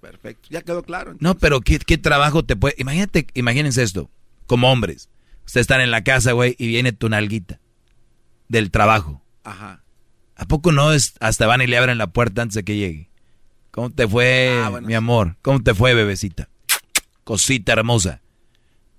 Perfecto, 0.00 0.48
ya 0.50 0.62
quedó 0.62 0.82
claro. 0.82 1.14
No, 1.20 1.36
pero 1.36 1.60
¿qué, 1.60 1.78
qué 1.78 1.98
trabajo 1.98 2.44
te 2.44 2.56
puede... 2.56 2.74
Imagínate, 2.78 3.26
imagínense 3.34 3.82
esto, 3.82 4.10
como 4.46 4.70
hombres. 4.70 5.08
Ustedes 5.46 5.64
están 5.64 5.80
en 5.80 5.90
la 5.90 6.04
casa, 6.04 6.32
güey, 6.32 6.54
y 6.58 6.66
viene 6.66 6.92
tu 6.92 7.08
nalguita 7.08 7.60
del 8.48 8.70
trabajo. 8.70 9.22
Ajá. 9.44 9.82
¿A 10.36 10.44
poco 10.46 10.72
no 10.72 10.92
es 10.92 11.14
hasta 11.20 11.46
van 11.46 11.62
y 11.62 11.66
le 11.66 11.78
abren 11.78 11.98
la 11.98 12.08
puerta 12.08 12.42
antes 12.42 12.54
de 12.54 12.64
que 12.64 12.76
llegue? 12.76 13.10
¿Cómo 13.70 13.90
te 13.90 14.06
fue, 14.06 14.60
Ah, 14.62 14.68
bueno, 14.68 14.86
mi 14.86 14.94
amor? 14.94 15.36
¿Cómo 15.40 15.62
te 15.62 15.74
fue, 15.74 15.94
bebecita? 15.94 16.48
Cosita 17.24 17.72
hermosa. 17.72 18.20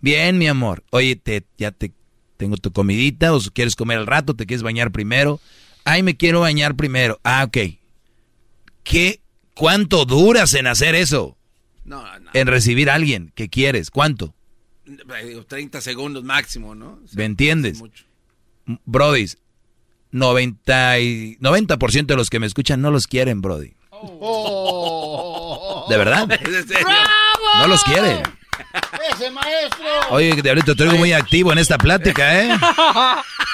Bien, 0.04 0.38
mi 0.38 0.48
amor. 0.48 0.84
Oye, 0.90 1.16
te, 1.16 1.46
ya 1.58 1.72
te 1.72 1.94
tengo 2.36 2.58
tu 2.58 2.74
comidita 2.74 3.34
o 3.34 3.40
quieres 3.40 3.78
comer 3.78 4.00
al 4.00 4.06
rato, 4.06 4.34
te 4.34 4.46
quieres 4.46 4.62
bañar 4.62 4.92
primero. 4.92 5.40
Ay, 5.86 6.04
me 6.04 6.18
quiero 6.18 6.42
bañar 6.42 6.76
primero. 6.76 7.22
Ah, 7.24 7.46
ok. 7.48 7.58
¿Qué? 8.84 9.22
¿Cuánto 9.56 10.04
duras 10.04 10.56
en 10.56 10.68
hacer 10.68 10.94
eso? 10.96 11.38
No, 11.86 12.04
no. 12.20 12.32
En 12.34 12.48
recibir 12.48 12.90
a 12.90 12.96
alguien 12.96 13.32
que 13.34 13.48
quieres. 13.48 13.90
¿Cuánto? 13.90 14.36
Eh, 14.86 15.42
30 15.48 15.80
segundos 15.80 16.26
máximo, 16.26 16.76
¿no? 16.76 17.00
O 17.02 17.08
sea, 17.08 17.20
¿Me 17.20 17.24
entiendes? 17.24 17.82
Brodis, 18.84 19.38
90, 20.12 21.00
y, 21.00 21.38
90% 21.38 22.08
de 22.08 22.16
los 22.18 22.30
que 22.30 22.42
me 22.42 22.46
escuchan 22.46 22.82
no 22.82 22.92
los 22.92 23.08
quieren, 23.08 23.40
Brody. 23.40 23.74
Oh. 23.90 25.86
¿De 25.90 25.96
verdad? 25.96 26.30
¿Es 26.42 26.42
en 26.42 26.68
serio? 26.68 26.88
No 27.60 27.68
los 27.68 27.82
quieren. 27.86 28.22
¡Ese 29.14 29.32
maestro! 29.32 29.86
Oye, 30.10 30.42
Diablito, 30.42 30.76
te 30.76 30.84
oigo 30.84 30.98
muy 30.98 31.14
activo 31.14 31.52
en 31.52 31.58
esta 31.58 31.78
plática, 31.78 32.42
¿eh? 32.42 32.50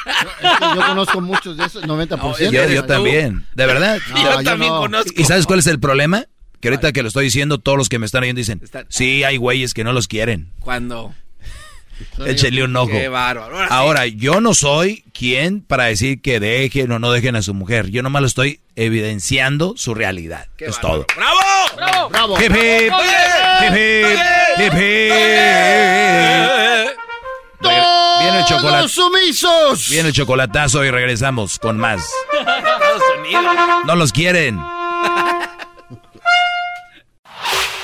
Es 0.09 0.57
que 0.57 0.75
yo 0.75 0.85
conozco 0.85 1.21
muchos 1.21 1.57
de 1.57 1.65
esos, 1.65 1.83
90%. 1.83 2.51
Yo, 2.51 2.67
yo 2.67 2.85
también, 2.85 3.45
de 3.53 3.65
verdad. 3.65 3.99
No, 4.13 4.41
yo 4.41 4.87
no. 4.87 5.01
¿Y 5.15 5.23
sabes 5.25 5.45
cuál 5.45 5.59
es 5.59 5.67
el 5.67 5.79
problema? 5.79 6.25
Que 6.61 6.69
ahorita 6.69 6.91
que 6.91 7.01
lo 7.01 7.07
estoy 7.07 7.25
diciendo, 7.25 7.57
todos 7.57 7.77
los 7.77 7.89
que 7.89 7.99
me 7.99 8.05
están 8.05 8.23
oyendo 8.23 8.39
dicen, 8.39 8.61
sí, 8.89 9.23
hay 9.23 9.37
güeyes 9.37 9.73
que 9.73 9.83
no 9.83 9.93
los 9.93 10.07
quieren. 10.07 10.51
Cuando. 10.59 11.13
Échenle 12.25 12.63
un 12.63 12.75
ojo. 12.75 12.91
Qué 12.91 13.07
bárbaro. 13.07 13.55
Ahora 13.55 13.67
sí. 13.67 13.73
Ahora, 13.73 14.07
yo 14.07 14.41
no 14.41 14.53
soy 14.53 15.03
quien 15.13 15.61
para 15.61 15.85
decir 15.85 16.21
que 16.21 16.39
dejen 16.39 16.91
o 16.91 16.99
no 16.99 17.11
dejen 17.11 17.35
a 17.35 17.41
su 17.41 17.53
mujer. 17.53 17.89
Yo 17.91 18.03
nomás 18.03 18.21
lo 18.21 18.27
estoy 18.27 18.61
evidenciando 18.75 19.73
su 19.77 19.93
realidad. 19.93 20.47
es 20.57 20.79
todo. 20.79 21.05
¡Bravo! 21.15 21.39
¡Bravo! 21.75 22.09
¡Bravo! 22.09 22.41
Hip, 22.41 22.51
hip. 22.51 22.93
Hip, 23.61 23.73
hip. 23.75 24.48
Hip, 24.59 24.73
hip. 24.73 25.13
¡Todos 27.61 28.19
Viene 28.21 28.39
el 28.39 28.45
chocolate. 28.45 28.87
sumisos! 28.89 29.89
Viene 29.89 30.09
el 30.09 30.13
chocolatazo 30.15 30.83
y 30.83 30.91
regresamos 30.91 31.59
con 31.59 31.77
más. 31.77 32.09
No 33.85 33.95
los 33.95 34.11
quieren. 34.11 34.61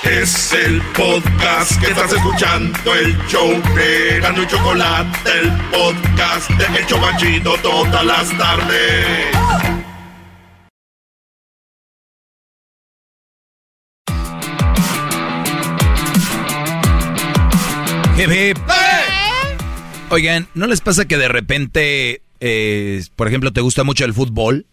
Es 0.04 0.54
el 0.54 0.82
podcast 0.94 1.80
que 1.82 1.88
estás 1.88 2.14
escuchando, 2.14 2.94
el 2.94 3.18
show 3.28 3.50
de 3.76 4.20
Gano 4.22 4.44
y 4.44 4.48
Chocolate, 4.48 5.32
el 5.40 5.52
podcast 5.72 6.50
de 6.52 6.80
El 6.80 6.86
Chobachito 6.86 7.56
todas 7.64 8.06
las 8.06 8.38
tardes. 8.38 9.85
Hip, 18.26 18.32
hip. 18.32 18.58
Oigan, 20.10 20.48
¿no 20.54 20.68
les 20.68 20.82
pasa 20.82 21.06
que 21.06 21.18
de 21.18 21.28
repente, 21.28 22.22
eh, 22.40 23.04
por 23.16 23.28
ejemplo, 23.28 23.52
te 23.54 23.62
gusta 23.62 23.84
mucho 23.84 24.06
el 24.06 24.14
fútbol 24.14 24.66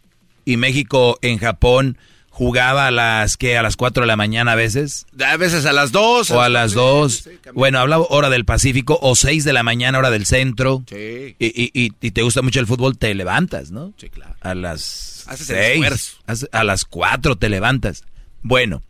y 0.45 0.57
México 0.57 1.19
en 1.23 1.39
Japón 1.39 1.99
jugaba 2.31 2.87
a 2.87 2.91
las, 2.91 3.37
¿qué? 3.37 3.59
A 3.59 3.63
las 3.63 3.77
4 3.77 4.03
de 4.03 4.07
la 4.07 4.17
mañana 4.17 4.53
a 4.53 4.55
veces. 4.55 5.07
A 5.25 5.37
veces 5.37 5.67
a 5.67 5.73
las 5.73 5.93
2. 5.93 6.31
O 6.31 6.41
a 6.41 6.49
las 6.49 6.73
2. 6.73 7.29
Bueno, 7.55 7.79
hablaba 7.81 8.05
hora 8.09 8.31
del 8.31 8.45
Pacífico 8.45 8.99
o 9.03 9.15
6 9.15 9.45
de 9.45 9.53
la 9.53 9.63
mañana, 9.63 9.99
hora 9.99 10.11
del 10.11 10.25
centro. 10.27 10.83
Sí. 10.89 11.37
Y, 11.39 11.47
y, 11.47 11.71
y, 11.75 11.93
y 12.01 12.11
te 12.13 12.23
gusta 12.23 12.41
mucho 12.43 12.61
el 12.61 12.67
fútbol, 12.67 12.97
te 12.99 13.15
levantas, 13.15 13.71
¿no? 13.71 13.93
Sí, 13.99 14.09
claro. 14.09 14.35
A 14.41 14.55
las 14.55 15.25
Haces 15.29 15.51
el 15.51 15.57
6. 15.57 15.73
esfuerzo. 15.75 16.13
hace- 16.27 16.49
A 16.53 16.65
las 16.65 16.85
4 16.85 17.37
te 17.37 17.49
levantas. 17.49 18.05
Bueno. 18.43 18.83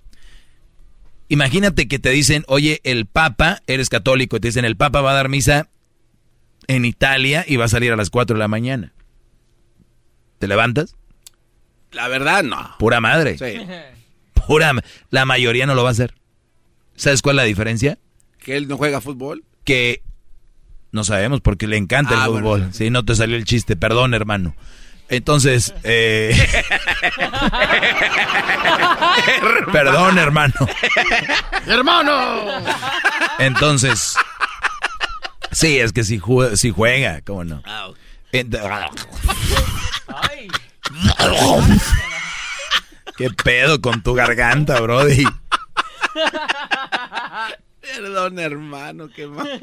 Imagínate 1.33 1.89
que 1.89 1.99
te 1.99 2.11
dicen, 2.11 2.45
oye, 2.47 2.83
el 2.85 3.07
Papa, 3.07 3.63
eres 3.67 3.89
católico, 3.89 4.37
y 4.37 4.41
te 4.41 4.49
dicen, 4.49 4.67
el 4.67 4.77
Papa 4.77 5.01
va 5.01 5.13
a 5.13 5.15
dar 5.15 5.31
misa 5.31 5.71
en 6.67 6.85
Italia 6.85 7.43
y 7.49 7.57
va 7.57 7.65
a 7.65 7.69
salir 7.69 7.91
a 7.91 7.97
las 7.97 8.11
4 8.11 8.35
de 8.35 8.39
la 8.39 8.49
mañana. 8.49 8.93
¿Te 10.39 10.47
levantas? 10.47 10.95
La 11.91 12.09
verdad, 12.09 12.43
no. 12.43 12.77
Pura 12.79 13.01
madre. 13.01 13.39
Sí. 13.39 13.59
Pura, 14.47 14.75
la 15.09 15.25
mayoría 15.25 15.65
no 15.65 15.75
lo 15.75 15.83
va 15.85 15.89
a 15.89 15.93
hacer. 15.93 16.13
¿Sabes 16.97 17.23
cuál 17.23 17.37
es 17.37 17.43
la 17.45 17.45
diferencia? 17.45 17.99
¿Que 18.39 18.59
él 18.59 18.69
no 18.69 18.77
juega 18.77 19.01
fútbol? 19.01 19.43
Que 19.65 20.03
no 20.91 21.03
sabemos 21.03 21.41
porque 21.41 21.67
le 21.67 21.79
encanta 21.79 22.21
Ah, 22.23 22.27
el 22.27 22.31
bueno. 22.33 22.47
fútbol. 22.47 22.75
Sí, 22.75 22.91
no 22.91 23.07
te 23.07 23.15
salió 23.15 23.37
el 23.37 23.47
chiste, 23.47 23.75
perdón, 23.75 24.13
hermano. 24.13 24.55
Entonces, 25.09 25.75
eh, 25.85 26.33
perdón, 29.73 30.19
hermano. 30.19 30.55
¡Hermano! 31.67 32.43
Entonces, 33.39 34.17
sí, 35.51 35.79
es 35.79 35.93
que 35.93 36.05
si, 36.05 36.19
jue- 36.19 36.57
si 36.57 36.71
juega, 36.71 37.21
¿cómo 37.23 37.45
no? 37.45 37.63
Ent- 38.33 38.59
¿Qué 43.17 43.31
pedo 43.31 43.81
con 43.81 44.03
tu 44.03 44.15
garganta, 44.15 44.81
Brody? 44.81 45.25
Perdón, 47.81 48.39
hermano, 48.39 49.09
qué 49.15 49.27
mal. 49.27 49.61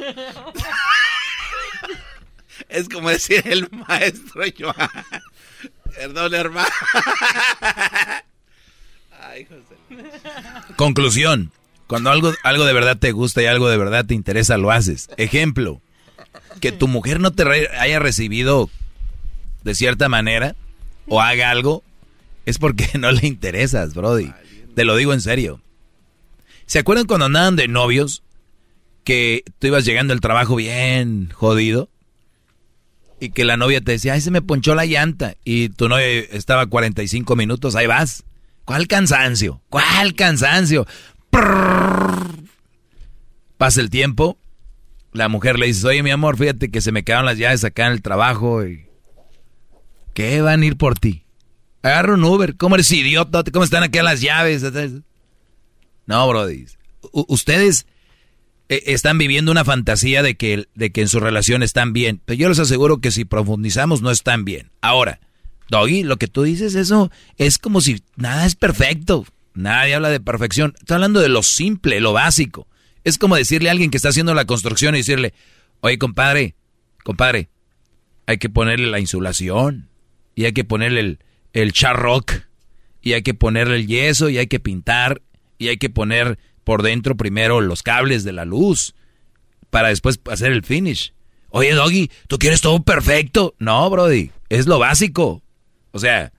Es 2.70 2.88
como 2.88 3.10
decir 3.10 3.42
el 3.46 3.68
maestro 3.88 4.44
Joan. 4.58 4.90
Perdón, 5.96 6.34
hermano. 6.34 6.70
Ay, 9.22 9.46
José. 9.46 9.76
Conclusión. 10.76 11.52
Cuando 11.88 12.12
algo, 12.12 12.34
algo 12.44 12.66
de 12.66 12.74
verdad 12.74 12.98
te 12.98 13.12
gusta 13.12 13.42
y 13.42 13.48
algo 13.48 13.70
de 13.70 13.78
verdad 13.78 14.06
te 14.06 14.14
interesa, 14.14 14.58
lo 14.58 14.72
haces. 14.72 15.10
Ejemplo. 15.18 15.82
Que 16.62 16.72
tu 16.72 16.88
mujer 16.88 17.20
no 17.20 17.32
te 17.32 17.44
re- 17.44 17.70
haya 17.80 18.00
recibido 18.00 18.70
de 19.64 19.76
cierta 19.76 20.10
manera 20.10 20.56
o 21.08 21.22
haga 21.22 21.50
algo, 21.50 21.84
es 22.46 22.60
porque 22.60 22.88
no 23.00 23.12
le 23.12 23.26
interesas, 23.28 23.94
Brody. 23.96 24.32
Te 24.76 24.86
lo 24.86 24.96
digo 24.96 25.14
en 25.14 25.22
serio. 25.22 25.62
¿Se 26.66 26.80
acuerdan 26.80 27.08
cuando 27.08 27.26
andaban 27.26 27.56
de 27.56 27.68
novios? 27.68 28.24
Que 29.04 29.44
tú 29.58 29.68
ibas 29.68 29.86
llegando 29.86 30.14
al 30.14 30.22
trabajo 30.22 30.56
bien 30.56 31.32
jodido. 31.34 31.90
Y 33.20 33.32
que 33.32 33.44
la 33.44 33.58
novia 33.58 33.82
te 33.82 33.92
decía, 33.92 34.14
ay, 34.14 34.22
se 34.22 34.32
me 34.32 34.42
ponchó 34.42 34.76
la 34.76 34.86
llanta. 34.86 35.36
Y 35.44 35.70
tu 35.70 35.90
novia 35.90 36.06
estaba 36.06 36.68
45 36.68 37.36
minutos, 37.36 37.76
ahí 37.76 37.88
vas. 37.88 38.24
¿Cuál 38.66 38.88
cansancio? 38.88 39.62
¿Cuál 39.70 40.14
cansancio? 40.16 40.86
Pasa 43.58 43.82
el 43.82 43.90
tiempo, 43.90 44.38
la 45.12 45.28
mujer 45.28 45.60
le 45.60 45.66
dice, 45.66 45.86
oye 45.88 46.04
mi 46.04 46.12
amor, 46.12 46.38
fíjate 46.38 46.70
que 46.72 46.82
se 46.82 46.92
me 46.92 47.04
quedaron 47.04 47.26
las 47.26 47.38
llaves 47.38 47.64
acá 47.64 47.88
en 47.88 47.94
el 47.94 48.02
trabajo 48.02 48.66
y... 48.66 48.86
¿Qué 50.14 50.42
van 50.42 50.62
a 50.62 50.66
ir 50.66 50.78
por 50.78 50.98
ti? 51.00 51.24
Agarra 51.82 52.14
un 52.14 52.24
Uber, 52.24 52.56
¿cómo 52.58 52.76
eres 52.76 52.92
idiota? 52.92 53.44
¿Cómo 53.52 53.64
están 53.64 53.84
aquí 53.84 54.00
las 54.00 54.22
llaves? 54.22 54.64
No, 56.06 56.28
Brody. 56.28 56.66
Ustedes 57.12 57.86
están 58.70 59.18
viviendo 59.18 59.52
una 59.52 59.66
fantasía 59.66 60.22
de 60.22 60.36
que, 60.36 60.68
de 60.76 60.92
que 60.92 61.02
en 61.02 61.10
su 61.10 61.20
relación 61.20 61.64
están 61.64 61.92
bien, 61.92 62.22
pero 62.24 62.38
yo 62.38 62.50
les 62.50 62.60
aseguro 62.60 63.02
que 63.02 63.12
si 63.12 63.26
profundizamos 63.26 64.02
no 64.02 64.12
están 64.12 64.46
bien. 64.46 64.72
Ahora, 64.82 65.20
Doggy, 65.70 66.04
lo 66.04 66.18
que 66.18 66.28
tú 66.28 66.44
dices, 66.44 66.76
eso 66.76 67.12
es 67.38 67.58
como 67.58 67.82
si 67.82 68.04
nada 68.16 68.46
es 68.46 68.56
perfecto. 68.56 69.26
Nadie 69.54 69.96
habla 69.96 70.10
de 70.10 70.20
perfección. 70.20 70.76
Estoy 70.80 70.96
hablando 70.96 71.20
de 71.20 71.30
lo 71.30 71.44
simple, 71.44 72.00
lo 72.00 72.14
básico. 72.14 72.68
Es 73.04 73.18
como 73.18 73.36
decirle 73.36 73.70
a 73.70 73.72
alguien 73.72 73.92
que 73.92 73.98
está 73.98 74.10
haciendo 74.10 74.34
la 74.34 74.46
construcción 74.46 74.96
y 74.96 75.00
decirle, 75.00 75.34
oye, 75.82 75.98
compadre, 75.98 76.56
compadre, 77.04 77.50
hay 78.28 78.38
que 78.38 78.50
ponerle 78.50 78.88
la 78.88 79.00
insulación 79.00 79.90
y 80.36 80.46
hay 80.46 80.54
que 80.54 80.64
ponerle 80.64 81.00
el, 81.00 81.20
el 81.54 81.74
charrock 81.74 82.34
y 83.02 83.14
hay 83.14 83.24
que 83.24 83.34
ponerle 83.34 83.78
el 83.78 83.88
yeso 83.88 84.30
y 84.30 84.38
hay 84.38 84.48
que 84.48 84.60
pintar 84.60 85.22
y 85.58 85.70
hay 85.70 85.78
que 85.78 85.90
poner 85.90 86.38
por 86.70 86.84
dentro 86.84 87.18
primero 87.18 87.62
los 87.62 87.82
cables 87.82 88.24
de 88.24 88.32
la 88.32 88.46
luz 88.46 88.94
para 89.72 89.88
después 89.88 90.20
hacer 90.30 90.52
el 90.52 90.64
finish. 90.64 91.16
Oye, 91.50 91.74
Doggy, 91.74 92.12
¿tú 92.28 92.38
quieres 92.38 92.62
todo 92.62 92.84
perfecto? 92.84 93.56
No, 93.58 93.90
Brody, 93.90 94.30
es 94.50 94.68
lo 94.68 94.78
básico. 94.78 95.42
O 95.90 95.98
sea, 95.98 96.32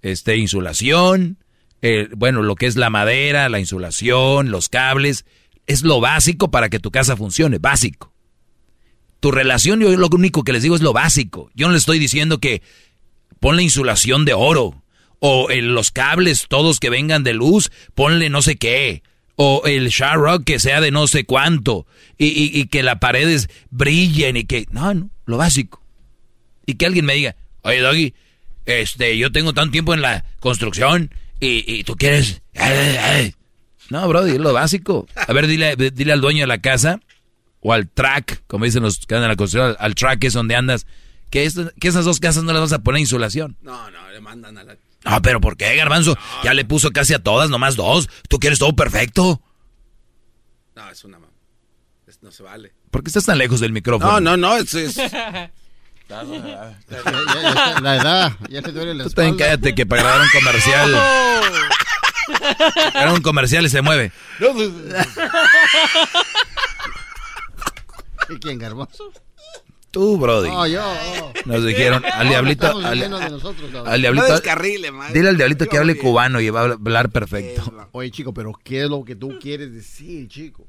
este, 0.00 0.38
insulación, 0.38 1.36
eh, 1.82 2.08
bueno, 2.16 2.40
lo 2.40 2.54
que 2.54 2.64
es 2.64 2.76
la 2.76 2.88
madera, 2.88 3.50
la 3.50 3.60
insulación, 3.60 4.50
los 4.50 4.70
cables, 4.70 5.26
es 5.66 5.82
lo 5.82 6.00
básico 6.00 6.50
para 6.50 6.70
que 6.70 6.80
tu 6.80 6.90
casa 6.90 7.14
funcione, 7.14 7.58
básico. 7.58 8.14
Tu 9.20 9.32
relación, 9.32 9.80
yo 9.80 9.94
lo 9.94 10.08
único 10.10 10.44
que 10.44 10.54
les 10.54 10.62
digo 10.62 10.76
es 10.76 10.80
lo 10.80 10.94
básico. 10.94 11.50
Yo 11.54 11.66
no 11.66 11.74
les 11.74 11.82
estoy 11.82 11.98
diciendo 11.98 12.38
que 12.38 12.62
ponle 13.38 13.62
insulación 13.62 14.24
de 14.24 14.32
oro, 14.32 14.82
o 15.18 15.50
eh, 15.50 15.60
los 15.60 15.90
cables 15.90 16.46
todos 16.48 16.80
que 16.80 16.88
vengan 16.88 17.22
de 17.22 17.34
luz, 17.34 17.70
ponle 17.94 18.30
no 18.30 18.40
sé 18.40 18.56
qué, 18.56 19.02
o 19.36 19.62
el 19.66 19.92
rock 19.92 20.44
que 20.44 20.58
sea 20.58 20.80
de 20.80 20.90
no 20.90 21.06
sé 21.06 21.24
cuánto, 21.24 21.86
y, 22.18 22.26
y- 22.60 22.66
que 22.68 22.82
las 22.82 22.98
paredes 22.98 23.48
brillen 23.70 24.36
y 24.36 24.44
que, 24.44 24.66
no, 24.70 24.94
no, 24.94 25.10
lo 25.26 25.36
básico. 25.36 25.82
Y 26.66 26.74
que 26.74 26.86
alguien 26.86 27.04
me 27.04 27.14
diga, 27.14 27.36
oye 27.62 27.80
Doggy, 27.80 28.14
este, 28.66 29.18
yo 29.18 29.32
tengo 29.32 29.52
tanto 29.52 29.72
tiempo 29.72 29.92
en 29.94 30.00
la 30.02 30.24
construcción 30.40 31.10
y, 31.40 31.64
y 31.66 31.84
tú 31.84 31.96
quieres... 31.96 32.42
ay, 32.56 32.96
ay". 33.00 33.34
No, 33.90 34.08
bro, 34.08 34.24
lo 34.26 34.52
básico. 34.54 35.06
A 35.14 35.32
ver, 35.34 35.46
dile, 35.46 35.76
dile 35.76 36.12
al 36.12 36.20
dueño 36.22 36.40
de 36.42 36.46
la 36.46 36.58
casa 36.58 37.00
o 37.60 37.72
al 37.74 37.88
track, 37.88 38.42
como 38.46 38.64
dicen 38.64 38.82
los 38.82 39.04
que 39.06 39.14
andan 39.14 39.24
en 39.30 39.32
la 39.32 39.36
construcción, 39.36 39.76
al, 39.78 39.94
track 39.94 40.24
es 40.24 40.32
donde 40.32 40.54
andas, 40.56 40.86
que, 41.30 41.44
esto- 41.44 41.70
que 41.80 41.88
esas 41.88 42.04
dos 42.06 42.18
casas 42.20 42.44
no 42.44 42.52
las 42.52 42.62
vas 42.62 42.72
a 42.72 42.82
poner 42.82 43.00
insulación. 43.00 43.56
No, 43.60 43.90
no, 43.90 44.10
le 44.10 44.20
mandan 44.20 44.56
a 44.56 44.64
la... 44.64 44.76
No, 45.04 45.20
pero 45.22 45.40
¿por 45.40 45.56
qué, 45.56 45.76
Garbanzo? 45.76 46.16
Ya 46.42 46.54
le 46.54 46.64
puso 46.64 46.90
casi 46.90 47.14
a 47.14 47.18
todas, 47.22 47.50
nomás 47.50 47.76
dos. 47.76 48.08
¿Tú 48.28 48.38
quieres 48.38 48.58
todo 48.58 48.74
perfecto? 48.74 49.42
No, 50.74 50.90
es 50.90 51.04
una... 51.04 51.18
mam- 51.18 51.28
es- 52.06 52.22
no 52.22 52.30
se 52.32 52.42
vale. 52.42 52.72
¿Por 52.90 53.02
qué 53.02 53.08
estás 53.10 53.26
tan 53.26 53.38
lejos 53.38 53.60
del 53.60 53.72
micrófono? 53.72 54.12
No, 54.20 54.36
no, 54.36 54.36
no, 54.36 54.56
es... 54.56 54.72
es- 54.74 54.96
la 56.08 57.96
edad, 57.96 58.32
ya 58.50 58.60
te 58.62 58.72
duele 58.72 58.94
la 58.94 59.04
Tú 59.04 59.10
también 59.10 59.34
espalda. 59.34 59.52
cállate 59.56 59.74
que 59.74 59.86
para 59.86 60.02
grabar 60.02 60.20
un 60.20 60.28
comercial... 60.32 60.94
Era 62.94 63.12
un 63.12 63.20
comercial 63.22 63.64
y 63.66 63.68
se 63.68 63.82
mueve. 63.82 64.10
¿Y 68.30 68.38
quién, 68.38 68.58
Garbanzo? 68.58 69.12
Tú, 69.94 70.18
Brody. 70.18 70.48
No, 70.48 70.66
yo. 70.66 70.82
oh. 71.22 71.32
Nos 71.44 71.64
dijeron 71.64 72.02
al 72.04 72.28
diablito. 72.28 72.66
Al, 72.78 72.98
de 72.98 73.08
nosotros, 73.08 73.70
Doggy. 73.70 73.88
al 73.88 74.00
diablito. 74.00 74.26
No 74.26 74.32
descarrile, 74.32 74.90
maestro. 74.90 75.14
Dile 75.16 75.28
al 75.28 75.36
diablito 75.36 75.66
que 75.66 75.78
hable 75.78 75.96
cubano 75.96 76.40
y 76.40 76.50
va 76.50 76.62
a 76.62 76.64
hablar 76.72 77.10
perfecto. 77.10 77.72
Oye, 77.92 78.10
chico, 78.10 78.34
pero 78.34 78.52
¿qué 78.64 78.82
es 78.82 78.90
lo 78.90 79.04
que 79.04 79.14
tú 79.14 79.38
quieres 79.40 79.72
decir, 79.72 80.26
chico? 80.26 80.66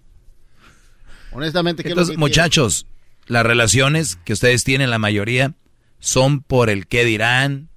Honestamente, 1.32 1.82
¿qué 1.82 1.90
es 1.90 1.94
Entonces, 1.94 2.14
lo 2.14 2.20
que 2.20 2.20
muchachos, 2.20 2.86
las 3.26 3.44
relaciones 3.44 4.20
que 4.26 4.34
ustedes 4.34 4.64
tienen, 4.64 4.92
la 4.92 5.00
mayoría, 5.00 5.56
son 5.98 6.42
por 6.42 6.70
el 6.70 6.86
qué 6.86 7.04
dirán, 7.04 7.70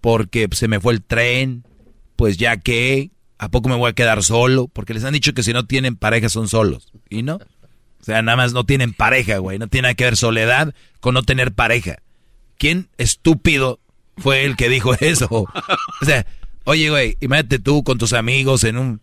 porque 0.00 0.48
se 0.52 0.66
me 0.66 0.80
fue 0.80 0.94
el 0.94 1.02
tren, 1.02 1.62
pues 2.16 2.38
ya 2.38 2.56
que, 2.56 3.10
¿a 3.36 3.50
poco 3.50 3.68
me 3.68 3.76
voy 3.76 3.90
a 3.90 3.94
quedar 3.94 4.22
solo? 4.22 4.66
Porque 4.68 4.94
les 4.94 5.04
han 5.04 5.12
dicho 5.12 5.34
que 5.34 5.42
si 5.42 5.52
no 5.52 5.66
tienen 5.66 5.96
pareja 5.96 6.30
son 6.30 6.48
solos, 6.48 6.90
¿y 7.10 7.22
no? 7.22 7.38
Sea, 8.06 8.22
nada 8.22 8.36
más 8.36 8.52
no 8.52 8.64
tienen 8.64 8.92
pareja, 8.92 9.38
güey, 9.38 9.58
no 9.58 9.66
tiene 9.66 9.86
nada 9.86 9.94
que 9.94 10.04
ver 10.04 10.16
soledad 10.16 10.72
con 11.00 11.12
no 11.14 11.24
tener 11.24 11.52
pareja. 11.52 11.96
¿Quién 12.56 12.88
estúpido 12.98 13.80
fue 14.16 14.44
el 14.44 14.54
que 14.54 14.68
dijo 14.68 14.94
eso? 15.00 15.26
O 15.28 16.04
sea, 16.04 16.24
oye, 16.62 16.88
güey, 16.88 17.16
imagínate 17.18 17.58
tú 17.58 17.82
con 17.82 17.98
tus 17.98 18.12
amigos 18.12 18.62
en 18.62 18.78
un... 18.78 19.00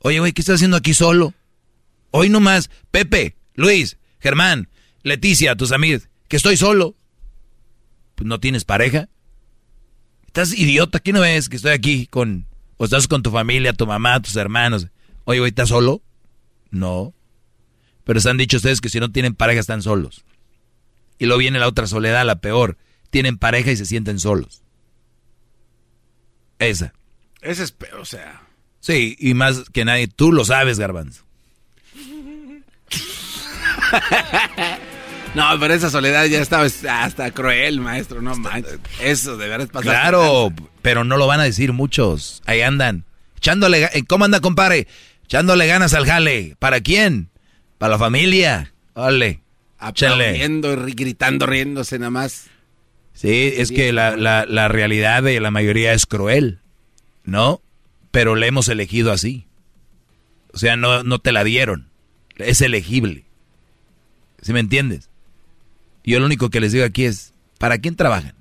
Oye, 0.00 0.18
güey, 0.18 0.32
¿qué 0.32 0.42
estás 0.42 0.56
haciendo 0.56 0.76
aquí 0.76 0.94
solo? 0.94 1.32
Hoy 2.10 2.28
nomás, 2.28 2.70
Pepe, 2.90 3.36
Luis, 3.54 3.98
Germán, 4.18 4.68
Leticia, 5.04 5.54
tus 5.54 5.70
amigos, 5.70 6.08
que 6.26 6.36
estoy 6.36 6.56
solo. 6.56 6.96
Pues 8.16 8.26
no 8.26 8.40
tienes 8.40 8.64
pareja. 8.64 9.08
Estás 10.26 10.58
idiota, 10.58 10.98
¿qué 10.98 11.12
no 11.12 11.20
ves 11.20 11.48
que 11.48 11.54
estoy 11.54 11.70
aquí 11.70 12.08
con... 12.08 12.48
O 12.78 12.84
estás 12.86 13.06
con 13.06 13.22
tu 13.22 13.30
familia, 13.30 13.74
tu 13.74 13.86
mamá, 13.86 14.20
tus 14.20 14.34
hermanos. 14.34 14.88
Oye, 15.22 15.38
güey, 15.38 15.50
¿estás 15.50 15.68
solo? 15.68 16.02
No. 16.72 17.14
Pero 18.04 18.20
se 18.20 18.28
han 18.30 18.36
dicho 18.36 18.58
ustedes 18.58 18.80
que 18.80 18.88
si 18.90 19.00
no 19.00 19.10
tienen 19.10 19.34
pareja 19.34 19.60
están 19.60 19.82
solos. 19.82 20.24
Y 21.18 21.26
luego 21.26 21.38
viene 21.38 21.58
la 21.58 21.68
otra 21.68 21.86
soledad, 21.86 22.24
la 22.26 22.36
peor. 22.36 22.76
Tienen 23.10 23.38
pareja 23.38 23.70
y 23.70 23.76
se 23.76 23.86
sienten 23.86 24.18
solos. 24.20 24.62
Esa. 26.58 26.92
Ese 27.40 27.64
es, 27.64 27.72
pe- 27.72 27.92
o 27.94 28.04
sea. 28.04 28.42
Sí, 28.80 29.16
y 29.18 29.34
más 29.34 29.64
que 29.72 29.84
nadie, 29.84 30.08
tú 30.08 30.32
lo 30.32 30.44
sabes, 30.44 30.78
Garbanzo. 30.78 31.24
No, 35.34 35.48
pero 35.58 35.74
esa 35.74 35.90
soledad 35.90 36.26
ya 36.26 36.40
estaba 36.40 36.62
hasta 36.64 37.30
cruel, 37.32 37.80
maestro, 37.80 38.22
no 38.22 38.36
manches. 38.36 38.78
Eso 39.00 39.36
de 39.36 39.48
verdad 39.48 39.68
pasa. 39.68 39.82
Claro, 39.82 40.52
pero 40.80 41.02
no 41.02 41.16
lo 41.16 41.26
van 41.26 41.40
a 41.40 41.44
decir 41.44 41.72
muchos. 41.72 42.40
Ahí 42.46 42.60
andan. 42.60 43.04
Echándole, 43.38 43.82
eh, 43.92 44.04
¿cómo 44.06 44.26
anda, 44.26 44.38
compadre? 44.38 44.86
Echándole 45.24 45.66
ganas 45.66 45.92
al 45.92 46.06
jale. 46.06 46.54
¿Para 46.60 46.80
quién? 46.82 47.30
Para 47.84 47.96
la 47.96 47.98
familia. 47.98 48.72
Échenle. 48.96 49.42
Aplaudiendo, 49.76 50.74
ri- 50.74 50.94
gritando, 50.96 51.44
riéndose 51.44 51.98
nada 51.98 52.08
más. 52.08 52.46
Sí, 53.12 53.52
es 53.58 53.70
que 53.70 53.92
la, 53.92 54.16
la, 54.16 54.46
la 54.48 54.68
realidad 54.68 55.22
de 55.22 55.38
la 55.38 55.50
mayoría 55.50 55.92
es 55.92 56.06
cruel, 56.06 56.60
¿no? 57.24 57.60
Pero 58.10 58.36
le 58.36 58.46
hemos 58.46 58.68
elegido 58.68 59.12
así. 59.12 59.44
O 60.54 60.56
sea, 60.56 60.76
no, 60.78 61.02
no 61.02 61.18
te 61.18 61.30
la 61.30 61.44
dieron. 61.44 61.90
Es 62.36 62.62
elegible. 62.62 63.26
¿Sí 64.40 64.54
me 64.54 64.60
entiendes? 64.60 65.10
Yo 66.04 66.20
lo 66.20 66.24
único 66.24 66.48
que 66.48 66.60
les 66.60 66.72
digo 66.72 66.86
aquí 66.86 67.04
es, 67.04 67.34
¿para 67.58 67.76
quién 67.76 67.96
trabajan? 67.96 68.32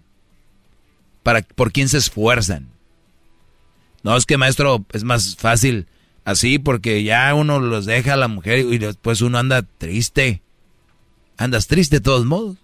¿Para, 1.21 1.41
¿Por 1.41 1.73
quién 1.73 1.89
se 1.89 1.97
esfuerzan? 1.97 2.69
No, 4.03 4.15
es 4.15 4.25
que 4.25 4.37
maestro, 4.37 4.85
es 4.93 5.03
más 5.03 5.35
fácil 5.35 5.87
así 6.25 6.59
porque 6.59 7.03
ya 7.03 7.33
uno 7.33 7.59
los 7.59 7.85
deja 7.85 8.13
a 8.13 8.17
la 8.17 8.27
mujer 8.27 8.59
y 8.59 8.77
después 8.77 9.21
uno 9.21 9.37
anda 9.37 9.63
triste. 9.77 10.41
Andas 11.37 11.67
triste 11.67 11.97
de 11.97 12.01
todos 12.01 12.25
modos. 12.25 12.57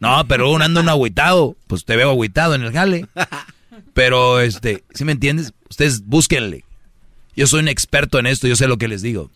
No, 0.00 0.26
pero 0.26 0.50
uno 0.50 0.64
anda 0.64 0.80
un 0.80 0.88
agüitado. 0.88 1.56
Pues 1.66 1.84
te 1.84 1.96
veo 1.96 2.10
agüitado 2.10 2.54
en 2.54 2.62
el 2.62 2.72
jale. 2.72 3.06
Pero, 3.94 4.40
este, 4.40 4.84
¿sí 4.94 5.04
me 5.04 5.12
entiendes? 5.12 5.52
Ustedes 5.68 6.06
búsquenle. 6.06 6.64
Yo 7.36 7.46
soy 7.46 7.60
un 7.60 7.68
experto 7.68 8.18
en 8.18 8.26
esto, 8.26 8.46
yo 8.46 8.56
sé 8.56 8.68
lo 8.68 8.78
que 8.78 8.88
les 8.88 9.02
digo. 9.02 9.30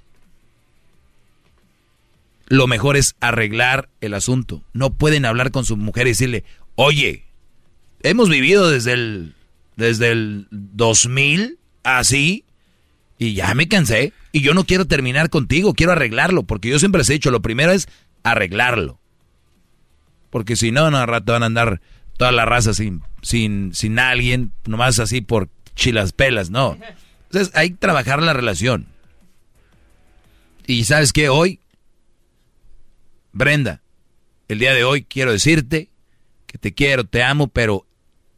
Lo 2.46 2.66
mejor 2.66 2.96
es 2.96 3.16
arreglar 3.20 3.88
el 4.00 4.14
asunto. 4.14 4.62
No 4.72 4.92
pueden 4.92 5.24
hablar 5.24 5.50
con 5.50 5.64
su 5.64 5.76
mujer 5.76 6.06
y 6.06 6.10
decirle, 6.10 6.44
oye, 6.74 7.24
hemos 8.02 8.28
vivido 8.28 8.70
desde 8.70 8.92
el, 8.92 9.34
desde 9.76 10.12
el 10.12 10.46
2000 10.50 11.58
así 11.82 12.44
y 13.18 13.34
ya 13.34 13.54
me 13.54 13.68
cansé. 13.68 14.12
Y 14.32 14.40
yo 14.40 14.54
no 14.54 14.64
quiero 14.64 14.86
terminar 14.86 15.30
contigo, 15.30 15.74
quiero 15.74 15.92
arreglarlo. 15.92 16.42
Porque 16.44 16.68
yo 16.68 16.78
siempre 16.78 17.00
les 17.00 17.10
he 17.10 17.14
dicho, 17.14 17.30
lo 17.30 17.42
primero 17.42 17.72
es 17.72 17.88
arreglarlo. 18.22 19.00
Porque 20.30 20.56
si 20.56 20.72
no, 20.72 20.90
no, 20.90 20.98
al 20.98 21.08
rato 21.08 21.32
van 21.32 21.42
a 21.42 21.46
andar 21.46 21.80
toda 22.16 22.32
la 22.32 22.44
raza 22.44 22.74
sin, 22.74 23.02
sin, 23.22 23.74
sin 23.74 23.98
alguien, 23.98 24.52
nomás 24.66 24.98
así 24.98 25.20
por 25.20 25.48
chilas 25.74 26.12
pelas, 26.12 26.50
no. 26.50 26.78
Entonces 27.24 27.54
hay 27.54 27.70
que 27.70 27.76
trabajar 27.76 28.22
la 28.22 28.32
relación. 28.32 28.86
Y 30.66 30.84
sabes 30.84 31.12
qué, 31.12 31.28
hoy, 31.28 31.60
Brenda, 33.32 33.82
el 34.48 34.58
día 34.58 34.74
de 34.74 34.84
hoy 34.84 35.04
quiero 35.04 35.30
decirte 35.30 35.90
que 36.46 36.58
te 36.58 36.74
quiero, 36.74 37.04
te 37.04 37.22
amo, 37.22 37.48
pero 37.48 37.86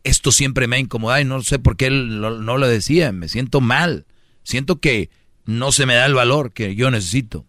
esto 0.05 0.33
siempre 0.33 0.67
me 0.67 0.77
ha 0.77 0.81
incomodado 0.81 1.21
y 1.21 1.25
no 1.25 1.43
sé 1.43 1.59
por 1.59 1.77
qué 1.77 1.91
no 1.91 2.59
lo 2.59 2.69
decía, 2.69 3.13
me 3.13 3.29
siento 3.29 3.61
mal, 3.61 4.07
siento 4.43 4.81
que 4.81 5.11
no 5.45 5.73
se 5.73 5.87
me 5.87 5.95
da 5.95 6.07
el 6.07 6.15
valor 6.15 6.53
que 6.53 6.75
yo 6.75 6.91
necesito. 6.91 7.47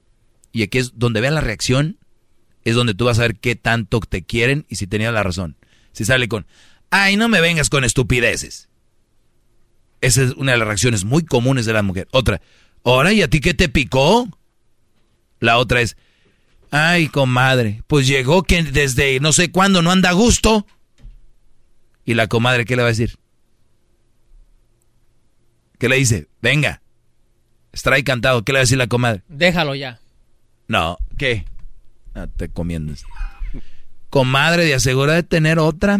Y 0.51 0.63
aquí 0.63 0.77
es 0.77 0.97
donde 0.97 1.21
vean 1.21 1.35
la 1.35 1.41
reacción, 1.41 1.97
es 2.63 2.75
donde 2.75 2.93
tú 2.93 3.05
vas 3.05 3.19
a 3.19 3.23
ver 3.23 3.35
qué 3.35 3.55
tanto 3.55 3.99
te 3.99 4.23
quieren 4.23 4.65
y 4.69 4.75
si 4.75 4.87
tenías 4.87 5.13
la 5.13 5.23
razón. 5.23 5.57
Si 5.91 6.05
sale 6.05 6.27
con, 6.27 6.45
ay, 6.89 7.17
no 7.17 7.27
me 7.27 7.41
vengas 7.41 7.69
con 7.69 7.83
estupideces. 7.83 8.69
Esa 10.01 10.23
es 10.23 10.31
una 10.31 10.53
de 10.53 10.57
las 10.59 10.67
reacciones 10.67 11.03
muy 11.03 11.23
comunes 11.25 11.65
de 11.65 11.73
la 11.73 11.83
mujer. 11.83 12.07
Otra, 12.11 12.41
ahora, 12.83 13.11
¿y 13.11 13.21
a 13.21 13.27
ti 13.27 13.41
qué 13.41 13.53
te 13.53 13.69
picó? 13.69 14.29
La 15.39 15.57
otra 15.57 15.81
es, 15.81 15.97
ay, 16.71 17.07
comadre, 17.07 17.83
pues 17.87 18.07
llegó 18.07 18.43
que 18.43 18.63
desde 18.63 19.19
no 19.19 19.33
sé 19.33 19.51
cuándo 19.51 19.81
no 19.81 19.91
anda 19.91 20.09
a 20.09 20.13
gusto. 20.13 20.65
¿Y 22.05 22.13
la 22.13 22.27
comadre 22.27 22.65
qué 22.65 22.75
le 22.75 22.81
va 22.81 22.87
a 22.87 22.91
decir? 22.91 23.17
¿Qué 25.79 25.87
le 25.87 25.95
dice? 25.95 26.27
Venga, 26.41 26.81
extrae 27.71 28.03
cantado. 28.03 28.43
¿Qué 28.43 28.51
le 28.51 28.57
va 28.57 28.61
a 28.61 28.63
decir 28.63 28.77
la 28.77 28.87
comadre? 28.87 29.23
Déjalo 29.29 29.73
ya. 29.73 29.99
No, 30.67 30.97
¿qué? 31.17 31.45
Ah, 32.13 32.27
te 32.27 32.49
comiendas. 32.49 33.05
Comadre, 34.09 34.65
¿de 34.65 34.75
asegura 34.75 35.13
de 35.13 35.23
tener 35.23 35.57
otra? 35.57 35.99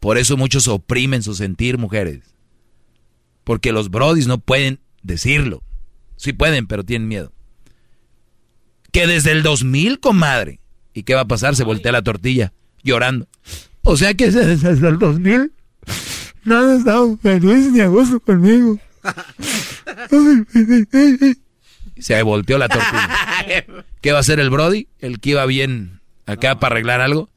Por 0.00 0.18
eso 0.18 0.36
muchos 0.36 0.68
oprimen 0.68 1.22
su 1.22 1.34
sentir, 1.34 1.78
mujeres. 1.78 2.22
Porque 3.44 3.72
los 3.72 3.90
brodis 3.90 4.26
no 4.26 4.38
pueden 4.38 4.80
decirlo. 5.02 5.62
Sí 6.16 6.32
pueden, 6.32 6.66
pero 6.66 6.82
tienen 6.82 7.08
miedo. 7.08 7.32
Que 8.90 9.06
desde 9.06 9.32
el 9.32 9.42
2000, 9.42 10.00
comadre. 10.00 10.60
¿Y 10.94 11.02
qué 11.02 11.14
va 11.14 11.22
a 11.22 11.28
pasar? 11.28 11.56
Se 11.56 11.64
voltea 11.64 11.92
la 11.92 12.02
tortilla, 12.02 12.54
llorando. 12.82 13.28
O 13.82 13.96
sea 13.98 14.14
que 14.14 14.30
desde 14.30 14.70
el 14.70 14.98
2000 14.98 15.52
no 16.44 16.58
han 16.58 16.78
estado 16.78 17.16
feliz 17.18 17.72
ni 17.72 17.80
a 17.80 17.88
gusto 17.88 18.20
conmigo. 18.20 18.78
Se 21.98 22.22
volteó 22.22 22.58
la 22.58 22.68
tortilla. 22.68 23.84
¿Qué 24.00 24.12
va 24.12 24.18
a 24.18 24.20
hacer 24.20 24.40
el 24.40 24.50
Brody? 24.50 24.88
El 24.98 25.20
que 25.20 25.30
iba 25.30 25.46
bien 25.46 26.00
acá 26.26 26.58
para 26.58 26.74
arreglar 26.74 27.00
algo. 27.00 27.30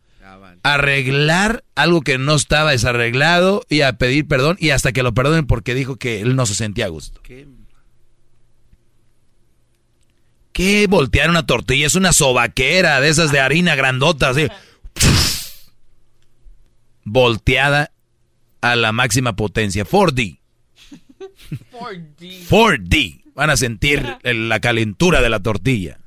Arreglar 0.61 1.63
algo 1.75 2.01
que 2.01 2.17
no 2.17 2.35
estaba 2.35 2.71
desarreglado 2.71 3.63
y 3.69 3.81
a 3.81 3.93
pedir 3.93 4.27
perdón 4.27 4.57
y 4.59 4.71
hasta 4.71 4.91
que 4.91 5.03
lo 5.03 5.13
perdonen 5.13 5.47
porque 5.47 5.73
dijo 5.73 5.95
que 5.95 6.21
él 6.21 6.35
no 6.35 6.45
se 6.45 6.55
sentía 6.55 6.85
a 6.85 6.89
gusto. 6.89 7.21
¿Qué 10.51 10.87
voltear 10.87 11.29
una 11.29 11.45
tortilla? 11.45 11.87
Es 11.87 11.95
una 11.95 12.11
sobaquera 12.11 12.99
de 12.99 13.07
esas 13.07 13.31
de 13.31 13.39
harina 13.39 13.75
grandota, 13.75 14.29
así. 14.29 14.47
Volteada 17.05 17.91
a 18.61 18.75
la 18.75 18.91
máxima 18.91 19.35
potencia. 19.35 19.85
4D. 19.85 20.39
4D. 22.49 23.21
Van 23.35 23.49
a 23.49 23.57
sentir 23.57 24.05
el- 24.23 24.49
la 24.49 24.59
calentura 24.59 25.21
de 25.21 25.29
la 25.29 25.39
tortilla. 25.39 25.99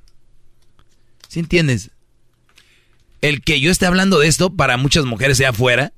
¿Sí 1.28 1.40
entiendes? 1.40 1.90
El 3.22 3.40
que 3.40 3.58
yo 3.60 3.70
esté 3.70 3.86
hablando 3.86 4.18
de 4.18 4.28
esto 4.28 4.54
para 4.54 4.76
muchas 4.76 5.06
mujeres 5.06 5.38
sea 5.38 5.50
afuera, 5.50 5.92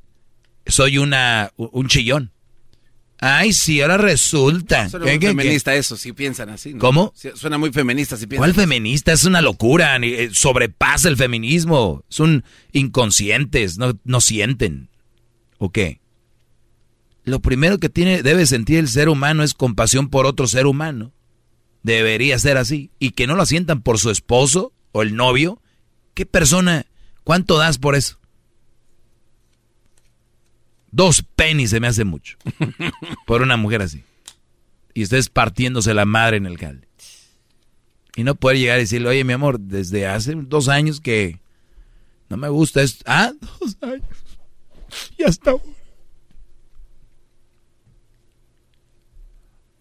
soy 0.66 0.98
una 0.98 1.50
un 1.56 1.88
chillón. 1.88 2.30
Ay, 3.18 3.52
sí, 3.52 3.80
ahora 3.80 3.96
resulta. 3.96 4.88
Suena 4.90 5.06
¿Qué, 5.06 5.12
muy 5.12 5.18
qué, 5.20 5.26
qué? 5.28 5.34
feminista 5.34 5.74
eso, 5.74 5.96
si 5.96 6.12
piensan 6.12 6.50
así. 6.50 6.74
¿no? 6.74 6.78
¿Cómo? 6.80 7.12
Suena 7.34 7.56
muy 7.58 7.72
feminista 7.72 8.16
si 8.16 8.26
piensan 8.26 8.38
¿Cuál 8.40 8.54
feminista? 8.54 9.12
Es 9.12 9.24
una 9.24 9.40
locura. 9.40 9.96
eh, 9.96 10.28
Sobrepasa 10.32 11.08
el 11.08 11.16
feminismo. 11.16 12.04
Son 12.08 12.44
inconscientes, 12.72 13.78
no, 13.78 13.98
no 14.04 14.20
sienten. 14.20 14.88
¿O 15.58 15.70
qué? 15.70 16.00
Lo 17.24 17.40
primero 17.40 17.78
que 17.78 17.88
tiene, 17.88 18.22
debe 18.22 18.46
sentir 18.46 18.78
el 18.78 18.88
ser 18.88 19.08
humano 19.08 19.42
es 19.42 19.54
compasión 19.54 20.08
por 20.08 20.26
otro 20.26 20.46
ser 20.46 20.66
humano. 20.66 21.12
Debería 21.82 22.38
ser 22.38 22.58
así. 22.58 22.90
Y 22.98 23.10
que 23.10 23.26
no 23.26 23.34
lo 23.34 23.46
sientan 23.46 23.82
por 23.82 23.98
su 23.98 24.10
esposo 24.10 24.72
o 24.92 25.02
el 25.02 25.16
novio. 25.16 25.60
¿Qué 26.12 26.26
persona? 26.26 26.86
¿Cuánto 27.24 27.56
das 27.56 27.78
por 27.78 27.94
eso? 27.94 28.18
Dos 30.90 31.24
pennies 31.34 31.70
se 31.70 31.80
me 31.80 31.86
hace 31.86 32.04
mucho. 32.04 32.36
por 33.26 33.40
una 33.40 33.56
mujer 33.56 33.82
así. 33.82 34.04
Y 34.92 35.02
ustedes 35.02 35.30
partiéndose 35.30 35.94
la 35.94 36.04
madre 36.04 36.36
en 36.36 36.46
el 36.46 36.58
jale. 36.58 36.86
Y 38.16 38.22
no 38.22 38.34
poder 38.34 38.58
llegar 38.58 38.78
y 38.78 38.82
decirle, 38.82 39.08
oye, 39.08 39.24
mi 39.24 39.32
amor, 39.32 39.58
desde 39.58 40.06
hace 40.06 40.34
dos 40.36 40.68
años 40.68 41.00
que 41.00 41.40
no 42.28 42.36
me 42.36 42.48
gusta 42.48 42.82
esto. 42.82 43.02
Ah, 43.06 43.32
dos 43.60 43.76
años. 43.80 44.04
Y 45.18 45.24
hasta 45.24 45.52
ahora. 45.52 45.64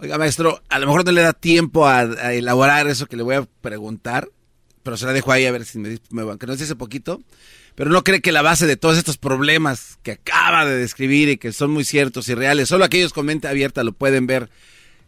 Oiga, 0.03 0.17
maestro, 0.17 0.61
a 0.67 0.79
lo 0.79 0.87
mejor 0.87 1.05
no 1.05 1.13
le 1.13 1.21
da 1.21 1.31
tiempo 1.31 1.87
a, 1.87 2.03
elaborar 2.33 2.87
eso 2.87 3.05
que 3.05 3.15
le 3.15 3.23
voy 3.23 3.35
a 3.35 3.47
preguntar, 3.61 4.27
pero 4.83 4.97
se 4.97 5.05
la 5.05 5.13
dejo 5.13 5.31
ahí 5.31 5.45
a 5.45 5.51
ver 5.53 5.63
si 5.63 5.79
me, 5.79 5.97
me 6.09 6.37
que 6.37 6.45
nos 6.45 6.59
dice 6.59 6.75
poquito. 6.75 7.21
Pero 7.75 7.89
no 7.89 8.03
cree 8.03 8.19
que 8.19 8.33
la 8.33 8.41
base 8.41 8.67
de 8.67 8.75
todos 8.75 8.97
estos 8.97 9.17
problemas 9.17 9.97
que 10.03 10.11
acaba 10.11 10.65
de 10.65 10.75
describir 10.75 11.29
y 11.29 11.37
que 11.37 11.53
son 11.53 11.71
muy 11.71 11.85
ciertos 11.85 12.27
y 12.27 12.35
reales, 12.35 12.67
solo 12.67 12.83
aquellos 12.83 13.13
con 13.13 13.27
mente 13.27 13.47
abierta 13.47 13.85
lo 13.85 13.93
pueden 13.93 14.27
ver. 14.27 14.49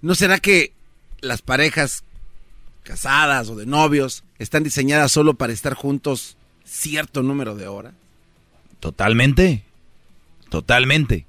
¿No 0.02 0.16
será 0.16 0.40
que 0.40 0.72
las 1.20 1.42
parejas 1.42 2.06
casadas 2.84 3.50
o 3.50 3.58
de 3.58 3.66
novios 3.66 4.24
están 4.40 4.64
diseñadas 4.64 5.12
solo 5.12 5.34
para 5.34 5.52
estar 5.52 5.74
juntos 5.74 6.38
cierto 6.64 7.22
número 7.22 7.56
de 7.56 7.68
horas? 7.68 7.96
Totalmente. 8.80 9.66
Totalmente. 10.50 11.26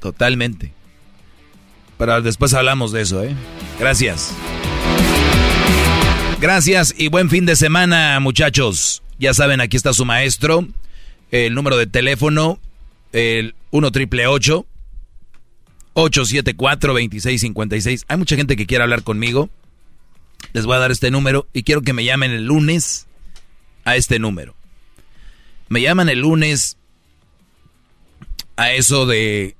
Totalmente. 0.00 0.72
Pero 1.98 2.22
después 2.22 2.54
hablamos 2.54 2.92
de 2.92 3.02
eso, 3.02 3.22
¿eh? 3.22 3.34
Gracias. 3.78 4.32
Gracias 6.40 6.94
y 6.96 7.08
buen 7.08 7.28
fin 7.30 7.44
de 7.46 7.56
semana, 7.56 8.20
muchachos. 8.20 9.02
Ya 9.18 9.32
saben, 9.32 9.62
aquí 9.62 9.76
está 9.76 9.92
su 9.94 10.04
maestro. 10.04 10.66
El 11.30 11.54
número 11.54 11.78
de 11.78 11.86
teléfono, 11.86 12.60
el 13.12 13.54
1 13.70 13.90
triple 13.90 14.26
874 14.26 16.92
2656. 16.92 18.04
Hay 18.08 18.16
mucha 18.18 18.36
gente 18.36 18.56
que 18.56 18.66
quiere 18.66 18.84
hablar 18.84 19.02
conmigo. 19.02 19.48
Les 20.52 20.66
voy 20.66 20.76
a 20.76 20.80
dar 20.80 20.90
este 20.90 21.10
número 21.10 21.48
y 21.52 21.62
quiero 21.62 21.80
que 21.80 21.94
me 21.94 22.04
llamen 22.04 22.30
el 22.30 22.44
lunes 22.44 23.06
a 23.84 23.96
este 23.96 24.18
número. 24.18 24.54
Me 25.68 25.80
llaman 25.80 26.10
el 26.10 26.20
lunes 26.20 26.76
a 28.56 28.72
eso 28.72 29.06
de 29.06 29.56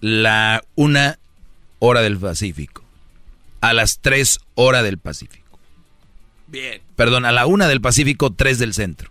la 0.00 0.62
una 0.74 1.19
hora 1.80 2.02
del 2.02 2.16
Pacífico. 2.18 2.84
A 3.60 3.72
las 3.72 3.98
tres 3.98 4.38
hora 4.54 4.84
del 4.84 4.98
Pacífico. 4.98 5.58
Bien. 6.46 6.80
Perdón, 6.94 7.24
a 7.24 7.32
la 7.32 7.46
una 7.46 7.66
del 7.66 7.80
Pacífico, 7.80 8.32
tres 8.32 8.58
del 8.58 8.72
centro. 8.74 9.10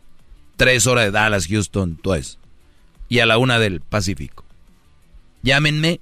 Tres 0.56 0.88
horas 0.88 1.06
de 1.06 1.12
Dallas, 1.12 1.48
Houston, 1.48 1.98
todo 1.98 2.16
eso. 2.16 2.38
Y 3.10 3.20
a 3.20 3.26
la 3.26 3.38
una 3.38 3.60
del 3.60 3.82
Pacífico. 3.82 4.46
Llámenme, 5.42 6.00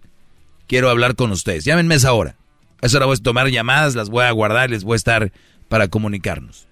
quiero 0.68 0.90
hablar 0.90 1.16
con 1.16 1.32
ustedes. 1.32 1.64
Llámenme 1.64 1.96
a 1.96 1.98
esa 1.98 2.14
hora. 2.14 2.36
A 2.82 2.86
esa 2.86 2.98
hora 2.98 3.08
voy 3.08 3.18
a 3.20 3.24
tomar 3.24 3.50
llamadas, 3.50 3.96
las 3.96 4.10
voy 4.10 4.26
a 4.26 4.32
guardar, 4.32 4.70
les 4.70 4.84
voy 4.84 4.94
a 4.94 4.98
estar 4.98 5.32
para 5.68 5.88
comunicarnos. 5.88 6.68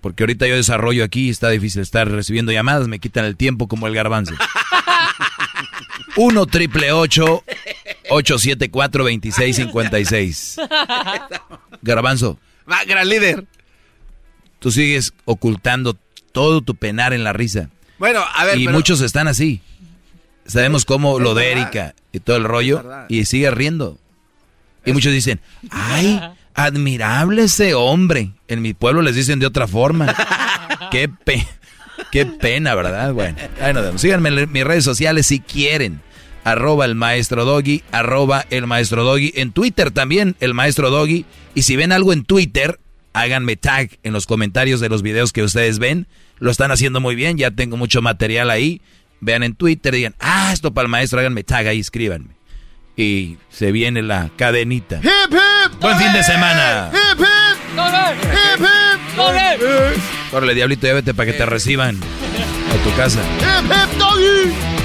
Porque 0.00 0.22
ahorita 0.22 0.46
yo 0.46 0.56
desarrollo 0.56 1.04
aquí, 1.04 1.28
está 1.28 1.48
difícil 1.50 1.82
estar 1.82 2.08
recibiendo 2.08 2.52
llamadas, 2.52 2.88
me 2.88 2.98
quitan 2.98 3.24
el 3.24 3.36
tiempo 3.36 3.68
como 3.68 3.86
el 3.86 3.94
garbanzo. 3.94 4.34
1 6.16 6.46
triple 6.46 6.92
874 6.92 7.99
2656. 8.10 10.56
Garbanzo. 11.82 12.38
Va, 12.70 12.84
gran 12.84 13.08
líder. 13.08 13.44
Tú 14.58 14.70
sigues 14.70 15.12
ocultando 15.24 15.96
todo 16.32 16.60
tu 16.60 16.74
penar 16.74 17.12
en 17.12 17.24
la 17.24 17.32
risa. 17.32 17.70
Bueno, 17.98 18.20
a 18.34 18.44
ver, 18.44 18.58
Y 18.58 18.66
pero- 18.66 18.76
muchos 18.76 19.00
están 19.00 19.28
así. 19.28 19.60
Sabemos 20.46 20.84
cómo 20.84 21.18
Es 21.18 21.22
lo 21.22 21.34
de. 21.34 21.52
Erika 21.52 21.94
y 22.12 22.20
todo 22.20 22.36
el 22.36 22.44
rollo. 22.44 22.84
Y 23.08 23.24
sigue 23.24 23.50
riendo. 23.50 23.98
Y 24.84 24.92
muchos 24.92 25.12
dicen, 25.12 25.40
ay, 25.70 26.20
admirable 26.54 27.44
ese 27.44 27.74
hombre. 27.74 28.30
En 28.48 28.62
mi 28.62 28.74
pueblo 28.74 29.02
les 29.02 29.14
dicen 29.14 29.38
de 29.38 29.46
otra 29.46 29.68
forma. 29.68 30.14
qué, 30.90 31.08
pe- 31.08 31.46
qué 32.10 32.26
pena, 32.26 32.74
¿verdad? 32.74 33.12
Bueno, 33.12 33.36
ahí 33.60 33.72
nos 33.74 33.84
vemos. 33.84 34.00
Síganme 34.00 34.30
en 34.30 34.50
mis 34.50 34.64
redes 34.64 34.84
sociales 34.84 35.26
si 35.26 35.40
quieren. 35.40 36.00
Arroba 36.44 36.84
el 36.86 36.94
maestro 36.94 37.44
Doggy, 37.44 37.82
arroba 37.92 38.46
el 38.50 38.66
maestro 38.66 39.04
Doggy. 39.04 39.32
En 39.36 39.52
Twitter 39.52 39.90
también, 39.90 40.36
el 40.40 40.54
maestro 40.54 40.90
Doggy. 40.90 41.26
Y 41.54 41.62
si 41.62 41.76
ven 41.76 41.92
algo 41.92 42.12
en 42.12 42.24
Twitter, 42.24 42.80
háganme 43.12 43.56
tag 43.56 43.98
en 44.02 44.12
los 44.12 44.26
comentarios 44.26 44.80
de 44.80 44.88
los 44.88 45.02
videos 45.02 45.32
que 45.32 45.42
ustedes 45.42 45.78
ven. 45.78 46.06
Lo 46.38 46.50
están 46.50 46.70
haciendo 46.70 47.00
muy 47.00 47.14
bien, 47.14 47.36
ya 47.36 47.50
tengo 47.50 47.76
mucho 47.76 48.00
material 48.02 48.50
ahí. 48.50 48.80
Vean 49.20 49.42
en 49.42 49.54
Twitter, 49.54 49.94
digan, 49.94 50.14
ah, 50.18 50.50
esto 50.52 50.72
para 50.72 50.86
el 50.86 50.90
maestro, 50.90 51.20
háganme 51.20 51.44
tag 51.44 51.66
ahí, 51.66 51.80
escríbanme. 51.80 52.30
Y 52.96 53.36
se 53.50 53.72
viene 53.72 54.02
la 54.02 54.30
cadenita. 54.36 55.00
Hip, 55.02 55.32
hip. 55.32 55.80
Buen 55.80 55.98
fin 55.98 56.12
de 56.12 56.24
semana. 56.24 56.90
Hip, 56.92 57.18
hip. 57.18 57.26
Hip, 58.32 58.60
hip. 58.60 60.02
Córrele, 60.30 60.54
diablito, 60.54 60.86
ya 60.86 60.94
vete 60.94 61.12
para 61.12 61.30
que 61.30 61.36
te 61.36 61.44
reciban 61.44 61.96
a 61.96 62.84
tu 62.84 62.96
casa. 62.96 63.20
Hip, 63.40 63.70
hip, 63.70 63.98
doggy. 63.98 64.79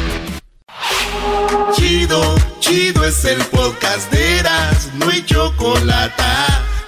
Chido, 1.73 2.35
chido 2.59 3.03
es 3.05 3.25
el 3.25 3.43
podcast 3.45 4.11
de 4.11 4.39
Eras, 4.39 4.89
no 4.93 5.09
hay 5.09 5.23
chocolate. 5.25 6.23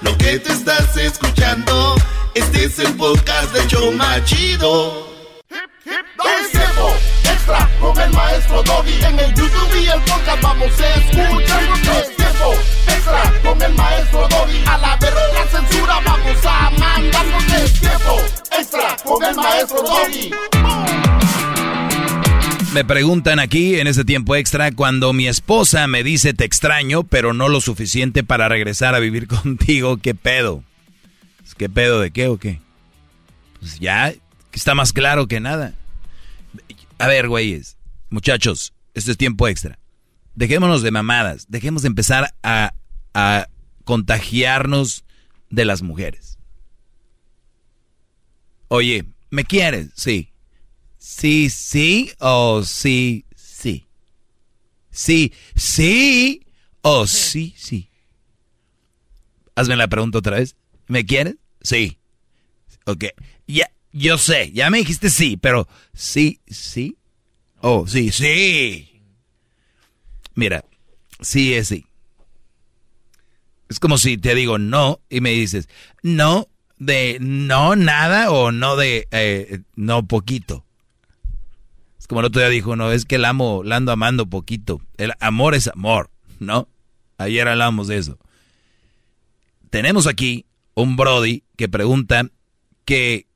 Lo 0.00 0.16
que 0.16 0.38
te 0.38 0.52
estás 0.52 0.96
escuchando, 0.96 1.94
este 2.34 2.64
es 2.64 2.78
el 2.78 2.94
podcast 2.94 3.52
de 3.52 3.66
Choma 3.66 4.24
Chido. 4.24 5.08
Es 5.84 6.50
tiempo 6.52 6.94
extra 7.24 7.68
con 7.80 7.98
el 8.00 8.10
maestro 8.12 8.62
Doggy. 8.62 9.04
En 9.04 9.18
el 9.18 9.34
YouTube 9.34 9.82
y 9.82 9.88
el 9.88 10.00
podcast 10.02 10.42
vamos 10.42 10.80
a 10.80 10.94
escuchar. 10.94 11.62
Es 12.00 12.16
tiempo 12.16 12.54
extra 12.86 13.32
con 13.42 13.62
el 13.62 13.74
maestro 13.74 14.28
Doggy. 14.28 14.64
A 14.66 14.78
la 14.78 14.96
verga 14.96 15.20
la 15.34 15.46
censura 15.46 16.00
vamos 16.04 16.44
a 16.44 16.70
mandarnos. 16.70 17.44
Es 17.52 17.80
tiempo 17.80 18.20
extra 18.56 18.96
con 19.04 19.24
el 19.24 19.34
maestro 19.34 19.82
Doggy. 19.82 21.17
Me 22.78 22.84
preguntan 22.84 23.40
aquí 23.40 23.80
en 23.80 23.88
este 23.88 24.04
tiempo 24.04 24.36
extra 24.36 24.70
cuando 24.70 25.12
mi 25.12 25.26
esposa 25.26 25.88
me 25.88 26.04
dice 26.04 26.32
te 26.32 26.44
extraño, 26.44 27.02
pero 27.02 27.34
no 27.34 27.48
lo 27.48 27.60
suficiente 27.60 28.22
para 28.22 28.48
regresar 28.48 28.94
a 28.94 29.00
vivir 29.00 29.26
contigo, 29.42 29.96
¿qué 29.96 30.14
pedo? 30.14 30.62
¿Qué 31.56 31.68
pedo 31.68 31.98
de 31.98 32.12
qué 32.12 32.28
o 32.28 32.38
qué? 32.38 32.60
Pues 33.58 33.80
ya 33.80 34.14
está 34.52 34.76
más 34.76 34.92
claro 34.92 35.26
que 35.26 35.40
nada. 35.40 35.74
A 36.98 37.08
ver, 37.08 37.26
güeyes, 37.26 37.76
muchachos, 38.10 38.72
este 38.94 39.10
es 39.10 39.16
tiempo 39.16 39.48
extra. 39.48 39.76
Dejémonos 40.36 40.82
de 40.82 40.92
mamadas, 40.92 41.46
dejemos 41.48 41.82
de 41.82 41.88
empezar 41.88 42.32
a, 42.44 42.74
a 43.12 43.48
contagiarnos 43.82 45.04
de 45.50 45.64
las 45.64 45.82
mujeres. 45.82 46.38
Oye, 48.68 49.04
¿me 49.30 49.44
quieres? 49.44 49.88
Sí. 49.96 50.30
Sí, 50.98 51.48
sí 51.50 52.10
o 52.18 52.62
sí, 52.64 53.24
sí. 53.36 53.86
Sí, 54.90 55.32
sí 55.54 56.44
o 56.82 57.06
sí, 57.06 57.54
sí. 57.56 57.90
Hazme 59.54 59.76
la 59.76 59.88
pregunta 59.88 60.18
otra 60.18 60.36
vez. 60.38 60.56
¿Me 60.88 61.06
quieres? 61.06 61.36
Sí. 61.62 61.98
Ok. 62.84 63.04
Ya, 63.46 63.70
yo 63.92 64.18
sé, 64.18 64.50
ya 64.52 64.70
me 64.70 64.78
dijiste 64.78 65.10
sí, 65.10 65.36
pero 65.36 65.68
sí, 65.94 66.40
sí. 66.46 66.96
Oh, 67.60 67.86
sí, 67.86 68.10
sí. 68.10 69.02
Mira, 70.34 70.64
sí 71.20 71.54
es 71.54 71.68
sí. 71.68 71.86
Es 73.68 73.80
como 73.80 73.98
si 73.98 74.16
te 74.16 74.34
digo 74.34 74.58
no 74.58 75.00
y 75.10 75.20
me 75.20 75.30
dices 75.30 75.68
no 76.02 76.48
de 76.78 77.18
no 77.20 77.76
nada 77.76 78.30
o 78.30 78.52
no 78.52 78.76
de 78.76 79.08
eh, 79.10 79.60
no 79.74 80.06
poquito. 80.06 80.64
Como 82.08 82.20
el 82.20 82.26
otro 82.26 82.40
día 82.40 82.48
dijo, 82.50 82.74
no, 82.74 82.90
es 82.90 83.04
que 83.04 83.14
el 83.16 83.24
amo, 83.24 83.62
la 83.64 83.76
ando 83.76 83.92
amando 83.92 84.26
poquito. 84.26 84.80
El 84.96 85.12
amor 85.20 85.54
es 85.54 85.68
amor, 85.68 86.10
¿no? 86.40 86.66
Ayer 87.18 87.46
hablamos 87.46 87.86
de 87.86 87.98
eso. 87.98 88.18
Tenemos 89.70 90.06
aquí 90.08 90.46
un 90.74 90.96
Brody 90.96 91.44
que 91.56 91.68
pregunta 91.68 92.28
que 92.84 93.26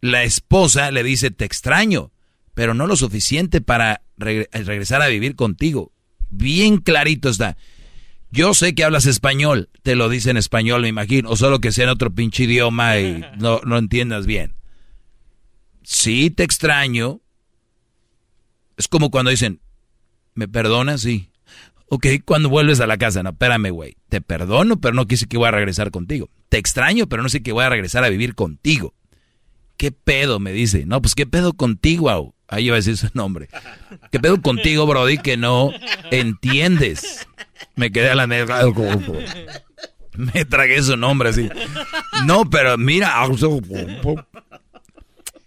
la 0.00 0.24
esposa 0.24 0.90
le 0.90 1.02
dice, 1.02 1.30
te 1.30 1.44
extraño, 1.44 2.10
pero 2.54 2.74
no 2.74 2.86
lo 2.86 2.96
suficiente 2.96 3.60
para 3.60 4.02
regre- 4.18 4.48
regresar 4.52 5.02
a 5.02 5.08
vivir 5.08 5.36
contigo. 5.36 5.92
Bien 6.30 6.78
clarito 6.78 7.28
está. 7.28 7.56
Yo 8.32 8.54
sé 8.54 8.74
que 8.74 8.84
hablas 8.84 9.06
español, 9.06 9.68
te 9.82 9.94
lo 9.96 10.08
dice 10.08 10.30
en 10.30 10.36
español, 10.36 10.82
me 10.82 10.88
imagino, 10.88 11.30
o 11.30 11.36
solo 11.36 11.60
que 11.60 11.72
sea 11.72 11.84
en 11.84 11.90
otro 11.90 12.10
pinche 12.12 12.44
idioma 12.44 12.98
y 12.98 13.24
no, 13.38 13.60
no 13.64 13.76
entiendas 13.78 14.26
bien. 14.26 14.54
Sí, 15.90 16.30
te 16.30 16.44
extraño. 16.44 17.20
Es 18.76 18.86
como 18.86 19.10
cuando 19.10 19.32
dicen, 19.32 19.60
¿me 20.34 20.46
perdonas? 20.46 21.00
Sí. 21.00 21.32
Ok, 21.88 22.06
cuando 22.24 22.48
vuelves 22.48 22.78
a 22.78 22.86
la 22.86 22.96
casa, 22.96 23.24
no, 23.24 23.30
espérame, 23.30 23.70
güey. 23.70 23.96
Te 24.08 24.20
perdono, 24.20 24.80
pero 24.80 24.94
no 24.94 25.08
quise 25.08 25.26
que 25.26 25.36
voy 25.36 25.48
a 25.48 25.50
regresar 25.50 25.90
contigo. 25.90 26.30
Te 26.48 26.58
extraño, 26.58 27.08
pero 27.08 27.24
no 27.24 27.28
sé 27.28 27.42
que 27.42 27.50
voy 27.50 27.64
a 27.64 27.70
regresar 27.70 28.04
a 28.04 28.08
vivir 28.08 28.36
contigo. 28.36 28.94
¿Qué 29.76 29.90
pedo? 29.90 30.38
Me 30.38 30.52
dice. 30.52 30.86
No, 30.86 31.02
pues 31.02 31.16
qué 31.16 31.26
pedo 31.26 31.54
contigo, 31.54 32.08
au? 32.08 32.34
Ahí 32.46 32.66
iba 32.66 32.76
a 32.76 32.78
decir 32.78 32.96
su 32.96 33.08
nombre. 33.12 33.48
¿Qué 34.12 34.20
pedo 34.20 34.40
contigo, 34.40 34.86
Brody, 34.86 35.18
que 35.18 35.36
no 35.36 35.72
entiendes? 36.12 37.26
Me 37.74 37.90
quedé 37.90 38.10
a 38.10 38.14
la 38.14 38.28
negra. 38.28 38.62
Me 40.16 40.44
tragué 40.44 40.80
su 40.84 40.96
nombre 40.96 41.30
así. 41.30 41.50
No, 42.26 42.48
pero 42.48 42.78
mira. 42.78 43.26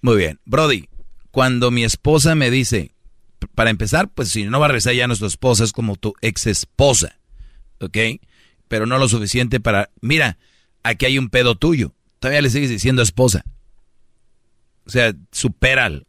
Muy 0.04 0.18
bien. 0.18 0.40
Brody, 0.44 0.90
cuando 1.32 1.72
mi 1.72 1.86
esposa 1.86 2.36
me 2.36 2.52
dice, 2.52 2.92
para 3.56 3.70
empezar, 3.70 4.10
pues 4.10 4.28
si 4.30 4.44
no 4.44 4.60
va 4.60 4.66
a 4.66 4.68
regresar 4.68 4.94
ya 4.94 5.08
nuestra 5.08 5.28
esposa, 5.28 5.64
es 5.64 5.72
como 5.72 5.96
tu 5.96 6.14
ex 6.22 6.46
esposa. 6.46 7.18
¿Ok? 7.80 7.98
Pero 8.68 8.86
no 8.86 8.98
lo 8.98 9.08
suficiente 9.08 9.62
para. 9.62 9.90
Mira, 10.02 10.38
aquí 10.84 11.06
hay 11.06 11.18
un 11.18 11.30
pedo 11.30 11.56
tuyo. 11.56 11.96
Todavía 12.20 12.42
le 12.42 12.50
sigues 12.50 12.70
diciendo 12.70 13.02
esposa. 13.02 13.46
O 14.86 14.90
sea, 14.90 15.16
supéralo. 15.32 16.06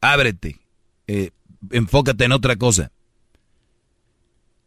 Ábrete. 0.00 0.60
Eh, 1.08 1.30
enfócate 1.72 2.24
en 2.24 2.32
otra 2.32 2.54
cosa. 2.54 2.92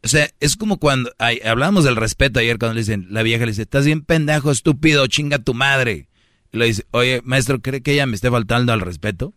O 0.03 0.09
sea, 0.09 0.29
es 0.41 0.57
como 0.57 0.79
cuando 0.79 1.13
hablamos 1.45 1.85
del 1.85 1.95
respeto 1.95 2.41
ayer 2.41 2.59
cuando 2.59 2.73
le 2.73 2.81
dicen, 2.81 3.07
la 3.09 3.23
vieja 3.23 3.45
le 3.45 3.51
dice, 3.51 3.61
estás 3.61 3.85
bien 3.85 4.01
pendejo, 4.01 4.51
estúpido, 4.51 5.07
chinga 5.07 5.39
tu 5.39 5.53
madre. 5.53 6.09
Y 6.55 6.57
le 6.57 6.67
dice, 6.67 6.85
oye, 6.91 7.21
maestro, 7.25 7.59
¿cree 7.59 7.81
que 7.81 7.91
ella 7.91 8.05
me 8.05 8.15
esté 8.15 8.31
faltando 8.31 8.71
al 8.71 8.79
respeto? 8.79 9.33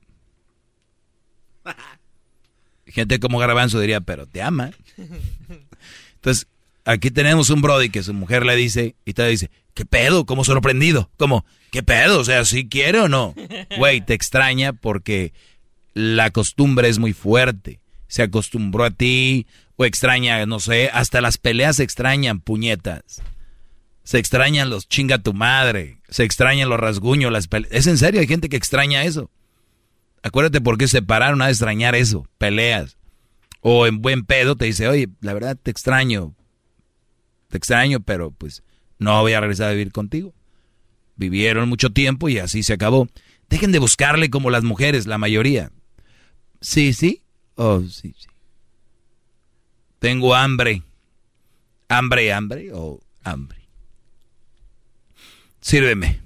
Gente 2.86 3.18
como 3.18 3.40
Garbanzo 3.40 3.80
diría, 3.80 4.00
pero 4.00 4.28
te 4.28 4.40
ama. 4.40 4.70
Entonces, 6.14 6.46
aquí 6.84 7.10
tenemos 7.10 7.50
un 7.50 7.60
Brody 7.60 7.90
que 7.90 8.04
su 8.04 8.14
mujer 8.14 8.46
le 8.46 8.54
dice, 8.54 8.94
y 9.04 9.14
te 9.14 9.26
dice, 9.26 9.50
¿qué 9.74 9.84
pedo? 9.84 10.26
Como 10.26 10.44
sorprendido. 10.44 11.10
Como, 11.16 11.44
¿qué 11.72 11.82
pedo? 11.82 12.20
O 12.20 12.24
sea, 12.24 12.44
¿sí 12.44 12.68
quiere 12.68 13.00
o 13.00 13.08
no? 13.08 13.34
Güey, 13.76 14.00
te 14.00 14.14
extraña 14.14 14.72
porque 14.72 15.32
la 15.94 16.30
costumbre 16.30 16.88
es 16.88 17.00
muy 17.00 17.14
fuerte. 17.14 17.80
Se 18.06 18.22
acostumbró 18.22 18.84
a 18.84 18.92
ti 18.92 19.48
o 19.74 19.84
extraña, 19.84 20.46
no 20.46 20.60
sé, 20.60 20.88
hasta 20.92 21.20
las 21.20 21.36
peleas 21.36 21.80
extrañan, 21.80 22.38
puñetas. 22.38 23.22
Se 24.08 24.16
extrañan 24.16 24.70
los 24.70 24.88
chinga 24.88 25.18
tu 25.18 25.34
madre, 25.34 26.00
se 26.08 26.24
extrañan 26.24 26.70
los 26.70 26.80
rasguños, 26.80 27.30
las 27.30 27.46
peleas. 27.46 27.74
Es 27.74 27.86
en 27.86 27.98
serio, 27.98 28.22
hay 28.22 28.26
gente 28.26 28.48
que 28.48 28.56
extraña 28.56 29.04
eso. 29.04 29.30
Acuérdate 30.22 30.62
por 30.62 30.78
qué 30.78 30.88
se 30.88 31.02
pararon 31.02 31.42
a 31.42 31.50
extrañar 31.50 31.94
eso, 31.94 32.26
peleas. 32.38 32.96
O 33.60 33.86
en 33.86 34.00
buen 34.00 34.24
pedo 34.24 34.56
te 34.56 34.64
dice, 34.64 34.88
oye, 34.88 35.10
la 35.20 35.34
verdad 35.34 35.58
te 35.62 35.70
extraño, 35.70 36.34
te 37.48 37.58
extraño, 37.58 38.00
pero 38.00 38.30
pues 38.30 38.62
no 38.98 39.20
voy 39.20 39.34
a 39.34 39.40
regresar 39.40 39.68
a 39.68 39.72
vivir 39.72 39.92
contigo. 39.92 40.32
Vivieron 41.16 41.68
mucho 41.68 41.90
tiempo 41.90 42.30
y 42.30 42.38
así 42.38 42.62
se 42.62 42.72
acabó. 42.72 43.08
Dejen 43.50 43.72
de 43.72 43.78
buscarle 43.78 44.30
como 44.30 44.48
las 44.48 44.64
mujeres, 44.64 45.06
la 45.06 45.18
mayoría. 45.18 45.70
Sí, 46.62 46.94
sí. 46.94 47.24
Oh, 47.56 47.82
sí, 47.82 48.14
sí. 48.16 48.28
Tengo 49.98 50.34
hambre. 50.34 50.82
¿Hambre, 51.90 52.32
hambre 52.32 52.70
o 52.72 53.00
hambre? 53.22 53.57
Sírveme. 55.60 56.20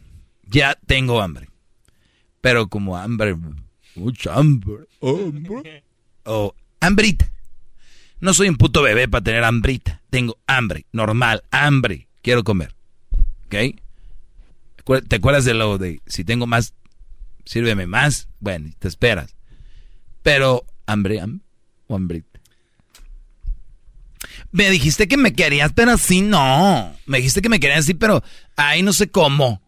Ya 0.46 0.78
tengo 0.86 1.20
hambre. 1.20 1.48
Pero 2.40 2.68
como 2.68 2.96
hambre, 2.96 3.36
mucha 3.94 4.34
hambre, 4.34 4.86
hambre. 5.00 5.84
O 6.24 6.54
hambrita. 6.80 7.30
No 8.20 8.34
soy 8.34 8.48
un 8.48 8.56
puto 8.56 8.82
bebé 8.82 9.08
para 9.08 9.24
tener 9.24 9.44
hambrita. 9.44 10.00
Tengo 10.10 10.38
hambre, 10.46 10.86
normal, 10.92 11.42
hambre. 11.50 12.08
Quiero 12.20 12.44
comer. 12.44 12.74
¿Ok? 13.46 13.80
¿Te 15.08 15.16
acuerdas 15.16 15.44
de 15.44 15.54
lo 15.54 15.78
de 15.78 16.00
si 16.06 16.24
tengo 16.24 16.46
más, 16.46 16.74
sírveme 17.44 17.86
más? 17.86 18.28
Bueno, 18.40 18.70
te 18.78 18.88
esperas. 18.88 19.34
Pero, 20.22 20.64
hambre, 20.86 21.20
hambre 21.20 21.44
o 21.86 21.96
hambrita. 21.96 22.31
Me 24.52 24.70
dijiste 24.70 25.08
que 25.08 25.16
me 25.16 25.32
querías, 25.32 25.72
pero 25.74 25.92
así 25.92 26.20
no. 26.20 26.94
Me 27.06 27.18
dijiste 27.18 27.40
que 27.40 27.48
me 27.48 27.58
querías 27.58 27.80
así, 27.80 27.94
pero 27.94 28.22
ahí 28.56 28.82
no 28.82 28.92
sé 28.92 29.08
cómo. 29.08 29.62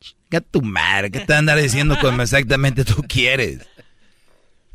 Chica 0.00 0.40
tu 0.40 0.62
madre, 0.62 1.10
¿qué 1.10 1.20
te 1.20 1.34
andar 1.34 1.60
diciendo 1.60 1.98
como 2.00 2.22
exactamente 2.22 2.84
tú 2.84 3.02
quieres? 3.08 3.66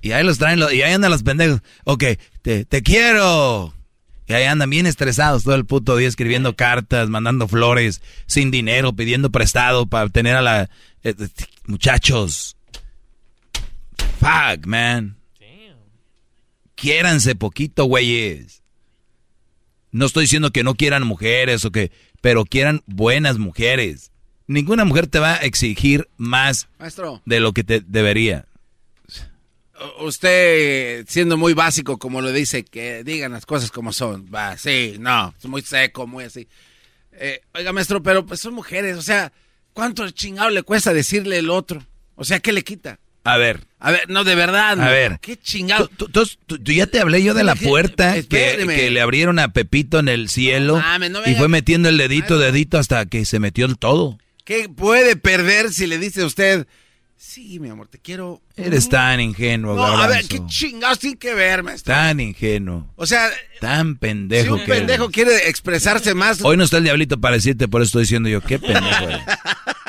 Y 0.02 0.12
ahí 0.12 0.24
los 0.26 0.38
traen, 0.38 0.60
y 0.60 0.82
ahí 0.82 0.92
andan 0.92 1.12
los 1.12 1.24
pendejos. 1.24 1.62
Ok, 1.86 2.04
te, 2.42 2.66
te 2.66 2.84
quiero. 2.84 3.74
Y 4.28 4.34
ahí 4.34 4.44
andan 4.44 4.70
bien 4.70 4.86
estresados 4.86 5.44
todo 5.44 5.56
el 5.56 5.66
puto 5.66 5.96
día 5.96 6.08
escribiendo 6.08 6.56
cartas, 6.56 7.10
mandando 7.10 7.48
flores, 7.48 8.02
sin 8.26 8.52
dinero, 8.52 8.94
pidiendo 8.94 9.32
prestado 9.32 9.86
para 9.86 10.10
tener 10.10 10.36
a 10.36 10.42
la... 10.42 10.64
eh, 11.04 11.16
eh, 11.18 11.28
muchachos. 11.68 12.58
Fuck, 14.20 14.66
man. 14.66 15.18
Quiéranse 16.76 17.36
poquito, 17.36 17.86
güeyes. 17.86 18.63
No 19.94 20.08
estoy 20.08 20.24
diciendo 20.24 20.52
que 20.52 20.64
no 20.64 20.74
quieran 20.74 21.06
mujeres 21.06 21.64
o 21.66 21.72
que, 21.72 21.92
pero 22.20 22.46
quieran 22.46 22.82
buenas 22.88 23.38
mujeres. 23.38 24.12
Ninguna 24.48 24.86
mujer 24.86 25.06
te 25.08 25.20
va 25.20 25.36
a 25.36 25.38
exigir 25.38 26.10
más 26.18 26.68
Maestro. 26.80 27.22
de 27.26 27.40
lo 27.40 27.54
que 27.54 27.64
te 27.64 27.80
debería. 27.80 28.46
Usted, 30.00 31.06
siendo 31.08 31.38
muy 31.38 31.54
básico, 31.54 32.00
como 32.00 32.22
lo 32.22 32.32
dice, 32.32 32.64
que 32.64 33.04
digan 33.04 33.34
las 33.34 33.46
cosas 33.46 33.70
como 33.70 33.94
son. 33.94 34.28
Va, 34.34 34.58
sí, 34.58 34.96
no, 35.00 35.34
es 35.38 35.46
muy 35.46 35.62
seco, 35.62 36.08
muy 36.08 36.26
así. 36.26 36.48
Eh, 37.12 37.42
oiga, 37.54 37.72
maestro, 37.72 38.02
pero 38.02 38.26
pues 38.26 38.40
son 38.40 38.56
mujeres, 38.56 38.98
o 38.98 39.02
sea, 39.04 39.32
¿cuánto 39.74 40.10
chingado 40.10 40.50
le 40.50 40.64
cuesta 40.64 40.92
decirle 40.92 41.38
el 41.38 41.52
otro? 41.52 41.86
O 42.16 42.24
sea, 42.24 42.40
¿qué 42.40 42.52
le 42.52 42.64
quita? 42.64 43.00
A 43.26 43.38
ver, 43.38 43.62
A 43.80 43.92
ver, 43.92 44.10
no, 44.10 44.24
de 44.24 44.36
verdad. 44.36 44.80
A 44.82 44.90
ver. 44.90 45.18
¿Qué 45.22 45.38
chingado? 45.38 45.88
tú, 45.88 46.08
tú- 46.10 46.26
tú- 46.46 46.60
tú 46.60 46.72
ya 46.72 46.88
te 46.88 47.00
hablé 47.00 47.24
yo 47.24 47.34
de 47.34 47.44
la 47.44 47.56
puerta 47.56 48.22
que, 48.24 48.90
le 48.92 49.02
abrieron 49.02 49.40
a 49.40 49.54
Pepito 49.54 50.00
en 50.00 50.08
el 50.10 50.30
cielo 50.30 50.78
mames, 50.78 51.12
no 51.12 51.20
y 51.26 51.36
fue 51.36 51.48
metiendo 51.48 51.88
el 51.90 51.98
dedito, 51.98 52.38
dedito 52.38 52.78
hasta 52.78 53.06
que 53.06 53.26
se 53.26 53.40
metió 53.40 53.66
el 53.66 53.78
todo. 53.78 54.18
¿Qué 54.46 54.68
puede 54.70 55.16
perder 55.16 55.72
si 55.72 55.88
le 55.88 55.98
dice 56.00 56.22
a 56.24 56.26
usted, 56.26 56.68
sí, 57.16 57.60
mi 57.62 57.70
amor, 57.70 57.88
te 57.88 57.98
quiero? 57.98 58.42
Eres 58.58 58.90
tan 58.90 59.22
ingenuo, 59.22 59.74
No, 59.76 59.86
a 59.86 60.08
ver. 60.08 60.26
¿qué 60.28 60.42
chingados 60.48 61.00
tiene 61.00 61.16
que 61.18 61.34
ver, 61.34 61.64
maestro? 61.64 61.94
Tan 61.94 62.20
ingenuo, 62.20 62.92
O 62.98 63.06
sea, 63.06 63.30
tan 63.62 63.94
si 63.94 64.00
pendejo 64.00 64.56
un 64.56 64.60
que 64.66 64.66
pendejo 64.74 65.04
eres. 65.06 65.14
quiere 65.14 65.48
expresarse 65.50 66.14
más, 66.14 66.42
Hoy 66.42 66.58
no 66.58 66.66
está 66.66 66.78
el 66.78 66.84
diablito 66.84 67.20
para 67.22 67.36
decirte, 67.38 67.70
por 67.70 67.82
eso 67.82 67.88
estoy 67.88 68.02
diciendo 68.04 68.28
yo, 68.28 68.42
qué 68.42 68.60
pendejo 68.60 69.06
eres. 69.10 69.22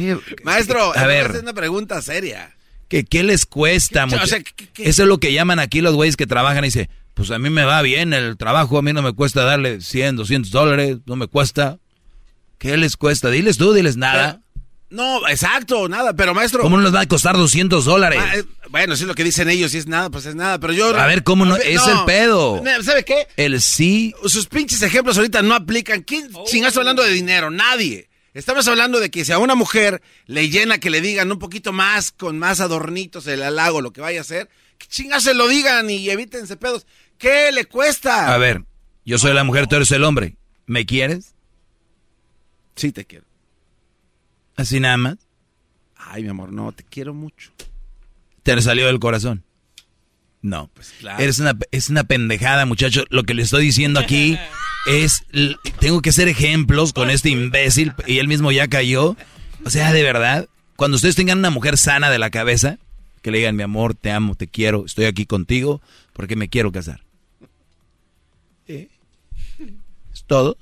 ¿Qué- 0.00 0.36
maestro, 0.44 0.96
a 0.96 1.06
ver, 1.06 1.30
es 1.36 1.42
una 1.42 1.52
pregunta 1.52 2.00
seria. 2.02 2.54
¿qué, 2.88 3.04
qué 3.04 3.22
les 3.22 3.46
cuesta? 3.46 4.06
¿Qué- 4.08 4.14
o 4.14 4.18
mucha- 4.18 4.26
sea, 4.26 4.40
qué- 4.42 4.68
qué- 4.72 4.88
Eso 4.88 5.02
es 5.02 5.08
lo 5.08 5.18
que 5.18 5.32
llaman 5.32 5.58
aquí 5.60 5.80
los 5.80 5.94
güeyes 5.94 6.16
que 6.16 6.26
trabajan 6.26 6.64
y 6.64 6.68
dicen, 6.68 6.88
pues 7.14 7.30
a 7.30 7.38
mí 7.38 7.50
me 7.50 7.64
va 7.64 7.82
bien 7.82 8.12
el 8.14 8.36
trabajo, 8.36 8.78
a 8.78 8.82
mí 8.82 8.92
no 8.92 9.02
me 9.02 9.12
cuesta 9.12 9.44
darle 9.44 9.80
100, 9.80 10.16
200 10.16 10.50
dólares, 10.50 10.98
no 11.06 11.16
me 11.16 11.26
cuesta. 11.28 11.78
¿Qué 12.58 12.76
les 12.76 12.96
cuesta? 12.96 13.30
Diles 13.30 13.56
tú, 13.58 13.72
diles 13.72 13.96
nada. 13.96 14.40
No, 14.90 15.26
exacto, 15.28 15.88
nada, 15.88 16.14
pero 16.14 16.34
maestro. 16.34 16.62
¿Cómo 16.62 16.76
no 16.76 16.82
les 16.82 16.92
va 16.92 17.02
a 17.02 17.06
costar 17.06 17.36
200 17.36 17.84
dólares? 17.84 18.20
Ah, 18.20 18.36
eh, 18.38 18.44
bueno, 18.70 18.96
si 18.96 19.04
es 19.04 19.08
lo 19.08 19.14
que 19.14 19.22
dicen 19.22 19.48
ellos, 19.48 19.70
si 19.70 19.78
es 19.78 19.86
nada, 19.86 20.10
pues 20.10 20.26
es 20.26 20.34
nada, 20.34 20.58
pero 20.58 20.72
yo... 20.72 20.88
A 20.98 21.06
ver, 21.06 21.22
¿cómo 21.22 21.44
no? 21.44 21.54
Es 21.56 21.86
el 21.86 22.04
pedo. 22.06 22.60
¿Sabe 22.82 23.04
qué? 23.04 23.28
El 23.36 23.60
sí. 23.60 24.12
Sus 24.26 24.46
pinches 24.48 24.82
ejemplos 24.82 25.16
ahorita 25.16 25.42
no 25.42 25.54
aplican. 25.54 26.02
¿Quién 26.02 26.28
chingados 26.44 26.72
está 26.72 26.80
hablando 26.80 27.04
de 27.04 27.12
dinero? 27.12 27.50
Nadie. 27.50 28.09
Estamos 28.32 28.68
hablando 28.68 29.00
de 29.00 29.10
que 29.10 29.24
si 29.24 29.32
a 29.32 29.38
una 29.38 29.54
mujer 29.54 30.02
le 30.26 30.48
llena 30.48 30.78
que 30.78 30.90
le 30.90 31.00
digan 31.00 31.32
un 31.32 31.38
poquito 31.38 31.72
más, 31.72 32.12
con 32.12 32.38
más 32.38 32.60
adornitos, 32.60 33.26
el 33.26 33.42
halago, 33.42 33.80
lo 33.80 33.92
que 33.92 34.00
vaya 34.00 34.20
a 34.20 34.22
hacer, 34.22 34.48
que 34.78 34.86
chingados 34.86 35.24
se 35.24 35.34
lo 35.34 35.48
digan 35.48 35.90
y 35.90 36.08
evítense 36.08 36.56
pedos. 36.56 36.86
¿Qué 37.18 37.50
le 37.52 37.64
cuesta? 37.64 38.32
A 38.32 38.38
ver, 38.38 38.64
yo 39.04 39.18
soy 39.18 39.34
la 39.34 39.44
mujer, 39.44 39.66
tú 39.66 39.76
eres 39.76 39.90
el 39.90 40.04
hombre. 40.04 40.36
¿Me 40.66 40.86
quieres? 40.86 41.34
Sí, 42.76 42.92
te 42.92 43.04
quiero. 43.04 43.26
Así 44.56 44.78
nada 44.78 44.96
más. 44.96 45.16
Ay, 45.96 46.22
mi 46.22 46.28
amor, 46.28 46.52
no, 46.52 46.70
te 46.72 46.84
quiero 46.84 47.12
mucho. 47.12 47.50
¿Te 48.42 48.60
salió 48.62 48.86
del 48.86 49.00
corazón? 49.00 49.44
No. 50.40 50.70
Pues 50.72 50.94
claro. 50.98 51.22
Eres 51.22 51.38
una, 51.40 51.58
es 51.70 51.90
una 51.90 52.04
pendejada, 52.04 52.64
muchacho. 52.64 53.04
Lo 53.10 53.24
que 53.24 53.34
le 53.34 53.42
estoy 53.42 53.64
diciendo 53.64 54.00
aquí 54.00 54.38
es, 54.86 55.24
tengo 55.78 56.02
que 56.02 56.10
hacer 56.10 56.28
ejemplos 56.28 56.92
con 56.92 57.10
este 57.10 57.30
imbécil 57.30 57.92
y 58.06 58.18
él 58.18 58.28
mismo 58.28 58.52
ya 58.52 58.68
cayó. 58.68 59.16
O 59.64 59.70
sea, 59.70 59.92
de 59.92 60.02
verdad, 60.02 60.48
cuando 60.76 60.96
ustedes 60.96 61.16
tengan 61.16 61.38
una 61.38 61.50
mujer 61.50 61.76
sana 61.76 62.10
de 62.10 62.18
la 62.18 62.30
cabeza, 62.30 62.78
que 63.22 63.30
le 63.30 63.38
digan, 63.38 63.56
mi 63.56 63.62
amor, 63.62 63.94
te 63.94 64.10
amo, 64.10 64.34
te 64.34 64.48
quiero, 64.48 64.86
estoy 64.86 65.04
aquí 65.04 65.26
contigo 65.26 65.80
porque 66.12 66.36
me 66.36 66.48
quiero 66.48 66.72
casar. 66.72 67.02
¿Eh? 68.66 68.88
Es 70.12 70.24
todo. 70.26 70.56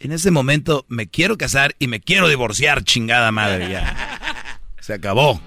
En 0.00 0.10
ese 0.10 0.32
momento 0.32 0.84
me 0.88 1.06
quiero 1.06 1.38
casar 1.38 1.76
y 1.78 1.86
me 1.86 2.00
quiero 2.00 2.28
divorciar, 2.28 2.82
chingada 2.82 3.30
madre, 3.30 3.70
ya. 3.70 4.58
Se 4.80 4.94
acabó. 4.94 5.40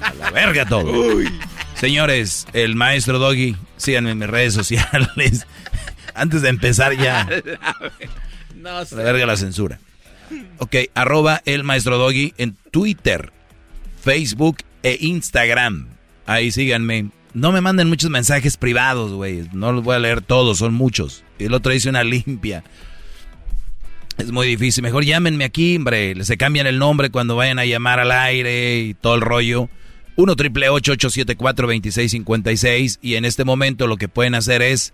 A 0.00 0.14
la 0.14 0.30
verga 0.30 0.64
todo. 0.64 0.92
Señores, 1.74 2.46
el 2.52 2.76
maestro 2.76 3.18
Doggy, 3.18 3.56
síganme 3.76 4.10
en 4.12 4.18
mis 4.18 4.28
redes 4.28 4.54
sociales. 4.54 5.46
Antes 6.14 6.42
de 6.42 6.48
empezar 6.48 6.96
ya. 6.96 7.28
No 8.56 8.72
la 8.72 9.02
verga 9.02 9.24
la 9.24 9.38
censura. 9.38 9.80
Ok, 10.58 10.76
arroba 10.94 11.40
el 11.46 11.64
maestro 11.64 11.96
Doggy 11.96 12.34
en 12.36 12.56
Twitter, 12.70 13.32
Facebook 14.02 14.58
e 14.82 14.98
Instagram. 15.00 15.88
Ahí 16.26 16.50
síganme. 16.50 17.10
No 17.32 17.52
me 17.52 17.60
manden 17.60 17.88
muchos 17.88 18.10
mensajes 18.10 18.56
privados, 18.56 19.12
güey. 19.12 19.48
No 19.52 19.72
los 19.72 19.82
voy 19.82 19.96
a 19.96 19.98
leer 19.98 20.20
todos, 20.20 20.58
son 20.58 20.74
muchos. 20.74 21.24
El 21.38 21.54
otro 21.54 21.72
dice 21.72 21.88
una 21.88 22.04
limpia. 22.04 22.62
Es 24.18 24.30
muy 24.30 24.46
difícil. 24.46 24.82
Mejor 24.82 25.04
llámenme 25.04 25.44
aquí, 25.44 25.76
hombre. 25.76 26.22
Se 26.24 26.36
cambian 26.36 26.66
el 26.66 26.78
nombre 26.78 27.10
cuando 27.10 27.36
vayan 27.36 27.58
a 27.58 27.64
llamar 27.64 28.00
al 28.00 28.12
aire 28.12 28.80
y 28.80 28.94
todo 28.94 29.14
el 29.14 29.22
rollo. 29.22 29.70
1 30.16 30.36
triple 30.36 30.68
874 30.68 31.66
2656 31.66 32.98
Y 33.00 33.14
en 33.14 33.24
este 33.24 33.44
momento 33.44 33.86
lo 33.86 33.96
que 33.96 34.08
pueden 34.08 34.34
hacer 34.34 34.60
es 34.60 34.92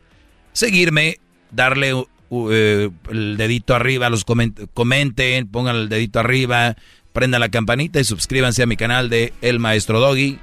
seguirme, 0.57 1.21
darle 1.51 1.93
uh, 1.95 2.07
eh, 2.51 2.91
el 3.11 3.37
dedito 3.37 3.75
arriba, 3.75 4.09
los 4.09 4.27
coment- 4.27 4.69
comenten, 4.73 5.49
pongan 5.49 5.77
el 5.77 5.89
dedito 5.89 6.19
arriba, 6.19 6.77
prendan 7.13 7.41
la 7.41 7.51
campanita 7.51 8.01
y 8.01 8.05
suscríbanse 8.05 8.63
a 8.63 8.67
mi 8.67 8.77
canal 8.77 9.11
de 9.11 9.35
El 9.43 9.59
Maestro 9.59 10.01
Doggy. 10.01 10.39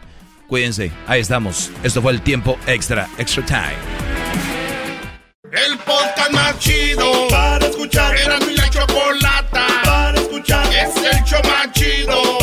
Cuídense, 0.47 0.91
ahí 1.07 1.19
estamos. 1.19 1.71
Esto 1.83 2.01
fue 2.01 2.11
el 2.11 2.21
tiempo 2.21 2.59
extra, 2.67 3.09
extra 3.17 3.43
time. 3.45 4.03
El 5.51 5.77
podcast 5.79 6.31
más 6.31 6.59
chido 6.59 7.27
para 7.29 7.65
escuchar. 7.65 8.15
Era 8.15 8.39
mi 8.39 8.55
la 8.55 8.69
chocolata 8.69 9.67
para 9.83 10.19
escuchar. 10.19 10.65
Es 10.73 10.95
el 10.95 11.23
show 11.23 11.41
más 11.43 11.71
chido 11.73 12.42